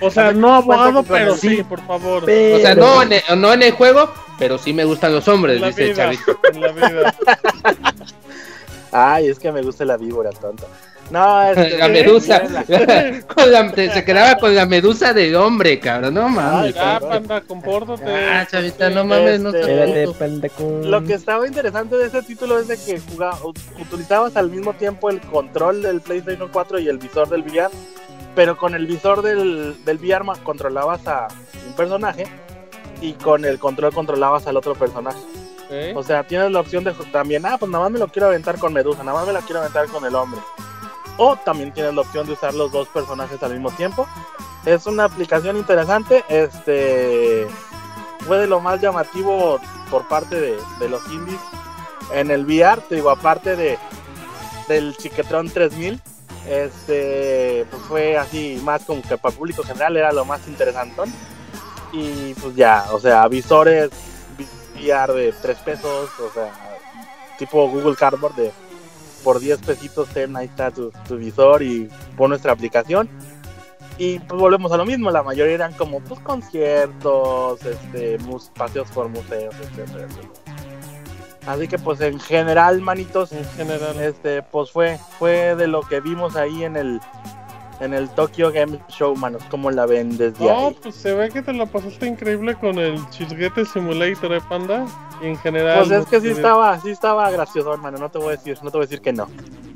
O 0.00 0.10
sea, 0.10 0.32
no 0.32 0.54
abogado, 0.54 1.02
pero 1.02 1.36
sí, 1.36 1.62
por 1.62 1.84
favor. 1.86 2.24
O 2.24 2.58
sea, 2.58 2.74
no 2.74 3.02
en, 3.02 3.12
el, 3.12 3.22
no 3.36 3.52
en 3.52 3.62
el 3.62 3.72
juego, 3.72 4.12
pero 4.38 4.58
sí 4.58 4.72
me 4.72 4.84
gustan 4.84 5.14
los 5.14 5.26
hombres, 5.28 5.62
dice 5.62 5.94
Chavito. 5.94 6.38
En 6.52 6.60
la 6.60 6.72
vida. 6.72 7.14
Ay, 8.92 9.28
es 9.28 9.38
que 9.38 9.52
me 9.52 9.62
gusta 9.62 9.84
la 9.84 9.96
víbora, 9.96 10.30
tonto. 10.30 10.66
No, 11.10 11.42
es 11.42 11.78
la 11.78 11.88
medusa. 11.88 12.42
se 13.94 14.04
quedaba 14.04 14.38
con 14.38 14.54
la 14.54 14.66
medusa 14.66 15.12
de 15.12 15.34
hombre, 15.36 15.80
cabrón. 15.80 16.14
No 16.14 16.28
mames. 16.28 16.74
Ah, 16.78 17.00
panda, 17.00 17.40
compórtate. 17.40 18.04
Ah, 18.06 18.46
chavita, 18.50 18.90
no 18.90 19.04
mames, 19.04 19.40
no 19.40 19.50
este, 19.50 20.06
Lo 20.84 21.02
que 21.04 21.14
estaba 21.14 21.46
interesante 21.46 21.96
de 21.96 22.06
ese 22.06 22.22
título 22.22 22.58
es 22.58 22.68
de 22.68 22.76
que 22.76 23.00
jugaba, 23.00 23.38
utilizabas 23.80 24.36
al 24.36 24.50
mismo 24.50 24.72
tiempo 24.74 25.10
el 25.10 25.20
control 25.20 25.82
del 25.82 26.00
PlayStation 26.00 26.48
4 26.52 26.78
y 26.78 26.88
el 26.88 26.98
visor 26.98 27.28
del 27.28 27.42
VR 27.42 27.70
pero 28.34 28.56
con 28.56 28.74
el 28.74 28.86
visor 28.86 29.22
del, 29.22 29.84
del 29.84 29.98
VR 29.98 30.24
controlabas 30.42 31.06
a 31.06 31.28
un 31.66 31.74
personaje 31.74 32.26
y 33.00 33.12
con 33.14 33.44
el 33.44 33.58
control 33.58 33.92
controlabas 33.92 34.46
al 34.46 34.56
otro 34.56 34.74
personaje. 34.74 35.18
O 35.94 36.02
sea, 36.02 36.26
tienes 36.26 36.50
la 36.50 36.60
opción 36.60 36.82
de 36.82 36.92
también, 37.12 37.44
ah, 37.44 37.58
pues 37.58 37.70
nada 37.70 37.84
más 37.84 37.92
me 37.92 37.98
lo 37.98 38.08
quiero 38.08 38.28
aventar 38.28 38.58
con 38.58 38.72
Medusa, 38.72 39.04
nada 39.04 39.18
más 39.18 39.26
me 39.26 39.34
la 39.34 39.40
quiero 39.42 39.60
aventar 39.60 39.86
con 39.88 40.04
el 40.04 40.14
hombre. 40.14 40.40
O 41.18 41.36
también 41.36 41.72
tienes 41.72 41.94
la 41.94 42.00
opción 42.00 42.26
de 42.26 42.32
usar 42.32 42.54
los 42.54 42.72
dos 42.72 42.88
personajes 42.88 43.42
al 43.42 43.52
mismo 43.52 43.70
tiempo. 43.72 44.06
Es 44.64 44.86
una 44.86 45.04
aplicación 45.04 45.56
interesante, 45.56 46.24
este 46.28 47.46
fue 48.20 48.38
de 48.38 48.46
lo 48.46 48.60
más 48.60 48.80
llamativo 48.80 49.60
por 49.90 50.08
parte 50.08 50.40
de, 50.40 50.56
de 50.78 50.88
los 50.88 51.06
indies 51.10 51.40
en 52.12 52.30
el 52.30 52.44
VR, 52.44 52.80
te 52.88 52.94
digo, 52.96 53.10
aparte 53.10 53.56
de 53.56 53.78
del 54.68 54.96
Chiquetron 54.96 55.48
3000, 55.48 56.00
este, 56.48 57.66
pues 57.70 57.82
fue 57.82 58.16
así 58.16 58.60
más 58.64 58.84
como 58.84 59.02
que 59.02 59.18
para 59.18 59.32
el 59.32 59.38
público 59.38 59.62
general 59.62 59.96
era 59.96 60.12
lo 60.12 60.24
más 60.24 60.46
interesante. 60.48 61.02
Y 61.92 62.34
pues 62.34 62.54
ya, 62.54 62.86
o 62.92 63.00
sea, 63.00 63.26
visores 63.28 63.90
VR 64.80 65.12
de 65.12 65.32
3 65.32 65.58
pesos, 65.58 66.10
o 66.20 66.30
sea, 66.32 66.52
tipo 67.38 67.68
Google 67.68 67.96
Cardboard 67.96 68.34
de 68.34 68.52
por 69.24 69.40
10 69.40 69.60
pesitos, 69.60 70.08
ten, 70.08 70.36
ahí 70.36 70.46
está 70.46 70.70
tu, 70.70 70.92
visor 71.10 71.62
y 71.62 71.88
pon 72.16 72.30
nuestra 72.30 72.52
aplicación. 72.52 73.08
Y 73.98 74.20
pues 74.20 74.40
volvemos 74.40 74.70
a 74.70 74.76
lo 74.76 74.86
mismo, 74.86 75.10
la 75.10 75.24
mayoría 75.24 75.54
eran 75.54 75.72
como 75.72 76.00
pues 76.00 76.20
conciertos, 76.20 77.60
este, 77.64 78.18
paseos 78.56 78.88
por 78.92 79.08
museos, 79.08 79.54
etcétera. 79.60 80.06
Así 81.48 81.66
que 81.66 81.78
pues 81.78 81.98
en 82.02 82.20
general, 82.20 82.82
manitos, 82.82 83.32
en 83.32 83.42
general, 83.56 83.98
este, 84.00 84.42
pues 84.42 84.70
fue, 84.70 84.98
fue 85.18 85.56
de 85.56 85.66
lo 85.66 85.80
que 85.80 86.00
vimos 86.00 86.36
ahí 86.36 86.62
en 86.62 86.76
el 86.76 87.00
en 87.80 87.94
el 87.94 88.10
Tokyo 88.10 88.52
Game 88.52 88.78
Show, 88.88 89.16
manos, 89.16 89.42
¿cómo 89.50 89.70
la 89.70 89.86
ven 89.86 90.18
desde 90.18 90.44
no, 90.44 90.74
pues 90.82 90.96
se 90.96 91.14
ve 91.14 91.30
que 91.30 91.40
te 91.40 91.54
la 91.54 91.64
pasaste 91.64 92.06
increíble 92.06 92.54
con 92.56 92.76
el 92.78 92.98
Chisguete 93.10 93.64
Simulator, 93.64 94.34
¿eh, 94.34 94.40
Panda? 94.46 94.84
Y 95.22 95.28
en 95.28 95.38
general... 95.38 95.86
Pues 95.86 95.90
es 95.92 96.06
que 96.06 96.20
sí 96.20 96.28
estaba, 96.28 96.78
sí 96.80 96.90
estaba 96.90 97.30
gracioso, 97.30 97.72
hermano, 97.72 97.96
no 97.98 98.10
te 98.10 98.18
voy 98.18 98.28
a 98.28 98.30
decir, 98.32 98.58
no 98.62 98.70
te 98.70 98.76
voy 98.76 98.84
a 98.84 98.86
decir 98.88 99.00
que 99.00 99.12
no. 99.12 99.28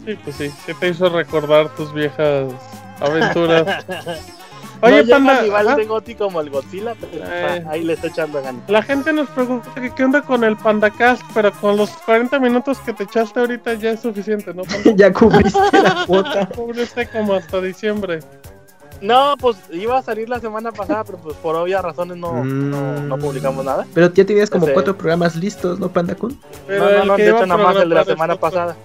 Sí, 0.05 0.19
pues 0.24 0.36
sí, 0.36 0.51
sí 0.66 0.74
te 0.74 0.89
hizo 0.89 1.09
recordar 1.09 1.69
tus 1.77 1.94
viejas 1.94 2.53
aventuras. 3.01 3.86
Oye, 4.82 5.04
no 5.04 5.10
Panda. 5.10 5.40
rival 5.42 5.76
de 5.76 5.84
Goti 5.84 6.14
como 6.16 6.40
el 6.40 6.50
Godzilla, 6.50 6.94
pero 7.00 7.24
eh. 7.24 7.64
ahí 7.68 7.84
le 7.84 7.92
está 7.92 8.09
echando 8.09 8.42
ganas. 8.42 8.68
La 8.68 8.82
gente 8.82 9.12
nos 9.12 9.28
pregunta 9.30 9.70
qué 9.94 10.04
onda 10.04 10.22
con 10.22 10.42
el 10.42 10.56
PandaCast, 10.56 11.22
pero 11.32 11.52
con 11.52 11.76
los 11.76 11.90
40 11.90 12.40
minutos 12.40 12.78
que 12.80 12.92
te 12.92 13.04
echaste 13.04 13.38
ahorita 13.38 13.74
ya 13.74 13.90
es 13.90 14.00
suficiente, 14.00 14.52
¿no? 14.52 14.62
ya 14.96 15.12
cubriste 15.12 15.82
la 15.82 16.04
cuota. 16.06 16.46
Cubriste 16.46 17.09
como 17.09 17.34
hasta 17.34 17.60
diciembre. 17.60 18.20
No, 19.00 19.34
pues 19.38 19.56
iba 19.72 19.98
a 19.98 20.02
salir 20.02 20.28
la 20.28 20.38
semana 20.38 20.70
pasada, 20.70 21.02
pero 21.02 21.18
pues 21.18 21.36
por 21.36 21.56
obvias 21.56 21.82
razones 21.82 22.16
no, 22.16 22.44
no, 22.44 23.18
publicamos 23.18 23.64
nada. 23.64 23.84
Pero 23.92 24.12
ya 24.12 24.24
tenías 24.24 24.48
como 24.48 24.66
cuatro 24.68 24.96
programas 24.96 25.34
listos, 25.34 25.80
¿no, 25.80 25.88
Panda 25.88 26.14
Kun? 26.14 26.38
No, 26.68 26.90
no, 26.90 27.04
no, 27.04 27.16
de 27.16 27.28
hecho 27.28 27.46
nada 27.46 27.62
más 27.62 27.76
el 27.76 27.88
de 27.88 27.94
la 27.96 28.04
semana 28.04 28.36
pasada. 28.36 28.76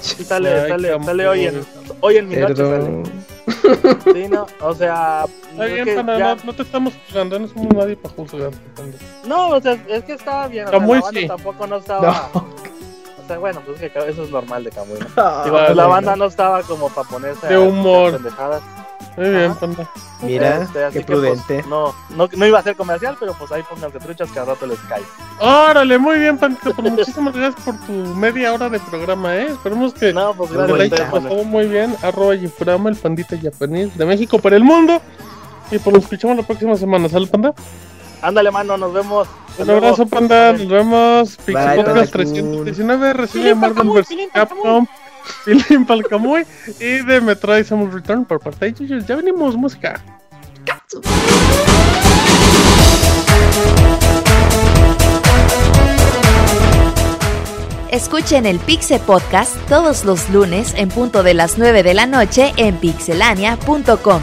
Sí, 0.00 0.24
sale, 0.24 0.68
sale, 0.68 1.04
sale 1.04 1.28
hoy 1.28 1.46
en, 1.46 1.66
hoy 2.00 2.16
en 2.16 2.28
mi 2.28 2.36
noche 2.36 2.56
sale. 2.56 3.02
Sí, 4.12 4.28
no, 4.28 4.46
o 4.60 4.74
sea. 4.74 5.24
Está 5.52 5.64
bien, 5.64 6.06
no, 6.06 6.34
no, 6.36 6.52
te 6.52 6.62
estamos 6.62 6.94
juzgando, 7.06 7.38
no 7.38 7.48
somos 7.48 7.74
nadie 7.74 7.96
para 7.96 8.14
juzgar. 8.14 8.50
No, 9.26 9.48
o 9.50 9.60
sea, 9.60 9.72
es 9.88 10.04
que 10.04 10.12
estaba 10.12 10.48
bien. 10.48 10.66
O 10.66 10.70
sea, 10.70 10.78
la 10.78 11.00
banda 11.00 11.26
tampoco 11.26 11.66
no 11.66 11.76
estaba. 11.76 12.30
O 12.34 13.26
sea, 13.26 13.38
bueno, 13.38 13.60
pues 13.66 13.78
que 13.78 13.86
eso 13.86 14.22
es 14.22 14.30
normal 14.30 14.64
de 14.64 14.70
Camuy. 14.70 14.98
¿no? 14.98 15.44
Digo, 15.44 15.58
pues 15.58 15.76
la 15.76 15.86
banda 15.86 16.16
no 16.16 16.26
estaba 16.26 16.62
como 16.62 16.88
para 16.88 17.08
ponerse. 17.08 17.46
De 17.46 17.58
humor. 17.58 18.12
pendejadas. 18.12 18.62
Muy 19.18 19.30
bien, 19.30 19.54
panda. 19.56 19.90
Mira, 20.22 20.62
este, 20.62 20.78
qué 20.92 21.00
pues, 21.00 21.06
prudente. 21.06 21.64
no, 21.68 21.92
no, 22.10 22.28
no, 22.32 22.46
iba 22.46 22.58
a 22.58 22.62
ser 22.62 22.76
comercial, 22.76 23.16
pero 23.18 23.34
pues 23.34 23.50
ahí 23.50 23.62
pónganse 23.68 23.98
truchas 23.98 24.30
que 24.30 24.38
a 24.38 24.44
rato 24.44 24.66
les 24.66 24.78
cae. 24.80 25.02
Órale, 25.40 25.98
muy 25.98 26.20
bien, 26.20 26.38
Pandita. 26.38 26.70
Pues 26.70 26.92
muchísimas 26.92 27.34
gracias 27.34 27.64
por 27.64 27.76
tu 27.80 27.92
media 27.92 28.52
hora 28.52 28.68
de 28.68 28.78
programa, 28.78 29.34
¿eh? 29.36 29.48
Esperemos 29.48 29.92
que 29.94 30.12
no, 30.12 30.34
pues, 30.34 30.52
gracias, 30.52 31.12
muy 31.46 31.66
bien. 31.66 31.96
Arroba 32.02 32.36
Yifurama, 32.36 32.90
el 32.90 32.96
pandita 32.96 33.36
japonés 33.36 33.96
de 33.98 34.06
México 34.06 34.38
para 34.38 34.56
el 34.56 34.62
mundo. 34.62 35.00
Y 35.70 35.78
pues 35.78 35.94
nos 35.94 36.04
escuchamos 36.04 36.36
la 36.36 36.42
próxima 36.44 36.76
semana. 36.76 37.08
¿Sale, 37.08 37.26
panda? 37.26 37.54
Ándale, 38.22 38.50
mano, 38.50 38.76
nos 38.76 38.92
vemos. 38.92 39.28
Un 39.58 39.70
abrazo, 39.70 40.06
panda. 40.06 40.52
Nos 40.52 40.68
vemos. 40.68 41.36
Pixel 41.44 41.76
Podcast 41.76 42.12
319. 42.12 43.12
Recibe 43.12 43.54
Marvel 43.54 43.90
vs. 43.90 44.16
Capcom. 44.32 44.86
Feeling 45.44 45.84
Palcamuy 45.84 46.44
y 46.80 47.02
de 47.02 47.20
Metroid 47.20 47.64
Samus 47.64 47.92
Return 47.92 48.24
por 48.24 48.40
parte 48.40 48.66
de. 48.66 49.06
Ya 49.06 49.16
venimos, 49.16 49.56
música. 49.56 50.02
Escuchen 57.90 58.44
el 58.44 58.58
Pixel 58.58 59.00
Podcast 59.00 59.56
todos 59.66 60.04
los 60.04 60.28
lunes 60.28 60.74
en 60.76 60.90
punto 60.90 61.22
de 61.22 61.32
las 61.32 61.56
9 61.56 61.82
de 61.82 61.94
la 61.94 62.06
noche 62.06 62.52
en 62.56 62.76
pixelania.com. 62.76 64.22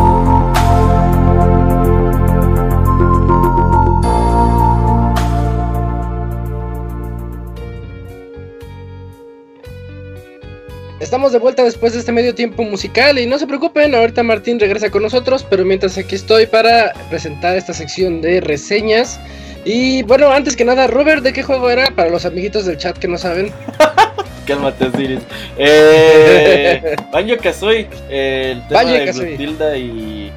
Estamos 11.11 11.33
de 11.33 11.39
vuelta 11.39 11.65
después 11.65 11.91
de 11.91 11.99
este 11.99 12.13
medio 12.13 12.33
tiempo 12.33 12.63
musical 12.63 13.19
y 13.19 13.25
no 13.25 13.37
se 13.37 13.45
preocupen, 13.45 13.93
ahorita 13.93 14.23
Martín 14.23 14.61
regresa 14.61 14.89
con 14.89 15.03
nosotros, 15.03 15.45
pero 15.49 15.65
mientras 15.65 15.97
aquí 15.97 16.15
estoy 16.15 16.45
para 16.45 16.93
presentar 17.09 17.57
esta 17.57 17.73
sección 17.73 18.21
de 18.21 18.39
reseñas. 18.39 19.19
Y 19.65 20.03
bueno, 20.03 20.31
antes 20.31 20.55
que 20.55 20.63
nada, 20.63 20.87
Robert, 20.87 21.21
¿de 21.21 21.33
qué 21.33 21.43
juego 21.43 21.69
era? 21.69 21.91
Para 21.93 22.09
los 22.09 22.23
amiguitos 22.25 22.65
del 22.65 22.77
chat 22.77 22.97
que 22.97 23.09
no 23.09 23.17
saben. 23.17 23.51
Cálmate, 24.47 24.89
Siris. 24.95 25.19
Eh, 25.57 26.95
Banjo 27.11 27.35
Kazooie. 27.43 27.89
el 28.09 28.65
tema 28.69 28.85
de 28.85 29.11
Clotilda 29.11 29.77
y 29.77 30.31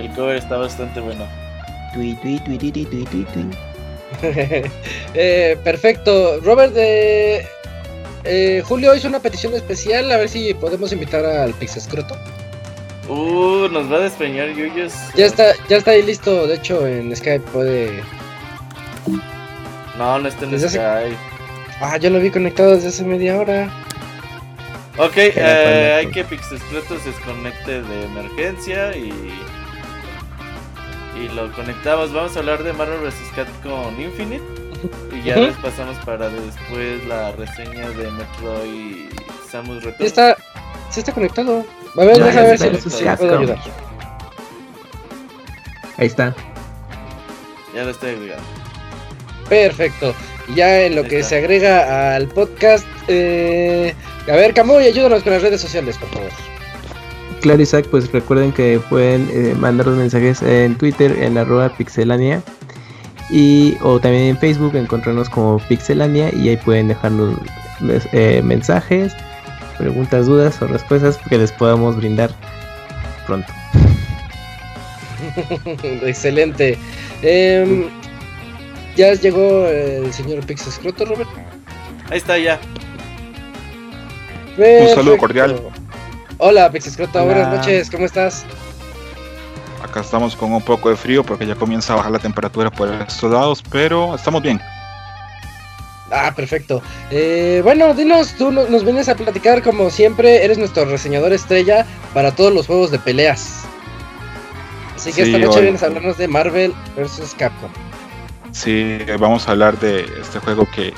el 0.00 0.10
cover 0.16 0.38
está 0.38 0.56
bastante 0.56 0.98
bueno. 0.98 1.28
eh, 5.14 5.56
perfecto. 5.62 6.40
Robert, 6.40 6.74
de 6.74 7.46
eh, 8.28 8.62
Julio 8.64 8.94
hizo 8.94 9.08
una 9.08 9.20
petición 9.20 9.54
especial, 9.54 10.10
a 10.12 10.18
ver 10.18 10.28
si 10.28 10.54
podemos 10.54 10.92
invitar 10.92 11.24
al 11.24 11.54
Pixescroto. 11.54 12.16
Uh, 13.08 13.68
nos 13.68 13.90
va 13.90 13.96
a 13.96 14.00
despeñar 14.00 14.50
Yuyos. 14.50 14.92
Ya 15.14 15.26
está, 15.26 15.54
ya 15.68 15.78
está 15.78 15.92
ahí 15.92 16.02
listo, 16.02 16.46
de 16.46 16.56
hecho 16.56 16.86
en 16.86 17.14
Skype 17.16 17.46
puede. 17.50 18.02
No, 19.96 20.18
no 20.18 20.28
está 20.28 20.44
en 20.44 20.60
Skype. 20.60 21.16
Ah, 21.80 21.96
yo 21.96 22.10
lo 22.10 22.20
vi 22.20 22.30
conectado 22.30 22.74
desde 22.74 22.88
hace 22.88 23.04
media 23.04 23.38
hora. 23.38 23.72
Ok, 24.98 25.16
eh, 25.16 25.94
hay 25.96 26.06
que 26.08 26.24
Pixescroto 26.24 26.98
se 26.98 27.10
desconecte 27.10 27.82
de 27.82 28.04
emergencia 28.04 28.96
y. 28.96 29.12
Y 31.16 31.28
lo 31.34 31.50
conectamos. 31.52 32.12
Vamos 32.12 32.36
a 32.36 32.40
hablar 32.40 32.62
de 32.62 32.72
Marvel 32.72 32.98
vs. 33.00 33.14
con 33.62 34.00
Infinite. 34.00 34.67
Y 35.12 35.22
ya 35.22 35.36
les 35.36 35.56
pasamos 35.56 35.96
para 36.04 36.28
después 36.28 37.04
la 37.06 37.32
reseña 37.32 37.88
de 37.90 38.10
Metroid 38.10 39.10
Samus 39.50 39.82
Return. 39.82 40.06
Está, 40.06 40.36
sí 40.90 41.00
está 41.00 41.12
conectado. 41.12 41.64
A 41.96 42.04
ver, 42.04 42.22
déjame 42.22 42.48
ver 42.48 42.80
si 42.80 42.90
sí, 42.90 43.04
puedo 43.18 43.38
ayudar. 43.38 43.58
Ahí 45.96 46.06
está. 46.06 46.34
Ya 47.74 47.84
lo 47.84 47.90
estoy 47.90 48.10
agregando. 48.10 48.44
Perfecto. 49.48 50.14
Ya 50.54 50.82
en 50.82 50.94
lo 50.94 51.04
que 51.04 51.22
se 51.22 51.36
agrega 51.36 52.14
al 52.14 52.28
podcast. 52.28 52.86
Eh, 53.08 53.94
a 54.28 54.36
ver, 54.36 54.54
Camuy, 54.54 54.84
ayúdanos 54.84 55.22
con 55.22 55.32
las 55.32 55.42
redes 55.42 55.60
sociales, 55.60 55.96
por 55.98 56.08
favor. 56.10 56.30
Claro, 57.40 57.62
Isaac, 57.62 57.86
pues 57.90 58.10
recuerden 58.12 58.52
que 58.52 58.80
pueden 58.88 59.28
eh, 59.32 59.54
mandar 59.56 59.86
los 59.86 59.96
mensajes 59.96 60.42
en 60.42 60.76
Twitter 60.76 61.16
en 61.22 61.38
arroba 61.38 61.68
pixelania 61.76 62.42
y 63.30 63.76
o 63.82 64.00
también 64.00 64.24
en 64.24 64.38
Facebook 64.38 64.74
encontrarnos 64.76 65.28
como 65.28 65.58
Pixelania 65.58 66.34
y 66.34 66.48
ahí 66.48 66.56
pueden 66.56 66.88
dejarnos 66.88 67.38
eh, 68.12 68.40
mensajes, 68.42 69.14
preguntas, 69.76 70.26
dudas 70.26 70.60
o 70.62 70.66
respuestas 70.66 71.18
que 71.28 71.38
les 71.38 71.52
podamos 71.52 71.96
brindar 71.96 72.30
pronto. 73.26 73.52
Excelente. 76.02 76.78
Em, 77.22 77.88
ya 78.96 79.14
llegó 79.14 79.66
el 79.66 80.12
señor 80.12 80.44
Pixescroto, 80.46 81.04
Robert. 81.04 81.28
Ahí 82.10 82.18
está 82.18 82.38
ya. 82.38 82.58
Un 84.56 84.88
saludo 84.94 85.18
cordial. 85.18 85.60
Hola 86.38 86.70
Pixescroto, 86.70 87.24
buenas 87.24 87.54
noches, 87.54 87.90
¿cómo 87.90 88.06
estás? 88.06 88.44
Acá 89.82 90.00
estamos 90.00 90.34
con 90.34 90.52
un 90.52 90.62
poco 90.62 90.90
de 90.90 90.96
frío 90.96 91.22
porque 91.24 91.46
ya 91.46 91.54
comienza 91.54 91.92
a 91.92 91.96
bajar 91.96 92.12
la 92.12 92.18
temperatura 92.18 92.70
por 92.70 92.88
estos 92.90 93.30
lados, 93.30 93.62
pero 93.70 94.14
estamos 94.14 94.42
bien. 94.42 94.60
Ah, 96.10 96.32
perfecto. 96.34 96.82
Eh, 97.10 97.60
bueno, 97.62 97.92
dinos, 97.94 98.34
tú 98.36 98.50
nos 98.50 98.82
vienes 98.82 99.08
a 99.08 99.14
platicar 99.14 99.62
como 99.62 99.90
siempre, 99.90 100.44
eres 100.44 100.58
nuestro 100.58 100.84
reseñador 100.86 101.32
estrella 101.32 101.86
para 102.14 102.34
todos 102.34 102.52
los 102.52 102.66
juegos 102.66 102.90
de 102.90 102.98
peleas. 102.98 103.64
Así 104.96 105.12
que 105.12 105.22
esta 105.22 105.38
noche 105.38 105.60
vienes 105.60 105.82
a 105.82 105.86
hablarnos 105.86 106.18
de 106.18 106.26
Marvel 106.26 106.74
vs. 106.96 107.34
Capcom. 107.38 107.70
Sí, 108.50 108.98
vamos 109.20 109.46
a 109.46 109.52
hablar 109.52 109.78
de 109.78 110.00
este 110.20 110.40
juego 110.40 110.66
que 110.74 110.92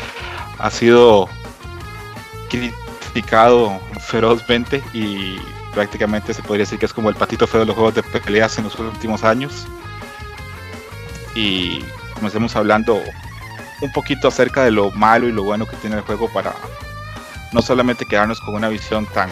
ha 0.58 0.70
sido 0.70 1.28
criticado 2.48 3.80
ferozmente 4.00 4.82
y 4.92 5.36
prácticamente 5.72 6.34
se 6.34 6.42
podría 6.42 6.64
decir 6.64 6.78
que 6.78 6.86
es 6.86 6.92
como 6.92 7.08
el 7.08 7.16
patito 7.16 7.46
feo 7.46 7.60
de 7.60 7.66
los 7.66 7.74
juegos 7.74 7.94
de 7.94 8.02
peleas 8.02 8.58
en 8.58 8.64
los 8.64 8.78
últimos 8.78 9.24
años. 9.24 9.66
Y 11.34 11.84
comencemos 12.14 12.56
hablando 12.56 13.00
un 13.80 13.92
poquito 13.92 14.28
acerca 14.28 14.64
de 14.64 14.70
lo 14.70 14.90
malo 14.90 15.28
y 15.28 15.32
lo 15.32 15.42
bueno 15.42 15.66
que 15.66 15.76
tiene 15.76 15.96
el 15.96 16.02
juego 16.02 16.28
para 16.32 16.54
no 17.52 17.62
solamente 17.62 18.04
quedarnos 18.04 18.40
con 18.40 18.54
una 18.54 18.68
visión 18.68 19.06
tan 19.06 19.30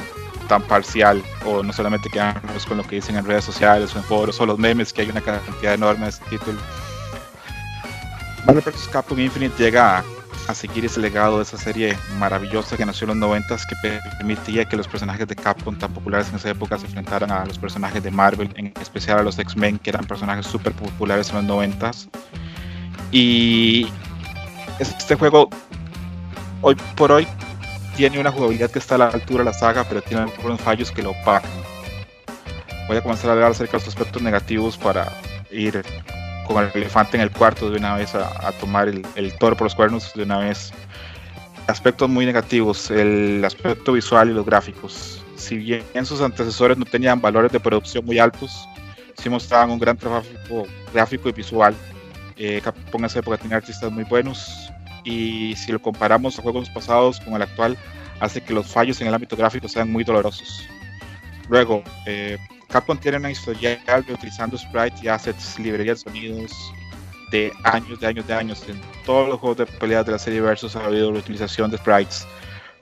tan 0.48 0.62
parcial 0.62 1.22
o 1.44 1.62
no 1.62 1.72
solamente 1.74 2.08
quedarnos 2.08 2.64
con 2.64 2.78
lo 2.78 2.82
que 2.82 2.96
dicen 2.96 3.16
en 3.16 3.26
redes 3.26 3.44
sociales 3.44 3.94
o 3.94 3.98
en 3.98 4.04
foros 4.04 4.40
o 4.40 4.46
los 4.46 4.58
memes 4.58 4.92
que 4.92 5.02
hay 5.02 5.10
una 5.10 5.20
cantidad 5.20 5.74
enorme 5.74 6.04
de 6.04 6.10
este 6.10 6.24
título. 6.30 6.58
Marvel 8.46 8.62
vs. 8.64 8.88
Capcom 8.90 9.18
Infinite 9.20 9.62
llega 9.62 10.02
a 10.46 10.54
seguir 10.54 10.84
ese 10.84 11.00
legado 11.00 11.38
de 11.38 11.42
esa 11.42 11.58
serie 11.58 11.96
maravillosa 12.18 12.76
que 12.76 12.86
nació 12.86 13.04
en 13.04 13.08
los 13.08 13.16
90 13.18 13.56
que 13.68 14.00
permitía 14.18 14.64
que 14.64 14.76
los 14.76 14.88
personajes 14.88 15.26
de 15.26 15.36
Capcom 15.36 15.76
tan 15.76 15.92
populares 15.92 16.28
en 16.30 16.36
esa 16.36 16.50
época 16.50 16.78
se 16.78 16.86
enfrentaran 16.86 17.30
a 17.30 17.44
los 17.44 17.58
personajes 17.58 18.02
de 18.02 18.10
Marvel, 18.10 18.52
en 18.56 18.72
especial 18.80 19.18
a 19.18 19.22
los 19.22 19.38
X-Men, 19.38 19.78
que 19.78 19.90
eran 19.90 20.06
personajes 20.06 20.46
súper 20.46 20.72
populares 20.72 21.30
en 21.30 21.36
los 21.36 21.44
90 21.44 21.90
Y 23.10 23.88
este 24.78 25.14
juego, 25.16 25.50
hoy 26.62 26.76
por 26.96 27.12
hoy, 27.12 27.26
tiene 27.96 28.20
una 28.20 28.30
jugabilidad 28.30 28.70
que 28.70 28.78
está 28.78 28.94
a 28.94 28.98
la 28.98 29.08
altura 29.08 29.42
de 29.42 29.50
la 29.50 29.52
saga, 29.52 29.84
pero 29.84 30.02
tiene 30.02 30.22
algunos 30.22 30.60
fallos 30.60 30.92
que 30.92 31.02
lo 31.02 31.10
opacan. 31.10 31.50
Voy 32.86 32.96
a 32.96 33.02
comenzar 33.02 33.30
a 33.30 33.32
hablar 33.34 33.50
acerca 33.50 33.72
de 33.72 33.78
los 33.84 33.88
aspectos 33.88 34.22
negativos 34.22 34.78
para 34.78 35.12
ir 35.50 35.82
con 36.48 36.64
el 36.64 36.70
elefante 36.74 37.16
en 37.16 37.22
el 37.22 37.30
cuarto 37.30 37.70
de 37.70 37.76
una 37.76 37.94
vez 37.94 38.14
a, 38.14 38.52
tomar 38.52 38.88
el, 38.88 39.38
toro 39.38 39.56
por 39.56 39.66
los 39.66 39.74
cuernos 39.74 40.12
de 40.14 40.22
una 40.22 40.38
vez. 40.38 40.72
Aspectos 41.66 42.08
muy 42.08 42.24
negativos, 42.24 42.90
el 42.90 43.44
aspecto 43.44 43.92
visual 43.92 44.30
y 44.30 44.32
los 44.32 44.46
gráficos. 44.46 45.22
Si 45.36 45.58
bien 45.58 45.84
sus 46.04 46.20
antecesores 46.22 46.78
no 46.78 46.86
tenían 46.86 47.20
valores 47.20 47.52
de 47.52 47.60
producción 47.60 48.04
muy 48.06 48.18
altos, 48.18 48.66
sí 49.18 49.28
mostraban 49.28 49.70
un 49.70 49.78
gran 49.78 49.96
trabajo 49.96 50.26
gráfico 50.92 51.28
y 51.28 51.32
visual. 51.32 51.74
Eh, 52.36 52.60
Capcom 52.64 53.02
en 53.02 53.06
esa 53.06 53.18
época 53.18 53.36
tenía 53.36 53.58
artistas 53.58 53.92
muy 53.92 54.04
buenos 54.04 54.70
y 55.04 55.54
si 55.56 55.72
lo 55.72 55.80
comparamos 55.80 56.38
a 56.38 56.42
juegos 56.42 56.70
pasados 56.70 57.20
con 57.20 57.34
el 57.34 57.42
actual, 57.42 57.76
hace 58.20 58.40
que 58.40 58.54
los 58.54 58.66
fallos 58.66 59.00
en 59.00 59.08
el 59.08 59.14
ámbito 59.14 59.36
gráfico 59.36 59.68
sean 59.68 59.90
muy 59.90 60.04
dolorosos. 60.04 60.66
Luego, 61.48 61.82
eh, 62.06 62.38
Capcom 62.68 62.98
tiene 62.98 63.16
una 63.16 63.30
historia 63.30 63.80
utilizando 64.08 64.58
sprites 64.58 65.02
y 65.02 65.08
assets, 65.08 65.58
librerías 65.58 66.04
de 66.04 66.10
sonidos 66.10 66.52
de 67.30 67.52
años, 67.64 67.98
de 67.98 68.06
años, 68.06 68.26
de 68.26 68.34
años. 68.34 68.64
En 68.68 68.80
todos 69.04 69.28
los 69.28 69.38
juegos 69.38 69.58
de 69.58 69.66
peleas 69.66 70.04
de 70.04 70.12
la 70.12 70.18
serie 70.18 70.40
Versus 70.40 70.76
ha 70.76 70.84
habido 70.84 71.10
la 71.10 71.18
utilización 71.18 71.70
de 71.70 71.78
sprites, 71.78 72.26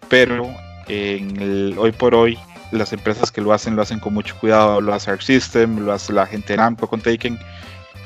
pero 0.08 0.48
en 0.88 1.76
hoy 1.78 1.92
por 1.92 2.14
hoy 2.14 2.38
las 2.72 2.92
empresas 2.92 3.30
que 3.30 3.40
lo 3.40 3.52
hacen 3.52 3.76
lo 3.76 3.82
hacen 3.82 4.00
con 4.00 4.12
mucho 4.12 4.36
cuidado. 4.38 4.80
Lo 4.80 4.92
hace 4.92 5.10
Arc 5.10 5.20
System, 5.20 5.78
lo 5.78 5.92
hace 5.92 6.12
la 6.12 6.26
gente 6.26 6.52
de 6.52 6.56
Namco 6.58 6.88
con 6.88 7.00
Taken 7.00 7.38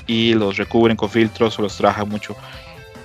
y 0.07 0.35
los 0.35 0.59
recubren 0.59 0.97
con 0.97 1.09
filtros 1.09 1.59
o 1.59 1.63
los 1.63 1.77
trabajan 1.77 2.09
mucho. 2.09 2.37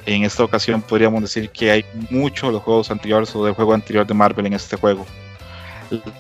En 0.06 0.24
esta 0.24 0.44
ocasión 0.44 0.82
podríamos 0.82 1.22
decir 1.22 1.50
que 1.50 1.72
hay 1.72 1.86
mucho 2.10 2.48
de 2.48 2.54
los 2.54 2.62
juegos 2.62 2.92
anteriores 2.92 3.34
o 3.36 3.46
del 3.46 3.54
juego 3.54 3.74
anterior 3.74 4.06
de 4.06 4.14
Marvel 4.14 4.46
en 4.46 4.54
este 4.54 4.76
juego. 4.76 5.06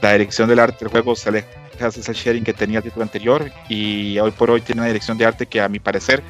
La 0.02 0.14
dirección 0.14 0.48
del 0.48 0.60
arte 0.60 0.86
del 0.86 0.90
juego 0.90 1.16
se 1.16 1.30
aleja 1.30 1.48
ese 1.80 2.14
sharing 2.14 2.44
que 2.44 2.54
tenía 2.54 2.80
el 2.80 2.84
título 2.84 3.04
anterior 3.04 3.52
y 3.70 4.18
hoy 4.20 4.32
por 4.32 4.50
hoy 4.52 4.62
tiene 4.62 4.82
una 4.82 4.88
dirección 4.88 5.18
de 5.18 5.26
arte 5.26 5.46
que 5.46 5.62
a 5.62 5.70
mi 5.70 5.80
parecer 5.80 6.24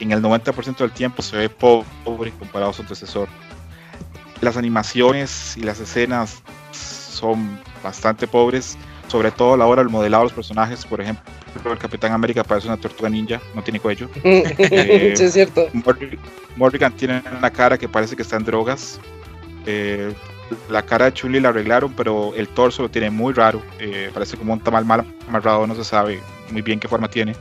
en 0.00 0.12
el 0.12 0.20
90% 0.20 0.78
del 0.78 0.90
tiempo 0.90 1.22
se 1.22 1.36
ve 1.36 1.48
pobre 1.48 2.32
comparado 2.32 2.70
a 2.70 2.74
su 2.74 2.82
antecesor. 2.82 3.28
Las 4.40 4.56
animaciones 4.56 5.56
y 5.56 5.60
las 5.60 5.78
escenas 5.78 6.42
son 6.72 7.60
bastante 7.82 8.26
pobres, 8.26 8.76
sobre 9.08 9.30
todo 9.30 9.54
a 9.54 9.56
la 9.56 9.66
hora 9.66 9.82
del 9.82 9.90
modelado 9.90 10.24
de 10.24 10.26
los 10.26 10.32
personajes, 10.32 10.84
por 10.84 11.00
ejemplo, 11.00 11.22
el 11.70 11.78
Capitán 11.78 12.12
América 12.12 12.42
parece 12.42 12.66
una 12.66 12.76
tortuga 12.76 13.08
ninja, 13.08 13.40
no 13.54 13.62
tiene 13.62 13.78
cuello. 13.78 14.08
eh, 14.24 15.14
sí, 15.16 15.24
es 15.24 15.32
cierto. 15.32 15.68
Morrigan 16.56 16.92
tiene 16.96 17.22
una 17.38 17.50
cara 17.50 17.78
que 17.78 17.88
parece 17.88 18.16
que 18.16 18.22
está 18.22 18.36
en 18.36 18.44
drogas. 18.44 18.98
Eh, 19.66 20.12
la 20.68 20.82
cara 20.82 21.06
de 21.06 21.12
Chuli 21.12 21.40
la 21.40 21.50
arreglaron, 21.50 21.92
pero 21.94 22.34
el 22.34 22.48
torso 22.48 22.82
lo 22.82 22.90
tiene 22.90 23.10
muy 23.10 23.32
raro. 23.32 23.62
Eh, 23.78 24.10
parece 24.12 24.36
como 24.36 24.52
un 24.52 24.60
tamal 24.60 24.84
mal 24.84 25.04
amarrado, 25.28 25.66
no 25.66 25.74
se 25.74 25.84
sabe 25.84 26.20
muy 26.50 26.62
bien 26.62 26.80
qué 26.80 26.88
forma 26.88 27.08
tiene. 27.08 27.34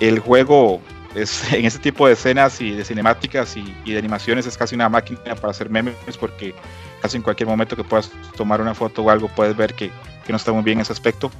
El 0.00 0.18
juego 0.18 0.80
es, 1.14 1.52
en 1.52 1.64
este 1.64 1.78
tipo 1.78 2.06
de 2.06 2.14
escenas 2.14 2.60
y 2.60 2.72
de 2.72 2.84
cinemáticas 2.84 3.56
y, 3.56 3.64
de 3.84 3.98
animaciones 3.98 4.46
es 4.46 4.56
casi 4.56 4.74
una 4.74 4.88
máquina 4.88 5.34
para 5.36 5.50
hacer 5.50 5.70
memes 5.70 5.94
porque 6.18 6.54
casi 7.00 7.16
en 7.16 7.22
cualquier 7.22 7.48
momento 7.48 7.76
que 7.76 7.84
puedas 7.84 8.10
tomar 8.36 8.60
una 8.60 8.74
foto 8.74 9.02
o 9.02 9.10
algo 9.10 9.28
puedes 9.28 9.56
ver 9.56 9.74
que, 9.74 9.90
no 10.26 10.36
está 10.36 10.52
muy 10.52 10.62
bien 10.62 10.80
ese 10.80 10.92
aspecto. 10.92 11.30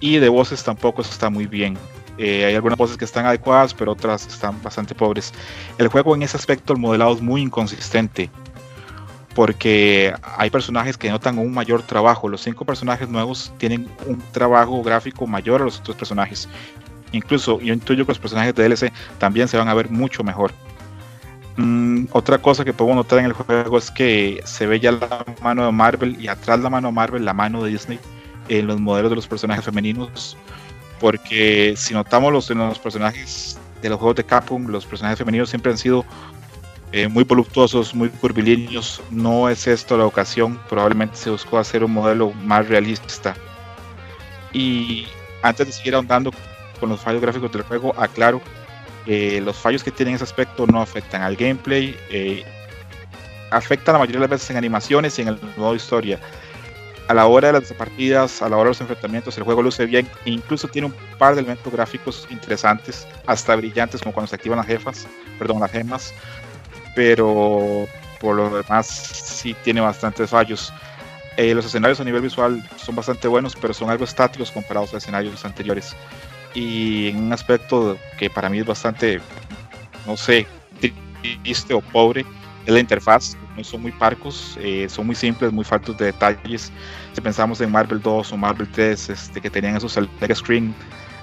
Y 0.00 0.18
de 0.18 0.28
voces 0.28 0.62
tampoco 0.62 1.00
está 1.00 1.30
muy 1.30 1.46
bien. 1.46 1.78
Eh, 2.18 2.44
hay 2.44 2.54
algunas 2.54 2.76
voces 2.76 2.98
que 2.98 3.06
están 3.06 3.24
adecuadas, 3.24 3.72
pero 3.72 3.92
otras 3.92 4.26
están 4.26 4.62
bastante 4.62 4.94
pobres. 4.94 5.32
El 5.78 5.88
juego 5.88 6.14
en 6.14 6.22
ese 6.22 6.36
aspecto, 6.36 6.74
el 6.74 6.78
modelado 6.78 7.14
es 7.14 7.22
muy 7.22 7.40
inconsistente. 7.40 8.30
Porque 9.34 10.14
hay 10.38 10.50
personajes 10.50 10.96
que 10.96 11.10
notan 11.10 11.38
un 11.38 11.52
mayor 11.52 11.82
trabajo. 11.82 12.28
Los 12.28 12.42
cinco 12.42 12.64
personajes 12.64 13.08
nuevos 13.08 13.52
tienen 13.58 13.88
un 14.06 14.22
trabajo 14.32 14.82
gráfico 14.82 15.26
mayor 15.26 15.62
a 15.62 15.64
los 15.64 15.80
otros 15.80 15.96
personajes. 15.96 16.48
Incluso 17.12 17.60
yo 17.60 17.74
intuyo 17.74 18.04
que 18.04 18.12
los 18.12 18.18
personajes 18.18 18.54
de 18.54 18.68
DLC 18.68 18.92
también 19.18 19.48
se 19.48 19.56
van 19.56 19.68
a 19.68 19.74
ver 19.74 19.90
mucho 19.90 20.22
mejor. 20.22 20.52
Mm, 21.56 22.06
otra 22.12 22.38
cosa 22.38 22.64
que 22.64 22.72
puedo 22.72 22.94
notar 22.94 23.20
en 23.20 23.26
el 23.26 23.32
juego 23.32 23.78
es 23.78 23.90
que 23.90 24.40
se 24.44 24.66
ve 24.66 24.80
ya 24.80 24.92
la 24.92 25.24
mano 25.42 25.66
de 25.66 25.72
Marvel 25.72 26.16
y 26.20 26.28
atrás 26.28 26.60
la 26.60 26.70
mano 26.70 26.88
de 26.88 26.94
Marvel, 26.94 27.24
la 27.24 27.32
mano 27.32 27.62
de 27.62 27.70
Disney 27.70 27.98
en 28.48 28.66
los 28.66 28.80
modelos 28.80 29.10
de 29.10 29.16
los 29.16 29.26
personajes 29.26 29.64
femeninos 29.64 30.36
porque 31.04 31.74
si 31.76 31.92
notamos 31.92 32.32
los, 32.32 32.48
los 32.48 32.78
personajes 32.78 33.58
de 33.82 33.88
los 33.90 33.98
juegos 33.98 34.16
de 34.16 34.24
Capcom, 34.24 34.66
los 34.68 34.86
personajes 34.86 35.18
femeninos 35.18 35.50
siempre 35.50 35.70
han 35.70 35.76
sido 35.76 36.04
eh, 36.96 37.08
muy 37.08 37.24
voluptuosos, 37.24 37.92
muy 37.92 38.08
curvilíneos. 38.08 39.02
No 39.10 39.48
es 39.48 39.66
esto 39.66 39.98
la 39.98 40.06
ocasión, 40.06 40.60
probablemente 40.68 41.16
se 41.16 41.28
buscó 41.28 41.58
hacer 41.58 41.82
un 41.82 41.92
modelo 41.92 42.30
más 42.44 42.68
realista. 42.68 43.34
Y 44.52 45.04
antes 45.42 45.66
de 45.66 45.72
seguir 45.72 45.96
ahondando 45.96 46.30
con 46.78 46.90
los 46.90 47.00
fallos 47.00 47.20
gráficos 47.20 47.50
del 47.50 47.62
juego, 47.62 47.92
aclaro 47.98 48.40
que 49.04 49.40
los 49.40 49.56
fallos 49.56 49.82
que 49.82 49.90
tienen 49.90 50.14
ese 50.14 50.22
aspecto 50.22 50.68
no 50.68 50.80
afectan 50.80 51.22
al 51.22 51.34
gameplay, 51.34 51.96
eh, 52.10 52.44
afectan 53.50 53.94
la 53.94 53.98
mayoría 53.98 54.20
de 54.20 54.28
las 54.28 54.30
veces 54.30 54.50
en 54.50 54.56
animaciones 54.56 55.18
y 55.18 55.22
en 55.22 55.28
el 55.28 55.40
modo 55.56 55.74
historia 55.74 56.20
a 57.08 57.14
la 57.14 57.26
hora 57.26 57.48
de 57.48 57.60
las 57.60 57.72
partidas, 57.72 58.40
a 58.40 58.48
la 58.48 58.56
hora 58.56 58.64
de 58.64 58.70
los 58.70 58.80
enfrentamientos, 58.80 59.36
el 59.36 59.44
juego 59.44 59.62
luce 59.62 59.84
bien 59.84 60.08
e 60.24 60.30
incluso 60.30 60.68
tiene 60.68 60.86
un 60.86 60.94
par 61.18 61.34
de 61.34 61.40
elementos 61.40 61.72
gráficos 61.72 62.26
interesantes, 62.30 63.06
hasta 63.26 63.56
brillantes 63.56 64.00
como 64.00 64.14
cuando 64.14 64.28
se 64.28 64.36
activan 64.36 64.58
las 64.58 64.66
jefas, 64.66 65.06
perdón, 65.38 65.60
las 65.60 65.70
gemas, 65.70 66.14
pero 66.94 67.86
por 68.20 68.36
lo 68.36 68.50
demás 68.50 68.86
sí 68.86 69.54
tiene 69.64 69.80
bastantes 69.80 70.30
fallos. 70.30 70.72
Eh, 71.36 71.54
los 71.54 71.66
escenarios 71.66 72.00
a 72.00 72.04
nivel 72.04 72.22
visual 72.22 72.62
son 72.76 72.94
bastante 72.94 73.26
buenos, 73.26 73.56
pero 73.56 73.74
son 73.74 73.90
algo 73.90 74.04
estáticos 74.04 74.50
comparados 74.50 74.94
a 74.94 74.98
escenarios 74.98 75.44
anteriores. 75.44 75.94
Y 76.54 77.08
en 77.08 77.24
un 77.24 77.32
aspecto 77.32 77.98
que 78.18 78.30
para 78.30 78.48
mí 78.48 78.60
es 78.60 78.66
bastante, 78.66 79.20
no 80.06 80.16
sé, 80.16 80.46
triste 81.42 81.74
o 81.74 81.80
pobre, 81.80 82.24
es 82.64 82.72
la 82.72 82.78
interfaz 82.78 83.36
son 83.62 83.82
muy 83.82 83.92
parcos, 83.92 84.58
eh, 84.60 84.88
son 84.88 85.06
muy 85.06 85.14
simples, 85.14 85.52
muy 85.52 85.64
faltos 85.64 85.96
de 85.98 86.06
detalles. 86.06 86.72
Si 87.12 87.20
pensamos 87.20 87.60
en 87.60 87.70
Marvel 87.70 88.00
2 88.02 88.32
o 88.32 88.36
Marvel 88.36 88.68
3, 88.72 89.10
este, 89.10 89.40
que 89.40 89.50
tenían 89.50 89.76
esos 89.76 89.96
Mega 90.20 90.34
Screen 90.34 90.74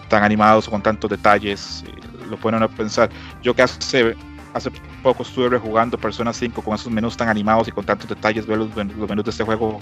tan 0.07 0.23
animados 0.23 0.69
con 0.69 0.81
tantos 0.81 1.09
detalles, 1.09 1.83
eh, 1.87 1.91
lo 2.29 2.37
pueden 2.37 2.65
pensar. 2.69 3.09
Yo 3.41 3.53
que 3.53 3.63
hace, 3.63 4.15
hace 4.53 4.71
poco 5.03 5.23
estuve 5.23 5.49
rejugando 5.49 5.97
Persona 5.97 6.33
5 6.33 6.61
con 6.61 6.75
esos 6.75 6.91
menús 6.91 7.17
tan 7.17 7.29
animados 7.29 7.67
y 7.67 7.71
con 7.71 7.85
tantos 7.85 8.09
detalles, 8.09 8.45
ver 8.45 8.57
los, 8.57 8.75
menús 8.75 9.25
de 9.25 9.31
este 9.31 9.43
juego, 9.43 9.79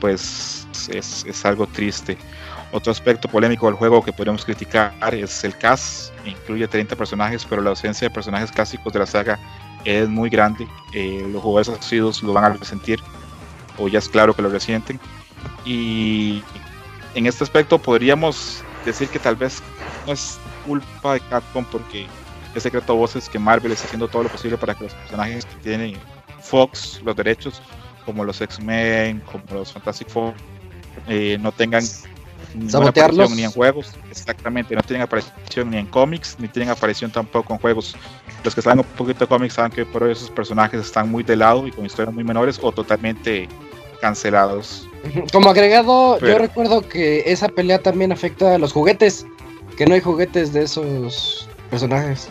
pues 0.00 0.66
es, 0.88 1.24
es, 1.26 1.44
algo 1.44 1.66
triste. 1.66 2.18
Otro 2.72 2.90
aspecto 2.90 3.28
polémico 3.28 3.66
del 3.66 3.74
juego 3.74 4.02
que 4.02 4.12
podemos 4.12 4.44
criticar 4.44 4.92
es 5.14 5.44
el 5.44 5.56
cast, 5.56 6.12
incluye 6.26 6.66
30 6.66 6.96
personajes, 6.96 7.44
pero 7.44 7.62
la 7.62 7.70
ausencia 7.70 8.08
de 8.08 8.14
personajes 8.14 8.50
clásicos 8.50 8.92
de 8.92 8.98
la 8.98 9.06
saga 9.06 9.38
es 9.84 10.08
muy 10.08 10.30
grande. 10.30 10.66
Eh, 10.92 11.26
los 11.30 11.42
jugadores 11.42 11.80
asiduos 11.80 12.22
lo 12.22 12.32
van 12.32 12.44
a 12.44 12.48
resentir, 12.50 13.00
o 13.78 13.88
ya 13.88 13.98
es 13.98 14.08
claro 14.08 14.34
que 14.34 14.42
lo 14.42 14.48
resienten. 14.48 14.98
Y 15.64 16.42
en 17.14 17.26
este 17.26 17.44
aspecto 17.44 17.78
podríamos 17.78 18.62
decir 18.84 19.08
que 19.08 19.18
tal 19.18 19.36
vez 19.36 19.62
no 20.06 20.12
es 20.12 20.38
culpa 20.66 21.14
de 21.14 21.20
Capcom 21.20 21.64
porque 21.64 22.06
es 22.54 22.62
secreto 22.62 22.92
a 22.92 22.96
voces 22.96 23.28
que 23.28 23.38
Marvel 23.38 23.72
está 23.72 23.86
haciendo 23.86 24.08
todo 24.08 24.24
lo 24.24 24.28
posible 24.28 24.56
para 24.58 24.74
que 24.74 24.84
los 24.84 24.94
personajes 24.94 25.44
que 25.46 25.54
tienen 25.62 25.96
Fox 26.40 27.00
los 27.04 27.16
derechos, 27.16 27.62
como 28.04 28.24
los 28.24 28.40
X-Men, 28.40 29.20
como 29.20 29.44
los 29.52 29.72
Fantastic 29.72 30.08
Four, 30.08 30.34
eh, 31.08 31.38
no 31.40 31.52
tengan 31.52 31.82
sabotearlos 32.68 33.30
ni 33.30 33.44
en 33.44 33.50
juegos, 33.50 33.94
exactamente, 34.10 34.74
no 34.74 34.82
tienen 34.82 35.02
aparición 35.02 35.70
ni 35.70 35.78
en 35.78 35.86
cómics, 35.86 36.36
ni 36.38 36.48
tienen 36.48 36.70
aparición 36.70 37.10
tampoco 37.10 37.54
en 37.54 37.58
juegos. 37.58 37.96
Los 38.44 38.54
que 38.54 38.62
saben 38.62 38.80
un 38.80 38.84
poquito 38.84 39.20
de 39.20 39.26
cómics 39.26 39.54
saben 39.54 39.72
que 39.72 39.86
por 39.86 40.08
esos 40.08 40.30
personajes 40.30 40.80
están 40.80 41.10
muy 41.10 41.22
de 41.22 41.36
lado 41.36 41.66
y 41.66 41.70
con 41.70 41.86
historias 41.86 42.14
muy 42.14 42.24
menores 42.24 42.58
o 42.60 42.72
totalmente 42.72 43.48
cancelados. 44.00 44.88
Como 45.32 45.50
agregado, 45.50 46.18
yo 46.18 46.38
recuerdo 46.38 46.86
que 46.86 47.22
esa 47.26 47.48
pelea 47.48 47.78
también 47.78 48.12
afecta 48.12 48.56
a 48.56 48.58
los 48.58 48.72
juguetes, 48.72 49.24
que 49.76 49.86
no 49.86 49.94
hay 49.94 50.00
juguetes 50.00 50.52
de 50.52 50.64
esos 50.64 51.48
personajes. 51.70 52.28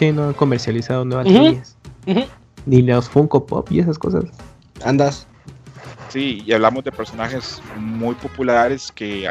Sí, 0.00 0.12
no 0.12 0.28
han 0.28 0.32
comercializado 0.32 1.04
nuevas 1.04 1.26
uh 1.26 2.24
Ni 2.64 2.80
los 2.80 3.06
Funko 3.06 3.44
Pop 3.44 3.70
y 3.70 3.80
esas 3.80 3.98
cosas. 3.98 4.24
Andas. 4.82 5.26
Sí, 6.08 6.42
y 6.46 6.54
hablamos 6.54 6.84
de 6.84 6.90
personajes 6.90 7.60
muy 7.76 8.14
populares 8.14 8.90
que 8.92 9.28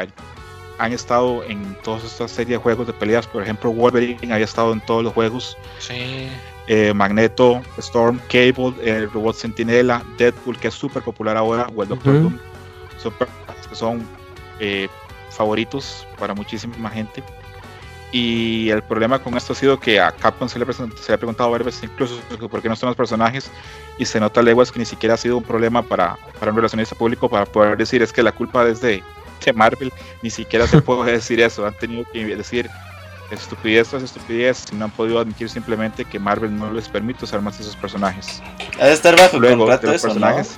han 0.78 0.92
estado 0.92 1.42
en 1.42 1.76
todas 1.82 2.04
estas 2.04 2.30
series 2.30 2.50
de 2.50 2.62
juegos 2.62 2.86
de 2.86 2.92
peleas. 2.92 3.26
Por 3.26 3.42
ejemplo, 3.42 3.72
Wolverine 3.72 4.32
había 4.32 4.44
estado 4.44 4.72
en 4.72 4.80
todos 4.82 5.02
los 5.02 5.12
juegos. 5.12 5.58
Sí. 5.80 6.28
Eh, 6.68 6.94
Magneto, 6.94 7.60
Storm, 7.78 8.20
Cable, 8.28 8.72
el 8.84 9.10
robot 9.10 9.34
Sentinela, 9.34 10.04
Deadpool, 10.18 10.56
que 10.56 10.68
es 10.68 10.74
súper 10.74 11.02
popular 11.02 11.36
ahora, 11.36 11.66
o 11.74 11.82
el 11.82 11.88
Doctor 11.88 12.22
Doom. 12.22 12.38
Son 13.02 13.12
personajes 13.14 13.66
que 13.66 13.74
son 13.74 14.06
eh, 14.60 14.86
favoritos 15.30 16.06
para 16.16 16.32
muchísima 16.32 16.90
gente. 16.90 17.24
Y 18.12 18.70
el 18.70 18.82
problema 18.82 19.20
con 19.20 19.36
esto 19.36 19.52
ha 19.52 19.56
sido 19.56 19.78
que 19.78 20.00
a 20.00 20.10
Capcom 20.10 20.48
se 20.48 20.58
le, 20.58 20.72
se 20.72 20.82
le 20.82 21.14
ha 21.14 21.16
preguntado 21.16 21.50
varias 21.50 21.66
veces 21.66 21.84
incluso 21.84 22.20
por 22.48 22.60
qué 22.60 22.68
no 22.68 22.74
están 22.74 22.88
los 22.88 22.96
personajes 22.96 23.50
y 23.98 24.04
se 24.04 24.18
nota 24.18 24.42
leguas 24.42 24.72
que 24.72 24.80
ni 24.80 24.84
siquiera 24.84 25.14
ha 25.14 25.18
sido 25.18 25.36
un 25.36 25.44
problema 25.44 25.82
para, 25.82 26.16
para 26.38 26.50
un 26.50 26.56
relacionista 26.56 26.96
público 26.96 27.28
para 27.28 27.46
poder 27.46 27.76
decir 27.76 28.02
es 28.02 28.12
que 28.12 28.22
la 28.22 28.32
culpa 28.32 28.66
es 28.66 28.80
de, 28.80 29.02
Marvel, 29.54 29.92
ni 30.22 30.30
siquiera 30.30 30.66
se 30.66 30.82
puede 30.82 31.12
decir 31.12 31.40
eso, 31.40 31.64
han 31.66 31.74
tenido 31.74 32.04
que 32.12 32.36
decir 32.36 32.68
estupidez 33.30 33.88
tras 33.88 34.02
estupidez 34.02 34.64
y 34.72 34.74
no 34.74 34.86
han 34.86 34.90
podido 34.90 35.20
admitir 35.20 35.48
simplemente 35.48 36.04
que 36.04 36.18
Marvel 36.18 36.56
no 36.56 36.72
les 36.72 36.88
permite 36.88 37.24
usar 37.24 37.40
más 37.40 37.60
esos 37.60 37.76
personajes. 37.76 38.42
Ha 38.80 38.86
de 38.86 38.92
estar 38.92 39.16
bajo 39.16 39.38
Luego, 39.38 39.66
contrato 39.66 39.86
de 39.86 39.92
los 39.92 40.02
personajes. 40.02 40.56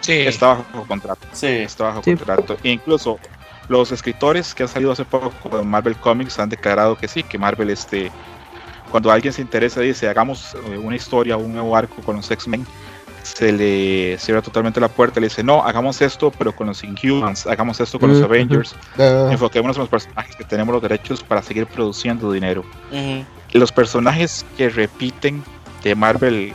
Sí. 0.00 0.12
Está 0.12 0.46
bajo 0.48 0.86
contrato. 0.86 1.26
Sí. 1.32 1.46
Está 1.46 1.84
bajo 1.84 2.02
contrato. 2.02 2.56
E 2.62 2.70
incluso 2.70 3.18
los 3.68 3.92
escritores 3.92 4.54
que 4.54 4.62
han 4.62 4.68
salido 4.68 4.92
hace 4.92 5.04
poco 5.04 5.30
con 5.30 5.66
Marvel 5.68 5.96
Comics 5.96 6.38
han 6.38 6.48
declarado 6.48 6.96
que 6.96 7.06
sí, 7.06 7.22
que 7.22 7.38
Marvel, 7.38 7.70
este, 7.70 8.10
cuando 8.90 9.10
alguien 9.10 9.32
se 9.32 9.42
interesa, 9.42 9.80
dice, 9.80 10.08
hagamos 10.08 10.54
eh, 10.54 10.78
una 10.78 10.96
historia, 10.96 11.36
un 11.36 11.52
nuevo 11.52 11.76
arco 11.76 12.02
con 12.02 12.16
los 12.16 12.30
X-Men, 12.30 12.66
se 13.22 13.52
le 13.52 14.16
cierra 14.18 14.40
totalmente 14.40 14.80
la 14.80 14.88
puerta, 14.88 15.20
le 15.20 15.26
dice, 15.26 15.42
no, 15.44 15.62
hagamos 15.62 16.00
esto, 16.00 16.30
pero 16.30 16.54
con 16.54 16.68
los 16.68 16.82
Inhumans, 16.82 17.46
hagamos 17.46 17.78
esto 17.80 17.98
con 17.98 18.10
los 18.10 18.22
Avengers, 18.22 18.74
enfoquémonos 18.96 19.76
en 19.76 19.80
los 19.82 19.90
personajes 19.90 20.34
que 20.34 20.44
tenemos 20.44 20.72
los 20.72 20.82
derechos 20.82 21.22
para 21.22 21.42
seguir 21.42 21.66
produciendo 21.66 22.32
dinero. 22.32 22.64
Los 23.52 23.72
personajes 23.72 24.46
que 24.56 24.70
repiten 24.70 25.42
de 25.82 25.94
Marvel 25.94 26.52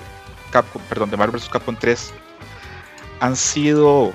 Capcom, 0.51 0.81
perdón, 0.89 1.11
de 1.11 1.17
Marvel 1.17 1.41
Capcom 1.51 1.75
3 1.75 2.13
han 3.19 3.35
sido 3.35 4.13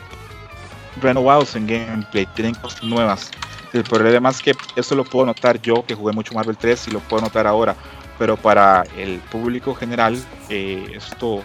renovados 1.01 1.55
en 1.57 1.67
gameplay, 1.67 2.27
tienen 2.35 2.55
cosas 2.55 2.83
nuevas. 2.83 3.31
El 3.73 3.85
problema 3.85 4.31
es 4.31 4.41
que 4.41 4.55
eso 4.77 4.95
lo 4.95 5.05
puedo 5.05 5.27
notar 5.27 5.61
yo, 5.61 5.85
que 5.85 5.95
jugué 5.95 6.13
mucho 6.13 6.35
Marvel 6.35 6.57
3 6.57 6.89
y 6.89 6.91
lo 6.91 7.01
puedo 7.01 7.23
notar 7.23 7.47
ahora, 7.47 7.75
pero 8.19 8.37
para 8.37 8.85
el 8.97 9.19
público 9.31 9.75
general 9.75 10.19
eh, 10.49 10.93
esto 10.95 11.43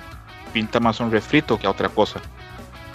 pinta 0.53 0.79
más 0.79 0.99
un 0.99 1.11
refrito 1.11 1.59
que 1.59 1.67
a 1.67 1.71
otra 1.71 1.89
cosa. 1.89 2.21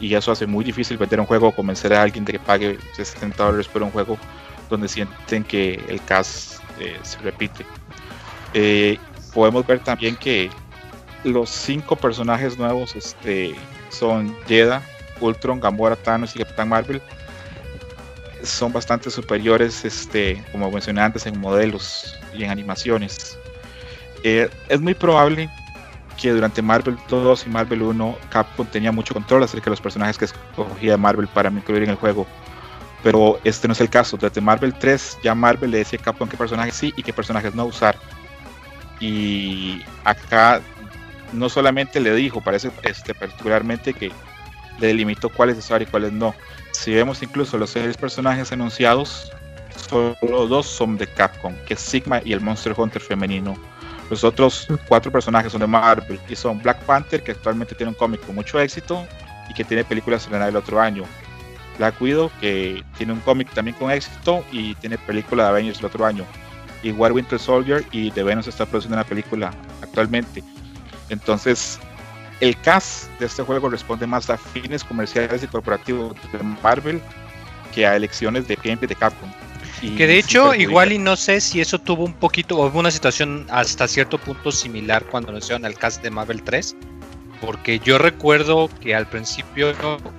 Y 0.00 0.14
eso 0.14 0.32
hace 0.32 0.46
muy 0.46 0.64
difícil 0.64 0.96
vender 0.96 1.20
un 1.20 1.26
juego 1.26 1.48
o 1.48 1.52
convencer 1.52 1.92
a 1.92 2.02
alguien 2.02 2.24
de 2.24 2.32
que 2.32 2.38
pague 2.38 2.78
60 2.92 3.42
dólares 3.42 3.66
por 3.68 3.82
un 3.82 3.90
juego 3.90 4.16
donde 4.70 4.88
sienten 4.88 5.44
que 5.44 5.84
el 5.88 6.00
cast 6.04 6.60
eh, 6.78 6.98
se 7.02 7.18
repite. 7.18 7.66
Eh, 8.54 8.98
podemos 9.34 9.66
ver 9.66 9.80
también 9.80 10.16
que 10.16 10.50
los 11.24 11.50
cinco 11.50 11.96
personajes 11.96 12.58
nuevos 12.58 12.94
este, 12.96 13.54
son 13.90 14.34
Jedi, 14.46 14.78
Ultron, 15.20 15.60
Gamora, 15.60 15.96
Thanos 15.96 16.34
y 16.34 16.40
Capitán 16.40 16.68
Marvel 16.68 17.02
son 18.42 18.72
bastante 18.72 19.10
superiores, 19.10 19.84
este, 19.84 20.42
como 20.52 20.70
mencioné 20.70 21.00
antes, 21.00 21.26
en 21.26 21.38
modelos 21.40 22.18
y 22.34 22.44
en 22.44 22.50
animaciones. 22.50 23.38
Eh, 24.22 24.48
es 24.68 24.80
muy 24.80 24.94
probable 24.94 25.48
que 26.20 26.30
durante 26.30 26.60
Marvel 26.62 26.96
2 27.08 27.46
y 27.46 27.50
Marvel 27.50 27.82
1 27.82 28.18
Capcom 28.30 28.66
tenía 28.66 28.90
mucho 28.90 29.14
control 29.14 29.44
acerca 29.44 29.66
de 29.66 29.70
los 29.70 29.80
personajes 29.80 30.18
que 30.18 30.24
escogía 30.24 30.96
Marvel 30.96 31.28
para 31.28 31.50
incluir 31.50 31.84
en 31.84 31.90
el 31.90 31.96
juego. 31.96 32.26
Pero 33.02 33.38
este 33.44 33.68
no 33.68 33.72
es 33.72 33.80
el 33.80 33.88
caso. 33.88 34.16
Desde 34.16 34.40
Marvel 34.40 34.74
3 34.74 35.18
ya 35.22 35.34
Marvel 35.34 35.70
le 35.70 35.78
decía 35.78 35.98
a 36.00 36.02
Capcom 36.02 36.28
qué 36.28 36.36
personajes 36.36 36.74
sí 36.74 36.92
y 36.96 37.02
qué 37.02 37.12
personajes 37.12 37.54
no 37.54 37.66
usar. 37.66 37.96
Y 38.98 39.84
acá 40.02 40.60
no 41.32 41.48
solamente 41.48 42.00
le 42.00 42.12
dijo, 42.14 42.40
parece 42.40 42.72
este, 42.82 43.14
particularmente 43.14 43.94
que 43.94 44.10
delimitó 44.78 45.28
cuáles 45.28 45.58
usar 45.58 45.82
y 45.82 45.86
cuáles 45.86 46.12
no. 46.12 46.34
Si 46.72 46.94
vemos 46.94 47.22
incluso 47.22 47.58
los 47.58 47.70
seis 47.70 47.96
personajes 47.96 48.52
anunciados, 48.52 49.30
solo 49.88 50.46
dos 50.46 50.66
son 50.66 50.96
de 50.96 51.06
Capcom, 51.06 51.54
que 51.66 51.74
es 51.74 51.80
Sigma 51.80 52.20
y 52.24 52.32
el 52.32 52.40
Monster 52.40 52.74
Hunter 52.76 53.02
femenino. 53.02 53.56
Los 54.10 54.24
otros 54.24 54.66
cuatro 54.88 55.12
personajes 55.12 55.52
son 55.52 55.60
de 55.60 55.66
Marvel 55.66 56.18
y 56.28 56.34
son 56.34 56.62
Black 56.62 56.80
Panther, 56.84 57.22
que 57.22 57.32
actualmente 57.32 57.74
tiene 57.74 57.90
un 57.90 57.96
cómic 57.96 58.24
con 58.24 58.34
mucho 58.34 58.58
éxito 58.58 59.06
y 59.50 59.54
que 59.54 59.64
tiene 59.64 59.84
películas 59.84 60.22
estrenadas 60.22 60.50
el 60.50 60.56
otro 60.56 60.80
año. 60.80 61.04
Black 61.76 62.00
Widow, 62.00 62.30
que 62.40 62.82
tiene 62.96 63.12
un 63.12 63.20
cómic 63.20 63.52
también 63.52 63.76
con 63.76 63.90
éxito 63.90 64.44
y 64.50 64.74
tiene 64.76 64.98
película 64.98 65.44
de 65.44 65.48
Avengers 65.50 65.78
el 65.78 65.86
otro 65.86 66.04
año. 66.04 66.24
Igual 66.82 67.12
Winter 67.12 67.38
Soldier 67.38 67.84
y 67.92 68.10
The 68.10 68.22
Venus 68.22 68.48
está 68.48 68.66
produciendo 68.66 68.96
una 68.96 69.04
película 69.04 69.52
actualmente. 69.82 70.42
Entonces, 71.08 71.78
el 72.40 72.56
cast 72.60 73.08
de 73.18 73.26
este 73.26 73.42
juego 73.42 73.68
responde 73.68 74.06
más 74.06 74.30
a 74.30 74.38
fines 74.38 74.84
comerciales 74.84 75.42
y 75.42 75.46
corporativos 75.46 76.14
de 76.32 76.42
Marvel 76.62 77.00
que 77.74 77.86
a 77.86 77.96
elecciones 77.96 78.46
de 78.48 78.56
gameplay 78.56 78.88
de 78.88 78.94
Capcom. 78.94 79.30
que 79.80 80.06
de 80.06 80.18
hecho, 80.18 80.54
igual 80.54 80.92
y 80.92 80.98
no 80.98 81.16
sé 81.16 81.40
si 81.40 81.60
eso 81.60 81.78
tuvo 81.78 82.04
un 82.04 82.14
poquito, 82.14 82.56
o 82.58 82.66
hubo 82.66 82.78
una 82.78 82.90
situación 82.90 83.46
hasta 83.50 83.86
cierto 83.88 84.18
punto 84.18 84.52
similar 84.52 85.04
cuando 85.06 85.30
anunciaron 85.30 85.64
el 85.64 85.74
cast 85.74 86.02
de 86.02 86.10
Marvel 86.10 86.42
3. 86.42 86.76
Porque 87.40 87.78
yo 87.78 87.98
recuerdo 87.98 88.68
que 88.80 88.96
al 88.96 89.06
principio, 89.06 89.72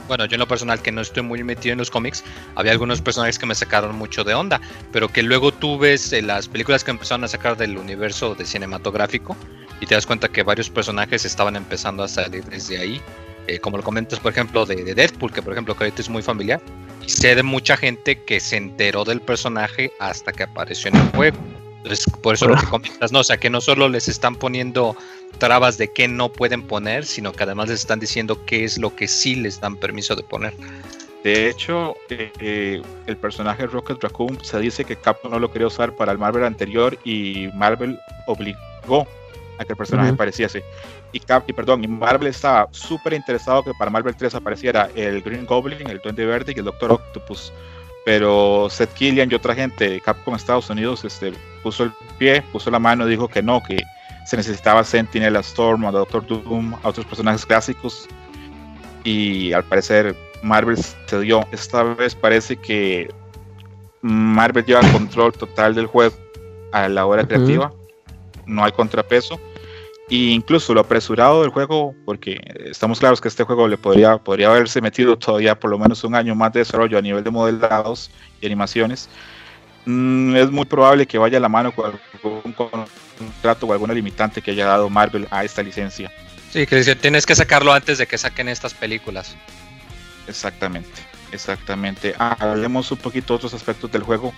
bueno, 0.07 0.23
yo 0.23 0.35
en 0.35 0.39
lo 0.39 0.47
personal 0.47 0.81
que 0.81 0.89
no 0.89 1.01
estoy 1.01 1.21
muy 1.21 1.43
metido 1.43 1.73
en 1.73 1.79
los 1.79 1.91
cómics, 1.91 2.23
había 2.55 2.71
algunos 2.71 3.01
personajes 3.01 3.37
que 3.37 3.45
me 3.45 3.55
sacaron 3.55 3.93
mucho 3.97 4.23
de 4.23 4.33
onda, 4.33 4.61
pero 4.93 5.09
que 5.09 5.21
luego 5.21 5.51
tú 5.51 5.77
ves 5.77 6.13
las 6.23 6.47
películas 6.47 6.85
que 6.85 6.91
empezaron 6.91 7.25
a 7.25 7.27
sacar 7.27 7.57
del 7.57 7.77
universo 7.77 8.35
de 8.35 8.45
cinematográfico 8.45 9.35
y 9.79 9.85
te 9.85 9.95
das 9.95 10.05
cuenta 10.05 10.27
que 10.27 10.43
varios 10.43 10.69
personajes 10.69 11.25
estaban 11.25 11.55
empezando 11.55 12.03
a 12.03 12.07
salir 12.07 12.43
desde 12.45 12.77
ahí. 12.77 13.01
Eh, 13.47 13.59
como 13.59 13.77
lo 13.77 13.83
comentas, 13.83 14.19
por 14.19 14.31
ejemplo, 14.31 14.65
de, 14.65 14.93
Deadpool, 14.93 15.31
que 15.31 15.41
por 15.41 15.53
ejemplo 15.53 15.75
que 15.75 15.85
ahorita 15.85 16.01
es 16.01 16.09
muy 16.09 16.21
familiar. 16.21 16.61
Y 17.05 17.09
sé 17.09 17.35
de 17.35 17.43
mucha 17.43 17.77
gente 17.77 18.21
que 18.23 18.39
se 18.39 18.57
enteró 18.57 19.05
del 19.05 19.21
personaje 19.21 19.91
hasta 19.99 20.31
que 20.31 20.43
apareció 20.43 20.89
en 20.89 20.97
el 20.97 21.09
juego. 21.11 21.37
Entonces, 21.77 22.05
por 22.21 22.35
eso 22.35 22.47
lo 22.47 22.55
que 22.57 22.65
comentas, 22.67 23.11
¿no? 23.11 23.19
O 23.19 23.23
sea, 23.23 23.37
que 23.37 23.49
no 23.49 23.61
solo 23.61 23.87
les 23.87 24.07
están 24.07 24.35
poniendo 24.35 24.95
trabas 25.37 25.77
de 25.77 25.87
qué 25.87 26.07
no 26.07 26.29
pueden 26.29 26.61
poner, 26.61 27.05
sino 27.05 27.31
que 27.31 27.43
además 27.43 27.69
les 27.69 27.79
están 27.79 27.99
diciendo 27.99 28.45
qué 28.45 28.65
es 28.65 28.77
lo 28.77 28.95
que 28.95 29.07
sí 29.07 29.35
les 29.35 29.61
dan 29.61 29.77
permiso 29.77 30.15
de 30.15 30.23
poner. 30.23 30.53
De 31.23 31.49
hecho, 31.49 31.95
eh, 32.09 32.31
eh, 32.39 32.81
el 33.07 33.17
personaje 33.17 33.65
Rocket 33.65 34.01
Raccoon 34.01 34.43
se 34.43 34.59
dice 34.59 34.85
que 34.85 34.95
Capcom 34.95 35.31
no 35.31 35.39
lo 35.39 35.51
quería 35.51 35.67
usar 35.67 35.95
para 35.95 36.11
el 36.11 36.17
Marvel 36.17 36.45
anterior 36.45 36.97
y 37.03 37.49
Marvel 37.53 37.99
obligó 38.27 39.07
a 39.59 39.65
que 39.65 39.73
el 39.73 39.77
personaje 39.77 40.09
apareciese. 40.09 40.63
Y, 41.11 41.19
Cap, 41.19 41.43
y 41.47 41.53
perdón, 41.53 41.83
y 41.83 41.87
Marvel 41.87 42.29
estaba 42.29 42.67
súper 42.71 43.13
interesado 43.13 43.63
que 43.63 43.73
para 43.77 43.91
Marvel 43.91 44.15
3 44.15 44.35
apareciera 44.35 44.89
el 44.95 45.21
Green 45.21 45.45
Goblin, 45.45 45.87
el 45.89 45.99
Duende 45.99 46.25
Verde 46.25 46.53
y 46.55 46.59
el 46.59 46.65
Doctor 46.65 46.93
Octopus. 46.93 47.53
Pero 48.05 48.69
Seth 48.69 48.93
Killian 48.93 49.29
y 49.31 49.35
otra 49.35 49.53
gente 49.53 49.89
de 49.89 50.01
Capcom 50.01 50.33
Estados 50.33 50.69
Unidos 50.69 51.03
este, 51.03 51.33
puso 51.61 51.83
el 51.83 51.91
pie, 52.17 52.41
puso 52.53 52.71
la 52.71 52.79
mano 52.79 53.05
y 53.05 53.11
dijo 53.11 53.27
que 53.27 53.43
no, 53.43 53.61
que 53.61 53.77
se 54.25 54.37
necesitaba 54.37 54.83
Sentinel, 54.83 55.35
a 55.35 55.41
Storm, 55.41 55.85
a 55.85 55.91
Doctor 55.91 56.25
Doom, 56.25 56.73
a 56.81 56.87
otros 56.87 57.05
personajes 57.05 57.45
clásicos. 57.45 58.07
Y 59.03 59.51
al 59.53 59.63
parecer 59.65 60.15
Marvel 60.41 60.77
se 60.77 61.19
dio. 61.19 61.45
Esta 61.51 61.83
vez 61.83 62.15
parece 62.15 62.55
que 62.55 63.09
Marvel 64.01 64.65
lleva 64.65 64.81
control 64.91 65.33
total 65.33 65.75
del 65.75 65.87
juego 65.87 66.15
a 66.71 66.87
la 66.87 67.05
hora 67.05 67.25
creativa. 67.25 67.73
No 68.45 68.63
hay 68.63 68.71
contrapeso. 68.71 69.39
Y 70.09 70.31
incluso 70.31 70.73
lo 70.73 70.81
apresurado 70.81 71.41
del 71.41 71.51
juego, 71.51 71.93
porque 72.03 72.41
estamos 72.65 72.99
claros 72.99 73.21
que 73.21 73.27
este 73.27 73.43
juego 73.43 73.67
le 73.67 73.77
podría, 73.77 74.17
podría 74.17 74.49
haberse 74.49 74.81
metido 74.81 75.17
todavía 75.17 75.59
por 75.59 75.69
lo 75.69 75.77
menos 75.77 76.03
un 76.03 76.15
año 76.15 76.33
más 76.33 76.51
de 76.51 76.61
desarrollo 76.61 76.97
a 76.97 77.01
nivel 77.01 77.23
de 77.23 77.29
modelados 77.29 78.09
y 78.41 78.47
animaciones. 78.47 79.07
Mm, 79.85 80.35
es 80.35 80.49
muy 80.49 80.65
probable 80.65 81.05
que 81.05 81.19
vaya 81.19 81.37
a 81.37 81.41
la 81.41 81.49
mano 81.49 81.73
con 81.73 81.85
algún 81.91 82.53
contrato 82.53 83.67
o 83.67 83.73
alguna 83.73 83.93
limitante 83.93 84.41
que 84.41 84.51
haya 84.51 84.65
dado 84.65 84.89
Marvel 84.89 85.27
a 85.29 85.43
esta 85.43 85.61
licencia. 85.61 86.11
Sí, 86.51 86.65
que 86.65 86.95
tienes 86.95 87.27
que 87.27 87.35
sacarlo 87.35 87.71
antes 87.71 87.99
de 87.99 88.07
que 88.07 88.17
saquen 88.17 88.49
estas 88.49 88.73
películas. 88.73 89.35
Exactamente, 90.27 91.01
exactamente. 91.31 92.15
Ah, 92.17 92.35
hablemos 92.39 92.91
un 92.91 92.97
poquito 92.97 93.33
de 93.33 93.37
otros 93.37 93.53
aspectos 93.53 93.91
del 93.91 94.01
juego 94.01 94.33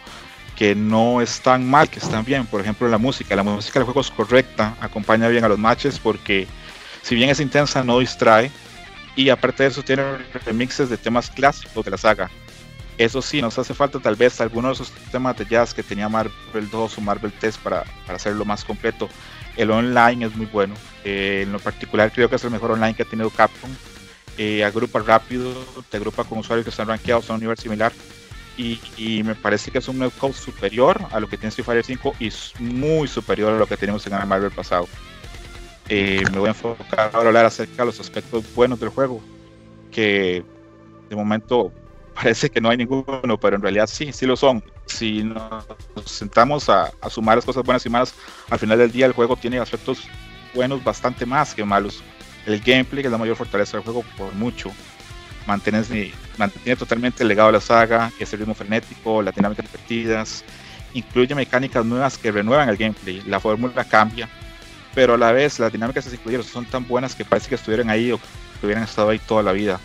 que 0.61 0.75
no 0.75 1.21
están 1.21 1.67
mal, 1.67 1.89
que 1.89 1.97
están 1.97 2.23
bien. 2.23 2.45
Por 2.45 2.61
ejemplo, 2.61 2.87
la 2.87 2.99
música. 2.99 3.35
La 3.35 3.41
música 3.41 3.79
del 3.79 3.85
juego 3.85 4.01
es 4.01 4.11
correcta, 4.11 4.77
acompaña 4.79 5.27
bien 5.27 5.43
a 5.43 5.47
los 5.47 5.57
matches 5.57 5.97
porque 5.97 6.47
si 7.01 7.15
bien 7.15 7.31
es 7.31 7.39
intensa, 7.39 7.83
no 7.83 7.97
distrae. 7.97 8.51
Y 9.15 9.29
aparte 9.29 9.63
de 9.63 9.69
eso, 9.69 9.81
tiene 9.81 10.03
remixes 10.45 10.87
de 10.87 10.97
temas 10.97 11.31
clásicos 11.31 11.83
de 11.83 11.89
la 11.89 11.97
saga. 11.97 12.29
Eso 12.99 13.23
sí, 13.23 13.41
nos 13.41 13.57
hace 13.57 13.73
falta 13.73 13.97
tal 13.99 14.15
vez 14.15 14.39
algunos 14.39 14.77
de 14.77 14.83
esos 14.83 14.95
temas 15.11 15.35
de 15.35 15.47
jazz 15.47 15.73
que 15.73 15.81
tenía 15.81 16.07
Marvel 16.07 16.69
2 16.69 16.95
o 16.95 17.01
Marvel 17.01 17.33
3 17.39 17.57
para, 17.57 17.83
para 18.05 18.17
hacerlo 18.17 18.45
más 18.45 18.63
completo. 18.63 19.09
El 19.57 19.71
online 19.71 20.27
es 20.27 20.35
muy 20.35 20.45
bueno. 20.45 20.75
Eh, 21.03 21.41
en 21.41 21.53
lo 21.53 21.57
particular 21.57 22.11
creo 22.13 22.29
que 22.29 22.35
es 22.35 22.43
el 22.43 22.51
mejor 22.51 22.69
online 22.69 22.93
que 22.93 23.01
ha 23.01 23.09
tenido 23.09 23.31
Capcom. 23.31 23.71
Eh, 24.37 24.63
agrupa 24.63 24.99
rápido, 24.99 25.55
te 25.89 25.97
agrupa 25.97 26.23
con 26.23 26.37
usuarios 26.37 26.65
que 26.65 26.69
están 26.69 26.87
rankeados 26.87 27.31
a 27.31 27.33
un 27.33 27.39
nivel 27.39 27.57
similar 27.57 27.91
y, 28.57 29.23
me 29.23 29.35
parece 29.35 29.71
que 29.71 29.79
es 29.79 29.87
un 29.87 29.99
netcode 29.99 30.33
superior 30.33 30.99
a 31.11 31.19
lo 31.19 31.27
que 31.27 31.37
tiene 31.37 31.49
Street 31.49 31.65
Fighter 31.65 31.85
5 31.85 32.15
y 32.19 32.31
muy 32.59 33.07
superior 33.07 33.53
a 33.53 33.57
lo 33.57 33.65
que 33.65 33.77
tenemos 33.77 34.05
en 34.07 34.13
el 34.13 34.25
Marvel 34.27 34.51
pasado. 34.51 34.87
Eh, 35.89 36.23
me 36.31 36.39
voy 36.39 36.47
a 36.47 36.51
enfocar 36.51 37.11
a 37.13 37.17
hablar 37.17 37.45
acerca 37.45 37.83
de 37.83 37.85
los 37.85 37.99
aspectos 37.99 38.43
buenos 38.53 38.79
del 38.79 38.89
juego, 38.89 39.21
que 39.91 40.43
de 41.09 41.15
momento 41.15 41.71
parece 42.15 42.49
que 42.49 42.61
no 42.61 42.69
hay 42.69 42.77
ninguno, 42.77 43.39
pero 43.39 43.55
en 43.55 43.61
realidad 43.61 43.87
sí, 43.87 44.11
sí 44.13 44.25
lo 44.25 44.35
son. 44.35 44.63
Si 44.85 45.23
nos 45.23 45.65
sentamos 46.05 46.69
a, 46.69 46.91
a 47.01 47.09
sumar 47.09 47.37
las 47.37 47.45
cosas 47.45 47.63
buenas 47.63 47.85
y 47.85 47.89
malas, 47.89 48.13
al 48.49 48.59
final 48.59 48.77
del 48.77 48.91
día 48.91 49.05
el 49.05 49.13
juego 49.13 49.35
tiene 49.37 49.59
aspectos 49.59 50.07
buenos 50.53 50.83
bastante 50.83 51.25
más 51.25 51.55
que 51.55 51.63
malos. 51.63 52.03
El 52.45 52.59
gameplay 52.59 53.05
es 53.05 53.11
la 53.11 53.17
mayor 53.17 53.35
fortaleza 53.35 53.77
del 53.77 53.83
juego 53.83 54.03
por 54.17 54.33
mucho 54.33 54.71
mantiene, 55.47 56.13
mantiene 56.37 56.75
totalmente 56.75 57.23
el 57.23 57.29
legado 57.29 57.49
de 57.49 57.53
la 57.53 57.61
saga, 57.61 58.11
ese 58.19 58.37
ritmo 58.37 58.53
frenético, 58.53 59.21
las 59.21 59.35
dinámicas 59.35 59.65
repetidas, 59.65 60.43
incluye 60.93 61.35
mecánicas 61.35 61.85
nuevas 61.85 62.17
que 62.17 62.31
renuevan 62.31 62.69
el 62.69 62.77
gameplay, 62.77 63.21
la 63.25 63.39
fórmula 63.39 63.83
cambia, 63.83 64.29
pero 64.93 65.15
a 65.15 65.17
la 65.17 65.31
vez 65.31 65.59
las 65.59 65.71
dinámicas 65.71 66.03
que 66.03 66.09
se 66.09 66.15
incluyeron 66.17 66.45
son 66.45 66.65
tan 66.65 66.87
buenas 66.87 67.15
que 67.15 67.25
parece 67.25 67.49
que 67.49 67.55
estuvieran 67.55 67.89
ahí 67.89 68.11
o 68.11 68.19
que 68.59 68.65
hubieran 68.65 68.83
estado 68.83 69.09
ahí 69.09 69.19
toda 69.19 69.43
la 69.43 69.51
vida. 69.51 69.79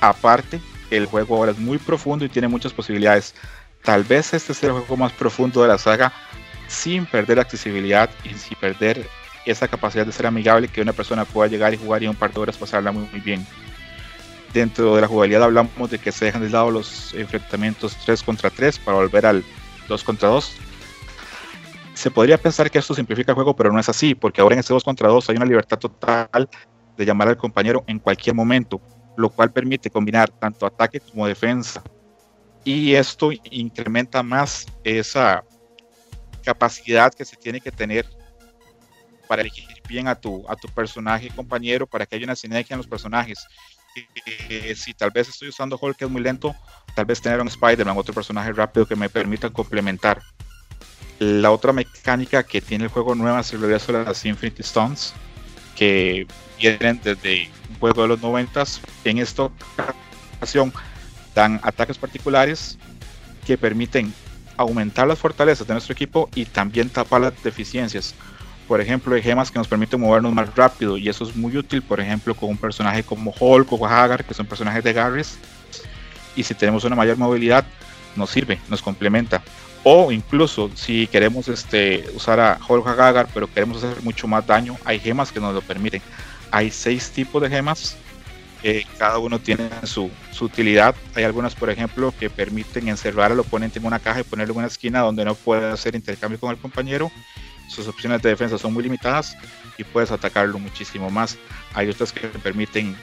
Aparte, 0.00 0.60
el 0.90 1.06
juego 1.06 1.36
ahora 1.36 1.52
es 1.52 1.58
muy 1.58 1.78
profundo 1.78 2.24
y 2.24 2.28
tiene 2.28 2.48
muchas 2.48 2.72
posibilidades. 2.72 3.34
Tal 3.82 4.04
vez 4.04 4.32
este 4.34 4.54
sea 4.54 4.68
el 4.68 4.76
juego 4.76 4.96
más 4.96 5.12
profundo 5.12 5.62
de 5.62 5.68
la 5.68 5.78
saga 5.78 6.12
sin 6.68 7.06
perder 7.06 7.40
accesibilidad 7.40 8.08
y 8.24 8.34
sin 8.34 8.56
perder 8.58 9.06
esa 9.44 9.66
capacidad 9.66 10.06
de 10.06 10.12
ser 10.12 10.26
amigable 10.26 10.68
que 10.68 10.80
una 10.80 10.92
persona 10.92 11.24
pueda 11.24 11.50
llegar 11.50 11.74
y 11.74 11.76
jugar 11.76 12.02
y 12.02 12.06
un 12.06 12.14
par 12.14 12.32
de 12.32 12.40
horas 12.40 12.56
pasarla 12.56 12.92
muy, 12.92 13.08
muy 13.10 13.20
bien 13.20 13.44
dentro 14.52 14.94
de 14.94 15.00
la 15.00 15.08
jugabilidad 15.08 15.42
hablamos 15.44 15.90
de 15.90 15.98
que 15.98 16.12
se 16.12 16.26
dejan 16.26 16.42
de 16.42 16.50
lado 16.50 16.70
los 16.70 17.14
enfrentamientos 17.14 17.96
3 18.04 18.22
contra 18.22 18.50
3 18.50 18.78
para 18.78 18.98
volver 18.98 19.26
al 19.26 19.44
2 19.88 20.04
contra 20.04 20.28
2. 20.28 20.52
Se 21.94 22.10
podría 22.10 22.38
pensar 22.38 22.70
que 22.70 22.78
esto 22.78 22.94
simplifica 22.94 23.32
el 23.32 23.34
juego, 23.34 23.54
pero 23.54 23.72
no 23.72 23.78
es 23.78 23.88
así, 23.88 24.14
porque 24.14 24.40
ahora 24.40 24.54
en 24.54 24.60
ese 24.60 24.72
2 24.72 24.84
contra 24.84 25.08
2 25.08 25.30
hay 25.30 25.36
una 25.36 25.46
libertad 25.46 25.78
total 25.78 26.48
de 26.96 27.04
llamar 27.04 27.28
al 27.28 27.36
compañero 27.36 27.84
en 27.86 27.98
cualquier 27.98 28.34
momento, 28.34 28.80
lo 29.16 29.30
cual 29.30 29.52
permite 29.52 29.90
combinar 29.90 30.30
tanto 30.30 30.66
ataque 30.66 31.00
como 31.00 31.26
defensa. 31.26 31.82
Y 32.64 32.94
esto 32.94 33.30
incrementa 33.50 34.22
más 34.22 34.66
esa 34.84 35.44
capacidad 36.42 37.12
que 37.12 37.24
se 37.24 37.36
tiene 37.36 37.60
que 37.60 37.72
tener 37.72 38.06
para 39.28 39.42
elegir 39.42 39.66
bien 39.88 40.08
a 40.08 40.14
tu, 40.14 40.44
a 40.48 40.56
tu 40.56 40.68
personaje 40.68 41.30
compañero, 41.30 41.86
para 41.86 42.06
que 42.06 42.16
haya 42.16 42.24
una 42.24 42.36
sinergia 42.36 42.74
en 42.74 42.78
los 42.78 42.86
personajes 42.86 43.46
si 44.74 44.94
tal 44.94 45.10
vez 45.10 45.28
estoy 45.28 45.48
usando 45.48 45.78
Hulk 45.80 45.96
que 45.96 46.04
es 46.04 46.10
muy 46.10 46.22
lento, 46.22 46.54
tal 46.94 47.04
vez 47.04 47.20
tener 47.20 47.40
un 47.40 47.48
Spider-Man, 47.48 47.96
otro 47.96 48.14
personaje 48.14 48.52
rápido 48.52 48.86
que 48.86 48.96
me 48.96 49.08
permita 49.08 49.50
complementar. 49.50 50.22
La 51.18 51.50
otra 51.50 51.72
mecánica 51.72 52.42
que 52.42 52.60
tiene 52.60 52.84
el 52.84 52.90
juego 52.90 53.14
nueva 53.14 53.40
es 53.40 53.52
el 53.52 53.60
regreso 53.60 53.92
de 53.92 54.04
las 54.04 54.24
Infinity 54.24 54.62
Stones, 54.62 55.14
que 55.76 56.26
vienen 56.58 57.00
desde 57.02 57.50
un 57.70 57.78
juego 57.78 58.02
de 58.02 58.08
los 58.08 58.20
90 58.20 58.64
En 59.04 59.18
esta 59.18 59.50
ocasión 60.36 60.72
dan 61.34 61.60
ataques 61.62 61.98
particulares 61.98 62.78
que 63.46 63.56
permiten 63.56 64.12
aumentar 64.56 65.06
las 65.06 65.18
fortalezas 65.18 65.66
de 65.66 65.74
nuestro 65.74 65.92
equipo 65.92 66.28
y 66.34 66.44
también 66.44 66.90
tapar 66.90 67.20
las 67.22 67.42
deficiencias 67.42 68.14
por 68.66 68.80
ejemplo, 68.80 69.14
hay 69.14 69.22
gemas 69.22 69.50
que 69.50 69.58
nos 69.58 69.68
permiten 69.68 70.00
movernos 70.00 70.32
más 70.32 70.54
rápido 70.54 70.96
y 70.96 71.08
eso 71.08 71.24
es 71.24 71.34
muy 71.36 71.56
útil, 71.56 71.82
por 71.82 72.00
ejemplo, 72.00 72.34
con 72.34 72.50
un 72.50 72.56
personaje 72.56 73.02
como 73.02 73.34
Hulk 73.38 73.72
o 73.72 73.86
Hagar, 73.86 74.24
que 74.24 74.34
son 74.34 74.46
personajes 74.46 74.82
de 74.84 74.92
Garrus. 74.92 75.36
Y 76.34 76.42
si 76.42 76.54
tenemos 76.54 76.84
una 76.84 76.96
mayor 76.96 77.16
movilidad, 77.18 77.64
nos 78.16 78.30
sirve, 78.30 78.58
nos 78.68 78.82
complementa. 78.82 79.42
O 79.84 80.12
incluso 80.12 80.70
si 80.74 81.06
queremos 81.08 81.48
este, 81.48 82.04
usar 82.14 82.38
a 82.40 82.58
Hulk 82.66 82.84
Gagar, 82.84 83.28
pero 83.34 83.52
queremos 83.52 83.82
hacer 83.82 84.02
mucho 84.02 84.28
más 84.28 84.46
daño, 84.46 84.76
hay 84.84 85.00
gemas 85.00 85.32
que 85.32 85.40
nos 85.40 85.54
lo 85.54 85.60
permiten. 85.60 86.00
Hay 86.50 86.70
seis 86.70 87.10
tipos 87.10 87.42
de 87.42 87.48
gemas, 87.48 87.96
cada 88.98 89.18
uno 89.18 89.38
tiene 89.38 89.68
su, 89.84 90.10
su, 90.30 90.44
utilidad. 90.44 90.94
Hay 91.14 91.24
algunas, 91.24 91.54
por 91.54 91.70
ejemplo, 91.70 92.14
que 92.18 92.30
permiten 92.30 92.88
encerrar 92.88 93.32
al 93.32 93.40
oponente 93.40 93.78
en 93.78 93.86
una 93.86 93.98
caja 93.98 94.20
y 94.20 94.24
ponerlo 94.24 94.54
en 94.54 94.58
una 94.58 94.66
esquina 94.68 95.00
donde 95.00 95.24
no 95.24 95.34
puede 95.34 95.70
hacer 95.70 95.94
intercambio 95.94 96.38
con 96.38 96.50
el 96.50 96.58
compañero. 96.58 97.10
Sus 97.74 97.88
opciones 97.88 98.22
de 98.22 98.30
defensa 98.30 98.58
son 98.58 98.74
muy 98.74 98.82
limitadas 98.82 99.36
y 99.78 99.84
puedes 99.84 100.10
atacarlo 100.10 100.58
muchísimo 100.58 101.10
más. 101.10 101.38
Hay 101.74 101.88
otras 101.88 102.12
que 102.12 102.28
permiten 102.28 102.96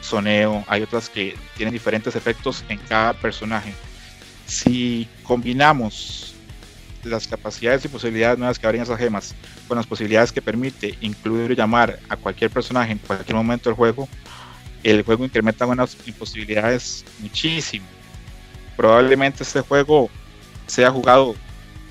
soneo, 0.00 0.64
hay 0.68 0.82
otras 0.82 1.08
que 1.08 1.36
tienen 1.56 1.72
diferentes 1.72 2.16
efectos 2.16 2.64
en 2.68 2.78
cada 2.78 3.12
personaje 3.12 3.72
si 4.46 5.08
combinamos 5.24 6.34
las 7.02 7.26
capacidades 7.26 7.84
y 7.84 7.88
posibilidades 7.88 8.38
nuevas 8.38 8.58
que 8.58 8.66
abren 8.66 8.82
esas 8.82 8.98
gemas 8.98 9.34
con 9.68 9.76
las 9.76 9.86
posibilidades 9.86 10.32
que 10.32 10.42
permite 10.42 10.96
incluir 11.00 11.50
y 11.50 11.56
llamar 11.56 11.98
a 12.08 12.16
cualquier 12.16 12.50
personaje 12.50 12.92
en 12.92 12.98
cualquier 12.98 13.36
momento 13.36 13.68
del 13.68 13.76
juego, 13.76 14.08
el 14.82 15.02
juego 15.02 15.24
incrementa 15.24 15.66
unas 15.66 15.94
posibilidades 16.18 17.04
muchísimo. 17.20 17.86
Probablemente 18.76 19.42
este 19.42 19.60
juego 19.60 20.10
sea 20.66 20.90
jugado, 20.90 21.34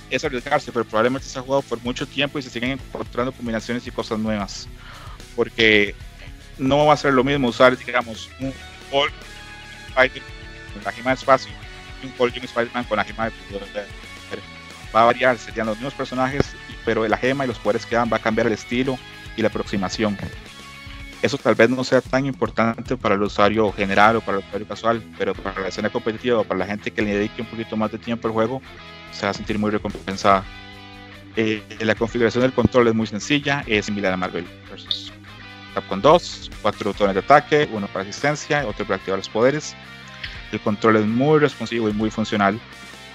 es 0.10 0.24
arriesgarse, 0.24 0.72
pero 0.72 0.86
probablemente 0.86 1.28
sea 1.28 1.42
jugado 1.42 1.62
por 1.62 1.82
mucho 1.84 2.08
tiempo 2.08 2.40
y 2.40 2.42
se 2.42 2.50
siguen 2.50 2.72
encontrando 2.72 3.32
combinaciones 3.32 3.86
y 3.88 3.92
cosas 3.92 4.20
nuevas. 4.20 4.68
Porque 5.36 5.96
no 6.58 6.86
va 6.86 6.94
a 6.94 6.98
ser 6.98 7.14
lo 7.14 7.24
mismo 7.24 7.48
usar, 7.48 7.78
digamos, 7.78 8.30
un 8.40 8.54
Hulk 8.92 9.14
Fighter 9.94 10.22
la 10.84 10.92
gema 10.92 11.12
de 11.12 11.16
espacio 11.16 11.52
un 12.04 12.14
Hulk 12.18 12.36
y 12.36 12.40
un 12.40 12.46
Spider-Man 12.46 12.84
con 12.86 12.98
la 12.98 13.04
gema 13.04 13.26
de 13.26 13.32
poder. 13.32 13.88
Va 14.96 15.02
a 15.02 15.06
variar, 15.06 15.38
serían 15.38 15.68
los 15.68 15.78
mismos 15.78 15.94
personajes, 15.94 16.56
pero 16.86 17.08
la 17.08 17.18
gema 17.18 17.46
y 17.46 17.48
los 17.48 17.60
poderes 17.60 17.86
que 17.86 17.96
dan 17.96 18.10
va 18.12 18.18
a 18.18 18.22
cambiar 18.22 18.48
el 18.48 18.54
estilo 18.54 18.98
y 19.36 19.42
la 19.42 19.50
aproximación. 19.50 20.18
Eso 21.22 21.38
tal 21.38 21.56
vez 21.56 21.70
no 21.70 21.84
sea 21.84 22.02
tan 22.02 22.26
importante 22.26 22.96
para 22.96 23.16
el 23.16 23.24
usuario 23.24 23.72
general 23.72 24.18
o 24.18 24.22
para 24.22 24.38
el 24.38 24.44
usuario 24.46 24.68
casual, 24.68 25.04
pero 25.18 25.34
para 25.34 25.62
la 25.62 25.68
escena 25.70 25.90
competitiva 25.90 26.40
o 26.40 26.44
para 26.44 26.60
la 26.60 26.68
gente 26.68 26.92
que 26.92 27.02
le 27.02 27.16
dedique 27.16 27.42
un 27.42 27.48
poquito 27.48 27.76
más 27.76 27.92
de 27.92 27.98
tiempo 27.98 28.28
al 28.28 28.34
juego, 28.34 28.62
se 29.16 29.26
va 29.26 29.32
a 29.32 29.34
sentir 29.34 29.58
muy 29.58 29.72
recompensada. 29.72 30.44
Eh, 31.36 31.64
la 31.80 31.96
configuración 31.96 32.44
del 32.44 32.54
control 32.54 32.88
es 32.88 32.96
muy 32.96 33.08
sencilla, 33.08 33.64
es 33.68 33.86
similar 33.86 34.14
a 34.14 34.18
Marvel 34.18 34.46
vs. 34.72 35.12
Capcom 35.74 36.02
2, 36.02 36.52
cuatro 36.62 36.92
botones 36.92 37.16
de 37.16 37.20
ataque, 37.20 37.68
uno 37.72 37.88
para 37.88 38.04
asistencia, 38.04 38.66
otro 38.66 38.86
para 38.86 38.96
activar 38.96 39.20
los 39.20 39.28
poderes, 39.28 39.76
el 40.52 40.62
control 40.62 40.98
es 40.98 41.06
muy 41.06 41.40
responsivo 41.40 41.90
y 41.90 41.94
muy 41.94 42.10
funcional. 42.10 42.60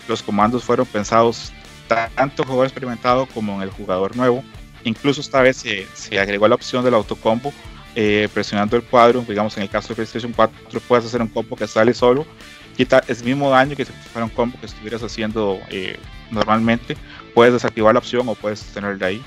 Los 0.08 0.22
comandos 0.22 0.64
fueron 0.64 0.86
pensados 0.86 1.52
tanto 1.88 2.14
en 2.16 2.28
el 2.28 2.44
jugador 2.44 2.66
experimentado 2.66 3.26
como 3.26 3.56
en 3.56 3.62
el 3.62 3.70
jugador 3.70 4.16
nuevo. 4.16 4.44
Incluso 4.84 5.20
esta 5.20 5.40
vez 5.40 5.56
se, 5.56 6.18
agregó 6.18 6.48
la 6.48 6.54
opción 6.54 6.84
del 6.84 6.94
autocombo. 6.94 7.52
Eh, 7.96 8.28
presionando 8.32 8.76
el 8.76 8.84
cuadro, 8.84 9.24
digamos 9.26 9.56
en 9.56 9.64
el 9.64 9.68
caso 9.68 9.88
de 9.88 9.96
PlayStation 9.96 10.32
4, 10.32 10.80
puedes 10.86 11.06
hacer 11.06 11.20
un 11.20 11.26
combo 11.26 11.56
que 11.56 11.66
sale 11.66 11.92
solo, 11.92 12.24
quita 12.80 13.04
el 13.08 13.24
mismo 13.24 13.50
daño 13.50 13.76
que 13.76 13.84
si 13.84 13.92
fuera 13.92 14.24
un 14.24 14.30
combo 14.30 14.58
que 14.58 14.64
estuvieras 14.64 15.02
haciendo 15.02 15.60
eh, 15.68 15.98
normalmente. 16.30 16.96
Puedes 17.34 17.52
desactivar 17.52 17.92
la 17.92 17.98
opción 17.98 18.26
o 18.26 18.34
puedes 18.34 18.62
tenerla 18.72 19.08
ahí. 19.08 19.22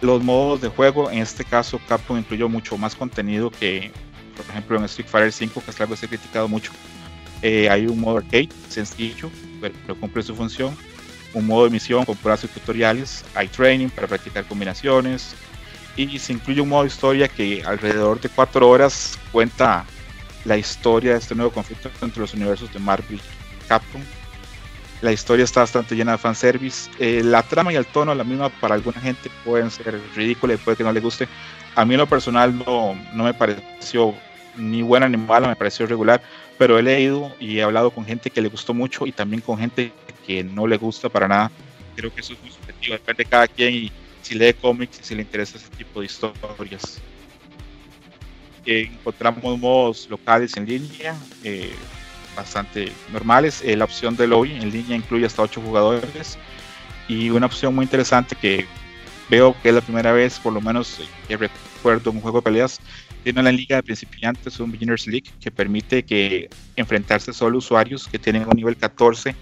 Los 0.00 0.22
modos 0.22 0.62
de 0.62 0.68
juego, 0.68 1.10
en 1.10 1.18
este 1.18 1.44
caso 1.44 1.78
Capcom 1.86 2.16
incluyó 2.16 2.48
mucho 2.48 2.78
más 2.78 2.94
contenido 2.94 3.50
que 3.50 3.92
por 4.34 4.46
ejemplo 4.46 4.78
en 4.78 4.84
Street 4.84 5.06
Fighter 5.06 5.30
5, 5.30 5.62
que 5.62 5.70
es 5.70 5.80
algo 5.82 5.92
que 5.92 6.00
se 6.00 6.06
ha 6.06 6.08
criticado 6.08 6.48
mucho, 6.48 6.72
eh, 7.42 7.68
hay 7.68 7.86
un 7.86 8.00
modo 8.00 8.16
arcade 8.16 8.48
sencillo, 8.70 9.30
pero, 9.60 9.94
cumple 10.00 10.22
su 10.22 10.34
función. 10.34 10.74
Un 11.34 11.46
modo 11.46 11.64
de 11.64 11.70
misión 11.70 12.06
con 12.06 12.16
pruebas 12.16 12.44
y 12.44 12.48
tutoriales. 12.48 13.26
Hay 13.34 13.48
training 13.48 13.88
para 13.88 14.06
practicar 14.06 14.46
combinaciones. 14.46 15.34
Y 15.96 16.18
se 16.18 16.32
incluye 16.32 16.62
un 16.62 16.70
modo 16.70 16.86
historia 16.86 17.28
que 17.28 17.62
alrededor 17.62 18.18
de 18.22 18.30
4 18.30 18.66
horas 18.66 19.18
cuenta 19.30 19.84
la 20.44 20.56
historia 20.56 21.12
de 21.12 21.18
este 21.18 21.34
nuevo 21.34 21.52
conflicto 21.52 21.90
entre 22.00 22.20
los 22.20 22.34
universos 22.34 22.72
de 22.72 22.78
Marvel 22.78 23.20
Capcom. 23.68 24.02
La 25.00 25.12
historia 25.12 25.44
está 25.44 25.60
bastante 25.60 25.96
llena 25.96 26.12
de 26.12 26.18
fanservice. 26.18 26.90
Eh, 26.98 27.22
la 27.24 27.42
trama 27.42 27.72
y 27.72 27.76
el 27.76 27.86
tono, 27.86 28.14
la 28.14 28.24
misma 28.24 28.48
para 28.48 28.74
alguna 28.74 29.00
gente, 29.00 29.30
pueden 29.44 29.70
ser 29.70 30.00
ridículas 30.14 30.60
y 30.60 30.64
puede 30.64 30.76
que 30.76 30.84
no 30.84 30.92
le 30.92 31.00
guste. 31.00 31.28
A 31.74 31.84
mí 31.84 31.94
en 31.94 32.00
lo 32.00 32.06
personal 32.06 32.56
no, 32.56 32.94
no 33.12 33.24
me 33.24 33.34
pareció 33.34 34.14
ni 34.56 34.82
buena 34.82 35.08
ni 35.08 35.16
mala, 35.16 35.48
me 35.48 35.56
pareció 35.56 35.86
regular, 35.86 36.22
pero 36.58 36.78
he 36.78 36.82
leído 36.82 37.34
y 37.40 37.58
he 37.58 37.62
hablado 37.62 37.90
con 37.90 38.04
gente 38.04 38.30
que 38.30 38.40
le 38.40 38.48
gustó 38.48 38.74
mucho 38.74 39.06
y 39.06 39.12
también 39.12 39.40
con 39.40 39.58
gente 39.58 39.92
que 40.26 40.44
no 40.44 40.66
le 40.66 40.76
gusta 40.76 41.08
para 41.08 41.26
nada. 41.26 41.50
Creo 41.96 42.14
que 42.14 42.20
eso 42.20 42.34
es 42.34 42.40
muy 42.40 42.50
subjetivo, 42.50 42.92
depende 42.94 43.24
de 43.24 43.30
cada 43.30 43.48
quien 43.48 43.74
y 43.74 43.92
si 44.22 44.34
lee 44.34 44.54
cómics 44.54 45.00
y 45.00 45.04
si 45.04 45.14
le 45.14 45.22
interesa 45.22 45.58
ese 45.58 45.68
tipo 45.70 46.00
de 46.00 46.06
historias. 46.06 47.00
Eh, 48.64 48.90
encontramos 48.92 50.08
locales 50.08 50.56
en 50.56 50.66
línea, 50.66 51.16
eh, 51.42 51.72
bastante 52.36 52.92
normales. 53.12 53.62
Eh, 53.64 53.76
la 53.76 53.84
opción 53.84 54.16
de 54.16 54.26
lobby 54.26 54.52
en 54.52 54.70
línea 54.70 54.96
incluye 54.96 55.26
hasta 55.26 55.42
8 55.42 55.60
jugadores 55.60 56.38
y 57.08 57.30
una 57.30 57.46
opción 57.46 57.74
muy 57.74 57.84
interesante 57.84 58.36
que 58.36 58.66
veo 59.28 59.56
que 59.62 59.70
es 59.70 59.74
la 59.74 59.80
primera 59.80 60.12
vez, 60.12 60.38
por 60.38 60.52
lo 60.52 60.60
menos 60.60 61.00
que 61.26 61.36
recuerdo 61.36 62.10
un 62.10 62.20
juego 62.20 62.38
de 62.38 62.42
peleas, 62.42 62.80
tiene 63.22 63.42
la 63.42 63.52
liga 63.52 63.76
de 63.76 63.82
principiantes, 63.82 64.58
un 64.60 64.72
Beginners 64.72 65.06
League, 65.06 65.30
que 65.40 65.50
permite 65.50 66.02
que 66.02 66.48
enfrentarse 66.76 67.32
solo 67.32 67.58
usuarios 67.58 68.08
que 68.08 68.18
tienen 68.18 68.46
un 68.46 68.54
nivel 68.54 68.76
14 68.76 69.34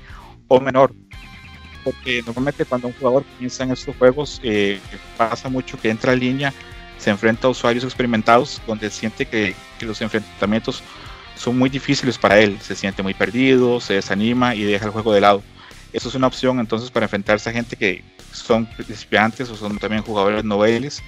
o 0.48 0.60
menor. 0.60 0.94
Porque 1.82 2.22
normalmente 2.24 2.64
cuando 2.66 2.88
un 2.88 2.94
jugador 2.94 3.24
comienza 3.24 3.64
en 3.64 3.72
estos 3.72 3.96
juegos, 3.96 4.40
eh, 4.42 4.78
pasa 5.16 5.48
mucho 5.48 5.80
que 5.80 5.88
entra 5.88 6.12
en 6.12 6.20
línea, 6.20 6.54
se 7.00 7.10
enfrenta 7.10 7.46
a 7.46 7.50
usuarios 7.50 7.84
experimentados, 7.84 8.60
donde 8.66 8.90
siente 8.90 9.26
que, 9.26 9.54
que 9.78 9.86
los 9.86 10.00
enfrentamientos 10.02 10.82
son 11.36 11.58
muy 11.58 11.70
difíciles 11.70 12.18
para 12.18 12.38
él, 12.38 12.58
se 12.60 12.76
siente 12.76 13.02
muy 13.02 13.14
perdido, 13.14 13.80
se 13.80 13.94
desanima 13.94 14.54
y 14.54 14.62
deja 14.62 14.84
el 14.84 14.90
juego 14.90 15.12
de 15.12 15.22
lado. 15.22 15.42
Eso 15.92 16.08
es 16.08 16.14
una 16.14 16.26
opción 16.26 16.60
entonces 16.60 16.90
para 16.90 17.06
enfrentarse 17.06 17.48
a 17.48 17.52
gente 17.52 17.76
que 17.76 18.04
son 18.32 18.66
principiantes 18.66 19.48
o 19.48 19.56
son 19.56 19.78
también 19.78 20.02
jugadores 20.02 20.44
noveles 20.44 21.02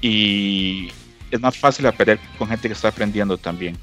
y 0.00 0.90
es 1.30 1.40
más 1.40 1.56
fácil 1.56 1.86
aprender 1.86 2.18
con 2.38 2.48
gente 2.48 2.68
que 2.68 2.74
está 2.74 2.88
aprendiendo 2.88 3.36
también. 3.36 3.76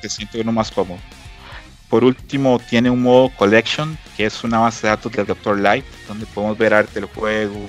Se 0.00 0.08
siente 0.08 0.40
uno 0.40 0.52
más 0.52 0.70
cómodo. 0.70 1.00
Por 1.88 2.04
último, 2.04 2.60
tiene 2.68 2.90
un 2.90 3.02
modo 3.02 3.30
Collection, 3.36 3.96
que 4.16 4.26
es 4.26 4.42
una 4.44 4.58
base 4.58 4.86
de 4.86 4.90
datos 4.90 5.12
del 5.12 5.26
Dr. 5.26 5.58
Light, 5.58 5.84
donde 6.08 6.26
podemos 6.26 6.58
ver 6.58 6.74
arte 6.74 7.00
del 7.00 7.08
juego, 7.08 7.68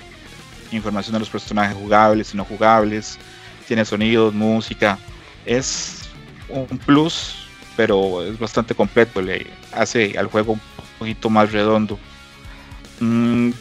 información 0.72 1.14
de 1.14 1.20
los 1.20 1.30
personajes 1.30 1.76
jugables 1.76 2.34
y 2.34 2.38
no 2.38 2.46
jugables, 2.46 3.18
tiene 3.68 3.86
sonidos, 3.86 4.34
música. 4.34 4.98
Es 5.46 6.10
un 6.50 6.78
plus, 6.78 7.48
pero 7.76 8.24
es 8.24 8.38
bastante 8.40 8.74
completo, 8.74 9.22
le 9.22 9.48
hace 9.72 10.18
al 10.18 10.28
juego 10.28 10.54
un 10.54 10.62
poquito 11.00 11.30
más 11.30 11.52
redondo. 11.52 12.00
Mm, 13.00 13.52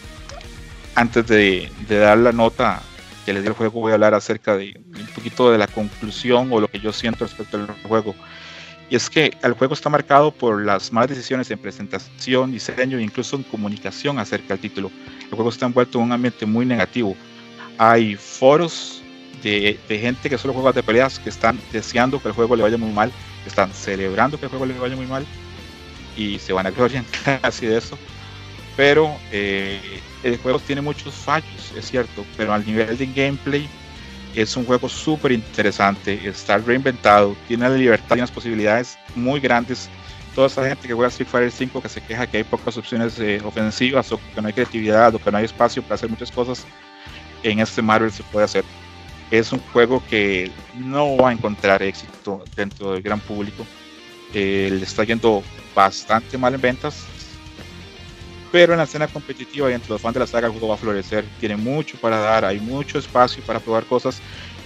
antes 0.94 1.26
de, 1.26 1.70
dar 1.88 2.18
la 2.18 2.32
nota 2.32 2.82
que 3.24 3.32
les 3.32 3.42
di 3.42 3.48
al 3.48 3.54
juego, 3.54 3.80
voy 3.80 3.92
a 3.92 3.94
hablar 3.94 4.14
acerca 4.14 4.56
de 4.56 4.80
un 4.86 5.06
poquito 5.14 5.50
de 5.50 5.58
la 5.58 5.66
conclusión 5.66 6.48
o 6.50 6.60
lo 6.60 6.68
que 6.68 6.80
yo 6.80 6.92
siento 6.92 7.24
respecto 7.24 7.58
al 7.58 7.66
juego. 7.82 8.14
Y 8.88 8.96
es 8.96 9.10
que 9.10 9.32
el 9.42 9.52
juego 9.54 9.74
está 9.74 9.90
marcado 9.90 10.30
por 10.30 10.64
las 10.64 10.92
malas 10.92 11.10
decisiones 11.10 11.50
en 11.50 11.58
presentación, 11.58 12.52
diseño 12.52 12.98
e 12.98 13.02
incluso 13.02 13.36
en 13.36 13.42
comunicación 13.42 14.18
acerca 14.18 14.48
del 14.54 14.60
título. 14.60 14.90
El 15.22 15.30
juego 15.30 15.50
está 15.50 15.66
envuelto 15.66 15.98
en 15.98 16.04
un 16.04 16.12
ambiente 16.12 16.46
muy 16.46 16.64
negativo. 16.64 17.16
Hay 17.78 18.14
foros 18.14 19.02
de, 19.42 19.78
gente 19.88 20.30
que 20.30 20.38
solo 20.38 20.54
juega 20.54 20.72
de 20.72 20.82
peleas 20.82 21.18
que 21.18 21.30
están 21.30 21.58
deseando 21.72 22.20
que 22.20 22.28
el 22.28 22.34
juego 22.34 22.54
le 22.56 22.62
vaya 22.62 22.76
muy 22.76 22.92
mal, 22.92 23.10
que 23.42 23.48
están 23.48 23.72
celebrando 23.72 24.38
que 24.38 24.46
el 24.46 24.50
juego 24.50 24.66
le 24.66 24.78
vaya 24.78 24.96
muy 24.96 25.06
mal 25.06 25.26
y 26.16 26.38
se 26.38 26.52
van 26.52 26.66
a 26.66 26.70
gloriar 26.70 27.04
casi 27.42 27.66
de 27.66 27.78
eso. 27.78 27.98
Pero 28.76 29.16
eh, 29.32 29.80
el 30.22 30.36
juego 30.38 30.58
tiene 30.60 30.80
muchos 30.80 31.14
fallos, 31.14 31.72
es 31.76 31.90
cierto, 31.90 32.24
pero 32.36 32.52
al 32.52 32.64
nivel 32.64 32.96
de 32.96 33.06
gameplay 33.06 33.68
es 34.36 34.54
un 34.54 34.66
juego 34.66 34.88
súper 34.88 35.32
interesante, 35.32 36.20
está 36.28 36.58
reinventado, 36.58 37.34
tiene 37.48 37.68
la 37.68 37.74
libertad 37.74 38.16
y 38.16 38.18
unas 38.18 38.30
posibilidades 38.30 38.98
muy 39.14 39.40
grandes. 39.40 39.88
Toda 40.34 40.48
esa 40.48 40.68
gente 40.68 40.86
que 40.86 40.92
juega 40.92 41.08
Street 41.08 41.28
Fighter 41.28 41.50
5 41.50 41.80
que 41.80 41.88
se 41.88 42.02
queja 42.02 42.26
que 42.26 42.36
hay 42.36 42.44
pocas 42.44 42.76
opciones 42.76 43.18
eh, 43.18 43.40
ofensivas 43.42 44.12
o 44.12 44.20
que 44.34 44.42
no 44.42 44.48
hay 44.48 44.52
creatividad 44.52 45.14
o 45.14 45.18
que 45.18 45.32
no 45.32 45.38
hay 45.38 45.46
espacio 45.46 45.82
para 45.82 45.94
hacer 45.94 46.10
muchas 46.10 46.30
cosas, 46.30 46.66
en 47.42 47.60
este 47.60 47.80
Marvel 47.80 48.12
se 48.12 48.22
puede 48.24 48.44
hacer. 48.44 48.64
Es 49.30 49.52
un 49.52 49.58
juego 49.72 50.02
que 50.08 50.52
no 50.74 51.16
va 51.16 51.30
a 51.30 51.32
encontrar 51.32 51.82
éxito 51.82 52.44
dentro 52.54 52.92
del 52.92 53.02
gran 53.02 53.20
público. 53.20 53.66
Eh, 54.34 54.68
le 54.70 54.84
está 54.84 55.02
yendo 55.04 55.42
bastante 55.74 56.36
mal 56.36 56.54
en 56.54 56.60
ventas, 56.60 57.06
pero 58.56 58.72
en 58.72 58.78
la 58.78 58.84
escena 58.84 59.06
competitiva 59.06 59.70
y 59.70 59.74
entre 59.74 59.90
los 59.90 60.00
fans 60.00 60.14
de 60.14 60.20
la 60.20 60.26
saga 60.26 60.46
el 60.46 60.52
juego 60.52 60.68
va 60.68 60.76
a 60.76 60.78
florecer, 60.78 61.26
tiene 61.38 61.58
mucho 61.58 61.98
para 61.98 62.18
dar, 62.18 62.42
hay 62.42 62.58
mucho 62.58 62.98
espacio 62.98 63.42
para 63.42 63.60
probar 63.60 63.84
cosas 63.84 64.18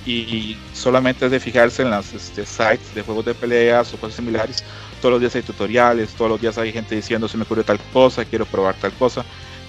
y 0.07 0.57
solamente 0.73 1.25
es 1.25 1.33
de 1.33 1.41
fijarse 1.41 1.83
en 1.83 1.91
las 1.91 2.15
este, 2.15 2.47
sites 2.47 2.95
de 2.95 3.03
juegos 3.03 3.25
de 3.25 3.35
peleas 3.35 3.93
o 3.93 3.97
cosas 3.97 4.15
similares. 4.15 4.63
Todos 5.03 5.15
los 5.15 5.21
días 5.21 5.35
hay 5.35 5.43
tutoriales, 5.43 6.11
todos 6.11 6.31
los 6.31 6.41
días 6.41 6.57
hay 6.57 6.71
gente 6.71 6.95
diciendo 6.95 7.27
se 7.27 7.37
me 7.37 7.43
ocurre 7.43 7.65
tal 7.65 7.81
cosa, 7.93 8.25
quiero 8.25 8.47
probar 8.47 8.77
tal 8.77 8.93
cosa. 8.93 9.25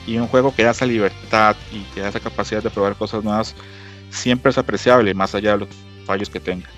Y 0.05 0.17
un 0.17 0.27
juego 0.27 0.53
que 0.53 0.65
da 0.65 0.69
esa 0.69 0.85
libertad 0.85 1.55
y 1.71 1.79
que 1.95 2.01
da 2.01 2.09
esa 2.09 2.19
capacidad 2.19 2.61
de 2.61 2.69
probar 2.69 2.95
cosas 2.95 3.23
nuevas 3.23 3.55
siempre 4.11 4.51
es 4.51 4.57
apreciable, 4.59 5.15
más 5.15 5.33
allá 5.33 5.53
de 5.53 5.57
los 5.57 5.69
fallos 6.05 6.29
que 6.29 6.39
tenga. 6.39 6.69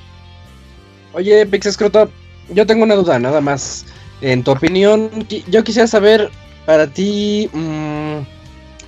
Oye, 1.11 1.45
Pixescroto, 1.45 2.09
yo 2.53 2.65
tengo 2.65 2.83
una 2.83 2.95
duda, 2.95 3.19
nada 3.19 3.41
más. 3.41 3.85
En 4.21 4.45
tu 4.45 4.51
opinión, 4.51 5.27
yo 5.49 5.65
quisiera 5.65 5.85
saber 5.85 6.31
para 6.65 6.87
ti, 6.87 7.49
mm, 7.51 8.19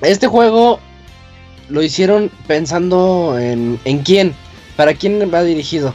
este 0.02 0.28
juego 0.28 0.80
lo 1.70 1.82
hicieron 1.82 2.32
pensando 2.48 3.38
en, 3.40 3.80
en 3.86 4.00
quién, 4.00 4.34
para 4.76 4.94
quién 4.94 5.32
va 5.34 5.44
dirigido. 5.44 5.94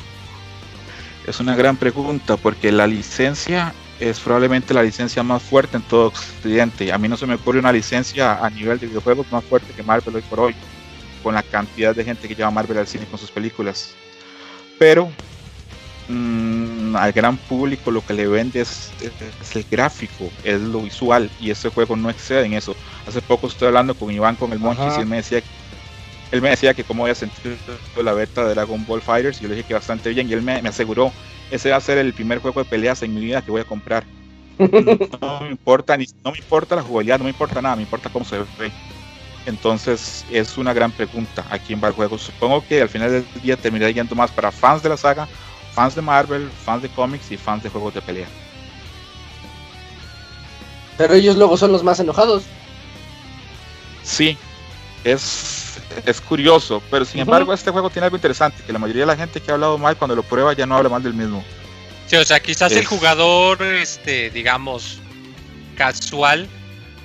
Es 1.26 1.38
una 1.40 1.54
gran 1.54 1.76
pregunta 1.76 2.36
porque 2.36 2.72
la 2.72 2.86
licencia 2.86 3.72
es 4.00 4.18
probablemente 4.18 4.72
la 4.74 4.82
licencia 4.82 5.22
más 5.22 5.42
fuerte 5.42 5.76
en 5.76 5.82
todo 5.82 6.06
Occidente. 6.06 6.92
A 6.92 6.98
mí 6.98 7.08
no 7.08 7.16
se 7.16 7.26
me 7.26 7.34
ocurre 7.34 7.58
una 7.58 7.72
licencia 7.72 8.44
a 8.44 8.50
nivel 8.50 8.78
de 8.78 8.86
videojuegos 8.86 9.30
más 9.30 9.44
fuerte 9.44 9.72
que 9.74 9.82
Marvel 9.82 10.16
hoy 10.16 10.22
por 10.22 10.40
hoy, 10.40 10.54
con 11.22 11.34
la 11.34 11.42
cantidad 11.42 11.94
de 11.94 12.04
gente 12.04 12.26
que 12.26 12.34
lleva 12.34 12.50
Marvel 12.50 12.78
al 12.78 12.86
cine 12.86 13.04
con 13.04 13.18
sus 13.18 13.30
películas. 13.30 13.90
Pero 14.78 15.10
Mm, 16.10 16.79
al 16.96 17.12
gran 17.12 17.36
público 17.36 17.90
lo 17.90 18.04
que 18.04 18.14
le 18.14 18.26
vende 18.26 18.60
es, 18.60 18.92
el 19.54 19.64
gráfico, 19.70 20.30
es 20.44 20.60
lo 20.60 20.82
visual 20.82 21.30
y 21.40 21.50
este 21.50 21.68
juego 21.68 21.96
no 21.96 22.10
excede 22.10 22.46
en 22.46 22.54
eso. 22.54 22.74
Hace 23.06 23.20
poco 23.22 23.46
estoy 23.46 23.68
hablando 23.68 23.94
con 23.94 24.10
Iván 24.10 24.36
con 24.36 24.52
el 24.52 24.58
Monkeys 24.58 24.96
y 24.98 25.00
él 25.00 25.06
me 25.06 25.16
decía 25.16 25.42
él 26.30 26.42
me 26.42 26.50
decía 26.50 26.74
que 26.74 26.84
cómo 26.84 27.04
había 27.04 27.14
sentido 27.14 27.56
la 28.02 28.12
beta 28.12 28.44
de 28.44 28.54
Dragon 28.54 28.84
Ball 28.86 29.02
Fighters 29.02 29.38
y 29.38 29.42
yo 29.42 29.48
le 29.48 29.56
dije 29.56 29.68
que 29.68 29.74
bastante 29.74 30.10
bien 30.10 30.28
y 30.28 30.32
él 30.32 30.42
me, 30.42 30.52
aseguró 30.52 31.12
ese 31.50 31.70
va 31.70 31.76
a 31.76 31.80
ser 31.80 31.98
el 31.98 32.12
primer 32.12 32.38
juego 32.38 32.62
de 32.62 32.70
peleas 32.70 33.02
en 33.02 33.14
mi 33.14 33.20
vida 33.20 33.42
que 33.42 33.50
voy 33.50 33.60
a 33.60 33.64
comprar. 33.64 34.04
No, 35.20 35.40
me 35.40 35.50
importa 35.50 35.96
ni 35.96 36.06
no 36.22 36.32
me 36.32 36.38
importa 36.38 36.76
la 36.76 36.82
jugabilidad, 36.82 37.18
no 37.18 37.24
me 37.24 37.30
importa 37.30 37.62
nada, 37.62 37.76
me 37.76 37.82
importa 37.82 38.10
cómo 38.10 38.24
se 38.24 38.38
ve. 38.38 38.70
Entonces 39.46 40.24
es 40.30 40.58
una 40.58 40.72
gran 40.72 40.92
pregunta 40.92 41.44
a 41.50 41.58
quién 41.58 41.80
va 41.82 41.88
el 41.88 41.94
juego. 41.94 42.18
Supongo 42.18 42.62
que 42.66 42.82
al 42.82 42.88
final 42.88 43.10
del 43.10 43.26
día 43.42 43.56
terminaré 43.56 43.94
yendo 43.94 44.14
más 44.14 44.30
para 44.30 44.52
fans 44.52 44.82
de 44.82 44.90
la 44.90 44.96
saga 44.96 45.26
fans 45.80 45.94
de 45.94 46.02
Marvel, 46.02 46.50
fans 46.66 46.82
de 46.82 46.90
cómics 46.90 47.32
y 47.32 47.38
fans 47.38 47.62
de 47.62 47.70
juegos 47.70 47.94
de 47.94 48.02
pelea. 48.02 48.26
Pero 50.98 51.14
ellos 51.14 51.36
luego 51.36 51.56
son 51.56 51.72
los 51.72 51.82
más 51.82 51.98
enojados. 52.00 52.42
Sí, 54.02 54.36
es, 55.04 55.78
es 56.04 56.20
curioso, 56.20 56.82
pero 56.90 57.06
sin 57.06 57.20
embargo 57.20 57.54
este 57.54 57.70
juego 57.70 57.88
tiene 57.88 58.04
algo 58.04 58.18
interesante, 58.18 58.62
que 58.62 58.74
la 58.74 58.78
mayoría 58.78 59.04
de 59.04 59.06
la 59.06 59.16
gente 59.16 59.40
que 59.40 59.50
ha 59.50 59.54
hablado 59.54 59.78
mal 59.78 59.96
cuando 59.96 60.14
lo 60.14 60.22
prueba 60.22 60.52
ya 60.52 60.66
no 60.66 60.76
habla 60.76 60.90
mal 60.90 61.02
del 61.02 61.14
mismo. 61.14 61.42
Sí, 62.08 62.16
o 62.16 62.24
sea, 62.26 62.40
quizás 62.40 62.72
el 62.72 62.84
jugador, 62.84 63.62
este, 63.62 64.28
digamos, 64.28 64.98
casual, 65.78 66.46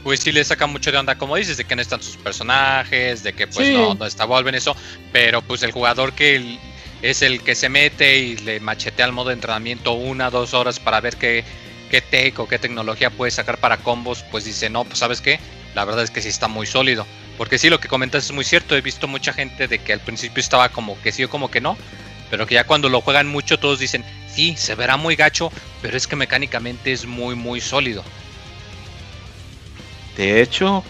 pues 0.03 0.19
sí 0.19 0.33
le 0.33 0.43
saca 0.43 0.67
mucho 0.67 0.91
de 0.91 0.97
onda, 0.97 1.17
como 1.17 1.37
dices, 1.37 1.55
de 1.55 1.63
que 1.63 1.77
no 1.77 1.81
están 1.81 2.03
sus 2.03 2.17
personajes, 2.17 3.23
de 3.23 3.31
que 3.31 3.47
pues 3.47 3.69
no, 3.69 3.93
no 3.93 4.05
está 4.05 4.25
Volven 4.25 4.55
eso, 4.55 4.75
pero 5.13 5.41
pues 5.41 5.63
el 5.63 5.71
jugador 5.71 6.11
que 6.11 6.59
es 7.01 7.21
el 7.21 7.41
que 7.41 7.55
se 7.55 7.69
mete 7.69 8.17
y 8.17 8.37
le 8.37 8.59
machetea 8.59 9.05
al 9.05 9.11
modo 9.11 9.29
de 9.29 9.35
entrenamiento 9.35 9.93
una, 9.93 10.29
dos 10.29 10.53
horas 10.53 10.79
para 10.79 11.01
ver 11.01 11.17
qué, 11.17 11.43
qué 11.89 12.01
tech 12.01 12.39
o 12.39 12.47
qué 12.47 12.59
tecnología 12.59 13.09
puede 13.09 13.31
sacar 13.31 13.57
para 13.57 13.77
combos, 13.77 14.23
pues 14.31 14.45
dice, 14.45 14.69
no, 14.69 14.83
pues 14.83 14.99
sabes 14.99 15.21
qué, 15.21 15.39
la 15.73 15.85
verdad 15.85 16.03
es 16.03 16.11
que 16.11 16.21
sí 16.21 16.29
está 16.29 16.47
muy 16.47 16.65
sólido. 16.65 17.05
Porque 17.37 17.57
sí, 17.57 17.69
lo 17.69 17.79
que 17.79 17.87
comentas 17.87 18.25
es 18.25 18.31
muy 18.31 18.45
cierto, 18.45 18.75
he 18.75 18.81
visto 18.81 19.07
mucha 19.07 19.33
gente 19.33 19.67
de 19.67 19.79
que 19.79 19.93
al 19.93 19.99
principio 19.99 20.39
estaba 20.41 20.69
como 20.69 20.99
que 21.01 21.11
sí 21.11 21.23
o 21.23 21.29
como 21.29 21.51
que 21.51 21.61
no, 21.61 21.77
pero 22.29 22.47
que 22.47 22.55
ya 22.55 22.65
cuando 22.65 22.89
lo 22.89 23.01
juegan 23.01 23.27
mucho 23.27 23.59
todos 23.59 23.79
dicen, 23.79 24.03
sí, 24.33 24.55
se 24.57 24.75
verá 24.75 24.97
muy 24.97 25.15
gacho, 25.15 25.51
pero 25.81 25.97
es 25.97 26.07
que 26.07 26.15
mecánicamente 26.15 26.91
es 26.91 27.05
muy, 27.05 27.35
muy 27.35 27.61
sólido. 27.61 28.03
De 30.17 30.41
hecho, 30.41 30.83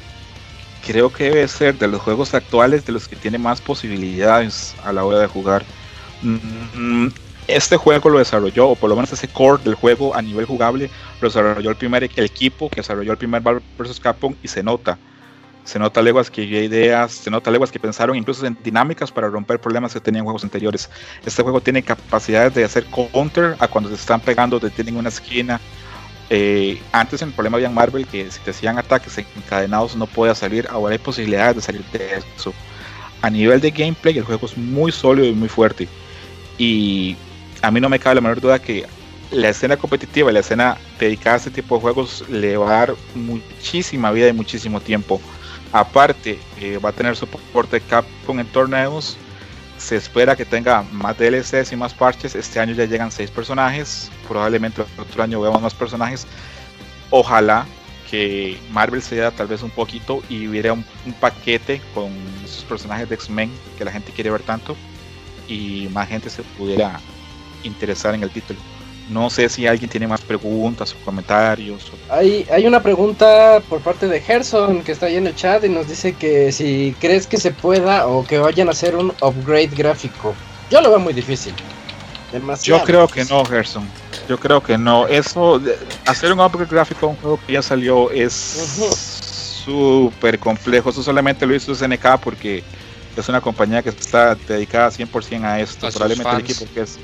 creo 0.86 1.12
que 1.12 1.26
debe 1.26 1.48
ser 1.48 1.78
de 1.78 1.88
los 1.88 2.02
juegos 2.02 2.34
actuales 2.34 2.86
de 2.86 2.94
los 2.94 3.08
que 3.08 3.16
tiene 3.16 3.38
más 3.38 3.60
posibilidades 3.60 4.76
a 4.84 4.94
la 4.94 5.04
hora 5.04 5.20
de 5.20 5.28
jugar. 5.28 5.66
Mm, 6.26 7.10
este 7.48 7.78
juego 7.78 8.10
lo 8.10 8.18
desarrolló, 8.18 8.70
o 8.70 8.76
por 8.76 8.90
lo 8.90 8.96
menos 8.96 9.14
ese 9.14 9.28
core 9.28 9.64
del 9.64 9.76
juego 9.76 10.16
a 10.16 10.22
nivel 10.22 10.46
jugable, 10.46 10.90
lo 11.22 11.28
desarrolló 11.28 11.70
el 11.70 11.76
primer 11.76 12.04
equipo 12.04 12.70
que 12.70 12.78
desarrolló 12.78 13.12
el 13.12 13.18
primer 13.18 13.44
Marvel 13.44 13.64
vs. 13.78 14.00
Capcom 14.00 14.34
y 14.42 14.48
se 14.48 14.64
nota. 14.64 14.98
Se 15.64 15.80
nota 15.80 16.02
leguas 16.02 16.30
que 16.30 16.44
había 16.44 16.64
ideas, 16.64 17.12
se 17.12 17.32
nota 17.32 17.50
leguas 17.50 17.72
que 17.72 17.80
pensaron 17.80 18.16
incluso 18.16 18.46
en 18.46 18.58
dinámicas 18.64 19.12
para 19.12 19.28
romper 19.30 19.60
problemas 19.60 19.94
que 19.94 20.00
tenían 20.00 20.24
juegos 20.24 20.44
anteriores. 20.44 20.90
Este 21.26 21.42
juego 21.42 21.62
tiene 21.62 21.82
capacidades 21.82 22.54
de 22.54 22.64
hacer 22.64 22.86
counter 22.86 23.56
a 23.60 23.68
cuando 23.68 23.90
se 23.90 23.96
esten 23.96 24.20
pegando, 24.20 24.60
te 24.60 24.70
tienen 24.70 24.98
una 24.98 25.10
esquina. 25.10 25.60
Eh, 26.32 26.82
antes 26.92 27.22
el 27.22 27.32
problema 27.32 27.58
había 27.58 27.68
en 27.68 27.74
Marvel 27.74 28.08
que 28.08 28.30
si 28.32 28.40
te 28.40 28.52
hacían 28.52 28.80
ataques 28.80 29.18
encadenados 29.18 29.96
no 29.96 30.08
podía 30.08 30.34
salir, 30.34 30.68
ahora 30.70 30.94
hay 30.94 31.00
posibilidades 31.00 31.56
de 31.58 31.62
salir 31.62 31.84
de 31.92 32.24
eso. 32.38 32.54
A 33.22 33.30
nivel 33.30 33.60
de 33.62 33.72
gameplay 33.72 34.18
el 34.18 34.24
juego 34.24 34.46
es 34.46 34.58
muy 34.58 34.92
sólido 34.92 35.28
y 35.28 35.34
muy 35.34 35.50
fuerte 35.50 35.88
y 36.58 37.16
a 37.62 37.72
mí 37.72 37.80
no 37.80 37.90
me 37.90 38.00
cabe 38.00 38.16
la 38.16 38.22
menor 38.22 38.42
duda 38.42 38.60
que 38.60 38.86
la 39.32 39.50
escena 39.50 39.78
competitiva, 39.78 40.32
la 40.32 40.40
escena 40.40 40.78
dedicada 41.00 41.36
a 41.36 41.38
este 41.38 41.52
tipo 41.52 41.76
de 41.76 41.82
juegos 41.82 42.24
le 42.30 42.58
va 42.58 42.68
a 42.68 42.80
dar 42.80 42.96
muchísima 43.16 44.12
vida 44.12 44.30
y 44.30 44.34
muchísimo 44.34 44.80
tiempo. 44.80 45.20
Aparte, 45.72 46.40
eh, 46.62 46.78
va 46.78 46.90
a 46.90 46.94
tener 46.94 47.16
soporte 47.16 47.82
Capcom 47.82 48.40
en 48.40 48.48
torneos. 48.48 49.18
Se 49.78 49.98
espera 49.98 50.36
que 50.36 50.46
tenga 50.46 50.84
más 50.92 51.18
DLCs 51.18 51.72
y 51.74 51.76
más 51.76 51.94
parches. 51.94 52.36
Este 52.36 52.60
año 52.60 52.74
ya 52.74 52.86
llegan 52.86 53.12
6 53.12 53.30
personajes. 53.32 54.10
Probablemente 54.28 54.82
el 54.82 55.02
otro 55.02 55.24
año 55.24 55.42
veamos 55.42 55.62
más 55.62 55.74
personajes. 55.74 56.26
Ojalá 57.10 57.66
que 58.10 58.58
Marvel 58.72 59.02
se 59.02 59.16
diera 59.16 59.32
tal 59.32 59.48
vez 59.48 59.64
un 59.64 59.72
poquito 59.72 60.22
y 60.30 60.48
hubiera 60.48 60.72
un, 60.72 60.86
un 61.06 61.14
paquete 61.14 61.82
con 61.94 62.12
esos 62.44 62.64
personajes 62.64 63.10
de 63.10 63.16
X-Men 63.16 63.52
que 63.78 63.84
la 63.84 63.92
gente 63.92 64.12
quiere 64.12 64.30
ver 64.30 64.44
tanto 64.44 64.78
y 65.48 65.88
más 65.92 66.08
gente 66.08 66.30
se 66.30 66.44
pudiera 66.44 67.00
interesar 67.64 68.16
en 68.16 68.24
el 68.24 68.30
título. 68.30 68.60
No 69.10 69.30
sé 69.30 69.50
si 69.50 69.68
alguien 69.68 69.90
tiene 69.90 70.08
más 70.08 70.22
preguntas 70.22 70.94
o 70.94 71.06
comentarios. 71.06 71.92
Hay, 72.10 72.48
hay 72.52 72.66
una 72.66 72.82
pregunta 72.82 73.62
por 73.70 73.80
parte 73.82 74.08
de 74.08 74.20
Gerson 74.20 74.82
que 74.82 74.92
está 74.92 75.06
ahí 75.06 75.18
en 75.18 75.28
el 75.28 75.36
chat 75.36 75.64
y 75.64 75.70
nos 75.70 75.88
dice 75.88 76.14
que 76.14 76.52
si 76.52 76.96
crees 77.00 77.28
que 77.28 77.38
se 77.38 77.52
pueda 77.52 78.08
o 78.08 78.26
que 78.26 78.40
vayan 78.40 78.68
a 78.68 78.72
hacer 78.72 78.96
un 78.96 79.14
upgrade 79.22 79.70
gráfico. 79.76 80.34
Yo 80.72 80.82
lo 80.82 80.90
veo 80.90 81.00
muy 81.00 81.14
difícil. 81.14 81.54
Yo 82.64 82.84
creo 82.84 83.08
que 83.08 83.24
no, 83.26 83.46
Gerson. 83.46 83.88
Yo 84.28 84.40
creo 84.40 84.62
que 84.62 84.78
no. 84.78 85.08
Eso, 85.08 85.62
hacer 86.06 86.34
un 86.34 86.40
upgrade 86.40 86.70
gráfico 86.70 87.06
a 87.06 87.10
un 87.10 87.16
juego 87.18 87.40
que 87.46 87.54
ya 87.54 87.62
salió 87.62 88.10
es 88.10 88.34
súper 89.64 90.40
complejo. 90.40 90.90
Eso 90.90 91.04
solamente 91.04 91.46
lo 91.46 91.56
hizo 91.56 91.74
SNK 91.74 92.20
porque 92.22 92.64
es 93.22 93.30
una 93.30 93.42
compañía 93.42 93.82
que 93.82 93.90
está 93.90 94.36
dedicada 94.36 94.90
100% 94.90 95.44
a 95.44 95.60
esto. 95.60 95.88
probablemente 95.90 96.32
el 96.32 96.42
equipo 96.42 96.66
que 96.74 96.82
es 96.82 97.00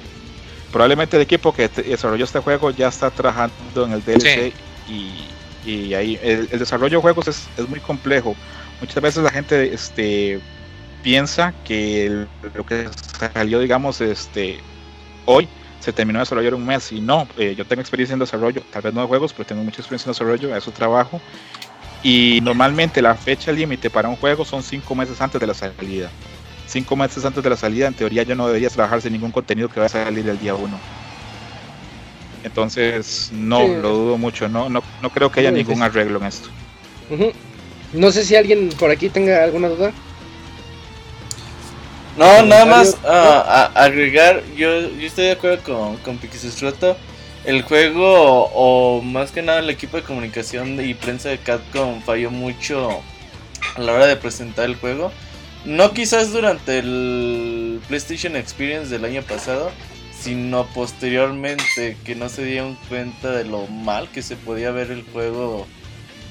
probablemente 0.72 1.18
el 1.18 1.24
equipo 1.24 1.54
que 1.54 1.68
desarrolló 1.68 2.24
este 2.24 2.40
juego 2.40 2.72
ya 2.72 2.88
está 2.88 3.12
trabajando 3.12 3.86
en 3.86 3.92
el 3.92 4.04
DLC 4.04 4.54
y, 4.88 5.94
ahí 5.94 6.20
el, 6.24 6.48
desarrollo 6.48 6.98
de 6.98 7.02
juegos 7.02 7.28
es, 7.28 7.48
muy 7.68 7.80
complejo. 7.80 8.36
Muchas 8.80 9.02
veces 9.02 9.24
la 9.24 9.30
gente 9.30 9.74
este 9.74 10.40
piensa 11.04 11.54
que 11.66 12.26
lo 12.56 12.66
que 12.66 12.90
salió 13.34 13.60
digamos 13.60 14.02
este 14.02 14.60
hoy 15.26 15.48
se 15.80 15.92
terminó 15.92 16.20
de 16.20 16.24
desarrollar 16.24 16.54
un 16.54 16.66
mes 16.66 16.92
y 16.92 17.02
no, 17.02 17.28
eh, 17.38 17.56
yo 17.58 17.66
tengo 17.66 17.82
experiencia 17.82 18.14
en 18.14 18.20
desarrollo, 18.20 18.62
tal 18.72 18.84
vez 18.84 18.94
no 18.94 19.02
de 19.02 19.08
juegos, 19.08 19.34
pero 19.34 19.48
tengo 19.48 19.64
mucha 19.64 19.82
experiencia 19.82 20.10
en 20.10 20.14
desarrollo, 20.14 20.56
a 20.56 20.62
su 20.62 20.72
trabajo 20.72 21.20
y 22.03 22.40
normalmente 22.41 23.02
la 23.02 23.15
fecha 23.15 23.52
límite 23.52 23.90
para 23.90 24.10
un 24.10 24.15
juego 24.15 24.44
son 24.44 24.64
cinco 24.64 24.95
meses 24.95 25.22
antes 25.22 25.40
de 25.40 25.48
la 25.48 25.53
salida. 25.53 26.10
Cinco 26.68 26.95
meses 26.95 27.23
antes 27.26 27.44
de 27.44 27.49
la 27.49 27.57
salida, 27.57 27.88
en 27.88 27.94
teoría, 27.94 28.23
ya 28.23 28.34
no 28.34 28.48
deberías 28.48 28.73
trabajarse 28.73 29.10
ningún 29.10 29.32
contenido 29.32 29.69
que 29.69 29.80
vaya 29.80 30.02
a 30.02 30.06
salir 30.06 30.28
el 30.28 30.40
día 30.40 30.56
1. 30.56 30.80
Entonces, 32.44 33.30
no, 33.34 33.68
lo 33.68 33.90
dudo 33.90 34.18
mucho. 34.18 34.48
No, 34.48 34.69
no, 34.69 34.82
no 35.02 35.10
creo 35.10 35.32
que 35.32 35.41
haya 35.41 35.52
ningún 35.52 35.84
arreglo 35.84 36.19
en 36.19 36.26
esto. 36.26 36.49
No 37.94 38.11
sé 38.11 38.23
si 38.26 38.36
alguien 38.36 38.69
por 38.80 38.90
aquí 38.90 39.10
tenga 39.10 39.44
alguna 39.44 39.68
duda. 39.68 39.91
No, 42.18 42.44
nada 42.44 42.65
más 42.65 42.98
a, 43.06 43.65
agregar. 43.76 44.41
Yo, 44.56 44.90
yo 44.90 45.07
estoy 45.07 45.26
de 45.26 45.32
acuerdo 45.32 45.64
con, 45.64 45.98
con 45.98 46.18
Pixestroto 46.18 46.98
el 47.44 47.64
juego 47.64 48.50
o 48.54 49.02
más 49.02 49.32
que 49.32 49.42
nada 49.42 49.60
el 49.60 49.70
equipo 49.70 49.98
de 49.98 50.04
comunicación 50.04 50.84
y 50.84 50.94
prensa 50.94 51.30
de 51.30 51.40
Capcom 51.40 52.02
falló 52.02 52.30
mucho 52.30 53.02
a 53.76 53.82
la 53.82 53.94
hora 53.94 54.08
de 54.08 54.16
presentar 54.16 54.66
el 54.66 54.76
juego. 54.76 55.12
No 55.66 55.92
quizás 55.92 56.32
durante 56.32 56.80
el 56.80 57.80
PlayStation 57.88 58.36
Experience 58.36 58.90
del 58.90 59.06
año 59.06 59.22
pasado, 59.22 59.72
sino 60.20 60.66
posteriormente 60.68 61.98
que 62.04 62.16
no 62.16 62.30
se 62.30 62.46
dieron 62.46 62.78
cuenta 62.90 63.32
de 63.32 63.46
lo 63.46 63.68
mal 63.68 64.10
que 64.10 64.22
se 64.22 64.36
podía 64.36 64.72
ver 64.72 64.92
el 64.92 65.04
juego 65.04 65.68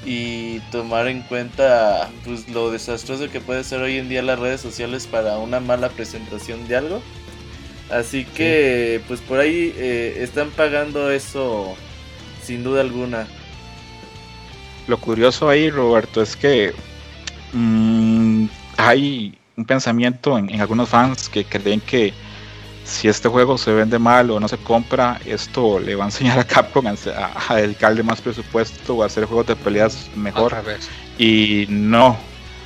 y 0.04 0.60
tomar 0.70 1.08
en 1.08 1.22
cuenta 1.22 2.08
pues 2.24 2.48
lo 2.48 2.70
desastroso 2.70 3.28
que 3.30 3.40
puede 3.40 3.64
ser 3.64 3.80
hoy 3.80 3.98
en 3.98 4.08
día 4.08 4.22
las 4.22 4.38
redes 4.38 4.60
sociales 4.60 5.06
para 5.06 5.38
una 5.38 5.60
mala 5.60 5.90
presentación 5.90 6.66
de 6.68 6.76
algo. 6.76 7.02
Así 7.90 8.24
que, 8.24 9.00
pues 9.08 9.20
por 9.20 9.40
ahí 9.40 9.74
eh, 9.76 10.18
están 10.20 10.50
pagando 10.50 11.10
eso 11.10 11.74
sin 12.42 12.62
duda 12.62 12.80
alguna. 12.80 13.26
Lo 14.86 14.98
curioso 14.98 15.48
ahí, 15.48 15.70
Roberto, 15.70 16.22
es 16.22 16.36
que 16.36 16.72
mmm, 17.52 18.46
hay 18.76 19.36
un 19.56 19.64
pensamiento 19.64 20.38
en, 20.38 20.60
algunos 20.60 20.88
fans 20.88 21.28
que 21.28 21.44
creen 21.44 21.80
que 21.80 22.14
si 22.84 23.08
este 23.08 23.28
juego 23.28 23.58
se 23.58 23.72
vende 23.72 23.98
mal 23.98 24.30
o 24.30 24.40
no 24.40 24.48
se 24.48 24.56
compra, 24.56 25.20
esto 25.24 25.78
le 25.78 25.94
va 25.94 26.04
a 26.04 26.06
enseñar 26.08 26.38
a 26.38 26.44
Capcom 26.44 26.86
a, 26.86 27.54
dedicarle 27.54 28.02
más 28.02 28.20
presupuesto 28.20 28.96
o 28.96 29.02
a 29.02 29.06
hacer 29.06 29.26
juegos 29.26 29.46
de 29.46 29.56
peleas 29.56 30.08
mejor. 30.16 30.56
Y 31.18 31.66
no, 31.68 32.16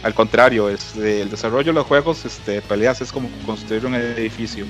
al 0.02 0.14
contrario, 0.14 0.68
es 0.68 0.96
el 0.96 1.30
desarrollo 1.30 1.72
de 1.72 1.72
los 1.72 1.86
juegos 1.86 2.24
este, 2.24 2.52
de 2.52 2.62
peleas 2.62 3.01
es 3.01 3.10
como 3.10 3.28
construir 3.44 3.84
un 3.86 3.94
edificio. 3.94 4.66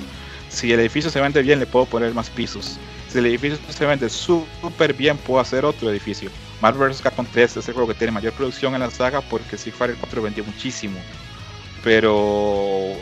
Si 0.54 0.72
el 0.72 0.80
edificio 0.80 1.10
se 1.10 1.20
vende 1.20 1.42
bien, 1.42 1.58
le 1.58 1.66
puedo 1.66 1.84
poner 1.84 2.14
más 2.14 2.30
pisos. 2.30 2.78
Si 3.08 3.18
el 3.18 3.26
edificio 3.26 3.58
se 3.68 3.86
vende 3.86 4.08
súper 4.08 4.94
bien, 4.94 5.16
puedo 5.18 5.40
hacer 5.40 5.64
otro 5.64 5.90
edificio. 5.90 6.30
Marvel 6.60 6.88
vs. 6.88 7.02
Capcom 7.02 7.26
3 7.30 7.56
es 7.58 7.68
el 7.68 7.74
juego 7.74 7.88
que 7.88 7.94
tiene 7.94 8.12
mayor 8.12 8.32
producción 8.32 8.74
en 8.74 8.80
la 8.80 8.90
saga 8.90 9.20
porque 9.20 9.56
Street 9.56 9.74
Fighter 9.76 9.96
4 10.00 10.22
vendió 10.22 10.44
muchísimo 10.44 10.98
pero 11.84 12.94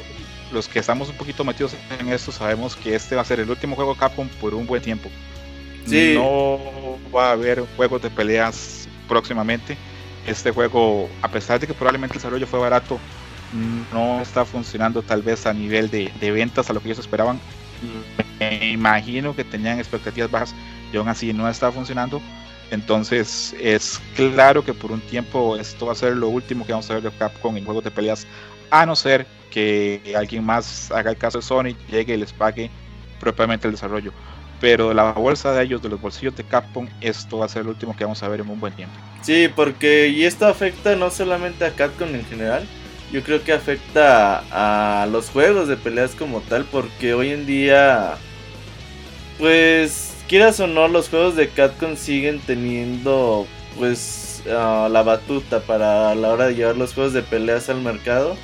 los 0.53 0.69
que 0.69 0.81
estamos 0.81 1.09
un 1.09 1.17
poquito 1.17 1.45
metidos 1.45 1.75
en 1.99 2.09
esto 2.09 2.33
sabemos 2.33 2.77
que 2.77 2.95
este 2.95 3.15
va 3.15 3.23
a 3.23 3.25
ser 3.25 3.41
el 3.41 3.49
último 3.49 3.77
juego 3.77 3.95
Capcom 3.95 4.29
por 4.41 4.53
un 4.55 4.67
buen 4.67 4.83
tiempo. 4.83 5.09
No 5.87 6.59
va 7.15 7.29
a 7.29 7.33
haber 7.33 7.65
juegos 7.77 8.03
de 8.03 8.11
peleas 8.11 8.89
próximamente. 9.09 9.77
Este 10.27 10.51
juego, 10.51 11.09
a 11.23 11.29
pesar 11.29 11.59
de 11.59 11.67
que 11.67 11.75
probablemente 11.75 12.15
el 12.15 12.19
desarrollo 12.19 12.47
fue 12.47 12.59
barato, 12.59 12.99
no 13.93 14.21
está 14.21 14.45
funcionando 14.45 15.03
tal 15.03 15.23
vez 15.23 15.47
a 15.47 15.53
nivel 15.53 15.91
de, 15.91 16.31
ventas 16.31 16.71
a 16.71 16.73
lo 16.73 16.81
que 16.81 16.89
ellos 16.89 16.99
esperaban. 16.99 17.39
Me 18.39 18.71
imagino 18.71 19.35
que 19.35 19.45
tenían 19.45 19.79
expectativas 19.79 20.31
bajas 20.31 20.55
y 20.93 20.97
aún 20.97 21.09
así 21.09 21.33
no 21.33 21.49
está 21.49 21.71
funcionando. 21.71 22.21
Entonces 22.71 23.55
es 23.61 24.01
claro 24.17 24.65
que 24.65 24.73
por 24.73 24.93
un 24.93 25.01
tiempo 25.01 25.57
esto 25.57 25.87
va 25.87 25.93
a 25.93 25.97
ser 25.97 26.17
lo 26.17 26.29
último 26.29 26.65
que 26.65 26.73
vamos 26.73 26.91
a 26.91 26.95
ver 26.95 27.03
de 27.03 27.11
Capcom 27.11 27.57
en 27.57 27.65
juegos 27.65 27.85
de 27.85 27.91
peleas 27.91 28.27
a 28.71 28.87
no 28.87 28.97
ser 28.97 29.27
que 29.51 30.15
alguien 30.17 30.43
más 30.43 30.91
haga 30.91 31.11
el 31.11 31.19
caso 31.19 31.39
de 31.39 31.43
Sony, 31.43 31.77
llegue 31.91 32.15
y 32.15 32.17
les 32.17 32.33
pague 32.33 32.71
propiamente 33.21 33.69
el 33.69 33.73
desarrollo. 33.73 34.13
Pero 34.61 34.89
de 34.89 34.95
la 34.95 35.13
bolsa 35.13 35.53
de 35.53 35.65
ellos, 35.65 35.83
de 35.83 35.91
los 35.91 36.01
bolsillos 36.01 36.35
de 36.37 36.45
Capcom, 36.45 36.89
esto 37.01 37.39
va 37.39 37.47
a 37.47 37.49
ser 37.49 37.63
el 37.63 37.69
último 37.69 37.95
que 37.95 38.05
vamos 38.05 38.23
a 38.23 38.29
ver 38.29 38.41
en 38.41 38.49
un 38.49 38.59
buen 38.59 38.73
tiempo. 38.73 38.95
Sí, 39.21 39.49
porque 39.55 40.09
y 40.09 40.25
esto 40.25 40.47
afecta 40.47 40.97
no 40.97 41.11
solamente 41.11 41.67
a 41.67 41.73
Capcom 41.73 42.09
en 42.15 42.25
general, 42.25 42.67
yo 43.13 43.23
creo 43.23 43.45
que 43.45 43.53
afecta 43.53 44.43
a, 44.51 45.07
los 45.07 45.31
juegos 45.31 45.69
de 45.69 45.77
peleas 45.77 46.15
como 46.15 46.41
tal, 46.41 46.65
porque 46.65 47.15
hoy 47.15 47.31
en 47.31 47.47
día, 47.47 48.15
pues, 49.39 50.15
quieras 50.29 50.59
o 50.61 50.67
no, 50.67 50.89
los 50.89 51.09
juegos 51.09 51.37
de 51.37 51.49
Capcom 51.49 51.97
siguen 51.97 52.41
teniendo, 52.41 53.47
pues, 53.79 54.43
ah, 54.51 54.89
la 54.91 55.03
batuta 55.03 55.61
para 55.61 56.15
la 56.15 56.31
hora 56.31 56.47
de 56.47 56.55
llevar 56.55 56.77
los 56.77 56.95
juegos 56.95 57.13
de 57.13 57.23
peleas 57.23 57.69
al 57.69 57.83
mercado 57.83 58.37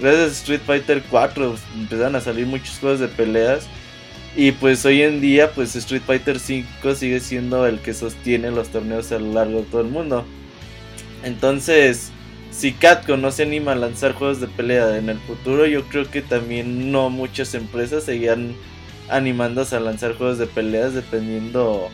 gracias 0.00 0.22
a 0.22 0.32
Street 0.32 0.60
Fighter 0.64 1.02
4 1.10 1.56
empezaron 1.76 2.16
a 2.16 2.20
salir 2.20 2.46
muchos 2.46 2.78
juegos 2.78 3.00
de 3.00 3.08
peleas. 3.08 3.66
Y 4.36 4.50
pues 4.52 4.84
hoy 4.84 5.02
en 5.02 5.20
día, 5.20 5.52
pues 5.52 5.76
Street 5.76 6.02
Fighter 6.04 6.40
5 6.40 6.94
sigue 6.96 7.20
siendo 7.20 7.66
el 7.66 7.78
que 7.78 7.94
sostiene 7.94 8.50
los 8.50 8.68
torneos 8.68 9.12
a 9.12 9.18
lo 9.18 9.32
largo 9.32 9.58
de 9.60 9.64
todo 9.64 9.80
el 9.80 9.88
mundo. 9.88 10.24
Entonces, 11.22 12.10
si 12.54 12.72
Capcom 12.72 13.20
no 13.20 13.32
se 13.32 13.42
anima 13.42 13.72
a 13.72 13.74
lanzar 13.74 14.12
juegos 14.12 14.40
de 14.40 14.46
pelea 14.46 14.96
en 14.96 15.08
el 15.08 15.18
futuro, 15.18 15.66
yo 15.66 15.82
creo 15.84 16.08
que 16.08 16.22
también 16.22 16.92
no 16.92 17.10
muchas 17.10 17.52
empresas 17.54 18.04
seguían 18.04 18.54
animándose 19.08 19.74
a 19.76 19.80
lanzar 19.80 20.16
juegos 20.16 20.38
de 20.38 20.46
peleas 20.46 20.94
dependiendo... 20.94 21.88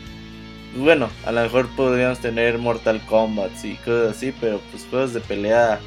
Bueno, 0.75 1.09
a 1.25 1.31
lo 1.31 1.41
mejor 1.41 1.67
podríamos 1.75 2.19
tener 2.19 2.59
Mortal 2.59 3.01
Kombat 3.07 3.51
y 3.65 3.73
cosas 3.77 4.15
así, 4.15 4.33
pero 4.39 4.61
pues 4.69 4.85
juegos 4.89 5.13
de 5.13 5.19
pelea 5.19 5.79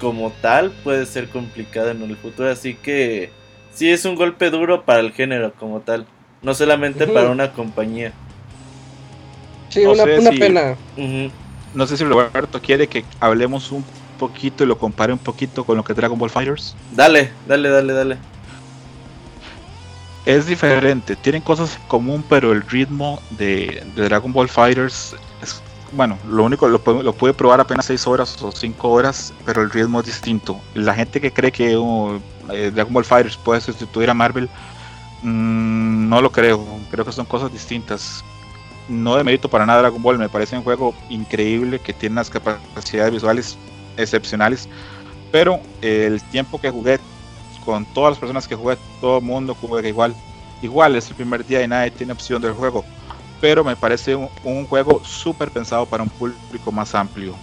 como 0.00 0.30
tal 0.40 0.70
puede 0.70 1.04
ser 1.04 1.28
complicado 1.28 1.90
en 1.90 2.02
el 2.02 2.16
futuro. 2.16 2.50
Así 2.50 2.74
que 2.74 3.30
sí 3.74 3.90
es 3.90 4.04
un 4.04 4.14
golpe 4.14 4.48
duro 4.50 4.84
para 4.84 5.00
el 5.00 5.12
género 5.12 5.52
como 5.58 5.80
tal. 5.80 6.06
No 6.40 6.54
solamente 6.54 7.06
para 7.06 7.30
una 7.30 7.52
compañía. 7.52 8.12
Sí, 9.68 9.84
una, 9.84 10.04
pena. 10.04 10.76
No 11.74 11.86
sé 11.86 11.96
si 11.96 12.04
Roberto 12.04 12.60
quiere 12.60 12.88
que 12.88 13.04
hablemos 13.20 13.70
un 13.72 13.84
poquito 14.18 14.64
y 14.64 14.66
lo 14.66 14.78
compare 14.78 15.12
un 15.12 15.18
poquito 15.18 15.64
con 15.64 15.76
lo 15.76 15.84
que 15.84 15.94
Dragon 15.94 16.18
Ball 16.18 16.30
Fighters. 16.30 16.74
Dale, 16.92 17.32
dale, 17.46 17.68
dale, 17.68 17.92
dale. 17.92 18.18
Es 20.26 20.46
diferente, 20.46 21.16
tienen 21.16 21.40
cosas 21.40 21.76
en 21.76 21.82
común, 21.88 22.22
pero 22.28 22.52
el 22.52 22.62
ritmo 22.62 23.20
de, 23.30 23.82
de 23.96 24.02
Dragon 24.04 24.32
Ball 24.32 24.48
Fighters 24.48 25.16
es 25.42 25.62
bueno, 25.92 26.18
lo 26.28 26.44
único, 26.44 26.68
lo, 26.68 26.80
lo 27.02 27.12
pude 27.12 27.34
probar 27.34 27.60
apenas 27.60 27.86
6 27.86 28.06
horas 28.06 28.40
o 28.42 28.52
5 28.52 28.88
horas, 28.88 29.32
pero 29.44 29.62
el 29.62 29.70
ritmo 29.70 30.00
es 30.00 30.06
distinto. 30.06 30.60
La 30.74 30.94
gente 30.94 31.20
que 31.20 31.32
cree 31.32 31.50
que 31.50 31.76
uh, 31.76 32.20
eh, 32.52 32.70
Dragon 32.72 32.92
Ball 32.92 33.04
Fighters 33.04 33.36
puede 33.36 33.60
sustituir 33.60 34.08
a 34.10 34.14
Marvel, 34.14 34.48
mm, 35.22 36.08
no 36.08 36.20
lo 36.20 36.30
creo. 36.30 36.64
Creo 36.90 37.04
que 37.04 37.12
son 37.12 37.26
cosas 37.26 37.52
distintas. 37.52 38.24
No 38.90 39.16
de 39.16 39.24
mérito 39.24 39.48
para 39.48 39.64
nada 39.64 39.80
Dragon 39.80 40.02
Ball, 40.02 40.18
me 40.18 40.28
parece 40.28 40.56
un 40.56 40.64
juego 40.64 40.94
increíble 41.08 41.78
que 41.78 41.94
tiene 41.94 42.14
unas 42.14 42.28
capacidades 42.28 43.12
visuales 43.12 43.56
excepcionales. 43.96 44.68
Pero 45.32 45.60
el 45.80 46.20
tiempo 46.24 46.60
que 46.60 46.70
jugué 46.70 46.98
con 47.64 47.86
todas 47.86 48.10
las 48.10 48.18
personas 48.18 48.46
que 48.46 48.56
jugué, 48.56 48.76
todo 49.00 49.18
el 49.18 49.24
mundo 49.24 49.56
juega 49.58 49.88
igual. 49.88 50.14
Igual 50.60 50.96
es 50.96 51.08
el 51.08 51.14
primer 51.14 51.46
día 51.46 51.62
y 51.62 51.68
nadie 51.68 51.90
tiene 51.90 52.12
opción 52.12 52.42
del 52.42 52.52
juego 52.52 52.84
pero 53.40 53.64
me 53.64 53.74
parece 53.74 54.14
un, 54.14 54.66
juego 54.66 55.02
súper 55.04 55.50
pensado 55.50 55.86
para 55.86 56.02
un 56.02 56.10
público 56.10 56.70
más 56.70 56.94
amplio, 56.94 57.34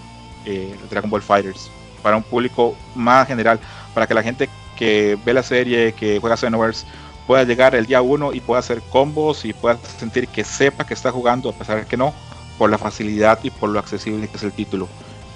eh, 0.45 0.75
Dragon 0.89 1.09
Ball 1.09 1.21
Fighters, 1.21 1.71
para 2.03 2.15
un 2.15 2.23
público 2.23 2.75
más 2.95 3.27
general, 3.27 3.59
para 3.93 4.05
que 4.05 4.13
la 4.13 4.23
gente 4.23 4.47
que 4.75 5.17
ve 5.25 5.33
la 5.33 5.43
serie, 5.43 5.93
que 5.93 6.19
juega 6.19 6.37
Xenoverse, 6.37 6.85
pueda 7.27 7.43
llegar 7.43 7.75
el 7.75 7.85
día 7.85 8.01
1 8.01 8.33
y 8.33 8.39
pueda 8.39 8.59
hacer 8.59 8.81
combos 8.89 9.45
y 9.45 9.53
pueda 9.53 9.77
sentir 9.99 10.27
que 10.29 10.43
sepa 10.43 10.85
que 10.85 10.93
está 10.93 11.11
jugando, 11.11 11.49
a 11.49 11.53
pesar 11.53 11.79
de 11.81 11.85
que 11.85 11.97
no, 11.97 12.13
por 12.57 12.69
la 12.69 12.77
facilidad 12.77 13.39
y 13.43 13.49
por 13.49 13.69
lo 13.69 13.77
accesible 13.77 14.27
que 14.27 14.37
es 14.37 14.43
el 14.43 14.53
título. 14.53 14.87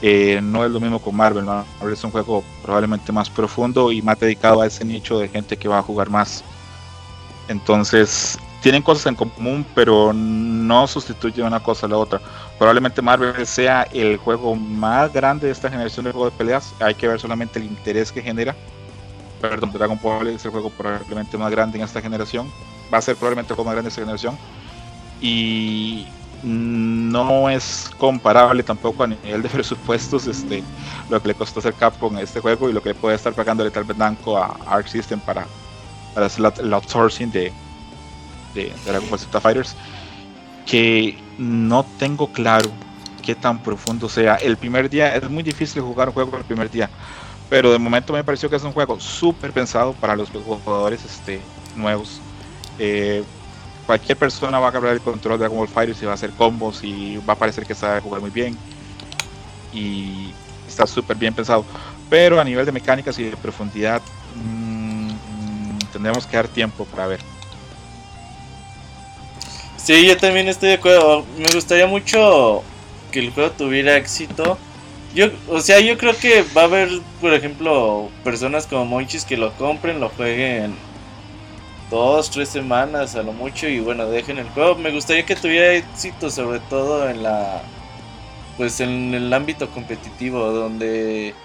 Eh, 0.01 0.39
no 0.41 0.65
es 0.65 0.72
lo 0.72 0.80
mismo 0.80 0.99
con 0.99 1.15
Marvel, 1.15 1.43
Marvel 1.43 1.93
es 1.93 2.03
un 2.03 2.09
juego 2.09 2.43
probablemente 2.63 3.11
más 3.11 3.30
profundo 3.30 3.91
y 3.91 4.01
más 4.01 4.19
dedicado 4.19 4.61
a 4.61 4.65
ese 4.65 4.84
nicho 4.84 5.19
de 5.19 5.27
gente 5.27 5.57
que 5.57 5.68
va 5.68 5.77
a 5.77 5.84
jugar 5.84 6.09
más. 6.09 6.43
Entonces, 7.49 8.39
tienen 8.61 8.81
cosas 8.81 9.07
en 9.07 9.15
común, 9.15 9.65
pero 9.76 10.13
no 10.13 10.88
sustituye 10.88 11.43
una 11.43 11.59
cosa 11.59 11.88
a 11.88 11.89
la 11.89 11.97
otra. 11.97 12.22
Probablemente 12.57 13.01
Marvel 13.01 13.45
sea 13.45 13.84
el 13.91 14.18
juego 14.18 14.55
más 14.55 15.11
grande 15.11 15.47
de 15.47 15.53
esta 15.53 15.69
generación 15.69 16.05
de 16.05 16.11
juegos 16.11 16.31
de 16.31 16.38
peleas. 16.38 16.73
Hay 16.80 16.95
que 16.95 17.07
ver 17.07 17.19
solamente 17.19 17.59
el 17.59 17.65
interés 17.65 18.11
que 18.11 18.22
genera. 18.22 18.55
Perdón, 19.41 19.72
Dragon 19.73 19.99
Ball 20.01 20.27
es 20.27 20.45
el 20.45 20.51
juego 20.51 20.69
probablemente 20.69 21.38
más 21.38 21.51
grande 21.51 21.77
en 21.80 21.84
esta 21.84 22.01
generación. 22.01 22.49
Va 22.93 22.99
a 22.99 23.01
ser 23.01 23.15
probablemente 23.15 23.53
el 23.53 23.55
juego 23.55 23.69
más 23.69 23.73
grande 23.73 23.88
de 23.88 23.89
esta 23.89 24.01
generación. 24.01 24.38
Y 25.19 26.07
no 26.43 27.49
es 27.49 27.91
comparable 27.97 28.63
tampoco 28.63 29.03
a 29.03 29.07
nivel 29.07 29.41
de 29.41 29.49
presupuestos 29.49 30.27
este, 30.27 30.63
lo 31.09 31.22
que 31.22 31.30
le 31.30 31.35
costó 31.35 31.59
hacer 31.59 31.73
Capcom 31.73 32.18
este 32.18 32.39
juego 32.39 32.69
y 32.69 32.73
lo 32.73 32.81
que 32.81 32.93
puede 32.93 33.15
estar 33.15 33.34
pagándole 33.34 33.72
tal 33.72 33.84
vez 33.84 33.97
Namco 33.97 34.38
a 34.38 34.57
Arc 34.68 34.88
System 34.88 35.19
para, 35.19 35.45
para 36.13 36.26
hacer 36.26 36.53
el 36.59 36.73
outsourcing 36.73 37.31
de, 37.31 37.51
de 38.55 38.73
Dragon 38.85 39.07
Ball 39.09 39.19
Z 39.19 39.39
Fighters 39.39 39.76
que 40.65 41.18
no 41.38 41.85
tengo 41.99 42.27
claro 42.31 42.69
qué 43.22 43.35
tan 43.35 43.59
profundo 43.59 44.09
sea. 44.09 44.35
El 44.35 44.57
primer 44.57 44.89
día 44.89 45.15
es 45.15 45.30
muy 45.30 45.43
difícil 45.43 45.81
jugar 45.81 46.09
un 46.09 46.13
juego 46.13 46.38
el 46.38 46.43
primer 46.43 46.69
día, 46.69 46.89
pero 47.52 47.69
de 47.69 47.80
momento 47.80 48.14
me 48.14 48.23
pareció 48.23 48.49
que 48.49 48.56
es 48.56 48.64
un 48.64 48.72
juego 48.72 48.98
súper 49.02 49.52
pensado 49.52 49.91
para 49.91 50.15
los 50.15 50.30
jugadores 50.30 51.03
este, 51.03 51.41
nuevos. 51.76 52.22
Eh, 52.80 53.26
cualquier 53.86 54.18
persona 54.18 54.57
va 54.57 54.68
a 54.68 54.69
agarrar 54.69 54.94
el 54.94 55.02
control 55.02 55.34
de 55.34 55.40
Dragon 55.40 55.57
Ball 55.57 55.68
Fighters 55.68 56.02
y 56.02 56.06
va 56.06 56.11
a 56.11 56.15
hacer 56.15 56.30
combos 56.30 56.82
y 56.82 57.18
va 57.18 57.34
a 57.34 57.36
parecer 57.36 57.65
que 57.65 57.76
sabe 57.76 57.99
jugar 57.99 58.22
muy 58.22 58.30
bien. 58.30 58.57
Y 59.73 60.32
está 60.65 60.88
súper 60.88 61.18
bien 61.18 61.34
pensado. 61.34 61.65
Pero 62.10 62.40
a 62.40 62.44
nivel 62.45 62.65
de 62.65 62.72
mecánicas 62.72 63.19
y 63.19 63.26
de 63.26 63.36
profundidad, 63.36 64.02
mmm, 64.34 65.10
tendremos 65.91 66.26
que 66.26 66.38
dar 66.38 66.48
tiempo 66.48 66.86
para 66.86 67.07
ver. 67.07 67.19
Sí, 69.76 70.07
yo 70.07 70.15
también 70.15 70.48
estoy 70.48 70.69
de 70.69 70.76
acuerdo. 70.76 71.26
Me 71.38 71.53
gustaría 71.53 71.86
mucho 71.86 72.64
que 73.11 73.19
el 73.19 73.34
juego 73.34 73.52
tuviera 73.52 73.98
éxito. 73.98 74.57
Yo, 75.13 75.27
o 75.49 75.59
sea, 75.59 75.79
yo 75.79 75.97
creo 75.97 76.15
que 76.15 76.43
va 76.55 76.61
a 76.61 76.65
haber, 76.65 76.89
por 77.19 77.33
ejemplo, 77.33 78.09
personas 78.23 78.65
como 78.65 78.85
Monchis 78.85 79.25
que 79.25 79.35
lo 79.35 79.51
compren, 79.53 79.99
lo 79.99 80.09
jueguen 80.09 80.73
dos, 81.89 82.31
tres 82.31 82.47
semanas 82.47 83.15
a 83.15 83.23
lo 83.23 83.33
mucho 83.33 83.67
y 83.67 83.81
bueno, 83.81 84.05
dejen 84.05 84.38
el 84.38 84.49
juego. 84.49 84.75
Me 84.75 84.91
gustaría 84.91 85.25
que 85.25 85.35
tuviera 85.35 85.73
éxito, 85.73 86.29
sobre 86.29 86.59
todo 86.61 87.09
en 87.09 87.23
la, 87.23 87.61
pues 88.57 88.79
en 88.79 89.13
el 89.13 89.31
ámbito 89.33 89.69
competitivo, 89.69 90.51
donde 90.51 91.35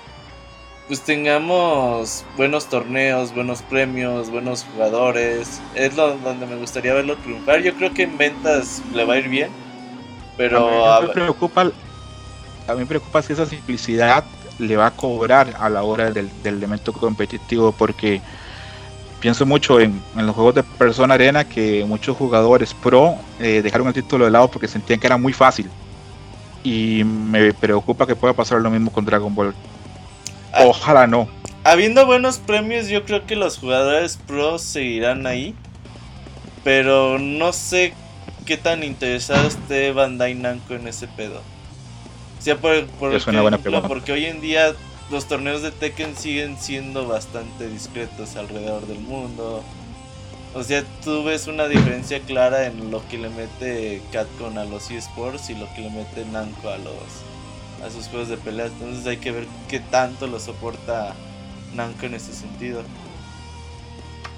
pues 0.87 1.01
tengamos 1.01 2.25
buenos 2.37 2.67
torneos, 2.67 3.35
buenos 3.35 3.63
premios, 3.63 4.31
buenos 4.31 4.65
jugadores. 4.73 5.61
Es 5.75 5.97
lo 5.97 6.17
donde 6.19 6.47
me 6.47 6.57
gustaría 6.57 6.95
verlo 6.95 7.17
triunfar. 7.17 7.61
Yo 7.63 7.75
creo 7.75 7.93
que 7.93 8.05
en 8.05 8.17
ventas 8.17 8.81
le 8.95 9.05
va 9.05 9.15
a 9.15 9.19
ir 9.19 9.29
bien. 9.29 9.51
Pero 10.37 10.87
a 10.87 11.01
mí 11.01 11.09
me 11.09 11.13
preocupa, 11.13 11.73
a 12.67 12.73
mí 12.73 12.81
me 12.81 12.87
preocupa 12.87 13.23
si 13.23 13.33
esa 13.33 13.47
simplicidad 13.47 14.25
le 14.59 14.77
va 14.77 14.87
a 14.87 14.91
cobrar 14.91 15.55
a 15.59 15.69
la 15.69 15.83
hora 15.83 16.11
del, 16.11 16.31
elemento 16.45 16.93
competitivo 16.93 17.73
porque 17.73 18.21
pienso 19.21 19.45
mucho 19.45 19.81
en, 19.81 20.01
los 20.17 20.35
juegos 20.35 20.55
de 20.55 20.63
Persona 20.63 21.15
Arena 21.15 21.45
que 21.45 21.85
muchos 21.85 22.17
jugadores 22.17 22.75
pro 22.75 23.17
eh, 23.39 23.61
dejaron 23.63 23.89
el 23.89 23.95
título 23.95 24.25
de 24.25 24.31
lado 24.31 24.49
porque 24.49 24.69
sentían 24.69 24.99
que 24.99 25.07
era 25.07 25.17
muy 25.17 25.33
fácil 25.33 25.69
y 26.65 27.05
me 27.05 27.53
preocupa 27.53 28.07
que 28.07 28.17
pueda 28.17 28.35
pasar 28.35 28.61
lo 28.61 28.71
mismo 28.71 28.91
con 28.91 29.05
Dragon 29.05 29.35
Ball 29.35 29.55
Ah, 30.57 30.65
Ojalá 30.65 31.07
no. 31.07 31.29
Habiendo 31.65 32.07
buenos 32.07 32.39
premios, 32.39 32.89
yo 32.89 33.05
creo 33.05 33.27
que 33.27 33.37
los 33.37 33.59
jugadores 33.59 34.19
pro 34.27 34.59
seguirán 34.59 35.27
ahí. 35.27 35.55
Pero 36.65 37.19
no 37.19 37.53
sé 37.53 37.93
qué 38.45 38.57
tan 38.57 38.83
interesado 38.83 39.47
esté 39.47 39.93
Bandai 39.93 40.35
Namco 40.35 40.75
en 40.75 40.89
ese 40.89 41.09
pedo. 41.09 41.43
Sea, 42.47 42.57
por, 42.57 42.87
porque 43.89 44.13
hoy 44.13 44.27
en 44.27 44.41
día 44.41 44.73
los 45.11 45.27
torneos 45.27 45.63
de 45.63 45.73
Tekken 45.73 46.17
siguen 46.17 46.57
siendo 46.57 47.09
bastante 47.09 47.69
discretos 47.69 48.37
alrededor 48.37 48.87
del 48.87 49.01
mundo. 49.01 49.65
O 50.55 50.63
sea, 50.63 50.85
tú 51.03 51.25
ves 51.25 51.49
una 51.49 51.67
diferencia 51.67 52.21
clara 52.21 52.67
en 52.67 52.93
lo 52.93 53.05
que 53.09 53.19
le 53.19 53.31
mete 53.31 54.01
Capcom 54.13 54.57
a 54.59 54.65
los 54.65 54.93
eSports 54.93 55.51
y 55.51 55.57
lo 55.57 55.67
que 55.75 55.81
le 55.81 55.91
mete 55.91 56.25
Namco 56.27 56.69
a 56.69 56.79
los 56.79 56.95
a 57.85 57.91
sus 57.91 58.07
juegos 58.07 58.29
de 58.29 58.37
peleas. 58.37 58.71
Entonces 58.79 59.05
hay 59.09 59.17
que 59.17 59.33
ver 59.33 59.49
qué 59.69 59.81
tanto 59.81 60.29
lo 60.29 60.39
soporta 60.39 61.17
Namco 61.75 62.07
en 62.07 62.15
ese 62.15 62.33
sentido. 62.33 62.85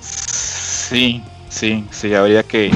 Sí, 0.01 1.23
sí, 1.51 1.85
sí, 1.91 2.15
habría 2.15 2.43
que 2.43 2.71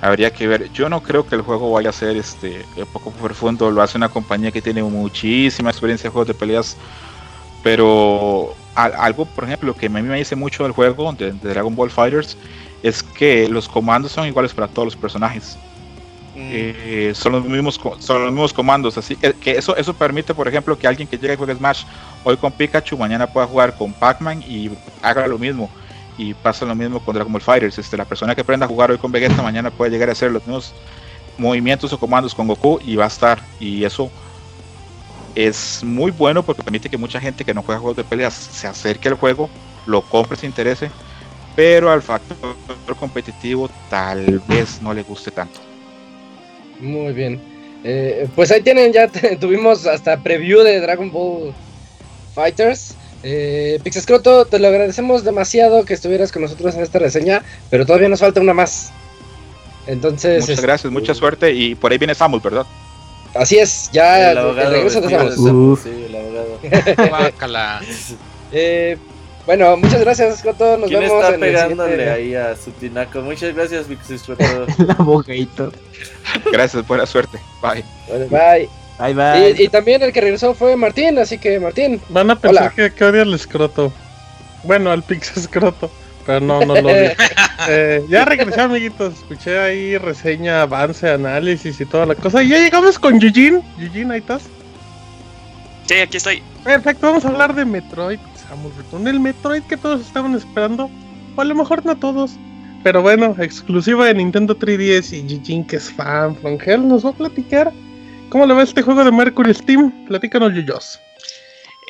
habría 0.00 0.32
que 0.32 0.46
ver. 0.46 0.72
Yo 0.72 0.88
no 0.88 1.02
creo 1.02 1.26
que 1.26 1.34
el 1.34 1.42
juego 1.42 1.72
vaya 1.72 1.90
a 1.90 1.92
ser 1.92 2.16
este 2.16 2.64
poco 2.92 3.10
profundo. 3.10 3.70
Lo 3.70 3.82
hace 3.82 3.96
una 3.96 4.08
compañía 4.08 4.50
que 4.50 4.62
tiene 4.62 4.82
muchísima 4.82 5.70
experiencia 5.70 6.08
en 6.08 6.12
juegos 6.12 6.28
de 6.28 6.34
peleas. 6.34 6.76
Pero 7.62 8.54
algo, 8.74 9.24
por 9.26 9.44
ejemplo, 9.44 9.74
que 9.74 9.86
a 9.86 9.88
mí 9.88 10.02
me 10.02 10.16
dice 10.16 10.36
mucho 10.36 10.62
del 10.62 10.72
juego 10.72 11.12
de 11.12 11.32
Dragon 11.32 11.74
Ball 11.74 11.90
Fighters 11.90 12.36
es 12.82 13.02
que 13.02 13.48
los 13.48 13.68
comandos 13.68 14.12
son 14.12 14.26
iguales 14.26 14.54
para 14.54 14.68
todos 14.68 14.86
los 14.86 14.96
personajes. 14.96 15.58
Eh, 16.40 17.12
son 17.16 17.32
los 17.32 17.44
mismos 17.44 17.80
son 17.98 18.22
los 18.22 18.30
mismos 18.30 18.52
comandos 18.52 18.96
así 18.96 19.16
que, 19.16 19.50
eso 19.50 19.74
eso 19.74 19.92
permite 19.92 20.32
por 20.34 20.46
ejemplo 20.46 20.78
que 20.78 20.86
alguien 20.86 21.08
que 21.08 21.18
llegue 21.18 21.34
y 21.34 21.36
juegue 21.36 21.56
Smash 21.56 21.82
hoy 22.22 22.36
con 22.36 22.52
Pikachu 22.52 22.96
mañana 22.96 23.26
pueda 23.26 23.44
jugar 23.44 23.76
con 23.76 23.92
Pac-Man 23.92 24.44
y 24.46 24.70
haga 25.02 25.26
lo 25.26 25.36
mismo 25.36 25.68
y 26.18 26.34
pasa 26.34 26.66
lo 26.66 26.74
mismo 26.74 27.00
con 27.00 27.14
Dragon 27.14 27.32
Ball 27.32 27.40
Fighters 27.40 27.78
este 27.78 27.96
la 27.96 28.04
persona 28.04 28.34
que 28.34 28.42
aprenda 28.42 28.66
a 28.66 28.68
jugar 28.68 28.90
hoy 28.90 28.98
con 28.98 29.10
Vegeta 29.10 29.40
mañana 29.42 29.70
puede 29.70 29.90
llegar 29.90 30.10
a 30.10 30.12
hacer 30.12 30.30
los 30.30 30.42
mismos 30.42 30.74
movimientos 31.38 31.92
o 31.92 31.98
comandos 31.98 32.34
con 32.34 32.46
Goku 32.46 32.80
y 32.84 32.96
va 32.96 33.04
a 33.04 33.08
estar 33.08 33.40
y 33.60 33.84
eso 33.84 34.10
es 35.34 35.82
muy 35.84 36.10
bueno 36.10 36.42
porque 36.42 36.62
permite 36.62 36.88
que 36.88 36.98
mucha 36.98 37.20
gente 37.20 37.44
que 37.44 37.54
no 37.54 37.62
juega 37.62 37.80
juegos 37.80 37.96
de 37.96 38.04
peleas 38.04 38.34
se 38.34 38.66
acerque 38.66 39.08
al 39.08 39.14
juego 39.14 39.48
lo 39.86 40.02
compre 40.02 40.36
se 40.36 40.46
interese 40.46 40.90
pero 41.56 41.90
al 41.90 42.02
factor 42.02 42.56
competitivo 42.98 43.70
tal 43.88 44.40
vez 44.48 44.82
no 44.82 44.92
le 44.92 45.02
guste 45.02 45.30
tanto 45.30 45.68
muy 46.80 47.12
bien. 47.12 47.40
Eh, 47.84 48.28
pues 48.34 48.50
ahí 48.50 48.62
tienen, 48.62 48.92
ya 48.92 49.08
tuvimos 49.40 49.86
hasta 49.86 50.16
preview 50.16 50.60
de 50.60 50.80
Dragon 50.80 51.10
Ball 51.10 51.52
Fighters. 52.34 52.94
Eh, 53.22 53.80
Pixescroto, 53.82 54.44
te 54.44 54.58
lo 54.58 54.68
agradecemos 54.68 55.24
demasiado 55.24 55.84
que 55.84 55.94
estuvieras 55.94 56.30
con 56.30 56.42
nosotros 56.42 56.74
en 56.74 56.82
esta 56.82 56.98
reseña, 56.98 57.42
pero 57.70 57.84
todavía 57.84 58.08
nos 58.08 58.20
falta 58.20 58.40
una 58.40 58.54
más. 58.54 58.92
Entonces. 59.86 60.40
Muchas 60.40 60.60
gracias, 60.60 60.92
mucha 60.92 61.14
suerte. 61.14 61.52
Y 61.52 61.74
por 61.74 61.92
ahí 61.92 61.98
viene 61.98 62.14
Samus, 62.14 62.42
¿verdad? 62.42 62.66
Así 63.34 63.58
es, 63.58 63.90
ya 63.92 64.30
el, 64.32 64.54
regreso 64.54 65.00
de 65.00 65.10
Samus. 65.10 65.80
Sí, 65.80 66.06
el 66.08 66.16
abogado. 66.16 67.80
eh, 68.52 68.96
bueno, 69.46 69.76
muchas 69.78 70.00
gracias, 70.00 70.42
Coto. 70.42 70.76
Nos 70.76 70.88
¿Quién 70.88 71.00
vemos. 71.00 71.24
está 71.24 71.38
pegándole 71.38 72.10
ahí 72.10 72.34
a 72.34 72.54
su 72.54 72.70
tinaco? 72.72 73.22
Muchas 73.22 73.54
gracias, 73.54 73.86
La 74.78 74.94
boquito. 74.94 75.72
Gracias, 76.52 76.86
buena 76.86 77.06
suerte. 77.06 77.38
Bye. 77.62 77.82
bye. 78.28 78.68
Bye, 78.98 79.14
bye. 79.14 79.54
Y, 79.62 79.68
también 79.68 80.02
el 80.02 80.12
que 80.12 80.20
regresó 80.20 80.54
fue 80.54 80.76
Martín, 80.76 81.18
así 81.18 81.38
que 81.38 81.60
Martín. 81.60 82.00
Van 82.08 82.30
a 82.30 82.38
pensar 82.38 82.72
que, 82.74 82.92
que 82.92 83.04
odia 83.04 83.22
al 83.22 83.34
escroto. 83.34 83.92
Bueno, 84.64 84.90
al 84.90 85.02
Pix 85.02 85.36
escroto. 85.36 85.90
Pero 86.26 86.40
no, 86.40 86.60
no 86.60 86.74
lo 86.74 86.88
odio. 86.88 87.12
eh, 87.68 88.04
ya 88.08 88.24
regresé, 88.24 88.60
amiguitos. 88.60 89.14
Escuché 89.14 89.58
ahí 89.58 89.96
reseña, 89.96 90.62
avance, 90.62 91.08
análisis 91.08 91.80
y 91.80 91.86
toda 91.86 92.06
la 92.06 92.14
cosa. 92.14 92.42
Y 92.42 92.48
ya 92.48 92.58
llegamos 92.58 92.98
con 92.98 93.14
Eugene. 93.22 93.62
Eugene, 93.78 94.14
ahí 94.14 94.20
estás. 94.20 94.42
Sí, 95.86 95.94
aquí 95.94 96.16
estoy. 96.16 96.42
Perfecto, 96.64 97.06
vamos 97.06 97.24
a 97.24 97.28
hablar 97.28 97.54
de 97.54 97.64
Metroid 97.64 98.18
el 99.06 99.20
Metroid 99.20 99.62
que 99.62 99.76
todos 99.76 100.00
estaban 100.00 100.34
esperando. 100.34 100.90
O 101.36 101.40
a 101.40 101.44
lo 101.44 101.54
mejor 101.54 101.84
no 101.84 101.96
todos. 101.96 102.36
Pero 102.82 103.02
bueno, 103.02 103.34
exclusiva 103.38 104.06
de 104.06 104.14
Nintendo 104.14 104.56
3DS 104.56 105.12
y 105.12 105.28
Jijin, 105.28 105.64
que 105.64 105.76
es 105.76 105.90
fan, 105.92 106.36
Frangel, 106.36 106.86
nos 106.86 107.04
va 107.04 107.10
a 107.10 107.12
platicar 107.12 107.72
cómo 108.28 108.46
le 108.46 108.54
va 108.54 108.62
este 108.62 108.82
juego 108.82 109.04
de 109.04 109.10
Mercury 109.10 109.54
Steam. 109.54 110.06
Platícanos, 110.06 110.52
Yuyos. 110.54 111.00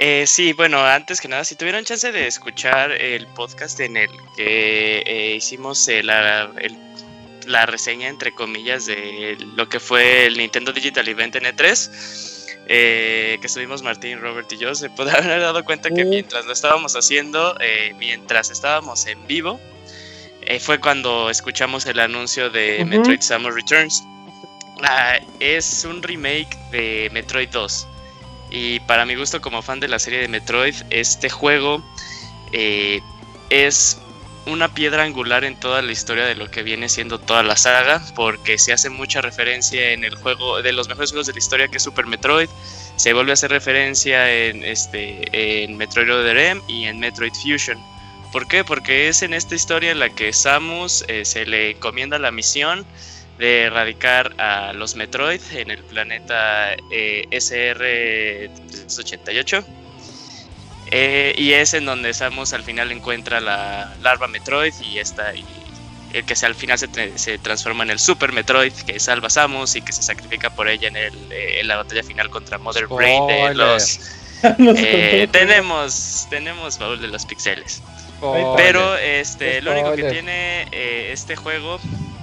Eh, 0.01 0.24
sí, 0.28 0.52
bueno, 0.52 0.85
antes 0.85 1.20
que 1.20 1.27
nada, 1.27 1.44
si 1.44 1.56
tuvieron 1.56 1.85
chance 1.85 2.12
de 2.12 2.28
escuchar 2.28 2.93
el 2.93 3.27
podcast 3.27 3.81
en 3.81 3.97
el 3.97 4.10
que 4.36 5.02
eh, 5.05 5.35
hicimos 5.36 5.89
eh, 5.89 6.05
la, 6.05 6.52
la 7.47 7.66
reseña, 7.66 8.09
entre 8.09 8.32
comillas, 8.32 8.86
de 8.86 9.36
lo 9.56 9.69
que 9.69 9.81
fue 9.81 10.27
el 10.27 10.39
Nintendo 10.39 10.73
Digital 10.73 11.09
Event 11.09 11.35
en 11.35 11.44
E3, 11.44 11.90
eh, 12.69 13.39
que 13.40 13.47
estuvimos 13.48 13.82
Martín, 13.82 14.20
Robert 14.20 14.52
y 14.52 14.59
yo, 14.59 14.73
se 14.77 14.89
puede 14.97 15.10
haber 15.10 15.40
dado 15.40 15.65
cuenta 15.65 15.90
que 15.90 16.05
mientras 16.05 16.47
lo 16.47 16.52
estábamos 16.52 16.94
haciendo, 16.94 17.56
mientras 17.98 18.51
estábamos 18.51 19.05
en 19.06 19.27
vivo, 19.27 19.59
fue 20.60 20.78
cuando 20.78 21.28
escuchamos 21.28 21.86
el 21.86 21.98
anuncio 21.98 22.51
de 22.51 22.85
Metroid 22.85 23.20
Samus 23.20 23.52
Returns. 23.52 24.05
Ah, 24.83 25.19
es 25.41 25.85
un 25.85 26.03
remake 26.03 26.57
de 26.71 27.11
Metroid 27.13 27.49
2. 27.49 27.87
Y 28.51 28.81
para 28.81 29.05
mi 29.05 29.15
gusto 29.15 29.41
como 29.41 29.63
fan 29.63 29.81
de 29.81 29.89
la 29.89 29.99
serie 29.99 30.21
de 30.21 30.29
Metroid, 30.29 30.75
este 30.91 31.29
juego 31.29 31.83
es 33.51 33.99
una 34.47 34.73
piedra 34.73 35.03
angular 35.03 35.45
en 35.45 35.59
toda 35.59 35.83
la 35.83 35.93
historia 35.93 36.25
de 36.25 36.35
lo 36.35 36.51
que 36.51 36.63
viene 36.63 36.89
siendo 36.89 37.19
toda 37.19 37.43
la 37.43 37.57
saga, 37.57 38.03
porque 38.15 38.57
se 38.59 38.73
hace 38.73 38.89
mucha 38.89 39.21
referencia 39.21 39.93
en 39.93 40.05
el 40.05 40.15
juego 40.15 40.63
de 40.63 40.73
los 40.73 40.89
mejores 40.89 41.11
juegos 41.11 41.27
de 41.27 41.35
la 41.35 41.39
historia 41.39 41.69
que 41.69 41.77
es 41.77 41.83
Super 41.83 42.07
Metroid, 42.07 42.49
se 42.97 43.13
vuelve 43.13 43.33
a 43.33 43.35
hacer 43.35 43.51
referencia 43.51 44.33
en 44.33 44.65
este 44.65 45.65
en 45.65 45.77
Metroid 45.77 46.11
Other 46.11 46.37
M 46.37 46.63
y 46.67 46.85
en 46.85 46.99
Metroid 46.99 47.33
Fusion. 47.35 47.79
¿Por 48.33 48.47
qué? 48.49 48.65
Porque 48.65 49.09
es 49.09 49.23
en 49.23 49.35
esta 49.35 49.55
historia 49.55 49.91
en 49.91 50.01
la 50.01 50.11
que 50.11 50.33
Samus 50.33 51.05
eh, 51.09 51.25
se 51.25 51.47
le 51.47 51.73
encomienda 51.73 52.19
la 52.19 52.31
misión 52.31 52.87
de 53.39 53.65
erradicar 53.65 54.35
a 54.39 54.73
los 54.73 54.97
Metroid 54.97 55.43
en 55.52 55.70
el 55.70 55.85
planeta 55.85 56.74
eh, 56.90 57.27
SR-388 57.31 59.65
eh, 60.90 61.35
y 61.36 61.52
es 61.52 61.74
en 61.74 61.85
donde 61.85 62.15
Samus 62.15 62.52
al 62.52 62.62
final 62.62 62.90
encuentra 62.90 63.40
la 63.40 63.94
larva 64.02 64.27
Metroid 64.27 64.73
y 64.81 64.98
está 64.98 65.35
y 65.35 65.44
el 66.15 66.24
que 66.24 66.35
se, 66.35 66.47
al 66.47 66.55
final 66.55 66.78
se, 66.78 67.19
se, 67.19 67.39
transforma 67.39 67.85
en 67.85 67.90
el 67.90 67.98
Super 67.98 68.32
Metroid 68.32 68.73
que 68.73 68.98
salva 68.98 69.27
a 69.27 69.31
Samus 69.31 69.77
y 69.77 69.82
que 69.82 69.93
se 69.93 70.02
sacrifica 70.02 70.48
por 70.51 70.66
ella 70.66 70.89
en, 70.89 70.97
el, 70.97 71.15
eh, 71.31 71.60
en 71.60 71.69
la 71.69 71.77
batalla 71.77 72.02
final 72.02 72.31
contra 72.31 72.56
Mother 72.56 72.86
Brain 72.86 73.27
de 73.27 73.55
los 73.55 74.01
eh, 74.59 75.28
tenemos 75.31 76.27
tenemos 76.31 76.78
baúl 76.78 77.01
de 77.01 77.09
los 77.09 77.27
pixeles. 77.27 77.82
Pero 78.56 78.97
este 78.97 79.60
lo 79.60 79.73
único 79.73 79.94
que 79.94 80.10
tiene 80.10 80.66
este 81.12 81.36
juego 81.36 81.78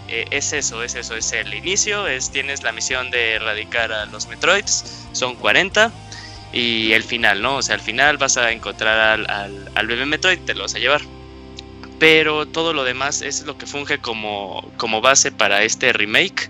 es 0.08 0.54
eso 0.54 0.84
es 0.84 0.96
eso 0.96 1.16
es 1.16 1.32
el 1.34 1.54
inicio 1.54 2.08
es 2.08 2.32
tienes 2.32 2.64
la 2.64 2.72
misión 2.72 3.12
de 3.12 3.34
erradicar 3.34 3.92
a 3.92 4.06
los 4.06 4.28
Metroids 4.28 5.08
son 5.14 5.36
40 5.36 5.92
y 6.56 6.94
el 6.94 7.04
final, 7.04 7.42
¿no? 7.42 7.58
O 7.58 7.62
sea, 7.62 7.76
al 7.76 7.82
final 7.82 8.18
vas 8.18 8.38
a 8.38 8.52
encontrar 8.52 8.98
al, 8.98 9.30
al, 9.30 9.72
al 9.76 9.88
bebé 9.88 10.06
Metroid, 10.06 10.40
te 10.40 10.56
lo 10.56 10.64
vas 10.64 10.74
a 10.74 10.80
llevar. 10.80 11.02
Pero 12.00 12.46
todo 12.46 12.74
lo 12.74 12.86
demás 12.86 13.22
es 13.22 13.44
lo 13.44 13.58
que 13.58 13.66
funge 13.66 14.00
como, 14.00 14.72
como 14.78 15.02
base 15.02 15.32
para 15.32 15.64
este 15.64 15.92
remake. 15.92 16.50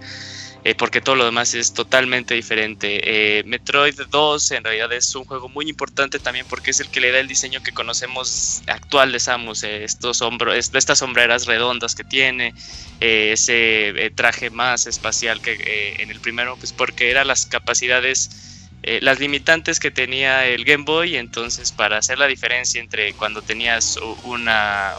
Eh, 0.68 0.74
porque 0.74 1.00
todo 1.00 1.16
lo 1.16 1.26
demás 1.26 1.54
es 1.54 1.74
totalmente 1.74 2.34
diferente. 2.34 3.00
Eh, 3.04 3.44
Metroid 3.44 3.94
2 4.10 4.52
en 4.54 4.64
realidad 4.64 4.92
es 4.94 5.14
un 5.14 5.24
juego 5.24 5.48
muy 5.48 5.70
importante 5.70 6.18
también 6.18 6.48
porque 6.50 6.72
es 6.72 6.80
el 6.80 6.90
que 6.90 7.00
le 7.02 7.12
da 7.12 7.20
el 7.20 7.28
diseño 7.28 7.62
que 7.62 7.72
conocemos 7.72 8.64
actual 8.66 9.12
de 9.12 9.20
Samus, 9.20 9.64
eh, 9.64 9.84
estos 9.84 10.24
hombros, 10.24 10.56
estas 10.74 10.98
sombreras 10.98 11.46
redondas 11.46 11.94
que 11.94 12.04
tiene, 12.04 12.56
ese 13.00 14.12
traje 14.16 14.50
más 14.50 14.88
espacial 14.88 15.40
que 15.40 15.98
en 16.00 16.10
el 16.10 16.20
primero, 16.20 16.56
pues 16.58 16.74
porque 16.74 17.12
eran 17.12 17.28
las 17.28 17.46
capacidades 17.46 18.55
eh, 18.88 19.00
las 19.02 19.20
limitantes 19.20 19.80
que 19.80 19.90
tenía 19.90 20.46
el 20.46 20.64
Game 20.64 20.84
Boy, 20.84 21.18
entonces 21.18 21.72
para 21.72 21.98
hacer 21.98 22.20
la 22.20 22.28
diferencia 22.28 22.80
entre 22.80 23.14
cuando 23.14 23.42
tenías 23.42 23.98
una, 24.24 24.96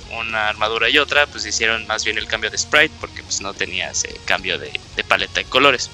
armadura 0.49 0.89
y 0.89 0.99
otra, 0.99 1.29
pues 1.29 1.47
hicieron 1.47 1.87
más 1.87 2.05
bien 2.05 2.19
el 2.19 2.27
cambio 2.27 2.51
de 2.51 2.59
sprite 2.59 2.93
porque 3.01 3.23
pues 3.23 3.41
no 3.41 3.55
tenías 3.55 4.05
cambio 4.25 4.59
de, 4.59 4.73
paleta 5.07 5.39
de 5.39 5.45
colores. 5.45 5.89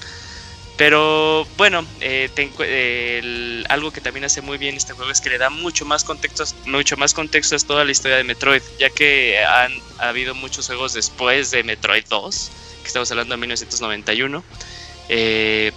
Pero 0.75 1.45
bueno, 1.55 1.85
eh, 2.01 3.63
algo 3.69 3.91
que 3.91 4.01
también 4.01 4.25
hace 4.25 4.41
muy 4.41 4.57
bien 4.57 4.75
este 4.75 4.93
juego 4.93 5.11
es 5.11 5.21
que 5.21 5.29
le 5.29 5.37
da 5.37 5.51
mucho 5.51 5.85
más 5.85 6.03
contexto, 6.03 6.45
mucho 6.65 6.97
más 6.97 7.13
contexto 7.13 7.55
a 7.55 7.59
toda 7.59 7.85
la 7.85 7.91
historia 7.91 8.17
de 8.17 8.23
Metroid, 8.23 8.63
ya 8.79 8.89
que 8.89 9.37
han 9.45 9.71
ha 9.99 10.09
habido 10.09 10.33
muchos 10.33 10.65
juegos 10.65 10.93
después 10.93 11.51
de 11.51 11.63
Metroid 11.63 12.05
2, 12.09 12.51
que 12.81 12.87
estamos 12.87 13.11
hablando 13.11 13.35
de 13.35 13.41
1991. 13.41 14.43
Eh, 15.09 15.71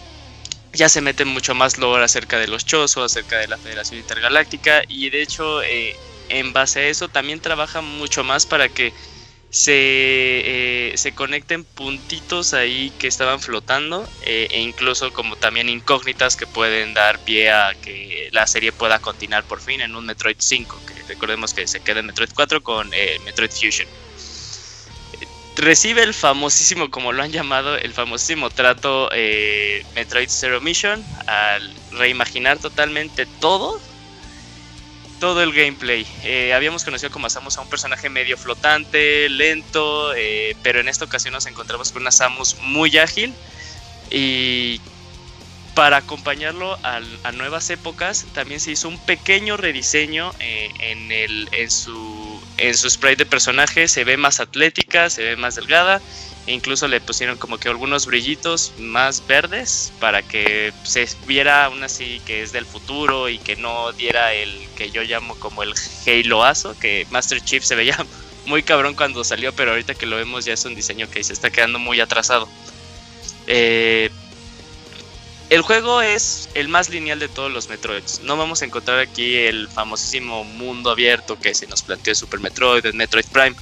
ya 0.76 0.88
se 0.88 1.00
mete 1.00 1.24
mucho 1.24 1.54
más 1.54 1.78
lore 1.78 2.04
acerca 2.04 2.38
de 2.38 2.46
los 2.46 2.64
Chozo, 2.64 3.02
acerca 3.02 3.38
de 3.38 3.48
la 3.48 3.56
Federación 3.56 3.98
Intergaláctica 3.98 4.82
y 4.88 5.10
de 5.10 5.22
hecho 5.22 5.62
eh, 5.62 5.96
en 6.28 6.52
base 6.52 6.80
a 6.80 6.86
eso 6.88 7.08
también 7.08 7.40
trabaja 7.40 7.80
mucho 7.80 8.22
más 8.22 8.46
para 8.46 8.68
que 8.68 8.92
se, 9.50 9.72
eh, 9.74 10.92
se 10.96 11.14
conecten 11.14 11.64
puntitos 11.64 12.52
ahí 12.52 12.92
que 12.98 13.06
estaban 13.06 13.40
flotando 13.40 14.06
eh, 14.22 14.48
e 14.50 14.60
incluso 14.60 15.12
como 15.12 15.36
también 15.36 15.68
incógnitas 15.68 16.36
que 16.36 16.46
pueden 16.46 16.94
dar 16.94 17.18
pie 17.20 17.50
a 17.50 17.74
que 17.74 18.28
la 18.32 18.46
serie 18.46 18.72
pueda 18.72 18.98
continuar 18.98 19.44
por 19.44 19.60
fin 19.60 19.80
en 19.80 19.96
un 19.96 20.04
Metroid 20.04 20.36
5, 20.38 20.80
que 20.86 21.02
recordemos 21.04 21.54
que 21.54 21.66
se 21.66 21.80
queda 21.80 22.00
en 22.00 22.06
Metroid 22.06 22.30
4 22.34 22.62
con 22.62 22.90
Metroid 23.24 23.50
Fusion 23.50 23.88
recibe 25.56 26.02
el 26.02 26.14
famosísimo, 26.14 26.90
como 26.90 27.12
lo 27.12 27.22
han 27.22 27.32
llamado, 27.32 27.76
el 27.76 27.92
famosísimo 27.92 28.50
trato 28.50 29.08
eh, 29.12 29.84
Metroid 29.94 30.28
Zero 30.28 30.60
Mission 30.60 31.04
al 31.26 31.74
reimaginar 31.92 32.58
totalmente 32.58 33.26
todo, 33.40 33.80
todo 35.18 35.42
el 35.42 35.52
gameplay. 35.52 36.06
Eh, 36.24 36.52
habíamos 36.52 36.84
conocido 36.84 37.10
como 37.10 37.30
Samus 37.30 37.56
a 37.56 37.62
un 37.62 37.70
personaje 37.70 38.10
medio 38.10 38.36
flotante, 38.36 39.28
lento, 39.30 40.14
eh, 40.14 40.54
pero 40.62 40.80
en 40.80 40.88
esta 40.88 41.06
ocasión 41.06 41.32
nos 41.32 41.46
encontramos 41.46 41.90
con 41.90 42.02
una 42.02 42.12
Samus 42.12 42.58
muy 42.60 42.96
ágil 42.98 43.32
y 44.10 44.80
para 45.74 45.98
acompañarlo 45.98 46.78
a, 46.82 47.00
nuevas 47.32 47.68
épocas 47.70 48.26
también 48.32 48.60
se 48.60 48.70
hizo 48.70 48.88
un 48.88 48.98
pequeño 48.98 49.56
rediseño 49.58 50.32
en, 50.38 51.12
el, 51.12 51.48
en 51.52 51.70
su 51.70 52.35
en 52.58 52.76
su 52.76 52.88
spray 52.88 53.16
de 53.16 53.26
personaje 53.26 53.88
se 53.88 54.04
ve 54.04 54.16
más 54.16 54.40
atlética, 54.40 55.10
se 55.10 55.22
ve 55.22 55.36
más 55.36 55.56
delgada. 55.56 56.00
E 56.46 56.52
incluso 56.52 56.86
le 56.86 57.00
pusieron 57.00 57.38
como 57.38 57.58
que 57.58 57.68
algunos 57.68 58.06
brillitos 58.06 58.72
más 58.78 59.26
verdes 59.26 59.92
para 59.98 60.22
que 60.22 60.72
se 60.84 61.08
viera 61.26 61.64
aún 61.64 61.82
así 61.82 62.20
que 62.24 62.42
es 62.42 62.52
del 62.52 62.64
futuro 62.64 63.28
y 63.28 63.38
que 63.38 63.56
no 63.56 63.90
diera 63.92 64.32
el 64.32 64.68
que 64.76 64.92
yo 64.92 65.02
llamo 65.02 65.34
como 65.36 65.64
el 65.64 65.74
Haloazo, 66.06 66.78
que 66.78 67.04
Master 67.10 67.40
Chief 67.40 67.64
se 67.64 67.74
veía 67.74 67.96
muy 68.46 68.62
cabrón 68.62 68.94
cuando 68.94 69.24
salió, 69.24 69.52
pero 69.54 69.72
ahorita 69.72 69.96
que 69.96 70.06
lo 70.06 70.16
vemos 70.16 70.44
ya 70.44 70.52
es 70.52 70.64
un 70.64 70.76
diseño 70.76 71.10
que 71.10 71.24
se 71.24 71.32
está 71.32 71.50
quedando 71.50 71.80
muy 71.80 71.98
atrasado. 71.98 72.48
Eh, 73.48 74.10
el 75.48 75.62
juego 75.62 76.02
es 76.02 76.48
el 76.54 76.68
más 76.68 76.88
lineal 76.88 77.18
de 77.18 77.28
todos 77.28 77.52
los 77.52 77.68
Metroids. 77.68 78.20
No 78.22 78.36
vamos 78.36 78.62
a 78.62 78.64
encontrar 78.64 78.98
aquí 78.98 79.36
el 79.36 79.68
famosísimo 79.68 80.44
mundo 80.44 80.90
abierto 80.90 81.38
que 81.38 81.54
se 81.54 81.66
nos 81.66 81.82
planteó 81.82 82.12
en 82.12 82.16
Super 82.16 82.40
Metroid, 82.40 82.84
en 82.84 82.96
Metroid 82.96 83.26
Prime, 83.26 83.54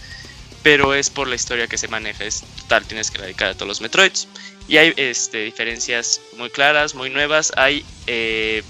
pero 0.63 0.95
es 0.95 1.11
por 1.11 1.29
la 1.29 1.35
historia 1.35 1.67
que 1.67 1.77
se 1.77 1.89
maneja. 1.89 2.25
Es 2.25 2.43
total, 2.63 2.87
tienes 2.87 3.11
que 3.11 3.19
erradicar 3.19 3.51
a 3.51 3.55
todos 3.55 3.69
los 3.69 3.81
Metroids. 3.83 4.29
Y 4.67 4.79
hay 4.79 4.95
este, 4.97 5.45
diferencias 5.45 6.23
muy 6.39 6.49
claras, 6.49 6.95
muy 6.95 7.11
nuevas. 7.11 7.53
Hay, 7.57 7.85
eh, 8.07 8.63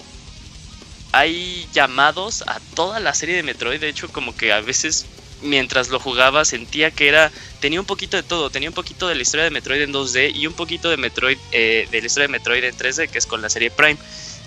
hay 1.13 1.69
llamados 1.73 2.43
a 2.49 2.59
toda 2.75 2.99
la 2.99 3.15
serie 3.15 3.37
de 3.37 3.45
Metroid. 3.45 3.81
De 3.81 3.89
hecho, 3.89 4.09
como 4.09 4.37
que 4.37 4.53
a 4.53 4.61
veces 4.61 5.07
mientras 5.43 5.89
lo 5.89 5.99
jugaba 6.01 6.45
sentía 6.45 6.91
que 6.91 7.09
era 7.09 7.31
tenía 7.61 7.81
un 7.81 7.87
poquito 7.87 8.17
de 8.17 8.23
todo, 8.23 8.51
tenía 8.51 8.69
un 8.69 8.75
poquito 8.75 9.09
de 9.09 9.15
la 9.15 9.23
historia 9.23 9.45
de 9.45 9.51
Metroid 9.51 9.83
en 9.83 9.93
2D 9.93 10.35
y 10.35 10.47
un 10.47 10.55
poquito 10.55 10.91
de 10.91 10.97
Metroid 10.97 11.39
eh, 11.53 11.89
de 11.91 12.01
la 12.01 12.07
historia 12.07 12.29
de 12.29 12.33
Metroid 12.33 12.65
en 12.65 12.77
3D 12.77 13.09
que 13.09 13.19
es 13.19 13.27
con 13.27 13.43
la 13.43 13.51
serie 13.51 13.71
Prime. 13.71 13.97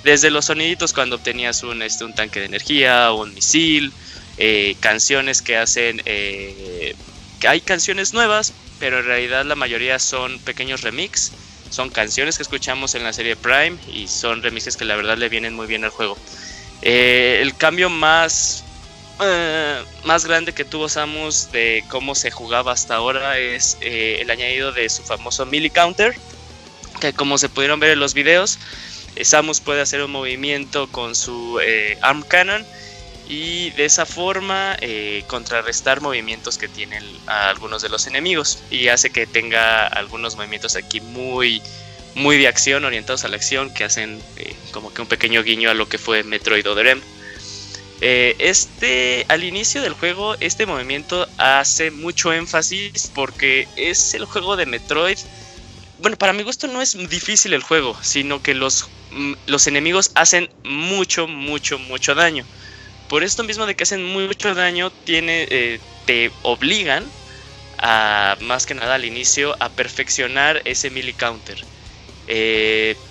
Desde 0.03 0.30
los 0.30 0.45
soniditos 0.45 0.93
cuando 0.93 1.15
obtenías 1.15 1.64
un, 1.64 1.81
este, 1.81 2.05
un 2.05 2.14
tanque 2.14 2.39
de 2.39 2.45
energía, 2.45 3.11
un 3.11 3.34
misil, 3.34 3.91
eh, 4.38 4.76
canciones 4.80 5.41
que 5.41 5.57
hacen 5.57 6.01
eh, 6.05 6.95
que 7.39 7.47
hay 7.47 7.61
canciones 7.61 8.14
nuevas, 8.14 8.53
pero 8.80 8.99
en 8.99 9.05
realidad 9.05 9.45
la 9.45 9.55
mayoría 9.55 9.99
son 9.99 10.39
pequeños 10.39 10.81
remix, 10.81 11.31
son 11.69 11.89
canciones 11.89 12.38
que 12.38 12.43
escuchamos 12.43 12.95
en 12.95 13.03
la 13.03 13.14
serie 13.14 13.35
Prime 13.35 13.77
y 13.91 14.07
son 14.07 14.43
remixes 14.43 14.77
que 14.77 14.85
la 14.85 14.95
verdad 14.95 15.18
le 15.18 15.30
vienen 15.30 15.55
muy 15.55 15.68
bien 15.68 15.84
al 15.84 15.89
juego. 15.89 16.18
el 16.81 17.55
cambio 17.57 17.89
más 17.89 18.64
eh, 19.19 19.84
más 20.03 20.26
grande 20.26 20.53
que 20.53 20.65
tuvo 20.65 20.89
Samus 20.89 21.52
de 21.52 21.84
cómo 21.89 22.15
se 22.15 22.31
jugaba 22.31 22.72
hasta 22.72 22.95
ahora 22.95 23.38
es 23.39 23.77
eh, 23.81 24.19
el 24.22 24.30
añadido 24.30 24.72
de 24.72 24.88
su 24.89 25.03
famoso 25.03 25.45
melee 25.45 25.69
counter, 25.69 26.15
que 27.02 27.14
como 27.14 27.38
se 27.38 27.49
pudieron 27.49 27.80
ver 27.80 27.91
en 27.91 27.99
los 27.99 28.14
videos, 28.14 28.60
eh, 29.15 29.26
Samus 29.26 29.60
puede 29.60 29.81
hacer 29.81 30.03
un 30.03 30.11
movimiento 30.11 30.88
con 30.91 31.15
su 31.15 31.60
arm 32.02 32.23
cannon 32.23 32.65
y 33.27 33.72
de 33.72 33.85
esa 33.85 34.06
forma 34.06 34.77
contrarrestar 35.27 35.99
movimientos 35.99 36.57
que 36.57 36.68
tienen 36.68 37.03
algunos 37.26 37.81
de 37.81 37.89
los 37.89 38.07
enemigos 38.07 38.60
y 38.69 38.88
hace 38.88 39.10
que 39.10 39.27
tenga 39.27 39.85
algunos 39.88 40.35
movimientos 40.35 40.76
aquí 40.76 41.02
muy 41.02 41.61
muy 42.15 42.38
de 42.38 42.48
acción 42.48 42.85
orientados 42.85 43.26
a 43.26 43.27
la 43.27 43.35
acción 43.35 43.73
que 43.73 43.84
hacen 43.84 44.22
como 44.72 44.94
que 44.94 45.02
un 45.02 45.07
pequeño 45.07 45.44
guiño 45.44 45.69
a 45.69 45.73
lo 45.73 45.89
que 45.89 45.98
fue 45.98 46.23
Metroid 46.23 46.65
Other 46.69 46.88
eh, 47.99 48.36
este, 48.40 49.26
al 49.30 49.44
inicio 49.44 49.82
del 49.82 49.94
juego, 49.94 50.36
este 50.40 50.65
movimiento 50.65 51.28
hace 51.38 51.91
mucho 51.91 52.32
énfasis 52.34 53.10
porque 53.14 53.72
es 53.76 54.14
el 54.14 54.26
juego 54.26 54.56
de 54.56 54.65
Metroid. 54.68 55.18
Bueno, 55.98 56.18
para 56.18 56.34
mi 56.34 56.44
gusto 56.44 56.68
no 56.68 56.82
es 56.82 56.94
difícil 57.10 57.53
el 57.53 57.64
juego, 57.64 57.98
sino 58.03 58.41
que 58.41 58.53
los, 58.56 58.91
mm, 59.11 59.34
los 59.48 59.68
enemigos 59.68 60.11
hacen 60.15 60.49
mucho, 60.64 61.28
mucho, 61.28 61.80
mucho 61.80 62.15
daño. 62.15 62.48
Por 63.07 63.24
esto 63.24 63.44
mismo 63.44 63.65
de 63.65 63.76
que 63.76 63.84
hacen 63.84 64.03
mucho 64.06 64.56
daño, 64.56 64.91
tiene, 64.91 65.48
eh, 65.52 65.82
te 66.06 66.38
obligan 66.41 67.14
a, 67.78 68.38
más 68.41 68.65
que 68.65 68.76
nada 68.76 68.95
al 68.95 69.06
inicio, 69.06 69.56
a 69.61 69.76
perfeccionar 69.76 70.61
ese 70.65 70.91
melee 70.91 71.15
counter. 71.15 71.68
Eh, 72.28 73.07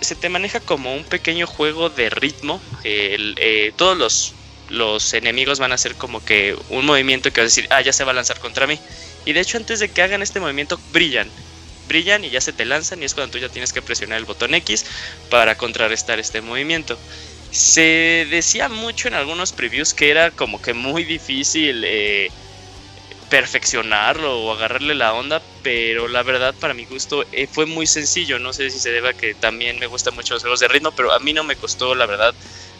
se 0.00 0.14
te 0.14 0.28
maneja 0.28 0.60
como 0.60 0.94
un 0.94 1.04
pequeño 1.04 1.46
juego 1.46 1.90
de 1.90 2.10
ritmo. 2.10 2.60
Eh, 2.84 3.72
todos 3.76 3.96
los, 3.98 4.34
los 4.70 5.12
enemigos 5.14 5.58
van 5.58 5.72
a 5.72 5.74
hacer 5.74 5.94
como 5.94 6.24
que 6.24 6.56
un 6.70 6.86
movimiento 6.86 7.32
que 7.32 7.40
vas 7.40 7.46
a 7.46 7.54
decir, 7.54 7.66
ah, 7.70 7.80
ya 7.80 7.92
se 7.92 8.04
va 8.04 8.12
a 8.12 8.14
lanzar 8.14 8.38
contra 8.40 8.66
mí. 8.66 8.78
Y 9.24 9.32
de 9.32 9.40
hecho, 9.40 9.58
antes 9.58 9.80
de 9.80 9.90
que 9.90 10.02
hagan 10.02 10.22
este 10.22 10.40
movimiento, 10.40 10.80
brillan. 10.92 11.28
Brillan 11.88 12.24
y 12.24 12.30
ya 12.30 12.40
se 12.40 12.52
te 12.52 12.64
lanzan 12.64 13.02
y 13.02 13.06
es 13.06 13.14
cuando 13.14 13.32
tú 13.32 13.38
ya 13.38 13.48
tienes 13.48 13.72
que 13.72 13.82
presionar 13.82 14.18
el 14.18 14.24
botón 14.24 14.54
X 14.54 14.86
para 15.28 15.56
contrarrestar 15.56 16.18
este 16.18 16.40
movimiento. 16.40 16.98
Se 17.50 18.26
decía 18.30 18.68
mucho 18.70 19.08
en 19.08 19.14
algunos 19.14 19.52
previews 19.52 19.92
que 19.92 20.10
era 20.10 20.30
como 20.30 20.62
que 20.62 20.72
muy 20.72 21.04
difícil 21.04 21.84
eh, 21.84 22.30
perfeccionarlo 23.32 24.40
o 24.40 24.52
agarrarle 24.52 24.94
la 24.94 25.14
onda, 25.14 25.40
pero 25.62 26.06
la 26.06 26.22
verdad 26.22 26.54
para 26.60 26.74
mi 26.74 26.84
gusto 26.84 27.24
eh, 27.32 27.46
fue 27.50 27.64
muy 27.64 27.86
sencillo, 27.86 28.38
no 28.38 28.52
sé 28.52 28.68
si 28.68 28.78
se 28.78 28.90
deba 28.90 29.14
que 29.14 29.34
también 29.34 29.78
me 29.78 29.86
gustan 29.86 30.14
mucho 30.14 30.34
los 30.34 30.42
juegos 30.42 30.60
de 30.60 30.68
ritmo, 30.68 30.92
pero 30.92 31.14
a 31.14 31.18
mí 31.18 31.32
no 31.32 31.42
me 31.42 31.56
costó 31.56 31.94
la 31.94 32.04
verdad 32.04 32.34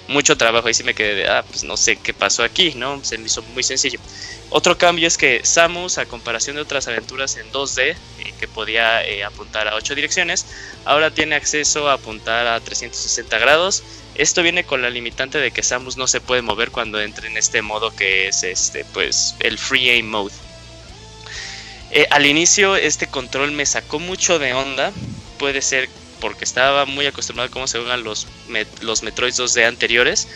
mucho 0.08 0.36
trabajo, 0.36 0.68
y 0.68 0.74
sí 0.74 0.84
me 0.84 0.92
quedé 0.92 1.14
de, 1.14 1.26
ah, 1.26 1.42
pues 1.48 1.64
no 1.64 1.78
sé 1.78 1.96
qué 1.96 2.12
pasó 2.12 2.42
aquí, 2.42 2.74
¿no? 2.74 3.02
Se 3.02 3.16
me 3.16 3.28
hizo 3.28 3.40
muy 3.54 3.62
sencillo. 3.62 3.98
Otro 4.50 4.76
cambio 4.76 5.08
es 5.08 5.16
que 5.16 5.40
Samus, 5.42 5.96
a 5.96 6.04
comparación 6.04 6.56
de 6.56 6.62
otras 6.62 6.86
aventuras 6.86 7.38
en 7.38 7.50
2D, 7.50 7.96
eh, 8.18 8.34
que 8.38 8.46
podía 8.46 9.02
eh, 9.06 9.24
apuntar 9.24 9.68
a 9.68 9.74
8 9.74 9.94
direcciones, 9.94 10.44
ahora 10.84 11.10
tiene 11.12 11.34
acceso 11.34 11.88
a 11.88 11.94
apuntar 11.94 12.46
a 12.46 12.60
360 12.60 13.38
grados. 13.38 13.82
Esto 14.14 14.42
viene 14.42 14.64
con 14.64 14.82
la 14.82 14.90
limitante 14.90 15.38
de 15.38 15.50
que 15.50 15.62
Samus 15.62 15.96
no 15.96 16.06
se 16.06 16.20
puede 16.20 16.42
mover 16.42 16.70
cuando 16.70 17.00
entre 17.00 17.28
en 17.28 17.36
este 17.36 17.62
modo 17.62 17.94
que 17.94 18.28
es 18.28 18.42
este, 18.42 18.84
pues, 18.92 19.34
el 19.40 19.58
Free 19.58 19.90
Aim 19.90 20.08
Mode. 20.08 20.34
Eh, 21.90 22.06
al 22.10 22.26
inicio 22.26 22.76
este 22.76 23.06
control 23.06 23.52
me 23.52 23.66
sacó 23.66 23.98
mucho 23.98 24.38
de 24.38 24.54
onda. 24.54 24.92
Puede 25.38 25.62
ser 25.62 25.88
porque 26.20 26.44
estaba 26.44 26.84
muy 26.84 27.06
acostumbrado 27.06 27.48
a 27.48 27.52
cómo 27.52 27.66
se 27.66 27.78
juegan 27.78 28.04
los, 28.04 28.26
los 28.80 29.02
Metroid 29.02 29.32
2D 29.32 29.66
anteriores. 29.66 30.28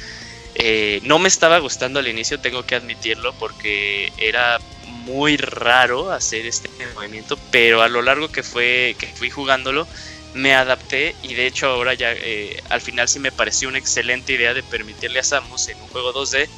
Eh, 0.56 1.00
no 1.04 1.18
me 1.18 1.28
estaba 1.28 1.58
gustando 1.58 2.00
al 2.00 2.08
inicio, 2.08 2.40
tengo 2.40 2.64
que 2.64 2.74
admitirlo, 2.74 3.34
porque 3.34 4.10
era 4.18 4.58
muy 5.04 5.36
raro 5.36 6.10
hacer 6.10 6.46
este 6.46 6.68
movimiento, 6.94 7.38
pero 7.50 7.82
a 7.82 7.88
lo 7.88 8.02
largo 8.02 8.32
que 8.32 8.42
fue 8.42 8.96
que 8.98 9.06
fui 9.06 9.30
jugándolo 9.30 9.86
me 10.34 10.54
adapté 10.54 11.14
y 11.22 11.34
de 11.34 11.46
hecho 11.46 11.66
ahora 11.66 11.94
ya 11.94 12.12
eh, 12.12 12.62
al 12.68 12.80
final 12.80 13.08
sí 13.08 13.18
me 13.18 13.32
pareció 13.32 13.68
una 13.68 13.78
excelente 13.78 14.32
idea 14.32 14.54
de 14.54 14.62
permitirle 14.62 15.20
a 15.20 15.22
Samus 15.24 15.68
en 15.68 15.80
un 15.80 15.88
juego 15.88 16.12
2D 16.12 16.48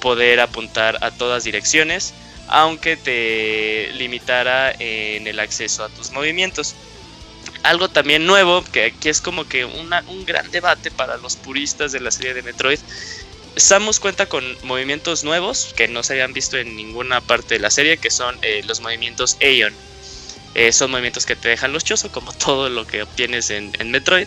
poder 0.00 0.40
apuntar 0.40 0.98
a 1.00 1.10
todas 1.10 1.44
direcciones 1.44 2.12
aunque 2.48 2.98
te 2.98 3.90
limitara 3.94 4.72
en 4.78 5.26
el 5.26 5.40
acceso 5.40 5.84
a 5.84 5.88
tus 5.88 6.10
movimientos. 6.10 6.74
Algo 7.62 7.88
también 7.88 8.26
nuevo, 8.26 8.62
que 8.62 8.86
aquí 8.86 9.08
es 9.08 9.22
como 9.22 9.48
que 9.48 9.64
un 9.64 10.24
gran 10.26 10.50
debate 10.50 10.90
para 10.90 11.16
los 11.16 11.36
puristas 11.36 11.92
de 11.92 12.00
la 12.00 12.10
serie 12.10 12.34
de 12.34 12.42
Metroid. 12.42 12.78
Samus 13.56 14.00
cuenta 14.00 14.26
con 14.26 14.44
movimientos 14.64 15.24
nuevos 15.24 15.72
que 15.76 15.88
no 15.88 16.02
se 16.02 16.14
habían 16.14 16.34
visto 16.34 16.58
en 16.58 16.76
ninguna 16.76 17.22
parte 17.22 17.54
de 17.54 17.60
la 17.60 17.70
serie, 17.70 17.96
que 17.96 18.10
son 18.10 18.36
eh, 18.42 18.62
los 18.66 18.80
movimientos 18.80 19.38
Aeon. 19.40 19.72
Eh, 20.54 20.72
son 20.72 20.90
movimientos 20.90 21.26
que 21.26 21.36
te 21.36 21.48
dejan 21.48 21.72
los 21.72 21.84
como 22.10 22.32
todo 22.44 22.68
lo 22.68 22.86
que 22.86 23.02
obtienes 23.02 23.50
en, 23.50 23.72
Metroid, 23.90 24.26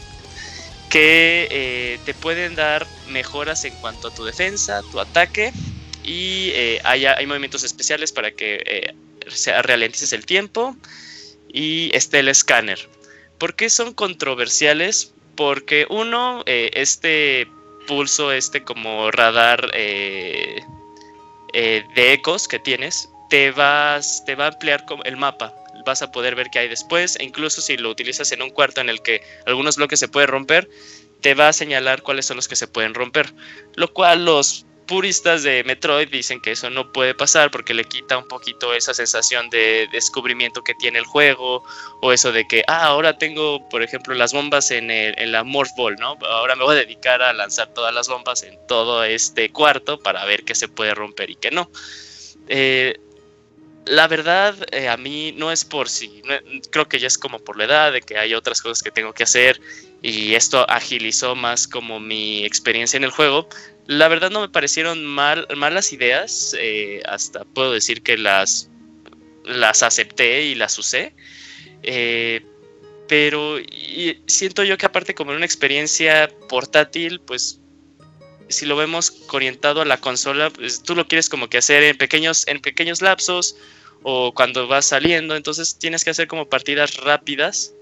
que 0.90 1.48
eh, 1.52 2.00
te 2.06 2.14
pueden 2.14 2.56
dar 2.56 2.88
mejoras 3.10 3.66
en 3.66 3.74
cuanto 3.76 4.08
a 4.08 4.14
tu 4.14 4.26
defensa, 4.26 4.82
tu 4.92 5.00
ataque, 5.00 5.52
y 6.04 6.52
hay, 6.84 7.06
hay, 7.06 7.26
movimientos 7.26 7.64
especiales 7.64 8.12
para 8.12 8.30
que 8.32 8.94
ralentices 9.64 10.14
el 10.14 10.26
tiempo, 10.26 10.76
y 11.52 11.90
esté 11.96 12.20
el 12.20 12.28
escáner. 12.28 12.88
¿Por 13.40 13.56
qué 13.56 13.70
son 13.70 13.94
controversiales? 13.94 15.14
Porque 15.36 15.88
uno, 15.90 16.44
este 16.46 17.48
pulso, 17.86 18.32
este 18.32 18.64
como 18.64 19.12
radar 19.12 19.70
eh, 19.74 20.62
eh, 21.54 21.84
de 21.96 22.14
ecos 22.14 22.48
que 22.48 22.60
tienes, 22.60 23.10
te, 23.30 23.52
vas, 23.52 24.24
te 24.26 24.36
va 24.36 24.46
a 24.46 24.48
ampliar 24.50 24.86
el 25.06 25.18
mapa. 25.18 25.54
Vas 25.86 26.02
a 26.02 26.12
poder 26.12 26.36
ver 26.36 26.50
qué 26.52 26.60
hay 26.60 26.68
después, 26.68 27.16
e 27.20 27.24
incluso 27.24 27.62
si 27.62 27.78
lo 27.78 27.90
utilizas 27.90 28.32
en 28.32 28.42
un 28.42 28.50
cuarto 28.50 28.82
en 28.82 28.90
el 28.90 29.02
que 29.02 29.22
algunos 29.46 29.78
bloques 29.78 30.00
se 30.00 30.08
pueden 30.08 30.30
romper, 30.30 30.70
te 31.22 31.34
va 31.34 31.48
a 31.48 31.54
señalar 31.54 32.02
cuáles 32.02 32.26
son 32.26 32.38
los 32.38 32.48
que 32.48 32.56
se 32.56 32.68
pueden 32.68 32.94
romper. 32.94 33.34
Lo 33.76 33.94
cual 33.94 34.26
los 34.26 34.66
puristas 34.86 35.44
de 35.44 35.64
Metroid 35.64 36.10
dicen 36.10 36.40
que 36.40 36.52
eso 36.52 36.70
no 36.70 36.92
puede 36.92 37.14
pasar 37.14 37.52
porque 37.52 37.74
le 37.74 37.84
quita 37.84 38.18
un 38.18 38.28
poquito 38.28 38.74
esa 38.74 38.94
sensación 38.94 39.50
de 39.50 39.88
descubrimiento 39.92 40.62
que 40.64 40.74
tiene 40.76 41.00
el 41.00 41.06
juego 41.06 41.64
o 42.02 42.12
eso 42.12 42.32
de 42.32 42.48
que, 42.48 42.64
ah, 42.68 42.86
ahora 42.86 43.18
tengo, 43.18 43.68
por 43.70 43.82
ejemplo, 43.82 44.14
las 44.14 44.34
bombas 44.34 44.72
en, 44.72 44.92
el, 44.92 45.32
la 45.32 45.44
Morph 45.44 45.72
Ball, 45.76 45.96
¿no? 45.96 46.18
Ahora 46.30 46.56
me 46.56 46.64
voy 46.64 46.76
a 46.76 46.80
dedicar 46.80 47.22
a 47.22 47.34
lanzar 47.34 47.74
todas 47.74 47.94
las 47.94 48.08
bombas 48.08 48.44
en 48.44 48.58
todo 48.68 49.04
este 49.04 49.50
cuarto 49.50 50.00
para 50.00 50.26
ver 50.26 50.44
qué 50.44 50.56
se 50.56 50.68
puede 50.68 50.94
romper 50.94 51.30
y 51.30 51.36
qué 51.36 51.52
no. 51.52 51.70
Eh, 52.48 53.00
la 53.86 54.08
verdad, 54.08 54.56
eh, 54.72 54.88
a 54.88 54.98
mí 54.98 55.34
no 55.38 55.52
es 55.52 55.64
por 55.64 55.90
si, 55.90 56.22
creo 56.72 56.88
que 56.88 57.00
ya 57.00 57.08
es 57.08 57.18
como 57.18 57.40
por 57.40 57.58
la 57.58 57.66
edad, 57.66 57.94
de 57.94 58.02
que 58.02 58.18
hay 58.18 58.34
otras 58.34 58.62
cosas 58.62 58.82
que 58.82 58.92
tengo 58.92 59.14
que 59.14 59.24
hacer 59.24 59.62
y 60.02 60.34
esto 60.36 60.70
agilizó 60.70 61.36
más 61.36 61.68
como 61.68 62.00
mi 62.00 62.46
experiencia 62.46 62.98
en 62.98 63.04
el 63.04 63.12
juego, 63.12 63.48
la 63.86 64.08
verdad 64.08 64.32
no 64.32 64.42
me 64.42 64.50
parecieron 64.50 65.06
mal, 65.06 65.48
malas 65.56 65.94
ideas, 65.94 66.56
eh, 66.60 67.02
hasta 67.06 67.46
puedo 67.46 67.72
decir 67.72 68.02
que 68.02 68.18
las, 68.18 68.70
las 69.44 69.84
acepté 69.84 70.44
y 70.44 70.56
las 70.56 70.78
usé. 70.80 71.14
Eh, 71.84 72.44
pero 73.08 73.58
siento 74.26 74.64
yo 74.64 74.78
que 74.80 74.88
aparte 74.88 75.14
como 75.14 75.32
en 75.32 75.38
una 75.38 75.46
experiencia 75.46 76.28
portátil, 76.50 77.20
pues 77.20 77.60
si 78.50 78.66
lo 78.66 78.76
vemos 78.76 79.24
orientado 79.30 79.82
a 79.82 79.86
la 79.86 79.98
consola, 79.98 80.50
pues 80.50 80.84
tú 80.84 80.96
lo 80.96 81.08
quieres 81.08 81.30
como 81.30 81.50
que 81.50 81.58
hacer 81.58 81.84
en 81.84 81.98
pequeños, 81.98 82.48
en 82.48 82.62
pequeños 82.62 83.02
lapsos 83.02 83.56
o 84.04 84.34
cuando 84.34 84.68
vas 84.68 84.86
saliendo, 84.86 85.36
entonces 85.36 85.78
tienes 85.80 86.04
que 86.04 86.12
hacer 86.12 86.28
como 86.28 86.48
partidas 86.48 86.98
rápidas. 86.98 87.74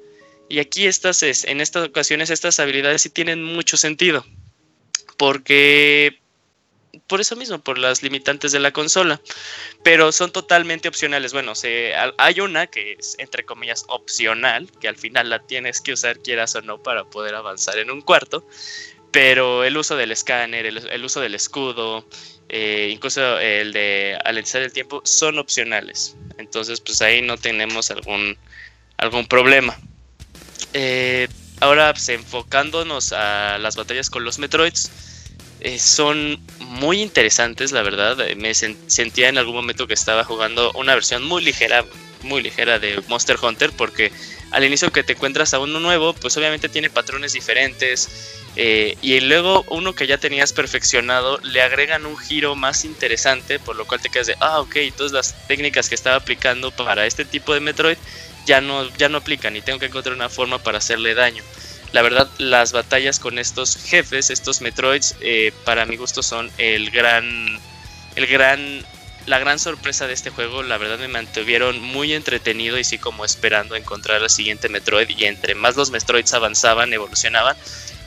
Y 0.50 0.60
aquí 0.60 0.86
estas, 0.86 1.24
en 1.24 1.62
estas 1.62 1.88
ocasiones 1.88 2.30
estas 2.30 2.60
habilidades 2.60 3.02
sí 3.02 3.10
tienen 3.10 3.44
mucho 3.44 3.78
sentido 3.78 4.26
porque 5.18 6.20
por 7.08 7.22
eso 7.22 7.36
mismo, 7.36 7.60
por 7.60 7.78
las 7.78 8.04
limitantes 8.04 8.52
de 8.52 8.60
la 8.60 8.72
consola. 8.72 9.22
Pero 9.84 10.12
son 10.12 10.32
totalmente 10.32 10.88
opcionales. 10.88 11.34
Bueno, 11.34 11.54
hay 12.18 12.40
una 12.40 12.68
que 12.68 12.94
es, 12.94 13.16
entre 13.18 13.44
comillas, 13.44 13.86
opcional, 13.88 14.70
que 14.80 14.88
al 14.88 14.96
final 14.96 15.30
la 15.30 15.40
tienes 15.40 15.82
que 15.82 15.94
usar, 15.94 16.20
quieras 16.20 16.56
o 16.56 16.62
no, 16.62 16.82
para 16.82 17.04
poder 17.06 17.36
avanzar 17.36 17.78
en 17.78 17.92
un 17.92 18.02
cuarto. 18.02 18.48
Pero 19.14 19.64
el 19.64 19.78
uso 19.78 19.96
del 19.96 20.12
escáner, 20.12 20.66
el, 20.66 21.06
uso 21.06 21.22
del 21.22 21.36
escudo, 21.36 22.06
eh, 22.50 22.90
incluso 22.92 23.40
el 23.40 23.72
de 23.72 24.18
alentizar 24.26 24.62
el 24.64 24.74
tiempo, 24.74 25.02
son 25.06 25.40
opcionales. 25.40 26.18
Entonces, 26.38 26.82
pues 26.82 27.02
ahí 27.02 27.22
no 27.22 27.38
tenemos 27.38 27.92
algún, 27.92 28.36
algún 28.98 29.26
problema. 29.28 29.80
Eh, 30.74 31.28
ahora, 31.62 31.94
pues, 31.94 32.10
enfocándonos 32.10 33.14
a 33.14 33.60
las 33.60 33.76
batallas 33.76 34.10
con 34.10 34.26
los 34.26 34.40
Metroids 34.40 34.92
eh, 35.64 35.80
son 35.80 36.40
muy 36.60 37.02
interesantes, 37.02 37.72
la 37.72 37.84
verdad. 37.84 38.20
Eh, 38.28 38.36
me 38.36 38.54
sentía 38.54 39.30
en 39.30 39.38
algún 39.38 39.56
momento 39.56 39.88
que 39.88 39.94
estaba 39.94 40.26
jugando 40.26 40.74
una 40.74 40.94
versión 40.94 41.24
muy 41.24 41.42
ligera, 41.42 41.86
muy 42.22 42.42
ligera 42.42 42.80
de 42.80 43.02
Monster 43.08 43.38
Hunter, 43.42 43.72
porque 43.72 44.12
al 44.54 44.64
inicio 44.64 44.92
que 44.92 45.04
te 45.04 45.14
encuentras 45.14 45.54
a 45.54 45.60
uno 45.60 45.80
nuevo, 45.80 46.14
pues 46.14 46.38
obviamente 46.38 46.70
tiene 46.70 46.90
patrones 46.90 47.34
diferentes. 47.34 48.40
Eh, 48.56 48.96
y 49.02 49.20
luego 49.20 49.66
uno 49.70 49.94
que 49.94 50.06
ya 50.06 50.20
tenías 50.20 50.54
perfeccionado, 50.54 51.40
le 51.40 51.64
agregan 51.64 52.06
un 52.06 52.16
giro 52.16 52.56
más 52.56 52.86
interesante, 52.86 53.58
por 53.58 53.76
lo 53.76 53.86
cual 53.86 54.00
te 54.00 54.10
quedas 54.10 54.28
de, 54.28 54.36
ah, 54.40 54.60
ok, 54.60 54.76
todas 54.96 55.12
las 55.12 55.48
técnicas 55.48 55.90
que 55.90 55.96
estaba 55.96 56.18
aplicando 56.18 56.70
para 56.70 57.08
este 57.08 57.26
tipo 57.26 57.56
de 57.56 57.62
Metroid 57.62 57.98
ya 58.46 58.62
no, 58.62 58.88
ya 58.96 59.10
no 59.10 59.18
aplican 59.18 59.56
y 59.56 59.62
tengo 59.62 59.80
que 59.80 59.88
encontrar 59.88 60.16
una 60.16 60.30
forma 60.30 60.60
para 60.60 60.78
hacerle 60.78 61.16
daño. 61.16 61.44
La 61.92 62.04
verdad, 62.04 62.30
las 62.38 62.74
batallas 62.74 63.20
con 63.20 63.40
estos 63.40 63.76
jefes, 63.78 64.30
estos 64.30 64.62
Metroids, 64.62 65.16
eh, 65.22 65.52
para 65.66 65.86
mi 65.86 65.96
gusto 65.96 66.22
son 66.22 66.52
el 66.60 66.92
gran, 66.92 67.60
el 68.16 68.28
gran, 68.28 68.86
la 69.26 69.40
gran 69.40 69.60
sorpresa 69.60 70.08
de 70.08 70.14
este 70.14 70.30
juego. 70.30 70.64
La 70.64 70.78
verdad 70.78 71.00
me 71.00 71.08
mantuvieron 71.08 71.82
muy 71.82 72.14
entretenido 72.14 72.78
y 72.78 72.84
sí 72.84 72.98
como 72.98 73.26
esperando 73.26 73.76
encontrar 73.76 74.22
el 74.22 74.30
siguiente 74.30 74.70
Metroid. 74.70 75.10
Y 75.10 75.26
entre 75.26 75.56
más 75.56 75.76
los 75.76 75.92
Metroids 75.92 76.34
avanzaban, 76.34 76.94
evolucionaban, 76.94 77.56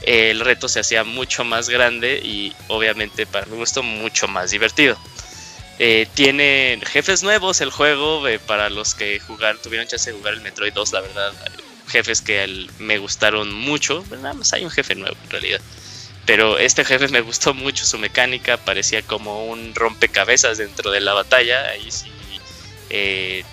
el 0.03 0.41
reto 0.41 0.69
se 0.69 0.81
hacía 0.81 1.05
mucho 1.05 1.45
más 1.45 1.69
grande 1.69 2.21
y 2.23 2.55
obviamente 2.69 3.27
para 3.27 3.47
mi 3.47 3.57
gusto 3.57 3.83
mucho 3.83 4.29
más 4.29 4.51
divertido. 4.51 4.99
Eh, 5.79 6.07
tiene 6.15 6.81
jefes 6.85 7.23
nuevos 7.23 7.61
el 7.61 7.71
juego 7.71 8.27
eh, 8.27 8.39
para 8.39 8.71
los 8.71 8.95
que 8.95 9.21
jugar, 9.21 9.59
tuvieron 9.59 9.87
chance 9.87 10.11
de 10.11 10.17
jugar 10.17 10.33
el 10.33 10.41
Metroid 10.41 10.73
2, 10.73 10.93
la 10.93 11.01
verdad 11.03 11.35
jefes 11.87 12.21
que 12.21 12.69
me 12.79 12.99
gustaron 12.99 13.53
mucho. 13.55 14.05
Nada 14.11 14.35
más 14.35 14.53
hay 14.53 14.65
un 14.65 14.71
jefe 14.71 14.95
nuevo 14.95 15.17
en 15.25 15.31
realidad. 15.31 15.61
Pero 16.27 16.59
este 16.59 16.85
jefe 16.85 17.09
me 17.09 17.21
gustó 17.21 17.55
mucho 17.55 17.87
su 17.87 17.99
mecánica, 17.99 18.57
parecía 18.57 19.03
como 19.03 19.47
un 19.47 19.75
rompecabezas 19.75 20.59
dentro 20.59 20.91
de 20.91 21.01
la 21.01 21.15
batalla. 21.15 21.69
Ahí 21.69 21.89
sí 21.91 22.11
eh, 22.91 23.45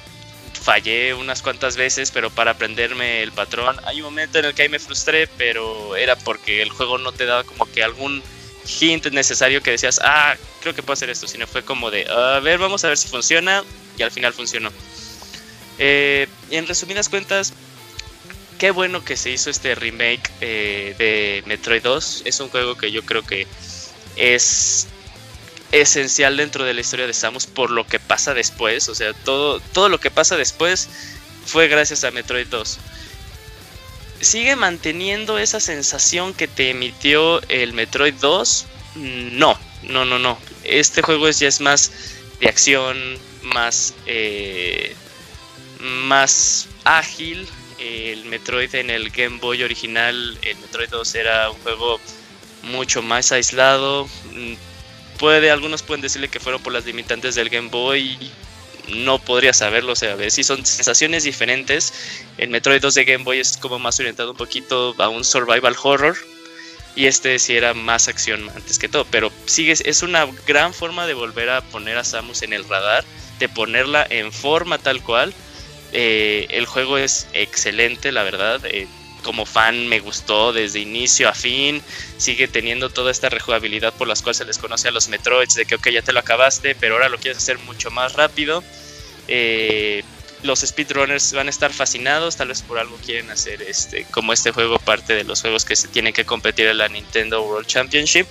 fallé 0.59 1.13
unas 1.13 1.41
cuantas 1.41 1.77
veces, 1.77 2.09
pero 2.11 2.29
para 2.29 2.51
aprenderme 2.51 3.21
el 3.21 3.31
patrón. 3.31 3.77
Hay 3.85 3.97
un 3.97 4.05
momento 4.05 4.39
en 4.39 4.45
el 4.45 4.53
que 4.55 4.63
ahí 4.63 4.69
me 4.69 4.79
frustré, 4.79 5.27
pero 5.27 5.95
era 5.95 6.15
porque 6.15 6.61
el 6.61 6.69
juego 6.69 6.97
no 6.97 7.11
te 7.11 7.25
daba 7.25 7.43
como 7.43 7.65
que 7.71 7.83
algún 7.83 8.23
hint 8.79 9.07
necesario 9.07 9.61
que 9.61 9.71
decías, 9.71 9.99
ah, 10.03 10.35
creo 10.61 10.73
que 10.73 10.81
puedo 10.81 10.93
hacer 10.93 11.09
esto, 11.09 11.27
sino 11.27 11.45
fue 11.47 11.63
como 11.63 11.91
de, 11.91 12.09
a 12.09 12.39
ver, 12.39 12.59
vamos 12.59 12.83
a 12.85 12.87
ver 12.87 12.97
si 12.97 13.07
funciona, 13.07 13.63
y 13.97 14.03
al 14.03 14.11
final 14.11 14.33
funcionó. 14.33 14.71
Eh, 15.79 16.27
en 16.49 16.65
resumidas 16.65 17.09
cuentas, 17.09 17.53
qué 18.57 18.71
bueno 18.71 19.03
que 19.03 19.17
se 19.17 19.31
hizo 19.31 19.49
este 19.49 19.75
remake 19.75 20.29
eh, 20.41 20.95
de 20.97 21.43
Metroid 21.45 21.81
2. 21.81 22.23
Es 22.25 22.39
un 22.39 22.49
juego 22.49 22.75
que 22.75 22.91
yo 22.91 23.03
creo 23.03 23.23
que 23.23 23.47
es 24.15 24.87
esencial 25.71 26.37
dentro 26.37 26.63
de 26.63 26.73
la 26.73 26.81
historia 26.81 27.07
de 27.07 27.13
Samus 27.13 27.47
por 27.47 27.71
lo 27.71 27.85
que 27.85 27.99
pasa 27.99 28.33
después. 28.33 28.89
O 28.89 28.95
sea, 28.95 29.13
todo, 29.13 29.59
todo 29.59 29.89
lo 29.89 29.99
que 29.99 30.11
pasa 30.11 30.37
después 30.37 30.89
fue 31.45 31.67
gracias 31.67 32.03
a 32.03 32.11
Metroid 32.11 32.47
2. 32.47 32.79
¿Sigue 34.21 34.55
manteniendo 34.55 35.37
esa 35.37 35.59
sensación 35.59 36.33
que 36.33 36.47
te 36.47 36.69
emitió 36.69 37.41
el 37.49 37.73
Metroid 37.73 38.13
2? 38.15 38.65
No, 38.95 39.59
no, 39.83 40.05
no, 40.05 40.19
no. 40.19 40.37
Este 40.63 41.01
juego 41.01 41.29
ya 41.29 41.47
es 41.47 41.59
más 41.59 41.91
de 42.39 42.47
acción, 42.47 43.17
más, 43.41 43.93
eh, 44.05 44.95
más 45.81 46.67
ágil, 46.85 47.47
el 47.83 48.25
Metroid 48.25 48.73
en 48.75 48.89
el 48.89 49.09
Game 49.09 49.39
Boy 49.39 49.63
original, 49.63 50.37
el 50.41 50.57
Metroid 50.57 50.89
2 50.89 51.15
era 51.15 51.49
un 51.49 51.57
juego 51.59 51.99
mucho 52.63 53.01
más 53.01 53.31
aislado. 53.31 54.07
Mm, 54.31 54.53
puede, 55.19 55.51
algunos 55.51 55.83
pueden 55.83 56.01
decirle 56.01 56.29
que 56.29 56.39
fueron 56.39 56.61
por 56.61 56.73
las 56.73 56.85
limitantes 56.85 57.35
del 57.35 57.49
Game 57.49 57.69
Boy. 57.69 58.17
No 58.89 59.19
podría 59.19 59.53
saberlo, 59.53 59.93
o 59.93 59.95
sea, 59.95 60.13
a 60.13 60.15
ver 60.15 60.31
si 60.31 60.43
son 60.43 60.65
sensaciones 60.65 61.23
diferentes. 61.23 61.93
El 62.37 62.49
Metroid 62.49 62.81
2 62.81 62.93
de 62.93 63.05
Game 63.05 63.23
Boy 63.23 63.39
es 63.39 63.57
como 63.57 63.79
más 63.79 63.99
orientado 63.99 64.31
un 64.31 64.37
poquito 64.37 64.95
a 64.97 65.09
un 65.09 65.23
survival 65.23 65.75
horror. 65.81 66.17
Y 66.95 67.07
este 67.07 67.39
sí 67.39 67.55
era 67.55 67.73
más 67.73 68.07
acción 68.07 68.49
antes 68.55 68.77
que 68.77 68.87
todo. 68.87 69.05
Pero 69.09 69.31
sigue, 69.45 69.73
es 69.73 70.03
una 70.03 70.27
gran 70.47 70.73
forma 70.73 71.07
de 71.07 71.13
volver 71.13 71.49
a 71.49 71.61
poner 71.61 71.97
a 71.97 72.03
Samus 72.03 72.43
en 72.43 72.53
el 72.53 72.67
radar, 72.69 73.03
de 73.39 73.49
ponerla 73.49 74.05
en 74.09 74.31
forma 74.31 74.77
tal 74.77 75.01
cual 75.01 75.33
eh, 75.93 76.47
el 76.49 76.65
juego 76.65 76.97
es 76.97 77.27
excelente, 77.33 78.11
la 78.11 78.23
verdad. 78.23 78.61
Eh, 78.65 78.87
como 79.23 79.45
fan 79.45 79.87
me 79.87 79.99
gustó 79.99 80.51
desde 80.51 80.79
inicio 80.79 81.29
a 81.29 81.33
fin. 81.33 81.81
Sigue 82.17 82.47
teniendo 82.47 82.89
toda 82.89 83.11
esta 83.11 83.29
rejugabilidad 83.29 83.93
por 83.93 84.07
las 84.07 84.21
cuales 84.21 84.37
se 84.37 84.45
les 84.45 84.57
conoce 84.57 84.89
a 84.89 84.91
los 84.91 85.07
Metroids, 85.07 85.55
de 85.55 85.65
que 85.65 85.75
ok, 85.75 85.89
ya 85.89 86.01
te 86.01 86.11
lo 86.11 86.19
acabaste, 86.19 86.75
pero 86.75 86.95
ahora 86.95 87.09
lo 87.09 87.17
quieres 87.17 87.37
hacer 87.37 87.57
mucho 87.59 87.89
más 87.91 88.13
rápido. 88.13 88.63
Eh, 89.27 90.03
los 90.41 90.59
speedrunners 90.59 91.31
van 91.31 91.47
a 91.47 91.49
estar 91.49 91.71
fascinados, 91.71 92.35
tal 92.35 92.49
vez 92.49 92.61
por 92.63 92.77
algo 92.77 92.97
quieren 92.97 93.31
hacer 93.31 93.61
este, 93.61 94.05
como 94.11 94.33
este 94.33 94.51
juego 94.51 94.77
parte 94.77 95.13
de 95.13 95.23
los 95.23 95.41
juegos 95.41 95.63
que 95.63 95.77
se 95.77 95.87
tienen 95.87 96.11
que 96.11 96.25
competir 96.25 96.67
en 96.67 96.79
la 96.79 96.89
Nintendo 96.89 97.41
World 97.43 97.65
Championship. 97.65 98.27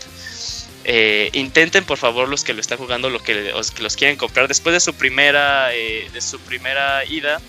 Eh, 0.85 1.31
intenten 1.33 1.85
por 1.85 1.99
favor 1.99 2.29
los 2.29 2.45
que 2.45 2.55
lo 2.55 2.61
están 2.61 2.79
jugando, 2.79 3.09
los 3.09 3.23
que, 3.23 3.53
los, 3.53 3.97
quieren 3.97 4.17
comprar 4.17 4.49
después 4.49 4.73
de 4.73 4.81
su 4.81 4.95
primera, 4.95 5.75
eh, 5.75 6.09
de 6.13 6.21
su 6.21 6.41
primera 6.41 7.05
ida 7.05 7.41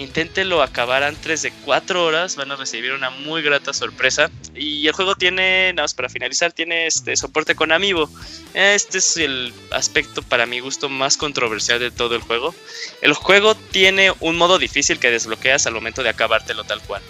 Inténtenlo 0.00 0.62
acabar 0.62 1.02
antes 1.02 1.42
de 1.42 1.52
4 1.66 2.02
horas, 2.02 2.34
van 2.34 2.50
a 2.50 2.56
recibir 2.56 2.92
una 2.92 3.10
muy 3.10 3.42
grata 3.42 3.74
sorpresa. 3.74 4.30
Y 4.54 4.86
el 4.86 4.94
juego 4.94 5.14
tiene, 5.14 5.74
nada 5.74 5.84
más 5.84 5.92
para 5.92 6.08
finalizar, 6.08 6.52
tiene 6.52 6.86
este 6.86 7.14
soporte 7.18 7.54
con 7.54 7.70
Amiibo. 7.70 8.08
Este 8.54 8.96
es 8.96 9.18
el 9.18 9.52
aspecto 9.70 10.22
para 10.22 10.46
mi 10.46 10.60
gusto 10.60 10.88
más 10.88 11.18
controversial 11.18 11.80
de 11.80 11.90
todo 11.90 12.14
el 12.14 12.22
juego. 12.22 12.54
El 13.02 13.12
juego 13.12 13.54
tiene 13.54 14.10
un 14.20 14.38
modo 14.38 14.58
difícil 14.58 14.98
que 14.98 15.10
desbloqueas 15.10 15.66
al 15.66 15.74
momento 15.74 16.02
de 16.02 16.08
acabártelo 16.08 16.64
tal 16.64 16.80
cual. 16.80 17.02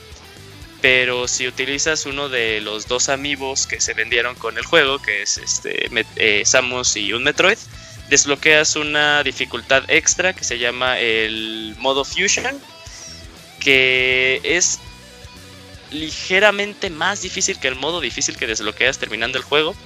Pero 0.81 1.29
si 1.29 1.47
utilizas 1.47 2.07
uno 2.07 2.29
de 2.29 2.61
los 2.61 2.89
dos 2.89 3.09
amigos 3.09 3.67
que 3.67 3.81
se 3.81 3.93
vendieron 3.93 4.35
con 4.35 4.57
el 4.57 4.65
juego, 4.65 5.01
que 5.01 5.23
es 5.23 5.37
este 5.37 5.91
eh, 6.17 6.43
Samus 6.45 6.97
y 6.97 7.13
un 7.13 7.23
Metroid, 7.23 7.59
desbloqueas 8.09 8.77
una 8.77 9.23
dificultad 9.23 9.85
extra 9.89 10.33
que 10.33 10.45
se 10.45 10.59
llama 10.59 10.99
el 10.99 11.77
modo 11.79 12.05
Fusion 12.05 12.61
que 13.61 14.41
es 14.43 14.81
ligeramente 15.93 16.91
más 16.91 17.23
difícil 17.23 17.59
que 17.61 17.69
el 17.69 17.77
modo 17.77 18.01
difícil 18.01 18.37
que 18.37 18.47
desbloqueas 18.47 18.99
terminando 18.99 19.39
el 19.39 19.45
juego 19.45 19.77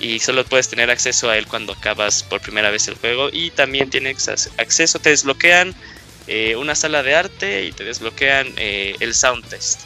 y 0.00 0.18
solo 0.18 0.44
puedes 0.44 0.68
tener 0.68 0.90
acceso 0.90 1.28
a 1.28 1.36
él 1.36 1.46
cuando 1.46 1.74
acabas 1.74 2.22
por 2.22 2.40
primera 2.40 2.70
vez 2.70 2.88
el 2.88 2.94
juego 2.94 3.28
y 3.32 3.50
también 3.50 3.90
tienes 3.90 4.28
acceso, 4.56 4.98
te 4.98 5.10
desbloquean 5.10 5.74
eh, 6.26 6.56
una 6.56 6.74
sala 6.74 7.02
de 7.02 7.14
arte 7.14 7.66
y 7.66 7.72
te 7.72 7.84
desbloquean 7.84 8.52
eh, 8.56 8.96
el 9.00 9.14
sound 9.14 9.46
test. 9.48 9.82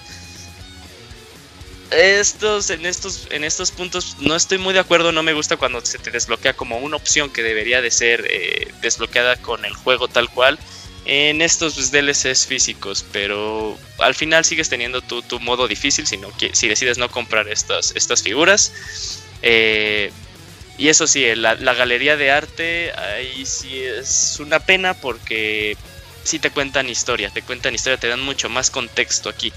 Estos, 1.90 2.70
en, 2.70 2.86
estos, 2.86 3.28
en 3.30 3.44
estos 3.44 3.70
puntos 3.70 4.16
no 4.20 4.34
estoy 4.34 4.58
muy 4.58 4.74
de 4.74 4.80
acuerdo, 4.80 5.12
no 5.12 5.22
me 5.22 5.32
gusta 5.32 5.56
cuando 5.56 5.84
se 5.84 5.98
te 5.98 6.10
desbloquea 6.10 6.54
como 6.54 6.78
una 6.78 6.96
opción 6.96 7.30
que 7.30 7.42
debería 7.42 7.82
de 7.82 7.90
ser 7.90 8.26
eh, 8.28 8.72
desbloqueada 8.80 9.36
con 9.36 9.64
el 9.64 9.74
juego 9.74 10.08
tal 10.08 10.28
cual 10.30 10.58
en 11.04 11.42
estos 11.42 11.74
pues, 11.74 11.90
DLCs 11.90 12.46
físicos, 12.46 13.04
pero 13.12 13.78
al 13.98 14.14
final 14.14 14.44
sigues 14.44 14.68
teniendo 14.68 15.02
tu, 15.02 15.22
tu 15.22 15.38
modo 15.40 15.68
difícil 15.68 16.06
si, 16.06 16.16
no, 16.16 16.28
si 16.52 16.68
decides 16.68 16.98
no 16.98 17.10
comprar 17.10 17.48
estas, 17.48 17.92
estas 17.94 18.22
figuras. 18.22 19.20
Eh, 19.42 20.10
y 20.78 20.88
eso 20.88 21.06
sí, 21.06 21.24
la, 21.36 21.54
galería 21.54 22.16
de 22.16 22.30
arte 22.30 22.92
ahí 22.92 23.44
sí 23.46 23.78
es 23.78 24.38
una 24.40 24.58
pena 24.60 24.94
porque 24.94 25.76
sí 26.24 26.38
te 26.38 26.50
cuentan 26.50 26.88
historia, 26.88 27.30
te 27.30 27.42
cuentan 27.42 27.74
historia, 27.74 27.98
te 27.98 28.08
dan 28.08 28.20
mucho 28.20 28.48
más 28.48 28.70
contexto 28.70 29.28
aquí. 29.28 29.52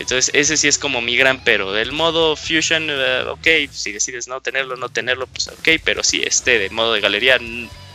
Entonces 0.00 0.30
ese 0.34 0.56
sí 0.56 0.66
es 0.66 0.78
como 0.78 1.00
mi 1.00 1.16
gran 1.16 1.44
pero. 1.44 1.72
Del 1.72 1.92
modo 1.92 2.34
Fusion, 2.34 2.86
eh, 2.88 3.24
ok, 3.28 3.70
si 3.70 3.92
decides 3.92 4.26
no 4.28 4.40
tenerlo, 4.40 4.76
no 4.76 4.88
tenerlo, 4.88 5.26
pues 5.26 5.48
ok, 5.48 5.80
pero 5.84 6.02
sí, 6.02 6.22
este 6.24 6.58
de 6.58 6.70
modo 6.70 6.94
de 6.94 7.00
galería 7.00 7.38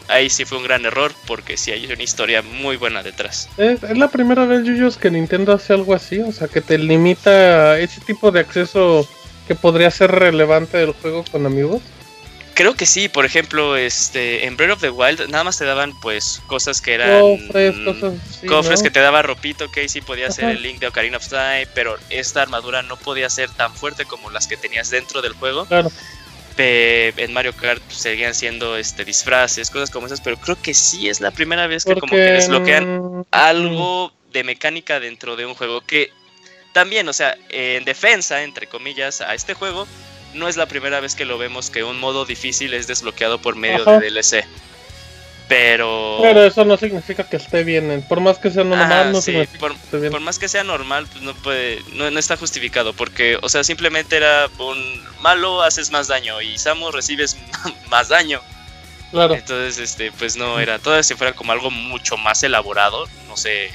ahí 0.08 0.30
sí 0.30 0.46
fue 0.46 0.60
un 0.60 0.64
gran 0.66 0.86
error 0.86 1.12
porque 1.26 1.58
sí 1.58 1.72
hay 1.72 1.86
una 1.92 2.04
historia 2.04 2.42
muy 2.42 2.78
buena 2.78 3.02
detrás. 3.02 3.50
Es, 3.58 3.82
la 3.98 4.08
primera 4.10 4.46
vez, 4.46 4.64
Yuyos, 4.64 4.98
que 4.98 5.10
Nintendo 5.10 5.54
hace 5.54 5.74
algo 5.74 5.96
así, 5.96 6.20
o 6.20 6.32
sea, 6.32 6.48
que 6.48 6.62
te 6.62 6.78
limita 6.78 7.80
ese 7.80 8.02
tipo 8.02 8.32
de 8.32 8.42
acceso 8.42 9.08
que 9.48 9.56
podría 9.56 9.90
ser 9.92 10.12
relevante 10.12 10.78
del 10.78 10.92
juego 10.92 11.26
con 11.32 11.46
amigos. 11.46 11.82
Creo 12.56 12.74
que 12.74 12.86
sí, 12.86 13.10
por 13.10 13.26
ejemplo, 13.26 13.76
este 13.76 14.46
en 14.46 14.56
Breath 14.56 14.72
of 14.72 14.82
the 14.82 14.90
Wild 14.90 15.28
nada 15.30 15.44
más 15.44 15.58
te 15.58 15.66
daban 15.66 15.94
pues 16.00 16.42
cosas 16.48 16.80
que 16.80 16.94
eran 16.94 17.20
cofres, 17.20 17.76
cosas 17.80 18.14
cofres 18.48 18.82
que 18.82 18.90
te 18.90 19.02
daba 19.02 19.22
ropito, 19.22 19.70
que 19.70 19.90
sí 19.90 20.00
podía 20.00 20.32
ser 20.32 20.46
el 20.46 20.62
Link 20.62 20.80
de 20.80 20.88
Ocarina 20.88 21.18
of 21.18 21.28
Time, 21.28 21.68
pero 21.74 21.98
esta 22.10 22.42
armadura 22.42 22.82
no 22.82 22.96
podía 22.96 23.30
ser 23.30 23.50
tan 23.50 23.76
fuerte 23.76 24.06
como 24.06 24.30
las 24.32 24.48
que 24.48 24.56
tenías 24.56 24.90
dentro 24.90 25.22
del 25.22 25.34
juego. 25.34 25.66
Claro. 25.66 25.92
En 26.58 27.34
Mario 27.34 27.54
Kart 27.54 27.82
seguían 27.90 28.34
siendo 28.34 28.78
este 28.78 29.04
disfraces, 29.04 29.70
cosas 29.70 29.92
como 29.92 30.08
esas, 30.08 30.22
pero 30.22 30.38
creo 30.38 30.58
que 30.62 30.74
sí 30.74 31.10
es 31.10 31.20
la 31.20 31.32
primera 31.32 31.68
vez 31.68 31.84
que 31.84 31.96
como 31.96 32.14
que 32.14 32.22
desbloquean 32.22 33.26
algo 33.32 34.14
de 34.32 34.46
mecánica 34.46 35.02
dentro 35.02 35.36
de 35.36 35.46
un 35.46 35.56
juego 35.56 35.82
que 35.82 36.10
también, 36.72 37.10
o 37.10 37.14
sea, 37.14 37.38
en 37.50 37.84
defensa, 37.84 38.44
entre 38.44 38.68
comillas, 38.68 39.20
a 39.20 39.34
este 39.34 39.54
juego, 39.54 39.86
no 40.36 40.48
es 40.48 40.58
la 40.58 40.68
primera 40.68 41.00
vez 41.00 41.16
que 41.16 41.26
lo 41.26 41.38
vemos 41.38 41.70
que 41.70 41.84
un 41.84 42.00
modo 42.00 42.26
difícil 42.26 42.74
es 42.74 42.88
desbloqueado 42.88 43.40
por 43.40 43.56
medio 43.56 43.84
de 43.84 44.00
DLC. 44.00 44.46
Pero. 45.48 46.20
Pero 46.22 46.44
eso 46.44 46.66
no 46.66 46.76
significa 46.78 47.24
que 47.24 47.38
esté 47.38 47.64
bien. 47.64 48.04
Por 48.08 48.20
más 48.20 48.40
que 48.40 48.50
sea 48.50 48.64
normal, 48.64 49.12
no 49.12 49.22
por, 49.60 49.76
por, 50.10 50.20
más 50.20 50.40
que 50.40 50.48
sea 50.48 50.64
normal, 50.64 51.06
pues 51.12 51.24
no 51.24 51.34
puede. 51.36 51.82
No, 51.94 52.10
no, 52.10 52.20
está 52.20 52.36
justificado. 52.36 52.94
Porque, 52.94 53.38
o 53.42 53.50
sea, 53.50 53.64
simplemente 53.64 54.18
era 54.18 54.50
un 54.58 55.04
malo, 55.22 55.62
haces 55.62 55.92
más 55.92 56.08
daño. 56.08 56.42
Y 56.42 56.58
Samus 56.58 56.94
recibes 56.94 57.38
más 57.90 58.10
daño. 58.10 58.42
Claro. 59.12 59.36
Entonces, 59.36 59.78
este, 59.78 60.12
pues 60.12 60.36
no 60.36 60.60
era. 60.60 60.80
Todo 60.80 61.02
si 61.04 61.14
fuera 61.14 61.34
como 61.34 61.52
algo 61.52 61.70
mucho 61.70 62.18
más 62.18 62.42
elaborado. 62.42 63.08
No 63.28 63.38
sé. 63.38 63.70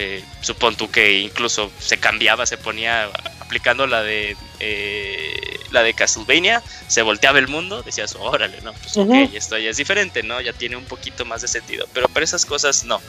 Eh, 0.00 0.24
supón 0.42 0.76
tú 0.76 0.88
que 0.88 1.18
incluso 1.18 1.72
se 1.80 1.98
cambiaba, 1.98 2.46
se 2.46 2.56
ponía 2.56 3.10
aplicando 3.40 3.84
la 3.88 4.04
de 4.04 4.36
eh, 4.60 5.58
la 5.72 5.82
de 5.82 5.92
Castlevania, 5.92 6.62
se 6.86 7.02
volteaba 7.02 7.40
el 7.40 7.48
mundo, 7.48 7.82
decías, 7.82 8.16
órale, 8.16 8.60
no, 8.62 8.72
pues 8.74 8.96
ok, 8.96 9.12
esto 9.34 9.58
ya 9.58 9.70
es 9.70 9.76
diferente, 9.76 10.22
¿no? 10.22 10.40
Ya 10.40 10.52
tiene 10.52 10.76
un 10.76 10.84
poquito 10.84 11.24
más 11.24 11.42
de 11.42 11.48
sentido, 11.48 11.88
pero 11.92 12.08
para 12.08 12.22
esas 12.22 12.46
cosas 12.46 12.84
no. 12.84 13.00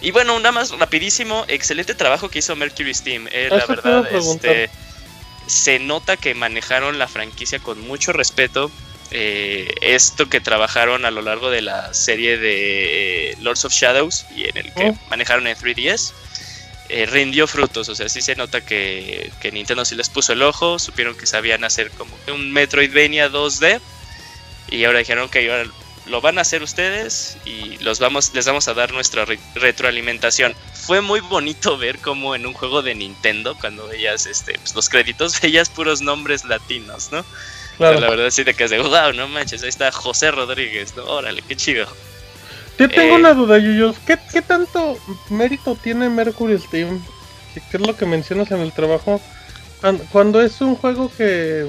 Y 0.00 0.12
bueno, 0.12 0.38
nada 0.38 0.52
más 0.52 0.70
rapidísimo, 0.78 1.44
excelente 1.48 1.94
trabajo 1.94 2.28
que 2.28 2.38
hizo 2.38 2.54
Mercury 2.54 2.94
Steam, 2.94 3.28
eh, 3.32 3.48
la 3.50 3.66
verdad, 3.66 4.08
este, 4.14 4.70
se 5.48 5.80
nota 5.80 6.16
que 6.16 6.34
manejaron 6.34 7.00
la 7.00 7.08
franquicia 7.08 7.58
con 7.58 7.80
mucho 7.80 8.12
respeto. 8.12 8.70
Eh, 9.14 9.74
esto 9.82 10.30
que 10.30 10.40
trabajaron 10.40 11.04
a 11.04 11.10
lo 11.10 11.20
largo 11.20 11.50
de 11.50 11.60
la 11.60 11.92
serie 11.92 12.38
de 12.38 13.36
Lords 13.40 13.66
of 13.66 13.72
Shadows 13.72 14.24
y 14.34 14.48
en 14.48 14.56
el 14.56 14.72
que 14.72 14.94
manejaron 15.10 15.46
en 15.46 15.54
3DS 15.54 16.12
eh, 16.88 17.06
rindió 17.06 17.46
frutos. 17.46 17.88
O 17.88 17.94
sea, 17.94 18.08
sí 18.08 18.22
se 18.22 18.36
nota 18.36 18.60
que, 18.62 19.30
Nintendo 19.52 19.84
sí 19.84 19.94
les 19.94 20.08
puso 20.08 20.32
el 20.32 20.42
ojo, 20.42 20.78
supieron 20.78 21.16
que 21.16 21.26
sabían 21.26 21.64
hacer 21.64 21.90
como 21.90 22.16
un 22.28 22.52
Metroidvania 22.52 23.30
2D. 23.30 23.80
Y 24.70 24.84
ahora 24.84 25.00
dijeron 25.00 25.28
que 25.28 25.50
ahora 25.50 25.70
lo 26.06 26.20
van 26.20 26.38
a 26.38 26.40
hacer 26.40 26.62
ustedes 26.62 27.36
y 27.44 27.78
los 27.78 27.98
vamos, 27.98 28.32
les 28.34 28.46
vamos 28.46 28.66
a 28.68 28.74
dar 28.74 28.92
nuestra 28.92 29.26
retroalimentación. 29.54 30.54
Fue 30.74 31.00
muy 31.00 31.20
bonito 31.20 31.78
ver 31.78 31.98
como 31.98 32.34
en 32.34 32.46
un 32.46 32.54
juego 32.54 32.82
de 32.82 32.94
Nintendo, 32.94 33.56
cuando 33.60 33.86
veías 33.86 34.26
este, 34.26 34.58
pues, 34.58 34.74
los 34.74 34.88
créditos, 34.88 35.40
veías 35.42 35.68
puros 35.68 36.00
nombres 36.00 36.44
latinos, 36.44 37.12
¿no? 37.12 37.24
La 37.78 37.90
verdad 37.90 38.30
sí 38.30 38.44
te 38.44 38.54
quedas 38.54 38.70
de, 38.70 38.78
wow, 38.78 39.12
no 39.14 39.28
manches, 39.28 39.62
ahí 39.62 39.68
está 39.68 39.90
José 39.90 40.30
Rodríguez, 40.30 40.94
¿no? 40.96 41.04
Órale, 41.04 41.42
qué 41.42 41.56
chido. 41.56 41.86
Yo 42.78 42.88
tengo 42.88 43.14
una 43.16 43.30
eh, 43.30 43.34
duda, 43.34 43.58
Yuyos. 43.58 43.96
¿Qué, 44.06 44.18
¿Qué 44.32 44.42
tanto 44.42 44.98
mérito 45.30 45.76
tiene 45.76 46.08
Mercury 46.08 46.58
Steam? 46.58 47.02
¿Qué, 47.54 47.62
es 47.76 47.86
lo 47.86 47.96
que 47.96 48.06
mencionas 48.06 48.50
en 48.50 48.60
el 48.60 48.72
trabajo? 48.72 49.20
Cuando 50.10 50.40
es 50.40 50.60
un 50.60 50.76
juego 50.76 51.10
que. 51.16 51.66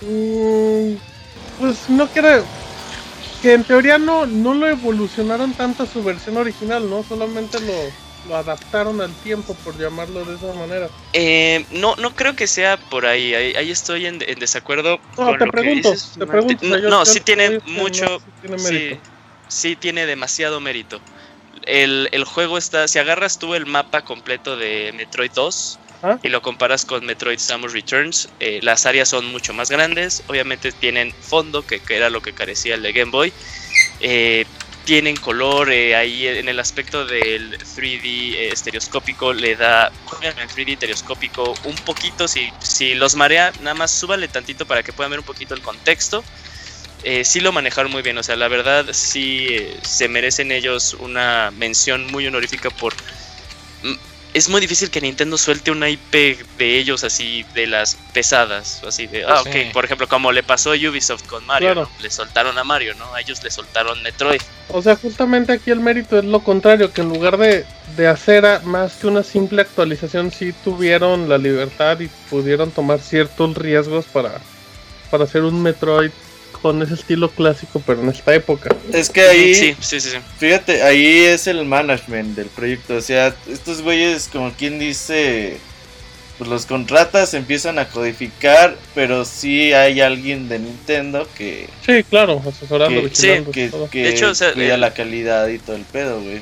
Mm, 0.00 0.94
pues 1.60 1.88
no 1.88 2.08
quiere. 2.08 2.42
Que 3.40 3.54
en 3.54 3.64
teoría 3.64 3.98
no, 3.98 4.26
no 4.26 4.54
lo 4.54 4.68
evolucionaron 4.68 5.52
tanto 5.54 5.82
a 5.82 5.86
su 5.86 6.02
versión 6.02 6.36
original, 6.36 6.88
¿no? 6.88 7.02
Solamente 7.02 7.58
lo, 7.60 7.72
lo 8.28 8.36
adaptaron 8.36 9.00
al 9.00 9.12
tiempo, 9.16 9.54
por 9.64 9.76
llamarlo 9.78 10.24
de 10.24 10.36
esa 10.36 10.52
manera. 10.54 10.88
Eh, 11.12 11.64
no, 11.72 11.96
no 11.96 12.14
creo 12.14 12.36
que 12.36 12.46
sea 12.46 12.76
por 12.76 13.06
ahí. 13.06 13.34
Ahí, 13.34 13.70
estoy 13.70 14.06
en, 14.06 14.18
desacuerdo 14.18 15.00
con 15.14 15.38
te 15.38 15.46
lo 15.46 15.52
pregunto, 15.52 15.90
que 15.90 15.94
dices. 15.94 16.12
Te 16.18 16.26
pregunto, 16.26 16.78
no, 16.88 17.04
sí 17.04 17.20
tiene 17.20 17.60
mucho. 17.66 18.20
sí, 18.56 18.98
sí 19.48 19.76
tiene 19.76 20.06
demasiado 20.06 20.60
mérito. 20.60 21.00
El, 21.64 22.24
juego 22.24 22.58
está, 22.58 22.88
si 22.88 22.98
agarras 22.98 23.38
tú 23.38 23.54
el 23.54 23.66
mapa 23.66 24.02
completo 24.02 24.56
de 24.56 24.92
Metroid 24.96 25.30
2 25.32 25.78
¿Ah? 26.02 26.18
y 26.22 26.28
lo 26.28 26.42
comparas 26.42 26.84
con 26.84 27.04
Metroid 27.06 27.38
Samus 27.38 27.72
Returns, 27.72 28.28
eh, 28.40 28.58
las 28.62 28.86
áreas 28.86 29.08
son 29.08 29.26
mucho 29.26 29.54
más 29.54 29.70
grandes, 29.70 30.24
obviamente 30.26 30.72
tienen 30.72 31.12
fondo, 31.12 31.64
que, 31.64 31.80
era 31.88 32.10
lo 32.10 32.20
que 32.20 32.32
carecía 32.32 32.74
el 32.74 32.82
de 32.82 32.92
Game 32.92 33.12
Boy, 33.12 33.32
eh, 34.00 34.44
tienen 34.84 35.16
color, 35.16 35.70
eh, 35.70 35.94
ahí 35.94 36.26
en 36.26 36.48
el 36.48 36.58
aspecto 36.58 37.04
del 37.04 37.58
3D 37.58 38.52
estereoscópico 38.52 39.32
le 39.32 39.56
da, 39.56 39.92
el 40.22 40.48
3D 40.48 40.72
estereoscópico 40.72 41.54
un 41.64 41.76
poquito, 41.76 42.26
si, 42.28 42.52
si 42.60 42.94
los 42.94 43.14
marea, 43.14 43.52
nada 43.60 43.74
más 43.74 43.90
súbale 43.90 44.28
tantito 44.28 44.66
para 44.66 44.82
que 44.82 44.92
puedan 44.92 45.10
ver 45.10 45.20
un 45.20 45.26
poquito 45.26 45.54
el 45.54 45.62
contexto 45.62 46.24
eh, 47.04 47.24
sí 47.24 47.40
lo 47.40 47.52
manejaron 47.52 47.90
muy 47.90 48.02
bien. 48.02 48.16
O 48.18 48.22
sea, 48.22 48.36
la 48.36 48.48
verdad 48.48 48.86
sí 48.92 49.46
eh, 49.50 49.78
se 49.82 50.08
merecen 50.08 50.52
ellos 50.52 50.94
una 50.94 51.50
mención 51.50 52.06
muy 52.10 52.26
honorífica 52.26 52.70
por... 52.70 52.94
Es 54.34 54.48
muy 54.48 54.62
difícil 54.62 54.90
que 54.90 55.00
Nintendo 55.00 55.36
suelte 55.36 55.70
una 55.70 55.90
IP 55.90 56.38
de 56.56 56.78
ellos 56.78 57.04
así, 57.04 57.44
de 57.54 57.66
las 57.66 57.96
pesadas, 58.14 58.82
así 58.82 59.06
de... 59.06 59.24
Ah, 59.24 59.42
ok, 59.42 59.72
por 59.74 59.84
ejemplo, 59.84 60.08
como 60.08 60.32
le 60.32 60.42
pasó 60.42 60.72
a 60.72 60.74
Ubisoft 60.74 61.26
con 61.26 61.44
Mario, 61.46 61.88
le 62.00 62.10
soltaron 62.10 62.56
a 62.56 62.64
Mario, 62.64 62.94
¿no? 62.94 63.12
A 63.14 63.20
ellos 63.20 63.42
le 63.44 63.50
soltaron 63.50 64.02
Metroid. 64.02 64.40
O 64.68 64.80
sea, 64.80 64.96
justamente 64.96 65.52
aquí 65.52 65.70
el 65.70 65.80
mérito 65.80 66.18
es 66.18 66.24
lo 66.24 66.40
contrario, 66.40 66.92
que 66.92 67.02
en 67.02 67.10
lugar 67.10 67.36
de, 67.36 67.66
de 67.96 68.08
hacer 68.08 68.62
más 68.64 68.94
que 68.94 69.06
una 69.06 69.22
simple 69.22 69.60
actualización, 69.60 70.30
sí 70.30 70.54
tuvieron 70.64 71.28
la 71.28 71.36
libertad 71.36 72.00
y 72.00 72.08
pudieron 72.30 72.70
tomar 72.70 73.00
ciertos 73.00 73.54
riesgos 73.54 74.06
para, 74.06 74.40
para 75.10 75.24
hacer 75.24 75.42
un 75.42 75.62
Metroid 75.62 76.10
con 76.62 76.80
ese 76.80 76.94
estilo 76.94 77.28
clásico, 77.28 77.82
pero 77.84 78.00
en 78.00 78.08
esta 78.08 78.34
época. 78.34 78.74
Es 78.92 79.10
que 79.10 79.22
ahí, 79.22 79.54
sí, 79.54 79.76
sí, 79.80 80.00
sí, 80.00 80.10
fíjate, 80.38 80.82
ahí 80.82 81.24
es 81.24 81.48
el 81.48 81.64
management 81.64 82.36
del 82.36 82.46
proyecto. 82.46 82.94
O 82.94 83.00
sea, 83.00 83.34
estos 83.50 83.82
güeyes, 83.82 84.30
como 84.32 84.52
quien 84.52 84.78
dice, 84.78 85.58
pues 86.38 86.48
los 86.48 86.64
contratas, 86.64 87.34
empiezan 87.34 87.80
a 87.80 87.88
codificar, 87.88 88.76
pero 88.94 89.24
sí 89.24 89.72
hay 89.72 90.00
alguien 90.00 90.48
de 90.48 90.60
Nintendo 90.60 91.28
que. 91.36 91.68
Sí, 91.84 92.04
claro, 92.04 92.40
asesorando, 92.48 93.02
que, 93.02 93.70
que, 93.90 94.02
de 94.02 94.08
hecho, 94.08 94.32
cuida 94.54 94.76
la 94.76 94.94
calidad 94.94 95.48
y 95.48 95.58
todo 95.58 95.76
el 95.76 95.82
pedo, 95.82 96.22
güey 96.22 96.40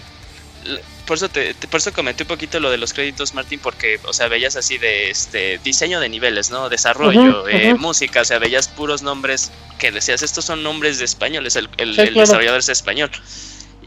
por 1.11 1.17
eso 1.17 1.29
te, 1.29 1.55
por 1.69 1.81
eso 1.81 1.93
comenté 1.93 2.23
un 2.23 2.29
poquito 2.29 2.61
lo 2.61 2.71
de 2.71 2.79
los 2.79 2.93
créditos, 2.93 3.35
Martín, 3.35 3.59
porque, 3.59 3.99
o 4.05 4.13
sea, 4.13 4.29
veías 4.29 4.55
así 4.55 4.79
de 4.79 5.11
este 5.11 5.59
diseño 5.59 5.99
de 5.99 6.09
niveles, 6.09 6.53
¿no? 6.53 6.69
Desarrollo, 6.69 7.49
eh, 7.49 7.75
música, 7.75 8.21
o 8.21 8.25
sea, 8.25 8.39
veías 8.39 8.69
puros 8.69 9.03
nombres 9.03 9.51
que 9.81 9.91
decías, 9.91 10.23
estos 10.23 10.45
son 10.45 10.63
nombres 10.63 11.01
de 11.01 11.07
españoles, 11.07 11.57
el, 11.57 11.69
el, 11.79 11.97
desarrollador 12.15 12.61
es 12.61 12.69
español. 12.69 13.11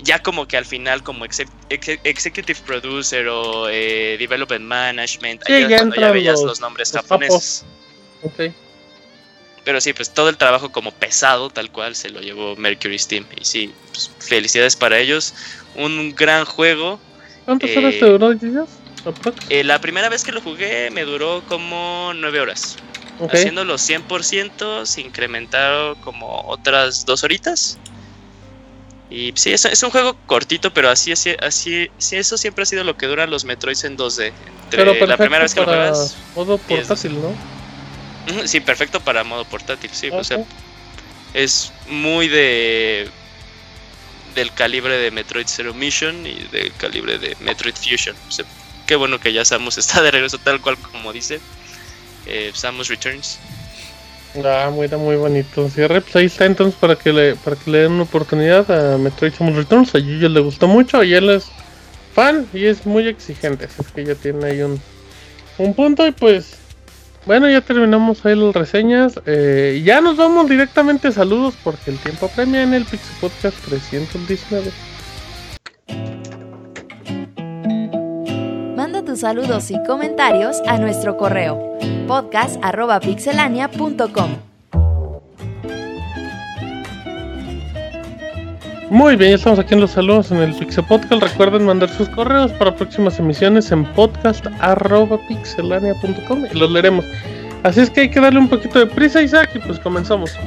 Ya 0.01 0.21
como 0.21 0.49
que 0.49 0.57
al 0.57 0.65
final, 0.65 1.01
como 1.01 1.23
executive 1.23 2.59
producer 2.65 3.25
o 3.29 3.69
eh, 3.69 4.17
development 4.19 4.65
management, 4.65 5.43
ya, 5.47 5.69
ya 5.69 6.11
veías 6.11 6.41
los, 6.41 6.59
nombres 6.59 6.91
japoneses. 6.91 7.63
Pero 9.63 9.79
sí, 9.79 9.93
pues 9.93 10.13
todo 10.13 10.27
el 10.27 10.35
trabajo 10.35 10.73
como 10.73 10.91
pesado, 10.91 11.49
tal 11.49 11.71
cual, 11.71 11.95
se 11.95 12.09
lo 12.09 12.19
llevó 12.19 12.57
Mercury 12.57 12.99
Steam. 12.99 13.25
Y 13.39 13.45
sí, 13.45 13.73
pues, 13.91 14.11
felicidades 14.19 14.75
para 14.75 14.99
ellos. 14.99 15.33
Un 15.75 16.13
gran 16.13 16.43
juego 16.43 16.99
¿Cuántas 17.45 17.76
horas 17.76 17.94
te 17.99 18.06
eh, 18.06 18.10
duró, 18.10 18.34
eh, 19.49 19.64
la 19.64 19.80
primera 19.80 20.10
vez 20.10 20.24
que 20.24 20.32
lo 20.32 20.41
jugué 20.41 20.90
me 20.91 21.03
duró 21.03 21.44
como 21.48 22.11
9 22.15 22.40
horas. 22.40 22.78
Haciendo 23.32 23.64
los 23.64 23.88
100% 23.88 24.86
se 24.86 25.02
incrementaron 25.02 25.95
como 26.02 26.41
otras 26.48 27.06
2 27.06 27.24
horitas. 27.24 27.78
Y 29.10 29.32
sí, 29.36 29.52
es, 29.52 29.65
es, 29.65 29.84
un 29.84 29.91
juego 29.91 30.18
cortito, 30.26 30.74
pero 30.74 30.90
así, 30.90 31.11
así, 31.11 31.36
así, 31.40 31.90
sí, 31.98 32.15
eso 32.15 32.38
siempre 32.38 32.64
ha 32.64 32.65
sido 32.65 32.84
lo 32.84 32.98
que 32.98 33.06
duran 33.06 33.30
los 33.30 33.45
Metroids 33.45 33.84
en 33.84 33.98
2D. 33.98 34.32
pero 34.72 34.94
la 35.06 35.18
primera 35.18 35.44
vez 35.44 35.53
que 35.53 35.60
lo 35.60 35.68
juegas. 35.68 36.18
Modo 36.36 36.57
portátil, 36.57 37.20
¿no? 37.22 38.48
Sí, 38.48 38.60
perfecto 38.61 38.99
para 39.02 39.24
modo 39.24 39.45
portátil, 39.45 39.91
sí. 39.94 40.10
O 40.11 40.24
sea, 40.24 40.44
es 41.34 41.72
muy 41.88 42.28
de 42.28 43.10
del 44.35 44.53
calibre 44.53 44.97
de 44.97 45.11
Metroid 45.11 45.47
Zero 45.47 45.73
Mission 45.73 46.26
y 46.26 46.47
del 46.51 46.72
calibre 46.73 47.18
de 47.18 47.35
Metroid 47.41 47.76
Fusion. 47.76 48.15
qué 48.85 48.95
bueno 48.95 49.19
que 49.19 49.34
ya 49.34 49.45
Samus 49.45 49.77
está 49.77 50.01
de 50.01 50.11
regreso 50.11 50.38
tal 50.38 50.61
cual 50.61 50.77
como 50.77 51.14
dice. 51.14 51.39
Eh, 52.26 52.51
Samus 52.53 52.88
Returns. 52.88 53.39
Ah, 54.43 54.72
muy, 54.73 54.88
muy 54.88 55.15
bonito. 55.15 55.69
Cierre, 55.69 56.01
pues 56.01 56.15
ahí 56.15 56.26
está 56.26 56.45
entonces 56.45 56.80
para 56.80 56.95
que 56.95 57.14
le 57.14 57.35
para 57.35 57.55
que 57.55 57.69
le 57.69 57.80
den 57.80 57.91
una 57.91 58.03
oportunidad 58.03 58.69
a 58.72 58.97
Metroid 58.97 59.34
Samus 59.34 59.55
Returns. 59.55 59.93
A 59.93 59.99
Yuyo 59.99 60.30
le 60.30 60.39
gustó 60.39 60.68
mucho 60.68 61.03
y 61.03 61.14
él 61.14 61.30
es 61.30 61.45
fan 62.14 62.47
y 62.53 62.65
es 62.65 62.85
muy 62.85 63.07
exigente. 63.07 63.65
Así 63.65 63.91
que 63.93 64.05
ya 64.05 64.15
tiene 64.15 64.45
ahí 64.45 64.61
un, 64.61 64.81
un 65.57 65.73
punto 65.76 66.07
y 66.07 66.11
pues 66.11 66.57
bueno, 67.25 67.49
ya 67.49 67.61
terminamos 67.61 68.25
ahí 68.25 68.35
las 68.35 68.53
reseñas. 68.55 69.19
Eh, 69.25 69.81
ya 69.85 70.01
nos 70.01 70.17
vamos 70.17 70.49
directamente 70.49 71.11
saludos 71.11 71.53
porque 71.63 71.91
el 71.91 71.99
tiempo 71.99 72.29
premia 72.35 72.63
en 72.63 72.73
el 72.73 72.85
Pixel 72.85 73.15
Podcast 73.21 73.55
319. 73.65 74.71
Manda 78.75 79.03
tus 79.03 79.19
saludos 79.19 79.69
y 79.71 79.81
comentarios 79.83 80.61
a 80.67 80.77
nuestro 80.77 81.17
correo 81.17 81.77
podcast.pixelania.com. 82.07 84.52
Muy 88.89 89.15
bien, 89.15 89.30
ya 89.31 89.38
estamos 89.38 89.60
aquí 89.60 89.73
en 89.73 89.80
los 89.80 89.91
saludos 89.91 90.30
en 90.31 90.38
el 90.38 90.53
Pixel 90.53 90.84
Podcast. 90.85 91.23
Recuerden 91.23 91.65
mandar 91.65 91.89
sus 91.89 92.10
correos 92.10 92.51
para 92.53 92.76
próximas 92.76 93.18
emisiones 93.18 93.72
en 93.72 93.85
podcast.pixelania.com 93.93 96.45
y 96.51 96.57
los 96.57 96.69
leeremos. 96.69 97.05
Así 97.64 97.80
es 97.80 97.89
que 97.89 98.01
hay 98.01 98.10
que 98.10 98.19
darle 98.19 98.39
un 98.39 98.49
poquito 98.49 98.80
de 98.80 98.88
prisa, 98.88 99.22
Isaac, 99.22 99.51
y 99.55 99.60
pues 99.60 99.80
comenzamos. 99.80 100.38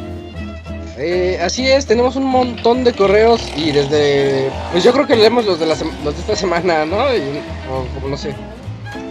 Eh, 0.99 1.39
así 1.43 1.67
es, 1.67 1.87
tenemos 1.87 2.17
un 2.17 2.25
montón 2.25 2.85
de 2.85 2.93
correos 2.93 3.41
y 3.57 3.73
desde. 3.73 4.51
Pues 4.73 4.85
yo 4.85 4.93
creo 4.93 5.07
que 5.07 5.17
leemos 5.17 5.47
los 5.47 5.59
de, 5.59 5.65
la 5.67 5.77
los 6.05 6.15
de 6.15 6.21
esta 6.21 6.37
semana, 6.37 6.85
¿no? 6.85 6.97
o 6.97 7.87
como 7.95 8.09
no 8.09 8.17
sé. 8.17 8.35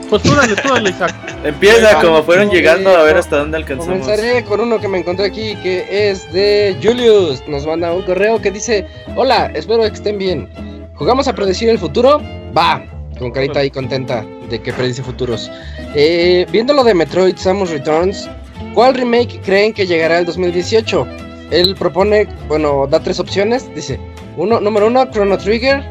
Pues 0.09 0.21
tú 0.21 0.35
dale, 0.35 0.55
tú 0.55 0.69
dale, 0.69 0.89
Isaac. 0.89 1.13
Empieza 1.43 1.99
como 1.99 2.23
fueron 2.23 2.49
llegando 2.49 2.89
a 2.89 3.03
ver 3.03 3.17
hasta 3.17 3.37
dónde 3.37 3.57
alcanzamos. 3.57 4.05
Comenzaré 4.05 4.43
con 4.43 4.61
uno 4.61 4.79
que 4.79 4.87
me 4.87 4.99
encontré 4.99 5.25
aquí 5.25 5.55
que 5.57 6.09
es 6.09 6.31
de 6.31 6.77
Julius. 6.81 7.43
Nos 7.47 7.65
manda 7.65 7.91
un 7.91 8.03
correo 8.03 8.41
que 8.41 8.51
dice: 8.51 8.85
Hola, 9.15 9.51
espero 9.53 9.81
que 9.81 9.87
estén 9.87 10.17
bien. 10.17 10.49
¿Jugamos 10.95 11.27
a 11.27 11.33
predecir 11.33 11.69
el 11.69 11.79
futuro? 11.79 12.21
Va, 12.55 12.83
con 13.19 13.31
carita 13.31 13.59
ahí 13.59 13.69
contenta 13.69 14.25
de 14.49 14.61
que 14.61 14.71
predice 14.71 15.03
futuros. 15.03 15.51
Eh, 15.95 16.45
viendo 16.51 16.73
lo 16.73 16.83
de 16.83 16.93
Metroid 16.93 17.35
Samus 17.35 17.71
Returns, 17.71 18.29
¿cuál 18.73 18.93
remake 18.93 19.41
creen 19.43 19.73
que 19.73 19.87
llegará 19.87 20.19
el 20.19 20.25
2018? 20.25 21.07
Él 21.51 21.75
propone, 21.75 22.27
bueno, 22.47 22.87
da 22.87 22.99
tres 22.99 23.19
opciones. 23.19 23.73
Dice: 23.73 23.99
uno, 24.37 24.59
número 24.59 24.87
uno, 24.87 25.09
Chrono 25.11 25.37
Trigger. 25.37 25.83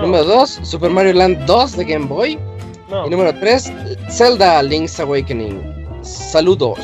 Número 0.00 0.24
dos, 0.24 0.58
Super 0.62 0.90
Mario 0.90 1.12
Land 1.12 1.44
2 1.44 1.76
de 1.76 1.84
Game 1.84 2.06
Boy. 2.06 2.38
Y 3.06 3.10
número 3.10 3.34
3, 3.34 3.72
Zelda 4.10 4.62
Link's 4.62 5.00
Awakening. 5.00 5.60
Saludos. 6.02 6.78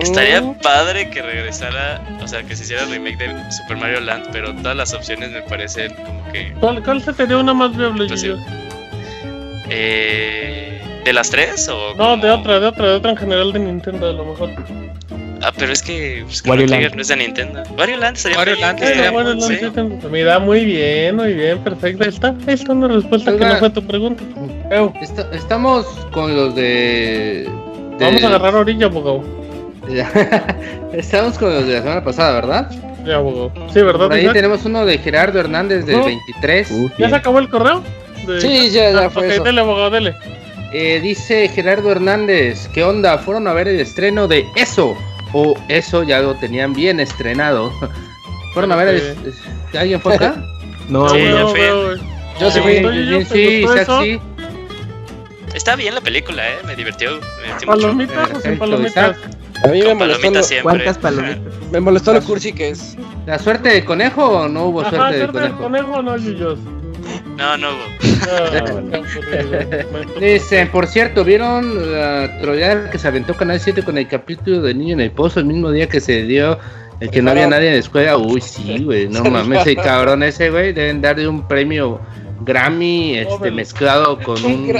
Estaría 0.00 0.42
padre 0.62 1.10
que 1.10 1.22
regresara, 1.22 2.00
o 2.22 2.26
sea, 2.26 2.42
que 2.42 2.56
se 2.56 2.64
hiciera 2.64 2.84
el 2.84 2.90
remake 2.90 3.18
de 3.18 3.52
Super 3.52 3.76
Mario 3.76 4.00
Land, 4.00 4.28
pero 4.32 4.54
todas 4.56 4.76
las 4.76 4.92
opciones 4.94 5.30
me 5.30 5.42
parecen 5.42 5.92
como 5.94 6.32
que. 6.32 6.52
¿Cuál, 6.60 7.02
se 7.02 7.12
te 7.12 7.26
dio 7.26 7.40
una 7.40 7.54
más 7.54 7.76
viable, 7.76 8.06
eh, 9.70 10.82
¿De 11.04 11.12
las 11.12 11.30
tres? 11.30 11.68
O 11.68 11.94
no, 11.94 12.16
de 12.16 12.30
otra, 12.30 12.58
de 12.58 12.66
otra, 12.66 12.86
de 12.86 12.94
otra 12.94 13.10
en 13.10 13.16
general 13.16 13.52
de 13.52 13.58
Nintendo, 13.60 14.08
a 14.08 14.12
lo 14.12 14.24
mejor. 14.24 14.50
Ah, 15.42 15.52
pero 15.56 15.72
es 15.72 15.82
que 15.82 16.22
pues, 16.24 16.42
Wario 16.44 16.66
Land. 16.66 16.94
no 16.94 17.02
es 17.02 17.08
de 17.08 17.16
Nintendo. 17.16 17.62
Wario 17.76 17.96
Land 17.96 18.16
sería 18.16 18.38
Wario 18.38 18.56
Land 18.56 18.82
estaría 18.82 19.10
bueno, 19.10 19.40
sí. 19.40 19.58
Mira, 20.10 20.38
muy 20.38 20.64
bien, 20.64 21.16
muy 21.16 21.32
bien, 21.34 21.58
perfecto. 21.58 22.04
Ahí 22.04 22.10
está, 22.10 22.34
ahí 22.46 22.54
está 22.54 22.72
una 22.72 22.88
respuesta 22.88 23.36
que 23.36 23.44
no 23.44 23.56
fue 23.56 23.70
tu 23.70 23.86
pregunta. 23.86 24.22
estamos 25.32 25.86
con 26.12 26.34
los 26.34 26.54
de, 26.54 27.48
Vamos 28.00 28.22
a 28.22 28.26
agarrar 28.28 28.54
orilla, 28.54 28.86
abogado. 28.86 29.22
estamos 30.92 31.38
con 31.38 31.54
los 31.54 31.66
de 31.66 31.74
la 31.74 31.82
semana 31.82 32.04
pasada, 32.04 32.34
¿verdad? 32.34 32.70
Sí, 33.04 33.10
abogado. 33.10 33.52
Sí, 33.72 33.82
¿verdad? 33.82 34.12
ahí 34.12 34.28
tenemos 34.32 34.64
uno 34.64 34.84
de 34.84 34.98
Gerardo 34.98 35.40
Hernández 35.40 35.86
del 35.86 36.00
23. 36.02 36.70
¿Ya 36.98 37.08
se 37.08 37.16
acabó 37.16 37.38
el 37.38 37.48
correo? 37.48 37.82
Sí, 38.40 38.70
ya, 38.70 38.90
ya 38.90 39.10
fue. 39.10 39.26
Ok, 39.26 39.32
eso. 39.32 39.44
dele, 39.44 39.60
abogado, 39.60 39.90
dele. 39.90 40.14
Eh, 40.72 41.00
dice 41.00 41.48
Gerardo 41.48 41.90
Hernández, 41.90 42.68
¿qué 42.74 42.84
onda? 42.84 43.16
Fueron 43.16 43.48
a 43.48 43.54
ver 43.54 43.68
el 43.68 43.80
estreno 43.80 44.28
de 44.28 44.44
eso, 44.54 44.96
o 45.32 45.54
eso 45.68 46.02
ya 46.02 46.20
lo 46.20 46.34
tenían 46.34 46.72
bien 46.72 47.00
estrenado. 47.00 47.72
Fueron 48.54 48.72
a 48.72 48.76
ver, 48.76 49.16
¿alguien 49.78 50.00
fue 50.00 50.14
acá? 50.14 50.36
No, 50.88 51.06
sí, 51.10 51.18
no, 51.28 51.52
Yo 52.40 52.50
sí 52.50 52.60
fui, 52.60 52.76
sí, 53.26 53.66
sí. 53.66 54.20
Está 55.54 55.76
bien 55.76 55.94
la 55.94 56.00
película, 56.00 56.48
eh, 56.48 56.58
me 56.64 56.74
divirtió. 56.74 57.16
Me 57.16 57.66
¿Palomitas 57.66 58.30
o 58.32 58.40
sin 58.40 58.58
palomitas? 58.58 59.18
A 59.64 59.68
mí 59.68 59.82
me 59.82 59.94
molestó 59.94 60.30
lo, 60.30 60.62
¿Cuántas 60.62 60.96
palomitas? 60.96 61.40
Me 61.70 61.80
molestó 61.80 62.14
lo 62.14 62.22
cursi 62.22 62.54
que 62.54 62.70
es. 62.70 62.96
¿La 63.26 63.38
suerte 63.38 63.68
de 63.68 63.84
conejo 63.84 64.24
o 64.24 64.48
no 64.48 64.66
hubo 64.66 64.88
suerte, 64.88 65.18
de 65.18 65.26
conejo? 65.26 65.46
De 65.48 65.62
conejo 65.62 66.02
no, 66.02 66.16
Yuyos. 66.16 66.58
No, 67.38 67.56
no 67.56 67.68
hubo. 67.70 67.84
Dicen, 70.20 70.68
por 70.72 70.88
cierto, 70.88 71.24
¿vieron 71.24 71.92
la 71.92 72.36
trollada 72.40 72.90
que 72.90 72.98
se 72.98 73.06
aventó 73.06 73.32
Canal 73.34 73.60
7 73.60 73.84
con 73.84 73.96
el 73.96 74.08
capítulo 74.08 74.60
de 74.60 74.74
Niño 74.74 74.94
en 74.94 75.00
el 75.02 75.12
Pozo 75.12 75.38
el 75.38 75.46
mismo 75.46 75.70
día 75.70 75.88
que 75.88 76.00
se 76.00 76.24
dio 76.24 76.58
el 76.98 77.10
que 77.10 77.22
no 77.22 77.30
había 77.30 77.46
nadie 77.46 77.68
en 77.68 77.74
la 77.74 77.78
escuela? 77.78 78.16
Uy, 78.16 78.40
sí, 78.40 78.82
güey, 78.82 79.08
no 79.08 79.22
mames, 79.30 79.64
el 79.68 79.76
cabrón 79.76 80.24
ese, 80.24 80.50
güey, 80.50 80.72
deben 80.72 81.00
darle 81.00 81.28
un 81.28 81.46
premio 81.46 82.00
Grammy 82.40 83.18
este, 83.18 83.52
mezclado 83.52 84.18
con 84.18 84.44
un... 84.44 84.76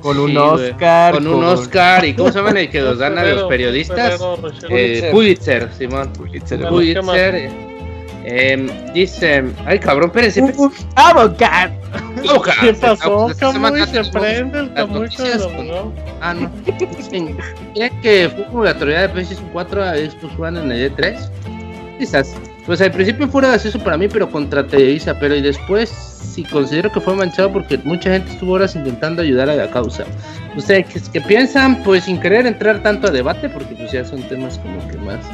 Con 0.00 0.18
un 0.18 0.36
Oscar. 0.36 1.14
Con, 1.14 1.26
un 1.26 1.44
Oscar. 1.44 2.04
¿Y 2.04 2.14
cómo 2.14 2.30
se 2.30 2.38
llama 2.38 2.58
el 2.58 2.70
que 2.70 2.80
los 2.80 2.98
dan 2.98 3.18
a 3.18 3.24
los 3.24 3.44
periodistas? 3.44 4.20
Eh, 4.68 5.08
Pulitzer, 5.10 5.70
Simón. 5.76 6.12
Pulitzer. 6.12 6.68
Pulitzer. 6.68 7.67
Eh, 8.24 8.90
dice, 8.94 9.44
ay 9.66 9.78
cabrón, 9.78 10.08
espérense. 10.08 10.42
Uh, 10.42 10.70
abogado. 10.96 11.72
¿Qué 12.60 12.74
pasó? 12.74 13.30
Camuy 13.38 13.86
se 13.86 14.04
prende 14.04 14.60
el 14.60 14.74
Camuy 14.74 15.08
Ah, 16.20 16.34
no. 16.34 16.50
Dicen, 16.96 17.36
¿creen 17.74 18.00
que 18.00 18.30
fue 18.34 18.44
como 18.46 18.64
la 18.64 18.72
autoridad 18.72 19.02
de 19.02 19.08
PlayStation 19.10 19.48
4 19.52 19.84
a 19.84 19.94
Xbox 19.94 20.38
One 20.38 20.60
en 20.60 20.72
el 20.72 20.94
E3? 20.94 21.30
Quizás. 21.98 22.34
pues 22.66 22.80
al 22.80 22.92
principio 22.92 23.28
fue 23.28 23.42
gracioso 23.42 23.78
para 23.78 23.96
mí, 23.96 24.08
pero 24.08 24.30
contra 24.30 24.66
Televisa, 24.66 25.18
pero 25.18 25.34
y 25.34 25.42
después 25.42 25.88
sí 25.88 26.44
considero 26.44 26.92
que 26.92 27.00
fue 27.00 27.14
manchado 27.16 27.52
porque 27.52 27.78
mucha 27.78 28.10
gente 28.10 28.32
estuvo 28.32 28.52
horas 28.52 28.76
intentando 28.76 29.22
ayudar 29.22 29.48
a 29.50 29.56
la 29.56 29.70
causa. 29.70 30.04
¿Ustedes 30.56 31.08
qué, 31.12 31.20
piensan? 31.20 31.82
Pues 31.82 32.04
sin 32.04 32.20
querer 32.20 32.46
entrar 32.46 32.82
tanto 32.82 33.08
a 33.08 33.10
debate, 33.10 33.48
porque 33.48 33.74
pues 33.74 33.92
ya 33.92 34.04
son 34.04 34.22
temas 34.24 34.58
como 34.58 34.86
que 34.88 34.98
más 34.98 35.24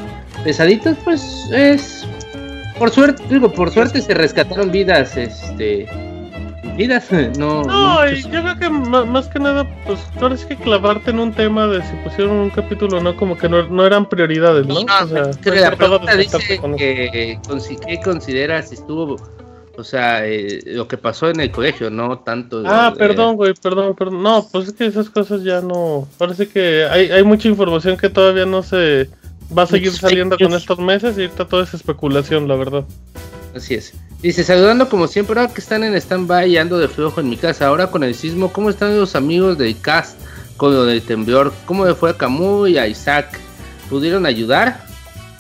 pesaditos, 0.45 0.97
pues 1.05 1.49
es 1.53 2.07
por 2.79 2.91
suerte, 2.91 3.23
digo, 3.29 3.53
por 3.53 3.71
suerte 3.71 4.01
se 4.01 4.15
rescataron 4.15 4.71
vidas, 4.71 5.17
este 5.17 5.87
vidas, 6.77 7.11
no. 7.39 7.63
No, 7.63 8.09
yo 8.09 8.29
creo 8.29 8.59
que 8.59 8.69
más, 8.69 9.29
que 9.29 9.39
nada, 9.39 9.67
pues 9.87 10.01
ahora 10.21 10.35
es 10.35 10.45
que 10.45 10.57
clavarte 10.57 11.11
en 11.11 11.21
un 11.21 11.33
tema 11.33 11.67
de 11.67 11.83
si 11.83 11.95
pusieron 12.03 12.37
un 12.37 12.51
capítulo 12.51 12.99
o 12.99 13.01
no, 13.01 13.17
como 13.17 13.37
que 13.37 13.49
no, 13.49 13.87
eran 13.87 14.09
prioridades, 14.09 14.67
¿no? 14.67 14.75
o 14.75 15.07
sea, 15.07 15.31
que 15.43 15.51
la 15.51 15.77
pregunta 15.77 16.17
dice 16.17 16.39
que, 16.77 17.39
¿qué 17.87 18.01
consideras 18.03 18.69
si 18.69 18.75
estuvo, 18.75 19.17
o 19.77 19.85
sea, 19.85 20.27
eh, 20.27 20.61
lo 20.67 20.87
que 20.87 20.97
pasó 20.97 21.29
en 21.29 21.41
el 21.41 21.51
colegio, 21.51 21.91
no 21.91 22.19
tanto. 22.19 22.63
Ah, 22.65 22.95
perdón, 22.97 23.37
güey, 23.37 23.55
perdón, 23.55 23.95
perdón. 23.95 24.23
No, 24.23 24.47
pues 24.51 24.69
es 24.69 24.75
que 24.75 24.87
esas 24.87 25.11
cosas 25.11 25.43
ya 25.43 25.61
no. 25.61 26.07
Parece 26.17 26.49
que 26.49 26.85
hay, 26.85 27.11
hay 27.11 27.25
mucha 27.25 27.49
información 27.49 27.97
que 27.97 28.09
todavía 28.09 28.47
no 28.47 28.63
se 28.63 29.09
va 29.57 29.63
a 29.63 29.67
seguir 29.67 29.93
saliendo 29.93 30.37
con 30.39 30.53
estos 30.55 30.79
meses 30.79 31.17
y 31.19 31.23
ahorita 31.23 31.47
toda 31.47 31.65
esa 31.65 31.77
especulación, 31.77 32.49
la 32.49 32.57
verdad. 32.57 32.85
Así 33.55 33.75
es. 33.75 33.93
Dice, 34.21 34.43
saludando 34.43 34.89
como 34.89 35.07
siempre, 35.07 35.39
ahora 35.39 35.53
que 35.53 35.61
están 35.61 35.85
en 35.85 35.95
stand-by 35.95 36.51
y 36.51 36.57
ando 36.57 36.79
de 36.79 36.89
flojo 36.89 37.21
en 37.21 37.29
mi 37.29 37.37
casa, 37.37 37.67
ahora 37.67 37.91
con 37.91 38.03
el 38.03 38.15
sismo, 38.15 38.53
¿cómo 38.53 38.71
están 38.71 38.99
los 38.99 39.15
amigos 39.15 39.59
del 39.59 39.79
cast 39.81 40.19
con 40.57 40.75
lo 40.75 40.85
del 40.85 41.03
temblor? 41.03 41.53
¿Cómo 41.67 41.85
le 41.87 41.95
fue 41.95 42.11
a 42.11 42.17
Camus 42.17 42.71
y 42.71 42.79
a 42.79 42.87
Isaac? 42.87 43.39
¿Pudieron 43.89 44.27
ayudar? 44.27 44.85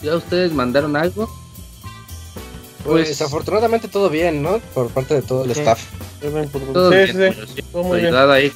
¿Ya 0.03 0.15
ustedes 0.15 0.53
mandaron 0.53 0.97
algo? 0.97 1.29
Pues, 2.85 3.07
pues 3.07 3.23
afortunadamente 3.23 3.89
todo 3.89 4.11
bien, 4.11 4.43
¿no? 4.43 4.59
Por 4.75 4.91
parte 4.91 5.15
de 5.15 5.23
todo 5.23 5.45
el 5.45 5.51
staff. 5.53 5.83
Todo 6.73 6.91
bien, 6.91 7.35
muy 7.73 8.01
bien. 8.01 8.15
ahí 8.15 8.53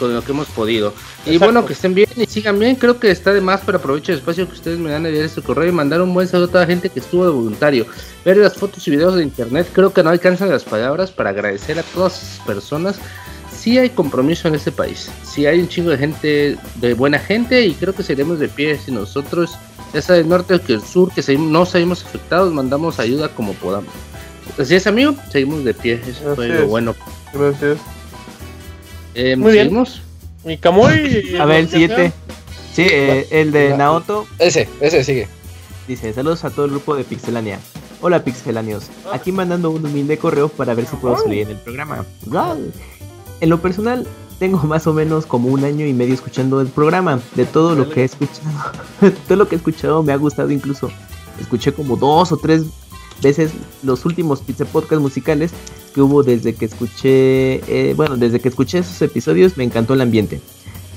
con 0.00 0.14
lo 0.14 0.24
que 0.24 0.32
hemos 0.32 0.48
podido. 0.48 0.94
Y 1.26 1.36
bueno, 1.36 1.66
que 1.66 1.74
estén 1.74 1.94
bien 1.94 2.08
y 2.16 2.24
sigan 2.26 2.58
bien. 2.58 2.74
Creo 2.74 2.98
que 2.98 3.10
está 3.10 3.32
de 3.34 3.42
más, 3.42 3.60
pero 3.64 3.78
aprovecho 3.78 4.12
el 4.12 4.18
espacio 4.18 4.48
que 4.48 4.54
ustedes 4.54 4.78
me 4.78 4.90
dan 4.90 5.04
a 5.04 5.08
enviar 5.08 5.26
este 5.26 5.42
correo 5.42 5.68
y 5.68 5.72
mandar 5.72 6.00
un 6.00 6.14
buen 6.14 6.26
saludo 6.26 6.46
a 6.46 6.50
toda 6.50 6.60
la 6.62 6.66
gente 6.66 6.88
que 6.88 7.00
estuvo 7.00 7.26
de 7.26 7.30
voluntario. 7.30 7.86
Ver 8.24 8.38
las 8.38 8.54
fotos 8.54 8.88
y 8.88 8.90
videos 8.90 9.14
de 9.14 9.22
internet, 9.22 9.68
creo 9.72 9.92
que 9.92 10.02
no 10.02 10.08
alcanzan 10.08 10.48
las 10.48 10.64
palabras 10.64 11.12
para 11.12 11.30
agradecer 11.30 11.78
a 11.78 11.82
todas 11.82 12.22
esas 12.22 12.46
personas. 12.46 12.98
Sí 13.52 13.76
hay 13.76 13.90
compromiso 13.90 14.48
en 14.48 14.54
este 14.54 14.72
país, 14.72 15.10
sí 15.22 15.44
hay 15.44 15.60
un 15.60 15.68
chingo 15.68 15.90
de 15.90 15.98
gente, 15.98 16.56
de 16.76 16.94
buena 16.94 17.18
gente, 17.18 17.66
y 17.66 17.74
creo 17.74 17.94
que 17.94 18.02
seremos 18.02 18.38
de 18.38 18.48
pie 18.48 18.78
si 18.78 18.90
nosotros, 18.90 19.50
ya 19.92 20.00
sea 20.00 20.16
del 20.16 20.30
norte 20.30 20.54
o 20.54 20.58
del 20.58 20.82
sur, 20.82 21.12
que 21.12 21.22
no 21.36 21.66
salimos 21.66 22.02
afectados, 22.02 22.54
mandamos 22.54 22.98
ayuda 22.98 23.28
como 23.28 23.52
podamos. 23.52 23.92
Así 24.58 24.76
es, 24.76 24.86
amigo, 24.86 25.14
seguimos 25.30 25.62
de 25.62 25.74
pie, 25.74 26.00
eso 26.06 26.34
fue 26.34 26.48
lo 26.48 26.68
bueno. 26.68 26.94
Gracias. 27.34 27.78
Eh, 29.14 29.36
Muy 29.36 29.52
bien. 29.52 29.84
Mi 30.44 30.56
Kamui. 30.56 31.36
A 31.40 31.44
ver, 31.44 31.60
el 31.60 31.68
siguiente. 31.68 32.12
Sí, 32.72 32.86
eh, 32.90 33.26
el 33.30 33.52
de 33.52 33.76
Naoto. 33.76 34.26
Ese, 34.38 34.68
ese 34.80 35.04
sigue. 35.04 35.28
Dice, 35.88 36.12
saludos 36.12 36.44
a 36.44 36.50
todo 36.50 36.66
el 36.66 36.70
grupo 36.70 36.94
de 36.94 37.02
Pixelania. 37.02 37.58
Hola 38.02 38.24
Pixelanios, 38.24 38.86
aquí 39.12 39.30
mandando 39.30 39.70
un 39.70 39.84
humilde 39.84 40.16
correo 40.16 40.48
para 40.48 40.72
ver 40.72 40.86
si 40.86 40.96
puedo 40.96 41.18
salir 41.18 41.42
en 41.42 41.50
el 41.50 41.56
programa. 41.56 42.06
En 43.40 43.50
lo 43.50 43.60
personal, 43.60 44.06
tengo 44.38 44.58
más 44.66 44.86
o 44.86 44.94
menos 44.94 45.26
como 45.26 45.48
un 45.48 45.64
año 45.64 45.84
y 45.84 45.92
medio 45.92 46.14
escuchando 46.14 46.60
el 46.60 46.68
programa. 46.68 47.20
De 47.34 47.44
todo 47.44 47.74
lo 47.74 47.90
que 47.90 48.02
he 48.02 48.04
escuchado, 48.04 48.48
todo 49.28 49.36
lo 49.36 49.48
que 49.48 49.56
he 49.56 49.58
escuchado 49.58 50.02
me 50.02 50.12
ha 50.12 50.16
gustado 50.16 50.50
incluso. 50.50 50.90
Escuché 51.38 51.72
como 51.72 51.96
dos 51.96 52.32
o 52.32 52.36
tres 52.36 52.62
veces 53.20 53.52
los 53.82 54.04
últimos 54.04 54.40
Pizza 54.40 54.64
Podcast 54.64 55.00
musicales 55.00 55.52
que 55.94 56.00
hubo 56.00 56.22
desde 56.22 56.54
que 56.54 56.64
escuché, 56.64 57.54
eh, 57.68 57.94
bueno, 57.94 58.16
desde 58.16 58.40
que 58.40 58.48
escuché 58.48 58.78
esos 58.78 59.00
episodios 59.02 59.56
me 59.56 59.64
encantó 59.64 59.94
el 59.94 60.00
ambiente. 60.00 60.40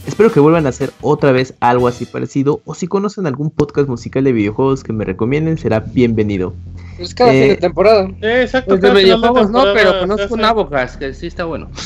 Espero 0.06 0.32
que 0.32 0.42
vuelvan 0.42 0.66
a 0.66 0.70
hacer 0.70 0.92
otra 1.02 1.32
vez 1.32 1.54
algo 1.62 1.88
así 1.88 2.06
parecido 2.06 2.62
o 2.66 2.76
si 2.76 2.88
conocen 2.88 3.26
algún 3.26 3.50
podcast 3.50 3.88
musical 3.88 4.26
de 4.26 4.34
videojuegos 4.34 4.84
que 4.84 4.92
me 4.92 5.06
recomienden 5.06 5.58
será 5.58 5.80
bienvenido. 5.80 6.54
Es 7.00 7.16
cada 7.16 7.32
fin 7.32 7.40
de 7.40 7.52
eh, 7.52 7.58
temporada. 7.58 8.10
exacto. 8.22 8.78
de 8.78 8.92
videojuegos 8.92 9.50
no, 9.50 9.64
pero 9.74 10.00
conozco 10.00 10.34
un 10.34 10.44
Abocas 10.44 10.98
que 10.98 11.14
sí 11.14 11.28
está 11.28 11.46
bueno. 11.46 11.70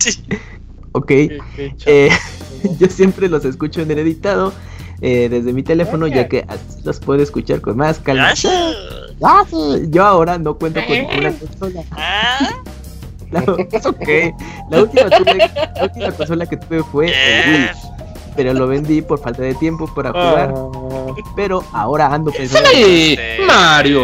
Sí. 0.00 0.22
Ok. 0.92 1.10
Eh, 1.10 2.08
yo 2.78 2.86
siempre 2.86 3.28
los 3.28 3.44
escucho 3.44 3.82
en 3.82 3.90
el 3.90 3.98
editado 3.98 4.52
desde 5.00 5.52
mi 5.52 5.64
teléfono 5.64 6.06
ya 6.06 6.28
que 6.28 6.44
así 6.46 6.80
los 6.84 7.00
puedo 7.00 7.20
escuchar 7.20 7.60
con 7.60 7.76
más 7.76 7.98
calma. 7.98 8.32
Ah, 9.22 9.44
yo 9.90 10.04
ahora 10.04 10.38
no 10.38 10.56
cuento 10.56 10.80
con 10.86 10.96
ninguna 10.96 11.32
consola. 11.32 11.82
¿Ah? 11.92 12.50
La, 13.30 13.40
okay. 13.84 14.32
la, 14.70 14.82
última 14.84 15.08
la 15.10 15.82
última 15.82 16.12
consola 16.12 16.46
que 16.46 16.56
tuve 16.56 16.82
fue 16.84 17.06
el 17.08 17.60
Wii. 17.60 17.70
Pero 18.38 18.54
lo 18.54 18.68
vendí 18.68 19.02
por 19.02 19.18
falta 19.18 19.42
de 19.42 19.52
tiempo 19.56 19.92
para 19.92 20.10
jugar. 20.10 20.54
Ah. 20.56 21.12
Pero 21.34 21.64
ahora 21.72 22.06
ando 22.14 22.30
pensando. 22.30 22.68
¡Sí! 22.72 23.18
¡Mario! 23.44 24.02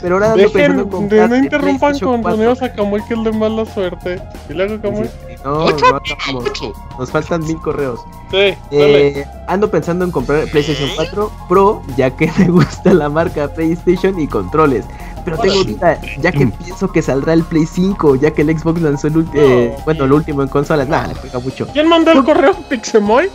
Pero 0.00 0.14
ahora 0.14 0.32
ando 0.32 0.50
pensando 0.50 0.82
en 0.84 0.88
comprar. 0.88 1.28
No 1.28 1.36
interrumpan 1.36 1.98
con 1.98 2.22
Toneo 2.22 2.52
a 2.58 2.68
Kamui 2.70 3.02
que 3.06 3.12
es 3.12 3.22
de 3.22 3.32
mala 3.32 3.66
suerte. 3.66 4.18
¿Y 4.48 4.54
luego 4.54 4.80
Kamui? 4.80 5.10
No, 5.44 5.66
no 5.66 6.00
Nos 6.98 7.10
faltan 7.10 7.44
mil 7.46 7.58
correos. 7.58 8.00
Sí, 8.30 8.54
eh, 8.70 9.26
ando 9.46 9.70
pensando 9.70 10.06
en 10.06 10.10
comprar 10.10 10.46
PlayStation 10.46 10.88
4 10.96 11.30
Pro, 11.46 11.82
ya 11.98 12.10
que 12.16 12.32
me 12.38 12.48
gusta 12.48 12.94
la 12.94 13.10
marca 13.10 13.46
PlayStation 13.48 14.18
y 14.18 14.26
controles. 14.26 14.86
Pero 15.24 15.38
tengo 15.38 15.64
duda, 15.64 16.00
ya 16.18 16.32
que 16.32 16.46
pienso 16.46 16.90
que 16.90 17.02
saldrá 17.02 17.32
el 17.32 17.44
Play 17.44 17.66
5, 17.66 18.16
ya 18.16 18.30
que 18.30 18.42
el 18.42 18.58
Xbox 18.58 18.80
lanzó 18.80 19.08
el 19.08 19.18
último, 19.18 19.42
eh, 19.42 19.76
bueno, 19.84 20.04
el 20.04 20.12
último 20.12 20.42
en 20.42 20.48
consolas. 20.48 20.88
Nada, 20.88 21.08
le 21.08 21.14
pega 21.14 21.38
mucho. 21.38 21.66
¿Quién 21.72 21.88
mandó 21.88 22.12
el 22.12 22.24
correo 22.24 22.54
Pixemoy? 22.68 23.30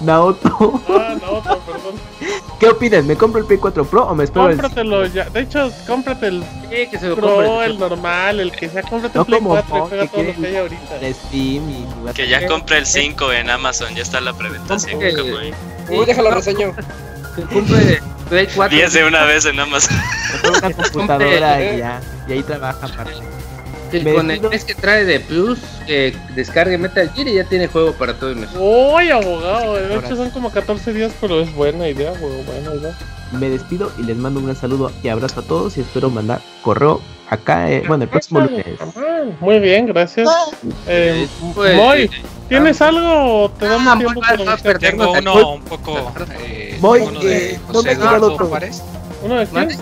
Naoto. 0.00 0.80
Ah, 0.88 1.16
Naoto, 1.20 1.58
perdón. 1.60 1.94
¿Qué 2.58 2.68
opinas? 2.68 3.04
¿Me 3.04 3.16
compro 3.16 3.40
el 3.40 3.46
Play 3.46 3.58
4 3.58 3.84
Pro 3.84 4.04
o 4.04 4.14
me 4.14 4.24
espero 4.24 4.48
Cómpratelo 4.48 5.06
ya. 5.06 5.28
De 5.30 5.40
hecho, 5.40 5.70
cómprate 5.86 6.26
el 6.26 6.42
sí, 6.42 6.88
que 6.90 6.98
se 6.98 7.08
lo 7.08 7.16
Pro, 7.16 7.62
el 7.62 7.78
normal, 7.78 8.40
el 8.40 8.52
que 8.52 8.68
sea. 8.68 8.82
Cómprate 8.82 9.18
el 9.18 9.24
Play 9.24 9.40
4 9.40 9.76
y 9.76 9.88
juega 9.88 10.06
todo 10.06 10.22
lo 10.24 10.34
que 10.34 10.46
hay 10.46 10.56
ahorita. 10.56 10.98
Steam 11.12 11.70
y 11.70 12.12
que 12.14 12.28
ya 12.28 12.46
compre 12.46 12.78
el 12.78 12.86
5 12.86 13.32
en 13.32 13.50
Amazon, 13.50 13.94
ya 13.94 14.02
está 14.02 14.20
la 14.20 14.32
preventa. 14.32 14.76
Uy, 15.88 16.04
déjalo 16.04 16.30
reseño. 16.32 16.74
Compre 17.46 18.00
Play 18.28 18.48
4. 18.54 18.76
10 18.76 18.92
de 18.92 19.04
una 19.04 19.24
vez 19.24 19.44
en 19.46 19.58
Amazon. 19.58 19.96
una 20.48 20.72
computadora 20.74 21.74
y 21.74 21.78
ya. 21.78 22.00
Y 22.28 22.32
ahí 22.32 22.42
trabaja 22.42 22.88
para. 22.88 23.10
El 23.90 24.14
con 24.14 24.30
el 24.30 24.40
mes 24.42 24.64
que 24.64 24.74
trae 24.74 25.06
de 25.06 25.18
Plus, 25.20 25.58
que 25.86 26.14
descargue 26.34 26.76
Metal 26.76 27.10
Gear 27.14 27.28
y 27.28 27.34
ya 27.36 27.44
tiene 27.44 27.68
juego 27.68 27.92
para 27.92 28.12
todo 28.12 28.30
el 28.30 28.36
mes. 28.36 28.50
Uy, 28.54 29.10
abogado, 29.10 29.74
de 29.74 29.96
hecho 29.96 30.14
son 30.14 30.28
como 30.28 30.50
14 30.50 30.92
días, 30.92 31.12
pero 31.18 31.40
es 31.40 31.54
buena 31.54 31.88
idea, 31.88 32.12
buena 32.12 32.74
idea. 32.74 32.98
Me 33.32 33.48
despido 33.48 33.90
y 33.98 34.02
les 34.02 34.16
mando 34.16 34.40
un 34.40 34.46
gran 34.46 34.56
saludo 34.56 34.92
y 35.02 35.08
abrazo 35.08 35.40
a 35.40 35.42
todos 35.42 35.78
y 35.78 35.80
espero 35.80 36.10
mandar 36.10 36.40
correo 36.62 37.00
acá, 37.30 37.70
eh, 37.70 37.82
bueno, 37.86 38.04
el 38.04 38.10
próximo 38.10 38.40
lunes. 38.40 38.66
Muy 39.40 39.58
bien, 39.60 39.86
gracias. 39.86 40.28
Eh, 40.86 41.26
pues, 41.54 41.76
Moy, 41.76 42.10
eh, 42.48 42.54
¿tienes 42.56 42.80
algo 42.82 43.44
o 43.44 43.50
te 43.50 43.66
damos 43.66 43.94
ah, 43.94 43.98
tiempo 43.98 44.20
para 44.20 44.78
Tengo 44.78 45.12
uno 45.12 45.52
un 45.54 45.62
poco. 45.62 46.12
Eh, 46.40 46.78
uno 46.80 47.20
de 47.20 47.60
José 47.66 47.92
Eduardo 47.92 48.36
Juárez. 48.38 48.82
¿Uno 49.22 49.34
de 49.36 49.46
quién? 49.46 49.78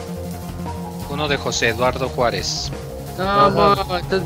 Uno 1.11 1.29
de 1.29 1.37
José 1.37 1.69
Eduardo 1.69 2.09
Juárez. 2.09 2.73
No, 3.19 3.77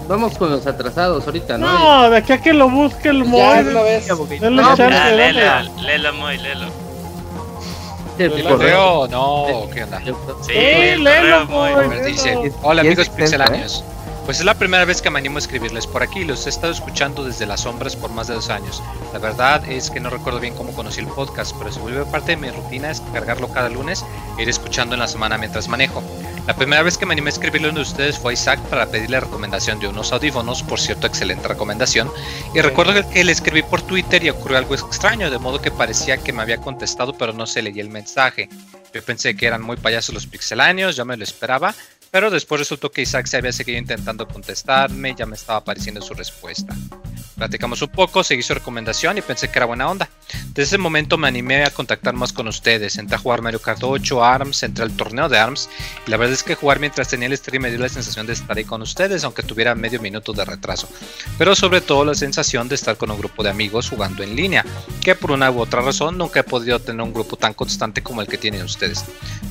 vamos 0.08 0.36
con 0.36 0.50
los 0.50 0.66
atrasados 0.66 1.24
ahorita, 1.24 1.56
¿no? 1.56 1.78
No, 2.02 2.10
de 2.10 2.16
aquí 2.16 2.32
a 2.32 2.42
que 2.42 2.52
lo 2.52 2.68
busque 2.68 3.08
el 3.10 3.24
Moy. 3.24 3.60
una 3.60 3.82
vez. 3.82 4.08
No, 4.40 4.76
chance, 4.76 5.16
léelo, 5.16 5.40
léelo, 5.82 6.12
Moy, 6.14 6.38
léelo. 6.38 6.66
¿El 8.18 8.44
correo? 8.44 9.06
No, 9.08 9.68
¿qué 9.72 9.84
onda? 9.84 10.00
Sí, 10.42 10.52
léelo, 10.98 11.46
Moy. 11.46 11.72
Dice, 12.04 12.52
hola 12.62 12.80
amigos 12.80 13.08
pixelanios. 13.10 13.84
Pues 14.30 14.38
es 14.38 14.46
la 14.46 14.54
primera 14.54 14.84
vez 14.84 15.02
que 15.02 15.10
me 15.10 15.18
animo 15.18 15.38
a 15.38 15.40
escribirles 15.40 15.88
por 15.88 16.04
aquí, 16.04 16.22
los 16.22 16.46
he 16.46 16.50
estado 16.50 16.72
escuchando 16.72 17.24
desde 17.24 17.46
las 17.46 17.62
sombras 17.62 17.96
por 17.96 18.12
más 18.12 18.28
de 18.28 18.34
dos 18.34 18.48
años. 18.48 18.80
La 19.12 19.18
verdad 19.18 19.68
es 19.68 19.90
que 19.90 19.98
no 19.98 20.08
recuerdo 20.08 20.38
bien 20.38 20.54
cómo 20.54 20.72
conocí 20.72 21.00
el 21.00 21.08
podcast, 21.08 21.52
pero 21.58 21.72
se 21.72 21.80
vuelve 21.80 22.04
parte 22.04 22.30
de 22.30 22.36
mi 22.36 22.48
rutina 22.48 22.92
es 22.92 23.00
cargarlo 23.12 23.48
cada 23.48 23.68
lunes 23.68 24.04
e 24.38 24.42
ir 24.42 24.48
escuchando 24.48 24.94
en 24.94 25.00
la 25.00 25.08
semana 25.08 25.36
mientras 25.36 25.66
manejo. 25.66 26.00
La 26.46 26.54
primera 26.54 26.84
vez 26.84 26.96
que 26.96 27.06
me 27.06 27.12
animé 27.14 27.30
a 27.30 27.32
escribirle 27.32 27.66
a 27.66 27.70
uno 27.72 27.80
de 27.80 27.86
ustedes 27.86 28.20
fue 28.20 28.30
a 28.30 28.34
Isaac 28.34 28.60
para 28.68 28.86
pedirle 28.86 29.18
recomendación 29.18 29.80
de 29.80 29.88
unos 29.88 30.12
audífonos, 30.12 30.62
por 30.62 30.78
cierto, 30.78 31.08
excelente 31.08 31.48
recomendación. 31.48 32.08
Y 32.54 32.60
recuerdo 32.60 32.92
que 33.10 33.24
le 33.24 33.32
escribí 33.32 33.64
por 33.64 33.82
Twitter 33.82 34.22
y 34.22 34.30
ocurrió 34.30 34.58
algo 34.58 34.76
extraño, 34.76 35.28
de 35.28 35.38
modo 35.40 35.60
que 35.60 35.72
parecía 35.72 36.18
que 36.18 36.32
me 36.32 36.42
había 36.42 36.58
contestado, 36.58 37.14
pero 37.14 37.32
no 37.32 37.46
se 37.46 37.62
leía 37.62 37.82
el 37.82 37.90
mensaje. 37.90 38.48
Yo 38.94 39.02
pensé 39.02 39.36
que 39.36 39.46
eran 39.46 39.62
muy 39.62 39.76
payasos 39.76 40.14
los 40.14 40.28
pixeláneos, 40.28 40.94
ya 40.94 41.04
me 41.04 41.16
lo 41.16 41.24
esperaba, 41.24 41.74
pero 42.10 42.30
después 42.30 42.60
resultó 42.60 42.90
que 42.90 43.02
Isaac 43.02 43.26
se 43.26 43.36
había 43.36 43.52
seguido 43.52 43.78
intentando 43.78 44.26
contestarme 44.26 45.14
ya 45.16 45.26
me 45.26 45.36
estaba 45.36 45.58
apareciendo 45.60 46.02
su 46.02 46.14
respuesta. 46.14 46.74
Platicamos 47.36 47.80
un 47.80 47.88
poco, 47.88 48.22
seguí 48.22 48.42
su 48.42 48.52
recomendación 48.52 49.16
y 49.16 49.22
pensé 49.22 49.48
que 49.48 49.58
era 49.58 49.64
buena 49.64 49.88
onda. 49.88 50.10
Desde 50.48 50.62
ese 50.62 50.78
momento 50.78 51.16
me 51.16 51.26
animé 51.26 51.64
a 51.64 51.70
contactar 51.70 52.12
más 52.12 52.34
con 52.34 52.46
ustedes. 52.48 52.98
Entré 52.98 53.16
a 53.16 53.18
jugar 53.18 53.40
Mario 53.40 53.62
Kart 53.62 53.82
8, 53.82 54.22
ARMS, 54.22 54.62
entré 54.62 54.84
al 54.84 54.94
torneo 54.94 55.26
de 55.26 55.38
ARMS. 55.38 55.70
Y 56.06 56.10
la 56.10 56.18
verdad 56.18 56.34
es 56.34 56.42
que 56.42 56.54
jugar 56.54 56.80
mientras 56.80 57.08
tenía 57.08 57.28
el 57.28 57.36
stream 57.38 57.62
me 57.62 57.70
dio 57.70 57.78
la 57.78 57.88
sensación 57.88 58.26
de 58.26 58.34
estar 58.34 58.58
ahí 58.58 58.64
con 58.64 58.82
ustedes, 58.82 59.24
aunque 59.24 59.42
tuviera 59.42 59.74
medio 59.74 60.02
minuto 60.02 60.34
de 60.34 60.44
retraso. 60.44 60.86
Pero 61.38 61.54
sobre 61.54 61.80
todo 61.80 62.04
la 62.04 62.14
sensación 62.14 62.68
de 62.68 62.74
estar 62.74 62.98
con 62.98 63.10
un 63.10 63.18
grupo 63.18 63.42
de 63.42 63.48
amigos 63.48 63.88
jugando 63.88 64.22
en 64.22 64.36
línea, 64.36 64.62
que 65.02 65.14
por 65.14 65.30
una 65.30 65.50
u 65.50 65.60
otra 65.60 65.80
razón 65.80 66.18
nunca 66.18 66.40
he 66.40 66.44
podido 66.44 66.78
tener 66.78 67.00
un 67.00 67.14
grupo 67.14 67.36
tan 67.36 67.54
constante 67.54 68.02
como 68.02 68.20
el 68.20 68.28
que 68.28 68.36
tienen 68.36 68.64
ustedes. 68.64 69.02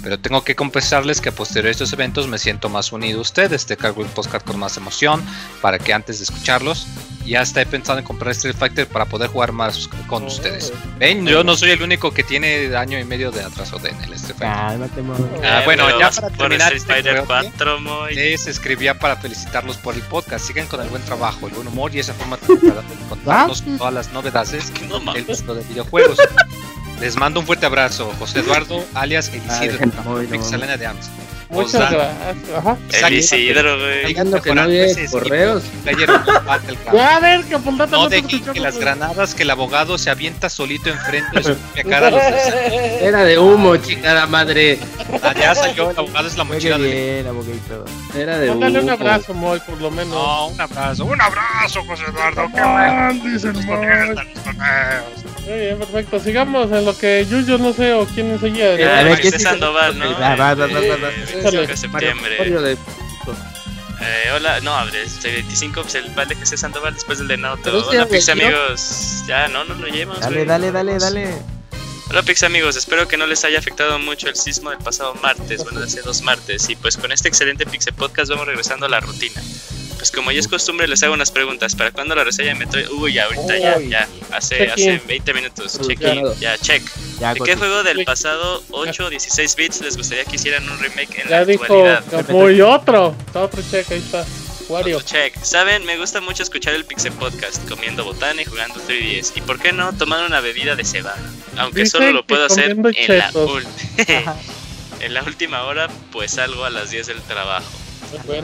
Pero 0.04 0.20
tengo 0.20 0.44
que 0.44 0.56
confesarles 0.56 1.22
que 1.22 1.30
a 1.30 1.32
posterior 1.32 1.70
a 1.70 1.72
estos 1.72 1.92
eventos 1.92 2.28
me 2.28 2.38
siento 2.38 2.49
más 2.70 2.92
unido 2.92 3.20
a 3.20 3.22
ustedes. 3.22 3.66
Te 3.66 3.78
cargo 3.78 4.02
el 4.02 4.08
podcast 4.10 4.46
con 4.46 4.58
más 4.58 4.78
emoción 4.78 5.24
para 5.62 5.78
que 5.78 5.94
antes 5.94 6.20
de 6.20 6.24
escucharlos 6.24 6.88
ya 7.30 7.42
está 7.42 7.64
pensando 7.64 8.00
en 8.00 8.06
comprar 8.06 8.32
Street 8.32 8.56
Fighter 8.58 8.88
para 8.88 9.06
poder 9.06 9.30
jugar 9.30 9.52
más 9.52 9.88
con 10.08 10.24
ustedes. 10.24 10.74
Ven, 10.98 11.26
yo 11.28 11.44
no 11.44 11.56
soy 11.56 11.72
el 11.72 11.82
único 11.84 12.12
que 12.12 12.24
tiene 12.24 12.76
año 12.76 12.98
y 12.98 13.04
medio 13.04 13.30
de 13.32 13.44
atraso 13.44 13.78
de 13.78 13.90
en 13.90 14.04
el 14.04 14.14
Street 14.14 14.38
Fighter. 14.40 14.90
Ah, 15.44 15.62
bueno, 15.64 16.00
ya 16.00 16.10
para 16.10 16.30
terminar 16.32 16.74
este 16.74 16.92
Fighter 16.92 17.24
4, 17.26 18.10
les 18.10 18.48
escribía 18.48 18.98
para 18.98 19.16
felicitarlos 19.16 19.78
por 19.78 19.94
el 19.94 20.02
podcast. 20.02 20.46
Sigan 20.46 20.68
con 20.68 20.82
el 20.82 20.90
buen 20.90 21.04
trabajo, 21.04 21.48
el 21.48 21.54
buen 21.54 21.68
humor 21.68 21.94
y 21.94 22.00
esa 22.00 22.14
forma 22.16 22.38
de 22.38 22.48
contarnos 23.10 23.64
todas 23.78 23.94
las 23.94 24.12
novedades 24.12 24.74
del 24.74 24.88
mundo 24.88 25.54
de 25.54 25.64
videojuegos. 25.66 26.18
Les 27.00 27.16
mando 27.16 27.40
un 27.40 27.46
fuerte 27.46 27.66
abrazo, 27.66 28.12
José 28.20 28.40
Eduardo, 28.40 28.84
alias 28.94 29.30
El 29.30 29.42
Isidro, 29.46 29.78
de 29.78 30.86
Ams. 30.86 31.10
Muchas 31.50 31.92
gracias. 31.92 32.58
Ajá. 32.58 32.78
El 33.08 33.14
Isidro, 33.14 33.80
güey. 33.80 34.14
que 34.14 34.24
no 34.24 34.40
correos. 35.10 35.64
Ya, 36.94 37.16
a 37.16 37.20
ver, 37.20 37.44
que 37.44 37.58
No 37.90 38.08
dejen 38.10 38.42
que 38.54 38.60
las 38.60 38.78
granadas 38.78 39.34
que 39.34 39.44
el 39.44 39.50
abogado 39.50 39.98
se 39.98 40.12
avienta 40.12 40.50
solito 40.50 40.90
enfrente 40.90 41.38
de 41.38 41.44
su 41.44 41.56
propia 41.56 41.84
cara. 41.84 42.12
Los 42.12 42.22
Era 43.02 43.24
de 43.24 43.40
humo, 43.40 43.78
chingada 43.78 44.28
madre. 44.28 44.78
Allá 45.24 45.56
salió, 45.56 45.90
el 45.90 45.98
abogado 45.98 46.28
es 46.28 46.38
la 46.38 46.44
mochila 46.44 46.78
de. 46.78 47.26
abogadito. 47.28 47.86
Era 48.16 48.38
de 48.38 48.52
humo. 48.52 48.60
Dale 48.62 48.80
un 48.82 48.90
abrazo, 48.90 49.34
Moy, 49.34 49.60
por 49.62 49.82
lo 49.82 49.90
menos. 49.90 50.14
No, 50.14 50.48
un 50.50 50.62
abrazo. 50.62 51.06
Un 51.06 51.20
abrazo, 51.22 51.84
José 51.86 52.04
Eduardo. 52.10 52.48
Qué 52.54 52.62
mal, 52.62 53.24
dicen 53.24 53.54
Moy. 53.66 53.88
Muy 55.48 55.58
bien, 55.58 55.80
perfecto. 55.80 56.20
Sigamos 56.20 56.72
en 56.72 56.86
lo 56.86 56.96
que 56.96 57.26
Yuyo 57.28 57.58
no 57.58 57.74
sé 57.74 57.94
o 57.94 58.06
quién 58.06 58.30
enseguida. 58.30 59.00
A 59.00 59.04
ver, 59.04 59.20
¿qué 59.20 59.32
Sandoval, 59.32 59.98
¿no? 59.98 60.06
Va, 61.44 61.52
va, 61.52 61.58
va, 61.58 61.66
va, 61.66 61.68
va. 61.68 61.68
25 61.68 61.68
de 61.68 61.78
septiembre. 61.78 62.78
Eh, 64.02 64.32
hola, 64.34 64.62
no, 64.62 64.74
abre, 64.74 65.04
este 65.04 65.32
25, 65.32 65.82
pues 65.82 65.96
el 65.96 66.10
vale 66.12 66.36
que 66.36 66.46
se 66.46 66.56
Sandoval 66.56 66.94
después 66.94 67.20
del 67.20 67.28
de 67.28 67.38
Nauto. 67.38 67.86
Hola, 67.90 68.06
Pix 68.06 68.30
amigos. 68.30 69.24
Ya, 69.28 69.48
no, 69.50 69.66
no 69.66 69.76
lo 69.76 69.88
llevamos. 69.88 70.22
Dale, 70.22 70.46
dale, 70.46 70.72
dale, 70.72 70.98
dale. 70.98 71.60
Hola 72.10 72.24
Pix 72.24 72.42
amigos, 72.44 72.76
espero 72.76 73.08
que 73.08 73.18
no 73.18 73.28
les 73.28 73.44
haya 73.46 73.60
afectado 73.60 74.00
mucho 74.00 74.30
el 74.30 74.36
sismo 74.36 74.72
del 74.72 74.80
pasado 74.80 75.14
martes, 75.16 75.64
bueno, 75.64 75.80
de 75.80 75.86
hace 75.86 76.02
dos 76.02 76.22
martes. 76.22 76.70
Y 76.70 76.76
pues 76.76 76.98
con 76.98 77.12
este 77.12 77.28
excelente 77.28 77.66
Pixel 77.66 77.94
Podcast 77.94 78.32
vamos 78.32 78.48
regresando 78.48 78.86
a 78.86 78.90
la 78.90 79.00
rutina. 79.00 79.42
Pues 80.00 80.12
como 80.12 80.32
ya 80.32 80.40
es 80.40 80.48
costumbre, 80.48 80.88
les 80.88 81.04
hago 81.04 81.14
unas 81.14 81.30
preguntas. 81.30 81.76
¿Para 81.76 81.92
cuándo 81.92 82.16
la 82.16 82.24
reseña 82.24 82.54
de 82.54 82.56
Metroid? 82.56 82.88
Uy, 82.90 83.20
ahorita 83.20 83.58
ya, 83.58 83.80
ya. 83.80 84.08
Hace, 84.32 84.72
hace 84.72 85.02
20 85.06 85.34
minutos. 85.34 85.78
Check 85.86 86.00
ya, 86.40 86.58
check. 86.58 86.82
¿De 87.34 87.42
qué 87.44 87.58
juego 87.58 87.84
del 87.84 88.06
pasado 88.06 88.64
8 88.72 89.06
o 89.06 89.10
16 89.10 89.56
bits 89.58 89.82
les 89.82 89.98
gustaría 89.98 90.24
que 90.24 90.38
hicieran 90.38 90.68
un 90.70 90.80
remake 90.80 91.20
en 91.20 91.30
la 91.30 91.40
actualidad? 91.40 92.30
Muy 92.30 92.62
otro. 92.62 93.14
Otro 93.34 93.62
check, 93.70 93.92
ahí 93.92 93.98
está. 94.00 94.26
Wario. 94.70 95.02
check. 95.02 95.36
Saben, 95.44 95.84
me 95.86 95.98
gusta 95.98 96.22
mucho 96.22 96.44
escuchar 96.44 96.76
el 96.76 96.86
Pixel 96.86 97.12
Podcast, 97.14 97.68
comiendo 97.68 98.06
botana 98.06 98.42
y 98.42 98.46
jugando 98.46 98.76
3DS. 98.76 99.34
¿Y 99.36 99.42
por 99.42 99.60
qué 99.60 99.74
no 99.74 99.92
tomar 99.94 100.26
una 100.26 100.40
bebida 100.40 100.78
de 100.78 100.86
cebada? 100.86 101.20
Aunque 101.58 101.86
solo 101.86 102.14
lo 102.14 102.26
puedo 102.26 102.46
hacer 102.46 102.72
en 102.72 103.18
la, 103.18 103.32
en 105.02 105.14
la 105.14 105.24
última 105.24 105.64
hora, 105.64 105.90
pues 106.14 106.32
salgo 106.32 106.64
a 106.64 106.70
las 106.70 106.92
10 106.92 107.08
del 107.08 107.22
trabajo. 107.24 107.68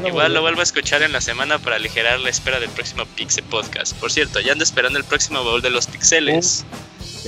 Igual 0.06 0.34
lo 0.34 0.42
vuelvo 0.42 0.60
a 0.60 0.64
escuchar 0.64 1.02
en 1.04 1.12
la 1.12 1.22
semana 1.22 1.60
para 1.60 1.78
aligerar 1.78 2.20
la 2.20 2.30
espera 2.30 2.60
del 2.60 2.70
próximo 2.70 3.06
Pixel 3.16 3.44
Podcast. 3.46 3.96
Por 3.96 4.12
cierto, 4.12 4.40
ya 4.40 4.52
ando 4.52 4.64
esperando 4.64 5.00
el 5.00 5.06
próximo 5.06 5.44
baúl 5.44 5.62
de 5.62 5.70
los 5.70 5.88
pixeles. 5.88 6.66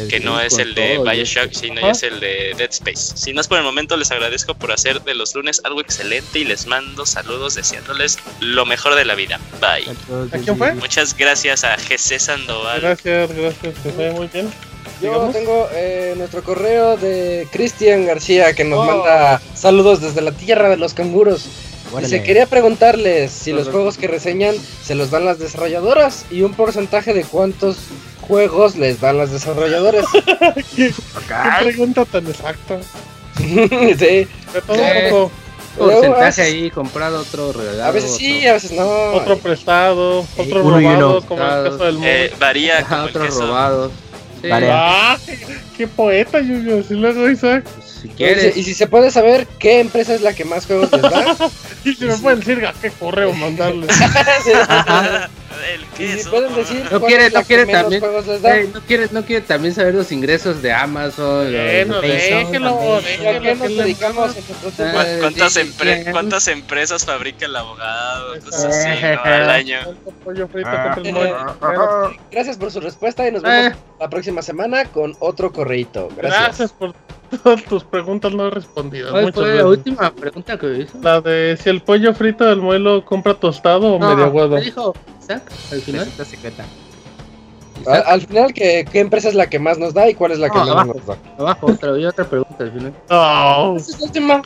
que 0.09 0.19
no 0.19 0.39
es 0.39 0.59
el 0.59 0.75
de 0.75 0.99
Bioshock, 0.99 1.51
sino 1.53 1.81
ya 1.81 1.89
es 1.89 2.03
el 2.03 2.19
de 2.19 2.53
Dead 2.55 2.69
Space. 2.69 3.17
Si 3.17 3.33
no 3.33 3.41
es 3.41 3.47
por 3.47 3.57
el 3.57 3.63
momento, 3.63 3.97
les 3.97 4.11
agradezco 4.11 4.53
por 4.53 4.71
hacer 4.71 5.01
de 5.01 5.15
los 5.15 5.33
lunes 5.33 5.59
algo 5.63 5.81
excelente 5.81 6.37
y 6.37 6.43
les 6.45 6.67
mando 6.67 7.05
saludos 7.07 7.55
deseándoles 7.55 8.19
lo 8.39 8.65
mejor 8.67 8.93
de 8.93 9.05
la 9.05 9.15
vida. 9.15 9.39
Bye. 9.59 9.89
¿A 10.31 10.37
quién 10.43 10.55
fue? 10.55 10.75
Muchas 10.75 11.17
gracias 11.17 11.63
a 11.63 11.75
GC 11.77 12.19
Sandoval. 12.19 12.81
Gracias, 12.81 13.31
gracias, 13.33 13.75
GC, 13.83 14.11
muy 14.13 14.27
bien. 14.27 14.51
Yo 15.01 15.29
tengo 15.31 15.67
eh, 15.73 16.13
nuestro 16.17 16.43
correo 16.43 16.97
de 16.97 17.47
Cristian 17.51 18.05
García 18.05 18.53
que 18.53 18.63
nos 18.63 18.79
oh. 18.79 18.85
manda 18.85 19.41
saludos 19.53 20.01
desde 20.01 20.21
la 20.21 20.31
tierra 20.31 20.69
de 20.69 20.77
los 20.77 20.93
canguros. 20.93 21.45
Se 22.05 22.23
quería 22.23 22.45
preguntarles 22.45 23.31
si 23.31 23.53
los 23.53 23.69
juegos 23.69 23.97
que 23.97 24.07
reseñan 24.07 24.55
se 24.83 24.95
los 24.95 25.09
dan 25.09 25.25
las 25.25 25.39
desarrolladoras 25.39 26.25
y 26.29 26.41
un 26.41 26.53
porcentaje 26.53 27.13
de 27.13 27.23
cuántos 27.23 27.77
juegos 28.21 28.75
les 28.75 28.99
dan 28.99 29.17
las 29.17 29.31
desarrolladoras. 29.31 30.05
¿Qué, 30.75 30.93
pregunta 31.59 32.05
tan 32.05 32.27
exacta? 32.27 32.79
sí. 33.37 33.95
De 33.97 34.27
todo 34.65 34.77
un 34.77 35.09
poco. 35.09 35.31
Porcentaje 35.77 36.41
ahí, 36.41 36.71
comprado 36.71 37.21
otro 37.21 37.53
regalado. 37.53 37.85
A 37.85 37.91
veces 37.91 38.15
sí, 38.15 38.47
a 38.47 38.53
veces 38.53 38.71
no. 38.71 38.87
Otro 39.13 39.37
prestado, 39.37 40.25
otro 40.35 40.63
robado, 40.63 41.21
como 41.21 41.43
el 41.43 41.63
caso 41.71 41.83
del 41.85 41.99
eh, 42.03 42.33
Varía. 42.39 42.79
Ajá, 42.79 43.03
otro 43.03 43.27
robado. 43.27 43.91
Sí. 44.41 44.49
Ah, 44.51 45.17
qué 45.77 45.87
poeta, 45.87 46.39
Yuyo. 46.39 46.83
Si 46.83 46.95
luego 46.95 47.29
Isaac. 47.29 47.63
Si 48.01 48.09
quieres. 48.09 48.55
Y 48.55 48.63
si 48.63 48.73
se 48.73 48.87
puede 48.87 49.11
saber 49.11 49.47
qué 49.59 49.79
empresa 49.79 50.13
es 50.13 50.21
la 50.21 50.33
que 50.33 50.45
más 50.45 50.65
juegos 50.65 50.91
les 50.91 51.01
da. 51.01 51.35
y 51.85 51.93
si 51.93 52.05
me 52.05 52.15
pueden 52.17 52.39
decir 52.39 52.65
a 52.65 52.73
qué 52.73 52.91
correo 52.91 53.33
mandarles. 53.33 53.89
y 55.99 56.07
si 56.07 56.29
pueden 56.29 56.53
decir 56.53 56.85
no 56.91 57.01
quiere, 57.01 57.29
no 57.29 57.43
quiere 57.43 57.65
también 57.65 58.01
no 58.73 58.81
quiere, 58.81 59.07
no 59.11 59.25
quiere 59.25 59.45
también 59.45 59.73
saber 59.73 59.95
los 59.95 60.11
ingresos 60.11 60.61
de 60.61 60.71
Amazon 60.71 61.51
bueno, 61.51 62.01
déjelo, 62.01 63.01
dedicamos 63.67 64.35
¿Cuántas, 65.21 65.59
¿Cuántas 66.11 66.47
empresas 66.47 67.05
fabrica 67.05 67.45
el 67.45 67.55
abogado? 67.55 68.39
Cosas 68.43 68.65
así, 68.65 69.05
al 69.05 69.49
año. 69.49 69.79
Gracias 72.31 72.57
por 72.57 72.71
su 72.71 72.79
respuesta 72.79 73.27
y 73.27 73.31
nos 73.31 73.41
vemos 73.41 73.73
eh. 73.73 73.75
la 73.99 74.09
próxima 74.09 74.41
semana 74.41 74.85
con 74.85 75.15
otro 75.19 75.51
correito. 75.51 76.09
Gracias. 76.15 76.43
Gracias 76.43 76.71
por 76.73 76.93
todas 77.29 77.63
tus 77.63 77.83
preguntas 77.83 78.33
no 78.33 78.49
respondidas. 78.49 79.11
¿Cuál 79.11 79.33
fue 79.33 79.55
la 79.55 79.67
última 79.67 80.13
pregunta 80.13 80.57
que 80.57 80.79
hizo? 80.79 80.97
La 81.01 81.21
de 81.21 81.57
si 81.61 81.69
el 81.69 81.81
pollo 81.81 82.13
frito 82.13 82.45
del 82.45 82.61
muelo 82.61 83.03
compra 83.05 83.33
tostado 83.33 83.93
o 83.93 83.99
medio 83.99 84.25
aguado. 84.25 84.55
¿Qué 84.57 84.63
dijo 84.63 84.93
Isaac 85.27 85.51
al 85.71 85.81
final? 85.81 86.11
secreta. 86.25 86.65
Al, 87.85 88.21
final, 88.25 88.53
¿qué, 88.53 88.85
¿qué, 88.91 88.99
empresa 88.99 89.29
es 89.29 89.35
la 89.35 89.49
que 89.49 89.59
más 89.59 89.77
nos 89.77 89.93
da 89.93 90.09
y 90.09 90.13
cuál 90.15 90.31
es 90.31 90.39
la 90.39 90.49
que 90.49 90.57
menos 90.57 90.87
nos 90.87 91.05
da? 91.05 91.17
Abajo, 91.37 91.67
otra, 91.67 91.91
otra 91.91 92.25
pregunta 92.25 92.63
al 92.63 92.71
final. 92.71 92.93
Oh. 93.09 93.75
Esa 93.77 93.91
es 93.91 93.99
la 93.99 94.05
última. 94.05 94.41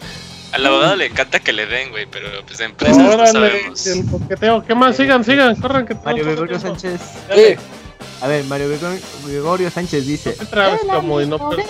Al 0.51 0.65
abogado 0.65 0.95
le 0.97 1.05
encanta 1.05 1.39
que 1.39 1.53
le 1.53 1.65
den, 1.65 1.91
güey, 1.91 2.05
pero 2.11 2.27
pues 2.45 2.57
de 2.57 2.65
empresas 2.65 2.97
no 2.97 3.25
sabemos. 3.25 3.87
¿Qué 4.67 4.75
más? 4.75 4.97
Sigan, 4.97 5.23
sigan, 5.23 5.55
corran 5.55 5.85
que 5.85 5.95
Mario 5.95 6.25
Gregorio 6.25 6.59
Sánchez. 6.59 6.99
A 8.21 8.27
ver, 8.27 8.43
Mario 8.45 8.67
Gregorio 9.25 9.71
Sánchez 9.71 10.05
dice. 10.05 10.35
como 10.87 11.21
y 11.21 11.25
no 11.25 11.37
perdón. 11.37 11.65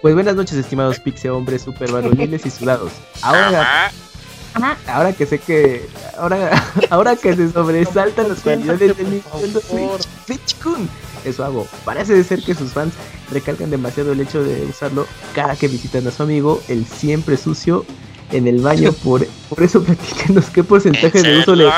Pues 0.00 0.14
buenas 0.14 0.36
noches, 0.36 0.56
estimados 0.56 1.00
Pixie 1.00 1.28
hombres 1.28 1.62
super 1.62 1.90
varoniles 1.90 2.46
y 2.46 2.50
sudados. 2.50 2.92
Ahora, 3.20 3.90
ahora 4.86 5.12
que 5.12 5.26
sé 5.26 5.38
que. 5.38 5.88
Ahora, 6.18 6.62
ahora 6.90 7.16
que 7.16 7.34
se 7.34 7.50
sobresaltan 7.52 8.28
las 8.28 8.40
cualidades 8.40 8.96
de 8.96 9.04
Nintendo 9.04 9.60
Switch, 9.60 10.08
Switch 10.26 10.56
Kun. 10.62 10.88
Eso 11.24 11.44
hago. 11.44 11.66
Parece 11.84 12.22
ser 12.24 12.42
que 12.42 12.54
sus 12.54 12.72
fans 12.72 12.94
recalcan 13.30 13.70
demasiado 13.70 14.12
el 14.12 14.20
hecho 14.20 14.42
de 14.42 14.64
usarlo 14.66 15.06
cada 15.34 15.56
que 15.56 15.68
visitan 15.68 16.06
a 16.06 16.10
su 16.10 16.22
amigo, 16.22 16.62
el 16.68 16.86
siempre 16.86 17.36
sucio, 17.36 17.84
en 18.32 18.46
el 18.46 18.60
baño. 18.60 18.92
Por, 19.04 19.26
por 19.48 19.62
eso 19.62 19.82
platíquenos 19.82 20.46
qué 20.46 20.64
porcentaje 20.64 21.22
de 21.22 21.38
uso 21.38 21.54
le. 21.54 21.70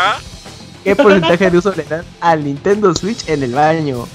¿Qué 0.84 0.97
porcentaje 0.97 1.50
de 1.50 1.58
uso 1.58 1.73
le 1.76 1.84
dan 1.84 2.05
al 2.20 2.44
Nintendo 2.44 2.94
Switch 2.94 3.28
en 3.28 3.42
el 3.42 3.52
baño? 3.52 4.07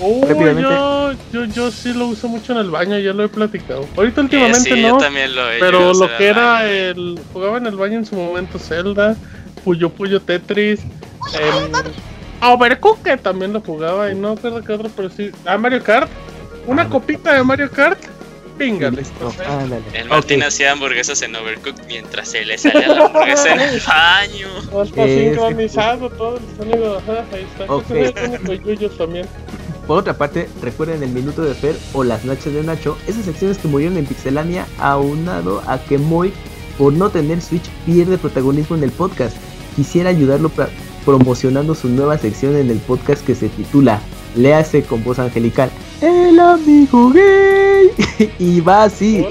Oh, 0.00 0.26
yo, 0.28 1.12
yo, 1.32 1.44
yo 1.44 1.70
sí 1.70 1.92
lo 1.92 2.06
uso 2.06 2.28
mucho 2.28 2.52
en 2.52 2.58
el 2.58 2.70
baño, 2.70 2.98
ya 2.98 3.12
lo 3.12 3.24
he 3.24 3.28
platicado. 3.28 3.86
Ahorita 3.96 4.22
últimamente 4.22 4.70
no. 4.76 4.88
Yo 4.88 4.96
también 4.98 5.34
lo 5.34 5.50
he 5.50 5.60
Pero 5.60 5.94
lo 5.94 6.16
que 6.16 6.26
era 6.26 6.68
el. 6.68 7.20
Jugaba 7.32 7.58
en 7.58 7.66
el 7.66 7.76
baño 7.76 7.98
en 7.98 8.06
su 8.06 8.16
momento 8.16 8.58
Zelda, 8.58 9.16
Puyo 9.64 9.90
Puyo 9.90 10.20
Tetris. 10.20 10.80
a 12.40 12.52
Overcooked 12.52 13.20
también 13.20 13.52
lo 13.52 13.60
jugaba 13.60 14.10
y 14.10 14.14
no 14.14 14.34
recuerdo 14.34 14.64
qué 14.64 14.72
otro, 14.72 14.90
pero 14.94 15.10
sí. 15.10 15.30
Ah, 15.46 15.56
Mario 15.56 15.82
Kart. 15.82 16.10
Una 16.66 16.88
copita 16.88 17.34
de 17.34 17.44
Mario 17.44 17.70
Kart. 17.70 17.98
Venga, 18.56 18.88
El 19.92 20.08
Martín 20.08 20.42
hacía 20.44 20.72
hamburguesas 20.72 21.20
en 21.22 21.34
Overcooked 21.34 21.86
mientras 21.88 22.28
se 22.28 22.44
le 22.44 22.56
salía 22.56 22.86
la 22.88 23.06
hamburguesa 23.06 23.52
en 23.52 23.60
el 23.60 23.80
baño. 23.80 24.84
está 24.84 25.06
sincronizado 25.06 26.10
todo 26.10 26.38
el 26.38 26.56
sonido. 26.56 27.02
ahí 27.32 27.46
está. 27.58 27.72
Okay. 27.72 28.12
también. 28.96 29.26
Por 29.86 29.98
otra 29.98 30.16
parte, 30.16 30.48
recuerden 30.62 31.02
el 31.02 31.10
minuto 31.10 31.42
de 31.42 31.54
Fer 31.54 31.76
o 31.92 32.04
las 32.04 32.24
noches 32.24 32.52
de 32.52 32.62
Nacho, 32.62 32.96
esas 33.06 33.24
secciones 33.24 33.58
que 33.58 33.68
murieron 33.68 33.98
en 33.98 34.06
Pixelania, 34.06 34.66
aunado 34.78 35.62
a 35.66 35.78
que 35.78 35.98
Moy, 35.98 36.32
por 36.78 36.92
no 36.92 37.10
tener 37.10 37.40
Switch, 37.40 37.68
pierde 37.84 38.18
protagonismo 38.18 38.76
en 38.76 38.84
el 38.84 38.90
podcast. 38.90 39.36
Quisiera 39.76 40.10
ayudarlo 40.10 40.50
promocionando 41.04 41.74
su 41.74 41.88
nueva 41.88 42.16
sección 42.16 42.56
en 42.56 42.70
el 42.70 42.78
podcast 42.78 43.24
que 43.24 43.34
se 43.34 43.48
titula 43.48 44.00
Léase 44.36 44.82
con 44.82 45.04
voz 45.04 45.18
angelical 45.18 45.70
el 46.04 46.38
amigo 46.40 47.10
gay. 47.10 47.90
y 48.38 48.60
va 48.60 48.84
así, 48.84 49.26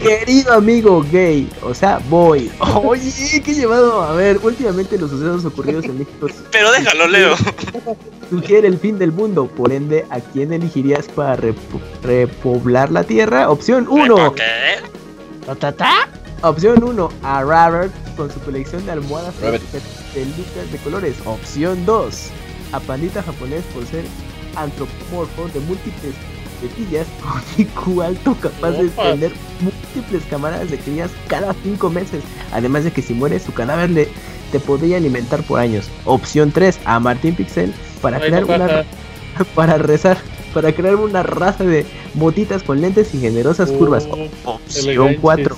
querido 0.00 0.54
amigo 0.54 1.04
gay. 1.10 1.48
O 1.62 1.74
sea, 1.74 2.00
voy. 2.08 2.50
Oye, 2.84 3.42
qué 3.44 3.54
llevado. 3.54 4.02
A 4.02 4.12
ver, 4.12 4.38
últimamente 4.42 4.98
los 4.98 5.10
sucesos 5.10 5.44
ocurridos 5.44 5.84
en 5.86 5.98
México. 5.98 6.28
Pero 6.50 6.72
déjalo, 6.72 7.08
Leo. 7.08 7.34
Sugiere 8.32 8.66
el 8.66 8.78
fin 8.78 8.98
del 8.98 9.12
mundo. 9.12 9.46
Por 9.46 9.72
ende, 9.72 10.06
¿a 10.08 10.18
quién 10.18 10.54
elegirías 10.54 11.06
para 11.06 11.36
repoblar 12.02 12.90
la 12.90 13.04
tierra? 13.04 13.50
Opción 13.50 13.86
1. 13.90 14.34
Opción 16.40 16.82
1, 16.82 17.08
a 17.24 17.42
Robert 17.42 17.92
con 18.16 18.30
su 18.32 18.40
colección 18.40 18.86
de 18.86 18.92
almohadas 18.92 19.38
de 19.38 20.24
lucas 20.24 20.72
de 20.72 20.78
colores. 20.82 21.16
Opción 21.26 21.84
2, 21.84 22.30
a 22.72 22.80
Pandita 22.80 23.22
japonés 23.22 23.64
por 23.74 23.84
ser 23.84 24.06
antropomorfo 24.56 25.48
de 25.48 25.60
múltiples 25.60 26.14
petillas 26.62 27.06
con 27.20 27.42
IQ 27.58 28.00
alto 28.00 28.34
capaz 28.40 28.70
de 28.70 28.88
tener 28.88 29.32
múltiples 29.60 30.22
cámaras 30.30 30.70
de 30.70 30.78
crías 30.78 31.10
cada 31.28 31.52
5 31.52 31.90
meses. 31.90 32.24
Además 32.50 32.84
de 32.84 32.92
que 32.92 33.02
si 33.02 33.12
muere 33.12 33.38
su 33.38 33.52
cadáver 33.52 33.90
le, 33.90 34.08
te 34.52 34.60
podría 34.60 34.98
alimentar 34.98 35.42
por 35.42 35.58
años. 35.58 35.88
Opción 36.04 36.52
3 36.52 36.80
a 36.84 37.00
Martín 37.00 37.34
Pixel 37.34 37.74
para 38.00 38.20
crear 38.20 38.44
una 38.44 38.84
para 39.54 39.78
rezar, 39.78 40.18
para 40.54 40.72
crear 40.72 40.96
una 40.96 41.22
raza 41.22 41.64
de 41.64 41.86
motitas 42.14 42.62
con 42.62 42.80
lentes 42.80 43.14
y 43.14 43.20
generosas 43.20 43.70
oh, 43.70 43.78
curvas. 43.78 44.06
Opción 44.44 45.16
4 45.20 45.56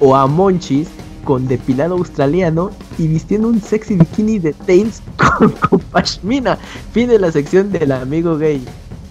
o 0.00 0.16
a 0.16 0.26
Monchis 0.26 0.88
con 1.24 1.48
depilado 1.48 1.94
australiano 1.94 2.70
y 2.98 3.06
vistiendo 3.06 3.48
un 3.48 3.62
sexy 3.62 3.94
bikini 3.94 4.38
de 4.38 4.52
Tails 4.52 5.00
con, 5.16 5.50
con 5.52 5.80
pashmina. 5.80 6.58
Fin 6.92 7.08
de 7.08 7.18
la 7.18 7.32
sección 7.32 7.72
del 7.72 7.92
amigo 7.92 8.36
gay. 8.36 8.62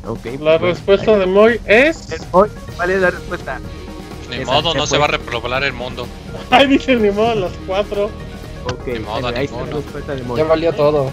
Okay, 0.06 0.38
la 0.38 0.60
pues, 0.60 0.76
respuesta 0.76 1.18
de 1.18 1.26
Moy 1.26 1.62
es. 1.66 2.10
Moy, 2.34 2.50
¿cuál 2.76 2.90
es 2.92 3.02
la 3.02 3.12
respuesta? 3.12 3.60
Ni 4.30 4.44
modo, 4.44 4.74
no 4.74 4.86
se 4.86 4.98
va 4.98 5.06
a 5.06 5.08
repoblar 5.10 5.64
el 5.64 5.74
mundo. 5.74 6.08
Ay, 6.50 6.68
dije 6.68 6.96
ni 6.96 7.10
modo 7.12 7.32
a 7.32 7.36
las 7.36 7.52
4. 7.66 8.10
Ok, 8.66 8.88
ni 8.88 9.00
modo, 9.00 9.28
ahí 9.28 9.46
está 9.46 9.66
la 9.66 9.74
respuesta 9.74 10.16
de 10.16 10.24
Moy. 10.24 10.38
Ya 10.38 10.44
valió 10.46 10.74
todo. 10.74 11.12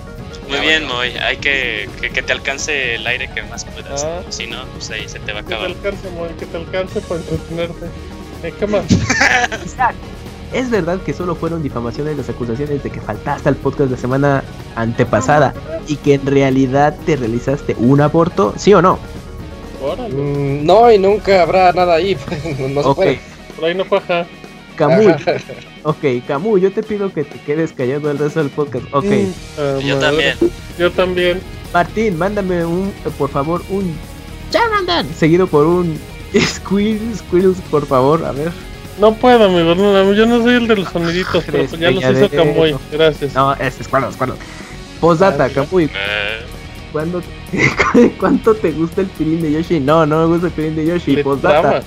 Muy 0.48 0.60
bien, 0.60 0.86
Moy. 0.86 1.10
Hay 1.22 1.36
que, 1.36 1.88
que, 2.00 2.22
te 2.22 2.32
alcance 2.32 2.96
el 2.96 3.06
aire 3.06 3.30
que 3.32 3.42
más 3.44 3.64
puedas. 3.64 4.04
Ah. 4.04 4.22
Si 4.28 4.46
no, 4.46 4.64
pues 4.66 4.90
ahí 4.90 5.08
se 5.08 5.18
te 5.20 5.32
va 5.32 5.40
a 5.40 5.42
acabar. 5.42 5.68
Que 5.68 5.74
te 5.74 5.88
alcance, 5.88 6.10
Moy, 6.10 6.28
que 6.38 6.46
te 6.46 6.56
alcance 6.56 7.00
para 7.00 7.20
entretenerte. 7.20 7.86
¿Qué 8.58 8.66
más? 8.66 8.84
Es 10.52 10.68
verdad 10.68 10.98
que 11.00 11.12
solo 11.12 11.36
fueron 11.36 11.62
difamaciones 11.62 12.16
las 12.16 12.28
acusaciones 12.28 12.82
de 12.82 12.90
que 12.90 13.00
faltaste 13.00 13.48
al 13.48 13.54
podcast 13.54 13.88
de 13.88 13.96
semana 13.96 14.42
antepasada 14.74 15.54
y 15.86 15.94
que 15.94 16.14
en 16.14 16.26
realidad 16.26 16.96
te 17.06 17.14
realizaste 17.14 17.76
un 17.78 18.00
aborto, 18.00 18.54
¿sí 18.56 18.74
o 18.74 18.82
no? 18.82 18.98
Mm, 19.80 20.66
no, 20.66 20.90
y 20.90 20.98
nunca 20.98 21.42
habrá 21.42 21.72
nada 21.72 21.94
ahí. 21.94 22.16
no 22.74 22.82
se 22.82 22.94
puede. 22.94 23.20
Por 23.54 23.64
ahí 23.66 23.74
no 23.76 23.84
pasa. 23.84 24.26
Camuy. 24.76 25.14
Ok, 25.82 26.26
Camuy, 26.26 26.60
yo 26.60 26.72
te 26.72 26.82
pido 26.82 27.12
que 27.12 27.24
te 27.24 27.38
quedes 27.40 27.72
callado 27.72 28.10
el 28.10 28.18
resto 28.18 28.40
del 28.40 28.50
podcast. 28.50 28.84
Ok. 28.92 29.04
Mm, 29.04 29.78
yo 29.80 29.98
también. 29.98 30.36
Yo 30.78 30.90
también. 30.90 31.40
Martín, 31.72 32.18
mándame 32.18 32.64
un, 32.64 32.92
por 33.18 33.30
favor, 33.30 33.62
un 33.68 33.94
Charmander. 34.50 35.06
Seguido 35.14 35.46
por 35.46 35.66
un 35.66 35.98
Squirrels, 36.34 37.18
Squirrels, 37.18 37.60
por 37.70 37.86
favor, 37.86 38.24
a 38.24 38.32
ver. 38.32 38.52
No 38.98 39.14
puedo, 39.14 39.44
amigo. 39.44 39.74
No, 39.74 40.12
yo 40.12 40.26
no 40.26 40.42
soy 40.42 40.54
el 40.54 40.68
de 40.68 40.76
los 40.76 40.88
soniditos, 40.88 41.42
pero 41.46 41.64
ya 41.64 41.90
los 41.90 42.04
hizo 42.04 42.28
Kamui. 42.28 42.74
Gracias. 42.92 43.34
No, 43.34 43.54
este 43.54 43.82
es 43.82 43.88
cuando, 43.88 44.10
cuando. 44.16 44.36
Postdata, 45.00 45.48
Kamui. 45.48 45.90
¿Cuándo, 46.92 47.22
¿Cuánto 48.18 48.54
te 48.54 48.72
gusta 48.72 49.02
el 49.02 49.06
pirín 49.06 49.42
de 49.42 49.52
Yoshi? 49.52 49.80
No, 49.80 50.04
no 50.04 50.20
me 50.20 50.26
gusta 50.26 50.48
el 50.48 50.52
pirín 50.52 50.76
de 50.76 50.86
Yoshi. 50.86 51.22
Postdata. 51.22 51.82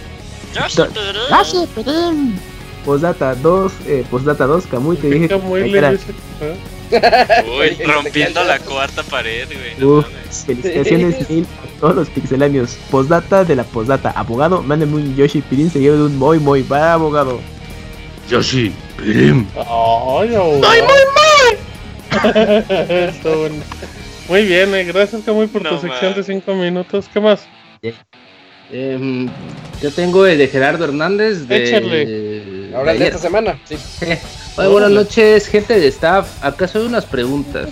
Yoshi, 0.53 1.67
pirín. 1.75 2.39
Postdata 2.85 3.35
2, 3.35 3.73
eh, 3.87 4.03
postdata 4.09 4.45
2, 4.45 4.67
Kamui 4.67 4.97
te 4.97 5.09
dije. 5.09 5.35
Uy, 5.35 5.81
rompiendo 7.85 8.43
la 8.43 8.59
cuarta 8.59 9.03
pared, 9.03 9.47
güey. 9.47 9.83
Uf, 9.83 10.05
felicitaciones 10.45 11.29
mil 11.29 11.45
a 11.45 11.79
todos 11.79 11.95
los 11.95 12.09
pixelanios. 12.09 12.77
Postdata 12.91 13.43
de 13.43 13.55
la 13.55 13.63
postdata. 13.63 14.11
Abogado, 14.11 14.61
mándeme 14.61 14.95
un 14.95 15.15
Yoshi 15.15 15.41
Pirin 15.41 15.71
seguido 15.71 15.97
de 15.97 16.03
un 16.03 16.17
muy, 16.17 16.39
muy, 16.39 16.61
va, 16.61 16.93
abogado. 16.93 17.39
Yoshi 18.29 18.71
Pirin. 18.97 19.47
Ay, 19.55 20.29
muy, 20.29 20.61
muy! 20.61 21.57
Muy 24.29 24.45
bien, 24.45 24.73
eh. 24.73 24.85
gracias 24.85 25.23
Camuy 25.23 25.47
por 25.47 25.63
tu 25.63 25.77
sección 25.79 26.13
de 26.13 26.23
5 26.23 26.55
minutos. 26.55 27.09
¿Qué 27.11 27.19
más? 27.19 27.45
Eh, 28.71 29.27
yo 29.81 29.91
tengo 29.91 30.25
el 30.25 30.37
de 30.37 30.47
Gerardo 30.47 30.85
Hernández. 30.85 31.47
De, 31.47 31.63
Échale. 31.63 32.32
Ahora 32.75 32.93
de 32.93 33.05
esta 33.05 33.19
semana. 33.19 33.59
Sí. 33.65 33.75
buenas 34.57 34.91
noches, 34.91 35.47
gente 35.47 35.79
de 35.79 35.87
staff. 35.87 36.43
Acaso 36.43 36.79
hay 36.79 36.85
unas 36.85 37.05
preguntas. 37.05 37.69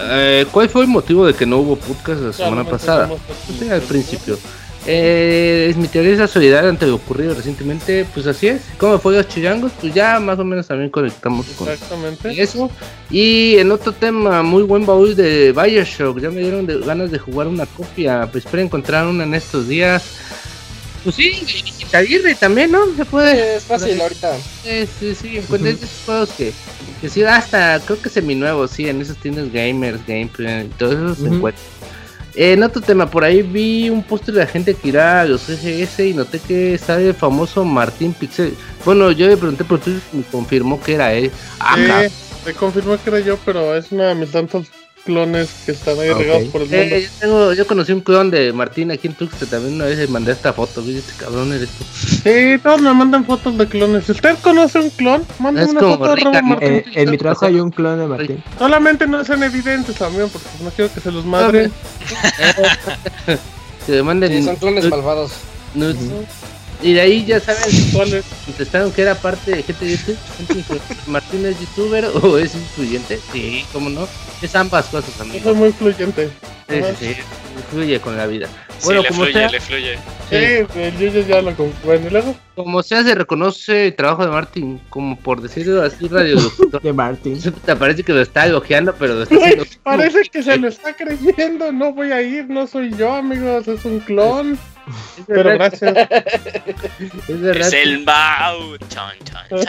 Eh, 0.00 0.46
¿Cuál 0.50 0.68
fue 0.68 0.82
el 0.82 0.88
motivo 0.88 1.26
de 1.26 1.34
que 1.34 1.46
no 1.46 1.58
hubo 1.58 1.76
podcast 1.76 2.20
la 2.20 2.32
semana 2.32 2.64
pasada? 2.64 3.10
Al 3.70 3.82
principio. 3.82 4.38
Eh, 4.84 5.68
es 5.70 5.76
mi 5.76 5.86
teoría 5.86 6.16
de 6.16 6.26
solidaridad 6.26 6.68
ante 6.68 6.86
lo 6.86 6.96
ocurrido 6.96 7.34
recientemente. 7.34 8.06
Pues 8.12 8.26
así 8.26 8.48
es. 8.48 8.62
¿Cómo 8.78 8.98
fue 8.98 9.14
los 9.14 9.28
chillangos? 9.28 9.72
Pues 9.80 9.94
ya 9.94 10.18
más 10.18 10.38
o 10.38 10.44
menos 10.44 10.66
también 10.66 10.90
conectamos 10.90 11.46
con 11.56 11.68
eso. 11.68 12.70
Y 13.10 13.56
en 13.58 13.70
otro 13.70 13.92
tema, 13.92 14.42
muy 14.42 14.64
buen 14.64 14.84
baúl 14.84 15.14
de 15.14 15.52
Bioshock. 15.52 16.18
Ya 16.18 16.30
me 16.30 16.40
dieron 16.40 16.66
ganas 16.84 17.10
de 17.10 17.18
jugar 17.18 17.46
una 17.46 17.66
copia. 17.66 18.28
Pues 18.30 18.44
espero 18.44 18.62
encontrar 18.62 19.06
una 19.06 19.24
en 19.24 19.34
estos 19.34 19.68
días. 19.68 20.16
Pues 21.04 21.16
sí, 21.16 21.44
Aguirre 21.92 22.34
también, 22.34 22.70
¿no? 22.70 22.94
Se 22.96 23.04
puede. 23.04 23.56
es 23.56 23.64
fácil 23.64 24.00
ahorita. 24.00 24.36
Sí, 24.62 24.88
sí, 24.98 25.14
sí. 25.14 25.38
Encuentras 25.38 25.74
esos 25.74 25.90
juegos 26.04 26.30
que, 26.30 26.52
que 27.00 27.08
sí, 27.08 27.22
hasta 27.24 27.80
creo 27.84 28.00
que 28.00 28.08
semi-nuevos, 28.08 28.70
sí, 28.70 28.88
en 28.88 29.00
esos 29.00 29.16
tiendas 29.16 29.52
gamers, 29.52 30.06
gameplay, 30.06 30.68
todo 30.78 30.92
eso 30.92 31.22
se 31.22 31.28
encuentra. 31.28 31.62
en 32.34 32.62
otro 32.62 32.80
tema, 32.80 33.10
por 33.10 33.24
ahí 33.24 33.42
vi 33.42 33.90
un 33.90 34.02
póster 34.02 34.34
de 34.34 34.40
la 34.40 34.46
gente 34.46 34.74
que 34.74 34.88
irá 34.88 35.22
a 35.22 35.24
los 35.24 35.42
CGS 35.42 36.00
y 36.00 36.14
noté 36.14 36.38
que 36.38 36.78
sale 36.78 37.08
el 37.08 37.14
famoso 37.14 37.64
Martín 37.64 38.14
Pixel. 38.14 38.54
Bueno, 38.84 39.10
yo 39.10 39.26
le 39.26 39.36
pregunté 39.36 39.64
por 39.64 39.80
Twitter 39.80 40.02
y 40.12 40.18
me 40.18 40.24
confirmó 40.24 40.80
que 40.80 40.94
era 40.94 41.12
él. 41.12 41.30
Sí, 41.74 42.14
me 42.46 42.54
confirmó 42.54 42.96
que 43.02 43.10
era 43.10 43.20
yo, 43.20 43.36
pero 43.44 43.76
es 43.76 43.92
una 43.92 44.08
de 44.08 44.14
mis 44.14 44.30
tantos 44.30 44.68
clones 45.04 45.50
que 45.66 45.72
están 45.72 45.98
ahí 45.98 46.12
regados 46.12 46.44
por 46.44 46.62
el 46.62 46.68
eh, 46.72 47.08
mundo. 47.22 47.54
yo, 47.54 47.66
conocí 47.66 47.92
un 47.92 48.00
clon 48.00 48.30
de 48.30 48.52
Martín 48.52 48.90
aquí 48.90 49.08
en 49.08 49.14
Tux 49.14 49.34
que 49.34 49.46
también 49.46 49.74
una 49.74 49.86
vez 49.86 49.98
le 49.98 50.06
mandé 50.08 50.32
esta 50.32 50.52
foto. 50.52 50.82
¿Viste? 50.82 51.00
Este 51.00 51.24
cabrón 51.24 51.52
eres 51.52 51.68
tú. 51.70 51.84
Sí, 51.92 52.58
todos 52.62 52.80
me 52.80 52.92
mandan 52.94 53.24
fotos 53.24 53.56
de 53.58 53.66
clones. 53.66 54.04
Si 54.04 54.12
usted 54.12 54.36
conoce 54.42 54.78
un 54.78 54.90
clon, 54.90 55.24
manda 55.38 55.64
una 55.66 55.80
foto 55.80 56.14
de 56.14 56.42
Martín. 56.42 56.68
Eh, 56.68 56.84
en 56.94 57.10
mi 57.10 57.18
trabajo 57.18 57.46
hay 57.46 57.60
un 57.60 57.70
clon 57.70 57.98
de 57.98 58.06
Martín. 58.06 58.44
Solamente 58.58 59.06
no 59.06 59.24
sean 59.24 59.42
evidentes 59.42 59.96
también, 59.96 60.28
porque 60.28 60.48
no 60.62 60.70
quiero 60.70 60.92
que 60.92 61.00
se 61.00 61.10
los 61.10 61.24
madre. 61.24 61.70
que 63.86 64.02
manden. 64.02 64.44
son 64.44 64.56
clones 64.56 64.88
malvados. 64.88 65.32
Y 66.82 66.94
de 66.94 67.00
ahí 67.00 67.24
ya 67.24 67.38
saben 67.38 67.62
cuáles 67.92 68.24
contestaron 68.44 68.90
que 68.90 69.02
era 69.02 69.14
parte 69.14 69.52
de 69.52 69.62
gente 69.62 69.84
de 69.84 69.96
YouTube. 69.96 70.80
Martín 71.06 71.46
es 71.46 71.60
youtuber 71.60 72.06
o 72.06 72.38
es 72.38 72.54
influyente. 72.54 73.20
Sí, 73.32 73.64
cómo 73.72 73.88
no. 73.88 74.08
Es 74.42 74.54
ambas 74.56 74.86
cosas, 74.86 75.20
amigo. 75.20 75.48
Es 75.48 75.56
muy 75.56 75.68
influyente. 75.68 76.28
Sí, 76.68 76.80
sí, 76.98 77.16
Fluye 77.70 78.00
con 78.00 78.16
la 78.16 78.26
vida. 78.26 78.48
Bueno, 78.84 79.02
como 79.06 79.24
fluye, 79.24 79.32
sea, 79.32 79.48
le 79.50 79.60
fluye. 79.60 79.98
Sí, 80.28 80.36
el 80.80 81.26
ya 81.26 81.42
lo 81.42 81.52
bueno, 81.84 82.06
¿y 82.06 82.10
luego? 82.10 82.34
Como 82.56 82.82
sea, 82.82 83.04
se 83.04 83.14
reconoce 83.14 83.86
el 83.86 83.94
trabajo 83.94 84.24
de 84.24 84.32
Martín, 84.32 84.80
como 84.88 85.16
por 85.16 85.40
decirlo 85.40 85.82
así, 85.82 86.08
radio 86.08 86.36
de 86.82 86.92
Martín. 86.92 87.38
Te 87.64 87.76
parece 87.76 88.02
que 88.02 88.12
lo 88.12 88.22
está 88.22 88.46
elogiando, 88.46 88.94
pero 88.98 89.14
lo 89.14 89.22
está 89.22 89.36
haciendo... 89.36 89.64
Parece 89.82 90.22
que 90.24 90.42
se 90.42 90.56
lo 90.56 90.68
está 90.68 90.94
creyendo. 90.96 91.70
No 91.70 91.92
voy 91.92 92.10
a 92.10 92.22
ir, 92.22 92.48
no 92.48 92.66
soy 92.66 92.92
yo, 92.96 93.12
amigos, 93.12 93.68
es 93.68 93.84
un 93.84 94.00
clon. 94.00 94.58
Pero 95.26 95.50
gracias. 95.54 96.08
Es, 97.28 97.72
el 97.72 98.04
Mau. 98.04 98.76
Chan, 98.88 99.16
chan, 99.24 99.64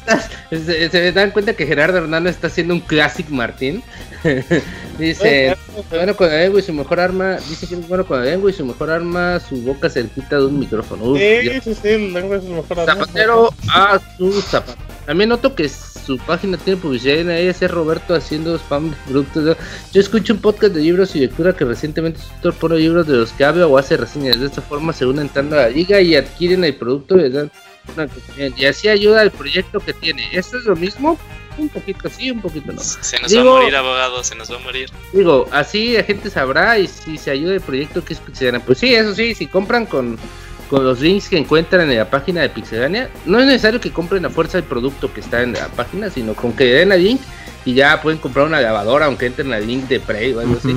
chan. 0.00 0.20
se, 0.50 0.90
se, 0.90 1.12
dan 1.12 1.30
cuenta 1.30 1.54
que 1.54 1.66
Gerardo 1.66 1.98
Hernández 1.98 2.36
está 2.36 2.46
haciendo 2.48 2.74
un 2.74 2.80
Classic 2.80 3.28
Martín. 3.28 3.82
dice, 4.98 5.56
bueno 5.90 6.16
cuando 6.16 6.36
vengo 6.36 6.58
y 6.58 6.62
su 6.62 6.72
mejor 6.72 6.98
arma, 7.00 7.36
dice 7.48 7.66
que 7.66 7.74
es 7.76 7.88
bueno 7.88 8.04
cuando 8.04 8.26
vengo 8.26 8.48
y 8.48 8.52
su 8.52 8.64
mejor 8.64 8.90
arma, 8.90 9.38
su 9.40 9.62
boca 9.62 9.88
se 9.88 10.08
quita 10.08 10.38
de 10.38 10.46
un 10.46 10.58
micrófono. 10.58 11.04
Uf, 11.04 11.18
sí, 11.18 11.60
sí, 11.62 11.74
sí, 11.74 12.10
lengua 12.12 12.38
es 12.38 12.44
su 12.44 12.50
mejor 12.50 12.80
arma. 12.80 12.94
Zapatero 12.94 13.54
a 13.68 14.00
su 14.16 14.40
zapato. 14.42 14.87
También 15.08 15.30
noto 15.30 15.54
que 15.54 15.70
su 15.70 16.18
página 16.18 16.58
tiene 16.58 16.78
publicidad 16.78 17.16
en 17.16 17.30
ahí, 17.30 17.46
es 17.46 17.70
Roberto 17.70 18.14
haciendo 18.14 18.54
spam 18.58 18.90
de 18.90 18.96
productos. 19.06 19.56
Yo 19.90 20.00
escucho 20.02 20.34
un 20.34 20.40
podcast 20.42 20.74
de 20.74 20.82
libros 20.82 21.16
y 21.16 21.20
lectura 21.20 21.56
que 21.56 21.64
recientemente 21.64 22.20
su 22.20 22.28
tutor 22.34 22.52
pone 22.52 22.76
libros 22.76 23.06
de 23.06 23.16
los 23.16 23.32
que 23.32 23.42
habla 23.42 23.66
o 23.66 23.78
hace 23.78 23.96
reseñas. 23.96 24.38
De 24.38 24.44
esta 24.44 24.60
forma 24.60 24.92
se 24.92 25.06
unen 25.06 25.22
entrando 25.22 25.56
a 25.56 25.62
la 25.62 25.68
liga 25.70 25.98
y 26.02 26.14
adquieren 26.14 26.62
el 26.62 26.76
producto 26.76 27.16
y 27.16 27.30
dan 27.30 27.50
una 27.94 28.06
y 28.54 28.66
así 28.66 28.90
ayuda 28.90 29.22
al 29.22 29.30
proyecto 29.30 29.80
que 29.80 29.94
tiene. 29.94 30.28
¿Esto 30.30 30.58
es 30.58 30.64
lo 30.64 30.76
mismo? 30.76 31.18
un 31.56 31.70
poquito 31.70 32.08
sí, 32.10 32.30
un 32.30 32.42
poquito 32.42 32.70
no. 32.70 32.78
Se 32.78 33.18
nos 33.18 33.34
va 33.34 33.40
a 33.40 33.44
morir, 33.44 33.76
abogado, 33.76 34.22
se 34.22 34.34
nos 34.36 34.52
va 34.52 34.56
a 34.56 34.60
morir. 34.60 34.90
Digo, 35.14 35.48
así 35.52 35.94
la 35.94 36.04
gente 36.04 36.28
sabrá 36.28 36.78
y 36.78 36.86
si 36.86 37.16
se 37.16 37.30
ayuda 37.30 37.54
el 37.54 37.62
proyecto 37.62 38.04
que 38.04 38.12
es 38.12 38.20
Pixelania. 38.20 38.64
Pues 38.64 38.78
sí, 38.78 38.94
eso 38.94 39.14
sí, 39.14 39.34
si 39.34 39.46
compran 39.46 39.86
con, 39.86 40.18
con 40.68 40.84
los 40.84 41.00
links 41.00 41.28
que 41.28 41.38
encuentran 41.38 41.90
en 41.90 41.96
la 41.96 42.08
página 42.08 42.42
de 42.42 42.50
Pixelania, 42.50 43.08
no 43.26 43.40
es 43.40 43.46
necesario 43.46 43.80
que 43.80 43.90
compren 43.90 44.24
a 44.24 44.30
fuerza 44.30 44.58
el 44.58 44.64
producto 44.64 45.12
que 45.12 45.20
está 45.20 45.42
en 45.42 45.54
la 45.54 45.68
página, 45.68 46.10
sino 46.10 46.34
con 46.34 46.52
que 46.52 46.64
den 46.64 46.92
el 46.92 47.02
link 47.02 47.20
y 47.64 47.74
ya 47.74 48.00
pueden 48.00 48.18
comprar 48.18 48.46
una 48.46 48.60
lavadora, 48.60 49.06
aunque 49.06 49.26
entren 49.26 49.52
al 49.52 49.66
link 49.66 49.88
de 49.88 50.00
Prey 50.00 50.32
o 50.32 50.40
algo 50.40 50.56
así. 50.56 50.74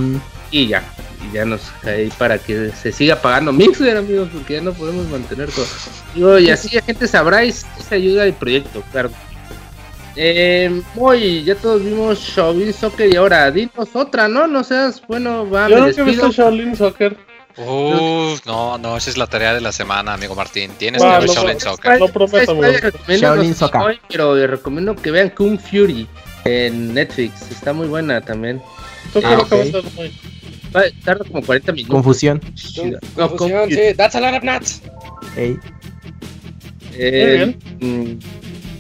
Y 0.50 0.68
ya, 0.68 0.84
y 1.30 1.34
ya 1.34 1.46
nos 1.46 1.62
cae 1.82 2.10
para 2.18 2.38
que 2.38 2.72
se 2.72 2.92
siga 2.92 3.22
pagando 3.22 3.54
Mixer, 3.54 3.96
amigos, 3.96 4.30
porque 4.34 4.56
ya 4.56 4.62
no 4.62 4.74
podemos 4.74 5.08
mantener 5.10 5.50
todo. 5.50 5.66
Digo, 6.16 6.40
y 6.40 6.50
así 6.50 6.76
la 6.76 6.82
gente 6.82 7.08
sabrá 7.08 7.46
y 7.46 7.52
se 7.52 7.96
ayuda 7.96 8.26
el 8.26 8.34
proyecto, 8.34 8.84
claro. 8.92 9.12
Eh, 10.18 10.82
muy, 10.94 11.44
ya 11.44 11.56
todos 11.56 11.82
vimos 11.84 12.20
Shaolin 12.20 12.74
Soccer 12.74 13.14
y 13.14 13.16
ahora 13.16 13.50
dinos 13.50 13.90
otra, 13.94 14.28
¿no? 14.28 14.46
No 14.46 14.64
seas, 14.64 15.02
bueno, 15.08 15.50
va, 15.50 15.70
Yo 15.70 15.80
me 15.86 16.04
visto 16.04 16.32
Shaolin 16.32 16.76
Soccer. 16.76 17.16
Uf, 17.58 18.46
no, 18.46 18.78
no, 18.78 18.98
esa 18.98 19.10
es 19.10 19.18
la 19.18 19.28
tarea 19.28 19.54
de 19.54 19.62
la 19.62 19.72
semana, 19.72 20.14
amigo 20.14 20.36
Martín. 20.36 20.72
Tienes 20.78 21.02
que 21.02 21.08
ver 21.08 21.28
Shaolin 21.28 21.60
Soccer. 21.60 22.00
Lo 22.00 22.08
prometo, 22.08 22.56
Shaolin 23.08 23.56
Soccer. 23.56 24.00
Pero 24.10 24.36
les 24.36 24.50
recomiendo 24.50 24.96
que 24.96 25.12
vean 25.12 25.30
Kung 25.30 25.60
Fury 25.60 26.08
en 26.46 26.94
Netflix. 26.94 27.50
Está 27.52 27.74
muy 27.74 27.88
buena 27.88 28.22
también. 28.22 28.62
Ah, 29.24 29.40
okay. 29.40 29.72
Tarda 31.04 31.26
como 31.26 31.42
40 31.42 31.72
minutos. 31.74 31.94
Confusión. 31.94 32.42
Confusión, 33.16 33.70
sí. 33.70 33.94
That's 33.96 34.16
a 34.16 34.22
lot 34.22 34.36
of 34.36 34.44
nuts. 34.44 34.82
Hey. 35.36 35.58
Eh, 36.94 37.56
mm, 37.80 38.20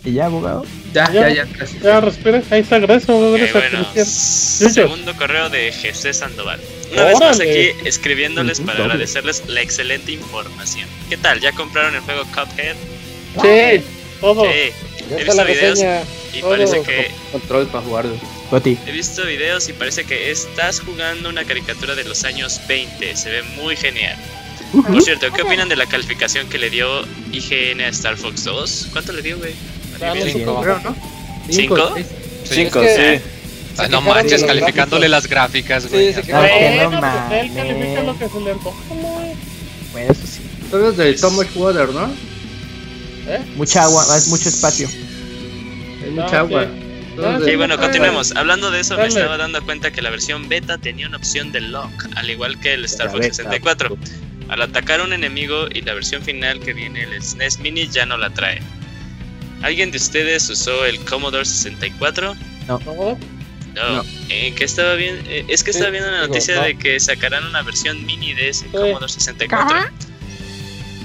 ¿Y 0.06 0.14
ya, 0.14 0.26
abogado? 0.26 0.64
Ya, 0.94 1.12
ya, 1.12 1.30
ya. 1.30 1.46
Ya, 1.46 1.66
ya 1.82 2.02
respira. 2.02 2.42
Ahí 2.50 2.62
está, 2.62 2.80
gracias, 2.80 3.10
abogado. 3.10 3.38
Eh, 3.38 3.50
bueno, 3.54 3.86
segundo 4.06 5.16
correo 5.16 5.50
de 5.50 5.72
José 5.72 6.14
Sandoval. 6.14 6.60
Una 6.92 7.06
vez 7.06 7.20
más 7.20 7.40
aquí 7.40 7.72
escribiéndoles 7.86 8.60
para 8.62 8.84
agradecerles 8.84 9.44
la 9.48 9.62
excelente 9.62 10.12
información. 10.12 10.88
¿Qué 11.10 11.18
tal? 11.18 11.40
¿Ya 11.40 11.52
compraron 11.52 11.96
el 11.96 12.02
juego 12.02 12.24
Cuphead? 12.26 12.76
Sí, 13.42 13.84
todo. 14.20 14.44
Sí. 14.44 14.72
He 15.10 15.24
visto 15.24 15.46
videos 15.46 15.80
y 16.34 16.42
parece 16.42 16.82
que. 16.84 17.12
Control 17.32 17.68
para 17.68 17.84
jugarlo. 17.84 18.16
He 18.86 18.92
visto 18.92 19.26
videos 19.26 19.70
y 19.70 19.74
parece 19.74 20.04
que 20.04 20.30
estás 20.32 20.82
jugando 20.82 21.30
una 21.30 21.46
caricatura 21.46 21.96
de 21.96 22.04
los 22.04 22.26
años 22.26 22.60
20. 22.68 23.16
Se 23.16 23.30
ve 23.30 23.44
muy 23.56 23.78
genial. 23.78 24.18
Por 24.72 25.02
cierto, 25.02 25.32
¿qué 25.32 25.42
opinan 25.42 25.70
de 25.70 25.76
la 25.76 25.86
calificación 25.86 26.48
que 26.50 26.58
le 26.58 26.70
dio 26.70 27.06
IGN 27.32 27.82
a 27.82 27.88
Star 27.90 28.18
Fox 28.18 28.44
2? 28.46 28.88
¿Cuánto 28.92 29.14
le 29.14 29.22
dio, 29.22 29.38
güey? 29.38 29.54
¿Cinco? 31.50 31.96
Cinco, 32.44 32.82
sí. 32.84 33.22
Ay, 33.78 33.90
no 33.90 34.02
manches, 34.02 34.44
calificándole 34.44 35.08
las 35.10 35.28
gráficas, 35.28 35.88
güey. 35.90 36.14
Sí, 36.14 36.22
bueno, 36.32 36.92
no 36.92 37.00
pues 37.00 37.44
él 37.44 37.54
califica 37.54 38.04
lo 38.04 38.18
que 38.18 38.30
se 38.30 38.40
le 38.40 38.52
antoja, 38.52 38.78
Bueno, 39.92 40.12
eso 40.12 40.22
sí. 40.28 40.42
Todo 40.70 40.90
es 40.92 40.98
de 40.98 41.14
Too 41.14 41.32
Much 41.32 41.56
Water, 41.56 41.90
¿no? 41.90 42.06
¿Eh? 43.28 43.40
Mucha 43.56 43.84
agua, 43.84 44.06
es 44.18 44.28
mucho 44.28 44.50
espacio. 44.50 44.88
Hay 46.04 46.12
mucha 46.12 46.40
agua. 46.40 46.68
Sí, 47.46 47.56
bueno, 47.56 47.78
continuemos. 47.78 48.34
Hablando 48.36 48.72
de 48.72 48.80
eso, 48.80 48.98
me 48.98 49.08
estaba 49.08 49.38
dando 49.38 49.62
cuenta 49.64 49.92
que 49.92 50.02
la 50.02 50.10
versión 50.10 50.48
beta 50.48 50.78
tenía 50.78 51.08
una 51.08 51.18
opción 51.18 51.52
de 51.52 51.62
lock, 51.62 51.92
al 52.16 52.30
igual 52.30 52.60
que 52.60 52.74
el 52.74 52.86
Star 52.86 53.12
Fox 53.12 53.26
64. 53.26 53.98
Al 54.50 54.62
atacar 54.62 55.02
a 55.02 55.04
un 55.04 55.14
enemigo 55.14 55.68
y 55.74 55.82
la 55.82 55.94
versión 55.94 56.22
final 56.24 56.60
que 56.60 56.74
viene 56.74 57.04
el 57.04 57.22
SNES 57.22 57.60
Mini 57.60 57.88
ya 57.88 58.06
no 58.06 58.18
la 58.18 58.30
trae. 58.32 58.60
¿Alguien 59.62 59.92
de 59.92 59.98
ustedes 59.98 60.50
usó 60.50 60.86
el 60.86 61.00
Commodore 61.06 61.46
64? 61.46 62.36
No. 62.68 62.80
No. 63.76 63.98
no. 63.98 64.06
Eh, 64.30 64.54
que 64.56 64.64
estaba 64.64 64.96
bien, 64.96 65.22
eh, 65.28 65.46
es 65.48 65.64
que 65.64 65.72
estaba 65.72 65.90
viendo 65.90 66.12
la 66.12 66.28
noticia 66.28 66.62
de 66.62 66.78
que 66.78 67.00
sacarán 67.00 67.46
una 67.46 67.62
versión 67.62 68.06
mini 68.06 68.34
de 68.34 68.50
ese 68.50 68.66
Commodore 68.68 69.10
64. 69.10 69.90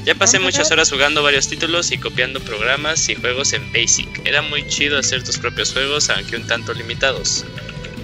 Ya 0.05 0.15
pasé 0.15 0.39
muchas 0.39 0.71
horas 0.71 0.89
jugando 0.89 1.21
varios 1.25 1.49
títulos 1.49 1.91
y 1.91 1.99
copiando 1.99 2.39
programas 2.41 3.09
y 3.09 3.17
juegos 3.17 3.53
en 3.53 3.73
Basic. 3.73 4.25
Era 4.25 4.41
muy 4.41 4.65
chido 4.69 4.99
hacer 4.99 5.25
tus 5.25 5.37
propios 5.37 5.73
juegos, 5.73 6.09
aunque 6.11 6.37
un 6.37 6.47
tanto 6.47 6.73
limitados. 6.75 7.45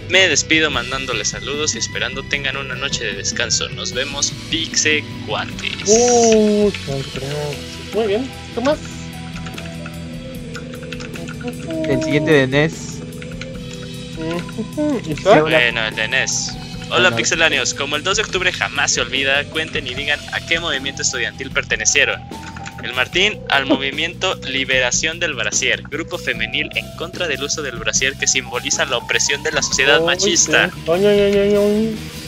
Me 0.08 0.28
despido 0.28 0.68
mandándoles 0.68 1.28
saludos 1.28 1.76
y 1.76 1.78
esperando 1.78 2.24
tengan 2.24 2.56
una 2.56 2.74
noche 2.74 3.04
de 3.04 3.14
descanso. 3.14 3.68
Nos 3.68 3.92
vemos, 3.92 4.32
Pixe 4.50 5.04
Cuates. 5.26 5.84
Uh, 5.86 6.72
muy 7.94 8.06
bien, 8.08 8.28
¿qué 8.54 8.60
más? 8.60 8.78
El 11.88 12.02
siguiente 12.02 12.32
de 12.32 12.46
NES. 12.48 12.91
Bueno, 15.24 15.86
el 15.86 15.94
de 15.94 16.08
NES. 16.08 16.52
Hola 16.90 17.16
pixelanios, 17.16 17.72
como 17.72 17.96
el 17.96 18.02
2 18.02 18.18
de 18.18 18.22
octubre 18.22 18.52
jamás 18.52 18.92
se 18.92 19.00
olvida, 19.00 19.44
cuenten 19.44 19.86
y 19.86 19.94
digan 19.94 20.20
a 20.32 20.40
qué 20.46 20.60
movimiento 20.60 21.02
estudiantil 21.02 21.50
pertenecieron. 21.50 22.20
El 22.82 22.92
Martín 22.94 23.38
al 23.48 23.64
movimiento 23.64 24.34
Liberación 24.46 25.20
del 25.20 25.34
Brasier, 25.34 25.82
grupo 25.82 26.18
femenil 26.18 26.68
en 26.74 26.84
contra 26.96 27.28
del 27.28 27.42
uso 27.42 27.62
del 27.62 27.76
brasier 27.76 28.14
que 28.16 28.26
simboliza 28.26 28.84
la 28.84 28.96
opresión 28.96 29.42
de 29.42 29.52
la 29.52 29.62
sociedad 29.62 30.02
machista. 30.02 30.70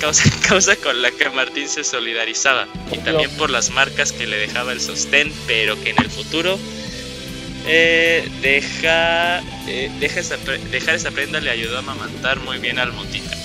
Causa, 0.00 0.30
causa 0.48 0.76
con 0.76 1.02
la 1.02 1.10
que 1.10 1.28
Martín 1.30 1.68
se 1.68 1.82
solidarizaba 1.82 2.68
y 2.92 2.98
también 2.98 3.30
por 3.32 3.50
las 3.50 3.70
marcas 3.70 4.12
que 4.12 4.26
le 4.26 4.36
dejaba 4.36 4.72
el 4.72 4.80
sostén, 4.80 5.32
pero 5.46 5.78
que 5.82 5.90
en 5.90 5.98
el 5.98 6.08
futuro 6.10 6.58
eh, 7.66 8.28
deja, 8.42 9.40
eh, 9.66 9.90
deja 9.98 10.20
esa, 10.20 10.36
dejar 10.70 10.94
esa 10.94 11.10
prenda 11.10 11.40
le 11.40 11.50
ayudó 11.50 11.76
a 11.76 11.78
amamantar 11.80 12.38
muy 12.40 12.58
bien 12.58 12.78
al 12.78 12.92
motita. 12.92 13.36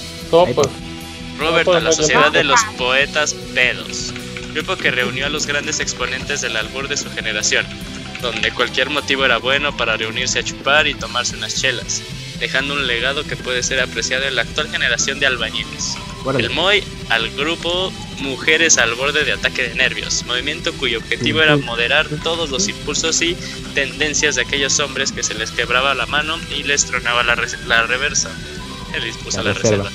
Robert, 1.39 1.69
a 1.69 1.79
la 1.79 1.91
Sociedad 1.93 2.31
de 2.31 2.43
los 2.43 2.61
Poetas 2.77 3.33
Pedos, 3.53 4.13
grupo 4.53 4.75
que 4.75 4.91
reunió 4.91 5.25
a 5.25 5.29
los 5.29 5.45
grandes 5.45 5.79
exponentes 5.79 6.41
del 6.41 6.57
albur 6.57 6.89
de 6.89 6.97
su 6.97 7.09
generación, 7.11 7.65
donde 8.21 8.51
cualquier 8.51 8.89
motivo 8.89 9.23
era 9.23 9.37
bueno 9.37 9.75
para 9.75 9.95
reunirse 9.95 10.39
a 10.39 10.43
chupar 10.43 10.87
y 10.87 10.95
tomarse 10.95 11.37
unas 11.37 11.55
chelas, 11.55 12.01
dejando 12.39 12.73
un 12.73 12.87
legado 12.87 13.23
que 13.23 13.37
puede 13.37 13.63
ser 13.63 13.79
apreciado 13.79 14.25
en 14.25 14.35
la 14.35 14.41
actual 14.41 14.69
generación 14.69 15.19
de 15.21 15.27
albañiles. 15.27 15.95
El 16.37 16.49
MOI 16.49 16.83
al 17.09 17.29
grupo 17.31 17.91
Mujeres 18.19 18.77
al 18.77 18.95
borde 18.95 19.23
de 19.23 19.31
ataque 19.31 19.69
de 19.69 19.75
nervios, 19.75 20.25
movimiento 20.25 20.73
cuyo 20.73 20.97
objetivo 20.97 21.41
era 21.41 21.55
moderar 21.55 22.07
todos 22.21 22.49
los 22.49 22.67
impulsos 22.67 23.21
y 23.21 23.37
tendencias 23.73 24.35
de 24.35 24.41
aquellos 24.41 24.77
hombres 24.79 25.13
que 25.13 25.23
se 25.23 25.33
les 25.35 25.51
quebraba 25.51 25.93
la 25.93 26.05
mano 26.05 26.37
y 26.55 26.63
les 26.63 26.85
tronaba 26.85 27.23
la, 27.23 27.37
la 27.65 27.83
reversa. 27.83 28.29
Él 28.93 29.03
dispuso 29.05 29.41
la, 29.41 29.53
reserva. 29.53 29.89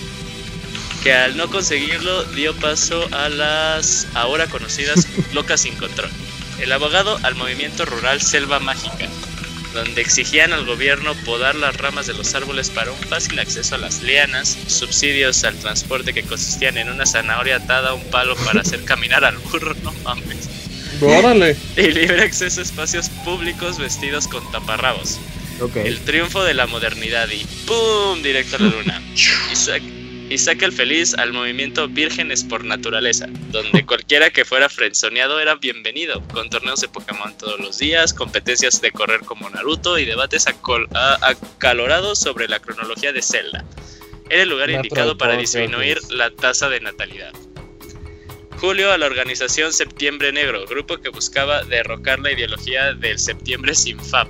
Que 1.02 1.12
al 1.12 1.36
no 1.36 1.50
conseguirlo 1.50 2.24
dio 2.24 2.54
paso 2.54 3.06
a 3.12 3.28
las 3.28 4.06
ahora 4.14 4.46
conocidas 4.46 5.06
locas 5.34 5.60
sin 5.60 5.74
control. 5.76 6.10
El 6.60 6.72
abogado 6.72 7.18
al 7.24 7.34
movimiento 7.34 7.84
rural 7.84 8.22
Selva 8.22 8.58
Mágica, 8.58 9.08
donde 9.74 10.00
exigían 10.00 10.52
al 10.52 10.64
gobierno 10.64 11.14
podar 11.26 11.54
las 11.56 11.76
ramas 11.76 12.06
de 12.06 12.14
los 12.14 12.34
árboles 12.34 12.70
para 12.70 12.92
un 12.92 12.98
fácil 12.98 13.38
acceso 13.38 13.74
a 13.74 13.78
las 13.78 14.02
lianas, 14.02 14.56
subsidios 14.66 15.44
al 15.44 15.56
transporte 15.56 16.14
que 16.14 16.22
consistían 16.22 16.78
en 16.78 16.88
una 16.88 17.04
zanahoria 17.04 17.56
atada 17.56 17.90
a 17.90 17.94
un 17.94 18.04
palo 18.10 18.36
para 18.36 18.60
hacer 18.60 18.84
caminar 18.86 19.24
al 19.24 19.36
burro, 19.38 19.74
no 19.82 19.92
mames. 20.04 20.48
¡Órale! 21.00 21.56
Y 21.76 21.90
libre 21.90 22.22
acceso 22.22 22.60
a 22.60 22.62
espacios 22.62 23.08
públicos 23.24 23.78
vestidos 23.78 24.28
con 24.28 24.50
taparrabos. 24.52 25.18
El 25.76 26.00
triunfo 26.00 26.42
de 26.42 26.54
la 26.54 26.66
modernidad 26.66 27.28
y 27.30 27.44
¡pum! 27.66 28.22
directo 28.22 28.56
a 28.56 28.58
la 28.60 28.68
luna. 28.68 29.02
y 30.30 30.38
saca 30.38 30.66
el 30.66 30.72
feliz 30.72 31.14
al 31.14 31.32
movimiento 31.32 31.88
Vírgenes 31.88 32.44
por 32.44 32.64
Naturaleza, 32.64 33.26
donde 33.50 33.84
cualquiera 33.86 34.30
que 34.30 34.44
fuera 34.44 34.68
frenzoneado 34.68 35.40
era 35.40 35.56
bienvenido, 35.56 36.22
con 36.28 36.48
torneos 36.50 36.80
de 36.80 36.88
Pokémon 36.88 37.36
todos 37.36 37.60
los 37.60 37.78
días, 37.78 38.14
competencias 38.14 38.80
de 38.80 38.90
correr 38.90 39.20
como 39.20 39.50
Naruto 39.50 39.98
y 39.98 40.04
debates 40.04 40.46
acalorados 40.46 42.18
sobre 42.18 42.48
la 42.48 42.60
cronología 42.60 43.12
de 43.12 43.22
Zelda. 43.22 43.64
Era 44.30 44.42
el 44.42 44.48
lugar 44.48 44.70
indicado 44.70 45.18
para 45.18 45.36
disminuir 45.36 45.98
la 46.10 46.30
tasa 46.30 46.68
de 46.68 46.80
natalidad. 46.80 47.32
julio 48.56 48.92
a 48.92 48.98
la 48.98 49.06
organización 49.06 49.74
Septiembre 49.74 50.32
Negro, 50.32 50.64
grupo 50.66 50.96
que 50.96 51.10
buscaba 51.10 51.64
derrocar 51.64 52.20
la 52.20 52.32
ideología 52.32 52.94
del 52.94 53.18
septiembre 53.18 53.74
sin 53.74 54.00
FAP, 54.00 54.28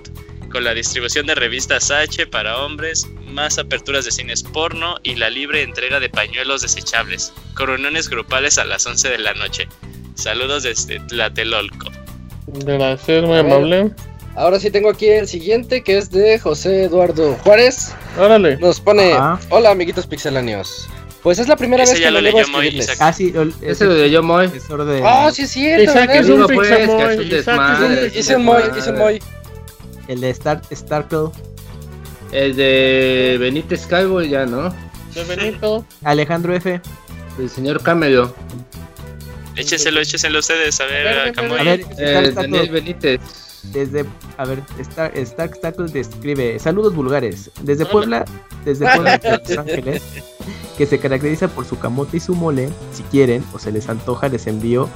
con 0.50 0.64
la 0.64 0.74
distribución 0.74 1.26
de 1.26 1.36
revistas 1.36 1.92
H 1.92 2.26
para 2.26 2.58
hombres, 2.58 3.06
más 3.34 3.58
aperturas 3.58 4.04
de 4.04 4.12
cines 4.12 4.42
porno 4.42 4.94
y 5.02 5.16
la 5.16 5.28
libre 5.28 5.62
entrega 5.62 6.00
de 6.00 6.08
pañuelos 6.08 6.62
desechables, 6.62 7.32
con 7.54 7.66
reuniones 7.66 8.08
grupales 8.08 8.58
a 8.58 8.64
las 8.64 8.86
11 8.86 9.10
de 9.10 9.18
la 9.18 9.34
noche. 9.34 9.68
Saludos 10.14 10.62
desde 10.62 11.00
Tlatelolco. 11.00 11.90
Gracias, 12.46 13.24
muy 13.24 13.38
amable. 13.38 13.90
Ahora 14.36 14.58
sí 14.58 14.70
tengo 14.70 14.90
aquí 14.90 15.08
el 15.08 15.28
siguiente 15.28 15.82
que 15.82 15.98
es 15.98 16.10
de 16.10 16.38
José 16.38 16.84
Eduardo 16.84 17.34
Juárez. 17.42 17.94
Órale. 18.18 18.56
Nos 18.56 18.80
pone, 18.80 19.14
hola 19.50 19.70
amiguitos 19.70 20.06
pixelanios. 20.06 20.88
Pues 21.22 21.38
es 21.38 21.48
la 21.48 21.56
primera 21.56 21.84
vez 21.84 21.98
que 21.98 22.10
lo 22.10 22.20
leo 22.20 22.38
escribirles. 22.38 23.00
Ah, 23.00 23.12
sí, 23.12 23.32
ese 23.62 23.86
lo 23.86 23.94
leyó 23.94 24.22
Moy. 24.22 24.50
Ah, 25.02 25.30
sí 25.32 25.42
es 25.42 25.50
cierto. 25.50 25.90
Isaac 25.90 26.10
es 26.14 26.28
un 26.28 26.42
un 26.42 26.54
Moy, 28.44 28.64
hice 28.76 28.90
un 28.90 28.98
Moy. 28.98 29.22
El 30.06 30.20
de 30.20 30.30
Star 30.30 30.60
Starkle. 30.70 31.30
El 32.34 32.56
de 32.56 33.36
Benítez 33.40 33.86
Calvo 33.86 34.20
ya, 34.20 34.44
¿no? 34.44 34.68
De 35.14 35.24
Benito. 35.24 35.84
Alejandro 36.02 36.54
F. 36.54 36.80
El 37.38 37.48
señor 37.48 37.82
Camelo. 37.82 38.34
Écheselo, 39.56 40.00
écheselo 40.00 40.40
ustedes, 40.40 40.80
a 40.80 40.86
ver, 40.86 41.28
a 41.28 41.32
Camoy. 41.32 41.60
A 41.60 41.62
ver, 41.62 41.86
Eh, 41.96 42.32
Daniel 42.34 42.68
Benítez. 42.70 43.20
Desde, 43.72 44.04
a 44.36 44.44
ver, 44.44 44.60
Star, 44.80 45.16
Stark 45.16 45.60
Tackle 45.60 45.86
describe 45.88 46.58
saludos 46.58 46.94
vulgares. 46.94 47.50
Desde 47.62 47.86
Puebla, 47.86 48.24
desde 48.64 48.84
Puebla, 48.92 49.18
Los 49.48 49.56
Ángeles, 49.58 50.02
que 50.76 50.84
se 50.86 50.98
caracteriza 50.98 51.48
por 51.48 51.64
su 51.64 51.78
camote 51.78 52.16
y 52.18 52.20
su 52.20 52.34
mole. 52.34 52.68
Si 52.92 53.02
quieren 53.04 53.42
o 53.54 53.58
se 53.58 53.72
les 53.72 53.88
antoja, 53.88 54.28
les 54.28 54.46
envío. 54.48 54.88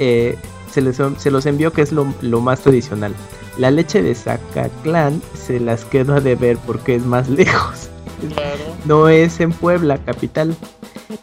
eh, 0.00 0.36
se, 0.72 0.80
les, 0.80 0.96
se 1.18 1.30
los 1.30 1.46
envío 1.46 1.72
que 1.72 1.82
es 1.82 1.92
lo, 1.92 2.12
lo 2.20 2.40
más 2.40 2.60
tradicional. 2.60 3.14
La 3.58 3.70
leche 3.70 4.02
de 4.02 4.14
Zacatlán 4.14 5.22
se 5.34 5.60
las 5.60 5.84
quedo 5.84 6.14
a 6.14 6.20
deber 6.20 6.58
porque 6.66 6.96
es 6.96 7.04
más 7.04 7.28
lejos. 7.28 7.88
Claro. 8.34 8.58
No 8.84 9.08
es 9.08 9.40
en 9.40 9.52
Puebla, 9.52 9.98
capital. 9.98 10.54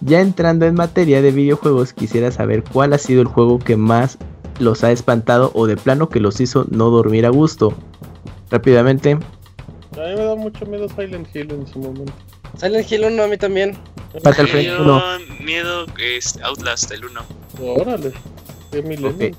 Ya 0.02 0.22
entrando 0.22 0.66
en 0.66 0.76
materia 0.76 1.22
de 1.22 1.32
videojuegos, 1.32 1.94
quisiera 1.94 2.32
saber 2.32 2.64
cuál 2.64 2.94
ha 2.94 2.98
sido 2.98 3.22
el 3.22 3.28
juego 3.28 3.60
que 3.60 3.76
más 3.76 4.18
los 4.60 4.84
ha 4.84 4.92
espantado 4.92 5.52
o 5.56 5.66
de 5.68 5.76
plano 5.76 6.08
que 6.10 6.20
los 6.20 6.40
hizo 6.40 6.66
no 6.70 6.90
dormir 6.90 7.26
a 7.26 7.30
gusto. 7.30 7.74
Rápidamente, 8.50 9.14
A 9.14 9.16
mí 9.16 10.16
me 10.16 10.24
da 10.24 10.36
mucho 10.36 10.66
miedo 10.66 10.88
Silent 10.90 11.28
Hill 11.36 11.52
en 11.52 11.68
su 11.68 11.80
momento. 11.80 12.14
Silent 12.58 12.90
Hill 12.92 13.06
1 13.06 13.24
a 13.24 13.28
mí 13.28 13.38
también. 13.38 13.76
Fatal 14.24 14.48
Frame 14.48 14.64
Miedo, 14.64 14.84
1. 14.84 15.02
miedo 15.46 15.86
es 15.98 16.38
Outlast, 16.44 16.92
el 16.92 17.06
1. 17.06 17.22
Órale. 17.80 18.12
Qué 18.72 18.82
milenio. 18.84 19.32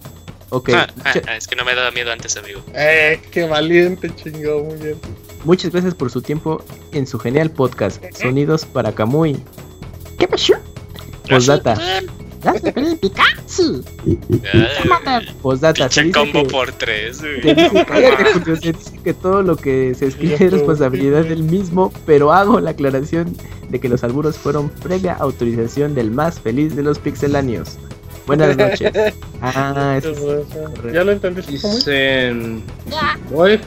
Ok, 0.55 0.68
Ah, 0.74 0.86
ah, 0.86 0.92
mucha- 1.14 1.31
ah, 1.32 1.36
es 1.36 1.47
que 1.48 1.56
no 1.56 1.64
me 1.64 1.74
daba 1.74 1.90
miedo 1.92 2.12
antes, 2.12 2.36
amigo. 2.36 2.60
Eh, 2.74 3.18
qué 3.31 3.44
valiente, 3.47 4.10
chingado, 4.14 4.62
muy 4.64 4.76
bien. 4.76 4.97
muchas 5.44 5.72
gracias 5.72 5.94
por 5.94 6.10
su 6.10 6.20
tiempo 6.20 6.62
en 6.92 7.06
su 7.06 7.18
genial 7.18 7.50
podcast. 7.50 8.05
Sonidos 8.14 8.66
para 8.66 8.92
Kamui. 8.92 9.42
¿Qué 10.18 10.28
pasó? 10.28 10.52
Postdata. 11.28 11.74
Ah, 11.81 12.00
Postdata. 15.42 15.89
se 15.90 16.02
Pinche 16.02 16.18
combo 16.18 16.42
que- 16.42 16.48
por 16.50 16.72
tres, 16.72 17.20
güey. 17.20 17.40
dice 17.40 17.70
que- 17.86 18.32
Julio, 18.34 18.56
se 18.56 18.72
dice 18.72 18.98
que 19.02 19.14
todo 19.14 19.42
lo 19.42 19.56
que 19.56 19.94
se 19.94 20.06
escribe 20.06 20.34
es 20.34 20.52
responsabilidad 20.52 21.24
del 21.24 21.42
mismo, 21.44 21.92
pero 22.06 22.32
hago 22.32 22.60
la 22.60 22.70
aclaración 22.70 23.36
de 23.68 23.81
que 23.81 23.89
los 23.89 24.05
alburos 24.05 24.36
fueron 24.36 24.68
previa 24.68 25.14
autorización 25.14 25.94
del 25.94 26.10
más 26.10 26.40
feliz 26.40 26.74
de 26.76 26.82
los 26.82 26.98
pixeláneos. 26.98 27.78
Buenas 28.26 28.57
noches. 28.57 28.92
Ah, 29.41 29.97
eso 29.99 30.10
es- 30.86 30.92
¿Ya 30.92 31.05
lo 31.05 31.12
entendiste? 31.12 31.52
Dicen. 31.52 32.62
Voy. 33.31 33.59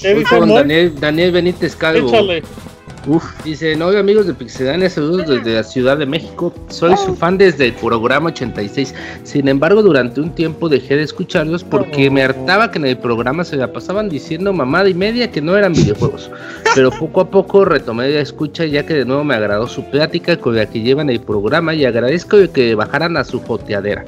¿Qué 0.00 0.12
Voy 0.14 0.22
dice 0.22 0.38
con 0.38 0.48
Moy? 0.48 0.58
Daniel, 0.58 0.94
Daniel 1.00 1.32
Benítez 1.32 1.74
Calvo. 1.76 2.08
Échale. 2.08 2.42
Uf, 3.08 3.24
Dicen, 3.42 3.80
hola 3.80 4.00
amigos 4.00 4.26
de 4.26 4.34
Pixedania, 4.34 4.90
saludos 4.90 5.26
desde 5.26 5.54
la 5.54 5.62
Ciudad 5.62 5.96
de 5.96 6.04
México. 6.04 6.52
Soy 6.68 6.94
su 6.98 7.14
fan 7.14 7.38
desde 7.38 7.68
el 7.68 7.72
programa 7.72 8.28
86. 8.28 8.94
Sin 9.22 9.48
embargo, 9.48 9.82
durante 9.82 10.20
un 10.20 10.34
tiempo 10.34 10.68
dejé 10.68 10.96
de 10.96 11.04
escucharlos 11.04 11.64
porque 11.64 12.10
me 12.10 12.22
hartaba 12.22 12.70
que 12.70 12.78
en 12.78 12.84
el 12.84 12.98
programa 12.98 13.44
se 13.44 13.56
la 13.56 13.72
pasaban 13.72 14.10
diciendo 14.10 14.52
mamada 14.52 14.90
y 14.90 14.94
media 14.94 15.30
que 15.30 15.40
no 15.40 15.56
eran 15.56 15.72
videojuegos. 15.72 16.30
Pero 16.74 16.90
poco 16.90 17.22
a 17.22 17.30
poco 17.30 17.64
retomé 17.64 18.10
la 18.10 18.20
escucha 18.20 18.66
ya 18.66 18.84
que 18.84 18.92
de 18.92 19.06
nuevo 19.06 19.24
me 19.24 19.36
agradó 19.36 19.66
su 19.68 19.82
plática 19.84 20.36
con 20.36 20.56
la 20.56 20.66
que 20.66 20.82
llevan 20.82 21.08
el 21.08 21.20
programa 21.20 21.72
y 21.72 21.86
agradezco 21.86 22.36
de 22.36 22.50
que 22.50 22.74
bajaran 22.74 23.16
a 23.16 23.24
su 23.24 23.40
joteadera. 23.40 24.04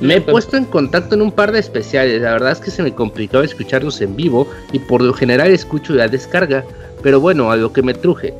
Me 0.00 0.16
he 0.16 0.20
puesto 0.20 0.56
en 0.56 0.66
contacto 0.66 1.16
en 1.16 1.22
un 1.22 1.32
par 1.32 1.50
de 1.50 1.58
especiales, 1.58 2.22
la 2.22 2.32
verdad 2.32 2.52
es 2.52 2.60
que 2.60 2.70
se 2.70 2.82
me 2.82 2.94
complicaba 2.94 3.44
escucharlos 3.44 4.00
en 4.02 4.14
vivo 4.14 4.46
y 4.72 4.78
por 4.78 5.00
lo 5.00 5.14
general 5.14 5.50
escucho 5.50 5.94
la 5.94 6.06
descarga, 6.06 6.64
pero 7.06 7.20
bueno, 7.20 7.52
a 7.52 7.56
lo 7.56 7.72
que 7.72 7.82
me 7.82 7.94
truje. 7.94 8.34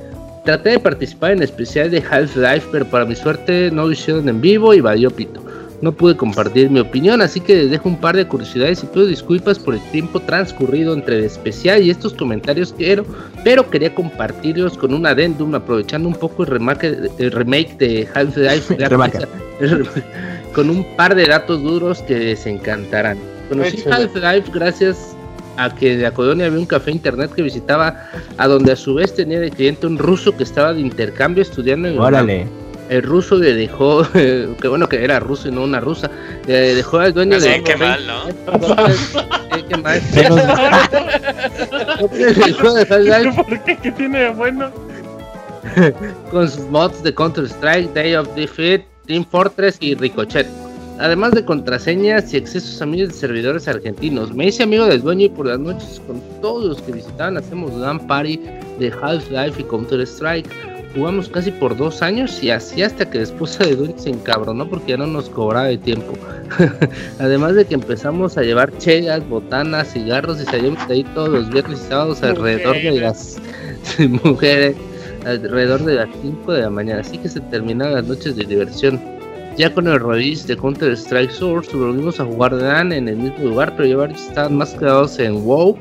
Traté 0.45 0.71
de 0.71 0.81
participar 0.81 1.31
en 1.31 1.41
especial 1.45 1.89
de 1.89 2.03
Half-Life, 2.03 2.67
pero 2.73 2.85
para 2.85 3.05
mi 3.05 3.15
suerte 3.15 3.71
no 3.71 3.85
lo 3.85 3.93
hicieron 3.93 4.29
en 4.29 4.41
vivo 4.41 4.75
y 4.75 4.81
valió 4.81 5.09
pito. 5.09 5.41
No 5.83 5.93
pude 5.93 6.17
compartir 6.17 6.69
mi 6.69 6.81
opinión, 6.81 7.23
así 7.23 7.39
que 7.39 7.55
les 7.55 7.71
dejo 7.71 7.89
un 7.89 8.01
par 8.01 8.17
de 8.17 8.27
curiosidades 8.27 8.83
y 8.83 8.87
pido 8.89 9.07
disculpas 9.07 9.61
por 9.61 9.75
el 9.75 9.81
tiempo 9.93 10.19
transcurrido 10.19 10.95
entre 10.95 11.19
el 11.19 11.25
especial 11.27 11.81
y 11.81 11.91
estos 11.91 12.13
comentarios 12.13 12.73
que 12.73 12.87
quiero, 12.87 13.07
pero 13.45 13.71
quería 13.71 13.95
compartirlos 13.95 14.77
con 14.77 14.93
un 14.93 15.07
adendum 15.07 15.55
aprovechando 15.55 16.09
un 16.09 16.17
poco 16.17 16.43
el 16.43 16.49
remake, 16.49 17.09
el 17.19 17.31
remake 17.31 17.79
de 17.79 18.09
Half-Life 18.13 18.77
con 20.53 20.71
un 20.71 20.85
par 20.97 21.15
de 21.15 21.27
datos 21.27 21.63
duros 21.63 22.03
que 22.03 22.19
les 22.19 22.45
encantarán. 22.49 23.17
Conocí. 23.49 23.85
Half-Life 23.89 24.51
gracias 24.53 25.16
a 25.57 25.75
que 25.75 25.95
en 25.95 26.03
la 26.03 26.13
colonia 26.13 26.47
había 26.47 26.59
un 26.59 26.67
café 26.67 26.91
internet 26.91 27.33
que 27.35 27.43
visitaba, 27.43 28.09
a 28.37 28.49
donde 28.49 28.73
a 28.73 28.77
su 28.77 28.95
vez 28.95 29.15
tenía 29.15 29.41
de 29.41 29.51
cliente 29.51 29.87
un 29.87 29.99
ruso 29.99 30.37
que 30.37 30.43
estaba 30.43 30.73
de 30.73 30.81
intercambio 30.81 31.43
estudiando 31.43 31.89
en 31.89 31.99
órale. 31.99 32.47
El 32.89 33.03
ruso 33.03 33.37
le 33.37 33.53
dejó, 33.55 34.07
que 34.13 34.69
bueno 34.69 34.89
que 34.89 35.03
era 35.03 35.19
ruso 35.19 35.49
y 35.49 35.53
no 35.53 35.65
una 35.65 35.81
rusa, 35.81 36.11
le 36.47 36.75
dejó 36.75 36.99
al 36.99 37.13
dueño 37.13 37.37
Así 37.37 37.49
de 37.49 37.63
que 37.63 37.77
mal, 37.77 38.07
¿no? 38.07 38.27
Eh, 39.57 39.65
qué 39.69 39.77
mal. 39.79 40.03
¿Por 42.01 43.63
qué? 43.65 43.79
¿Qué 43.83 43.93
tiene 43.93 44.19
de 44.19 44.31
bueno? 44.31 44.71
con 46.31 46.49
sus 46.49 46.65
mods 46.69 47.03
de 47.03 47.15
Counter-Strike, 47.15 47.93
Day 47.93 48.15
of 48.15 48.29
Defeat, 48.35 48.83
Team 49.07 49.25
Fortress 49.31 49.77
y 49.81 49.95
Ricochet. 49.95 50.47
Además 50.99 51.33
de 51.33 51.45
contraseñas 51.45 52.33
y 52.33 52.39
accesos 52.39 52.81
a 52.81 52.87
miles 52.87 53.09
de 53.09 53.15
servidores 53.15 53.69
argentinos. 53.69 54.33
Me 54.35 54.47
hice 54.47 54.63
amigo 54.63 54.87
del 54.87 55.03
dueño 55.03 55.27
y 55.27 55.29
por 55.29 55.47
las 55.47 55.59
noches 55.59 56.01
con 56.07 56.21
todos 56.41 56.65
los 56.65 56.83
que 56.83 56.93
visitaban 56.93 57.37
hacemos 57.37 57.75
LAN 57.75 58.07
Party 58.07 58.41
de 58.79 58.93
Half-Life 59.03 59.61
y 59.61 59.65
Counter-Strike. 59.65 60.49
Jugamos 60.95 61.29
casi 61.29 61.51
por 61.51 61.77
dos 61.77 62.01
años 62.01 62.43
y 62.43 62.51
así 62.51 62.83
hasta 62.83 63.09
que 63.11 63.19
la 63.19 63.25
esposa 63.25 63.65
de 63.65 63.77
dueño 63.77 63.99
se 63.99 64.09
encabronó 64.09 64.67
porque 64.69 64.93
ya 64.93 64.97
no 64.97 65.07
nos 65.07 65.29
cobraba 65.29 65.69
el 65.69 65.79
tiempo. 65.79 66.15
Además 67.19 67.55
de 67.55 67.67
que 67.67 67.75
empezamos 67.75 68.39
a 68.39 68.43
llevar 68.43 68.73
chelas, 68.79 69.29
botanas, 69.29 69.93
cigarros 69.93 70.41
y 70.41 70.45
salimos 70.47 70.89
de 70.89 70.95
ahí 70.95 71.05
todos 71.15 71.29
los 71.29 71.51
viernes 71.51 71.83
y 71.85 71.89
sábados 71.89 72.23
alrededor 72.23 72.77
de 72.77 73.01
las 73.01 73.37
mujeres 74.25 74.77
alrededor 75.27 75.85
de 75.85 75.95
las 75.97 76.09
5 76.23 76.53
de 76.53 76.63
la 76.63 76.71
mañana, 76.71 77.01
así 77.01 77.19
que 77.19 77.29
se 77.29 77.41
terminaron 77.41 77.95
las 77.95 78.07
noches 78.07 78.37
de 78.37 78.45
diversión. 78.45 79.16
Ya 79.57 79.73
con 79.73 79.87
el 79.89 79.99
release 79.99 80.47
de 80.47 80.55
Counter 80.55 80.93
Strike 80.93 81.31
Source 81.31 81.75
volvimos 81.75 82.21
a 82.21 82.27
jugar 82.27 82.53
LAN 82.53 82.93
en 82.93 83.09
el 83.09 83.17
mismo 83.17 83.45
lugar, 83.45 83.75
pero 83.75 83.89
ya 83.89 83.97
varios 83.97 84.27
estaban 84.29 84.57
más 84.59 84.75
quedados 84.75 85.19
en 85.19 85.43
WoW 85.47 85.79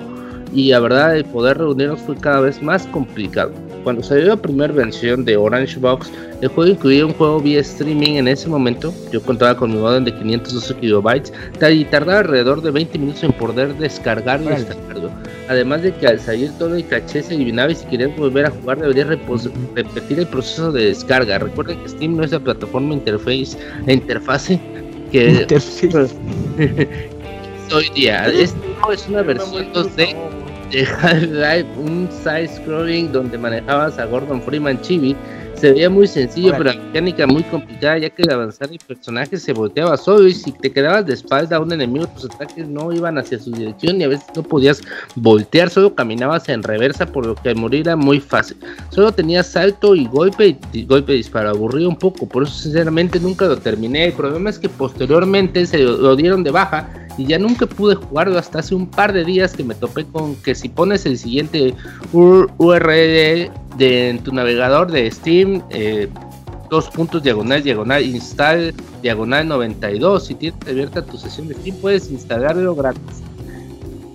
y 0.53 0.69
la 0.69 0.79
verdad 0.79 1.15
el 1.15 1.25
poder 1.25 1.57
reunirnos 1.57 1.99
fue 2.01 2.15
cada 2.15 2.41
vez 2.41 2.61
más 2.61 2.85
complicado. 2.87 3.51
Cuando 3.83 4.01
salió 4.01 4.25
la 4.25 4.35
primera 4.35 4.73
versión 4.73 5.25
de 5.25 5.37
Orange 5.37 5.79
Box, 5.79 6.11
el 6.41 6.47
juego 6.47 6.71
incluía 6.71 7.05
un 7.05 7.13
juego 7.13 7.39
vía 7.39 7.59
streaming 7.59 8.15
en 8.15 8.27
ese 8.27 8.49
momento. 8.49 8.91
Yo 9.11 9.21
contaba 9.21 9.55
con 9.55 9.71
mi 9.71 9.77
modem 9.77 10.05
de 10.05 10.13
512 10.13 10.75
kilobytes 10.77 11.31
y 11.71 11.85
tardaba 11.85 12.19
alrededor 12.19 12.63
de 12.63 12.71
20 12.71 12.97
minutos 12.97 13.23
en 13.23 13.31
poder 13.33 13.75
descargar 13.75 14.41
y 14.41 14.45
descargarlo. 14.45 15.11
Además 15.47 15.83
de 15.83 15.93
que 15.93 16.07
al 16.07 16.19
salir 16.19 16.51
todo 16.57 16.75
el 16.75 16.87
caché 16.87 17.21
se 17.21 17.35
eliminaba 17.35 17.71
y 17.71 17.75
si 17.75 17.85
querías 17.85 18.15
volver 18.17 18.47
a 18.47 18.49
jugar 18.49 18.79
deberías 18.79 19.07
repetir 19.07 20.19
el 20.19 20.27
proceso 20.27 20.71
de 20.71 20.85
descarga. 20.85 21.37
Recuerden 21.37 21.79
que 21.79 21.89
Steam 21.89 22.17
no 22.17 22.23
es 22.23 22.31
la 22.31 22.39
plataforma 22.39 22.95
interface, 22.95 23.55
la 23.85 23.93
interfase 23.93 24.59
que 25.11 25.29
Interface. 25.29 26.15
hoy 27.73 27.89
día. 27.95 28.27
Es 28.91 29.07
una 29.07 29.21
versión 29.21 29.71
2D 29.73 30.15
de 30.71 30.85
Half-Life, 30.85 31.67
un 31.77 32.09
side-scrolling 32.23 33.11
donde 33.11 33.37
manejabas 33.37 33.97
a 33.97 34.05
Gordon 34.05 34.41
Freeman 34.41 34.79
Chibi 34.81 35.15
se 35.55 35.71
veía 35.71 35.89
muy 35.89 36.05
sencillo, 36.05 36.51
pero 36.57 36.65
la 36.65 36.75
mecánica 36.75 37.25
muy 37.25 37.41
complicada, 37.43 37.97
ya 37.97 38.09
que 38.09 38.23
al 38.23 38.31
avanzar 38.31 38.69
el 38.69 38.79
personaje 38.85 39.37
se 39.37 39.53
volteaba 39.53 39.95
solo 39.95 40.27
y 40.27 40.33
si 40.33 40.51
te 40.51 40.71
quedabas 40.71 41.05
de 41.05 41.13
espalda 41.13 41.57
a 41.57 41.59
un 41.61 41.71
enemigo, 41.71 42.07
tus 42.07 42.25
ataques 42.25 42.67
no 42.67 42.91
iban 42.91 43.17
hacia 43.17 43.39
su 43.39 43.51
dirección 43.51 44.01
y 44.01 44.03
a 44.03 44.09
veces 44.09 44.25
no 44.35 44.43
podías 44.43 44.81
voltear, 45.15 45.69
solo 45.69 45.95
caminabas 45.95 46.49
en 46.49 46.61
reversa, 46.61 47.05
por 47.05 47.25
lo 47.25 47.35
que 47.35 47.49
al 47.49 47.55
morir 47.55 47.81
era 47.81 47.95
muy 47.95 48.19
fácil. 48.19 48.57
Solo 48.89 49.13
tenías 49.13 49.47
salto 49.47 49.95
y 49.95 50.05
golpe 50.07 50.57
y 50.73 50.85
golpe 50.85 51.13
disparo, 51.13 51.49
aburrido 51.49 51.87
un 51.87 51.97
poco, 51.97 52.27
por 52.27 52.43
eso 52.43 52.53
sinceramente 52.53 53.19
nunca 53.19 53.45
lo 53.45 53.57
terminé. 53.57 54.07
El 54.07 54.13
problema 54.13 54.49
es 54.49 54.59
que 54.59 54.67
posteriormente 54.67 55.65
se 55.65 55.79
lo 55.79 56.15
dieron 56.17 56.43
de 56.43 56.51
baja 56.51 57.04
y 57.17 57.25
ya 57.25 57.39
nunca 57.39 57.65
pude 57.65 57.95
jugarlo 57.95 58.37
hasta 58.37 58.59
hace 58.59 58.75
un 58.75 58.87
par 58.87 59.13
de 59.13 59.23
días 59.23 59.53
que 59.53 59.63
me 59.63 59.75
topé 59.75 60.05
con 60.05 60.35
que 60.37 60.55
si 60.55 60.69
pones 60.69 61.05
el 61.05 61.17
siguiente 61.17 61.73
URL 62.11 63.51
de 63.77 64.09
en 64.09 64.19
tu 64.19 64.33
navegador 64.33 64.91
de 64.91 65.09
Steam, 65.11 65.61
eh, 65.69 66.07
dos 66.69 66.89
puntos 66.89 67.23
diagonal, 67.23 67.63
diagonal, 67.63 68.03
install, 68.03 68.73
diagonal 69.01 69.47
92, 69.47 70.25
si 70.25 70.35
tienes 70.35 70.59
abierta 70.67 71.05
tu 71.05 71.17
sesión 71.17 71.47
de 71.47 71.55
Steam 71.55 71.75
puedes 71.77 72.09
instalarlo 72.11 72.75
gratis. 72.75 73.24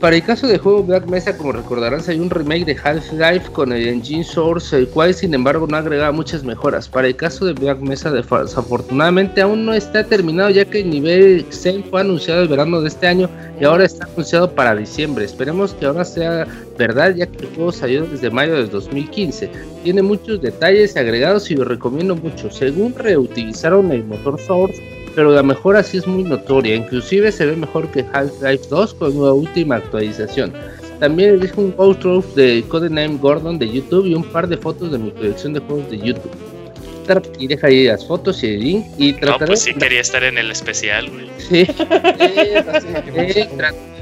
Para 0.00 0.16
el 0.16 0.22
caso 0.22 0.46
de 0.46 0.56
juego 0.56 0.82
Black 0.82 1.06
Mesa, 1.10 1.36
como 1.36 1.52
recordarán, 1.52 2.00
hay 2.08 2.18
un 2.18 2.30
remake 2.30 2.64
de 2.64 2.74
Half-Life 2.82 3.52
con 3.52 3.70
el 3.70 3.86
engine 3.86 4.24
Source, 4.24 4.74
el 4.74 4.88
cual 4.88 5.12
sin 5.12 5.34
embargo 5.34 5.66
no 5.66 5.76
agrega 5.76 6.10
muchas 6.10 6.42
mejoras. 6.42 6.88
Para 6.88 7.08
el 7.08 7.16
caso 7.16 7.44
de 7.44 7.52
Black 7.52 7.80
Mesa, 7.80 8.10
desafortunadamente 8.10 9.42
aún 9.42 9.66
no 9.66 9.74
está 9.74 10.02
terminado 10.02 10.48
ya 10.48 10.64
que 10.64 10.80
el 10.80 10.88
nivel 10.88 11.44
6 11.50 11.84
fue 11.90 12.00
anunciado 12.00 12.40
el 12.40 12.48
verano 12.48 12.80
de 12.80 12.88
este 12.88 13.08
año 13.08 13.28
y 13.60 13.64
ahora 13.64 13.84
está 13.84 14.06
anunciado 14.06 14.50
para 14.54 14.74
diciembre. 14.74 15.26
Esperemos 15.26 15.74
que 15.74 15.84
ahora 15.84 16.06
sea 16.06 16.46
verdad 16.78 17.14
ya 17.14 17.26
que 17.26 17.44
el 17.44 17.54
juego 17.54 17.70
salió 17.70 18.06
desde 18.06 18.30
mayo 18.30 18.54
de 18.54 18.68
2015. 18.68 19.50
Tiene 19.84 20.00
muchos 20.00 20.40
detalles 20.40 20.96
agregados 20.96 21.50
y 21.50 21.56
lo 21.56 21.64
recomiendo 21.66 22.16
mucho. 22.16 22.50
Según 22.50 22.94
reutilizaron 22.94 23.92
el 23.92 24.04
motor 24.04 24.40
Source, 24.40 24.80
pero 25.20 25.32
la 25.32 25.42
mejora 25.42 25.82
sí 25.82 25.99
es 25.99 26.07
muy 26.07 26.23
notoria, 26.23 26.74
inclusive 26.74 27.31
se 27.31 27.44
ve 27.44 27.55
mejor 27.55 27.86
que 27.90 28.07
Half-Life 28.15 28.68
2 28.70 28.94
con 28.94 29.23
la 29.23 29.34
última 29.34 29.76
actualización. 29.76 30.50
También 30.99 31.39
dejo 31.39 31.60
un 31.60 31.74
outro 31.76 32.24
de 32.34 32.65
Codename 32.68 33.18
Gordon 33.18 33.58
de 33.58 33.68
YouTube 33.68 34.07
y 34.07 34.15
un 34.15 34.24
par 34.24 34.49
de 34.49 34.57
fotos 34.57 34.90
de 34.90 34.97
mi 34.97 35.10
colección 35.10 35.52
de 35.52 35.60
juegos 35.60 35.90
de 35.90 35.99
YouTube. 35.99 36.32
Y 37.39 37.49
deja 37.49 37.66
ahí 37.66 37.84
las 37.84 38.07
fotos 38.07 38.42
y 38.42 38.47
el 38.47 38.60
link 38.60 38.86
y 38.97 39.12
trataré... 39.12 39.40
No, 39.40 39.47
pues 39.49 39.60
sí 39.60 39.74
quería 39.74 40.00
estar 40.00 40.24
en 40.24 40.39
el 40.39 40.50
especial, 40.50 41.10
güey. 41.10 41.28
Sí. 41.36 41.66
Eh, 43.12 43.47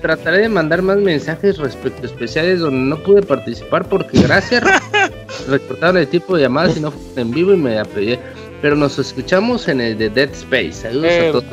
trataré 0.01 0.43
de 0.43 0.49
mandar 0.49 0.83
más 0.83 0.99
mensajes 0.99 1.59
respecto 1.59 2.03
a 2.03 2.07
especiales 2.07 2.61
donde 2.61 2.95
no 2.95 3.03
pude 3.03 3.23
participar 3.23 3.89
porque 3.89 4.23
gracias 4.23 4.63
recortaron 5.49 5.97
el 5.97 6.07
tipo 6.07 6.37
de 6.37 6.43
llamadas 6.43 6.77
y 6.77 6.81
no 6.81 6.93
en 7.17 7.33
vivo 7.33 7.53
y 7.53 7.57
me 7.57 7.77
apoyé. 7.77 8.21
Pero 8.61 8.75
nos 8.77 8.99
escuchamos 8.99 9.69
en 9.69 9.81
el 9.81 9.99
de 9.99 10.11
Dead 10.11 10.31
Space. 10.31 10.73
Saludos 10.73 11.12
a 11.12 11.33
todos. 11.33 11.45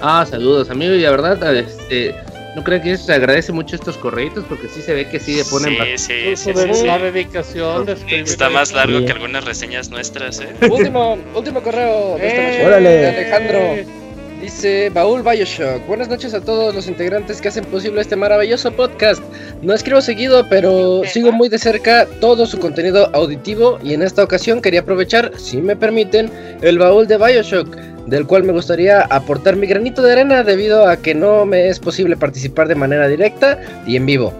Ah, 0.00 0.26
saludos, 0.28 0.70
amigo. 0.70 0.94
Y 0.94 1.00
la 1.00 1.10
verdad, 1.10 1.56
este, 1.56 2.14
no 2.54 2.64
creo 2.64 2.80
que 2.80 2.96
se 2.96 3.12
agradece 3.12 3.52
mucho 3.52 3.76
estos 3.76 3.96
correitos 3.98 4.44
porque 4.48 4.68
sí 4.68 4.80
se 4.80 4.94
ve 4.94 5.06
que 5.08 5.20
sí 5.20 5.36
le 5.36 5.44
ponen 5.44 5.76
sí, 5.98 6.36
sí, 6.36 6.52
la 6.84 6.98
dedicación 6.98 7.84
de 7.84 7.96
Está 8.20 8.48
más 8.48 8.72
largo 8.72 9.04
que 9.04 9.12
algunas 9.12 9.44
reseñas 9.44 9.90
nuestras. 9.90 10.40
¿eh? 10.40 10.48
último, 10.70 11.18
último 11.34 11.62
correo 11.62 12.16
de 12.16 12.28
esta 12.28 12.42
noche. 12.42 12.66
Órale. 12.66 13.06
Alejandro. 13.08 14.05
Dice 14.40 14.90
Baúl 14.90 15.22
Bioshock. 15.22 15.86
Buenas 15.86 16.08
noches 16.08 16.34
a 16.34 16.42
todos 16.42 16.74
los 16.74 16.88
integrantes 16.88 17.40
que 17.40 17.48
hacen 17.48 17.64
posible 17.64 18.02
este 18.02 18.16
maravilloso 18.16 18.70
podcast. 18.70 19.22
No 19.62 19.72
escribo 19.72 20.02
seguido, 20.02 20.46
pero 20.50 21.02
sigo 21.06 21.32
muy 21.32 21.48
de 21.48 21.58
cerca 21.58 22.06
todo 22.20 22.44
su 22.46 22.58
contenido 22.58 23.08
auditivo 23.14 23.78
y 23.82 23.94
en 23.94 24.02
esta 24.02 24.22
ocasión 24.22 24.60
quería 24.60 24.80
aprovechar, 24.80 25.32
si 25.38 25.56
me 25.62 25.74
permiten, 25.74 26.30
el 26.60 26.78
baúl 26.78 27.06
de 27.06 27.16
Bioshock, 27.16 27.74
del 28.06 28.26
cual 28.26 28.44
me 28.44 28.52
gustaría 28.52 29.00
aportar 29.02 29.56
mi 29.56 29.66
granito 29.66 30.02
de 30.02 30.12
arena 30.12 30.42
debido 30.42 30.86
a 30.86 30.98
que 30.98 31.14
no 31.14 31.46
me 31.46 31.68
es 31.68 31.78
posible 31.78 32.14
participar 32.16 32.68
de 32.68 32.74
manera 32.74 33.08
directa 33.08 33.58
y 33.86 33.96
en 33.96 34.04
vivo. 34.04 34.34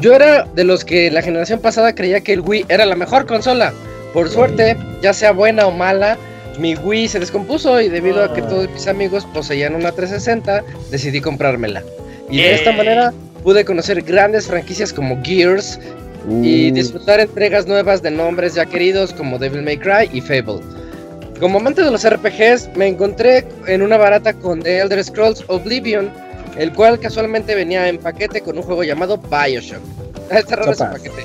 Yo 0.00 0.12
era 0.12 0.44
de 0.54 0.64
los 0.64 0.84
que 0.84 1.08
la 1.10 1.22
generación 1.22 1.60
pasada 1.60 1.94
creía 1.94 2.20
que 2.20 2.32
el 2.32 2.40
Wii 2.40 2.66
era 2.68 2.84
la 2.84 2.96
mejor 2.96 3.26
consola. 3.26 3.72
Por 4.12 4.28
suerte, 4.28 4.76
ya 5.02 5.14
sea 5.14 5.30
buena 5.30 5.66
o 5.66 5.70
mala, 5.70 6.18
mi 6.58 6.74
Wii 6.74 7.08
se 7.08 7.20
descompuso 7.20 7.80
y 7.80 7.88
debido 7.88 8.22
a 8.22 8.32
que 8.32 8.40
ah. 8.40 8.48
todos 8.48 8.70
mis 8.70 8.86
amigos 8.86 9.26
poseían 9.32 9.74
una 9.74 9.92
360, 9.92 10.64
decidí 10.90 11.20
comprármela. 11.20 11.82
Y 12.30 12.38
de 12.38 12.54
esta 12.54 12.72
manera 12.72 13.12
pude 13.42 13.64
conocer 13.64 14.02
grandes 14.02 14.46
franquicias 14.46 14.92
como 14.92 15.22
Gears 15.22 15.78
y 16.42 16.70
uh. 16.70 16.74
disfrutar 16.74 17.20
entregas 17.20 17.66
nuevas 17.66 18.02
de 18.02 18.10
nombres 18.10 18.54
ya 18.54 18.66
queridos 18.66 19.12
como 19.12 19.38
Devil 19.38 19.62
May 19.62 19.78
Cry 19.78 20.10
y 20.12 20.20
Fable. 20.20 20.60
Como 21.40 21.58
amante 21.58 21.82
de 21.82 21.90
los 21.90 22.08
RPGs, 22.08 22.76
me 22.76 22.88
encontré 22.88 23.46
en 23.66 23.82
una 23.82 23.98
barata 23.98 24.32
con 24.32 24.62
The 24.62 24.78
Elder 24.78 25.04
Scrolls 25.04 25.44
Oblivion, 25.48 26.10
el 26.56 26.72
cual 26.72 26.98
casualmente 26.98 27.54
venía 27.54 27.88
en 27.88 27.98
paquete 27.98 28.40
con 28.40 28.56
un 28.56 28.62
juego 28.62 28.82
llamado 28.84 29.18
Bioshock. 29.18 29.82
Está 30.30 30.56
raro 30.56 30.72
ese 30.72 30.84
paquete. 30.84 31.24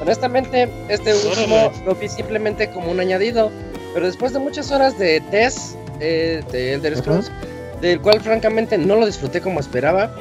Honestamente, 0.00 0.68
este 0.88 1.12
último 1.14 1.72
lo 1.84 1.94
vi 1.94 2.08
simplemente 2.08 2.70
como 2.70 2.90
un 2.90 3.00
añadido, 3.00 3.50
pero 3.94 4.06
después 4.06 4.32
de 4.32 4.38
muchas 4.38 4.70
horas 4.70 4.98
de 4.98 5.20
test 5.30 5.76
eh, 6.00 6.42
de 6.50 6.74
Elder 6.74 6.96
Scrolls, 6.96 7.30
del 7.80 8.00
cual 8.00 8.20
francamente 8.20 8.78
no 8.78 8.96
lo 8.96 9.06
disfruté 9.06 9.40
como 9.40 9.60
esperaba, 9.60 10.14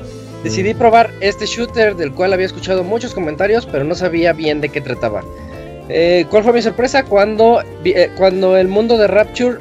decidí 0.43 0.73
mm. 0.73 0.77
probar 0.77 1.11
este 1.21 1.45
shooter 1.45 1.95
del 1.95 2.11
cual 2.13 2.33
había 2.33 2.45
escuchado 2.45 2.83
muchos 2.83 3.13
comentarios, 3.13 3.65
pero 3.65 3.83
no 3.83 3.95
sabía 3.95 4.33
bien 4.33 4.61
de 4.61 4.69
qué 4.69 4.81
trataba. 4.81 5.23
Eh, 5.89 6.25
¿Cuál 6.29 6.43
fue 6.43 6.53
mi 6.53 6.61
sorpresa 6.61 7.03
cuando, 7.03 7.61
eh, 7.83 8.09
cuando 8.17 8.57
el 8.57 8.67
mundo 8.67 8.97
de 8.97 9.07
Rapture... 9.07 9.57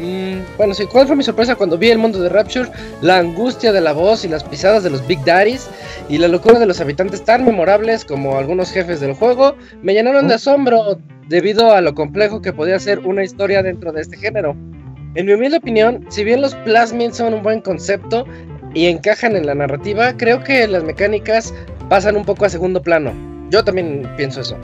Mm, 0.00 0.56
bueno, 0.56 0.74
sí, 0.74 0.86
¿cuál 0.86 1.06
fue 1.06 1.16
mi 1.16 1.24
sorpresa 1.24 1.56
cuando 1.56 1.76
vi 1.76 1.90
el 1.90 1.98
mundo 1.98 2.20
de 2.20 2.28
Rapture? 2.28 2.70
La 3.00 3.18
angustia 3.18 3.72
de 3.72 3.80
la 3.80 3.92
voz 3.92 4.24
y 4.24 4.28
las 4.28 4.44
pisadas 4.44 4.82
de 4.82 4.90
los 4.90 5.06
Big 5.06 5.24
Daddies 5.24 5.68
y 6.08 6.18
la 6.18 6.28
locura 6.28 6.58
de 6.58 6.66
los 6.66 6.80
habitantes 6.80 7.24
tan 7.24 7.44
memorables 7.44 8.04
como 8.04 8.38
algunos 8.38 8.70
jefes 8.70 9.00
del 9.00 9.14
juego 9.14 9.56
me 9.82 9.94
llenaron 9.94 10.28
de 10.28 10.34
asombro 10.34 10.98
debido 11.28 11.72
a 11.72 11.80
lo 11.80 11.94
complejo 11.94 12.42
que 12.42 12.52
podía 12.52 12.78
ser 12.78 13.00
una 13.00 13.22
historia 13.22 13.62
dentro 13.62 13.92
de 13.92 14.00
este 14.00 14.16
género. 14.16 14.56
En 15.14 15.26
mi 15.26 15.32
humilde 15.32 15.58
opinión, 15.58 16.04
si 16.08 16.24
bien 16.24 16.40
los 16.42 16.54
plasmids 16.56 17.16
son 17.16 17.34
un 17.34 17.42
buen 17.42 17.60
concepto 17.60 18.24
y 18.74 18.86
encajan 18.86 19.36
en 19.36 19.46
la 19.46 19.54
narrativa, 19.54 20.16
creo 20.16 20.42
que 20.42 20.66
las 20.68 20.84
mecánicas 20.84 21.54
pasan 21.88 22.16
un 22.16 22.24
poco 22.24 22.44
a 22.44 22.50
segundo 22.50 22.82
plano. 22.82 23.37
Yo 23.50 23.64
también 23.64 24.08
pienso 24.16 24.40
eso. 24.40 24.56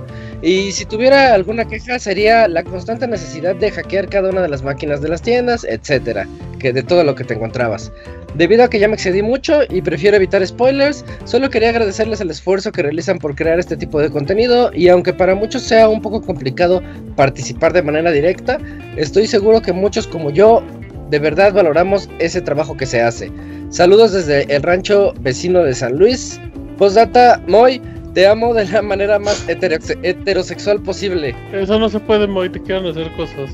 Y 0.43 0.73
si 0.73 0.85
tuviera 0.85 1.35
alguna 1.35 1.65
queja 1.65 1.99
sería 1.99 2.49
la 2.49 2.63
constante 2.63 3.07
necesidad 3.07 3.55
de 3.57 3.71
hackear 3.71 4.09
cada 4.09 4.31
una 4.31 4.43
de 4.43 4.49
las 4.49 4.63
máquinas 4.63 5.01
de 5.01 5.09
las 5.09 5.23
tiendas, 5.23 5.65
etcétera, 5.65 6.27
que 6.59 6.73
de 6.73 6.83
todo 6.83 7.03
lo 7.03 7.15
que 7.15 7.25
te 7.25 7.35
encontrabas. 7.35 7.91
Debido 8.35 8.65
a 8.65 8.69
que 8.69 8.81
ya 8.81 8.89
me 8.89 8.95
excedí 8.95 9.23
mucho 9.23 9.61
y 9.71 9.81
prefiero 9.81 10.17
evitar 10.17 10.45
spoilers, 10.45 11.05
solo 11.25 11.49
quería 11.49 11.71
agradecerles 11.71 12.21
el 12.21 12.31
esfuerzo 12.31 12.73
que 12.73 12.83
realizan 12.83 13.19
por 13.19 13.37
crear 13.37 13.61
este 13.61 13.77
tipo 13.77 14.01
de 14.01 14.11
contenido 14.11 14.73
y 14.75 14.89
aunque 14.89 15.13
para 15.13 15.37
muchos 15.37 15.63
sea 15.63 15.89
un 15.89 16.03
poco 16.03 16.21
complicado 16.21 16.83
participar 17.15 17.73
de 17.73 17.83
manera 17.83 18.11
directa, 18.11 18.59
estoy 18.97 19.29
seguro 19.29 19.63
que 19.63 19.73
muchos 19.73 20.09
como 20.09 20.31
yo 20.31 20.63
de 21.11 21.19
verdad 21.21 21.53
valoramos 21.53 22.11
ese 22.19 22.41
trabajo 22.41 22.77
que 22.77 22.87
se 22.87 23.01
hace. 23.01 23.31
Saludos 23.71 24.13
desde 24.13 24.53
el 24.55 24.63
rancho 24.63 25.15
vecino 25.21 25.63
de 25.63 25.75
San 25.75 25.97
Luis. 25.97 26.41
Postdata, 26.77 27.41
Moy, 27.47 27.81
te 28.15 28.27
amo 28.27 28.55
de 28.55 28.67
la 28.67 28.81
manera 28.81 29.19
más 29.19 29.45
heterosexual 29.49 30.81
posible. 30.81 31.35
Eso 31.53 31.79
no 31.79 31.89
se 31.89 32.01
puede, 32.01 32.27
Moy, 32.27 32.49
te 32.49 32.63
quieren 32.63 32.87
hacer 32.87 33.13
cosas. 33.13 33.51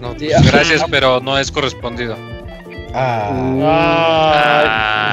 No, 0.00 0.14
gracias, 0.18 0.84
pero 0.90 1.20
no 1.20 1.38
es 1.38 1.50
correspondido. 1.50 2.16
Ah. 2.96 3.54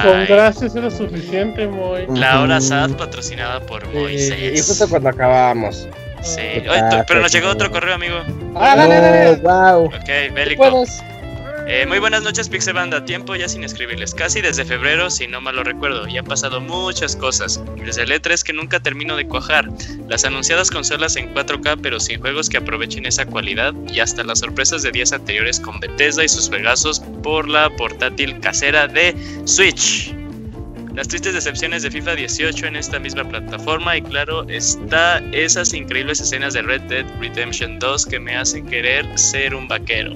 con 0.04 0.24
gracias 0.26 0.76
era 0.76 0.88
suficiente, 0.90 1.66
Moy. 1.66 2.06
La 2.14 2.40
hora 2.42 2.60
SAT 2.60 2.92
patrocinada 2.92 3.58
por 3.60 3.84
Moisés. 3.92 4.54
Y 4.54 4.58
justo 4.58 4.88
cuando 4.88 5.08
acabamos. 5.08 5.88
Sí, 6.22 6.62
pero 7.08 7.20
nos 7.20 7.32
llegó 7.32 7.48
otro 7.48 7.68
correo, 7.72 7.96
amigo. 7.96 8.18
Ah, 8.54 8.76
dale, 8.76 9.00
dale. 9.00 9.34
wow. 9.36 9.86
Ok, 9.86 10.32
bélico. 10.32 10.84
Eh, 11.66 11.86
muy 11.86 12.00
buenas 12.00 12.22
noches, 12.22 12.48
Pixelbanda. 12.48 13.04
Tiempo 13.04 13.36
ya 13.36 13.48
sin 13.48 13.62
escribirles. 13.62 14.14
Casi 14.14 14.40
desde 14.40 14.64
febrero, 14.64 15.10
si 15.10 15.28
no 15.28 15.40
mal 15.40 15.56
lo 15.56 15.62
recuerdo. 15.62 16.08
Y 16.08 16.18
han 16.18 16.24
pasado 16.24 16.60
muchas 16.60 17.14
cosas. 17.14 17.62
Desde 17.76 18.02
el 18.02 18.10
E3 18.10 18.42
que 18.42 18.52
nunca 18.52 18.80
termino 18.80 19.16
de 19.16 19.26
cuajar. 19.26 19.68
Las 20.08 20.24
anunciadas 20.24 20.70
consolas 20.70 21.16
en 21.16 21.32
4K, 21.32 21.78
pero 21.80 22.00
sin 22.00 22.20
juegos 22.20 22.48
que 22.48 22.56
aprovechen 22.56 23.06
esa 23.06 23.26
cualidad. 23.26 23.74
Y 23.88 24.00
hasta 24.00 24.24
las 24.24 24.40
sorpresas 24.40 24.82
de 24.82 24.90
días 24.90 25.12
anteriores 25.12 25.60
con 25.60 25.78
Bethesda 25.78 26.24
y 26.24 26.28
sus 26.28 26.48
fregazos 26.48 27.00
por 27.22 27.48
la 27.48 27.70
portátil 27.76 28.40
casera 28.40 28.88
de 28.88 29.14
Switch. 29.44 30.12
Las 30.94 31.08
tristes 31.08 31.32
decepciones 31.32 31.82
de 31.84 31.90
FIFA 31.90 32.16
18 32.16 32.66
en 32.66 32.76
esta 32.76 32.98
misma 32.98 33.24
plataforma. 33.24 33.96
Y 33.96 34.02
claro, 34.02 34.46
está 34.48 35.22
esas 35.32 35.72
increíbles 35.72 36.20
escenas 36.20 36.54
de 36.54 36.62
Red 36.62 36.82
Dead 36.82 37.06
Redemption 37.20 37.78
2 37.78 38.06
que 38.06 38.18
me 38.18 38.36
hacen 38.36 38.66
querer 38.66 39.06
ser 39.16 39.54
un 39.54 39.68
vaquero. 39.68 40.12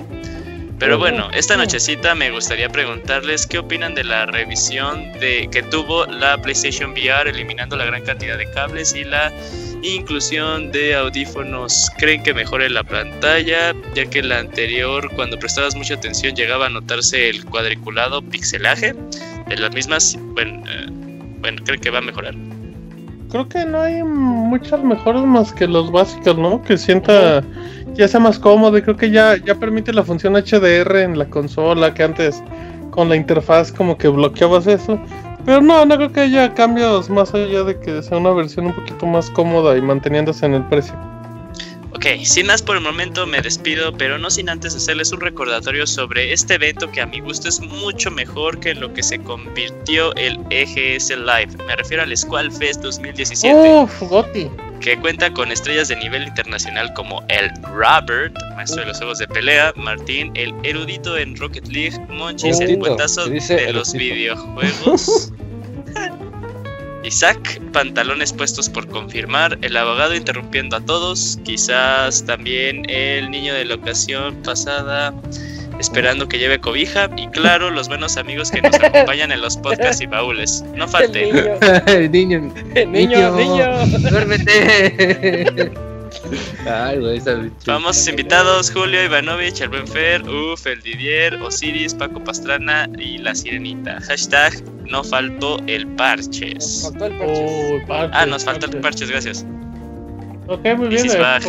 Pero 0.78 0.98
bueno, 0.98 1.30
esta 1.32 1.56
nochecita 1.56 2.14
me 2.14 2.30
gustaría 2.30 2.68
preguntarles 2.68 3.46
qué 3.46 3.58
opinan 3.58 3.94
de 3.94 4.04
la 4.04 4.26
revisión 4.26 5.10
de 5.14 5.48
que 5.50 5.62
tuvo 5.62 6.04
la 6.06 6.36
PlayStation 6.36 6.90
VR 6.90 7.30
eliminando 7.30 7.76
la 7.76 7.86
gran 7.86 8.02
cantidad 8.02 8.36
de 8.36 8.50
cables 8.50 8.94
y 8.94 9.04
la 9.04 9.32
inclusión 9.82 10.70
de 10.72 10.94
audífonos. 10.94 11.90
¿Creen 11.96 12.22
que 12.22 12.34
mejore 12.34 12.68
la 12.68 12.84
pantalla? 12.84 13.74
Ya 13.94 14.04
que 14.04 14.22
la 14.22 14.40
anterior, 14.40 15.10
cuando 15.14 15.38
prestabas 15.38 15.74
mucha 15.74 15.94
atención, 15.94 16.36
llegaba 16.36 16.66
a 16.66 16.70
notarse 16.70 17.30
el 17.30 17.44
cuadriculado 17.46 18.20
pixelaje 18.20 18.94
de 19.46 19.56
las 19.56 19.72
mismas. 19.72 20.18
Bueno, 20.34 20.62
eh, 20.68 20.86
bueno, 21.40 21.62
creo 21.64 21.80
que 21.80 21.88
va 21.88 21.98
a 21.98 22.02
mejorar. 22.02 22.34
Creo 23.30 23.48
que 23.48 23.64
no 23.64 23.80
hay 23.80 24.02
muchas 24.02 24.82
mejoras 24.82 25.24
más 25.24 25.52
que 25.52 25.66
los 25.66 25.90
básicos, 25.90 26.38
¿no? 26.38 26.62
Que 26.62 26.78
sienta 26.78 27.42
ya 27.94 28.06
sea 28.06 28.20
más 28.20 28.38
cómodo 28.38 28.76
y 28.78 28.82
creo 28.82 28.96
que 28.96 29.10
ya, 29.10 29.36
ya 29.36 29.54
permite 29.54 29.92
la 29.92 30.04
función 30.04 30.34
HDR 30.34 30.96
en 30.96 31.18
la 31.18 31.28
consola 31.28 31.94
que 31.94 32.02
antes 32.02 32.42
con 32.90 33.08
la 33.08 33.16
interfaz 33.16 33.72
como 33.72 33.96
que 33.96 34.08
bloqueabas 34.08 34.66
eso. 34.66 34.98
Pero 35.44 35.60
no, 35.60 35.84
no 35.84 35.96
creo 35.96 36.12
que 36.12 36.20
haya 36.20 36.54
cambios 36.54 37.08
más 37.08 37.32
allá 37.34 37.62
de 37.62 37.78
que 37.78 38.02
sea 38.02 38.18
una 38.18 38.30
versión 38.32 38.66
un 38.66 38.72
poquito 38.72 39.06
más 39.06 39.30
cómoda 39.30 39.76
y 39.76 39.82
manteniéndose 39.82 40.44
en 40.46 40.54
el 40.54 40.64
precio. 40.64 40.94
Ok, 41.96 42.04
sin 42.24 42.46
más 42.46 42.60
por 42.60 42.76
el 42.76 42.82
momento 42.82 43.26
me 43.26 43.40
despido, 43.40 43.90
pero 43.90 44.18
no 44.18 44.30
sin 44.30 44.50
antes 44.50 44.76
hacerles 44.76 45.12
un 45.12 45.20
recordatorio 45.22 45.86
sobre 45.86 46.30
este 46.30 46.56
evento 46.56 46.92
que 46.92 47.00
a 47.00 47.06
mi 47.06 47.20
gusto 47.20 47.48
es 47.48 47.58
mucho 47.58 48.10
mejor 48.10 48.60
que 48.60 48.74
lo 48.74 48.92
que 48.92 49.02
se 49.02 49.18
convirtió 49.18 50.14
el 50.16 50.38
EGS 50.50 51.08
Live. 51.08 51.56
Me 51.66 51.74
refiero 51.74 52.02
al 52.02 52.14
Squall 52.14 52.52
Fest 52.52 52.82
2017. 52.82 53.56
Uf, 53.56 54.02
Goti. 54.10 54.50
Que 54.82 54.98
cuenta 54.98 55.32
con 55.32 55.50
estrellas 55.50 55.88
de 55.88 55.96
nivel 55.96 56.24
internacional 56.24 56.92
como 56.92 57.24
el 57.30 57.50
Robert, 57.62 58.36
maestro 58.56 58.82
de 58.82 58.88
los 58.88 58.98
juegos 58.98 59.16
de 59.16 59.28
pelea, 59.28 59.72
Martín, 59.76 60.32
el 60.34 60.54
erudito 60.64 61.16
en 61.16 61.34
Rocket 61.34 61.66
League, 61.68 61.98
Monchis, 62.10 62.60
el 62.60 62.78
cuentazo 62.78 63.26
de 63.26 63.72
los 63.72 63.94
videojuegos. 63.94 65.32
Isaac, 67.06 67.60
pantalones 67.72 68.32
puestos 68.32 68.68
por 68.68 68.88
confirmar, 68.88 69.58
el 69.62 69.76
abogado 69.76 70.14
interrumpiendo 70.14 70.76
a 70.76 70.80
todos, 70.80 71.38
quizás 71.44 72.24
también 72.24 72.88
el 72.90 73.30
niño 73.30 73.54
de 73.54 73.64
la 73.64 73.76
ocasión 73.76 74.42
pasada 74.42 75.14
esperando 75.78 76.28
que 76.28 76.38
lleve 76.38 76.58
cobija 76.58 77.08
y 77.16 77.28
claro, 77.28 77.70
los 77.70 77.88
buenos 77.88 78.16
amigos 78.16 78.50
que 78.50 78.62
nos 78.62 78.74
acompañan 78.82 79.32
en 79.32 79.40
los 79.40 79.56
podcasts 79.56 80.02
y 80.02 80.06
baúles. 80.06 80.64
No 80.74 80.88
falte. 80.88 81.30
El 81.86 82.10
niño. 82.10 82.52
El 82.74 82.92
niño, 82.92 83.36
niño. 83.36 83.86
Duérmete. 84.10 85.72
Ay, 86.70 86.98
güey, 86.98 87.20
Famosos 87.64 88.08
invitados: 88.08 88.70
Julio 88.72 89.04
Ivanovich, 89.04 89.60
el 89.60 89.68
buen 89.68 89.86
Fer, 89.86 90.22
Uf, 90.28 90.66
el 90.66 90.80
Didier, 90.82 91.34
Osiris, 91.42 91.94
Paco 91.94 92.22
Pastrana 92.22 92.88
y 92.98 93.18
la 93.18 93.34
Sirenita. 93.34 94.00
Hashtag 94.00 94.62
no 94.90 95.02
faltó 95.04 95.58
el 95.66 95.86
parches. 95.88 96.82
Faltó 96.82 97.06
el 97.06 97.18
parches. 97.18 97.50
Oh, 97.88 98.08
ah, 98.12 98.26
nos 98.26 98.44
faltó 98.44 98.66
el 98.66 98.80
parches, 98.80 99.10
gracias. 99.10 99.46
Ok, 100.48 100.64
muy 100.76 100.88
bien. 100.88 101.02
This 101.02 101.12
is 101.14 101.18
back. 101.18 101.42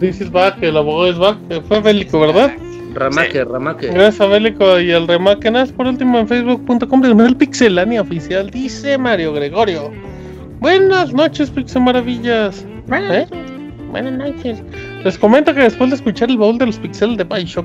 This 0.00 0.20
is 0.20 0.30
back, 0.30 0.62
el 0.62 0.76
abogado 0.76 1.10
es 1.10 1.18
back. 1.18 1.38
Fue 1.68 1.80
bélico, 1.80 2.20
¿verdad? 2.20 2.52
Ramaque, 2.94 3.32
Sí. 3.32 3.44
ramaque. 3.44 3.86
Gracias 3.88 4.20
a 4.22 4.26
Bélico 4.26 4.80
y 4.80 4.90
el 4.90 5.06
remake. 5.06 5.50
Nada, 5.50 5.66
por 5.66 5.86
último 5.86 6.18
en 6.18 6.26
facebook.com 6.26 7.04
el 7.04 7.36
pixelania 7.36 8.00
oficial, 8.00 8.50
dice 8.50 8.96
Mario 8.96 9.34
Gregorio. 9.34 9.92
Buenas 10.60 11.12
noches, 11.12 11.50
Pixel 11.50 11.82
Maravillas. 11.82 12.64
¿Eh? 12.90 13.26
Buenas 14.02 14.12
noches. 14.12 14.62
Les 15.04 15.16
comento 15.16 15.54
que 15.54 15.62
después 15.62 15.88
de 15.88 15.96
escuchar 15.96 16.28
el 16.28 16.36
baúl 16.36 16.58
de 16.58 16.66
los 16.66 16.78
pixeles 16.78 17.16
de 17.16 17.24
Bioshock 17.24 17.64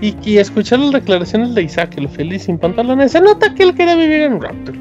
y 0.00 0.12
que 0.12 0.40
escuchar 0.40 0.78
las 0.78 0.92
declaraciones 0.92 1.54
de 1.54 1.64
Isaac, 1.64 1.92
el 1.98 2.08
feliz 2.08 2.44
sin 2.44 2.56
pantalones, 2.56 3.12
se 3.12 3.20
nota 3.20 3.54
que 3.54 3.64
él 3.64 3.74
quería 3.74 3.94
vivir 3.94 4.22
en 4.22 4.40
Raptor, 4.40 4.74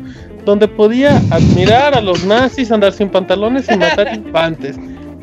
donde 0.46 0.70
podía 0.70 1.18
admirar 1.32 1.98
a 1.98 2.00
los 2.00 2.24
nazis, 2.24 2.72
andar 2.72 2.94
sin 2.94 3.10
pantalones 3.10 3.70
y 3.70 3.76
matar 3.76 4.16
infantes. 4.16 4.78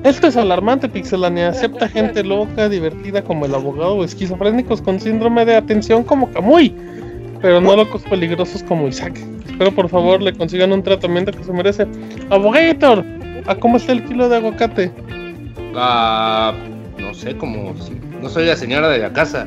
Esto 0.04 0.26
es 0.26 0.36
alarmante, 0.36 0.90
Pixelania. 0.90 1.48
Acepta 1.48 1.88
gente 1.88 2.22
loca, 2.22 2.68
divertida 2.68 3.24
como 3.24 3.46
el 3.46 3.54
abogado 3.54 3.94
o 3.94 4.04
esquizofrénicos 4.04 4.82
con 4.82 5.00
síndrome 5.00 5.46
de 5.46 5.56
atención 5.56 6.04
como 6.04 6.30
Kamui, 6.32 6.74
pero 7.40 7.62
no 7.62 7.74
locos 7.76 8.02
peligrosos 8.02 8.62
como 8.64 8.88
Isaac. 8.88 9.18
Espero 9.46 9.74
por 9.74 9.88
favor 9.88 10.20
le 10.20 10.34
consigan 10.34 10.70
un 10.70 10.82
tratamiento 10.82 11.32
que 11.32 11.42
se 11.42 11.52
merece. 11.54 11.86
Abogator, 12.28 13.02
¿a 13.46 13.54
cómo 13.54 13.78
está 13.78 13.92
el 13.92 14.04
kilo 14.04 14.28
de 14.28 14.36
aguacate? 14.36 14.92
Ah, 15.76 16.54
no 16.98 17.14
sé, 17.14 17.36
como 17.36 17.74
si 17.82 17.92
no 18.20 18.28
soy 18.28 18.46
la 18.46 18.56
señora 18.56 18.88
de 18.88 18.98
la 18.98 19.12
casa. 19.12 19.46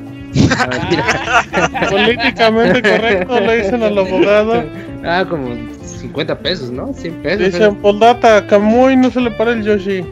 Ah. 0.57 1.87
Políticamente 1.89 2.81
correcto, 2.81 3.39
le 3.39 3.57
dicen 3.57 3.83
al 3.83 3.97
abogado. 3.97 4.63
Ah, 5.03 5.25
como 5.29 5.55
50 5.83 6.39
pesos, 6.39 6.71
¿no? 6.71 6.93
100 6.93 7.21
pesos. 7.21 7.53
Dicen, 7.53 7.75
Poldata, 7.77 8.37
a 8.37 8.47
Kamui 8.47 8.95
no 8.95 9.09
se 9.09 9.21
le 9.21 9.31
para 9.31 9.51
el 9.51 9.63
Yoshi. 9.63 10.03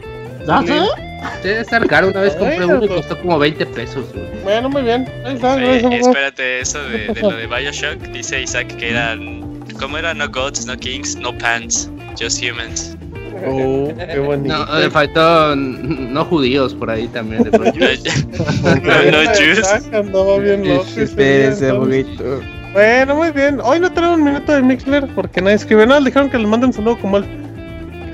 Debe 1.42 1.60
estar 1.60 1.86
caro. 1.86 2.08
Una 2.08 2.20
vez 2.20 2.34
compré 2.34 2.64
uno 2.64 2.84
y 2.84 2.88
pues. 2.88 3.00
costó 3.00 3.18
como 3.20 3.38
20 3.38 3.66
pesos, 3.66 4.12
güey. 4.12 4.26
Bueno, 4.42 4.68
muy 4.68 4.82
bien. 4.82 5.08
Ahí 5.24 5.34
está, 5.34 5.54
abogado. 5.54 5.90
espérate, 5.90 6.60
eso 6.60 6.82
de, 6.84 7.08
de 7.08 7.20
lo 7.20 7.30
de 7.30 7.46
Bioshock, 7.46 7.98
dice 8.12 8.42
Isaac 8.42 8.68
que 8.76 8.90
eran. 8.90 9.42
¿Cómo 9.78 9.98
era? 9.98 10.14
No 10.14 10.28
gods, 10.28 10.66
no 10.66 10.76
kings, 10.76 11.16
no 11.16 11.36
pants, 11.38 11.90
just 12.18 12.42
humans. 12.42 12.96
Oh, 13.46 13.92
qué 13.96 14.18
bonito. 14.18 14.66
No, 14.66 14.78
le 14.78 14.90
faltó 14.90 15.56
no 15.56 16.24
judíos 16.24 16.74
por 16.74 16.90
ahí 16.90 17.08
también. 17.08 17.42
de 17.44 17.50
no, 17.52 17.64
no, 17.64 19.34
Jews. 19.34 19.58
Isaac 19.58 19.94
andaba 19.94 20.38
bien 20.38 20.66
loco. 20.68 20.82
ese 20.82 20.94
día, 20.96 21.04
Espérense, 21.04 21.68
entonces. 21.68 21.70
aboguito. 21.70 22.40
Bueno, 22.72 23.14
muy 23.16 23.30
bien. 23.30 23.60
Hoy 23.62 23.80
no 23.80 23.92
tenemos 23.92 24.18
un 24.18 24.24
minuto 24.24 24.52
de 24.52 24.62
Mixler 24.62 25.06
porque 25.14 25.40
nadie 25.40 25.56
escribe 25.56 25.86
nada. 25.86 26.00
Dijeron 26.00 26.28
que 26.30 26.38
les 26.38 26.48
manden 26.48 26.68
un 26.68 26.72
saludo 26.72 26.98
como 26.98 27.18
él. 27.18 27.24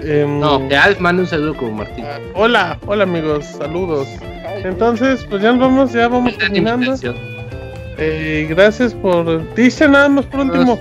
Em, 0.02 0.40
No, 0.40 0.66
que 0.68 0.76
Alf 0.76 0.98
manda 1.00 1.22
un 1.22 1.28
saludo 1.28 1.56
como 1.56 1.72
Martín. 1.72 2.04
Hola, 2.34 2.78
hola 2.86 3.04
amigos, 3.04 3.44
saludos. 3.58 4.08
Entonces, 4.64 5.26
pues 5.30 5.42
ya 5.42 5.52
nos 5.52 5.60
vamos, 5.60 5.92
ya 5.92 6.08
vamos 6.08 6.36
terminando. 6.36 6.94
Eh, 7.98 8.46
gracias 8.50 8.94
por. 8.94 9.54
Dice 9.54 9.88
nada 9.88 10.08
más 10.08 10.24
por 10.26 10.40
último. 10.40 10.78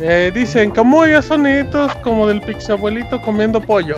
Eh, 0.00 0.30
dicen, 0.34 0.70
como 0.70 1.06
ya 1.06 1.20
soniditos 1.22 1.94
como 1.96 2.26
del 2.26 2.40
pixabuelito 2.40 3.20
comiendo 3.20 3.60
pollo. 3.60 3.96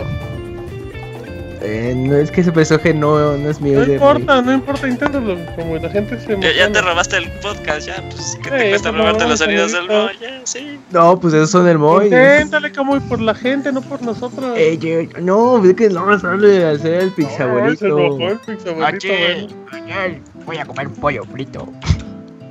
Eh, 1.65 1.93
no 1.95 2.17
es 2.17 2.29
que 2.29 2.41
ese 2.41 2.51
personaje 2.51 2.93
no, 2.93 3.37
no 3.37 3.49
es 3.49 3.61
mío. 3.61 3.85
No 3.85 3.93
importa, 3.93 4.41
no 4.41 4.51
importa, 4.51 4.85
inténtalo. 4.85 5.37
Como 5.55 5.77
la 5.77 5.89
gente 5.89 6.19
se 6.19 6.37
Ya, 6.41 6.51
ya 6.51 6.69
te 6.69 6.81
robaste 6.81 7.15
el 7.15 7.29
podcast, 7.41 7.87
ya, 7.87 8.03
pues, 8.11 8.37
¿qué 8.43 8.49
te 8.49 8.59
Sí, 8.63 8.69
cuesta 8.71 8.91
robarte 8.91 9.25
los 9.25 9.39
sonidos 9.39 9.71
del 9.71 9.87
señorita. 9.87 10.13
Mo? 10.13 10.19
Ya, 10.19 10.41
sí. 10.43 10.77
No, 10.91 11.17
pues 11.17 11.33
esos 11.33 11.51
son 11.51 11.65
el 11.69 11.77
Moy. 11.79 12.05
Inténtale, 12.07 12.69
como 12.73 12.99
por 13.07 13.21
la 13.21 13.33
gente, 13.33 13.71
no 13.71 13.81
por 13.81 14.01
nosotros. 14.01 14.57
Eh, 14.57 14.77
yo- 14.77 15.21
no, 15.21 15.63
es 15.63 15.73
que 15.75 15.89
no 15.89 16.19
sale 16.19 16.65
a 16.65 16.71
hacer 16.71 16.95
el 16.95 17.09
se 17.11 17.15
pixabuelito. 17.15 17.85
enojó 17.85 18.27
el 18.27 18.39
pixabuelito, 18.39 19.07
bueno. 19.07 20.17
voy 20.45 20.57
a 20.57 20.65
comer 20.65 20.89
pollo 20.89 21.23
frito. 21.31 21.65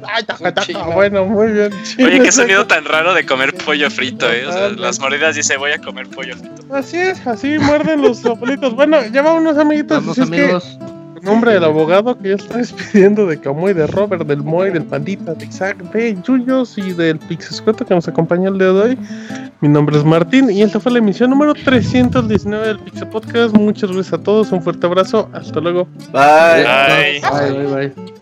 Ay, 0.06 0.24
taca, 0.24 0.52
taca, 0.54 0.82
bueno, 0.94 1.24
muy 1.26 1.52
bien. 1.52 1.72
Oye, 1.98 2.20
qué 2.20 2.32
sonido 2.32 2.66
tan 2.66 2.84
raro 2.84 3.14
de 3.14 3.24
comer 3.26 3.54
pollo 3.54 3.90
frito, 3.90 4.30
eh. 4.30 4.46
O 4.46 4.52
sea, 4.52 4.68
las 4.70 4.98
mordidas 5.00 5.36
dice 5.36 5.56
voy 5.56 5.72
a 5.72 5.78
comer 5.78 6.08
pollo 6.08 6.36
frito. 6.36 6.62
Así 6.74 6.96
es, 6.98 7.26
así 7.26 7.58
muerden 7.58 8.02
los 8.02 8.24
abuelitos. 8.26 8.74
Bueno, 8.74 8.98
ya 9.12 9.22
vámonos, 9.22 9.56
amiguitos. 9.58 9.98
Vamos, 10.00 10.18
Así 10.18 10.22
es 10.22 10.30
que, 10.30 10.42
amigos. 10.44 10.78
en 11.16 11.22
nombre 11.24 11.52
del 11.54 11.64
abogado 11.64 12.18
que 12.18 12.30
ya 12.30 12.34
está 12.34 12.56
despidiendo 12.58 13.26
de 13.26 13.40
Camuy, 13.40 13.72
de 13.74 13.86
Robert, 13.86 14.26
del 14.26 14.42
Moy, 14.42 14.70
del 14.70 14.84
Pandita, 14.84 15.34
de 15.34 15.44
Isaac, 15.46 15.76
de 15.92 16.16
Yuyos 16.22 16.76
y 16.78 16.92
del 16.92 17.18
Pixescueto 17.18 17.84
que 17.86 17.94
nos 17.94 18.08
acompañó 18.08 18.48
el 18.50 18.58
día 18.58 18.68
de 18.72 18.80
hoy. 18.80 18.98
Mi 19.60 19.68
nombre 19.68 19.96
es 19.96 20.04
Martín 20.04 20.50
y 20.50 20.62
esta 20.62 20.80
fue 20.80 20.90
la 20.90 20.98
emisión 20.98 21.30
número 21.30 21.54
319 21.54 22.66
del 22.66 22.80
Pixel 22.80 23.08
Podcast. 23.08 23.54
Muchas 23.54 23.92
gracias 23.92 24.14
a 24.14 24.22
todos, 24.22 24.50
un 24.50 24.60
fuerte 24.62 24.84
abrazo. 24.86 25.30
Hasta 25.32 25.60
luego. 25.60 25.86
Bye. 26.12 26.64
Bye. 26.64 27.20
Bye, 27.20 27.66
bye, 27.66 27.88
bye. 27.88 28.21